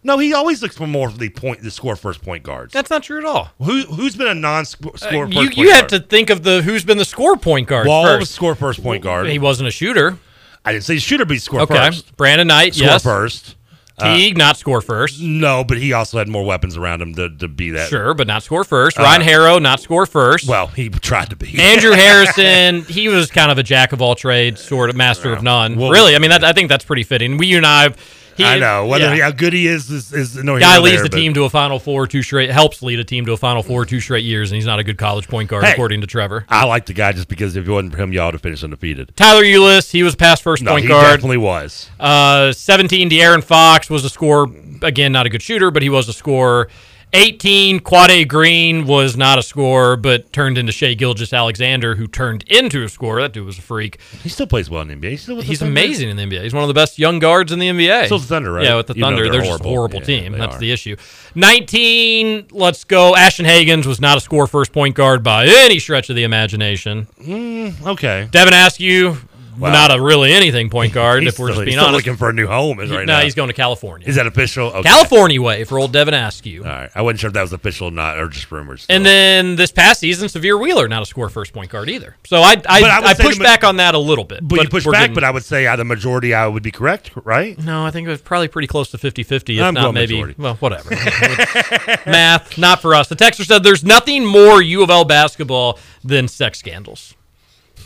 No, 0.06 0.18
he 0.18 0.34
always 0.34 0.62
looks 0.62 0.76
for 0.76 0.86
more 0.86 1.08
of 1.08 1.18
the 1.18 1.30
point, 1.30 1.62
the 1.62 1.70
score 1.70 1.96
first 1.96 2.22
point 2.22 2.42
guards. 2.42 2.72
That's 2.74 2.90
not 2.90 3.02
true 3.02 3.18
at 3.18 3.24
all. 3.24 3.50
Who 3.62 3.82
who's 3.82 4.14
been 4.16 4.26
a 4.28 4.34
non-score 4.34 4.92
Uh, 4.94 4.98
first 4.98 5.12
you 5.12 5.26
point 5.46 5.56
you 5.56 5.70
guard? 5.72 5.88
to 5.88 5.98
think 6.00 6.28
of 6.30 6.42
the 6.42 6.60
who's 6.62 6.84
been 6.84 6.98
the 6.98 7.04
score 7.06 7.36
point 7.36 7.68
guard. 7.68 7.86
Wall 7.86 8.04
first. 8.04 8.20
was 8.20 8.30
score 8.30 8.54
first 8.54 8.82
point 8.82 9.02
guard. 9.02 9.26
He 9.28 9.38
wasn't 9.38 9.68
a 9.68 9.72
shooter. 9.72 10.18
I 10.64 10.72
didn't 10.72 10.84
say 10.84 10.98
shooter, 10.98 11.24
but 11.24 11.32
he 11.34 11.38
scored 11.40 11.62
Okay, 11.62 11.74
first. 11.74 12.16
Brandon 12.16 12.46
Knight, 12.46 12.74
Score 12.74 12.86
yes. 12.86 13.02
first. 13.02 13.56
Teague, 14.00 14.36
not 14.36 14.56
score 14.56 14.80
first. 14.80 15.20
No, 15.22 15.62
but 15.62 15.78
he 15.78 15.92
also 15.92 16.18
had 16.18 16.26
more 16.26 16.44
weapons 16.44 16.76
around 16.76 17.00
him 17.00 17.14
to, 17.14 17.28
to 17.36 17.46
be 17.46 17.70
that. 17.70 17.88
Sure, 17.88 18.12
but 18.12 18.26
not 18.26 18.42
score 18.42 18.64
first. 18.64 18.98
Uh, 18.98 19.04
Ryan 19.04 19.20
Harrow, 19.22 19.58
not 19.60 19.78
score 19.80 20.04
first. 20.04 20.48
Well, 20.48 20.66
he 20.66 20.88
tried 20.88 21.30
to 21.30 21.36
be. 21.36 21.56
Andrew 21.60 21.92
Harrison, 22.34 22.82
he 22.92 23.08
was 23.08 23.30
kind 23.30 23.52
of 23.52 23.58
a 23.58 23.62
jack 23.62 23.92
of 23.92 24.02
all 24.02 24.16
trades, 24.16 24.60
sort 24.60 24.90
of 24.90 24.96
master 24.96 25.32
of 25.32 25.44
none. 25.44 25.76
Well- 25.76 25.90
really, 25.92 26.16
I 26.16 26.18
mean, 26.18 26.30
that, 26.30 26.42
I 26.42 26.52
think 26.52 26.68
that's 26.70 26.84
pretty 26.84 27.04
fitting. 27.04 27.38
We, 27.38 27.46
you 27.46 27.58
and 27.58 27.66
I, 27.66 27.94
he, 28.36 28.44
I 28.44 28.58
know 28.58 28.86
whether 28.86 29.04
yeah. 29.06 29.14
he, 29.14 29.20
how 29.20 29.30
good 29.30 29.52
he 29.52 29.66
is 29.66 29.90
is, 29.90 30.12
is 30.12 30.36
no. 30.36 30.58
guy 30.58 30.78
leads 30.78 30.96
there, 30.96 31.04
the 31.04 31.10
but- 31.10 31.16
team 31.16 31.34
to 31.34 31.44
a 31.44 31.50
Final 31.50 31.78
Four 31.78 32.06
two 32.06 32.22
straight, 32.22 32.50
helps 32.50 32.82
lead 32.82 32.98
a 32.98 33.04
team 33.04 33.26
to 33.26 33.32
a 33.32 33.36
Final 33.36 33.62
Four 33.62 33.84
two 33.84 34.00
straight 34.00 34.24
years, 34.24 34.50
and 34.50 34.56
he's 34.56 34.66
not 34.66 34.78
a 34.78 34.84
good 34.84 34.98
college 34.98 35.28
point 35.28 35.48
guard, 35.48 35.64
Hey. 35.64 35.72
according 35.72 36.00
to 36.00 36.06
Trevor. 36.06 36.44
I 36.48 36.64
like 36.66 36.86
the 36.86 36.92
guy 36.94 37.12
just 37.12 37.28
because 37.28 37.56
if 37.56 37.66
it 37.66 37.70
wasn't 37.70 37.92
for 37.92 37.98
him, 38.02 38.12
y'all 38.12 38.26
would 38.26 38.34
have 38.34 38.42
finished 38.42 38.64
undefeated. 38.64 39.16
Tyler 39.16 39.42
Ulis, 39.44 39.90
he 39.90 40.02
was 40.02 40.14
past 40.16 40.42
first 40.42 40.62
No, 40.62 40.72
point 40.72 40.82
he 40.82 40.88
guard. 40.88 41.04
definitely 41.16 41.36
was. 41.38 41.90
Uh, 42.00 42.52
17, 42.52 43.10
De'Aaron 43.10 43.42
Fox 43.42 43.88
was 43.90 44.04
a 44.04 44.10
scorer. 44.10 44.46
Again, 44.82 45.12
not 45.12 45.26
a 45.26 45.28
good 45.28 45.42
shooter, 45.42 45.70
but 45.70 45.82
he 45.82 45.88
was 45.88 46.08
a 46.08 46.12
scorer. 46.12 46.68
18, 47.14 47.78
Quade 47.78 48.28
Green 48.28 48.86
was 48.86 49.16
not 49.16 49.38
a 49.38 49.42
scorer, 49.42 49.96
but 49.96 50.32
turned 50.32 50.58
into 50.58 50.72
Shai 50.72 50.94
Gilgeous-Alexander, 50.94 51.94
who 51.94 52.08
turned 52.08 52.42
into 52.48 52.82
a 52.82 52.88
scorer. 52.88 53.22
That 53.22 53.32
dude 53.32 53.46
was 53.46 53.56
a 53.56 53.62
freak. 53.62 54.00
He 54.22 54.28
still 54.28 54.48
plays 54.48 54.68
well 54.68 54.82
in 54.82 54.88
the 54.88 54.96
NBA. 54.96 55.10
He's, 55.10 55.22
still 55.22 55.40
He's 55.40 55.62
amazing 55.62 56.10
in 56.10 56.16
the 56.16 56.24
NBA. 56.24 56.42
He's 56.42 56.52
one 56.52 56.64
of 56.64 56.68
the 56.68 56.74
best 56.74 56.98
young 56.98 57.20
guards 57.20 57.52
in 57.52 57.60
the 57.60 57.68
NBA. 57.68 58.06
Still 58.06 58.18
the 58.18 58.26
Thunder, 58.26 58.52
right? 58.52 58.64
Yeah, 58.64 58.76
with 58.76 58.88
the 58.88 58.94
Thunder. 58.94 59.22
they're 59.22 59.32
They're, 59.32 59.42
just 59.42 59.60
a 59.60 59.64
horrible. 59.64 60.00
Yeah, 60.00 60.04
team. 60.04 60.32
That's 60.32 60.56
are. 60.56 60.58
the 60.58 60.72
issue. 60.72 60.96
19, 61.36 62.48
let's 62.50 62.82
go. 62.82 63.14
Ashton 63.14 63.46
Hagans 63.46 63.86
was 63.86 64.00
not 64.00 64.18
a 64.18 64.20
score 64.20 64.48
first 64.48 64.72
point 64.72 64.96
guard 64.96 65.22
by 65.22 65.46
any 65.46 65.78
stretch 65.78 66.10
of 66.10 66.16
the 66.16 66.24
imagination. 66.24 67.06
Mm, 67.20 67.86
okay. 67.86 68.28
Devin 68.32 68.54
Askew, 68.54 69.16
Wow. 69.58 69.72
not 69.72 69.96
a 69.96 70.00
really 70.00 70.32
anything 70.32 70.70
point 70.70 70.92
guard, 70.92 71.24
if 71.24 71.38
we're 71.38 71.48
still- 71.48 71.56
just 71.56 71.64
being 71.66 71.76
still 71.78 71.86
honest. 71.88 72.06
looking 72.06 72.16
for 72.18 72.28
a 72.28 72.32
new 72.32 72.46
home 72.46 72.80
is 72.80 72.90
right 72.90 73.06
no, 73.06 73.18
now. 73.18 73.20
he's 73.24 73.34
going 73.34 73.48
to 73.48 73.54
California. 73.54 74.08
Is 74.08 74.16
that 74.16 74.26
official? 74.26 74.68
Okay. 74.68 74.88
California 74.88 75.40
way 75.40 75.64
for 75.64 75.78
old 75.78 75.92
Devin 75.92 76.14
Askew. 76.14 76.62
All 76.64 76.70
right. 76.70 76.90
I 76.94 77.02
wasn't 77.02 77.20
sure 77.20 77.28
if 77.28 77.34
that 77.34 77.42
was 77.42 77.52
official 77.52 77.88
or 77.88 77.90
not, 77.90 78.18
or 78.18 78.28
just 78.28 78.50
rumors. 78.50 78.86
And 78.88 79.04
then 79.04 79.56
this 79.56 79.70
past 79.72 80.00
season, 80.00 80.28
Sahvir 80.28 80.60
Wheeler, 80.60 80.88
not 80.88 81.02
a 81.02 81.06
score 81.06 81.28
first 81.28 81.52
point 81.52 81.70
guard 81.70 81.88
either. 81.88 82.16
So 82.24 82.38
I 82.38 82.52
I, 82.68 82.80
But 82.80 82.90
I 82.90 83.10
I, 83.10 83.14
the- 83.14 83.40
back 83.42 83.64
on 83.64 83.76
that 83.78 83.94
a 83.94 83.98
little 83.98 84.24
bit. 84.24 84.46
But, 84.46 84.62
you 84.62 84.68
push 84.68 84.84
back, 84.84 84.92
getting- 84.94 85.14
but 85.14 85.24
I 85.24 85.30
would 85.30 85.44
say 85.44 85.66
uh, 85.66 85.76
the 85.76 85.84
majority 85.84 86.34
I 86.34 86.46
would 86.46 86.62
be 86.62 86.70
correct, 86.70 87.10
right? 87.24 87.58
No, 87.58 87.84
I 87.84 87.90
think 87.90 88.06
it 88.06 88.10
was 88.10 88.20
probably 88.22 88.48
pretty 88.48 88.68
close 88.68 88.90
to 88.90 88.98
50-50, 88.98 89.56
if 89.56 89.62
I'm 89.62 89.74
not 89.74 89.82
going 89.82 89.94
maybe. 89.94 90.14
majority. 90.14 90.34
Well, 90.38 90.54
whatever. 90.56 90.90
Math, 92.06 92.58
not 92.58 92.80
for 92.80 92.94
us. 92.94 93.08
The 93.08 93.16
texter 93.16 93.44
said 93.44 93.62
there's 93.62 93.84
nothing 93.84 94.24
more 94.24 94.62
U 94.62 94.82
of 94.82 94.90
L 94.90 95.04
basketball 95.04 95.78
than 96.02 96.28
sex 96.28 96.58
scandals. 96.58 97.14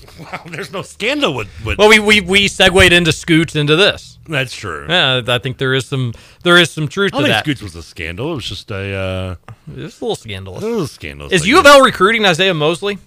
Wow, 0.18 0.42
there's 0.46 0.72
no 0.72 0.82
scandal 0.82 1.32
with. 1.34 1.48
with 1.64 1.78
Well, 1.78 1.88
we 1.88 1.98
we 2.00 2.20
we 2.20 2.48
segued 2.48 2.92
into 2.92 3.12
Scoots 3.12 3.54
into 3.54 3.76
this. 3.76 4.18
That's 4.28 4.54
true. 4.54 4.86
Yeah, 4.88 5.22
I 5.28 5.38
think 5.38 5.58
there 5.58 5.74
is 5.74 5.86
some 5.86 6.12
there 6.42 6.56
is 6.58 6.70
some 6.70 6.88
truth 6.88 7.12
I 7.14 7.18
to 7.18 7.22
think 7.22 7.32
that. 7.32 7.44
Scoots 7.44 7.62
was 7.62 7.76
a 7.76 7.82
scandal. 7.82 8.32
It 8.32 8.34
was 8.36 8.44
just 8.48 8.70
a. 8.70 8.94
Uh, 8.94 9.34
It's 9.76 10.00
a 10.00 10.04
little 10.04 10.16
scandalous. 10.16 10.64
It 10.64 10.70
was 10.70 10.90
scandalous. 10.90 11.32
Is 11.32 11.46
U 11.46 11.58
of 11.60 11.66
L 11.66 11.82
recruiting 11.82 12.22
Isiaih 12.22 12.56
Mosley? 12.56 12.98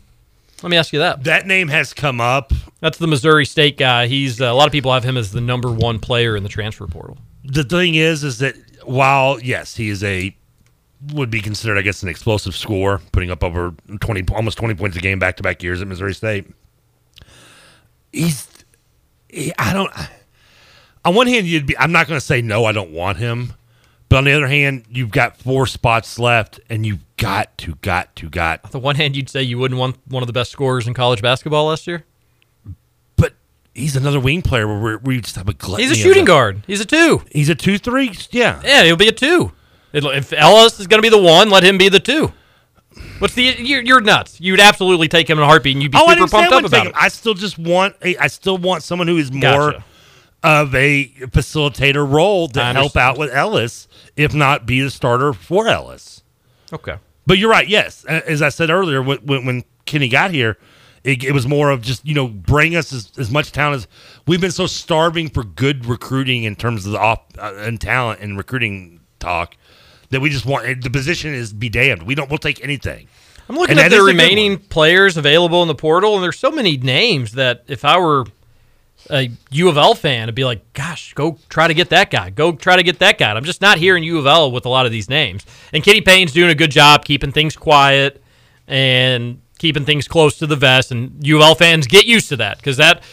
Let 0.64 0.70
me 0.70 0.78
ask 0.78 0.94
you 0.94 1.00
that. 1.00 1.24
That 1.26 1.48
name 1.48 1.68
has 1.68 1.94
come 1.94 2.22
up. 2.22 2.54
That's 2.80 2.98
the 2.98 3.08
Missouri 3.08 3.46
State 3.46 3.78
guy. 3.78 4.08
He's 4.08 4.40
uh, 4.40 4.46
a 4.46 4.54
lot 4.54 4.68
of 4.68 4.72
people 4.72 4.94
have 4.94 5.04
him 5.04 5.18
as 5.18 5.32
the 5.32 5.42
number 5.42 5.72
one 5.72 6.00
player 6.00 6.36
in 6.38 6.44
the 6.44 6.50
transfer 6.50 6.88
portal. 6.88 7.18
the 7.44 7.64
thing 7.64 7.96
is, 7.96 8.24
is 8.24 8.38
that 8.40 8.56
while 8.86 9.40
yes, 9.42 9.76
he 9.76 9.90
is 9.90 10.04
a 10.04 10.36
would 11.14 11.32
be 11.32 11.42
considered, 11.42 11.78
I 11.80 11.82
guess, 11.82 12.04
an 12.04 12.10
explosive 12.10 12.56
scorer, 12.56 13.02
putting 13.12 13.32
up 13.32 13.44
over 13.44 13.74
twenty, 14.00 14.24
almost 14.34 14.58
twenty 14.58 14.76
points 14.76 14.96
a 14.96 15.02
game 15.02 15.20
back 15.20 15.36
to 15.38 15.44
back 15.44 15.62
years 15.64 15.82
at 15.82 15.88
Missouri 15.88 16.14
State. 16.14 16.46
He's, 18.12 18.48
he, 19.30 19.54
I 19.58 19.74
don't. 19.74 19.92
On 21.04 21.16
one 21.16 21.28
hand, 21.28 21.48
you'd 21.48 21.66
be. 21.66 21.78
I'm 21.78 21.92
not 21.92 22.08
going 22.08 22.20
to 22.20 22.26
say 22.26 22.42
no. 22.42 22.66
I 22.66 22.72
don't 22.72 22.92
want 22.92 23.18
him, 23.18 23.54
but 24.10 24.18
on 24.18 24.24
the 24.26 24.34
other 24.34 24.48
hand, 24.48 24.86
you've 24.90 25.12
got 25.12 25.38
four 25.38 25.66
spots 25.66 26.20
left, 26.20 26.60
and 26.70 26.86
you've 26.86 27.04
got 27.18 27.58
to, 27.60 27.76
got 27.82 28.16
to, 28.18 28.30
got. 28.30 28.60
On 28.66 28.72
the 28.72 28.80
one 28.80 28.96
hand, 28.96 29.16
you'd 29.16 29.30
say 29.30 29.42
you 29.42 29.58
wouldn't 29.58 29.80
want 29.80 29.98
one 30.08 30.22
of 30.22 30.28
the 30.28 30.34
best 30.34 30.52
scorers 30.52 30.88
in 30.88 30.94
college 30.94 31.22
basketball 31.22 31.68
last 31.68 31.88
year. 31.88 32.06
But 33.16 33.34
he's 33.74 33.96
another 33.96 34.20
wing 34.20 34.42
player 34.42 34.68
where 34.68 34.80
we're, 34.80 34.98
we 34.98 35.22
just 35.22 35.36
have 35.38 35.50
a 35.50 35.54
gluttony. 35.54 35.88
He's 35.88 35.98
a 35.98 36.02
shooting 36.02 36.26
guard. 36.26 36.64
He's 36.68 36.82
a 36.82 36.86
two. 36.86 37.24
He's 37.32 37.50
a 37.50 37.56
two 37.56 37.78
three. 37.78 38.12
Yeah. 38.32 38.62
Yeah, 38.64 38.84
he'll 38.84 38.96
be 38.96 39.08
a 39.08 39.14
two. 39.14 39.54
It'll, 39.94 40.12
if 40.12 40.34
Ellis 40.34 40.80
is 40.80 40.88
going 40.88 41.00
to 41.00 41.02
be 41.02 41.10
the 41.10 41.22
one, 41.22 41.50
let 41.50 41.64
him 41.64 41.78
be 41.78 41.90
the 41.90 42.00
two. 42.00 42.32
What's 43.20 43.34
the? 43.36 43.44
You're, 43.44 43.82
you're 43.82 44.02
nuts. 44.02 44.40
You'd 44.42 44.60
absolutely 44.60 45.08
take 45.08 45.30
him 45.30 45.38
in 45.38 45.44
a 45.44 45.48
heartbeat, 45.48 45.76
and 45.76 45.82
you'd 45.84 45.92
be 45.92 45.98
Oh, 45.98 46.02
super 46.08 46.16
didn't 46.16 46.30
say 46.30 46.38
I 46.38 46.50
pumped 46.50 46.54
up 46.66 46.66
about 46.72 46.88
him. 46.88 46.94
it. 46.94 46.96
I 47.00 47.08
still 47.08 47.34
just 47.34 47.58
want 47.58 47.96
a. 48.04 48.18
I 48.18 48.28
still 48.28 48.58
want 48.58 48.84
someone 48.84 49.08
who 49.08 49.18
is 49.18 49.32
more 49.32 49.42
Gotcha. 49.72 49.84
of 50.44 50.76
a 50.76 51.06
facilitator 51.28 52.10
role 52.10 52.48
to 52.50 52.64
help 52.64 52.96
out 52.98 53.18
with 53.18 53.32
Ellis, 53.32 53.88
if 54.16 54.34
not 54.34 54.66
be 54.66 54.82
the 54.82 54.90
starter 54.90 55.34
for 55.34 55.68
Ellis. 55.68 56.24
Okay. 56.74 56.96
But 57.26 57.38
you're 57.38 57.50
right. 57.52 57.68
Yes, 57.68 58.04
as 58.06 58.42
I 58.42 58.50
said 58.50 58.70
earlier, 58.70 59.02
when, 59.02 59.20
when, 59.20 59.46
when 59.46 59.64
Kenny 59.86 60.10
got 60.10 60.32
here, 60.32 60.58
it, 61.04 61.24
it 61.24 61.32
was 61.34 61.48
more 61.48 61.70
of 61.70 61.82
just 61.82 62.06
you 62.06 62.16
know 62.16 62.28
bring 62.28 62.76
us 62.76 62.92
as, 62.92 63.12
as 63.18 63.32
much 63.32 63.52
talent 63.52 63.76
as 63.84 63.88
we've 64.28 64.42
been 64.42 64.52
so 64.52 64.68
starving 64.68 65.30
for 65.30 65.44
good 65.44 65.86
recruiting 65.86 66.44
in 66.44 66.56
terms 66.56 66.86
of 66.86 66.92
the 66.94 67.00
off 67.00 67.22
uh, 67.38 67.54
and 67.58 67.80
talent 67.80 68.20
and 68.20 68.38
recruiting 68.38 69.00
talk 69.20 69.56
that 70.12 70.22
we 70.22 70.30
just 70.30 70.46
want 70.46 70.84
the 70.84 70.90
position 70.90 71.34
is 71.34 71.52
be 71.52 71.70
damned. 71.70 72.04
We 72.04 72.16
don't. 72.16 72.30
We'll 72.30 72.38
take 72.38 72.64
anything. 72.64 73.08
I'm 73.50 73.56
looking 73.58 73.72
And 73.72 73.80
at 73.80 73.90
the 73.90 73.98
is 73.98 74.04
a 74.04 74.06
good 74.06 74.12
remaining 74.12 74.58
players 74.60 75.18
available 75.18 75.62
in 75.62 75.68
the 75.68 75.76
portal, 75.76 76.14
and 76.16 76.24
there's 76.24 76.40
so 76.40 76.52
many 76.52 76.78
names 76.78 77.34
that 77.34 77.64
if 77.68 77.84
I 77.84 78.00
were 78.00 78.26
a 79.10 79.32
U 79.50 79.68
of 79.68 79.78
L 79.78 79.96
fan, 79.96 80.30
I'd 80.30 80.36
be 80.36 80.46
like, 80.46 80.74
gosh, 80.74 81.14
go 81.14 81.38
try 81.50 81.68
to 81.68 81.74
get 81.74 81.90
that 81.90 82.12
guy. 82.12 82.30
Go 82.30 82.52
try 82.54 82.76
to 82.76 82.84
get 82.84 83.00
that 83.00 83.18
guy. 83.18 83.32
I'm 83.32 83.44
just 83.44 83.62
not 83.62 83.78
hearing 83.80 84.04
U 84.04 84.20
of 84.20 84.28
L 84.28 84.52
with 84.52 84.66
a 84.66 84.70
lot 84.70 84.86
of 84.86 84.92
these 84.92 85.10
names. 85.10 85.46
And 85.74 85.84
Kenny 85.84 86.02
Payne's 86.02 86.32
doing 86.34 86.52
a 86.52 86.56
good 86.56 86.72
job 86.72 87.04
keeping 87.04 87.32
things 87.32 87.56
quiet 87.56 88.24
and 88.68 89.42
keeping 89.58 89.86
things 89.86 90.08
close 90.08 90.38
to 90.38 90.48
the 90.48 90.56
vest. 90.56 90.92
And 90.92 91.26
U 91.26 91.38
of 91.38 91.42
L 91.42 91.56
fans 91.56 91.88
get 91.88 92.06
used 92.06 92.30
to 92.30 92.38
that 92.38 92.58
because 92.58 92.78
that. 92.78 93.04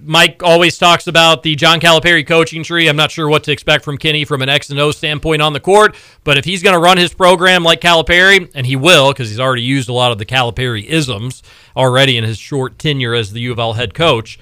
Mike 0.00 0.42
always 0.42 0.76
talks 0.76 1.06
about 1.06 1.44
the 1.44 1.54
John 1.54 1.78
Calipari 1.78 2.26
coaching 2.26 2.64
tree. 2.64 2.88
I'm 2.88 2.96
not 2.96 3.12
sure 3.12 3.28
what 3.28 3.44
to 3.44 3.52
expect 3.52 3.84
from 3.84 3.96
Kenny 3.96 4.24
from 4.24 4.42
an 4.42 4.48
X 4.48 4.70
and 4.70 4.80
O 4.80 4.90
standpoint 4.90 5.40
on 5.40 5.52
the 5.52 5.60
court, 5.60 5.94
but 6.24 6.36
if 6.36 6.44
he's 6.44 6.62
going 6.64 6.74
to 6.74 6.80
run 6.80 6.98
his 6.98 7.14
program 7.14 7.62
like 7.62 7.80
Calipari, 7.80 8.50
and 8.54 8.66
he 8.66 8.74
will 8.74 9.12
because 9.12 9.28
he's 9.28 9.38
already 9.38 9.62
used 9.62 9.88
a 9.88 9.92
lot 9.92 10.10
of 10.10 10.18
the 10.18 10.26
Calipari 10.26 10.84
isms 10.84 11.44
already 11.76 12.16
in 12.16 12.24
his 12.24 12.38
short 12.38 12.78
tenure 12.78 13.14
as 13.14 13.32
the 13.32 13.40
U 13.42 13.52
of 13.52 13.58
L 13.60 13.74
head 13.74 13.94
coach, 13.94 14.38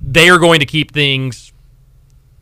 they 0.00 0.28
are 0.28 0.38
going 0.38 0.58
to 0.58 0.66
keep 0.66 0.90
things 0.90 1.52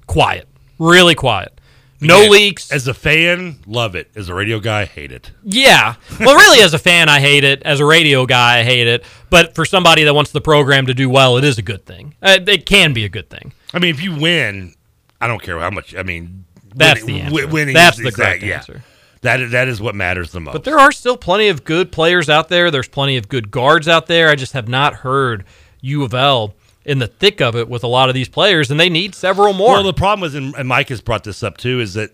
quiet, 0.07 0.49
really 0.79 1.15
quiet. 1.15 1.60
No 2.01 2.20
Again, 2.20 2.31
leaks. 2.31 2.72
As 2.72 2.89
a 2.89 2.94
fan, 2.94 3.59
love 3.66 3.94
it. 3.94 4.10
As 4.16 4.28
a 4.31 4.35
radio 4.35 4.59
guy, 4.59 4.86
hate 4.86 5.12
it. 5.12 5.32
Yeah. 5.44 5.97
Well, 6.18 6.35
really, 6.35 6.62
as 6.62 6.72
a 6.72 6.78
fan, 6.78 7.09
I 7.10 7.20
hate 7.20 7.44
it. 7.44 7.62
As 7.62 7.78
a 7.81 7.85
radio 7.85 8.24
guy, 8.24 8.60
I 8.60 8.62
hate 8.62 8.86
it. 8.86 9.05
But 9.28 9.55
for 9.55 9.64
somebody 9.66 10.05
that 10.05 10.14
wants 10.14 10.31
the 10.32 10.40
program 10.40 10.86
to 10.86 10.94
do 10.94 11.10
well, 11.10 11.36
it 11.36 11.44
is 11.44 11.59
a 11.59 11.62
good 11.62 11.85
thing. 11.85 12.14
Uh, 12.22 12.39
it 12.47 12.64
can 12.64 12.94
be 12.94 13.05
a 13.05 13.09
good 13.10 13.28
thing. 13.28 13.52
I 13.74 13.78
mean, 13.81 13.94
if 13.94 14.02
you 14.02 14.14
win, 14.18 14.74
I 15.20 15.27
don't 15.27 15.43
care 15.43 15.59
how 15.60 15.70
much. 15.70 15.94
I 15.94 16.02
mean, 16.02 16.47
That's 16.74 17.02
winning, 17.02 17.16
the 17.16 17.22
answer. 17.22 17.47
Winning 17.48 17.74
That's 17.74 17.98
is 17.98 18.02
the 18.02 18.09
exact- 18.09 18.28
correct 18.28 18.43
yeah. 18.44 18.56
answer. 18.56 18.82
That 19.22 19.51
that 19.51 19.68
is 19.68 19.82
what 19.82 19.94
matters 19.94 20.32
the 20.32 20.40
most. 20.40 20.55
But 20.55 20.64
there 20.64 20.78
are 20.78 20.90
still 20.93 21.18
plenty 21.18 21.48
of 21.48 21.62
good 21.64 21.93
players 21.93 22.31
out 22.31 22.48
there. 22.48 22.70
There's 22.70 22.89
plenty 22.89 23.18
of 23.18 23.28
good 23.28 23.51
guards 23.51 23.86
out 23.86 24.06
there. 24.06 24.31
I 24.31 24.35
just 24.35 24.55
have 24.55 24.66
not 24.66 24.94
heard 24.94 25.44
U 25.82 26.02
of 26.05 26.14
L 26.14 26.55
in 26.91 26.99
the 26.99 27.07
thick 27.07 27.41
of 27.41 27.55
it 27.55 27.69
with 27.69 27.85
a 27.85 27.87
lot 27.87 28.09
of 28.09 28.17
these 28.17 28.29
players, 28.29 28.69
and 28.69 28.81
they 28.81 28.89
need 28.89 29.15
several 29.15 29.53
more. 29.53 29.75
Well, 29.75 29.85
the 29.85 29.93
problem 29.93 30.27
is, 30.27 30.35
and 30.35 30.67
Mike 30.67 30.89
has 30.89 31.01
brought 31.01 31.23
this 31.23 31.45
up 31.45 31.57
too, 31.57 31.79
is 31.79 31.95
that 31.95 32.11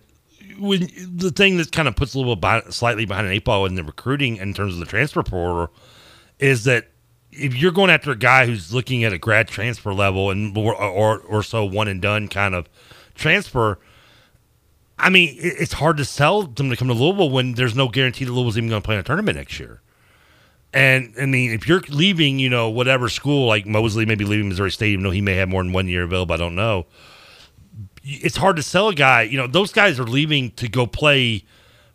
when 0.59 0.91
the 1.17 1.31
thing 1.31 1.57
that 1.57 1.73
kind 1.73 1.89
of 1.89 1.97
puts 1.97 2.13
a 2.13 2.19
little 2.19 2.37
behind, 2.37 2.75
slightly 2.75 3.07
behind 3.07 3.27
an 3.27 3.33
eight 3.33 3.47
ball 3.47 3.65
in 3.65 3.75
the 3.75 3.83
recruiting 3.83 4.37
in 4.37 4.53
terms 4.53 4.75
of 4.75 4.81
the 4.81 4.85
transfer 4.85 5.23
portal 5.23 5.73
is 6.39 6.65
that 6.65 6.89
if 7.33 7.55
you're 7.55 7.73
going 7.73 7.89
after 7.89 8.11
a 8.11 8.17
guy 8.17 8.45
who's 8.45 8.75
looking 8.75 9.03
at 9.03 9.15
a 9.15 9.19
grad 9.19 9.49
transfer 9.49 9.95
level 9.95 10.31
and 10.31 10.57
or 10.57 10.75
or, 10.75 11.21
or 11.21 11.43
so 11.43 11.65
one 11.65 11.89
and 11.89 12.03
done 12.03 12.29
kind 12.29 12.55
of 12.55 12.69
transfer. 13.15 13.79
I 14.99 15.11
mean, 15.11 15.37
it's 15.39 15.75
hard 15.75 15.99
to 15.99 16.07
sell 16.07 16.45
them 16.45 16.71
to 16.71 16.77
come 16.77 16.89
to 16.89 16.95
Louisville 16.95 17.29
when 17.29 17.53
there's 17.53 17.75
no 17.75 17.89
guarantee 17.89 18.25
that 18.25 18.33
Louisville's 18.33 18.57
even 18.57 18.71
going 18.71 18.81
to 18.81 18.87
play 18.87 18.95
in 18.95 19.01
a 19.01 19.03
tournament 19.03 19.37
next 19.37 19.61
year. 19.61 19.83
And 20.77 21.15
I 21.19 21.25
mean, 21.25 21.53
if 21.53 21.67
you're 21.67 21.81
leaving, 21.89 22.39
you 22.39 22.51
know, 22.51 22.69
whatever 22.69 23.09
school, 23.09 23.47
like 23.47 23.65
Mosley 23.65 24.05
may 24.05 24.15
be 24.15 24.27
leaving 24.27 24.51
Missouri 24.51 24.71
State, 24.71 24.91
even 24.91 25.05
though 25.05 25.11
he 25.11 25.23
may 25.23 25.35
have 25.37 25.49
more 25.49 25.63
than 25.63 25.73
one 25.73 25.89
year 25.89 26.03
available, 26.03 26.35
I 26.35 26.37
don't 26.37 26.55
know. 26.55 26.85
It's 28.05 28.37
hard 28.37 28.57
to 28.57 28.63
sell 28.63 28.89
a 28.89 28.95
guy. 28.95 29.23
You 29.23 29.39
know, 29.39 29.47
those 29.47 29.73
guys 29.73 29.99
are 29.99 30.05
leaving 30.05 30.51
to 30.53 30.69
go 30.69 30.87
play 30.87 31.45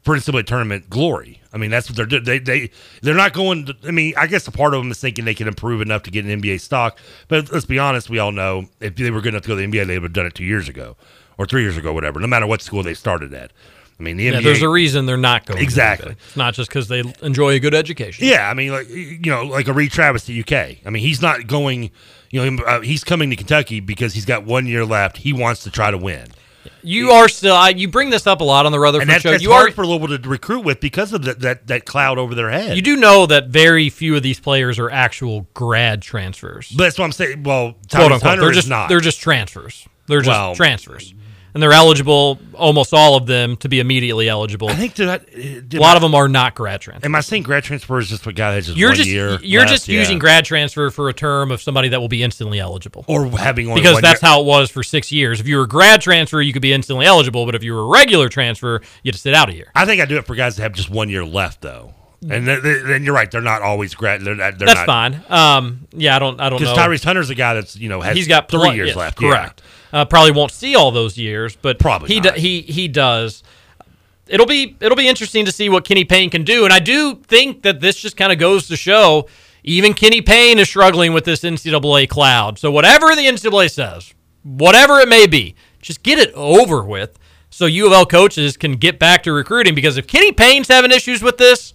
for 0.01 0.15
NCAA 0.15 0.47
tournament 0.47 0.89
glory. 0.89 1.39
I 1.53 1.57
mean, 1.57 1.69
that's 1.69 1.89
what 1.89 1.95
they're 1.95 2.07
doing. 2.07 2.23
They 2.23 2.39
they 2.39 2.71
they're 3.03 3.13
not 3.13 3.33
going. 3.33 3.67
To, 3.67 3.75
I 3.85 3.91
mean, 3.91 4.15
I 4.17 4.25
guess 4.25 4.47
a 4.47 4.51
part 4.51 4.73
of 4.73 4.81
them 4.81 4.89
is 4.89 4.99
thinking 4.99 5.25
they 5.25 5.35
can 5.35 5.47
improve 5.47 5.81
enough 5.81 6.01
to 6.03 6.11
get 6.11 6.25
an 6.25 6.41
NBA 6.41 6.59
stock. 6.59 6.97
But 7.27 7.51
let's 7.51 7.65
be 7.65 7.77
honest, 7.77 8.09
we 8.09 8.17
all 8.17 8.31
know 8.31 8.65
if 8.79 8.95
they 8.95 9.11
were 9.11 9.21
good 9.21 9.35
enough 9.35 9.43
to 9.43 9.49
go 9.49 9.55
to 9.55 9.61
the 9.61 9.67
NBA, 9.67 9.85
they 9.85 9.99
would 9.99 10.05
have 10.05 10.13
done 10.13 10.25
it 10.25 10.33
two 10.33 10.43
years 10.43 10.67
ago 10.67 10.97
or 11.37 11.45
three 11.45 11.61
years 11.61 11.77
ago, 11.77 11.93
whatever. 11.93 12.19
No 12.19 12.25
matter 12.25 12.47
what 12.47 12.63
school 12.63 12.81
they 12.81 12.95
started 12.95 13.31
at. 13.31 13.51
I 13.99 14.03
mean, 14.03 14.17
the 14.17 14.23
yeah, 14.23 14.31
NBA. 14.33 14.43
there's 14.43 14.61
a 14.63 14.69
reason 14.69 15.05
they're 15.05 15.17
not 15.17 15.45
going. 15.45 15.61
Exactly. 15.61 16.13
It's 16.27 16.35
not 16.35 16.53
just 16.55 16.69
because 16.69 16.87
they 16.87 17.03
enjoy 17.21 17.51
a 17.51 17.59
good 17.59 17.75
education. 17.75 18.25
Yeah, 18.27 18.49
I 18.49 18.53
mean, 18.55 18.71
like 18.71 18.89
you 18.89 19.19
know, 19.25 19.43
like 19.43 19.67
a 19.67 19.73
Reid 19.73 19.91
Travis 19.91 20.25
to 20.25 20.39
UK. 20.39 20.77
I 20.85 20.89
mean, 20.89 21.03
he's 21.03 21.21
not 21.21 21.47
going. 21.47 21.91
You 22.31 22.49
know, 22.49 22.63
uh, 22.63 22.81
he's 22.81 23.03
coming 23.03 23.29
to 23.29 23.35
Kentucky 23.35 23.79
because 23.79 24.13
he's 24.13 24.25
got 24.25 24.45
one 24.45 24.65
year 24.65 24.85
left. 24.85 25.17
He 25.17 25.33
wants 25.33 25.63
to 25.65 25.69
try 25.69 25.91
to 25.91 25.97
win, 25.97 26.27
You 26.81 27.11
are 27.11 27.27
still. 27.27 27.53
I, 27.55 27.69
you 27.69 27.89
bring 27.89 28.09
this 28.09 28.25
up 28.25 28.39
a 28.39 28.43
lot 28.45 28.65
on 28.65 28.71
the 28.71 28.79
Rutherford 28.79 29.01
and 29.01 29.09
that's, 29.11 29.21
show. 29.23 29.31
that's 29.31 29.43
you 29.43 29.51
hard 29.51 29.69
are. 29.69 29.73
for 29.73 29.85
Louisville 29.85 30.17
to 30.17 30.29
recruit 30.29 30.61
with 30.61 30.79
because 30.79 31.11
of 31.13 31.23
that 31.25 31.41
that, 31.41 31.67
that 31.67 31.85
cloud 31.85 32.17
over 32.17 32.33
their 32.33 32.49
head. 32.49 32.75
You 32.75 32.81
do 32.81 32.95
know 32.95 33.25
that 33.25 33.47
very 33.49 33.89
few 33.89 34.15
of 34.15 34.23
these 34.23 34.39
players 34.39 34.79
are 34.79 34.89
actual 34.89 35.47
grad 35.53 36.01
transfers. 36.01 36.69
But 36.71 36.85
that's 36.85 36.97
what 36.97 37.05
I'm 37.05 37.11
saying. 37.11 37.43
Well, 37.43 37.73
quote 37.91 38.11
unquote. 38.13 38.21
Hunter 38.23 38.43
They're 38.45 38.51
just 38.53 38.69
not. 38.69 38.87
they're 38.89 38.99
just 39.01 39.19
transfers. 39.19 39.87
They're 40.07 40.21
just 40.21 40.29
Well- 40.29 40.55
transfers, 40.55 41.13
and 41.53 41.61
they're 41.63 41.71
eligible. 41.73 42.39
Almost 42.53 42.93
all 42.93 43.15
of 43.15 43.25
them 43.25 43.55
to 43.57 43.69
be 43.69 43.79
immediately 43.79 44.29
eligible. 44.29 44.69
I 44.69 44.75
think 44.75 44.95
that 44.95 45.25
did 45.31 45.73
a 45.75 45.79
lot 45.81 45.95
of 45.95 46.01
them 46.01 46.13
are 46.15 46.27
not 46.27 46.53
grad 46.55 46.81
transfers. 46.81 47.05
Am 47.05 47.15
I 47.15 47.21
saying 47.21 47.43
grad 47.43 47.63
transfer 47.63 47.97
is 47.99 48.09
just 48.09 48.25
a 48.27 48.33
guy 48.33 48.53
that's 48.53 48.67
just 48.67 48.77
You're 48.77 48.89
one 48.89 48.97
just 48.97 49.09
year? 49.09 49.39
you're 49.41 49.61
left? 49.61 49.71
just 49.73 49.87
Yeah. 49.87 49.99
using 49.99 50.19
grad 50.19 50.45
transfer 50.45 50.89
for 50.91 51.09
a 51.09 51.13
term 51.13 51.51
of 51.51 51.61
somebody 51.61 51.89
that 51.89 51.99
will 51.99 52.07
be 52.07 52.21
instantly 52.23 52.59
eligible. 52.59 53.03
or 53.07 53.25
having 53.37 53.67
only 53.69 53.81
because 53.81 53.95
one 53.95 54.01
that's 54.03 54.21
year. 54.21 54.29
how 54.29 54.41
it 54.41 54.45
was 54.45 54.69
for 54.69 54.83
six 54.83 55.11
years. 55.11 55.39
If 55.39 55.47
you 55.47 55.57
were 55.57 55.63
a 55.63 55.67
grad 55.67 56.01
transfer, 56.01 56.41
you 56.41 56.53
could 56.53 56.61
be 56.61 56.73
instantly 56.73 57.05
eligible, 57.05 57.45
but 57.45 57.55
if 57.55 57.63
you 57.63 57.73
were 57.73 57.81
a 57.81 57.85
regular 57.87 58.29
transfer, 58.29 58.81
you 59.03 59.09
had 59.09 59.15
to 59.15 59.19
sit 59.19 59.33
out 59.33 59.49
a 59.49 59.53
year. 59.53 59.71
I 59.73 59.85
think 59.85 60.01
I 60.01 60.05
do 60.05 60.17
it 60.17 60.25
for 60.27 60.35
guys 60.35 60.55
that 60.57 60.63
have 60.63 60.73
just 60.73 60.89
one 60.89 61.09
year 61.09 61.25
left, 61.25 61.61
though. 61.61 61.93
And 62.29 62.47
then, 62.47 62.61
then 62.61 63.03
you're 63.03 63.15
right; 63.15 63.31
they're 63.31 63.41
not 63.41 63.63
always 63.63 63.95
grad. 63.95 64.21
They're, 64.21 64.35
not- 64.35 64.59
they're 64.59 64.67
That's 64.67 64.85
not, 64.85 64.85
fine. 64.85 65.23
Um, 65.27 65.87
yeah, 65.91 66.15
I 66.15 66.19
don't. 66.19 66.39
I 66.39 66.49
don't 66.51 66.61
know. 66.61 66.71
Because 66.75 66.77
Tyrese 66.77 67.03
Hunter's 67.03 67.31
a 67.31 67.35
guy 67.35 67.55
that's 67.55 67.75
you 67.75 67.89
know 67.89 67.99
has 67.99 68.15
he's 68.15 68.27
got 68.27 68.47
three 68.47 68.59
pl- 68.59 68.73
years 68.75 68.87
yes, 68.89 68.95
left. 68.95 69.19
yeah. 69.23 69.49
Uh, 69.93 70.05
probably 70.05 70.31
won't 70.31 70.51
see 70.51 70.75
all 70.75 70.91
those 70.91 71.17
years, 71.17 71.55
but 71.55 71.79
Probably 71.79 72.07
he 72.07 72.19
do, 72.19 72.31
he 72.31 72.61
he 72.61 72.87
does. 72.87 73.43
It'll 74.27 74.45
be 74.45 74.77
it'll 74.79 74.95
be 74.95 75.07
interesting 75.07 75.45
to 75.45 75.51
see 75.51 75.69
what 75.69 75.83
Kenny 75.83 76.05
Payne 76.05 76.29
can 76.29 76.43
do, 76.43 76.63
and 76.63 76.73
I 76.73 76.79
do 76.79 77.15
think 77.15 77.63
that 77.63 77.81
this 77.81 77.97
just 77.97 78.15
kind 78.15 78.31
of 78.31 78.39
goes 78.39 78.67
to 78.67 78.77
show 78.77 79.27
even 79.63 79.93
Kenny 79.93 80.21
Payne 80.21 80.59
is 80.59 80.67
struggling 80.67 81.13
with 81.13 81.25
this 81.25 81.41
NCAA 81.41 82.09
cloud. 82.09 82.57
So 82.57 82.71
whatever 82.71 83.15
the 83.15 83.25
NCAA 83.25 83.69
says, 83.71 84.13
whatever 84.43 84.99
it 84.99 85.07
may 85.07 85.27
be, 85.27 85.55
just 85.81 86.03
get 86.03 86.17
it 86.17 86.33
over 86.33 86.83
with, 86.83 87.19
so 87.49 87.65
U 87.65 87.87
of 87.87 87.93
L 87.93 88.05
coaches 88.05 88.57
can 88.57 88.73
get 88.73 88.97
back 88.97 89.23
to 89.23 89.33
recruiting. 89.33 89.75
Because 89.75 89.97
if 89.97 90.07
Kenny 90.07 90.31
Payne's 90.31 90.67
having 90.67 90.91
issues 90.91 91.21
with 91.21 91.37
this, 91.37 91.73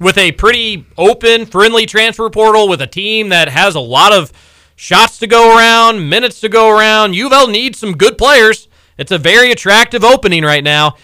with 0.00 0.18
a 0.18 0.32
pretty 0.32 0.86
open, 0.96 1.46
friendly 1.46 1.86
transfer 1.86 2.28
portal, 2.30 2.68
with 2.68 2.80
a 2.80 2.86
team 2.86 3.28
that 3.28 3.48
has 3.48 3.74
a 3.74 3.80
lot 3.80 4.12
of 4.12 4.32
shots 4.76 5.18
to 5.18 5.26
go 5.26 5.56
around, 5.56 6.08
minutes 6.08 6.40
to 6.40 6.48
go 6.48 6.70
around. 6.70 7.14
U 7.14 7.26
of 7.26 7.32
L 7.32 7.48
needs 7.48 7.78
some 7.78 7.92
good 7.96 8.18
players. 8.18 8.68
It's 8.98 9.10
a 9.12 9.18
very 9.18 9.50
attractive 9.50 10.04
opening 10.04 10.44
right 10.44 10.62
now. 10.64 10.96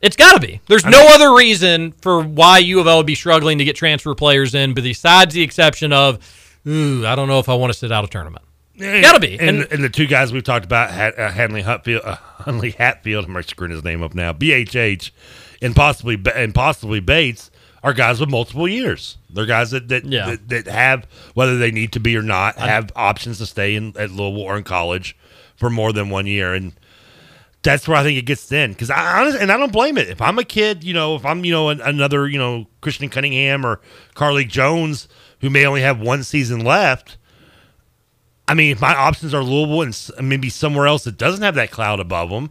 It's 0.00 0.16
got 0.16 0.32
to 0.34 0.40
be. 0.40 0.60
There's 0.66 0.84
no 0.84 1.14
other 1.14 1.32
reason 1.34 1.92
for 1.92 2.20
why 2.22 2.58
U 2.58 2.80
of 2.80 2.86
L 2.88 2.96
would 2.98 3.06
be 3.06 3.14
struggling 3.14 3.58
to 3.58 3.64
get 3.64 3.76
transfer 3.76 4.14
players 4.16 4.54
in, 4.54 4.74
but 4.74 4.82
besides 4.82 5.32
the 5.34 5.42
exception 5.42 5.92
of, 5.92 6.18
ooh, 6.66 7.06
I 7.06 7.14
don't 7.14 7.28
know 7.28 7.38
if 7.38 7.48
I 7.48 7.54
want 7.54 7.72
to 7.72 7.78
sit 7.78 7.92
out 7.92 8.02
a 8.04 8.08
tournament. 8.08 8.44
Gotta 8.78 9.20
be. 9.20 9.38
And, 9.38 9.60
And- 9.60 9.72
and 9.72 9.84
the 9.84 9.88
two 9.88 10.06
guys 10.08 10.32
we've 10.32 10.42
talked 10.42 10.64
about, 10.64 10.90
uh, 11.16 11.30
Hanley 11.30 11.62
Hatfield, 11.62 12.02
uh, 12.04 12.16
Hunley 12.40 12.74
Hatfield, 12.74 13.26
I'm 13.26 13.42
screwing 13.44 13.70
his 13.70 13.84
name 13.84 14.02
up 14.02 14.12
now, 14.14 14.32
BHH, 14.32 15.12
and 15.60 15.76
possibly 15.76 16.20
and 16.34 16.52
possibly 16.52 16.98
Bates 16.98 17.51
are 17.82 17.92
guys 17.92 18.20
with 18.20 18.30
multiple 18.30 18.68
years. 18.68 19.18
They're 19.30 19.46
guys 19.46 19.70
that 19.72 19.88
that, 19.88 20.04
Yeah. 20.04 20.26
that 20.30 20.48
that 20.48 20.66
have 20.66 21.06
whether 21.34 21.58
they 21.58 21.70
need 21.70 21.92
to 21.92 22.00
be 22.00 22.16
or 22.16 22.22
not 22.22 22.56
have 22.56 22.92
options 22.96 23.38
to 23.38 23.46
stay 23.46 23.74
in 23.74 23.94
at 23.98 24.10
Louisville 24.10 24.42
or 24.42 24.56
in 24.56 24.64
college 24.64 25.16
for 25.56 25.70
more 25.70 25.92
than 25.92 26.10
one 26.10 26.26
year, 26.26 26.54
and 26.54 26.72
that's 27.62 27.86
where 27.86 27.96
I 27.96 28.02
think 28.02 28.18
it 28.18 28.22
gets 28.26 28.44
thin. 28.44 28.72
Because 28.72 28.90
I 28.90 29.20
honestly, 29.20 29.40
and 29.40 29.52
I 29.52 29.56
don't 29.56 29.72
blame 29.72 29.96
it. 29.98 30.08
If 30.08 30.20
I'm 30.20 30.38
a 30.38 30.44
kid, 30.44 30.82
you 30.84 30.94
know, 30.94 31.14
if 31.16 31.24
I'm 31.24 31.44
you 31.44 31.52
know 31.52 31.68
an, 31.70 31.80
another 31.80 32.28
you 32.28 32.38
know 32.38 32.66
Christen 32.80 33.08
Cunningham 33.08 33.64
or 33.64 33.80
Carlik 34.14 34.48
Jones 34.48 35.08
who 35.40 35.50
may 35.50 35.66
only 35.66 35.82
have 35.82 36.00
one 36.00 36.22
season 36.22 36.60
left. 36.60 37.16
I 38.48 38.54
mean, 38.54 38.72
if 38.72 38.80
my 38.80 38.94
options 38.94 39.32
are 39.34 39.42
Louisville 39.42 39.82
and 39.82 40.28
maybe 40.28 40.50
somewhere 40.50 40.86
else 40.86 41.04
that 41.04 41.16
doesn't 41.16 41.42
have 41.42 41.54
that 41.54 41.70
cloud 41.70 42.00
above 42.00 42.30
them, 42.30 42.50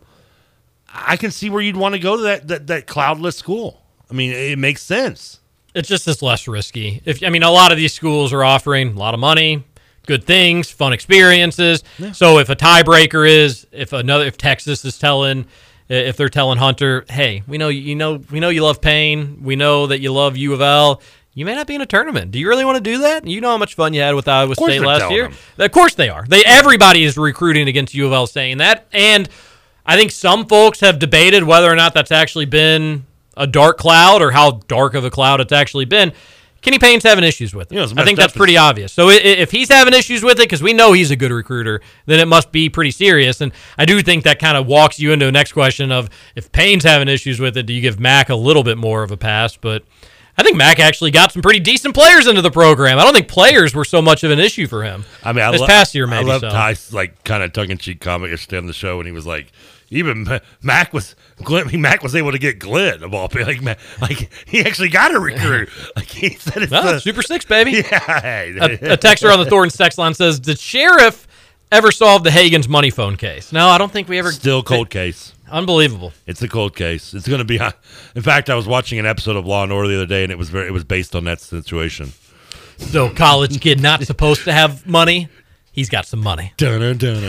I 0.94 1.16
can 1.18 1.32
see 1.32 1.49
where 1.49 1.62
you'd 1.62 1.78
want 1.78 1.94
to 1.95 1.99
go 1.99 2.16
to 2.18 2.24
that, 2.24 2.48
that, 2.48 2.68
that 2.68 2.88
cloudless 2.88 3.38
school. 3.38 3.81
I 4.11 4.13
mean, 4.13 4.31
it 4.33 4.59
makes 4.59 4.83
sense. 4.83 5.39
It's 5.73 5.88
just 5.88 6.07
it's 6.07 6.21
less 6.21 6.47
risky. 6.47 7.01
If 7.05 7.23
I 7.23 7.29
mean, 7.29 7.43
a 7.43 7.51
lot 7.51 7.71
of 7.71 7.77
these 7.77 7.93
schools 7.93 8.33
are 8.33 8.43
offering 8.43 8.89
a 8.89 8.99
lot 8.99 9.13
of 9.13 9.19
money, 9.21 9.63
good 10.05 10.25
things, 10.25 10.69
fun 10.69 10.91
experiences. 10.91 11.83
So 12.13 12.39
if 12.39 12.49
a 12.49 12.55
tiebreaker 12.55 13.27
is 13.27 13.65
if 13.71 13.93
another 13.93 14.25
if 14.25 14.38
Texas 14.38 14.83
is 14.83 14.99
telling 14.99 15.45
if 15.88 16.17
they're 16.17 16.29
telling 16.29 16.57
Hunter, 16.57 17.05
hey, 17.09 17.43
we 17.47 17.57
know 17.57 17.69
you 17.69 17.95
know 17.95 18.21
we 18.31 18.39
know 18.39 18.49
you 18.49 18.63
love 18.63 18.81
Payne, 18.81 19.43
we 19.43 19.55
know 19.55 19.88
that 19.88 19.99
you 19.99 20.11
love 20.11 20.35
U 20.38 20.53
of 20.53 20.61
L. 20.61 21.01
You 21.33 21.45
may 21.45 21.55
not 21.55 21.65
be 21.65 21.75
in 21.75 21.81
a 21.81 21.85
tournament. 21.85 22.31
Do 22.31 22.39
you 22.39 22.49
really 22.49 22.65
want 22.65 22.75
to 22.75 22.83
do 22.83 22.97
that? 22.99 23.25
You 23.25 23.39
know 23.39 23.51
how 23.51 23.57
much 23.57 23.75
fun 23.75 23.93
you 23.93 24.01
had 24.01 24.15
with 24.15 24.27
Iowa 24.27 24.53
State 24.53 24.81
last 24.81 25.09
year. 25.11 25.29
them. 25.29 25.38
Of 25.57 25.71
course 25.71 25.95
they 25.95 26.09
are. 26.09 26.25
They 26.27 26.43
everybody 26.43 27.05
is 27.05 27.17
recruiting 27.17 27.69
against 27.69 27.93
U 27.93 28.05
of 28.07 28.11
L 28.11 28.27
saying 28.27 28.57
that, 28.57 28.88
and 28.91 29.29
I 29.85 29.95
think 29.97 30.11
some 30.11 30.45
folks 30.45 30.81
have 30.81 30.99
debated 30.99 31.43
whether 31.45 31.71
or 31.71 31.75
not 31.75 31.93
that's 31.93 32.11
actually 32.11 32.45
been 32.45 33.05
a 33.38 33.48
dark 33.48 33.78
cloud 33.78 34.22
or 34.22 34.32
how 34.32 34.62
dark 34.68 34.94
of 34.94 35.06
a 35.06 35.10
cloud 35.10 35.41
it's 35.41 35.52
actually 35.52 35.86
been. 35.86 36.14
Kenny 36.62 36.78
Payne's 36.78 37.03
having 37.03 37.24
issues 37.24 37.56
with 37.56 37.72
it. 37.72 37.76
You 37.76 37.82
know, 37.82 38.02
I 38.02 38.06
think 38.06 38.20
that's 38.20 38.36
pretty 38.36 38.56
obvious. 38.56 38.94
So 38.94 39.10
if 39.10 39.49
he's 39.49 39.70
having 39.70 39.95
issues 39.95 40.24
with 40.24 40.40
it, 40.40 40.44
because 40.44 40.62
we 40.62 40.74
know 40.74 40.94
he's 40.94 41.10
a 41.10 41.16
good 41.16 41.32
recruiter, 41.32 41.82
then 42.06 42.20
it 42.20 42.28
must 42.28 42.52
be 42.52 42.70
pretty 42.70 42.91
serious. 42.91 43.41
And 43.41 43.52
I 43.80 43.86
do 43.86 43.99
think 44.03 44.26
that 44.26 44.38
kind 44.38 44.56
of 44.56 44.68
walks 44.68 44.99
you 44.99 45.12
into 45.12 45.26
the 45.26 45.32
next 45.32 45.53
question 45.53 45.91
of 45.91 46.10
if 46.36 46.52
Payne's 46.52 46.84
having 46.84 47.08
issues 47.08 47.40
with 47.40 47.58
it, 47.58 47.66
do 47.66 47.74
you 47.74 47.82
give 47.82 47.99
Mack 47.99 48.30
a 48.30 48.36
little 48.36 48.64
bit 48.64 48.78
more 48.78 49.02
of 49.02 49.10
a 49.10 49.18
pass? 49.18 49.58
But 49.58 49.84
I 50.38 50.44
think 50.44 50.56
Mack 50.56 50.80
actually 50.80 51.10
got 51.10 51.32
some 51.32 51.41
pretty 51.41 51.60
decent 51.60 51.95
players 51.95 52.28
into 52.28 52.44
the 52.44 52.52
program. 52.52 52.99
I 52.99 53.03
don't 53.03 53.14
think 53.14 53.28
players 53.28 53.74
were 53.74 53.86
so 53.86 53.99
much 53.99 54.24
of 54.24 54.30
an 54.30 54.40
issue 54.40 54.68
for 54.68 54.84
him. 54.84 55.03
I 55.24 55.34
mean, 55.34 55.44
I 55.44 55.52
this 55.52 55.62
lo- 55.62 55.68
past 55.68 55.95
year, 55.95 56.06
maybe. 56.06 56.30
I 56.30 56.34
love 56.34 56.41
so. 56.41 56.49
Ty's 56.49 56.94
like 56.94 57.24
kind 57.24 57.41
of 57.41 57.53
tongue 57.53 57.72
in 57.72 57.80
cheek 57.80 58.02
comment 58.02 58.30
yesterday 58.32 58.58
on 58.60 58.68
the 58.68 58.74
show, 58.74 58.99
and 58.99 59.08
he 59.08 59.12
was 59.12 59.26
like, 59.26 59.52
even 59.91 60.26
Mack 60.63 60.93
was 60.93 61.15
Glenn, 61.43 61.68
I 61.68 61.72
mean, 61.72 61.81
Mack 61.81 62.01
was 62.01 62.15
able 62.15 62.31
to 62.31 62.39
get 62.39 62.57
Glenn 62.57 63.03
of 63.03 63.13
all 63.13 63.27
people. 63.30 63.45
Like, 63.47 63.61
Ma- 63.61 63.76
like 64.01 64.31
he 64.47 64.61
actually 64.61 64.89
got 64.89 65.13
a 65.13 65.19
recruit. 65.19 65.69
Like 65.95 66.07
he 66.07 66.30
said, 66.35 66.63
it's 66.63 66.72
Well, 66.72 66.93
the, 66.93 66.99
Super 67.01 67.22
Six, 67.22 67.45
baby. 67.45 67.72
Yeah, 67.91 68.41
a, 68.41 68.93
a 68.93 68.97
texter 68.97 69.31
on 69.31 69.39
the 69.43 69.49
Thornton 69.49 69.77
text 69.77 69.97
line 69.97 70.13
says, 70.13 70.39
"Did 70.39 70.57
sheriff 70.57 71.27
ever 71.72 71.91
solve 71.91 72.23
the 72.23 72.31
Hagen's 72.31 72.68
money 72.69 72.89
phone 72.89 73.18
case?" 73.18 73.51
No, 73.51 73.68
I 73.68 73.77
don't 73.77 73.91
think 73.91 74.07
we 74.07 74.18
ever. 74.18 74.31
Still 74.31 74.63
cold 74.63 74.89
case. 74.89 75.34
Unbelievable. 75.49 76.13
It's 76.26 76.41
a 76.41 76.47
cold 76.47 76.76
case. 76.76 77.13
It's 77.13 77.27
going 77.27 77.39
to 77.39 77.45
be. 77.45 77.59
Uh, 77.59 77.72
in 78.15 78.22
fact, 78.22 78.49
I 78.49 78.55
was 78.55 78.68
watching 78.68 78.99
an 78.99 79.05
episode 79.05 79.35
of 79.35 79.45
Law 79.45 79.63
and 79.63 79.72
Order 79.73 79.89
the 79.89 79.95
other 79.95 80.05
day, 80.05 80.23
and 80.23 80.31
it 80.31 80.38
was 80.38 80.49
very. 80.49 80.68
It 80.68 80.72
was 80.72 80.85
based 80.85 81.13
on 81.15 81.26
that 81.26 81.41
situation. 81.41 82.13
So 82.77 83.09
college 83.13 83.59
kid 83.59 83.81
not 83.81 84.01
supposed 84.03 84.45
to 84.45 84.53
have 84.53 84.88
money. 84.88 85.27
He's 85.72 85.89
got 85.89 86.06
some 86.06 86.19
money. 86.19 86.53
Dun, 86.57 86.81
dun, 86.81 86.98
dun. 86.98 87.22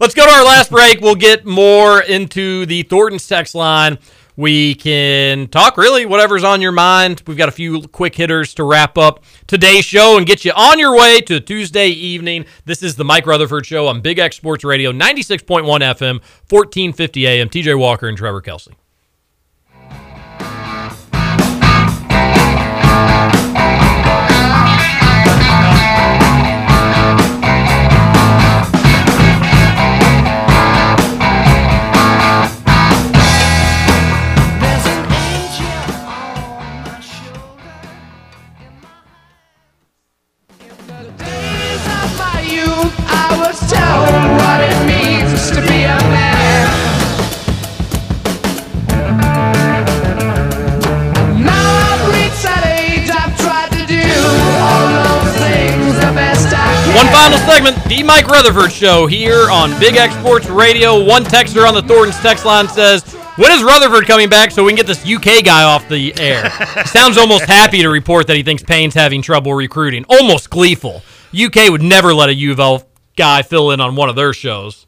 Let's 0.00 0.14
go 0.14 0.24
to 0.24 0.30
our 0.30 0.44
last 0.44 0.70
break. 0.70 1.00
We'll 1.00 1.16
get 1.16 1.44
more 1.44 2.00
into 2.00 2.66
the 2.66 2.84
Thornton 2.84 3.18
text 3.18 3.54
line. 3.54 3.98
We 4.36 4.76
can 4.76 5.48
talk 5.48 5.76
really 5.76 6.06
whatever's 6.06 6.44
on 6.44 6.60
your 6.60 6.70
mind. 6.70 7.24
We've 7.26 7.36
got 7.36 7.48
a 7.48 7.52
few 7.52 7.82
quick 7.88 8.14
hitters 8.14 8.54
to 8.54 8.62
wrap 8.62 8.96
up 8.96 9.24
today's 9.48 9.84
show 9.84 10.16
and 10.16 10.24
get 10.24 10.44
you 10.44 10.52
on 10.54 10.78
your 10.78 10.96
way 10.96 11.20
to 11.22 11.40
Tuesday 11.40 11.88
evening. 11.88 12.44
This 12.64 12.84
is 12.84 12.94
the 12.94 13.04
Mike 13.04 13.26
Rutherford 13.26 13.66
Show 13.66 13.88
on 13.88 14.00
Big 14.00 14.20
X 14.20 14.36
Sports 14.36 14.62
Radio, 14.62 14.92
96.1 14.92 15.64
FM, 15.64 16.20
1450 16.48 17.26
AM. 17.26 17.48
TJ 17.48 17.76
Walker 17.76 18.06
and 18.06 18.16
Trevor 18.16 18.40
Kelsey. 18.40 18.74
Final 57.18 57.38
segment, 57.38 57.76
the 57.86 58.00
Mike 58.04 58.28
Rutherford 58.28 58.70
Show 58.70 59.08
here 59.08 59.50
on 59.50 59.76
Big 59.80 59.96
X 59.96 60.14
Sports 60.14 60.46
Radio. 60.46 61.02
One 61.02 61.24
texter 61.24 61.66
on 61.66 61.74
the 61.74 61.82
Thornton's 61.82 62.16
text 62.20 62.44
line 62.44 62.68
says, 62.68 63.02
"When 63.34 63.50
is 63.50 63.60
Rutherford 63.60 64.06
coming 64.06 64.28
back 64.28 64.52
so 64.52 64.62
we 64.62 64.70
can 64.70 64.76
get 64.76 64.86
this 64.86 65.04
UK 65.04 65.42
guy 65.42 65.64
off 65.64 65.88
the 65.88 66.16
air?" 66.20 66.48
Sounds 66.86 67.18
almost 67.18 67.46
happy 67.46 67.82
to 67.82 67.88
report 67.88 68.28
that 68.28 68.36
he 68.36 68.44
thinks 68.44 68.62
Payne's 68.62 68.94
having 68.94 69.20
trouble 69.20 69.52
recruiting. 69.52 70.04
Almost 70.08 70.48
gleeful. 70.48 71.02
UK 71.34 71.68
would 71.70 71.82
never 71.82 72.14
let 72.14 72.28
a 72.28 72.34
U 72.34 72.52
of 72.52 72.60
L 72.60 72.84
guy 73.16 73.42
fill 73.42 73.72
in 73.72 73.80
on 73.80 73.96
one 73.96 74.08
of 74.08 74.14
their 74.14 74.32
shows. 74.32 74.86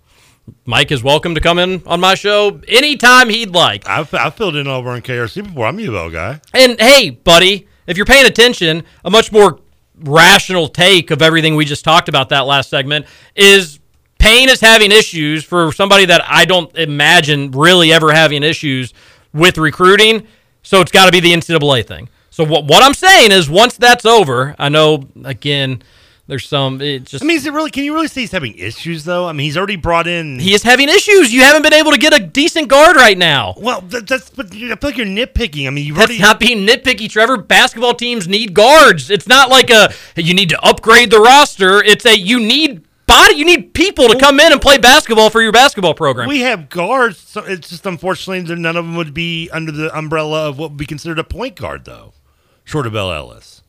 Mike 0.64 0.92
is 0.92 1.02
welcome 1.02 1.34
to 1.34 1.40
come 1.40 1.58
in 1.58 1.82
on 1.84 1.98
my 1.98 2.14
show 2.14 2.60
anytime 2.68 3.28
he'd 3.28 3.50
like. 3.50 3.88
I've, 3.88 4.14
I've 4.14 4.36
filled 4.36 4.54
in 4.54 4.68
over 4.68 4.90
on 4.90 5.02
KRC 5.02 5.48
before. 5.48 5.66
I'm 5.66 5.80
a 5.80 5.82
U 5.82 5.96
of 5.96 5.96
L 5.96 6.10
guy. 6.10 6.40
And 6.54 6.80
hey, 6.80 7.10
buddy, 7.10 7.66
if 7.88 7.96
you're 7.96 8.06
paying 8.06 8.26
attention, 8.26 8.84
a 9.04 9.10
much 9.10 9.32
more 9.32 9.58
rational 10.02 10.68
take 10.68 11.10
of 11.10 11.22
everything 11.22 11.56
we 11.56 11.64
just 11.64 11.84
talked 11.84 12.08
about 12.08 12.28
that 12.30 12.40
last 12.40 12.70
segment 12.70 13.06
is 13.34 13.80
Payne 14.18 14.48
is 14.50 14.60
having 14.60 14.92
issues 14.92 15.44
for 15.44 15.72
somebody 15.72 16.04
that 16.04 16.22
I 16.26 16.44
don't 16.44 16.74
imagine 16.76 17.50
really 17.52 17.92
ever 17.92 18.12
having 18.12 18.42
issues 18.42 18.92
with 19.32 19.56
recruiting. 19.56 20.26
So 20.62 20.80
it's 20.82 20.92
got 20.92 21.06
to 21.06 21.12
be 21.12 21.20
the 21.20 21.32
NCAA 21.32 21.86
thing. 21.86 22.08
So 22.28 22.44
what 22.44 22.64
what 22.64 22.82
I'm 22.82 22.94
saying 22.94 23.32
is 23.32 23.48
once 23.48 23.76
that's 23.76 24.04
over, 24.06 24.54
I 24.58 24.68
know 24.68 25.08
again 25.24 25.82
there's 26.30 26.48
some 26.48 26.80
it 26.80 27.04
just 27.04 27.24
I 27.24 27.26
mean, 27.26 27.36
is 27.36 27.44
it 27.44 27.52
really? 27.52 27.70
Can 27.70 27.82
you 27.84 27.92
really 27.92 28.06
say 28.06 28.20
he's 28.22 28.30
having 28.30 28.56
issues 28.56 29.04
though? 29.04 29.26
I 29.28 29.32
mean, 29.32 29.44
he's 29.44 29.56
already 29.56 29.76
brought 29.76 30.06
in. 30.06 30.38
he 30.38 30.54
is 30.54 30.62
having 30.62 30.88
issues. 30.88 31.32
You 31.34 31.42
haven't 31.42 31.62
been 31.62 31.74
able 31.74 31.90
to 31.90 31.98
get 31.98 32.14
a 32.14 32.20
decent 32.20 32.68
guard 32.68 32.96
right 32.96 33.18
now. 33.18 33.54
well, 33.58 33.80
that, 33.82 34.06
that's. 34.06 34.30
But 34.30 34.46
I 34.54 34.58
feel 34.58 34.78
like 34.82 34.96
you're 34.96 35.06
nitpicking. 35.06 35.66
I 35.66 35.70
mean, 35.70 35.84
you've 35.84 35.96
That's 35.96 36.10
already. 36.10 36.22
not 36.22 36.38
being 36.40 36.66
nitpicky, 36.66 37.10
Trevor. 37.10 37.36
Basketball 37.36 37.94
teams 37.94 38.28
need 38.28 38.54
guards. 38.54 39.10
It's 39.10 39.26
not 39.26 39.50
like 39.50 39.70
a 39.70 39.92
you 40.16 40.32
need 40.32 40.48
to 40.50 40.60
upgrade 40.64 41.10
the 41.10 41.20
roster. 41.20 41.82
It's 41.82 42.06
a 42.06 42.16
you 42.16 42.38
need 42.38 42.84
body. 43.06 43.34
You 43.34 43.44
need 43.44 43.74
people 43.74 44.06
to 44.08 44.16
come 44.16 44.38
in 44.38 44.52
and 44.52 44.60
play 44.60 44.78
basketball 44.78 45.30
for 45.30 45.42
your 45.42 45.50
basketball 45.50 45.94
program. 45.94 46.28
we 46.28 46.42
have 46.42 46.68
guards. 46.68 47.18
So 47.18 47.42
it's 47.44 47.68
just 47.70 47.86
unfortunately 47.86 48.54
none 48.54 48.76
of 48.76 48.84
them 48.84 48.94
would 48.94 49.12
be 49.12 49.50
under 49.50 49.72
the 49.72 49.96
umbrella 49.98 50.48
of 50.48 50.58
what 50.58 50.70
would 50.70 50.78
be 50.78 50.86
considered 50.86 51.18
a 51.18 51.24
point 51.24 51.56
guard, 51.56 51.84
though. 51.86 52.14
Short 52.64 52.86
of 52.86 52.92
Bell 52.92 53.12
Ellis. 53.12 53.59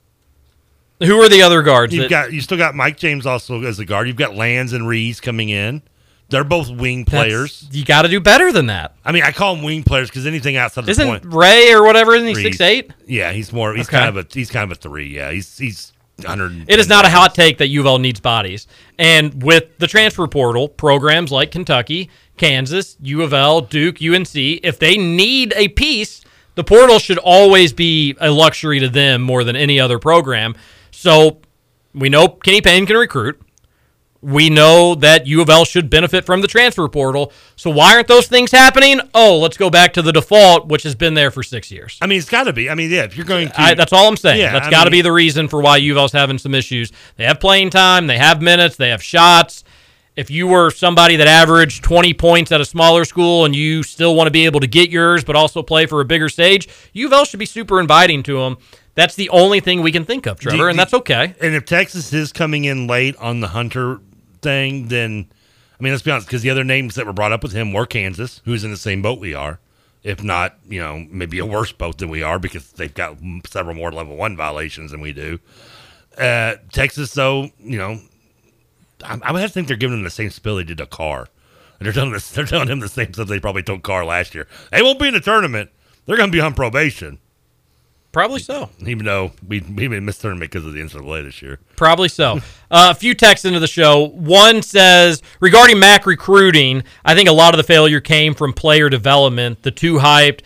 Who 1.04 1.20
are 1.22 1.30
the 1.30 1.42
other 1.42 1.62
guards? 1.62 1.94
You've 1.94 2.04
that- 2.04 2.10
got 2.10 2.34
you 2.34 2.42
still 2.42 2.58
got 2.58 2.76
Mike 2.76 2.98
James 2.98 3.26
also 3.26 3.62
as 3.64 3.80
a 3.80 3.86
guard. 3.86 4.08
You've 4.08 4.16
got 4.18 4.36
Lands 4.36 4.74
and 4.74 4.88
Reese 4.88 5.20
coming 5.20 5.50
in. 5.50 5.82
They're 6.30 6.44
both 6.46 6.70
wing 6.70 7.04
players. 7.04 7.68
You 7.72 7.84
got 7.84 8.04
to 8.04 8.08
do 8.08 8.22
better 8.22 8.54
than 8.54 8.68
that. 8.68 8.96
I 9.04 9.12
mean, 9.12 9.24
I 9.24 9.32
call 9.34 9.54
them 9.56 9.66
wing 9.66 9.84
players 9.84 10.10
because 10.10 10.26
anything 10.26 10.56
outside 10.56 10.82
of 10.82 10.86
the 10.86 10.92
Isn't 10.92 11.06
point. 11.08 11.26
Ray 11.26 11.74
or 11.74 11.84
whatever? 11.84 12.16
Isn't 12.16 12.28
he 12.30 12.34
Reese. 12.36 12.44
six 12.46 12.62
eight? 12.62 12.92
Yeah, 13.06 13.34
he's 13.34 13.52
more. 13.52 13.74
He's 13.76 13.88
Okay. 13.90 13.98
kind 13.98 14.18
of 14.18 14.26
a. 14.26 14.28
He's 14.34 14.50
kind 14.50 14.64
of 14.72 14.78
a 14.78 14.80
three. 14.80 15.08
Yeah, 15.10 15.32
he's 15.32 15.58
he's 15.58 15.92
hundred. 16.26 16.66
It 16.70 16.80
is 16.80 16.88
not 16.88 17.04
a 17.04 17.10
hot 17.10 17.36
take 17.36 17.58
that 17.58 17.68
U 17.68 17.82
of 17.82 17.86
L 17.88 18.00
needs 18.00 18.20
bodies. 18.22 18.68
And 18.98 19.44
with 19.44 19.78
the 19.80 19.88
transfer 19.88 20.26
portal, 20.28 20.70
programs 20.70 21.32
like 21.32 21.52
Kentucky, 21.52 22.10
Kansas, 22.38 22.96
U 23.02 23.24
of 23.24 23.34
L, 23.34 23.60
Duke, 23.62 23.98
UNC, 24.02 24.34
if 24.36 24.80
they 24.80 24.98
need 24.98 25.52
a 25.58 25.68
piece, 25.70 26.22
the 26.56 26.64
portal 26.64 27.00
should 27.00 27.18
always 27.18 27.74
be 27.74 28.16
a 28.22 28.32
luxury 28.32 28.80
to 28.80 28.88
them 28.88 29.22
more 29.22 29.44
than 29.44 29.56
any 29.58 29.80
other 29.82 30.00
program. 30.00 30.56
So 31.02 31.40
we 31.96 32.10
know 32.10 32.28
Kenny 32.28 32.62
Payne 32.62 32.86
can 32.86 32.96
recruit. 32.96 33.42
We 34.22 34.52
know 34.52 34.94
that 34.94 35.26
U 35.26 35.42
of 35.42 35.50
L 35.50 35.66
should 35.66 35.90
benefit 35.90 36.28
from 36.28 36.42
the 36.42 36.48
transfer 36.48 36.88
portal. 36.88 37.34
So 37.56 37.72
why 37.72 37.96
aren't 37.96 38.08
those 38.08 38.28
things 38.28 38.52
happening? 38.52 39.02
Oh, 39.16 39.40
let's 39.40 39.58
go 39.58 39.72
back 39.72 39.94
to 39.94 40.04
the 40.04 40.12
default, 40.12 40.68
which 40.68 40.84
has 40.84 40.94
been 40.94 41.16
there 41.16 41.32
for 41.32 41.42
six 41.42 41.72
years. 41.72 41.98
I 42.04 42.06
mean, 42.06 42.20
it's 42.20 42.30
got 42.30 42.44
to 42.44 42.54
be. 42.54 42.70
I 42.70 42.76
mean, 42.76 42.92
yeah. 42.92 43.02
If 43.02 43.18
you're 43.18 43.26
going 43.26 43.48
to, 43.48 43.60
I, 43.60 43.74
that's 43.74 43.92
all 43.92 44.08
I'm 44.08 44.16
saying. 44.16 44.42
Yeah, 44.42 44.52
that's 44.52 44.70
got 44.70 44.84
to 44.84 44.92
be 44.92 45.02
the 45.02 45.12
reason 45.12 45.48
for 45.48 45.60
why 45.60 45.78
U 45.78 45.94
of 45.94 45.98
L's 45.98 46.12
having 46.12 46.38
some 46.38 46.54
issues. 46.54 46.92
They 47.16 47.24
have 47.24 47.40
playing 47.40 47.72
time, 47.72 48.06
they 48.06 48.20
have 48.20 48.40
minutes, 48.40 48.76
they 48.76 48.90
have 48.90 49.02
shots. 49.02 49.64
If 50.16 50.30
you 50.30 50.46
were 50.46 50.70
somebody 50.70 51.16
that 51.16 51.28
averaged 51.28 51.84
20 51.84 52.14
points 52.14 52.52
at 52.52 52.62
a 52.62 52.66
smaller 52.66 53.06
school 53.06 53.46
and 53.46 53.56
you 53.56 53.82
still 53.82 54.14
want 54.16 54.28
to 54.28 54.32
be 54.32 54.46
able 54.46 54.60
to 54.60 54.68
get 54.68 54.92
yours, 54.92 55.24
but 55.24 55.36
also 55.36 55.64
play 55.64 55.88
for 55.88 56.00
a 56.00 56.06
bigger 56.06 56.30
stage, 56.30 56.70
U 56.94 57.08
of 57.08 57.14
L 57.14 57.26
should 57.26 57.40
be 57.40 57.48
super 57.48 57.80
inviting 57.80 58.22
to 58.24 58.38
them. 58.38 58.58
That's 58.96 59.16
the 59.16 59.30
only 59.30 59.60
thing 59.62 59.82
we 59.82 59.92
can 59.92 60.06
think 60.06 60.26
of, 60.26 60.40
Trevor, 60.40 60.58
Do- 60.58 60.68
and 60.68 60.78
that's 60.78 60.94
okay. 60.94 61.34
And 61.40 61.56
if 61.56 61.66
Texas 61.66 62.12
is 62.12 62.32
coming 62.34 62.66
in 62.66 62.88
late 62.88 63.16
on 63.18 63.40
the 63.40 63.48
Hunter 63.48 64.00
thing, 64.42 64.90
then 64.90 65.28
I 65.82 65.84
mean, 65.84 65.94
let's 65.94 66.04
be 66.04 66.12
honest, 66.12 66.28
because 66.28 66.44
the 66.44 66.52
other 66.52 66.64
names 66.64 66.94
that 66.94 67.08
were 67.08 67.14
brought 67.14 67.32
up 67.32 67.42
with 67.42 67.54
him 67.54 67.74
were 67.74 67.88
Kansas, 67.88 68.40
who's 68.46 68.64
in 68.64 68.70
the 68.70 68.78
same 68.78 69.02
boat 69.02 69.20
we 69.20 69.34
are, 69.34 69.60
if 70.04 70.24
not, 70.24 70.58
you 70.70 70.80
know, 70.80 71.08
maybe 71.10 71.40
a 71.40 71.46
worse 71.46 71.72
boat 71.72 71.98
than 71.98 72.10
we 72.10 72.22
are 72.22 72.38
because 72.38 72.72
they've 72.74 72.94
got 72.94 73.18
several 73.48 73.76
more 73.76 73.92
level 73.92 74.16
one 74.16 74.38
violations 74.38 74.92
than 74.92 75.02
we 75.02 75.12
do. 75.12 75.40
Uh, 76.16 76.56
Texas, 76.72 77.14
though, 77.16 77.50
you 77.58 77.80
know, 77.80 78.00
I, 79.04 79.20
I 79.24 79.32
would 79.32 79.42
have 79.42 79.50
to 79.50 79.54
think 79.56 79.68
they're 79.68 79.78
giving 79.78 79.98
him 79.98 80.04
the 80.04 80.12
same 80.12 80.30
spill 80.30 80.58
they 80.58 80.64
did 80.64 80.78
to 80.78 80.86
Carr. 80.86 81.28
And 81.80 81.86
they're 81.88 81.94
telling, 81.94 82.12
this, 82.12 82.30
they're 82.32 82.46
telling 82.46 82.68
him 82.68 82.80
the 82.80 82.88
same 82.88 83.12
stuff 83.14 83.28
they 83.28 83.40
probably 83.40 83.64
told 83.64 83.82
Carr 83.82 84.06
last 84.06 84.36
year. 84.36 84.48
They 84.72 84.84
won't 84.84 85.00
be 85.00 85.08
in 85.08 85.16
the 85.16 85.20
tournament. 85.20 85.72
They're 86.06 86.18
going 86.18 86.30
to 86.30 86.36
be 86.36 86.42
on 86.42 86.54
probation. 86.54 87.18
Probably 88.12 88.40
so. 88.40 88.70
Even 88.80 89.06
though 89.06 89.32
we, 89.48 89.62
we 89.62 89.88
missed 89.88 90.22
tournament 90.22 90.52
because 90.52 90.66
of 90.66 90.74
the 90.74 90.82
NCAA 90.82 91.24
this 91.24 91.42
year. 91.42 91.60
Probably 91.76 92.10
so. 92.10 92.40
Uh, 92.74 92.88
a 92.90 92.96
few 92.96 93.14
texts 93.14 93.44
into 93.44 93.60
the 93.60 93.68
show. 93.68 94.08
One 94.08 94.62
says 94.62 95.22
regarding 95.42 95.78
Mack 95.78 96.06
recruiting, 96.06 96.84
I 97.04 97.16
think 97.16 97.28
a 97.28 97.34
lot 97.34 97.54
of 97.54 97.58
the 97.58 97.66
failure 97.66 98.00
came 98.00 98.34
from 98.34 98.54
player 98.54 98.88
development. 98.88 99.64
The 99.64 99.72
two 99.72 99.96
hyped. 99.96 100.40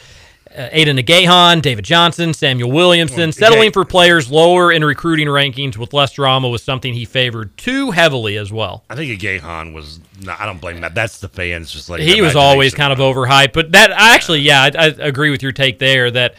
Uh, 0.58 0.70
Aidan 0.72 0.98
Igiehon, 0.98 1.62
David 1.62 1.86
Johnson, 1.86 2.34
Samuel 2.34 2.72
Williamson. 2.72 3.32
Settling 3.32 3.72
for 3.72 3.86
players 3.86 4.32
lower 4.32 4.72
in 4.72 4.84
recruiting 4.84 5.28
rankings 5.28 5.78
with 5.78 5.94
less 5.94 6.14
drama 6.14 6.50
was 6.50 6.64
something 6.64 6.96
he 6.96 7.06
favored 7.06 7.56
too 7.58 7.92
heavily 7.92 8.38
as 8.38 8.52
well. 8.52 8.84
I 8.90 8.96
think 8.96 9.12
a 9.12 9.18
Gahan 9.18 9.74
was. 9.74 10.00
No, 10.22 10.36
I 10.40 10.48
don't 10.48 10.60
blame 10.60 10.82
that. 10.82 10.96
That's 10.96 11.20
the 11.20 11.28
fans. 11.28 11.72
Just 11.72 11.92
like 11.92 12.02
he 12.02 12.22
was 12.22 12.36
always 12.36 12.74
kind 12.74 12.92
of 12.92 12.98
overhyped. 12.98 13.54
But 13.54 13.74
that 13.74 13.92
I 13.92 14.16
actually, 14.16 14.40
yeah, 14.40 14.64
I, 14.64 14.70
I 14.78 14.86
agree 14.88 15.30
with 15.30 15.44
your 15.44 15.52
take 15.52 15.78
there. 15.78 16.10
That 16.10 16.34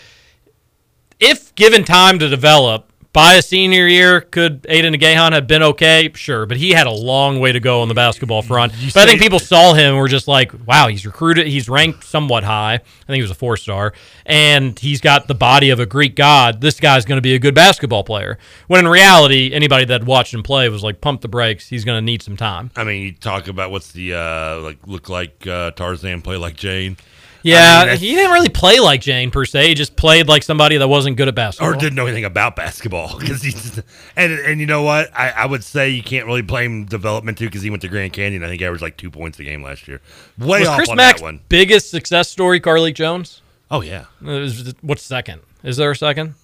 if 1.20 1.54
given 1.54 1.84
time 1.84 2.18
to 2.18 2.28
develop, 2.28 2.92
by 3.16 3.36
a 3.36 3.42
senior 3.42 3.86
year, 3.86 4.20
could 4.20 4.66
Aidan 4.68 4.92
Igiehon 4.92 5.32
have 5.32 5.46
been 5.46 5.62
okay? 5.62 6.10
Sure, 6.14 6.44
but 6.44 6.58
he 6.58 6.72
had 6.72 6.86
a 6.86 6.92
long 6.92 7.40
way 7.40 7.50
to 7.50 7.60
go 7.60 7.80
on 7.80 7.88
the 7.88 7.94
basketball 7.94 8.42
front. 8.42 8.74
but 8.92 9.04
I 9.04 9.06
think 9.06 9.22
people 9.22 9.38
saw 9.38 9.72
him 9.72 9.94
and 9.94 9.96
were 9.96 10.06
just 10.06 10.28
like, 10.28 10.52
"Wow, 10.66 10.88
he's 10.88 11.06
recruited. 11.06 11.46
He's 11.46 11.66
ranked 11.66 12.04
somewhat 12.04 12.44
high. 12.44 12.74
I 12.74 12.78
think 13.06 13.16
he 13.16 13.22
was 13.22 13.30
a 13.30 13.34
four 13.34 13.56
star, 13.56 13.94
and 14.26 14.78
he's 14.78 15.00
got 15.00 15.28
the 15.28 15.34
body 15.34 15.70
of 15.70 15.80
a 15.80 15.86
Greek 15.86 16.14
god. 16.14 16.60
This 16.60 16.78
guy's 16.78 17.06
going 17.06 17.16
to 17.16 17.22
be 17.22 17.34
a 17.34 17.38
good 17.38 17.54
basketball 17.54 18.04
player." 18.04 18.36
When 18.66 18.80
in 18.80 18.86
reality, 18.86 19.50
anybody 19.54 19.86
that 19.86 20.04
watched 20.04 20.34
him 20.34 20.42
play 20.42 20.68
was 20.68 20.84
like, 20.84 21.00
"Pump 21.00 21.22
the 21.22 21.28
brakes. 21.28 21.70
He's 21.70 21.86
going 21.86 21.96
to 21.96 22.04
need 22.04 22.20
some 22.20 22.36
time." 22.36 22.70
I 22.76 22.84
mean, 22.84 23.02
you 23.02 23.12
talk 23.12 23.48
about 23.48 23.70
what's 23.70 23.92
the 23.92 24.12
uh 24.12 24.60
like 24.60 24.86
look 24.86 25.08
like 25.08 25.46
uh, 25.46 25.70
Tarzan, 25.70 26.20
play 26.20 26.36
like 26.36 26.56
Jane. 26.56 26.98
Yeah, 27.46 27.82
I 27.82 27.86
mean, 27.90 27.96
he 27.98 28.14
didn't 28.14 28.32
really 28.32 28.48
play 28.48 28.80
like 28.80 29.00
Jane 29.00 29.30
per 29.30 29.44
se. 29.44 29.68
He 29.68 29.74
just 29.74 29.94
played 29.96 30.26
like 30.26 30.42
somebody 30.42 30.78
that 30.78 30.88
wasn't 30.88 31.16
good 31.16 31.28
at 31.28 31.34
basketball. 31.34 31.74
or 31.74 31.76
didn't 31.76 31.94
know 31.94 32.06
anything 32.06 32.24
about 32.24 32.56
basketball 32.56 33.18
because 33.20 33.42
he's 33.42 33.78
and 34.16 34.32
and 34.32 34.60
you 34.60 34.66
know 34.66 34.82
what 34.82 35.10
I, 35.16 35.30
I 35.30 35.46
would 35.46 35.62
say 35.62 35.90
you 35.90 36.02
can't 36.02 36.26
really 36.26 36.42
blame 36.42 36.86
development 36.86 37.38
too 37.38 37.44
because 37.46 37.62
he 37.62 37.70
went 37.70 37.82
to 37.82 37.88
Grand 37.88 38.12
Canyon 38.12 38.42
I 38.42 38.48
think 38.48 38.60
he 38.60 38.66
averaged 38.66 38.82
like 38.82 38.96
two 38.96 39.10
points 39.10 39.38
a 39.38 39.44
game 39.44 39.62
last 39.62 39.86
year 39.86 40.00
way 40.38 40.60
was 40.60 40.68
off 40.68 40.76
Chris 40.76 40.88
on 40.88 40.96
Mack's 40.96 41.20
that 41.20 41.24
one 41.24 41.40
biggest 41.48 41.90
success 41.90 42.28
story 42.28 42.60
Carlik 42.60 42.94
Jones? 42.94 43.42
oh 43.70 43.80
yeah 43.82 44.06
Uh, 44.26 44.48
What's 44.80 45.02
second? 45.02 45.40
Is 45.62 45.76
there 45.76 45.90
a 45.92 45.96
second? 45.96 46.34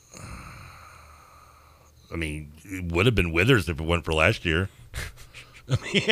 I 2.13 2.17
mean 2.17 2.53
it 2.65 2.93
would 2.93 3.07
have 3.07 3.15
been 3.17 3.33
Withers 3.33 3.69
if 3.69 3.81
it 3.81 3.85
went 3.85 4.05
for 4.05 4.13
last 4.15 4.45
year 4.45 4.69
I 5.69 5.77
mean, 5.93 6.05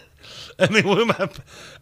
I 0.68 0.68
mean, 0.68 0.86
what 0.86 1.00
am 1.00 1.10
I, 1.10 1.28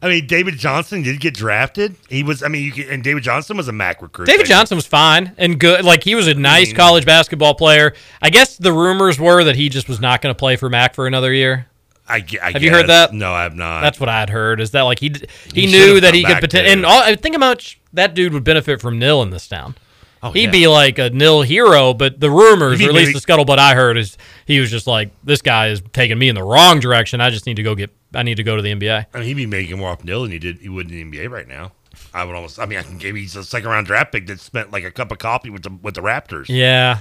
I 0.01 0.09
mean, 0.09 0.27
David 0.27 0.57
Johnson 0.57 1.03
did 1.03 1.21
get 1.21 1.35
drafted. 1.35 1.97
He 2.09 2.23
was, 2.23 2.43
I 2.43 2.49
mean, 2.49 2.65
you 2.65 2.73
could, 2.73 2.89
and 2.89 3.03
David 3.03 3.23
Johnson 3.23 3.57
was 3.57 3.69
a 3.69 3.73
Mack 3.73 4.01
recruit. 4.01 4.27
David 4.27 4.47
Johnson 4.47 4.77
was 4.77 4.87
fine 4.87 5.33
and 5.37 5.59
good. 5.59 5.85
Like 5.85 6.05
he 6.05 6.15
was 6.15 6.29
a 6.29 6.35
nice 6.35 6.73
college 6.73 7.05
basketball 7.05 7.55
player. 7.55 7.95
I 8.23 8.31
guess 8.31 8.57
the 8.57 8.73
rumors 8.73 9.19
were 9.19 9.43
that 9.45 9.57
he 9.57 9.69
just 9.69 9.89
was 9.89 10.01
not 10.01 10.23
going 10.23 10.35
to 10.35 10.39
play 10.39 10.57
for 10.57 10.69
Mack 10.69 10.95
for 10.95 11.07
another 11.07 11.33
year. 11.33 11.67
I, 12.09 12.25
I 12.43 12.53
have 12.53 12.63
you 12.63 12.71
heard 12.71 12.87
that? 12.89 13.13
No, 13.13 13.33
I 13.33 13.43
have 13.43 13.55
not. 13.55 13.83
That's 13.83 14.01
what 14.01 14.09
I 14.09 14.21
had 14.21 14.31
heard. 14.31 14.61
Is 14.61 14.71
that 14.71 14.83
like 14.83 14.99
he 14.99 15.13
he, 15.53 15.63
He 15.63 15.67
knew 15.67 16.01
that 16.01 16.15
he 16.15 16.25
could 16.25 16.41
potentially 16.41 16.73
and 16.73 16.87
all, 16.87 17.03
I 17.03 17.17
think 17.17 17.35
how 17.35 17.39
much 17.39 17.79
that 17.93 18.15
dude 18.15 18.33
would 18.33 18.45
benefit 18.45 18.81
from 18.81 18.99
nil 18.99 19.23
in 19.23 19.31
this 19.31 19.47
town. 19.47 19.75
Oh, 20.23 20.33
He'd 20.33 20.45
yeah. 20.45 20.51
be 20.51 20.67
like 20.67 20.99
a 20.99 21.11
nil 21.11 21.43
hero, 21.43 21.95
but 21.95 22.19
the 22.19 22.31
rumors, 22.31 22.81
or 22.81 22.89
at 22.89 22.95
least 22.95 23.13
the 23.13 23.21
scuttlebutt 23.33 23.59
I 23.59 23.75
heard, 23.75 23.97
is 23.97 24.17
he 24.47 24.59
was 24.61 24.71
just 24.71 24.87
like, 24.87 25.11
"This 25.23 25.43
guy 25.43 25.69
is 25.69 25.81
taking 25.93 26.19
me 26.19 26.29
in 26.29 26.35
the 26.35 26.43
wrong 26.43 26.81
direction. 26.81 27.21
I 27.21 27.31
just 27.31 27.47
need 27.47 27.55
to 27.57 27.63
go 27.63 27.75
get. 27.77 27.91
I 28.15 28.23
need 28.25 28.37
to 28.37 28.43
go 28.43 28.57
to 28.57 28.63
the 28.63 28.73
NBA." 28.75 29.07
I 29.15 29.19
mean, 29.19 29.27
he'd 29.29 29.35
be 29.35 29.47
making 29.47 29.79
more 29.79 29.91
off 29.91 30.03
nil 30.05 30.23
than 30.23 30.33
he 30.33 30.39
did. 30.41 30.59
He 30.59 30.69
would 30.69 30.91
in 30.91 31.11
the 31.11 31.19
NBA 31.21 31.31
right 31.31 31.47
now. 31.47 31.73
I 32.13 32.25
would 32.25 32.35
almost. 32.35 32.59
I 32.59 32.67
mean, 32.67 32.79
I 32.79 32.83
can 32.83 32.99
give 32.99 33.15
he's 33.15 33.37
a 33.37 33.45
second 33.45 33.69
round 33.71 33.87
draft 33.87 34.11
pick 34.13 34.27
that 34.27 34.41
spent 34.41 34.73
like 34.73 34.83
a 34.85 34.91
cup 34.91 35.13
of 35.13 35.19
coffee 35.19 35.51
with 35.51 35.63
the 35.63 35.71
with 35.83 35.95
the 35.95 36.01
Raptors. 36.03 36.47
Yeah. 36.49 36.99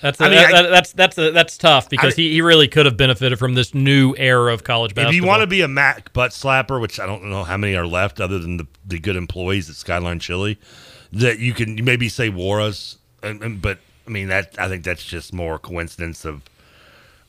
That's 0.00 0.20
a, 0.20 0.24
I 0.24 0.28
mean, 0.28 0.36
that- 0.38 0.66
I- 0.66 0.68
that's 0.68 0.92
that's 0.92 1.18
a, 1.18 1.30
that's 1.32 1.56
tough 1.58 1.88
because 1.90 2.12
I- 2.12 2.16
he, 2.16 2.32
he 2.34 2.42
really 2.42 2.68
could 2.68 2.86
have 2.86 2.96
benefited 2.96 3.38
from 3.38 3.54
this 3.54 3.74
new 3.74 4.14
era 4.16 4.52
of 4.52 4.62
college 4.62 4.94
basketball. 4.94 5.10
If 5.10 5.16
you 5.16 5.24
want 5.26 5.40
to 5.40 5.46
be 5.48 5.62
a 5.62 5.68
Mack 5.68 6.12
butt 6.12 6.30
slapper, 6.30 6.80
which 6.80 7.00
I 7.00 7.06
don't 7.06 7.24
know 7.24 7.42
how 7.42 7.56
many 7.56 7.74
are 7.74 7.86
left, 7.86 8.20
other 8.20 8.38
than 8.38 8.58
the, 8.58 8.66
the 8.86 9.00
good 9.00 9.16
employees 9.16 9.68
at 9.70 9.74
Skyline 9.76 10.20
Chili, 10.20 10.58
that 11.12 11.38
you 11.38 11.52
can 11.54 11.84
maybe 11.84 12.08
say 12.08 12.30
Nwora's, 12.30 12.96
and, 13.22 13.42
and, 13.42 13.62
but 13.62 13.78
I 14.06 14.10
mean 14.10 14.28
that 14.28 14.54
I 14.58 14.68
think 14.68 14.84
that's 14.84 15.04
just 15.04 15.32
more 15.32 15.58
coincidence 15.58 16.24
of 16.24 16.42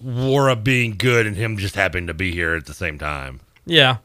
Nwora 0.04 0.62
being 0.62 0.96
good 0.98 1.26
and 1.26 1.36
him 1.36 1.58
just 1.58 1.76
happening 1.76 2.08
to 2.08 2.14
be 2.14 2.32
here 2.32 2.56
at 2.56 2.66
the 2.66 2.74
same 2.74 2.98
time. 3.00 3.40
Yeah, 3.66 3.98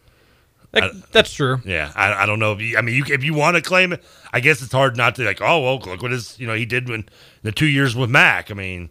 That- 0.73 1.11
that's 1.13 1.33
true. 1.33 1.61
Yeah, 1.65 1.93
I, 1.97 2.23
I 2.23 2.27
don't 2.27 2.39
know 2.39 2.53
if 2.53 2.61
you, 2.61 2.77
I 2.79 2.83
mean 2.83 2.95
you 2.95 3.05
if 3.09 3.25
you 3.25 3.35
want 3.35 3.57
to 3.57 3.63
claim 3.63 3.93
it, 3.93 4.05
I 4.33 4.41
guess 4.41 4.63
it's 4.63 4.73
hard 4.73 4.97
not 4.97 5.15
to 5.17 5.25
like. 5.25 5.41
Oh 5.41 5.61
well, 5.63 5.79
look 5.79 6.03
what 6.03 6.11
his 6.13 6.39
you 6.39 6.47
know 6.47 6.55
he 6.55 6.65
did 6.67 6.89
when 6.89 7.09
the 7.43 7.53
two 7.53 7.67
years 7.67 7.97
with 7.97 8.11
Mack. 8.11 8.51
I 8.51 8.55
mean, 8.55 8.91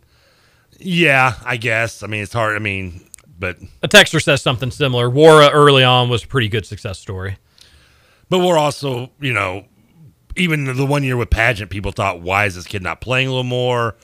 yeah, 0.80 1.34
I 1.46 1.58
guess. 1.58 2.04
I 2.04 2.08
mean 2.08 2.24
it's 2.24 2.34
hard. 2.34 2.56
I 2.56 2.60
mean, 2.60 3.08
but 3.40 3.58
A 3.84 3.88
texter 3.88 4.22
says 4.22 4.42
something 4.42 4.72
similar. 4.72 5.10
Nwora 5.10 5.50
early 5.54 5.84
on 5.84 6.10
was 6.10 6.24
a 6.24 6.28
pretty 6.28 6.50
good 6.50 6.66
success 6.66 6.98
story. 7.00 7.38
But 8.30 8.40
we're 8.40 8.58
also, 8.58 9.12
you 9.22 9.32
know, 9.32 9.66
even 10.38 10.64
the 10.76 10.86
one 10.86 11.04
year 11.04 11.18
with 11.18 11.30
Padgett, 11.30 11.70
people 11.70 11.92
thought, 11.92 12.22
why 12.22 12.46
is 12.46 12.56
this 12.56 12.66
kid 12.66 12.82
not 12.82 13.02
playing 13.02 13.28
a 13.28 13.32
little 13.32 13.44
more? 13.44 13.96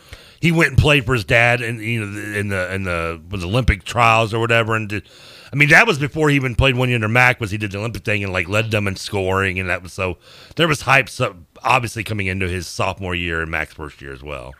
He 0.41 0.51
went 0.51 0.71
and 0.71 0.77
played 0.77 1.05
for 1.05 1.13
his 1.13 1.23
dad, 1.23 1.61
and 1.61 1.81
you 1.81 2.05
know, 2.05 2.37
in 2.37 2.49
the 2.49 2.73
in 2.73 2.83
the 2.83 3.21
with 3.29 3.43
Olympic 3.43 3.83
trials 3.85 4.33
or 4.33 4.39
whatever, 4.39 4.75
and 4.75 4.89
did. 4.89 5.07
I 5.51 5.55
mean, 5.55 5.69
that 5.69 5.85
was 5.85 5.99
before 5.99 6.29
he 6.29 6.35
even 6.35 6.55
played 6.55 6.75
one 6.75 6.89
year 6.89 6.95
under 6.95 7.07
Mack. 7.07 7.39
Was 7.39 7.51
he 7.51 7.57
did 7.57 7.71
the 7.71 7.77
Olympic 7.77 8.03
thing 8.03 8.23
and 8.23 8.33
like 8.33 8.49
led 8.49 8.71
them 8.71 8.87
in 8.87 8.95
scoring, 8.95 9.59
and 9.59 9.69
that 9.69 9.83
was 9.83 9.93
so 9.93 10.17
there 10.57 10.67
was 10.67 10.81
hype, 10.81 11.07
so 11.09 11.35
obviously 11.63 12.03
coming 12.03 12.27
into 12.27 12.49
his 12.49 12.67
sophomore 12.67 13.15
year 13.15 13.41
and 13.41 13.49
Mack's 13.51 13.73
first 13.73 14.01
year 14.01 14.11
as 14.11 14.21
well. 14.23 14.53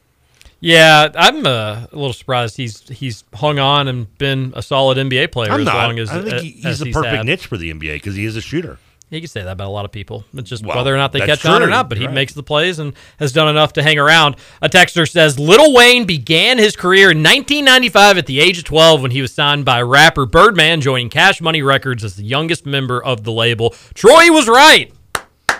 Yeah, 0.62 1.10
I'm 1.16 1.46
uh, 1.46 1.88
a 1.92 1.96
little 1.96 2.14
surprised 2.14 2.56
he's 2.56 2.88
he's 2.88 3.26
hung 3.34 3.60
on 3.60 3.90
and 3.90 4.18
been 4.18 4.54
a 4.56 4.62
solid 4.62 4.98
NBA 4.98 5.34
player 5.34 5.52
I'm 5.52 5.60
as 5.60 5.66
not. 5.66 5.76
long 5.76 6.00
as 6.00 6.10
I 6.10 6.22
think 6.22 6.42
he- 6.42 6.52
he's 6.52 6.80
the 6.80 6.94
perfect 6.94 7.26
niche 7.26 7.48
for 7.48 7.58
the 7.58 7.74
NBA 7.74 7.96
because 7.96 8.16
he 8.16 8.24
is 8.24 8.38
a 8.38 8.42
shooter. 8.42 8.78
You 9.14 9.22
can 9.22 9.28
say 9.28 9.44
that 9.44 9.52
about 9.52 9.68
a 9.68 9.70
lot 9.70 9.86
of 9.86 9.92
people. 9.92 10.26
It's 10.34 10.50
just 10.50 10.66
Well, 10.66 10.76
whether 10.76 10.94
or 10.94 10.98
not 10.98 11.12
they 11.12 11.20
catch 11.20 11.46
on 11.46 11.62
or 11.62 11.68
not, 11.68 11.88
but 11.88 11.98
he 12.00 12.06
Right. 12.06 12.14
makes 12.14 12.34
the 12.34 12.42
plays 12.44 12.80
and 12.80 12.94
has 13.20 13.32
done 13.32 13.48
enough 13.48 13.74
to 13.74 13.84
hang 13.84 14.00
around. 14.00 14.36
A 14.62 14.70
texter 14.70 15.08
says 15.10 15.38
Lil 15.38 15.74
Wayne 15.74 16.06
began 16.06 16.58
his 16.58 16.76
career 16.76 17.12
in 17.12 17.22
1995 17.22 18.18
at 18.18 18.26
the 18.26 18.40
age 18.40 18.58
of 18.58 18.64
12 18.64 19.02
when 19.02 19.12
he 19.12 19.22
was 19.22 19.34
signed 19.34 19.66
by 19.66 19.82
rapper 19.82 20.26
Birdman, 20.26 20.82
joining 20.82 21.10
Cash 21.10 21.42
Money 21.42 21.62
Records 21.62 22.04
as 22.04 22.16
the 22.16 22.24
youngest 22.24 22.66
member 22.66 23.02
of 23.04 23.24
the 23.24 23.32
label. 23.32 23.76
Troy 23.94 24.32
was 24.32 24.48
right. 24.48 24.92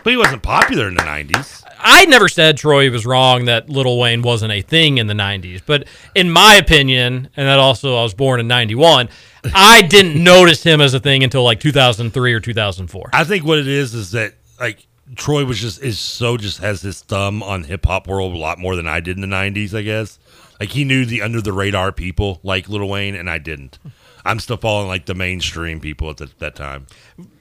But 0.04 0.12
he 0.12 0.18
wasn't 0.18 0.44
popular 0.44 0.88
in 0.88 0.96
the 0.96 1.02
90s. 1.02 1.64
I 1.80 2.06
never 2.06 2.30
said 2.30 2.58
Troy 2.58 2.90
was 2.90 3.06
wrong 3.06 3.46
that 3.46 3.70
Lil 3.70 3.98
Wayne 4.00 4.22
wasn't 4.22 4.54
a 4.54 4.62
thing 4.62 4.98
in 4.98 5.08
the 5.08 5.14
90s, 5.14 5.62
but 5.66 5.86
in 6.16 6.32
my 6.32 6.56
opinion, 6.56 7.30
and 7.36 7.48
that 7.48 7.60
also 7.60 7.98
I 7.98 8.04
was 8.04 8.14
born 8.14 8.40
in 8.40 8.48
91, 8.48 9.10
I 9.54 9.82
didn't 9.82 10.22
notice 10.24 10.64
him 10.64 10.80
as 10.80 10.94
a 10.94 11.00
thing 11.00 11.24
until 11.24 11.44
like 11.44 11.60
2003 11.60 12.34
or 12.34 12.40
2004. 12.40 13.10
I 13.12 13.24
think 13.26 13.44
what 13.44 13.60
it 13.60 13.68
is 13.68 13.94
is 13.94 14.12
that 14.12 14.34
like 14.60 14.88
Troy 15.16 15.44
was 15.46 15.60
just 15.60 15.82
is 15.82 16.00
so 16.00 16.38
just 16.38 16.60
has 16.60 16.82
his 16.82 17.02
thumb 17.02 17.44
on 17.44 17.64
hip 17.64 17.86
hop 17.86 18.08
world 18.08 18.34
a 18.34 18.38
lot 18.38 18.60
more 18.60 18.76
than 18.76 18.88
I 18.88 19.00
did 19.02 19.18
in 19.18 19.22
the 19.22 19.36
'90s. 19.36 19.78
I 19.78 19.82
guess 19.82 20.20
like 20.60 20.70
he 20.70 20.86
knew 20.86 21.06
the 21.06 21.22
under 21.22 21.42
the 21.42 21.54
radar 21.54 21.92
people 21.92 22.40
like 22.44 22.70
Lil 22.70 22.88
Wayne, 22.88 23.16
and 23.16 23.30
I 23.30 23.38
didn't. 23.38 23.80
I'm 24.26 24.40
still 24.40 24.58
following 24.58 24.88
like 24.88 25.06
the 25.06 25.14
mainstream 25.14 25.82
people 25.82 26.10
at 26.10 26.18
the, 26.18 26.30
that 26.40 26.56
time. 26.56 26.88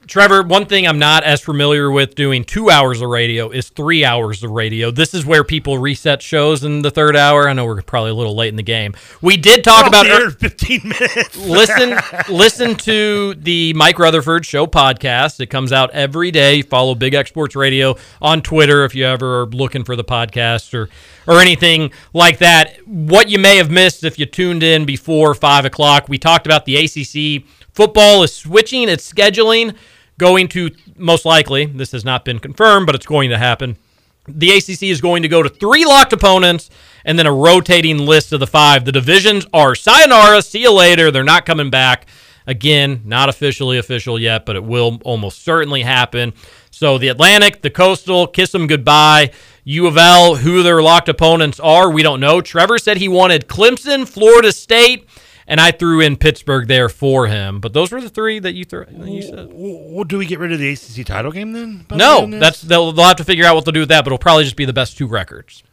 Trevor, 0.07 0.43
one 0.43 0.65
thing 0.65 0.85
I'm 0.85 0.99
not 0.99 1.23
as 1.23 1.39
familiar 1.39 1.89
with 1.89 2.13
doing 2.15 2.43
two 2.43 2.69
hours 2.69 3.01
of 3.01 3.09
radio 3.09 3.49
is 3.49 3.69
three 3.69 4.03
hours 4.03 4.43
of 4.43 4.51
radio. 4.51 4.91
This 4.91 5.13
is 5.13 5.25
where 5.25 5.45
people 5.45 5.77
reset 5.77 6.21
shows 6.21 6.63
in 6.63 6.81
the 6.81 6.91
third 6.91 7.15
hour. 7.15 7.47
I 7.47 7.53
know 7.53 7.65
we're 7.65 7.81
probably 7.81 8.11
a 8.11 8.15
little 8.15 8.35
late 8.35 8.49
in 8.49 8.57
the 8.57 8.63
game. 8.63 8.95
We 9.21 9.37
did 9.37 9.63
talk 9.63 9.87
about 9.87 10.05
in 10.05 10.31
15 10.31 10.81
minutes. 10.83 11.37
listen 11.47 11.97
listen 12.29 12.75
to 12.75 13.33
the 13.35 13.73
Mike 13.73 13.97
Rutherford 13.97 14.45
Show 14.45 14.67
podcast. 14.67 15.39
It 15.39 15.47
comes 15.47 15.71
out 15.71 15.91
every 15.91 16.31
day. 16.31 16.61
Follow 16.63 16.95
Big 16.95 17.13
X 17.13 17.29
Sports 17.29 17.55
Radio 17.55 17.95
on 18.21 18.41
Twitter 18.41 18.83
if 18.83 18.95
you 18.95 19.05
ever 19.05 19.43
are 19.43 19.45
looking 19.45 19.85
for 19.85 19.95
the 19.95 20.03
podcast 20.03 20.73
or 20.73 20.89
or 21.27 21.39
anything 21.39 21.91
like 22.13 22.39
that. 22.39 22.75
What 22.85 23.29
you 23.29 23.39
may 23.39 23.55
have 23.55 23.71
missed 23.71 24.03
if 24.03 24.19
you 24.19 24.25
tuned 24.25 24.63
in 24.63 24.83
before 24.83 25.33
five 25.33 25.63
o'clock, 25.63 26.09
we 26.09 26.17
talked 26.17 26.45
about 26.45 26.65
the 26.65 26.75
ACC 26.75 27.45
football 27.73 28.23
is 28.23 28.33
switching 28.33 28.87
its 28.87 29.11
scheduling, 29.11 29.75
going 30.23 30.47
to 30.47 30.71
most 30.97 31.25
likely. 31.25 31.65
This 31.65 31.91
has 31.91 32.05
not 32.05 32.23
been 32.23 32.39
confirmed, 32.39 32.85
but 32.85 32.95
it's 32.95 33.05
going 33.05 33.29
to 33.29 33.37
happen. 33.37 33.77
The 34.25 34.51
ACC 34.51 34.83
is 34.83 35.01
going 35.01 35.21
to 35.23 35.27
go 35.27 35.43
to 35.43 35.49
three 35.49 35.83
locked 35.83 36.13
opponents 36.13 36.69
and 37.03 37.19
then 37.19 37.27
a 37.27 37.33
rotating 37.33 37.97
list 37.97 38.31
of 38.31 38.39
the 38.39 38.47
five. 38.47 38.85
The 38.85 38.93
divisions 38.93 39.45
are 39.53 39.75
sayonara, 39.75 40.41
see 40.41 40.61
you 40.61 40.71
later. 40.71 41.11
They're 41.11 41.25
not 41.25 41.45
coming 41.45 41.69
back. 41.69 42.07
Again, 42.47 43.01
not 43.03 43.27
officially 43.27 43.77
official 43.77 44.17
yet, 44.17 44.45
but 44.45 44.55
it 44.55 44.63
will 44.63 44.99
almost 45.03 45.43
certainly 45.43 45.81
happen. 45.81 46.33
So 46.71 46.97
the 46.97 47.09
Atlantic, 47.09 47.61
the 47.61 47.69
Coastal, 47.69 48.27
kiss 48.27 48.51
them 48.51 48.67
goodbye. 48.67 49.31
U 49.65 49.87
of 49.87 49.97
L, 49.97 50.35
who 50.35 50.63
their 50.63 50.81
locked 50.81 51.09
opponents 51.09 51.59
are, 51.59 51.91
we 51.91 52.03
don't 52.03 52.19
know. 52.19 52.41
Trevor 52.41 52.77
said 52.77 52.97
he 52.97 53.07
wanted 53.07 53.47
Clemson, 53.47 54.07
Florida 54.07 54.51
State, 54.51 55.07
and 55.47 55.59
I 55.59 55.71
threw 55.71 55.99
in 56.01 56.17
Pittsburgh 56.17 56.67
there 56.67 56.89
for 56.89 57.27
him. 57.27 57.59
But 57.59 57.73
those 57.73 57.91
were 57.91 58.01
the 58.01 58.09
three 58.09 58.39
that 58.39 58.53
you, 58.53 58.65
threw. 58.65 58.85
you 59.03 59.21
said. 59.21 59.49
Well, 59.51 60.03
do 60.03 60.17
we 60.17 60.25
get 60.25 60.39
rid 60.39 60.51
of 60.51 60.59
the 60.59 60.71
ACC 60.71 61.05
title 61.05 61.31
game 61.31 61.53
then? 61.53 61.85
No, 61.91 62.27
that's 62.27 62.61
they'll, 62.61 62.91
they'll 62.91 63.05
have 63.05 63.17
to 63.17 63.23
figure 63.23 63.45
out 63.45 63.55
what 63.55 63.65
they'll 63.65 63.73
do 63.73 63.81
with 63.81 63.89
that, 63.89 64.03
but 64.03 64.07
it'll 64.09 64.17
probably 64.17 64.43
just 64.43 64.55
be 64.55 64.65
the 64.65 64.73
best 64.73 64.97
two 64.97 65.07
records. 65.07 65.63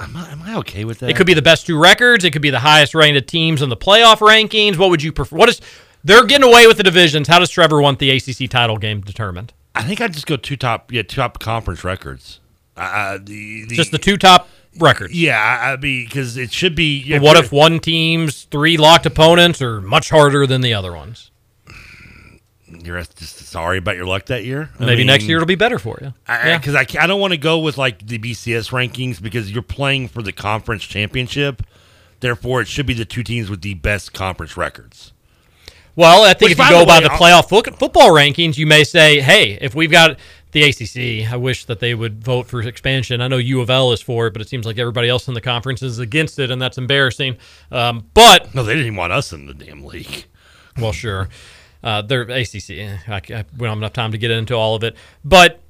Am 0.00 0.16
I, 0.16 0.30
am 0.30 0.42
I 0.42 0.56
okay 0.58 0.84
with 0.84 1.00
that? 1.00 1.10
It 1.10 1.16
could 1.16 1.26
be 1.26 1.34
the 1.34 1.42
best 1.42 1.66
two 1.66 1.78
records. 1.78 2.24
It 2.24 2.32
could 2.32 2.42
be 2.42 2.50
the 2.50 2.60
highest 2.60 2.94
ranked 2.94 3.26
teams 3.28 3.62
in 3.62 3.68
the 3.68 3.76
playoff 3.76 4.18
rankings. 4.18 4.76
What 4.76 4.90
would 4.90 5.02
you 5.02 5.12
prefer? 5.12 5.36
What 5.36 5.48
is 5.48 5.60
they're 6.04 6.24
getting 6.24 6.48
away 6.48 6.66
with 6.66 6.76
the 6.76 6.84
divisions? 6.84 7.26
How 7.26 7.40
does 7.40 7.50
Trevor 7.50 7.82
want 7.82 7.98
the 7.98 8.10
ACC 8.10 8.48
title 8.48 8.78
game 8.78 9.00
determined? 9.00 9.52
I 9.74 9.82
think 9.82 10.00
I'd 10.00 10.12
just 10.12 10.26
go 10.26 10.36
two 10.36 10.56
top, 10.56 10.92
yeah, 10.92 11.02
two 11.02 11.16
top 11.16 11.38
conference 11.40 11.82
records. 11.84 12.40
Uh, 12.76 13.18
the, 13.20 13.64
the 13.66 13.74
Just 13.74 13.90
the 13.90 13.98
two 13.98 14.16
top 14.16 14.48
records. 14.78 15.14
Yeah, 15.14 15.38
I, 15.38 15.72
I 15.72 15.76
mean, 15.76 16.04
because 16.06 16.36
it 16.36 16.52
should 16.52 16.74
be. 16.74 16.98
Yeah, 17.00 17.18
But 17.18 17.24
what 17.24 17.36
if 17.36 17.52
one 17.52 17.80
team's 17.80 18.44
three 18.44 18.76
locked 18.76 19.06
opponents 19.06 19.60
are 19.62 19.80
much 19.80 20.10
harder 20.10 20.46
than 20.46 20.60
the 20.60 20.74
other 20.74 20.92
ones? 20.94 21.30
you're 22.84 23.00
just 23.00 23.38
sorry 23.38 23.78
about 23.78 23.96
your 23.96 24.04
luck 24.04 24.26
that 24.26 24.44
year? 24.44 24.70
I 24.78 24.84
Maybe 24.84 25.02
next 25.04 25.24
year 25.24 25.38
it'll 25.38 25.46
be 25.46 25.54
better 25.54 25.78
for 25.78 25.98
you. 26.02 26.12
Yeah. 26.28 26.58
Because 26.58 26.74
I, 26.74 26.84
ca- 26.84 27.00
I 27.00 27.06
don't 27.06 27.20
want 27.20 27.32
to 27.32 27.38
go 27.38 27.58
with 27.58 27.78
like 27.78 28.06
the 28.06 28.18
BCS 28.18 28.70
rankings 28.70 29.22
because 29.22 29.50
you're 29.50 29.62
playing 29.62 30.08
for 30.08 30.22
the 30.22 30.32
conference 30.32 30.84
championship. 30.84 31.62
Therefore, 32.20 32.60
it 32.60 32.68
should 32.68 32.84
be 32.86 32.94
the 32.94 33.04
two 33.06 33.22
teams 33.22 33.48
with 33.48 33.62
the 33.62 33.74
best 33.74 34.12
conference 34.12 34.56
records. 34.56 35.12
Well, 35.96 36.24
I 36.24 36.28
think 36.34 36.50
Which, 36.50 36.52
if 36.52 36.58
you 36.58 36.64
by 36.64 36.70
go 36.70 36.80
the 36.80 36.86
by 36.86 37.00
the 37.00 37.10
I'll- 37.10 37.18
playoff 37.18 37.48
fo- 37.48 37.76
football 37.76 38.10
rankings, 38.10 38.58
you 38.58 38.66
may 38.66 38.84
say, 38.84 39.20
hey, 39.20 39.52
if 39.60 39.74
we've 39.74 39.90
got 39.90 40.18
the 40.52 40.62
ACC, 40.62 41.30
I 41.30 41.36
wish 41.36 41.64
that 41.66 41.80
they 41.80 41.94
would 41.94 42.22
vote 42.24 42.46
for 42.46 42.60
expansion. 42.62 43.20
I 43.20 43.28
know 43.28 43.36
U 43.36 43.60
of 43.60 43.68
L 43.70 43.92
is 43.92 44.00
for 44.00 44.26
it, 44.28 44.32
but 44.32 44.40
it 44.42 44.48
seems 44.48 44.64
like 44.66 44.78
everybody 44.78 45.08
else 45.08 45.28
in 45.28 45.34
the 45.34 45.40
conference 45.40 45.82
is 45.82 45.98
against 45.98 46.38
it, 46.38 46.50
and 46.50 46.60
that's 46.60 46.78
embarrassing. 46.78 47.36
Um, 47.70 48.06
but 48.14 48.54
No, 48.54 48.62
they 48.62 48.74
didn't 48.74 48.96
want 48.96 49.12
us 49.12 49.32
in 49.32 49.46
the 49.46 49.54
damn 49.54 49.84
league. 49.84 50.24
well, 50.78 50.92
sure, 50.92 51.28
uh, 51.82 52.02
they're 52.02 52.22
ACC. 52.22 52.70
I, 53.08 53.16
I, 53.16 53.20
we 53.56 53.66
don't 53.66 53.68
have 53.68 53.78
enough 53.78 53.92
time 53.92 54.12
to 54.12 54.18
get 54.18 54.30
into 54.30 54.54
all 54.54 54.74
of 54.74 54.82
it, 54.84 54.96
but 55.24 55.60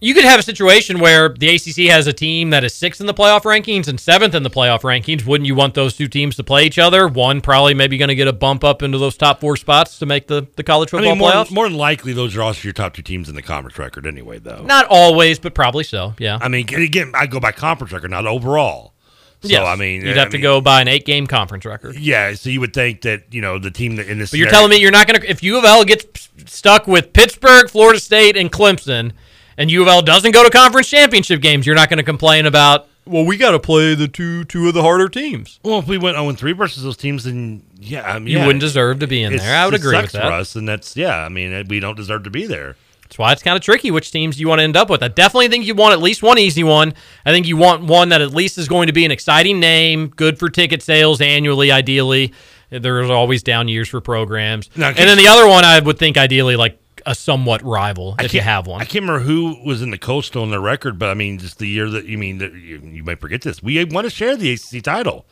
you 0.00 0.14
could 0.14 0.24
have 0.24 0.38
a 0.38 0.42
situation 0.42 1.00
where 1.00 1.28
the 1.28 1.48
ACC 1.48 1.90
has 1.90 2.06
a 2.06 2.12
team 2.12 2.50
that 2.50 2.62
is 2.62 2.72
sixth 2.74 3.00
in 3.00 3.06
the 3.06 3.14
playoff 3.14 3.42
rankings 3.42 3.88
and 3.88 3.98
seventh 3.98 4.34
in 4.34 4.42
the 4.44 4.50
playoff 4.50 4.82
rankings. 4.82 5.26
Wouldn't 5.26 5.46
you 5.46 5.54
want 5.54 5.74
those 5.74 5.96
two 5.96 6.06
teams 6.06 6.36
to 6.36 6.44
play 6.44 6.64
each 6.66 6.78
other? 6.78 7.08
One 7.08 7.40
probably 7.40 7.74
maybe 7.74 7.98
going 7.98 8.08
to 8.08 8.14
get 8.14 8.28
a 8.28 8.32
bump 8.32 8.62
up 8.62 8.82
into 8.82 8.98
those 8.98 9.16
top 9.16 9.40
four 9.40 9.56
spots 9.56 9.98
to 9.98 10.06
make 10.06 10.28
the, 10.28 10.46
the 10.56 10.62
college 10.62 10.90
I 10.90 10.98
football 10.98 11.10
mean, 11.12 11.18
more, 11.18 11.30
playoffs. 11.30 11.50
more 11.50 11.68
than 11.68 11.76
likely, 11.76 12.12
those 12.12 12.36
are 12.36 12.42
also 12.42 12.62
your 12.62 12.72
top 12.72 12.94
two 12.94 13.02
teams 13.02 13.28
in 13.28 13.34
the 13.34 13.42
conference 13.42 13.78
record 13.78 14.06
anyway, 14.06 14.38
though. 14.38 14.62
Not 14.62 14.86
always, 14.88 15.38
but 15.38 15.54
probably 15.54 15.84
so. 15.84 16.14
Yeah. 16.18 16.38
I 16.40 16.48
mean, 16.48 16.68
again, 16.72 17.12
I 17.14 17.26
go 17.26 17.40
by 17.40 17.52
conference 17.52 17.92
record, 17.92 18.10
not 18.12 18.26
overall. 18.26 18.94
So, 19.40 19.48
Yes. 19.48 19.64
I 19.66 19.76
mean, 19.76 20.04
you'd 20.04 20.16
I 20.16 20.20
have 20.20 20.30
to 20.30 20.38
go 20.38 20.60
by 20.60 20.80
an 20.80 20.88
eight 20.88 21.06
game 21.06 21.28
conference 21.28 21.64
record. 21.64 21.96
Yeah, 21.96 22.34
so 22.34 22.50
you 22.50 22.58
would 22.60 22.74
think 22.74 23.02
that, 23.02 23.32
you 23.32 23.40
know, 23.40 23.58
the 23.60 23.70
team 23.70 23.94
that 23.96 24.08
in 24.08 24.18
this. 24.18 24.30
But 24.30 24.38
you're 24.40 24.50
telling 24.50 24.70
me 24.70 24.78
you're 24.78 24.90
not 24.90 25.06
going 25.06 25.20
to, 25.20 25.30
if 25.30 25.44
U 25.44 25.56
of 25.58 25.64
L 25.64 25.84
gets 25.84 26.28
stuck 26.46 26.88
with 26.88 27.12
Pittsburgh, 27.12 27.70
Florida 27.70 28.00
State, 28.00 28.36
and 28.36 28.50
Clemson, 28.50 29.12
and 29.58 29.70
U 29.70 29.82
of 29.82 29.88
L 29.88 30.00
doesn't 30.00 30.30
go 30.32 30.42
to 30.42 30.48
conference 30.50 30.88
championship 30.88 31.42
games, 31.42 31.66
you're 31.66 31.74
not 31.76 31.90
going 31.90 31.98
to 31.98 32.02
complain 32.04 32.46
about, 32.46 32.88
well, 33.04 33.24
we 33.26 33.36
got 33.36 33.50
to 33.50 33.58
play 33.58 33.94
the 33.94 34.08
two 34.08 34.44
two 34.44 34.68
of 34.68 34.74
the 34.74 34.82
harder 34.82 35.08
teams. 35.10 35.60
Well, 35.62 35.80
if 35.80 35.86
we 35.86 35.98
went 35.98 36.16
0 36.16 36.32
3 36.32 36.52
versus 36.52 36.82
those 36.82 36.96
teams, 36.96 37.24
then 37.24 37.62
yeah, 37.78 38.02
I 38.10 38.18
mean, 38.18 38.28
You 38.28 38.38
yeah, 38.38 38.46
wouldn't 38.46 38.60
deserve 38.62 39.00
to 39.00 39.06
be 39.06 39.22
in 39.22 39.36
there. 39.36 39.56
I 39.56 39.66
would 39.66 39.74
it 39.74 39.80
agree 39.80 39.96
with 39.96 40.04
sucks 40.04 40.12
that. 40.14 40.22
for 40.22 40.32
us, 40.32 40.56
and 40.56 40.66
that's 40.68 40.96
yeah. 40.96 41.16
I 41.18 41.28
mean, 41.28 41.52
uh, 41.52 41.64
we 41.68 41.80
don't 41.80 41.96
deserve 41.96 42.22
to 42.24 42.30
be 42.30 42.46
there. 42.46 42.76
That's 43.02 43.18
why 43.18 43.32
it's 43.32 43.42
kind 43.42 43.56
of 43.56 43.62
tricky 43.62 43.90
which 43.90 44.12
teams 44.12 44.38
you 44.38 44.48
want 44.48 44.58
to 44.58 44.64
end 44.64 44.76
up 44.76 44.90
with. 44.90 45.02
I 45.02 45.08
definitely 45.08 45.48
think 45.48 45.64
you 45.64 45.74
want 45.74 45.94
at 45.94 46.02
least 46.02 46.22
one 46.22 46.38
easy 46.38 46.62
one. 46.62 46.92
I 47.24 47.32
think 47.32 47.46
you 47.46 47.56
want 47.56 47.84
one 47.84 48.10
that 48.10 48.20
at 48.20 48.34
least 48.34 48.58
is 48.58 48.68
going 48.68 48.88
to 48.88 48.92
be 48.92 49.06
an 49.06 49.10
exciting 49.10 49.58
name, 49.60 50.08
good 50.08 50.38
for 50.38 50.50
ticket 50.50 50.82
sales 50.82 51.22
annually, 51.22 51.72
ideally. 51.72 52.34
There's 52.68 53.08
always 53.08 53.42
down 53.42 53.66
years 53.66 53.88
for 53.88 54.02
programs. 54.02 54.68
Now, 54.76 54.88
and 54.88 54.96
then 54.98 55.16
the 55.16 55.26
other 55.28 55.48
one, 55.48 55.64
I 55.64 55.80
would 55.80 55.98
think 55.98 56.18
ideally 56.18 56.54
like 56.56 56.78
a 57.08 57.14
somewhat 57.14 57.62
rival 57.62 58.14
if 58.20 58.32
you 58.34 58.40
have 58.40 58.66
one. 58.66 58.80
I 58.80 58.84
can't 58.84 59.02
remember 59.04 59.20
who 59.24 59.56
was 59.64 59.82
in 59.82 59.90
the 59.90 59.98
coastal 59.98 60.42
on 60.42 60.50
the 60.50 60.60
record, 60.60 60.98
but 60.98 61.08
I 61.08 61.14
mean, 61.14 61.38
just 61.38 61.58
the 61.58 61.66
year 61.66 61.88
that 61.90 62.04
you 62.04 62.18
mean 62.18 62.38
that 62.38 62.52
you, 62.52 62.78
you 62.84 63.02
might 63.02 63.20
forget 63.20 63.42
this. 63.42 63.62
We 63.62 63.82
want 63.86 64.04
to 64.04 64.10
share 64.10 64.36
the 64.36 64.52
ACC 64.52 64.82
title 64.82 65.24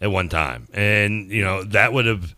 at 0.00 0.10
one 0.10 0.28
time, 0.28 0.68
and 0.74 1.30
you 1.30 1.42
know 1.42 1.62
that 1.64 1.92
would 1.92 2.06
have, 2.06 2.34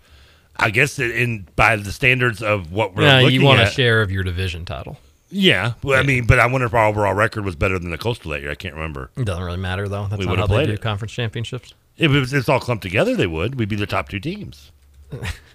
I 0.56 0.70
guess, 0.70 0.98
in 0.98 1.48
by 1.56 1.76
the 1.76 1.90
standards 1.92 2.42
of 2.42 2.70
what 2.72 2.94
we're 2.94 3.02
Yeah, 3.02 3.20
you 3.20 3.42
want 3.42 3.60
at. 3.60 3.68
a 3.68 3.70
share 3.70 4.02
of 4.02 4.10
your 4.12 4.22
division 4.22 4.64
title. 4.64 4.98
Yeah, 5.30 5.72
well, 5.82 5.98
I 5.98 6.04
mean, 6.04 6.26
but 6.26 6.38
I 6.38 6.46
wonder 6.46 6.66
if 6.66 6.74
our 6.74 6.86
overall 6.86 7.14
record 7.14 7.44
was 7.44 7.56
better 7.56 7.76
than 7.78 7.90
the 7.90 7.98
coastal 7.98 8.30
that 8.32 8.42
year. 8.42 8.52
I 8.52 8.54
can't 8.54 8.74
remember. 8.74 9.10
It 9.16 9.24
doesn't 9.24 9.42
really 9.42 9.56
matter 9.56 9.88
though. 9.88 10.06
That's 10.06 10.20
We 10.20 10.26
not 10.26 10.38
how 10.38 10.46
they 10.46 10.66
do 10.66 10.72
it. 10.74 10.80
conference 10.82 11.10
championships. 11.12 11.74
If 11.96 12.12
it 12.12 12.20
was, 12.20 12.32
it's 12.32 12.48
all 12.48 12.60
clumped 12.60 12.82
together, 12.82 13.16
they 13.16 13.26
would. 13.26 13.56
We'd 13.56 13.68
be 13.68 13.76
the 13.76 13.86
top 13.86 14.08
two 14.08 14.20
teams. 14.20 14.70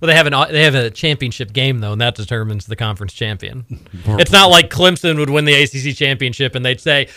Well, 0.00 0.08
they 0.08 0.14
have 0.14 0.26
an 0.26 0.34
they 0.52 0.62
have 0.64 0.74
a 0.74 0.90
championship 0.90 1.52
game 1.52 1.78
though, 1.80 1.92
and 1.92 2.00
that 2.00 2.14
determines 2.14 2.66
the 2.66 2.76
conference 2.76 3.12
champion. 3.12 3.64
it's 4.06 4.32
not 4.32 4.46
like 4.50 4.70
Clemson 4.70 5.18
would 5.18 5.30
win 5.30 5.44
the 5.44 5.54
ACC 5.54 5.96
championship 5.96 6.54
and 6.54 6.64
they'd 6.64 6.80
say, 6.80 7.08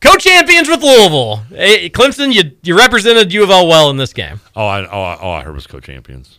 "Co-champions 0.00 0.68
with 0.68 0.82
Louisville." 0.82 1.36
Hey, 1.48 1.88
Clemson, 1.90 2.32
you 2.34 2.52
you 2.62 2.76
represented 2.76 3.32
U 3.32 3.42
of 3.42 3.50
L 3.50 3.66
well 3.68 3.88
in 3.90 3.96
this 3.96 4.12
game. 4.12 4.40
Oh, 4.54 4.66
I, 4.66 4.86
oh, 4.86 5.02
I- 5.02 5.16
all 5.16 5.34
I 5.34 5.42
heard 5.42 5.54
was 5.54 5.66
co-champions. 5.66 6.38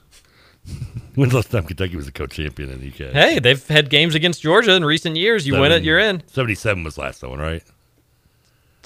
When's 1.16 1.32
the 1.32 1.38
last 1.38 1.50
time 1.52 1.64
Kentucky 1.66 1.96
was 1.96 2.08
a 2.08 2.12
co-champion 2.12 2.70
in 2.70 2.80
the 2.82 2.88
UK? 2.90 3.12
Hey, 3.14 3.40
they've 3.40 3.66
had 3.68 3.90
games 3.90 4.14
against 4.14 4.42
Georgia 4.42 4.74
in 4.76 4.86
recent 4.86 5.16
years. 5.16 5.48
You 5.48 5.54
win 5.60 5.72
it, 5.72 5.84
you're 5.84 5.98
in. 6.00 6.22
Seventy-seven 6.28 6.84
was 6.84 6.98
last 6.98 7.24
one, 7.24 7.40
right? 7.40 7.64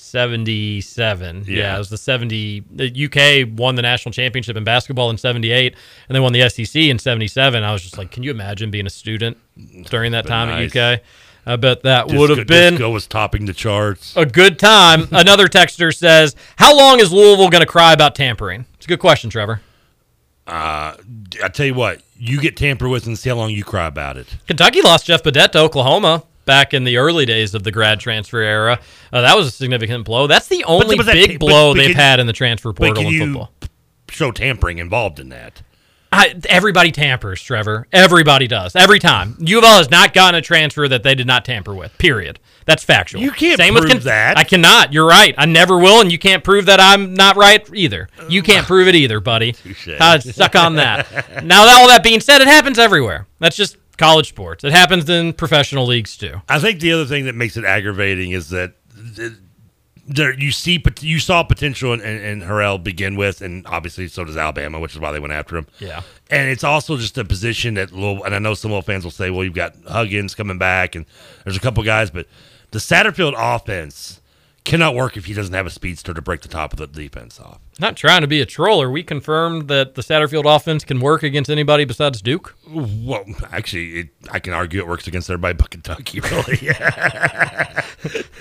77. 0.02 1.46
Yeah. 1.48 1.58
Yeah. 1.58 1.76
it 1.76 1.78
was 1.78 1.90
the 1.90 1.98
70. 1.98 2.66
The 2.72 3.06
UK 3.06 3.58
won 3.58 3.76
the 3.76 3.82
national 3.82 4.12
championship 4.12 4.58
in 4.58 4.64
basketball 4.64 5.10
in 5.10 5.18
78, 5.18 5.76
and 6.10 6.16
they 6.16 6.20
won 6.20 6.34
the 6.34 6.50
SEC 6.50 6.76
in 6.76 7.00
77. 7.00 7.64
I 7.64 7.72
was 7.72 7.82
just 7.82 7.98
like, 7.98 8.12
can 8.12 8.24
you 8.24 8.32
imagine 8.32 8.72
being 8.72 8.88
a 8.88 8.92
student 8.92 9.38
during 9.90 10.12
that 10.12 10.28
time 10.28 10.50
nice. 10.50 10.76
at 10.76 10.96
UK? 10.96 11.02
I 11.46 11.56
bet 11.56 11.84
that 11.84 12.12
would 12.12 12.30
have 12.30 12.46
been 12.48 12.74
Disco 12.74 12.92
was 12.92 13.08
topping 13.08 13.46
the 13.46 13.54
charts. 13.54 14.16
a 14.16 14.26
good 14.26 14.60
time. 14.60 15.08
Another 15.12 15.48
texter 15.48 15.96
says, 15.96 16.36
How 16.58 16.76
long 16.78 17.00
is 17.00 17.12
Louisville 17.12 17.50
going 17.50 17.62
to 17.62 17.68
cry 17.68 17.94
about 17.94 18.14
tampering? 18.14 18.66
It's 18.76 18.86
a 18.86 18.90
good 18.90 19.00
question, 19.00 19.30
Trevor. 19.30 19.62
Uh, 20.46 20.96
I 21.44 21.48
tell 21.52 21.66
you 21.66 21.74
what, 21.74 22.02
you 22.18 22.40
get 22.42 22.58
tampered 22.58 22.90
with 22.90 23.08
and 23.08 23.18
see 23.18 23.30
how 23.30 23.36
long 23.36 23.52
you 23.52 23.64
cry 23.64 23.88
about 23.88 24.18
it. 24.18 24.28
Kentucky 24.48 24.82
lost 24.82 25.06
Jeff 25.06 25.24
Badet 25.24 25.52
to 25.54 25.60
Oklahoma 25.60 26.24
back 26.46 26.74
in 26.74 26.84
the 26.84 26.98
early 26.98 27.26
days 27.26 27.54
of 27.54 27.64
the 27.64 27.72
grad 27.72 28.00
transfer 28.00 28.40
era. 28.40 28.80
Uh, 29.14 29.22
that 29.22 29.36
was 29.38 29.48
a 29.48 29.52
significant 29.52 30.06
blow. 30.06 30.28
That's 30.28 30.48
the 30.48 30.64
only 30.66 30.96
was 30.98 31.06
that 31.06 31.14
big 31.14 31.32
ta- 31.32 31.38
but- 31.40 31.46
blow 31.48 31.74
but 31.74 31.78
they've 31.80 31.88
can- 31.92 31.96
had 31.96 32.20
in 32.20 32.28
the 32.28 32.34
transfer 32.34 32.72
But 32.74 32.96
portal 32.96 33.08
in 33.08 33.20
football. 33.34 33.52
show 34.10 34.32
tampering 34.32 34.78
involved 34.80 35.20
in 35.20 35.30
that? 35.30 35.62
I, 36.14 36.36
everybody 36.50 36.92
tampers, 36.92 37.42
Trevor. 37.42 37.88
Everybody 37.94 38.46
does. 38.46 38.76
Every 38.76 39.00
time. 39.00 39.38
U 39.40 39.60
of 39.60 39.64
L 39.64 39.78
has 39.78 39.90
not 39.90 40.14
gotten 40.14 40.38
a 40.38 40.42
transfer 40.42 40.86
that 40.90 41.04
they 41.04 41.16
did 41.16 41.26
not 41.26 41.46
tamper 41.46 41.74
with. 41.74 41.98
Period. 42.00 42.38
That's 42.66 42.84
factual. 42.84 43.22
You 43.22 43.32
can't 43.32 43.58
Same 43.58 43.76
prove 43.76 43.86
with 43.86 43.94
Ken- 43.94 44.02
that. 44.04 44.38
I 44.38 44.44
cannot. 44.44 44.92
You're 44.92 45.08
right. 45.08 45.34
I 45.38 45.46
never 45.46 45.78
will, 45.78 46.02
and 46.02 46.12
you 46.12 46.20
can't 46.20 46.44
prove 46.44 46.66
that 46.66 46.82
I'm 46.82 47.14
not 47.14 47.38
right 47.38 47.66
either. 47.74 48.10
You 48.28 48.44
can't 48.44 48.68
prove 48.68 48.90
it 48.90 48.96
either, 48.96 49.22
buddy. 49.22 49.56
Uh, 50.02 50.20
suck 50.20 50.56
on 50.58 50.76
that. 50.76 51.46
now, 51.46 51.64
that, 51.64 51.78
all 51.80 51.88
that 51.88 52.04
being 52.04 52.20
said, 52.20 52.42
it 52.42 52.48
happens 52.48 52.78
everywhere. 52.78 53.26
That's 53.40 53.56
just 53.56 53.78
college 54.02 54.30
sports. 54.30 54.64
It 54.64 54.72
happens 54.72 55.10
in 55.10 55.34
professional 55.34 55.86
leagues 55.86 56.18
too. 56.18 56.42
I 56.50 56.60
think 56.60 56.80
the 56.80 56.92
other 56.94 57.06
thing 57.06 57.26
that 57.26 57.36
makes 57.36 57.56
it 57.58 57.66
aggravating 57.66 58.32
is 58.32 58.50
that 58.50 58.74
there 60.08 60.34
you 60.38 60.52
see 60.52 60.84
you 61.02 61.20
saw 61.20 61.44
potential 61.44 61.94
in, 61.94 62.02
in, 62.02 62.22
in 62.24 62.42
Harrell 62.42 62.84
begin 62.84 63.16
with, 63.16 63.42
and 63.42 63.66
obviously 63.68 64.08
so 64.08 64.24
does 64.26 64.38
Alabama, 64.38 64.80
which 64.80 64.94
is 64.94 65.00
why 65.00 65.12
they 65.12 65.20
went 65.20 65.34
after 65.34 65.58
him. 65.58 65.68
Yeah. 65.80 66.02
and 66.30 66.50
it's 66.50 66.64
also 66.64 66.98
just 66.98 67.18
a 67.18 67.26
position 67.26 67.76
that 67.76 67.92
little. 67.92 68.24
And 68.24 68.34
I 68.34 68.40
know 68.40 68.54
some 68.54 68.72
little 68.72 68.82
fans 68.82 69.04
will 69.04 69.12
say, 69.12 69.30
"Well, 69.30 69.44
you've 69.44 69.54
got 69.54 69.76
Huggins 69.88 70.36
coming 70.36 70.58
back, 70.58 70.96
and 70.96 71.06
there's 71.44 71.58
a 71.58 71.62
couple 71.62 71.84
guys," 71.84 72.10
but 72.10 72.28
the 72.72 72.80
Satterfield 72.80 73.34
offense 73.38 74.21
cannot 74.64 74.94
work 74.96 75.18
if 75.18 75.26
he 75.26 75.34
doesn't 75.34 75.54
have 75.54 75.66
a 75.66 75.72
speedster 75.72 76.14
to 76.14 76.22
break 76.22 76.42
the 76.42 76.48
top 76.48 76.74
of 76.74 76.80
the 76.80 76.88
defense 76.88 77.40
off. 77.40 77.60
Not 77.80 77.96
trying 77.98 78.22
to 78.22 78.28
be 78.28 78.42
a 78.42 78.46
troller. 78.46 78.92
We 78.92 79.02
confirmed 79.02 79.68
that 79.70 79.96
the 79.96 80.02
Satterfield 80.02 80.46
offense 80.46 80.84
can 80.84 81.00
work 81.00 81.24
against 81.24 81.50
anybody 81.50 81.84
besides 81.84 82.22
Duke. 82.22 82.56
Well, 82.70 83.26
actually, 83.52 84.00
it, 84.00 84.10
I 84.32 84.40
can 84.40 84.54
argue 84.54 84.80
it 84.80 84.88
works 84.88 85.08
against 85.08 85.30
everybody 85.30 85.56
but 85.56 85.72
Kentucky, 85.72 86.20
really. 86.32 86.58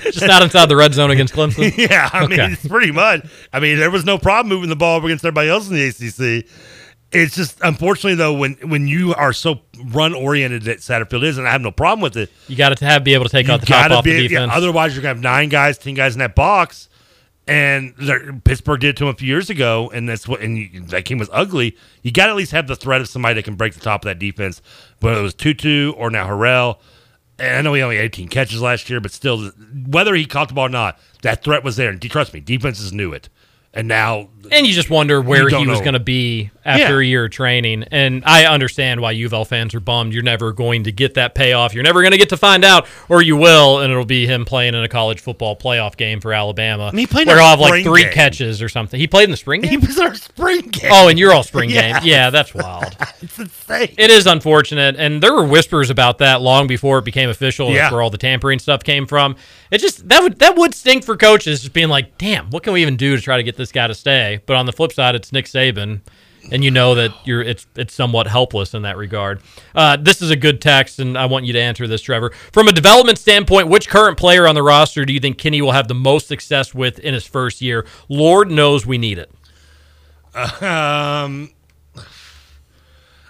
Just 0.05 0.27
not 0.27 0.43
inside 0.43 0.69
the 0.69 0.77
red 0.77 0.93
zone 0.93 1.11
against 1.11 1.33
Clemson. 1.33 1.75
yeah, 1.91 2.11
I 2.13 2.27
mean, 2.27 2.39
it's 2.41 2.67
pretty 2.67 2.93
much. 2.93 3.27
I 3.53 3.61
mean, 3.61 3.79
there 3.79 3.91
was 3.91 4.05
no 4.05 4.19
problem 4.19 4.49
moving 4.55 4.69
the 4.69 4.77
ball 4.77 5.03
against 5.05 5.25
everybody 5.25 5.49
else 5.49 5.69
in 5.71 5.75
the 5.75 5.87
ACC. 5.89 6.47
It's 7.13 7.35
just 7.35 7.59
unfortunately 7.63 8.15
though 8.15 8.33
when 8.33 8.55
when 8.63 8.87
you 8.87 9.15
are 9.15 9.33
so 9.33 9.61
run 9.87 10.15
oriented 10.15 10.63
that 10.63 10.79
Satterfield 10.79 11.25
is, 11.25 11.39
and 11.39 11.49
I 11.49 11.51
have 11.51 11.61
no 11.61 11.73
problem 11.73 12.01
with 12.01 12.17
it. 12.17 12.31
You 12.47 12.57
got 12.57 12.77
to 12.77 12.85
have 12.85 13.03
be 13.03 13.15
able 13.15 13.25
to 13.25 13.31
take 13.31 13.49
out 13.49 13.61
the 13.61 13.67
top 13.67 13.91
off 13.91 14.05
the 14.05 14.11
be- 14.13 14.23
yeah, 14.23 14.29
defense. 14.29 14.53
otherwise, 14.55 14.95
you're 14.95 15.03
gonna 15.03 15.15
have 15.15 15.23
nine 15.23 15.49
guys, 15.49 15.77
ten 15.77 15.95
guys 15.95 16.15
in 16.15 16.21
that 16.21 16.35
box. 16.35 16.89
And 17.49 17.97
Pittsburgh 18.45 18.81
did 18.81 18.91
it 18.91 18.97
to 18.99 19.05
him 19.05 19.11
a 19.11 19.15
few 19.15 19.27
years 19.27 19.51
ago, 19.51 19.91
and 19.93 20.09
that's 20.09 20.29
what. 20.29 20.41
And 20.41 20.57
you, 20.57 20.83
that 20.83 21.05
game 21.05 21.19
was 21.19 21.29
ugly. 21.33 21.77
You 22.03 22.13
got 22.13 22.27
to 22.27 22.31
at 22.31 22.37
least 22.37 22.53
have 22.53 22.69
the 22.69 22.77
threat 22.77 23.01
of 23.01 23.09
somebody 23.09 23.35
that 23.35 23.43
can 23.43 23.57
break 23.57 23.75
the 23.75 23.81
top 23.81 24.05
of 24.05 24.07
that 24.07 24.21
defense, 24.21 24.63
whether 25.01 25.19
it 25.19 25.23
was 25.23 25.35
Tutu 25.35 25.91
or 25.97 26.11
now 26.11 26.29
Harrell. 26.29 26.79
And 27.41 27.57
I 27.57 27.63
know 27.63 27.75
he 27.75 27.83
only 27.83 27.97
had 27.97 28.05
18 28.05 28.29
catches 28.29 28.61
last 28.61 28.89
year, 28.89 29.01
but 29.01 29.11
still, 29.11 29.51
whether 29.89 30.15
he 30.15 30.27
caught 30.27 30.49
the 30.49 30.55
ball 30.55 30.67
or 30.67 30.69
not, 30.69 31.01
that 31.23 31.43
threat 31.43 31.65
was 31.65 31.75
there. 31.75 31.91
And 31.91 32.01
trust 32.01 32.33
me, 32.33 32.39
defenses 32.39 32.93
knew 32.93 33.13
it. 33.13 33.29
And 33.73 33.87
now, 33.87 34.29
And 34.51 34.67
you 34.67 34.73
just 34.73 34.91
wonder 34.91 35.21
where 35.23 35.49
he 35.49 35.65
was 35.67 35.81
going 35.81 35.93
to 35.93 36.01
be 36.01 36.51
after 36.65 36.95
Yeah. 37.01 37.07
a 37.07 37.09
year 37.09 37.25
of 37.27 37.31
training. 37.31 37.85
And 37.93 38.25
I 38.27 38.47
understand 38.47 39.01
why 39.01 39.13
U 39.13 39.27
of 39.27 39.33
L 39.33 39.45
fans 39.45 39.77
are 39.77 39.81
bummed. 39.81 40.13
You're 40.13 40.25
never 40.25 40.53
going 40.53 40.85
to 40.85 40.93
get 40.93 41.15
that 41.15 41.37
payoff. 41.37 41.73
You're 41.73 41.85
never 41.85 42.01
going 42.03 42.11
to 42.11 42.19
get 42.19 42.31
to 42.31 42.37
find 42.37 42.65
out, 42.65 42.89
or 43.09 43.23
you 43.23 43.37
will, 43.37 43.79
and 43.79 43.93
it'll 43.93 44.05
be 44.05 44.27
him 44.27 44.45
playing 44.45 44.75
in 44.75 44.83
a 44.83 44.89
college 44.89 45.21
football 45.21 45.55
playoff 45.57 45.97
game 45.97 46.21
for 46.21 46.33
Alabama. 46.33 46.91
he 46.93 47.07
played 47.07 47.23
in 47.23 47.29
where 47.29 47.37
he'll 47.39 47.47
have 47.47 47.61
like 47.61 47.85
three 47.85 48.03
game. 48.03 48.13
catches 48.13 48.61
or 48.61 48.69
something. 48.69 48.99
He 48.99 49.07
played 49.07 49.25
in 49.25 49.31
the 49.31 49.37
spring 49.37 49.61
game. 49.61 49.71
he 49.81 49.87
was 49.87 49.99
our 50.01 50.17
spring 50.17 50.63
game. 50.63 50.91
Oh, 50.93 51.07
and 51.07 51.17
you're 51.17 51.33
all 51.33 51.45
spring 51.45 51.71
Yeah. 51.71 52.01
game. 52.01 52.09
Yeah, 52.09 52.31
that's 52.31 52.53
wild. 52.53 52.97
it's 53.23 53.39
insane. 53.39 53.95
It 53.97 54.11
is 54.11 54.27
unfortunate, 54.27 54.97
and 54.99 55.23
there 55.23 55.33
were 55.33 55.47
whispers 55.47 55.91
about 55.91 56.19
that 56.19 56.41
long 56.43 56.67
before 56.67 56.99
it 56.99 57.05
became 57.05 57.31
official. 57.31 57.69
Yeah. 57.71 57.83
That's 57.83 57.93
where 57.93 58.03
all 58.03 58.11
the 58.11 58.19
tampering 58.19 58.59
stuff 58.59 58.83
came 58.83 59.07
from. 59.07 59.37
It 59.71 59.79
just 59.79 60.09
that 60.09 60.25
would 60.25 60.41
that 60.41 60.57
would 60.57 60.75
stink 60.75 61.05
for 61.05 61.17
coaches, 61.17 61.61
just 61.61 61.73
being 61.73 61.89
like, 61.89 62.19
"Damn, 62.19 62.51
what 62.51 62.65
can 62.65 62.73
we 62.73 62.83
even 62.83 62.97
do 62.97 63.15
to 63.15 63.23
try 63.23 63.37
to 63.37 63.45
get 63.45 63.57
this 63.61 63.73
guy 63.73 63.87
to 63.87 63.95
stay?" 63.95 64.41
But 64.47 64.57
on 64.57 64.67
the 64.67 64.73
flip 64.73 64.93
side, 64.93 65.15
it's 65.15 65.33
Nick 65.33 65.45
Saban, 65.45 66.01
and 66.51 66.65
you 66.65 66.71
know 66.71 66.95
that 66.95 67.13
you're 67.25 67.43
it's 67.43 67.67
it's 67.77 67.95
somewhat 67.95 68.27
helpless 68.27 68.75
in 68.75 68.83
that 68.83 68.97
regard. 68.97 69.41
Uh, 69.75 69.97
this 69.97 70.23
is 70.23 70.31
a 70.31 70.37
good 70.37 70.61
text, 70.61 70.99
and 70.99 71.17
I 71.17 71.27
want 71.27 71.45
you 71.45 71.53
to 71.53 71.61
answer 71.61 71.87
this, 71.87 72.03
Trevor. 72.03 72.31
From 72.53 72.69
a 72.69 72.73
development 72.73 73.19
standpoint, 73.19 73.69
which 73.69 73.89
current 73.89 74.19
player 74.19 74.49
on 74.49 74.55
the 74.55 74.63
roster 74.63 75.05
do 75.05 75.13
you 75.13 75.21
think 75.21 75.39
Kenny 75.39 75.63
will 75.63 75.73
have 75.73 75.89
the 75.89 75.95
most 75.95 76.27
success 76.27 76.75
with 76.75 76.99
in 76.99 77.15
his 77.15 77.27
first 77.27 77.61
year? 77.61 77.87
Lord 78.09 78.51
knows 78.51 78.87
we 78.87 78.99
need 78.99 79.19
it. 79.19 79.31
Um, 80.35 81.51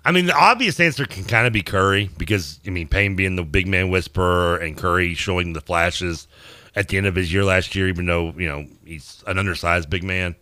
I 0.05 0.13
mean, 0.13 0.27
the 0.27 0.35
obvious 0.35 0.81
answer 0.81 1.05
can 1.05 1.25
kind 1.25 1.47
of 1.47 1.53
be 1.53 1.63
Curry 1.63 2.11
because 2.19 2.61
I 2.67 2.71
mean, 2.71 2.89
Payne 2.89 3.17
being 3.17 3.37
the 3.37 3.45
big 3.45 3.67
man 3.67 3.91
whisperer 3.91 4.57
and 4.57 4.77
Curry 4.77 5.15
showing 5.15 5.53
the 5.53 5.61
flashes 5.61 6.27
at 6.75 6.89
the 6.89 6.97
end 6.97 7.07
of 7.07 7.15
his 7.15 7.33
year 7.33 7.45
last 7.45 7.75
year, 7.75 7.89
even 7.89 8.07
though 8.07 8.33
you 8.37 8.49
know 8.49 8.67
he's 8.85 9.23
an 9.27 9.39
undersized 9.39 9.91
big 9.91 10.05
man. 10.05 10.35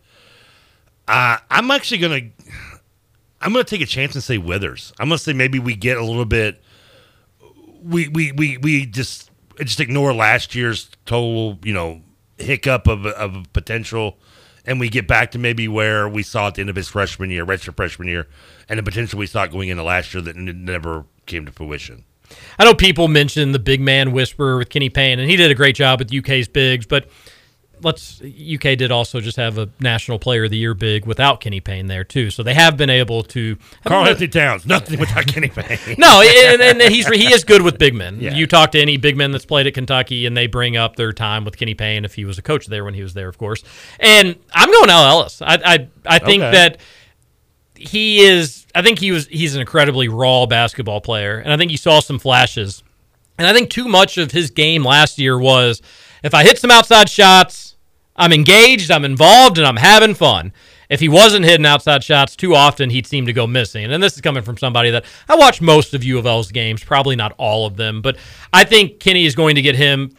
Uh, 1.07 1.37
I'm 1.49 1.71
actually 1.71 1.97
gonna, 1.97 2.21
I'm 3.41 3.51
gonna 3.51 3.63
take 3.63 3.81
a 3.81 3.85
chance 3.85 4.13
and 4.15 4.23
say 4.23 4.37
Withers. 4.37 4.93
I'm 4.99 5.09
gonna 5.09 5.17
say 5.17 5.33
maybe 5.33 5.59
we 5.59 5.75
get 5.75 5.97
a 5.97 6.05
little 6.05 6.25
bit. 6.25 6.61
We 7.81 8.07
we 8.09 8.31
we 8.31 8.57
we 8.57 8.85
just 8.85 9.31
just 9.63 9.79
ignore 9.79 10.13
last 10.13 10.55
year's 10.55 10.89
total, 11.05 11.59
you 11.63 11.73
know, 11.73 12.01
hiccup 12.37 12.87
of 12.87 13.05
of 13.05 13.51
potential 13.53 14.17
and 14.65 14.79
we 14.79 14.87
get 14.89 15.07
back 15.07 15.31
to 15.31 15.39
maybe 15.39 15.67
where 15.67 16.07
we 16.07 16.21
saw 16.21 16.47
at 16.47 16.55
the 16.55 16.61
end 16.61 16.69
of 16.69 16.75
his 16.75 16.87
freshman 16.87 17.31
year, 17.31 17.43
redshirt 17.45 17.75
freshman 17.75 18.07
year, 18.07 18.27
and 18.69 18.77
the 18.77 18.83
potential 18.83 19.17
we 19.17 19.25
saw 19.25 19.47
going 19.47 19.69
into 19.69 19.81
last 19.83 20.13
year 20.13 20.21
that 20.21 20.35
n- 20.35 20.63
never 20.63 21.05
came 21.25 21.45
to 21.45 21.51
fruition. 21.51 22.05
I 22.57 22.65
know 22.65 22.73
people 22.73 23.07
mentioned 23.07 23.53
the 23.55 23.59
big 23.59 23.81
man 23.81 24.11
whisperer 24.11 24.57
with 24.57 24.69
Kenny 24.69 24.89
Payne, 24.89 25.19
and 25.19 25.29
he 25.29 25.35
did 25.35 25.49
a 25.51 25.55
great 25.55 25.75
job 25.75 25.99
with 25.99 26.13
UK's 26.13 26.47
bigs, 26.47 26.85
but 26.85 27.07
let's 27.81 28.21
UK 28.21 28.77
did 28.77 28.91
also 28.91 29.21
just 29.21 29.37
have 29.37 29.57
a 29.57 29.69
National 29.79 30.19
Player 30.19 30.43
of 30.43 30.51
the 30.51 30.57
Year 30.57 30.73
big 30.73 31.05
without 31.05 31.39
Kenny 31.39 31.61
Payne 31.61 31.87
there 31.87 32.03
too, 32.03 32.29
so 32.29 32.43
they 32.43 32.53
have 32.53 32.75
been 32.75 32.89
able 32.89 33.23
to. 33.23 33.55
Karl-Anthony 33.85 34.27
Towns, 34.27 34.65
nothing 34.65 34.99
without 34.99 35.25
Kenny 35.27 35.47
Payne. 35.47 35.95
No, 35.97 36.21
and, 36.21 36.61
and 36.61 36.81
he's 36.93 37.07
he 37.07 37.31
is 37.33 37.45
good 37.45 37.61
with 37.61 37.77
big 37.77 37.93
men. 37.93 38.17
Yeah. 38.19 38.33
You 38.33 38.47
talk 38.47 38.71
to 38.73 38.79
any 38.81 38.97
big 38.97 39.15
men 39.15 39.31
that's 39.31 39.45
played 39.45 39.65
at 39.65 39.73
Kentucky, 39.73 40.25
and 40.25 40.35
they 40.35 40.47
bring 40.47 40.75
up 40.75 40.97
their 40.97 41.13
time 41.13 41.45
with 41.45 41.55
Kenny 41.55 41.73
Payne 41.73 42.03
if 42.03 42.15
he 42.15 42.25
was 42.25 42.37
a 42.37 42.41
coach 42.41 42.67
there 42.67 42.83
when 42.83 42.95
he 42.95 43.01
was 43.01 43.13
there, 43.13 43.29
of 43.29 43.37
course. 43.37 43.63
And 44.01 44.35
I'm 44.53 44.69
going 44.69 44.89
El 44.89 45.05
Ellis. 45.05 45.41
I 45.41 45.53
I, 45.63 45.87
I 46.05 46.19
think 46.19 46.43
Okay. 46.43 46.51
that 46.51 46.81
he 47.77 48.19
is. 48.19 48.58
I 48.75 48.81
think 48.81 48.99
he 48.99 49.11
was. 49.11 49.27
He's 49.27 49.55
an 49.55 49.61
incredibly 49.61 50.07
raw 50.07 50.45
basketball 50.45 51.01
player, 51.01 51.37
and 51.37 51.51
I 51.51 51.57
think 51.57 51.71
you 51.71 51.77
saw 51.77 51.99
some 51.99 52.19
flashes. 52.19 52.83
And 53.37 53.47
I 53.47 53.53
think 53.53 53.69
too 53.69 53.87
much 53.87 54.17
of 54.17 54.31
his 54.31 54.51
game 54.51 54.83
last 54.83 55.17
year 55.17 55.39
was 55.39 55.81
if 56.23 56.33
I 56.33 56.43
hit 56.43 56.59
some 56.59 56.71
outside 56.71 57.09
shots, 57.09 57.77
I'm 58.15 58.33
engaged, 58.33 58.91
I'm 58.91 59.05
involved, 59.05 59.57
and 59.57 59.65
I'm 59.65 59.77
having 59.77 60.13
fun. 60.13 60.51
If 60.89 60.99
he 60.99 61.07
wasn't 61.07 61.45
hitting 61.45 61.65
outside 61.65 62.03
shots 62.03 62.35
too 62.35 62.55
often, 62.55 62.89
he'd 62.89 63.07
seem 63.07 63.27
to 63.27 63.33
go 63.33 63.47
missing. 63.47 63.85
And 63.85 64.01
this 64.03 64.15
is 64.15 64.21
coming 64.21 64.43
from 64.43 64.57
somebody 64.57 64.89
that 64.89 65.05
I 65.29 65.35
watched 65.35 65.61
most 65.61 65.93
of 65.93 66.03
U 66.03 66.17
of 66.17 66.25
L's 66.25 66.51
games, 66.51 66.83
probably 66.83 67.15
not 67.15 67.33
all 67.37 67.65
of 67.65 67.77
them, 67.77 68.01
but 68.01 68.17
I 68.51 68.63
think 68.63 68.99
Kenny 68.99 69.25
is 69.25 69.35
going 69.35 69.55
to 69.55 69.61
get 69.61 69.75
him 69.75 70.15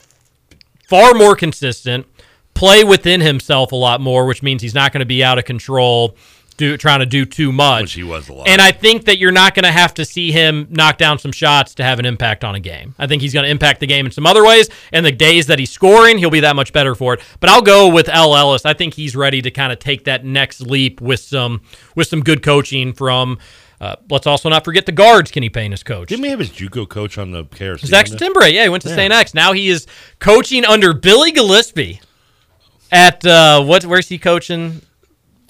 far 0.88 1.12
more 1.12 1.34
consistent, 1.34 2.06
play 2.54 2.84
within 2.84 3.20
himself 3.20 3.72
a 3.72 3.76
lot 3.76 4.00
more, 4.00 4.26
which 4.26 4.42
means 4.42 4.62
he's 4.62 4.74
not 4.74 4.92
going 4.92 5.00
to 5.00 5.06
be 5.06 5.24
out 5.24 5.38
of 5.38 5.44
control 5.44 6.16
do 6.60 6.76
trying 6.76 7.00
to 7.00 7.06
do 7.06 7.24
too 7.24 7.50
much. 7.50 7.82
Which 7.82 7.92
he 7.94 8.02
was 8.04 8.28
a 8.28 8.34
lot. 8.34 8.46
And 8.46 8.60
I 8.60 8.70
think 8.70 9.06
that 9.06 9.18
you're 9.18 9.32
not 9.32 9.54
going 9.54 9.64
to 9.64 9.72
have 9.72 9.94
to 9.94 10.04
see 10.04 10.30
him 10.30 10.68
knock 10.70 10.98
down 10.98 11.18
some 11.18 11.32
shots 11.32 11.74
to 11.76 11.82
have 11.82 11.98
an 11.98 12.04
impact 12.04 12.44
on 12.44 12.54
a 12.54 12.60
game. 12.60 12.94
I 12.98 13.06
think 13.06 13.22
he's 13.22 13.32
going 13.32 13.44
to 13.44 13.50
impact 13.50 13.80
the 13.80 13.86
game 13.86 14.06
in 14.06 14.12
some 14.12 14.26
other 14.26 14.44
ways. 14.44 14.68
And 14.92 15.04
the 15.04 15.10
days 15.10 15.46
that 15.46 15.58
he's 15.58 15.70
scoring, 15.70 16.18
he'll 16.18 16.30
be 16.30 16.40
that 16.40 16.54
much 16.54 16.72
better 16.72 16.94
for 16.94 17.14
it. 17.14 17.20
But 17.40 17.50
I'll 17.50 17.62
go 17.62 17.88
with 17.88 18.08
El 18.08 18.36
Ellis. 18.36 18.64
I 18.66 18.74
think 18.74 18.94
he's 18.94 19.16
ready 19.16 19.42
to 19.42 19.50
kind 19.50 19.72
of 19.72 19.78
take 19.78 20.04
that 20.04 20.24
next 20.24 20.60
leap 20.60 21.00
with 21.00 21.20
some 21.20 21.62
with 21.96 22.06
some 22.06 22.20
good 22.20 22.42
coaching 22.42 22.92
from. 22.92 23.38
Uh, 23.80 23.96
let's 24.10 24.26
also 24.26 24.50
not 24.50 24.62
forget 24.62 24.84
the 24.84 24.92
guards. 24.92 25.30
Kenny 25.30 25.48
Payne 25.48 25.72
is 25.72 25.82
coach. 25.82 26.10
Didn't 26.10 26.20
we 26.20 26.28
have 26.28 26.38
his 26.38 26.50
JUCO 26.50 26.86
coach 26.86 27.16
on 27.16 27.30
the 27.30 27.44
KRC? 27.44 27.86
Zach 27.86 28.04
Timbre, 28.08 28.46
yeah, 28.46 28.64
he 28.64 28.68
went 28.68 28.82
to 28.82 28.90
St. 28.90 29.10
X. 29.10 29.32
Now 29.32 29.54
he 29.54 29.70
is 29.70 29.86
coaching 30.18 30.66
under 30.66 30.92
Billy 30.92 31.32
Gillispie 31.32 32.00
at 32.92 33.24
uh, 33.24 33.64
what? 33.64 33.86
Where's 33.86 34.08
he 34.08 34.18
coaching? 34.18 34.82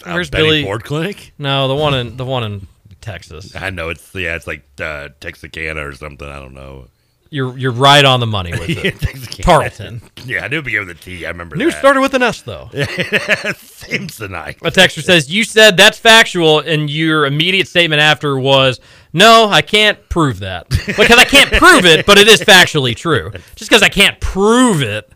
Where's 0.05 0.31
Benny 0.31 0.45
Billy? 0.45 0.63
Ford 0.65 0.85
Clinic? 0.85 1.33
No, 1.39 1.69
the 1.69 1.75
one 1.75 1.95
in 1.95 2.17
the 2.17 2.25
one 2.25 2.45
in 2.45 2.67
Texas. 3.01 3.55
I 3.57 3.71
know 3.71 3.89
it's 3.89 4.15
yeah, 4.15 4.37
it's 4.37 4.47
like 4.47 4.63
uh, 4.81 5.09
Texarkana 5.21 5.87
or 5.87 5.93
something. 5.95 6.29
I 6.29 6.39
don't 6.39 6.55
know. 6.55 6.87
You're 7.33 7.57
you're 7.57 7.71
right 7.71 8.05
on 8.05 8.19
the 8.19 8.27
money 8.27 8.51
with 8.51 8.69
Yeah, 8.69 8.81
it. 8.93 9.43
Tarleton. 9.43 10.03
Yeah, 10.25 10.45
I 10.45 10.49
knew 10.49 10.59
it 10.59 10.65
began 10.65 10.87
with 10.87 10.97
a 10.97 11.01
T. 11.01 11.25
I 11.25 11.29
remember 11.29 11.55
New 11.55 11.71
that. 11.71 11.79
started 11.79 12.01
with 12.01 12.13
an 12.15 12.23
S 12.23 12.43
though. 12.43 12.69
Samsonite. 12.75 14.57
A 14.63 14.71
texter 14.71 15.03
says 15.03 15.31
you 15.31 15.45
said 15.45 15.77
that's 15.77 15.99
factual, 15.99 16.61
and 16.61 16.91
your 16.91 17.27
immediate 17.27 17.69
statement 17.69 18.01
after 18.01 18.39
was, 18.39 18.81
"No, 19.13 19.49
I 19.49 19.63
can't 19.63 20.09
prove 20.09 20.41
that 20.41 20.69
because 20.69 21.19
I 21.19 21.25
can't 21.25 21.53
prove 21.53 21.85
it, 21.85 22.07
but 22.07 22.19
it 22.19 22.29
is 22.29 22.41
factually 22.41 22.97
true. 22.97 23.31
Just 23.55 23.71
because 23.71 23.83
I 23.83 23.89
can't 23.89 24.21
prove 24.21 24.83
it 24.83 25.11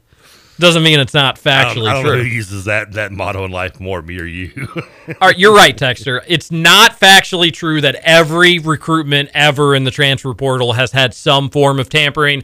doesn't 0.65 0.83
mean 0.83 0.99
it's 0.99 1.15
not 1.15 1.39
I 1.47 1.51
factually 1.51 1.75
don't, 1.75 1.87
I 1.87 1.93
don't 1.95 2.03
know 2.05 2.11
true." 2.15 2.23
who 2.23 2.29
uses 2.29 2.65
that 2.65 2.93
that 2.93 3.13
motto 3.13 3.45
in 3.45 3.53
life 3.53 3.79
more, 3.79 4.03
me 4.03 4.19
or 4.19 4.25
you. 4.27 4.51
All 5.21 5.29
right, 5.29 5.39
you're 5.39 5.55
right, 5.55 5.77
Texter. 5.79 6.23
It's 6.27 6.51
not 6.51 6.99
factually 6.99 7.53
true 7.53 7.81
that 7.81 7.95
every 7.97 8.59
recruitment 8.59 9.31
ever 9.35 9.75
in 9.77 9.85
the 9.85 9.91
transfer 9.93 10.35
portal 10.35 10.73
has 10.73 10.91
had 10.93 11.15
some 11.15 11.51
form 11.51 11.79
of 11.79 11.89
tampering. 11.89 12.43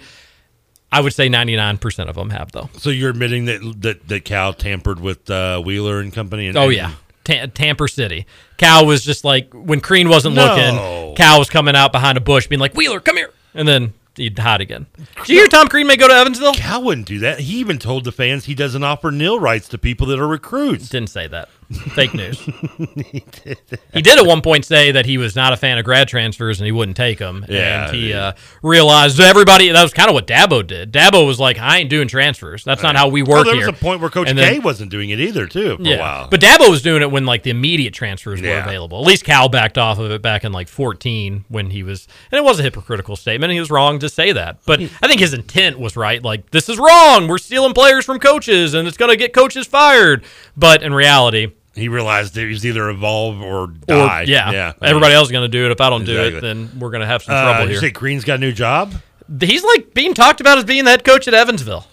I 0.92 1.00
would 1.00 1.14
say 1.14 1.28
99% 1.28 2.08
of 2.08 2.16
them 2.16 2.30
have, 2.30 2.50
though. 2.50 2.68
so 2.78 2.90
you're 2.90 3.10
admitting 3.10 3.44
that 3.44 3.74
that, 3.80 4.08
that 4.08 4.24
Cal 4.24 4.52
tampered 4.52 4.98
with 4.98 5.30
uh, 5.30 5.60
Wheeler 5.60 6.00
and 6.00 6.12
company? 6.12 6.48
And, 6.48 6.56
Oh, 6.56 6.68
yeah. 6.68 6.92
Ta- 7.22 7.46
Tamper 7.54 7.86
City. 7.86 8.26
Cal 8.56 8.86
was 8.86 9.04
just 9.04 9.24
like, 9.24 9.52
when 9.54 9.80
Crean 9.80 10.08
wasn't 10.08 10.34
No. 10.34 10.46
looking, 10.46 11.14
Cal 11.16 11.38
was 11.38 11.48
coming 11.48 11.76
out 11.76 11.92
behind 11.92 12.18
a 12.18 12.20
bush 12.20 12.48
being 12.48 12.58
like, 12.58 12.74
Wheeler, 12.74 12.98
come 12.98 13.16
here. 13.16 13.30
And 13.54 13.68
then 13.68 13.92
he'd 14.16 14.38
hide 14.38 14.60
again. 14.60 14.86
Did 15.16 15.28
you 15.28 15.36
hear 15.36 15.46
Tom 15.46 15.68
Crean 15.68 15.86
may 15.86 15.96
go 15.96 16.08
to 16.08 16.14
Evansville? 16.14 16.54
Cal 16.54 16.82
wouldn't 16.82 17.06
do 17.06 17.18
that. 17.20 17.40
He 17.40 17.58
even 17.58 17.78
told 17.78 18.04
the 18.04 18.12
fans 18.12 18.44
he 18.44 18.54
doesn't 18.54 18.82
offer 18.82 19.10
nil 19.10 19.38
rights 19.40 19.68
to 19.68 19.78
people 19.78 20.06
that 20.08 20.18
are 20.18 20.28
recruits. 20.28 20.88
Didn't 20.88 21.10
say 21.10 21.26
that. 21.28 21.48
Fake 21.70 22.14
news. 22.14 22.40
he 23.10 23.24
did 23.44 23.58
he, 23.92 24.02
did 24.02 24.18
at 24.18 24.26
one 24.26 24.42
point 24.42 24.64
say 24.64 24.90
that 24.90 25.06
he 25.06 25.18
was 25.18 25.36
not 25.36 25.52
a 25.52 25.56
fan 25.56 25.78
of 25.78 25.84
grad 25.84 26.08
transfers 26.08 26.58
and 26.60 26.66
he 26.66 26.72
wouldn't 26.72 26.96
take 26.96 27.18
them. 27.18 27.44
Yeah, 27.48 27.86
and 27.86 27.94
he 27.96 28.12
uh, 28.12 28.32
realized 28.62 29.20
everybody 29.20 29.68
that 29.70 29.82
was 29.82 29.92
kind 29.92 30.08
of 30.08 30.14
what 30.14 30.26
Dabo 30.26 30.66
did. 30.66 30.92
Dabo 30.92 31.24
was 31.26 31.38
like, 31.38 31.58
I 31.58 31.78
ain't 31.78 31.88
doing 31.88 32.08
transfers. 32.08 32.64
That's 32.64 32.82
not 32.82 32.96
how 32.96 33.08
we 33.08 33.22
work 33.22 33.40
Oh, 33.40 33.44
there 33.44 33.54
here. 33.54 33.66
was 33.70 33.76
a 33.76 33.80
point 33.80 34.00
where 34.00 34.10
Coach 34.10 34.28
And 34.28 34.38
K 34.38 34.54
then- 34.54 34.62
wasn't 34.62 34.90
doing 34.90 35.10
it 35.10 35.20
either, 35.20 35.46
too, 35.46 35.76
for 35.76 35.82
a 35.94 35.98
while. 35.98 36.28
But 36.28 36.40
Dabo 36.40 36.68
was 36.70 36.82
doing 36.82 37.02
it 37.02 37.10
when 37.12 37.24
like 37.24 37.44
the 37.44 37.50
immediate 37.50 37.94
transfers 37.94 38.40
were 38.40 38.48
Yeah. 38.48 38.64
available. 38.64 39.00
At 39.00 39.06
least 39.06 39.24
Cal 39.24 39.48
backed 39.48 39.78
off 39.78 39.98
of 40.00 40.10
it 40.10 40.22
back 40.22 40.42
in 40.44 40.52
like 40.52 40.66
14 40.68 41.44
when 41.48 41.70
he 41.70 41.82
was, 41.84 42.08
and 42.32 42.38
it 42.38 42.42
was 42.42 42.58
a 42.58 42.62
hypocritical 42.64 43.14
statement. 43.14 43.52
He 43.52 43.60
was 43.60 43.70
wrong 43.70 44.00
to 44.00 44.08
say 44.08 44.32
that, 44.32 44.58
but 44.66 44.80
I 44.80 45.06
think 45.06 45.20
his 45.20 45.34
intent 45.34 45.78
was 45.78 45.96
right. 45.96 46.20
Like 46.22 46.50
this 46.50 46.68
is 46.68 46.78
wrong. 46.78 47.28
We're 47.28 47.38
stealing 47.38 47.74
players 47.74 48.04
from 48.04 48.18
coaches, 48.18 48.74
and 48.74 48.88
it's 48.88 48.96
going 48.96 49.10
to 49.10 49.16
get 49.16 49.32
coaches 49.32 49.66
fired. 49.68 50.24
But 50.56 50.82
in 50.82 50.92
reality, 50.92 51.52
he 51.74 51.88
realized 51.88 52.36
it 52.36 52.46
was 52.48 52.64
either 52.66 52.88
evolve 52.90 53.40
or 53.40 53.62
or- 53.64 53.66
die. 53.86 54.24
yeah, 54.26 54.50
yeah. 54.50 54.72
everybody 54.82 55.14
else 55.14 55.28
is 55.28 55.32
going 55.32 55.44
to 55.44 55.48
do 55.58 55.66
it. 55.66 55.70
If 55.72 55.80
I 55.80 55.88
don't 55.90 56.04
do 56.04 56.20
it, 56.20 56.40
then 56.40 56.70
we're 56.78 56.90
going 56.90 57.00
to 57.02 57.06
have 57.06 57.22
some 57.22 57.34
Uh, 57.34 57.42
trouble 57.42 57.64
you 57.66 57.70
here. 57.72 57.80
say 57.80 57.90
Crean's 57.90 58.24
got 58.24 58.34
a 58.34 58.38
new 58.38 58.52
job? 58.52 58.92
He's 59.40 59.62
like 59.62 59.94
being 59.94 60.12
talked 60.14 60.40
about 60.40 60.58
as 60.58 60.64
being 60.64 60.84
the 60.84 60.90
head 60.90 61.04
coach 61.04 61.28
at 61.28 61.34
Evansville. 61.34 61.86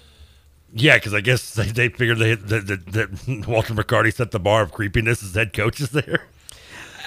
Yeah, 0.74 0.96
because 0.98 1.14
I 1.14 1.22
guess 1.22 1.54
they, 1.54 1.66
they 1.66 1.90
figured 1.90 2.18
they, 2.20 2.34
that, 2.36 2.68
that, 2.68 2.86
that 2.94 3.48
Walter 3.48 3.74
McCarty 3.74 4.14
set 4.14 4.32
the 4.32 4.40
bar 4.40 4.62
of 4.64 4.72
creepiness 4.72 5.24
as 5.24 5.34
head 5.36 5.54
coaches 5.54 5.90
there. 5.92 6.26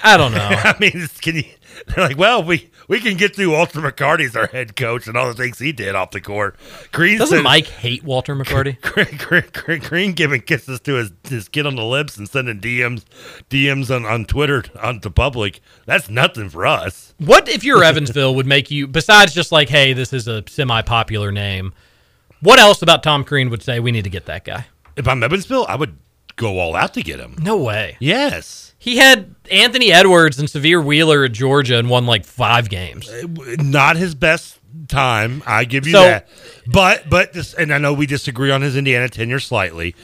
I 0.03 0.17
don't 0.17 0.33
know. 0.33 0.39
I 0.51 0.75
mean, 0.79 1.09
can 1.20 1.37
you? 1.37 1.45
They're 1.87 2.09
like, 2.09 2.19
well, 2.19 2.43
we 2.43 2.70
we 2.89 3.01
can 3.01 3.17
get 3.17 3.35
through 3.37 3.53
Walter 3.53 3.81
McCarty 3.81 4.25
as 4.27 4.37
our 4.37 4.49
head 4.49 4.77
coach 4.77 5.07
and 5.07 5.17
all 5.17 5.29
the 5.29 5.35
things 5.35 5.59
he 5.59 5.73
did 5.73 5.95
off 5.95 6.11
the 6.11 6.20
court. 6.20 6.57
Crean 6.93 7.19
Doesn't 7.19 7.39
said- 7.39 7.45
Mike 7.45 7.67
hate 7.67 8.03
Walter 8.05 8.35
McCarty? 8.35 8.81
Crean, 8.83 9.17
Crean, 9.19 9.45
Crean, 9.53 9.81
Crean 9.81 10.12
giving 10.12 10.41
kisses 10.43 10.81
to 10.81 10.95
his, 10.95 11.12
his 11.29 11.49
kid 11.49 11.67
on 11.67 11.77
the 11.77 11.85
lips 11.85 12.17
and 12.17 12.29
sending 12.29 12.61
DMs 12.61 13.05
DMs 13.49 13.95
on, 13.95 14.05
on 14.05 14.25
Twitter 14.25 14.65
on 14.83 15.01
the 15.01 15.11
public. 15.11 15.61
That's 15.87 16.11
nothing 16.11 16.51
for 16.51 16.67
us. 16.67 17.15
What 17.19 17.49
if 17.49 17.65
you're 17.65 17.83
Evansville 17.85 18.35
would 18.35 18.47
make 18.47 18.70
you 18.70 18.87
besides 18.87 19.33
just 19.33 19.53
like, 19.53 19.69
hey, 19.69 19.93
this 19.93 20.12
is 20.12 20.29
a 20.29 20.43
semi-popular 20.49 21.33
name? 21.33 21.73
What 22.41 22.59
else 22.59 22.83
about 22.83 23.03
Tom 23.03 23.25
Crean 23.25 23.51
would 23.51 23.62
say 23.62 23.81
we 23.81 23.93
need 23.93 24.05
to 24.05 24.11
get 24.11 24.27
that 24.27 24.45
guy? 24.45 24.67
If 24.97 25.07
I'm 25.07 25.23
Evansville, 25.23 25.67
I 25.69 25.77
would 25.77 25.97
go 26.37 26.59
all 26.59 26.75
out 26.75 26.95
to 26.95 27.03
get 27.03 27.20
him. 27.20 27.37
No 27.41 27.57
way. 27.57 27.97
Yes. 28.01 28.69
He 28.81 28.97
had 28.97 29.34
Anthony 29.50 29.92
Edwards 29.92 30.39
and 30.39 30.49
Sahvir 30.49 30.83
Wheeler 30.84 31.23
at 31.25 31.33
Georgia 31.33 31.78
and 31.78 31.89
won 31.91 32.07
like 32.07 32.25
five 32.25 32.68
games. 32.70 33.09
Uh, 33.09 33.26
not 33.59 33.97
his 33.97 34.15
best 34.15 34.59
time. 34.89 35.42
I 35.47 35.65
give 35.65 35.86
you 35.86 35.92
So- 35.92 36.02
that. 36.02 36.28
But 36.67 37.09
but 37.10 37.33
this, 37.34 37.52
and 37.55 37.73
I 37.75 37.78
know 37.78 37.92
we 37.92 38.07
disagree 38.07 38.50
on 38.50 38.62
his 38.62 38.76
Indiana 38.76 39.09
tenure 39.09 39.39
slightly. 39.41 39.94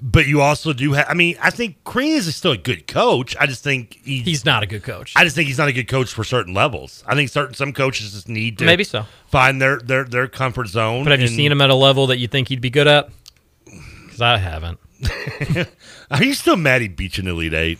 But 0.00 0.26
you 0.28 0.40
also 0.42 0.72
do 0.72 0.92
have. 0.92 1.06
I 1.08 1.14
mean, 1.14 1.36
I 1.42 1.50
think 1.50 1.82
Crean 1.82 2.18
is 2.18 2.36
still 2.36 2.52
a 2.52 2.56
good 2.56 2.86
coach. 2.86 3.34
I 3.40 3.46
just 3.46 3.64
think 3.64 3.98
he, 4.04 4.20
He's 4.20 4.44
not 4.44 4.62
a 4.62 4.66
good 4.66 4.84
coach. 4.84 5.12
I 5.16 5.24
just 5.24 5.34
think 5.34 5.48
he's 5.48 5.58
not 5.58 5.66
a 5.66 5.72
good 5.72 5.88
coach 5.88 6.12
for 6.12 6.22
certain 6.22 6.54
levels. 6.54 7.02
I 7.06 7.16
think 7.16 7.30
certain 7.30 7.54
some 7.54 7.72
coaches 7.72 8.12
just 8.12 8.28
need 8.28 8.58
to 8.58 8.64
Maybe 8.64 8.84
so. 8.84 9.06
find 9.26 9.60
their 9.60 9.78
their 9.78 10.04
their 10.04 10.28
comfort 10.28 10.68
zone. 10.68 11.02
But 11.02 11.10
have 11.12 11.20
you 11.20 11.26
seen 11.26 11.50
him 11.50 11.60
at 11.60 11.70
a 11.70 11.74
level 11.74 12.06
that 12.08 12.18
you 12.18 12.28
think 12.28 12.46
he'd 12.48 12.60
be 12.60 12.70
good 12.70 12.86
at? 12.86 13.08
Because 13.64 14.20
I 14.20 14.36
haven't. 14.38 14.78
Are 16.12 16.22
you 16.22 16.34
still 16.34 16.56
mad 16.56 16.80
he 16.82 16.86
beat 16.88 17.18
you 17.18 17.22
in 17.22 17.28
Elite 17.28 17.54
Eight? 17.54 17.78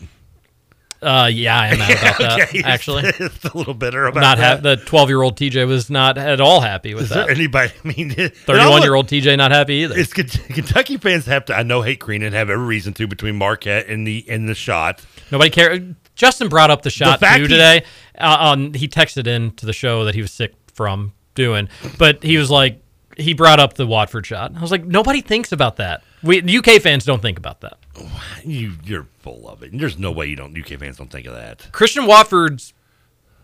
Uh, 1.00 1.30
yeah, 1.32 1.58
I 1.60 1.66
am 1.68 1.78
mad 1.78 1.90
about 1.98 2.18
that. 2.38 2.40
Okay, 2.48 2.62
actually, 2.64 3.02
it's 3.20 3.44
a 3.44 3.56
little 3.56 3.74
bitter 3.74 4.06
about 4.06 4.20
not 4.20 4.38
ha- 4.38 4.56
that. 4.56 4.62
the 4.62 4.76
twelve-year-old 4.84 5.36
TJ 5.36 5.66
was 5.68 5.88
not 5.90 6.18
at 6.18 6.40
all 6.40 6.60
happy 6.60 6.94
with 6.94 7.04
Is 7.04 7.08
that. 7.10 7.30
anybody? 7.30 7.72
I 7.84 7.88
mean, 7.88 8.10
it- 8.12 8.18
it 8.18 8.32
all- 8.48 8.56
Thirty-one-year-old 8.56 9.06
TJ 9.06 9.36
not 9.36 9.52
happy 9.52 9.74
either. 9.74 9.96
It's 9.96 10.12
Kentucky 10.12 10.96
fans 10.96 11.26
have 11.26 11.44
to. 11.46 11.54
I 11.54 11.62
know 11.62 11.82
hate 11.82 12.00
Crean 12.00 12.22
and 12.22 12.34
have 12.34 12.50
every 12.50 12.66
reason 12.66 12.94
to 12.94 13.06
between 13.06 13.36
Marquette 13.36 13.86
and 13.88 14.06
the 14.06 14.24
and 14.28 14.48
the 14.48 14.54
shot. 14.54 15.04
Nobody 15.30 15.50
cares. 15.50 15.80
Justin 16.16 16.48
brought 16.48 16.70
up 16.70 16.82
the 16.82 16.90
shot 16.90 17.20
fact 17.20 17.36
too 17.36 17.42
he- 17.42 17.48
today. 17.48 17.84
Uh, 18.18 18.36
on 18.40 18.74
he 18.74 18.88
texted 18.88 19.28
in 19.28 19.52
to 19.52 19.66
the 19.66 19.72
show 19.72 20.04
that 20.04 20.16
he 20.16 20.20
was 20.20 20.32
sick 20.32 20.54
from 20.74 21.12
doing, 21.36 21.68
but 21.98 22.24
he 22.24 22.36
was 22.38 22.50
like 22.50 22.82
he 23.16 23.34
brought 23.34 23.60
up 23.60 23.74
the 23.74 23.86
Watford 23.86 24.26
shot. 24.26 24.52
I 24.56 24.60
was 24.60 24.72
like, 24.72 24.84
nobody 24.84 25.20
thinks 25.20 25.52
about 25.52 25.76
that. 25.76 26.02
We 26.24 26.40
UK 26.58 26.80
fans 26.82 27.04
don't 27.04 27.22
think 27.22 27.38
about 27.38 27.60
that. 27.60 27.78
You 28.44 28.74
you're 28.84 29.06
full 29.18 29.48
of 29.48 29.62
it. 29.62 29.70
There's 29.72 29.98
no 29.98 30.10
way 30.10 30.26
you 30.26 30.36
don't. 30.36 30.56
UK 30.56 30.78
fans 30.78 30.96
don't 30.96 31.10
think 31.10 31.26
of 31.26 31.34
that. 31.34 31.70
Christian 31.72 32.06
Watford's 32.06 32.72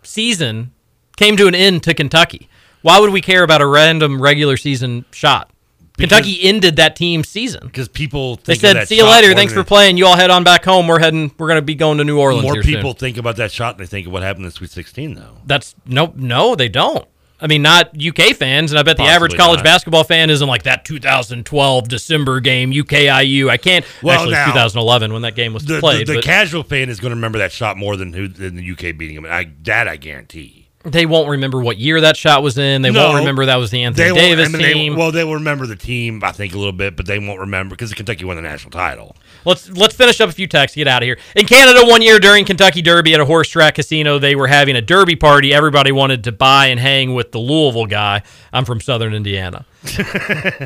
season 0.03 0.71
came 1.17 1.37
to 1.37 1.47
an 1.47 1.55
end 1.55 1.83
to 1.83 1.93
Kentucky. 1.93 2.49
Why 2.81 2.99
would 2.99 3.11
we 3.11 3.21
care 3.21 3.43
about 3.43 3.61
a 3.61 3.67
random 3.67 4.21
regular 4.21 4.57
season 4.57 5.05
shot? 5.11 5.49
Kentucky 5.97 6.37
ended 6.41 6.75
that 6.75 6.95
team's 6.95 7.29
season 7.29 7.61
because 7.63 7.87
people. 7.87 8.35
They 8.43 8.55
said, 8.55 8.87
"See 8.87 8.97
you 8.97 9.05
later. 9.05 9.33
Thanks 9.33 9.53
for 9.53 9.63
playing. 9.63 9.97
You 9.97 10.07
all 10.07 10.17
head 10.17 10.29
on 10.29 10.43
back 10.43 10.65
home. 10.65 10.87
We're 10.87 10.99
heading. 10.99 11.31
We're 11.37 11.47
going 11.47 11.57
to 11.57 11.61
be 11.61 11.75
going 11.75 11.97
to 11.99 12.03
New 12.03 12.19
Orleans. 12.19 12.43
More 12.43 12.61
people 12.61 12.91
soon." 12.91 12.99
think 12.99 13.17
about 13.17 13.37
that 13.37 13.51
shot 13.51 13.77
than 13.77 13.85
they 13.85 13.89
think 13.89 14.07
of 14.07 14.13
what 14.13 14.23
happened 14.23 14.45
in 14.45 14.51
Sweet 14.51 14.71
16, 14.71 15.15
though. 15.15 15.37
That's 15.45 15.73
no, 15.85 16.13
no, 16.15 16.55
they 16.55 16.67
don't. 16.67 17.07
I 17.39 17.47
mean, 17.47 17.61
not 17.61 17.91
UK 18.01 18.33
fans, 18.35 18.71
and 18.71 18.79
I 18.79 18.83
bet 18.83 18.95
the 18.97 19.03
average 19.03 19.35
college 19.35 19.57
not. 19.57 19.65
basketball 19.65 20.05
fan 20.05 20.29
isn't 20.29 20.47
like 20.47 20.63
that 20.63 20.85
2012 20.85 21.87
December 21.89 22.39
game 22.39 22.71
UKIU. 22.71 23.49
I 23.49 23.57
can't. 23.57 23.85
Well, 24.01 24.15
actually, 24.15 24.31
now, 24.33 24.43
it's 24.45 24.53
2011 24.73 25.11
when 25.13 25.21
that 25.23 25.35
game 25.35 25.53
was 25.53 25.65
The, 25.65 25.79
played. 25.79 26.07
the, 26.07 26.13
the 26.15 26.21
casual 26.21 26.63
fan 26.63 26.89
is 26.89 26.99
going 26.99 27.09
to 27.11 27.15
remember 27.15 27.39
that 27.39 27.51
shot 27.51 27.75
more 27.77 27.97
than 27.97 28.13
who 28.13 28.27
than 28.29 28.55
the 28.55 28.71
UK 28.71 28.97
beating 28.97 29.15
them. 29.15 29.25
I, 29.25 29.49
that 29.63 29.87
I 29.87 29.97
guarantee. 29.97 30.69
they 30.85 31.05
won't 31.05 31.27
remember 31.29 31.59
what 31.59 31.77
year 31.77 31.99
that 32.01 32.15
shot 32.15 32.41
was 32.43 32.57
in. 32.57 32.81
They 32.83 32.91
No. 32.91 33.05
won't 33.07 33.17
remember 33.19 33.45
that 33.47 33.55
was 33.57 33.69
the 33.71 33.83
Anthony 33.83 34.09
They 34.09 34.15
Davis 34.15 34.49
I 34.49 34.51
mean, 34.51 34.61
they- 34.61 34.73
team. 34.73 34.95
well, 34.95 35.11
they 35.11 35.23
will 35.23 35.33
remember 35.33 35.65
the 35.65 35.75
team, 35.75 36.21
I 36.23 36.31
think, 36.31 36.53
a 36.53 36.57
little 36.57 36.71
bit, 36.71 36.95
but 36.95 37.05
they 37.05 37.19
won't 37.19 37.39
remember 37.41 37.75
because 37.75 37.93
Kentucky 37.93 38.23
won 38.23 38.35
the 38.37 38.43
national 38.43 38.71
title. 38.71 39.15
Let's 39.45 39.69
let's 39.69 39.95
finish 39.95 40.19
up 40.19 40.29
a 40.29 40.33
few 40.33 40.47
texts. 40.47 40.75
Get 40.75 40.87
out 40.87 41.03
of 41.03 41.07
here. 41.07 41.17
In 41.35 41.45
Canada, 41.45 41.85
one 41.85 42.01
year 42.01 42.19
during 42.19 42.45
Kentucky 42.45 42.81
Derby 42.81 43.13
at 43.13 43.19
a 43.19 43.25
horse 43.25 43.49
track 43.49 43.75
casino, 43.75 44.19
they 44.19 44.35
were 44.35 44.47
having 44.47 44.75
a 44.75 44.81
Derby 44.81 45.15
party. 45.15 45.53
Everybody 45.53 45.91
wanted 45.91 46.23
to 46.25 46.31
buy 46.31 46.67
and 46.67 46.79
hang 46.79 47.13
with 47.13 47.31
the 47.31 47.39
Louisville 47.39 47.85
guy. 47.85 48.23
I'm 48.51 48.65
from 48.65 48.81
Southern 48.81 49.13
Indiana. 49.13 49.65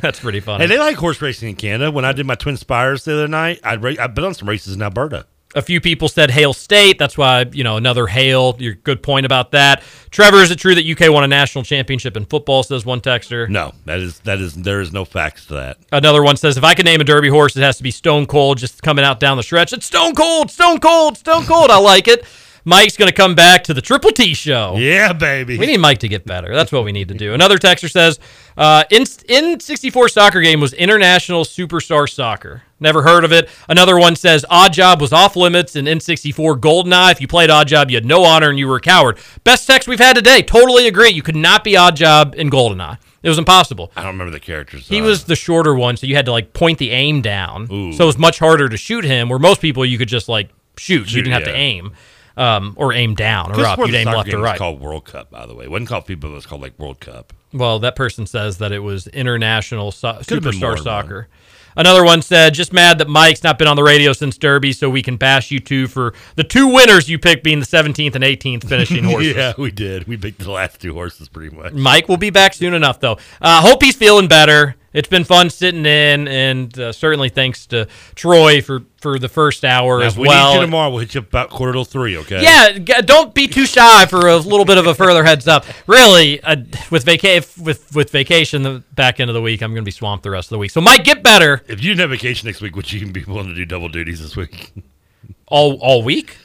That's 0.01 0.19
pretty 0.19 0.39
funny. 0.39 0.63
Hey, 0.63 0.67
they 0.67 0.79
like 0.79 0.95
horse 0.95 1.21
racing 1.21 1.49
in 1.49 1.55
Canada. 1.55 1.91
When 1.91 2.05
I 2.05 2.13
did 2.13 2.25
my 2.25 2.35
Twin 2.35 2.57
Spires 2.57 3.03
the 3.03 3.13
other 3.13 3.27
night, 3.27 3.59
I'd 3.63 3.83
ra- 3.83 3.95
I 3.99 4.07
bet 4.07 4.23
on 4.25 4.33
some 4.33 4.47
races 4.47 4.73
in 4.75 4.81
Alberta. 4.81 5.25
A 5.55 5.63
few 5.63 5.81
people 5.81 6.07
said 6.07 6.29
Hale 6.29 6.53
State. 6.53 6.99
That's 6.99 7.17
why, 7.17 7.45
you 7.51 7.63
know, 7.63 7.77
another 7.77 8.05
Hale. 8.05 8.55
Your 8.59 8.75
good 8.75 9.01
point 9.01 9.25
about 9.25 9.51
that. 9.51 9.81
Trevor, 10.11 10.37
is 10.37 10.51
it 10.51 10.57
true 10.59 10.75
that 10.75 10.85
UK 10.85 11.11
won 11.11 11.23
a 11.23 11.27
national 11.27 11.63
championship 11.63 12.15
in 12.15 12.25
football? 12.25 12.61
Says 12.61 12.85
one 12.85 13.01
texter. 13.01 13.49
No, 13.49 13.73
that 13.85 13.99
is 13.99 14.19
that 14.19 14.39
is 14.39 14.53
there 14.53 14.79
is 14.79 14.93
no 14.93 15.05
facts 15.05 15.47
to 15.47 15.55
that. 15.55 15.77
Another 15.91 16.21
one 16.21 16.37
says, 16.37 16.55
if 16.55 16.63
I 16.63 16.75
could 16.75 16.85
name 16.85 17.01
a 17.01 17.03
Derby 17.03 17.29
horse, 17.29 17.57
it 17.57 17.63
has 17.63 17.77
to 17.77 17.83
be 17.83 17.89
Stone 17.89 18.27
Cold, 18.27 18.59
just 18.59 18.83
coming 18.83 19.03
out 19.03 19.19
down 19.19 19.37
the 19.37 19.43
stretch. 19.43 19.73
It's 19.73 19.87
Stone 19.87 20.13
Cold, 20.13 20.51
Stone 20.51 20.81
Cold, 20.81 21.17
Stone 21.17 21.45
Cold. 21.45 21.71
I 21.71 21.79
like 21.79 22.07
it. 22.07 22.25
Mike's 22.65 22.97
going 22.97 23.09
to 23.09 23.15
come 23.15 23.35
back 23.35 23.63
to 23.65 23.73
the 23.73 23.81
Triple 23.81 24.11
T 24.11 24.33
show. 24.33 24.75
Yeah, 24.77 25.13
baby. 25.13 25.57
We 25.57 25.65
need 25.65 25.79
Mike 25.79 25.99
to 25.99 26.07
get 26.07 26.25
better. 26.25 26.53
That's 26.53 26.71
what 26.71 26.83
we 26.83 26.91
need 26.91 27.07
to 27.09 27.13
do. 27.13 27.33
Another 27.33 27.57
texter 27.57 27.89
says, 27.89 28.19
uh, 28.57 28.83
in 28.89 29.05
in 29.27 29.59
64 29.59 30.09
soccer 30.09 30.41
game 30.41 30.59
was 30.59 30.73
International 30.73 31.43
Superstar 31.43 32.09
Soccer. 32.09 32.63
Never 32.79 33.01
heard 33.01 33.25
of 33.25 33.31
it. 33.31 33.49
Another 33.67 33.97
one 33.97 34.15
says, 34.15 34.45
Oddjob 34.49 35.01
was 35.01 35.11
off 35.11 35.35
limits 35.35 35.75
in 35.75 35.85
N64 35.85 36.59
Goldeneye. 36.59 37.11
If 37.11 37.21
you 37.21 37.27
played 37.27 37.49
Oddjob, 37.49 37.89
you 37.89 37.95
had 37.95 38.05
no 38.05 38.23
honor 38.23 38.49
and 38.49 38.57
you 38.57 38.67
were 38.67 38.77
a 38.77 38.81
coward. 38.81 39.17
Best 39.43 39.67
text 39.67 39.87
we've 39.87 39.99
had 39.99 40.15
today. 40.15 40.41
Totally 40.41 40.87
agree. 40.87 41.09
You 41.09 41.21
could 41.21 41.35
not 41.35 41.63
be 41.63 41.73
Oddjob 41.73 42.35
in 42.35 42.49
Goldeneye. 42.49 42.97
It 43.21 43.27
was 43.27 43.37
impossible. 43.37 43.91
I 43.97 44.03
don't 44.03 44.13
remember 44.13 44.31
the 44.31 44.39
characters. 44.39 44.87
He 44.87 45.01
was 45.01 45.25
the 45.25 45.35
shorter 45.35 45.75
one, 45.75 45.97
so 45.97 46.07
you 46.07 46.15
had 46.15 46.25
to 46.25 46.31
like 46.31 46.53
point 46.53 46.77
the 46.77 46.91
aim 46.91 47.21
down. 47.21 47.67
So 47.67 48.03
it 48.03 48.07
was 48.07 48.17
much 48.17 48.39
harder 48.39 48.69
to 48.69 48.77
shoot 48.77 49.03
him. 49.03 49.27
Where 49.27 49.39
most 49.39 49.59
people 49.59 49.85
you 49.85 49.97
could 49.97 50.07
just 50.07 50.29
like 50.29 50.49
shoot. 50.77 51.09
Shoot, 51.09 51.17
you 51.17 51.23
didn't 51.23 51.33
have 51.33 51.47
yeah. 51.47 51.53
to 51.53 51.57
aim, 51.57 51.93
um, 52.39 52.73
or 52.77 52.93
aim 52.93 53.15
down 53.15 53.51
or 53.51 53.65
up. 53.65 53.79
You'd 53.79 53.93
aim 53.93 54.07
left 54.07 54.33
or 54.33 54.39
right. 54.39 54.57
called 54.57 54.79
World 54.79 55.05
Cup, 55.05 55.29
by 55.29 55.45
the 55.45 55.53
way. 55.53 55.65
It 55.65 55.71
wasn't 55.71 55.89
called 55.89 56.05
FIBA. 56.07 56.23
It 56.23 56.27
was 56.29 56.45
called 56.45 56.61
like 56.61 56.79
World 56.79 56.99
Cup. 56.99 57.33
Well, 57.53 57.79
that 57.79 57.95
person 57.95 58.25
says 58.25 58.59
that 58.59 58.71
it 58.71 58.79
was 58.79 59.07
international 59.07 59.91
so- 59.91 60.21
Could've 60.25 60.43
been 60.43 60.59
more 60.59 60.75
superstar 60.75 60.83
soccer. 60.83 61.27
Another 61.75 62.03
one 62.03 62.21
said, 62.21 62.53
just 62.55 62.73
mad 62.73 62.97
that 62.97 63.07
Mike's 63.07 63.43
not 63.43 63.57
been 63.57 63.67
on 63.67 63.75
the 63.75 63.83
radio 63.83 64.11
since 64.11 64.37
Derby, 64.37 64.73
so 64.73 64.89
we 64.89 65.01
can 65.01 65.17
bash 65.17 65.51
you 65.51 65.59
two 65.59 65.87
for 65.87 66.13
the 66.35 66.43
two 66.43 66.67
winners 66.67 67.07
you 67.07 67.19
picked 67.19 67.43
being 67.43 67.59
the 67.59 67.65
17th 67.65 68.15
and 68.15 68.23
18th 68.23 68.67
finishing 68.67 69.03
horses. 69.05 69.35
yeah, 69.35 69.53
we 69.57 69.71
did. 69.71 70.07
We 70.07 70.17
picked 70.17 70.39
the 70.39 70.51
last 70.51 70.81
two 70.81 70.93
horses 70.93 71.29
pretty 71.29 71.55
much. 71.55 71.73
Mike 71.73 72.09
will 72.09 72.17
be 72.17 72.31
back 72.31 72.53
soon 72.53 72.73
enough, 72.73 72.99
though. 72.99 73.17
Uh, 73.39 73.61
hope 73.61 73.83
he's 73.83 73.95
feeling 73.95 74.27
better. 74.27 74.75
It's 74.91 75.07
been 75.07 75.23
fun 75.23 75.49
sitting 75.51 75.85
in, 75.85 76.27
and 76.27 76.77
uh, 76.79 76.91
certainly 76.91 77.29
thanks 77.29 77.67
to 77.67 77.87
Troy 78.15 78.61
for, 78.61 78.81
for 78.99 79.19
the 79.19 79.29
first 79.29 79.63
hour 79.63 79.99
Now, 79.99 80.05
as 80.05 80.17
we 80.17 80.27
well. 80.27 80.53
need 80.53 80.55
you 80.55 80.65
tomorrow. 80.65 80.89
We'll 80.89 80.99
hit 80.99 81.13
you 81.13 81.19
about 81.19 81.51
quarter 81.51 81.73
till 81.73 81.85
three. 81.85 82.17
Okay. 82.17 82.41
Yeah, 82.41 83.01
don't 83.01 83.33
be 83.33 83.47
too 83.47 83.65
shy 83.67 84.05
for 84.07 84.27
a 84.27 84.37
little 84.37 84.65
bit 84.65 84.77
of 84.79 84.87
a 84.87 84.95
further 84.95 85.23
heads 85.23 85.47
up. 85.47 85.65
Really, 85.85 86.41
uh, 86.41 86.55
with 86.89 87.05
vaca- 87.05 87.43
with 87.61 87.93
with 87.93 88.09
vacation 88.09 88.63
the 88.63 88.83
back 88.95 89.19
end 89.19 89.29
of 89.29 89.33
the 89.35 89.41
week, 89.41 89.61
I'm 89.61 89.71
going 89.71 89.83
to 89.83 89.85
be 89.85 89.91
swamped 89.91 90.23
the 90.23 90.31
rest 90.31 90.47
of 90.47 90.55
the 90.55 90.59
week. 90.59 90.71
So, 90.71 90.81
Mike, 90.81 91.03
get 91.03 91.21
better 91.21 91.61
If 91.67 91.83
you 91.83 91.89
didn't 91.91 91.99
have 91.99 92.09
vacation 92.09 92.47
next 92.47 92.61
week, 92.61 92.75
would 92.75 92.91
you 92.91 92.99
even 93.01 93.13
be 93.13 93.23
willing 93.23 93.47
to 93.49 93.53
do 93.55 93.65
double 93.65 93.89
duties 93.89 94.21
this 94.21 94.35
week? 94.35 94.73
all 95.47 95.73
all 95.81 96.01
week. 96.03 96.35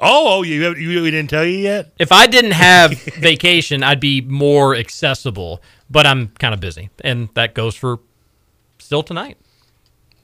Oh, 0.00 0.38
oh, 0.38 0.42
you 0.42 0.74
you 0.76 1.02
we 1.02 1.10
didn't 1.10 1.30
tell 1.30 1.44
you 1.44 1.58
yet. 1.58 1.92
If 1.98 2.12
I 2.12 2.28
didn't 2.28 2.52
have 2.52 2.92
vacation, 3.18 3.82
I'd 3.82 3.98
be 3.98 4.20
more 4.20 4.76
accessible. 4.76 5.60
But 5.90 6.06
I'm 6.06 6.28
kind 6.28 6.52
of 6.54 6.60
busy, 6.60 6.90
and 7.02 7.28
that 7.34 7.54
goes 7.54 7.74
for 7.74 8.00
still 8.78 9.02
tonight. 9.02 9.38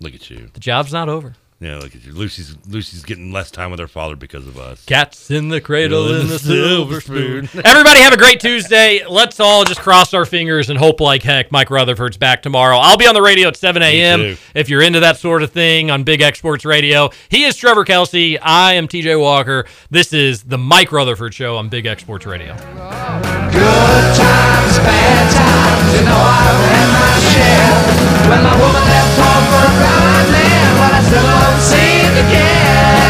Look 0.00 0.14
at 0.14 0.28
you. 0.28 0.50
The 0.52 0.60
job's 0.60 0.92
not 0.92 1.08
over. 1.08 1.34
Yeah, 1.64 1.78
look 1.78 1.94
at 1.94 2.04
you. 2.04 2.12
Lucy's 2.12 2.56
Lucy's 2.68 3.02
getting 3.04 3.32
less 3.32 3.50
time 3.50 3.70
with 3.70 3.80
her 3.80 3.88
father 3.88 4.16
because 4.16 4.46
of 4.46 4.58
us. 4.58 4.84
Cats 4.84 5.30
in 5.30 5.48
the 5.48 5.60
cradle 5.62 6.08
In 6.14 6.20
in 6.22 6.26
the 6.26 6.32
the 6.34 6.38
silver 6.40 7.00
silver 7.00 7.00
spoon. 7.00 7.46
spoon. 7.46 7.62
Everybody 7.66 8.00
have 8.00 8.12
a 8.12 8.18
great 8.18 8.38
Tuesday. 8.40 9.02
Let's 9.08 9.40
all 9.40 9.64
just 9.64 9.80
cross 9.80 10.12
our 10.12 10.26
fingers 10.26 10.68
and 10.68 10.78
hope 10.78 11.00
like 11.00 11.22
heck 11.22 11.50
Mike 11.50 11.70
Rutherford's 11.70 12.18
back 12.18 12.42
tomorrow. 12.42 12.76
I'll 12.76 12.98
be 12.98 13.06
on 13.06 13.14
the 13.14 13.22
radio 13.22 13.48
at 13.48 13.56
7 13.56 13.80
a.m. 13.82 14.36
if 14.54 14.68
you're 14.68 14.82
into 14.82 15.00
that 15.00 15.16
sort 15.16 15.42
of 15.42 15.52
thing 15.52 15.90
on 15.90 16.04
Big 16.04 16.20
X 16.20 16.38
Sports 16.38 16.64
Radio. 16.66 17.08
He 17.30 17.44
is 17.44 17.56
Trevor 17.56 17.84
Kelsey. 17.84 18.38
I 18.38 18.74
am 18.74 18.86
TJ 18.86 19.18
Walker. 19.18 19.64
This 19.90 20.12
is 20.12 20.42
the 20.42 20.58
Mike 20.58 20.92
Rutherford 20.92 21.32
Show 21.32 21.56
on 21.56 21.70
Big 21.70 21.86
X 21.86 22.02
Sports 22.02 22.26
Radio. 22.26 22.52
Good 22.54 22.60
times, 24.18 24.76
bad 24.84 25.32
times, 25.32 25.94
you 25.98 26.04
know 26.04 26.12
I've 26.12 26.60
had 26.68 26.88
my 26.92 27.14
share. 27.32 28.28
When 28.28 28.42
my 28.42 28.52
woman 28.60 28.82
left 28.84 29.18
home 29.18 29.44
for 29.48 29.64
a 29.64 29.72
ride. 29.80 30.33
Don't 31.14 31.60
see 31.60 32.00
sing 32.00 32.26
again. 32.26 33.03